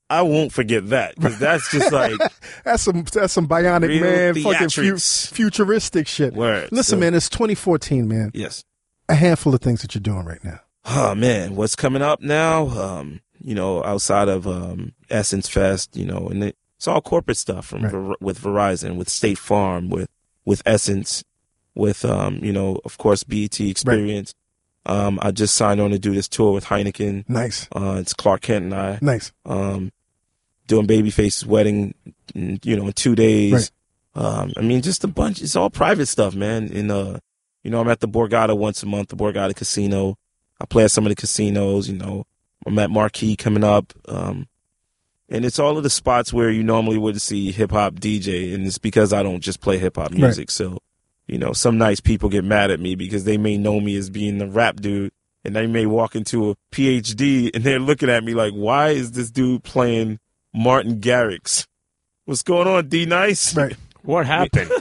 I 0.08 0.22
won't 0.22 0.52
forget 0.52 0.88
that 0.90 1.14
because 1.16 1.38
that's 1.38 1.70
just 1.70 1.90
like 1.92 2.12
That's 2.64 2.82
some 2.82 3.04
that's 3.04 3.32
some 3.32 3.48
bionic 3.48 4.00
man, 4.00 4.34
fucking 4.34 4.68
fu- 4.68 4.96
futuristic 5.34 6.06
shit. 6.06 6.34
word. 6.34 6.68
Listen, 6.70 6.96
So, 6.96 7.00
man, 7.00 7.14
it's 7.14 7.28
2014, 7.30 8.06
man. 8.06 8.30
Yes. 8.34 8.64
A 9.08 9.14
handful 9.14 9.54
of 9.54 9.60
things 9.60 9.82
that 9.82 9.94
you're 9.94 10.00
doing 10.02 10.24
right 10.24 10.42
now. 10.44 10.60
Oh 10.84 11.14
man, 11.14 11.56
what's 11.56 11.76
coming 11.76 12.02
up 12.02 12.20
now? 12.20 12.66
Um, 12.68 13.20
you 13.40 13.54
know, 13.54 13.82
outside 13.84 14.28
of 14.28 14.46
um, 14.46 14.92
Essence 15.10 15.48
Fest, 15.48 15.96
you 15.96 16.04
know, 16.04 16.28
and 16.28 16.44
it, 16.44 16.56
it's 16.82 16.88
all 16.88 17.00
corporate 17.00 17.36
stuff 17.36 17.66
from 17.66 17.82
Right. 17.82 17.92
Ver- 17.92 18.14
with 18.20 18.40
Verizon, 18.40 18.96
with 18.96 19.08
State 19.08 19.38
Farm, 19.38 19.88
with 19.88 20.08
with 20.44 20.62
Essence, 20.66 21.22
with 21.76 22.04
um, 22.04 22.38
you 22.42 22.52
know, 22.52 22.80
of 22.84 22.98
course, 22.98 23.22
BET 23.22 23.60
Experience. 23.60 24.34
Um, 24.84 25.20
I 25.22 25.30
just 25.30 25.54
signed 25.54 25.80
on 25.80 25.90
to 25.90 25.98
do 26.00 26.12
this 26.12 26.26
tour 26.26 26.52
with 26.52 26.64
Heineken. 26.64 27.24
Nice, 27.28 27.68
Uh, 27.70 27.98
it's 28.00 28.12
Clark 28.14 28.40
Kent 28.40 28.64
and 28.64 28.74
I 28.74 28.98
nice. 29.00 29.30
um, 29.46 29.92
doing 30.66 30.88
Babyface's 30.88 31.46
wedding, 31.46 31.94
mm, 32.34 32.58
you 32.66 32.74
know, 32.76 32.88
in 32.88 32.92
two 32.94 33.14
days. 33.14 33.52
Right. 34.16 34.24
Um, 34.24 34.52
I 34.56 34.62
mean, 34.62 34.82
just 34.82 35.04
a 35.04 35.06
bunch. 35.08 35.40
It's 35.40 35.54
all 35.54 35.70
private 35.70 36.06
stuff, 36.06 36.34
man. 36.34 36.66
In 36.66 36.90
uh, 36.90 37.20
you 37.62 37.70
know, 37.70 37.80
I'm 37.80 37.88
at 37.88 38.00
the 38.00 38.08
Borgata 38.08 38.56
once 38.58 38.82
a 38.82 38.86
month, 38.86 39.10
the 39.10 39.16
Borgata 39.16 39.54
Casino. 39.54 40.18
I 40.60 40.64
play 40.66 40.82
at 40.82 40.90
some 40.90 41.06
of 41.06 41.10
the 41.10 41.16
casinos. 41.16 41.88
You 41.88 41.96
know, 41.98 42.26
I'm 42.66 42.76
at 42.80 42.90
Marquee 42.90 43.36
coming 43.36 43.62
up. 43.62 43.92
Um, 44.08 44.48
and 45.28 45.44
it's 45.44 45.58
all 45.58 45.76
of 45.76 45.82
the 45.82 45.90
spots 45.90 46.32
where 46.32 46.50
you 46.50 46.62
normally 46.62 46.98
would 46.98 47.20
see 47.20 47.52
hip 47.52 47.70
hop 47.72 47.94
DJ, 47.94 48.54
and 48.54 48.66
it's 48.66 48.78
because 48.78 49.12
I 49.12 49.22
don't 49.22 49.40
just 49.40 49.60
play 49.60 49.78
hip 49.78 49.96
hop 49.96 50.12
music. 50.12 50.50
So, 50.50 50.78
you 51.26 51.38
know, 51.38 51.52
some 51.52 51.78
nice 51.78 52.00
people 52.00 52.28
get 52.28 52.44
mad 52.44 52.70
at 52.70 52.80
me 52.80 52.94
because 52.94 53.24
they 53.24 53.38
may 53.38 53.56
know 53.56 53.80
me 53.80 53.96
as 53.96 54.10
being 54.10 54.38
the 54.38 54.46
rap 54.46 54.76
dude, 54.76 55.12
and 55.44 55.56
they 55.56 55.66
may 55.66 55.86
walk 55.86 56.14
into 56.14 56.50
a 56.50 56.56
PhD 56.72 57.50
and 57.54 57.64
they're 57.64 57.78
looking 57.78 58.10
at 58.10 58.24
me 58.24 58.34
like, 58.34 58.52
"Why 58.52 58.90
is 58.90 59.12
this 59.12 59.30
dude 59.30 59.64
playing 59.64 60.18
Martin 60.52 61.00
Garrix? 61.00 61.66
What's 62.24 62.42
going 62.42 62.68
on, 62.68 62.88
D 62.88 63.06
Nice?" 63.06 63.56
Right. 63.56 63.76
What 64.04 64.26
happened? 64.26 64.72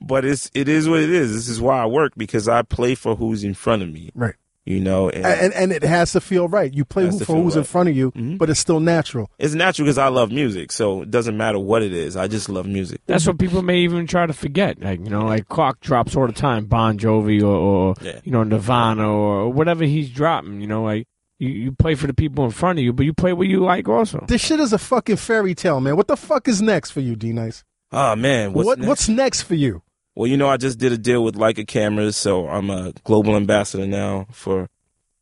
But 0.00 0.24
it's 0.24 0.50
it 0.54 0.66
is 0.66 0.88
what 0.88 1.00
it 1.00 1.10
is. 1.10 1.34
This 1.34 1.48
is 1.48 1.60
why 1.60 1.82
I 1.82 1.86
work 1.86 2.14
because 2.16 2.48
I 2.48 2.62
play 2.62 2.94
for 2.94 3.16
who's 3.16 3.44
in 3.44 3.52
front 3.52 3.82
of 3.82 3.92
me. 3.92 4.10
Right. 4.14 4.34
You 4.68 4.80
know, 4.80 5.08
and, 5.08 5.24
And 5.24 5.54
and 5.54 5.72
it 5.72 5.84
has 5.84 6.10
to 6.12 6.20
feel 6.20 6.48
right. 6.48 6.74
You 6.74 6.84
play 6.84 7.04
who 7.06 7.16
for 7.20 7.24
feel 7.24 7.36
who's 7.44 7.54
in 7.54 7.62
front 7.62 7.88
of 7.88 7.96
you, 7.96 8.10
Mhm. 8.10 8.36
but 8.36 8.50
it's 8.50 8.58
still 8.58 8.80
natural. 8.80 9.30
it's 9.38 9.54
natural 9.54 9.84
because 9.86 9.96
I 9.96 10.08
love 10.08 10.32
music, 10.32 10.72
so 10.72 11.02
it 11.02 11.10
doesn't 11.12 11.36
matter 11.36 11.60
what 11.60 11.82
it 11.84 11.92
is. 11.92 12.16
I 12.16 12.26
just 12.26 12.48
love 12.48 12.66
music. 12.66 13.00
That's 13.06 13.24
what 13.28 13.38
people 13.38 13.62
may 13.62 13.78
even 13.78 14.08
try 14.08 14.26
to 14.26 14.32
forget. 14.32 14.82
Like 14.82 14.98
you 15.04 15.08
know, 15.08 15.24
like 15.24 15.48
Clark 15.48 15.78
drops 15.80 16.16
all 16.16 16.26
the 16.26 16.32
time, 16.32 16.64
Bon 16.66 16.98
Jovi 16.98 17.40
or, 17.42 17.46
or 17.46 17.94
Yeah. 18.02 18.18
you 18.24 18.32
know 18.32 18.42
Nirvana 18.42 19.08
or 19.08 19.52
whatever 19.52 19.84
he's 19.84 20.10
dropping. 20.10 20.60
You 20.60 20.66
know, 20.66 20.82
like 20.82 21.06
you, 21.38 21.48
you 21.48 21.70
play 21.72 21.94
for 21.94 22.08
the 22.08 22.14
people 22.14 22.44
in 22.44 22.50
front 22.50 22.80
of 22.80 22.84
you, 22.84 22.92
but 22.92 23.06
you 23.06 23.12
play 23.12 23.32
what 23.32 23.46
you 23.46 23.60
like 23.60 23.88
also. 23.88 24.24
This 24.26 24.40
shit 24.40 24.58
is 24.58 24.72
a 24.72 24.78
fucking 24.78 25.16
fairy 25.16 25.54
tale, 25.54 25.80
man. 25.80 25.94
What 25.96 26.08
the 26.08 26.16
fuck 26.16 26.48
is 26.48 26.60
next 26.60 26.90
for 26.90 27.00
you, 27.00 27.14
D 27.14 27.32
Nice? 27.32 27.62
Oh 27.92 28.16
man, 28.16 28.52
what's 28.52 28.66
what 28.66 28.78
next? 28.80 28.88
what's 28.88 29.08
next 29.08 29.42
for 29.42 29.54
you? 29.54 29.82
Well, 30.16 30.26
you 30.26 30.38
know, 30.38 30.48
I 30.48 30.56
just 30.56 30.78
did 30.78 30.92
a 30.92 30.98
deal 30.98 31.22
with 31.22 31.34
Leica 31.34 31.68
Cameras, 31.68 32.16
so 32.16 32.48
I'm 32.48 32.70
a 32.70 32.94
global 33.04 33.36
ambassador 33.36 33.86
now 33.86 34.26
for 34.32 34.66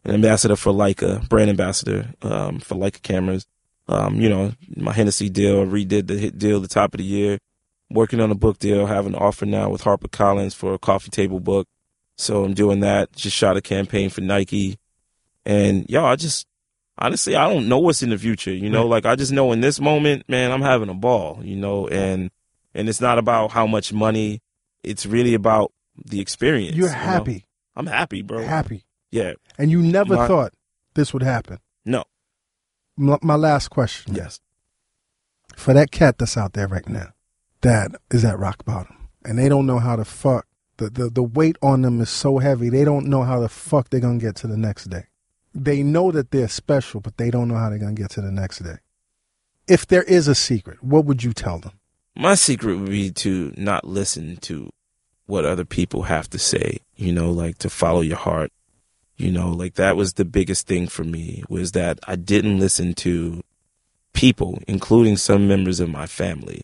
an 0.04 0.14
ambassador 0.14 0.54
for 0.54 0.72
Leica, 0.72 1.28
brand 1.28 1.50
ambassador 1.50 2.14
um, 2.22 2.60
for 2.60 2.76
Leica 2.76 3.02
Cameras. 3.02 3.44
Um, 3.88 4.20
you 4.20 4.28
know, 4.28 4.52
my 4.76 4.92
Hennessy 4.92 5.28
deal, 5.28 5.66
redid 5.66 6.06
the 6.06 6.16
hit 6.16 6.38
deal 6.38 6.60
the 6.60 6.68
top 6.68 6.94
of 6.94 6.98
the 6.98 7.04
year. 7.04 7.38
Working 7.90 8.20
on 8.20 8.30
a 8.30 8.36
book 8.36 8.60
deal, 8.60 8.86
have 8.86 9.06
an 9.06 9.16
offer 9.16 9.44
now 9.44 9.68
with 9.68 9.82
HarperCollins 9.82 10.54
for 10.54 10.74
a 10.74 10.78
coffee 10.78 11.10
table 11.10 11.40
book. 11.40 11.66
So 12.16 12.44
I'm 12.44 12.54
doing 12.54 12.78
that. 12.80 13.12
Just 13.16 13.36
shot 13.36 13.56
a 13.56 13.60
campaign 13.60 14.10
for 14.10 14.20
Nike, 14.20 14.78
and 15.44 15.86
y'all, 15.88 16.06
I 16.06 16.14
just 16.14 16.46
honestly, 16.96 17.34
I 17.34 17.52
don't 17.52 17.68
know 17.68 17.78
what's 17.78 18.04
in 18.04 18.10
the 18.10 18.18
future. 18.18 18.54
You 18.54 18.70
know, 18.70 18.86
like 18.86 19.06
I 19.06 19.16
just 19.16 19.32
know 19.32 19.50
in 19.50 19.60
this 19.60 19.80
moment, 19.80 20.28
man, 20.28 20.52
I'm 20.52 20.62
having 20.62 20.88
a 20.88 20.94
ball. 20.94 21.40
You 21.42 21.56
know, 21.56 21.88
and 21.88 22.30
and 22.74 22.88
it's 22.88 23.00
not 23.00 23.18
about 23.18 23.50
how 23.50 23.66
much 23.66 23.92
money. 23.92 24.40
It's 24.84 25.06
really 25.06 25.34
about 25.34 25.72
the 26.04 26.20
experience. 26.20 26.76
You're 26.76 26.88
you 26.88 26.92
know? 26.94 26.98
happy, 26.98 27.46
I'm 27.76 27.86
happy, 27.86 28.22
bro. 28.22 28.44
happy, 28.44 28.84
Yeah. 29.10 29.32
and 29.58 29.70
you 29.70 29.80
never 29.82 30.16
My- 30.16 30.28
thought 30.28 30.52
this 30.94 31.12
would 31.12 31.22
happen. 31.22 31.58
No. 31.84 32.04
M- 32.98 33.18
My 33.22 33.34
last 33.36 33.68
question. 33.70 34.14
Yes. 34.14 34.40
for 35.56 35.72
that 35.74 35.90
cat 35.92 36.18
that's 36.18 36.36
out 36.36 36.52
there 36.54 36.66
right 36.66 36.88
now 36.88 37.12
that 37.60 37.92
is 38.10 38.24
at 38.24 38.38
rock 38.38 38.64
bottom 38.64 39.08
and 39.24 39.38
they 39.38 39.48
don't 39.48 39.66
know 39.66 39.78
how 39.78 39.94
to 39.94 40.04
fuck 40.04 40.46
the, 40.78 40.90
the, 40.90 41.08
the 41.08 41.22
weight 41.22 41.56
on 41.62 41.82
them 41.82 42.00
is 42.00 42.10
so 42.10 42.38
heavy 42.38 42.68
they 42.68 42.84
don't 42.84 43.06
know 43.06 43.22
how 43.22 43.38
the 43.38 43.48
fuck 43.48 43.88
they're 43.88 44.00
gonna 44.00 44.18
get 44.18 44.34
to 44.34 44.48
the 44.48 44.56
next 44.56 44.86
day 44.90 45.04
they 45.54 45.82
know 45.84 46.10
that 46.10 46.32
they're 46.32 46.48
special 46.48 47.00
but 47.00 47.16
they 47.18 47.30
don't 47.30 47.46
know 47.46 47.54
how 47.54 47.68
they're 47.70 47.78
gonna 47.78 47.92
get 47.92 48.10
to 48.10 48.20
the 48.20 48.32
next 48.32 48.58
day 48.64 48.76
if 49.68 49.86
there 49.86 50.02
is 50.02 50.26
a 50.26 50.34
secret 50.34 50.82
what 50.82 51.04
would 51.04 51.22
you 51.22 51.32
tell 51.32 51.58
them 51.60 51.78
My 52.16 52.34
secret 52.34 52.76
would 52.76 52.90
be 52.90 53.10
to 53.10 53.52
not 53.56 53.86
listen 53.86 54.36
to 54.42 54.70
what 55.26 55.44
other 55.44 55.64
people 55.64 56.02
have 56.02 56.28
to 56.30 56.38
say, 56.38 56.78
you 56.96 57.12
know, 57.12 57.30
like 57.30 57.58
to 57.58 57.70
follow 57.70 58.02
your 58.02 58.16
heart. 58.16 58.52
You 59.16 59.30
know, 59.30 59.50
like 59.50 59.74
that 59.74 59.96
was 59.96 60.14
the 60.14 60.24
biggest 60.24 60.66
thing 60.66 60.88
for 60.88 61.04
me 61.04 61.44
was 61.48 61.72
that 61.72 61.98
I 62.06 62.16
didn't 62.16 62.58
listen 62.58 62.94
to 62.94 63.42
people, 64.12 64.58
including 64.66 65.16
some 65.16 65.46
members 65.46 65.80
of 65.80 65.88
my 65.88 66.06
family. 66.06 66.62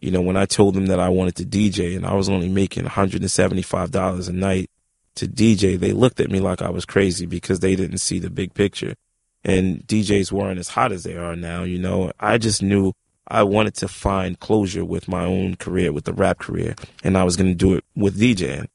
You 0.00 0.10
know, 0.10 0.20
when 0.20 0.36
I 0.36 0.46
told 0.46 0.74
them 0.74 0.86
that 0.86 0.98
I 0.98 1.08
wanted 1.08 1.36
to 1.36 1.44
DJ 1.44 1.96
and 1.96 2.04
I 2.04 2.14
was 2.14 2.28
only 2.28 2.48
making 2.48 2.84
$175 2.84 4.28
a 4.28 4.32
night 4.32 4.68
to 5.14 5.28
DJ, 5.28 5.78
they 5.78 5.92
looked 5.92 6.18
at 6.18 6.30
me 6.30 6.40
like 6.40 6.60
I 6.60 6.70
was 6.70 6.84
crazy 6.84 7.26
because 7.26 7.60
they 7.60 7.76
didn't 7.76 7.98
see 7.98 8.18
the 8.18 8.30
big 8.30 8.52
picture. 8.52 8.94
And 9.44 9.86
DJs 9.86 10.32
weren't 10.32 10.58
as 10.58 10.68
hot 10.68 10.90
as 10.92 11.04
they 11.04 11.16
are 11.16 11.36
now, 11.36 11.62
you 11.62 11.78
know. 11.78 12.12
I 12.18 12.38
just 12.38 12.62
knew 12.62 12.92
I 13.32 13.44
wanted 13.44 13.74
to 13.76 13.88
find 13.88 14.38
closure 14.38 14.84
with 14.84 15.08
my 15.08 15.24
own 15.24 15.56
career, 15.56 15.90
with 15.90 16.04
the 16.04 16.12
rap 16.12 16.38
career, 16.38 16.74
and 17.02 17.16
I 17.16 17.24
was 17.24 17.34
going 17.34 17.48
to 17.48 17.54
do 17.54 17.72
it 17.72 17.84
with 17.96 18.20
DJing. 18.20 18.66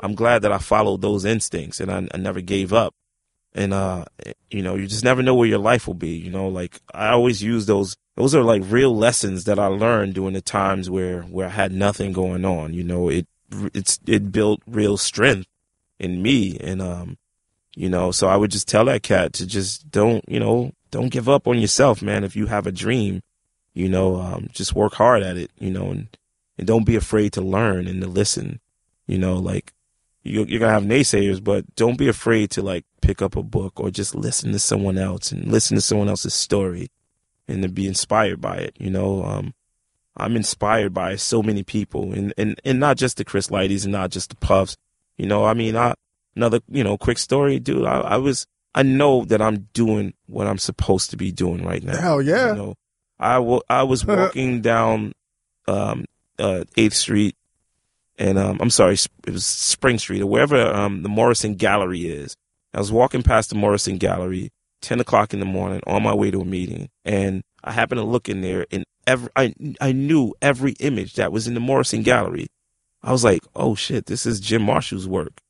I'm 0.00 0.14
glad 0.14 0.40
that 0.42 0.52
I 0.52 0.56
followed 0.56 1.02
those 1.02 1.26
instincts 1.26 1.78
and 1.78 1.90
I, 1.90 2.08
I 2.14 2.16
never 2.16 2.40
gave 2.40 2.72
up. 2.72 2.94
And, 3.52 3.74
uh, 3.74 4.06
you 4.50 4.62
know, 4.62 4.76
you 4.76 4.86
just 4.86 5.04
never 5.04 5.22
know 5.22 5.34
where 5.34 5.48
your 5.48 5.58
life 5.58 5.86
will 5.86 5.94
be. 5.94 6.16
You 6.16 6.30
know, 6.30 6.48
like 6.48 6.80
I 6.94 7.08
always 7.08 7.42
use 7.42 7.66
those, 7.66 7.96
those 8.14 8.34
are 8.34 8.42
like 8.42 8.62
real 8.66 8.96
lessons 8.96 9.44
that 9.44 9.58
I 9.58 9.66
learned 9.66 10.14
during 10.14 10.32
the 10.32 10.40
times 10.40 10.88
where, 10.88 11.22
where 11.22 11.48
I 11.48 11.50
had 11.50 11.72
nothing 11.72 12.12
going 12.14 12.46
on. 12.46 12.72
You 12.72 12.84
know, 12.84 13.10
it, 13.10 13.26
it's, 13.74 13.98
it 14.06 14.32
built 14.32 14.62
real 14.66 14.96
strength 14.96 15.48
in 15.98 16.22
me. 16.22 16.56
And, 16.58 16.80
um, 16.80 17.18
you 17.74 17.90
know, 17.90 18.10
so 18.10 18.26
I 18.26 18.36
would 18.36 18.52
just 18.52 18.68
tell 18.68 18.86
that 18.86 19.02
cat 19.02 19.34
to 19.34 19.46
just 19.46 19.90
don't, 19.90 20.24
you 20.26 20.40
know, 20.40 20.72
don't 20.90 21.10
give 21.10 21.28
up 21.28 21.46
on 21.46 21.58
yourself, 21.58 22.00
man. 22.00 22.24
If 22.24 22.36
you 22.36 22.46
have 22.46 22.66
a 22.66 22.72
dream, 22.72 23.22
you 23.78 23.88
know, 23.88 24.20
um, 24.20 24.48
just 24.52 24.74
work 24.74 24.94
hard 24.94 25.22
at 25.22 25.36
it, 25.36 25.52
you 25.60 25.70
know, 25.70 25.90
and, 25.90 26.08
and 26.58 26.66
don't 26.66 26.84
be 26.84 26.96
afraid 26.96 27.32
to 27.34 27.40
learn 27.40 27.86
and 27.86 28.02
to 28.02 28.08
listen, 28.08 28.58
you 29.06 29.16
know, 29.18 29.36
like 29.36 29.72
you, 30.24 30.44
you're 30.46 30.58
to 30.58 30.68
have 30.68 30.82
naysayers, 30.82 31.42
but 31.42 31.76
don't 31.76 31.96
be 31.96 32.08
afraid 32.08 32.50
to 32.50 32.60
like 32.60 32.84
pick 33.02 33.22
up 33.22 33.36
a 33.36 33.42
book 33.42 33.78
or 33.78 33.92
just 33.92 34.16
listen 34.16 34.50
to 34.50 34.58
someone 34.58 34.98
else 34.98 35.30
and 35.30 35.46
listen 35.46 35.76
to 35.76 35.80
someone 35.80 36.08
else's 36.08 36.34
story 36.34 36.90
and 37.46 37.62
to 37.62 37.68
be 37.68 37.86
inspired 37.86 38.40
by 38.40 38.56
it, 38.56 38.74
you 38.80 38.90
know, 38.90 39.22
um, 39.22 39.54
I'm 40.16 40.34
inspired 40.34 40.92
by 40.92 41.14
so 41.14 41.40
many 41.40 41.62
people 41.62 42.12
and, 42.12 42.34
and, 42.36 42.60
and 42.64 42.80
not 42.80 42.96
just 42.96 43.16
the 43.16 43.24
Chris 43.24 43.46
Lighties 43.46 43.84
and 43.84 43.92
not 43.92 44.10
just 44.10 44.30
the 44.30 44.36
Puffs. 44.36 44.76
You 45.16 45.26
know, 45.26 45.44
I 45.44 45.54
mean, 45.54 45.76
I, 45.76 45.94
another, 46.34 46.58
you 46.68 46.82
know, 46.82 46.98
quick 46.98 47.18
story, 47.18 47.60
dude. 47.60 47.86
I, 47.86 48.00
I 48.00 48.16
was, 48.16 48.44
I 48.74 48.82
know 48.82 49.24
that 49.26 49.40
I'm 49.40 49.68
doing 49.72 50.14
what 50.26 50.48
I'm 50.48 50.58
supposed 50.58 51.10
to 51.10 51.16
be 51.16 51.30
doing 51.30 51.64
right 51.64 51.82
now. 51.82 51.96
Hell 51.96 52.20
yeah. 52.20 52.48
You 52.48 52.56
know, 52.56 52.74
I, 53.18 53.34
w- 53.34 53.60
I 53.68 53.82
was 53.82 54.04
walking 54.04 54.60
down, 54.62 55.12
um, 55.66 56.04
uh, 56.38 56.64
8th 56.76 56.94
Street 56.94 57.36
and, 58.18 58.38
um, 58.38 58.58
I'm 58.60 58.70
sorry, 58.70 58.94
it 59.26 59.32
was 59.32 59.46
Spring 59.46 59.98
Street 59.98 60.22
or 60.22 60.26
wherever, 60.26 60.60
um, 60.60 61.02
the 61.02 61.08
Morrison 61.08 61.54
Gallery 61.54 62.06
is. 62.06 62.34
I 62.74 62.78
was 62.78 62.92
walking 62.92 63.22
past 63.22 63.50
the 63.50 63.56
Morrison 63.56 63.96
Gallery, 63.96 64.50
10 64.82 65.00
o'clock 65.00 65.32
in 65.32 65.40
the 65.40 65.46
morning 65.46 65.80
on 65.86 66.02
my 66.02 66.14
way 66.14 66.30
to 66.30 66.40
a 66.40 66.44
meeting. 66.44 66.88
And 67.04 67.42
I 67.64 67.72
happened 67.72 67.98
to 68.00 68.04
look 68.04 68.28
in 68.28 68.40
there 68.40 68.66
and 68.70 68.84
every, 69.06 69.30
I, 69.36 69.54
I 69.80 69.92
knew 69.92 70.34
every 70.42 70.72
image 70.80 71.14
that 71.14 71.32
was 71.32 71.46
in 71.46 71.54
the 71.54 71.60
Morrison 71.60 72.02
Gallery. 72.02 72.48
I 73.02 73.12
was 73.12 73.24
like, 73.24 73.42
oh 73.54 73.74
shit, 73.74 74.06
this 74.06 74.26
is 74.26 74.40
Jim 74.40 74.62
Marshall's 74.62 75.08
work. 75.08 75.40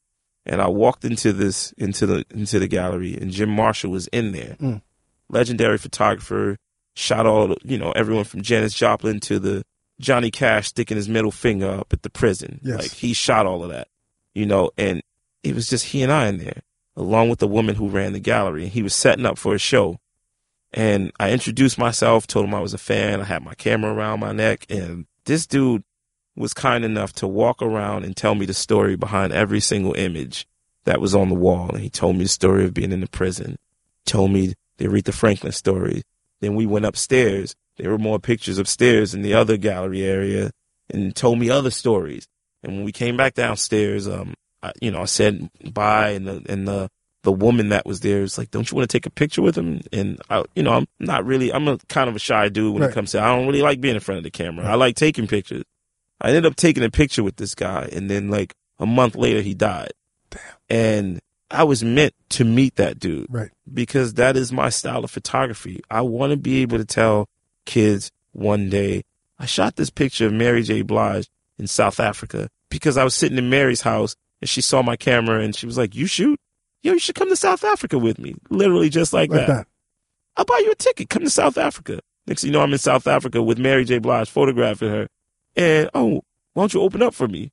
And 0.45 0.63
I 0.63 0.69
walked 0.69 1.05
into 1.05 1.33
this, 1.33 1.73
into 1.73 2.07
the, 2.07 2.25
into 2.31 2.59
the 2.59 2.69
gallery 2.69 3.17
and 3.17 3.31
Jim 3.31 3.51
Marshall 3.51 3.91
was 3.91 4.07
in 4.09 4.33
there. 4.33 4.57
Mm. 4.61 4.83
Legendary 5.31 5.77
photographer, 5.77 6.57
shot 6.99 7.27
all, 7.27 7.55
you 7.63 7.79
know, 7.79 7.93
everyone 7.93 8.25
from 8.25 8.43
Janis 8.43 8.75
Joplin 8.75 9.21
to 9.21 9.39
the 9.39 9.65
Johnny 10.01 10.31
Cash 10.31 10.69
sticking 10.69 10.97
his 10.97 11.09
middle 11.09 11.31
finger 11.31 11.71
up 11.71 11.93
at 11.93 12.03
the 12.03 12.11
prison. 12.11 12.61
Yes. 12.63 12.79
Like 12.79 12.91
he 12.91 13.13
shot 13.13 13.47
all 13.47 13.63
of 13.63 13.71
that, 13.71 13.89
you 14.35 14.47
know, 14.47 14.71
and 14.77 15.03
it 15.43 15.55
was 15.55 15.69
just 15.69 15.87
he 15.87 16.03
and 16.03 16.13
I 16.13 16.27
in 16.27 16.39
there 16.39 16.63
along 16.97 17.29
with 17.29 17.39
the 17.39 17.47
woman 17.47 17.77
who 17.77 17.89
ran 17.89 18.13
the 18.13 18.19
gallery. 18.19 18.65
And 18.65 18.73
he 18.73 18.83
was 18.83 18.95
setting 18.95 19.25
up 19.25 19.39
for 19.39 19.55
a 19.55 19.59
show. 19.59 19.99
And 20.73 21.13
I 21.19 21.31
introduced 21.31 21.79
myself, 21.79 22.27
told 22.27 22.45
him 22.47 22.55
I 22.55 22.61
was 22.61 22.75
a 22.75 22.79
fan. 22.79 23.21
I 23.21 23.25
had 23.25 23.45
my 23.45 23.55
camera 23.55 23.95
around 23.95 24.21
my 24.21 24.33
neck. 24.33 24.67
And 24.69 25.07
this 25.25 25.47
dude 25.47 25.85
was 26.35 26.53
kind 26.53 26.85
enough 26.85 27.13
to 27.15 27.29
walk 27.29 27.63
around 27.63 28.05
and 28.05 28.17
tell 28.17 28.35
me 28.35 28.47
the 28.47 28.55
story 28.55 28.97
behind 28.97 29.33
every 29.33 29.61
single 29.61 29.95
image 29.95 30.47
that 30.85 31.01
was 31.01 31.15
on 31.15 31.29
the 31.29 31.35
wall. 31.37 31.71
And 31.71 31.81
he 31.81 31.89
told 31.89 32.17
me 32.17 32.25
the 32.25 32.29
story 32.29 32.65
of 32.65 32.75
being 32.75 32.93
in 32.93 33.01
the 33.01 33.09
prison, 33.09 33.59
told 34.05 34.33
me 34.33 34.55
the 34.79 34.87
Aretha 34.87 35.15
Franklin 35.15 35.53
story. 35.53 36.03
Then 36.41 36.55
we 36.55 36.67
went 36.67 36.85
upstairs. 36.85 37.55
There 37.77 37.91
were 37.91 37.99
more 37.99 38.19
pictures 38.19 38.59
upstairs 38.59 39.15
in 39.15 39.23
the 39.23 39.35
other 39.35 39.57
gallery 39.57 40.03
area 40.03 40.51
and 40.91 41.15
told 41.15 41.39
me 41.39 41.51
other 41.51 41.71
stories. 41.71 42.27
And 42.63 42.77
when 42.77 42.85
we 42.85 42.93
came 42.93 43.17
back 43.17 43.35
downstairs, 43.35 44.09
um, 44.09 44.35
I, 44.63 44.73
you 44.81 44.91
know, 44.91 45.03
I 45.03 45.05
said 45.05 45.49
bye 45.73 46.11
and 46.11 46.27
the, 46.27 46.43
and 46.49 46.67
the, 46.67 46.89
the 47.23 47.33
woman 47.33 47.69
that 47.71 47.87
was 47.87 48.01
there 48.01 48.21
was 48.23 48.39
like, 48.39 48.51
don't 48.51 48.69
you 48.71 48.77
want 48.77 48.89
to 48.89 48.93
take 48.99 49.07
a 49.07 49.11
picture 49.11 49.43
with 49.43 49.57
him? 49.57 49.81
And 49.93 50.21
I, 50.31 50.45
you 50.57 50.63
know, 50.63 50.73
I'm 50.73 50.87
not 50.99 51.25
really, 51.25 51.53
I'm 51.53 51.69
a 51.69 51.79
kind 51.89 52.09
of 52.09 52.17
a 52.17 52.21
shy 52.21 52.49
dude 52.49 52.73
when 52.73 52.83
Right. 52.83 52.91
it 52.91 52.95
comes 52.95 53.13
to, 53.13 53.21
I 53.21 53.29
don't 53.37 53.47
really 53.47 53.63
like 53.63 53.81
being 53.81 53.95
in 53.95 54.01
front 54.01 54.19
of 54.19 54.25
the 54.25 54.31
camera. 54.31 54.67
I 54.67 54.75
like 54.75 54.97
taking 54.97 55.27
pictures. 55.27 55.63
I 56.21 56.29
ended 56.29 56.47
up 56.47 56.57
taking 56.57 56.83
a 56.85 56.91
picture 56.91 57.23
with 57.23 57.37
this 57.37 57.55
guy 57.55 57.89
and 57.93 58.11
then 58.11 58.29
like 58.29 58.55
a 58.81 58.87
month 58.87 59.15
later 59.15 59.41
he 59.41 59.55
died. 59.55 59.93
Damn. 60.31 60.41
And 60.69 61.21
I 61.51 61.65
was 61.65 61.83
meant 61.83 62.15
to 62.31 62.45
meet 62.45 62.77
that 62.77 62.99
dude 62.99 63.27
Right. 63.31 63.51
because 63.73 64.15
that 64.15 64.37
is 64.37 64.53
my 64.53 64.69
style 64.69 65.03
of 65.05 65.11
photography. 65.11 65.81
I 65.91 66.03
want 66.03 66.31
to 66.33 66.37
be 66.37 66.61
able 66.63 66.79
to 66.79 66.85
tell 66.85 67.29
kids 67.65 68.11
one 68.33 68.69
day, 68.69 69.05
I 69.39 69.47
shot 69.47 69.77
this 69.77 69.91
picture 69.91 70.27
of 70.27 70.33
Mary 70.33 70.63
J. 70.63 70.83
Blige 70.83 71.29
in 71.59 71.67
South 71.67 72.01
Africa 72.01 72.49
because 72.69 72.97
I 72.97 73.05
was 73.05 73.15
sitting 73.15 73.39
in 73.39 73.49
Mary's 73.51 73.81
house 73.81 74.15
and 74.41 74.49
she 74.49 74.61
saw 74.61 74.83
my 74.83 74.97
camera 74.97 75.41
and 75.41 75.55
she 75.57 75.65
was 75.67 75.79
like, 75.79 75.95
you 75.95 76.07
shoot? 76.07 76.39
Yo, 76.83 76.93
you 76.93 76.99
should 76.99 77.15
come 77.15 77.29
to 77.29 77.37
South 77.37 77.65
Africa 77.65 77.99
with 77.99 78.19
me. 78.19 78.35
Literally 78.51 78.89
just 78.91 79.13
like, 79.13 79.31
Like 79.31 79.47
that. 79.47 79.47
that. 79.49 79.67
I'll 80.37 80.45
buy 80.45 80.61
you 80.65 80.71
a 80.71 80.75
ticket. 80.77 81.09
Come 81.09 81.25
to 81.25 81.31
South 81.31 81.57
Africa. 81.59 82.01
Next 82.27 82.43
thing 82.43 82.49
you 82.49 82.53
know, 82.53 82.61
I'm 82.63 82.73
in 82.73 82.79
South 82.79 83.07
Africa 83.07 83.43
with 83.43 83.59
Mary 83.59 83.85
J. 83.85 83.99
Blige 83.99 84.29
photographing 84.31 84.91
her. 84.91 85.09
And, 85.57 85.89
oh, 85.95 86.23
why 86.53 86.63
don't 86.63 86.75
you 86.75 86.83
open 86.83 87.03
up 87.03 87.15
for 87.15 87.27
me? 87.27 87.51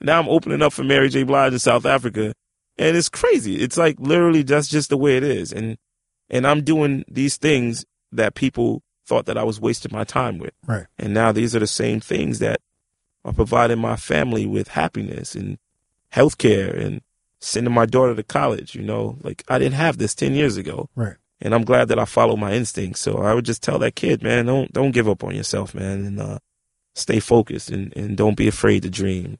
Now 0.00 0.18
I'm 0.20 0.28
opening 0.28 0.60
up 0.62 0.72
for 0.74 0.82
Mary 0.84 1.08
J. 1.08 1.22
Blige 1.22 1.52
in 1.54 1.58
South 1.58 1.86
Africa. 1.86 2.34
And 2.78 2.96
it's 2.96 3.08
crazy. 3.08 3.56
It's 3.62 3.76
like 3.76 3.96
literally 3.98 4.42
that's 4.42 4.68
just 4.68 4.90
the 4.90 4.96
way 4.96 5.16
it 5.16 5.22
is. 5.22 5.52
And, 5.52 5.78
and 6.28 6.46
I'm 6.46 6.62
doing 6.62 7.04
these 7.08 7.36
things 7.36 7.84
that 8.12 8.34
people 8.34 8.82
thought 9.06 9.26
that 9.26 9.38
I 9.38 9.44
was 9.44 9.60
wasting 9.60 9.92
my 9.92 10.04
time 10.04 10.38
with. 10.38 10.52
Right. 10.66 10.86
And 10.98 11.14
now 11.14 11.32
these 11.32 11.54
are 11.56 11.60
the 11.60 11.66
same 11.66 12.00
things 12.00 12.38
that 12.40 12.60
are 13.24 13.32
providing 13.32 13.78
my 13.78 13.96
family 13.96 14.46
with 14.46 14.68
happiness 14.68 15.34
and 15.34 15.58
healthcare 16.12 16.76
and 16.78 17.00
sending 17.40 17.72
my 17.72 17.86
daughter 17.86 18.14
to 18.14 18.22
college. 18.22 18.74
You 18.74 18.82
know, 18.82 19.18
like 19.22 19.42
I 19.48 19.58
didn't 19.58 19.74
have 19.74 19.98
this 19.98 20.14
10 20.14 20.34
years 20.34 20.56
ago 20.56 20.88
Right. 20.94 21.16
and 21.40 21.54
I'm 21.54 21.64
glad 21.64 21.88
that 21.88 21.98
I 21.98 22.04
follow 22.04 22.36
my 22.36 22.52
instincts. 22.52 23.00
So 23.00 23.18
I 23.18 23.34
would 23.34 23.44
just 23.44 23.62
tell 23.62 23.78
that 23.80 23.94
kid, 23.96 24.22
man, 24.22 24.46
don't 24.46 24.72
don't 24.72 24.92
give 24.92 25.08
up 25.08 25.24
on 25.24 25.34
yourself, 25.34 25.74
man, 25.74 26.04
and 26.04 26.20
uh, 26.20 26.38
stay 26.94 27.20
focused 27.20 27.70
and, 27.70 27.92
and 27.96 28.16
don't 28.16 28.36
be 28.36 28.48
afraid 28.48 28.82
to 28.82 28.90
dream. 28.90 29.38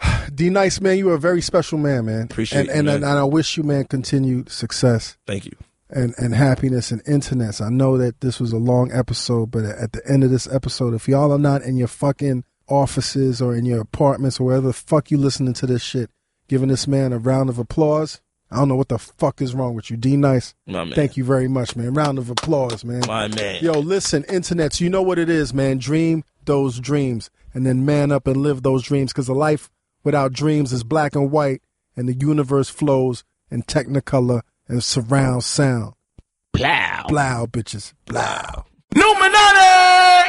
D 0.34 0.50
Nice, 0.50 0.80
man, 0.80 0.98
you 0.98 1.10
are 1.10 1.14
a 1.14 1.18
very 1.18 1.40
special 1.40 1.78
man, 1.78 2.06
man. 2.06 2.22
Appreciate 2.22 2.60
and, 2.60 2.68
you, 2.68 2.74
and, 2.74 2.86
man. 2.86 2.96
and 2.96 3.06
I 3.06 3.24
wish 3.24 3.56
you, 3.56 3.62
man, 3.62 3.84
continued 3.84 4.50
success 4.50 5.16
Thank 5.26 5.46
you. 5.46 5.56
and, 5.90 6.14
and 6.18 6.34
happiness 6.34 6.90
and 6.90 7.02
internets. 7.04 7.64
I 7.64 7.70
know 7.70 7.98
that 7.98 8.20
this 8.20 8.40
was 8.40 8.52
a 8.52 8.58
long 8.58 8.92
episode, 8.92 9.50
but 9.50 9.64
at 9.64 9.92
the 9.92 10.02
end 10.08 10.24
of 10.24 10.30
this 10.30 10.46
episode, 10.52 10.94
if 10.94 11.08
y'all 11.08 11.32
are 11.32 11.38
not 11.38 11.62
in 11.62 11.76
your 11.76 11.88
fucking 11.88 12.44
offices 12.68 13.40
or 13.40 13.54
in 13.56 13.64
your 13.64 13.80
apartments 13.80 14.38
or 14.38 14.44
wherever 14.44 14.66
the 14.66 14.72
fuck 14.72 15.10
you 15.10 15.18
listening 15.18 15.54
to 15.54 15.66
this 15.66 15.82
shit, 15.82 16.10
giving 16.48 16.68
this 16.68 16.86
man 16.86 17.12
a 17.12 17.18
round 17.18 17.48
of 17.48 17.58
applause. 17.58 18.20
I 18.50 18.56
don't 18.56 18.68
know 18.68 18.76
what 18.76 18.88
the 18.88 18.98
fuck 18.98 19.42
is 19.42 19.54
wrong 19.54 19.74
with 19.74 19.90
you. 19.90 19.98
D 19.98 20.16
Nice, 20.16 20.54
My 20.66 20.84
man. 20.84 20.94
thank 20.94 21.18
you 21.18 21.24
very 21.24 21.48
much, 21.48 21.76
man. 21.76 21.92
Round 21.92 22.16
of 22.18 22.30
applause, 22.30 22.82
man. 22.82 23.02
My 23.06 23.28
man. 23.28 23.62
Yo, 23.62 23.72
listen, 23.72 24.22
internets, 24.22 24.80
you 24.80 24.88
know 24.88 25.02
what 25.02 25.18
it 25.18 25.28
is, 25.28 25.52
man. 25.52 25.76
Dream 25.76 26.24
those 26.46 26.80
dreams 26.80 27.28
and 27.52 27.66
then 27.66 27.84
man 27.84 28.10
up 28.10 28.26
and 28.26 28.38
live 28.38 28.62
those 28.62 28.82
dreams 28.82 29.12
because 29.12 29.26
the 29.26 29.34
life 29.34 29.68
without 30.08 30.32
dreams 30.32 30.72
is 30.72 30.84
black 30.84 31.14
and 31.14 31.30
white 31.30 31.60
and 31.94 32.08
the 32.08 32.14
universe 32.14 32.70
flows 32.70 33.24
in 33.50 33.62
technicolor 33.64 34.40
and 34.66 34.82
surround 34.82 35.44
sound. 35.44 35.92
Plow. 36.54 37.04
Blow, 37.08 37.46
bitches. 37.46 37.92
Blow. 38.06 38.64
Numinati! 38.94 40.27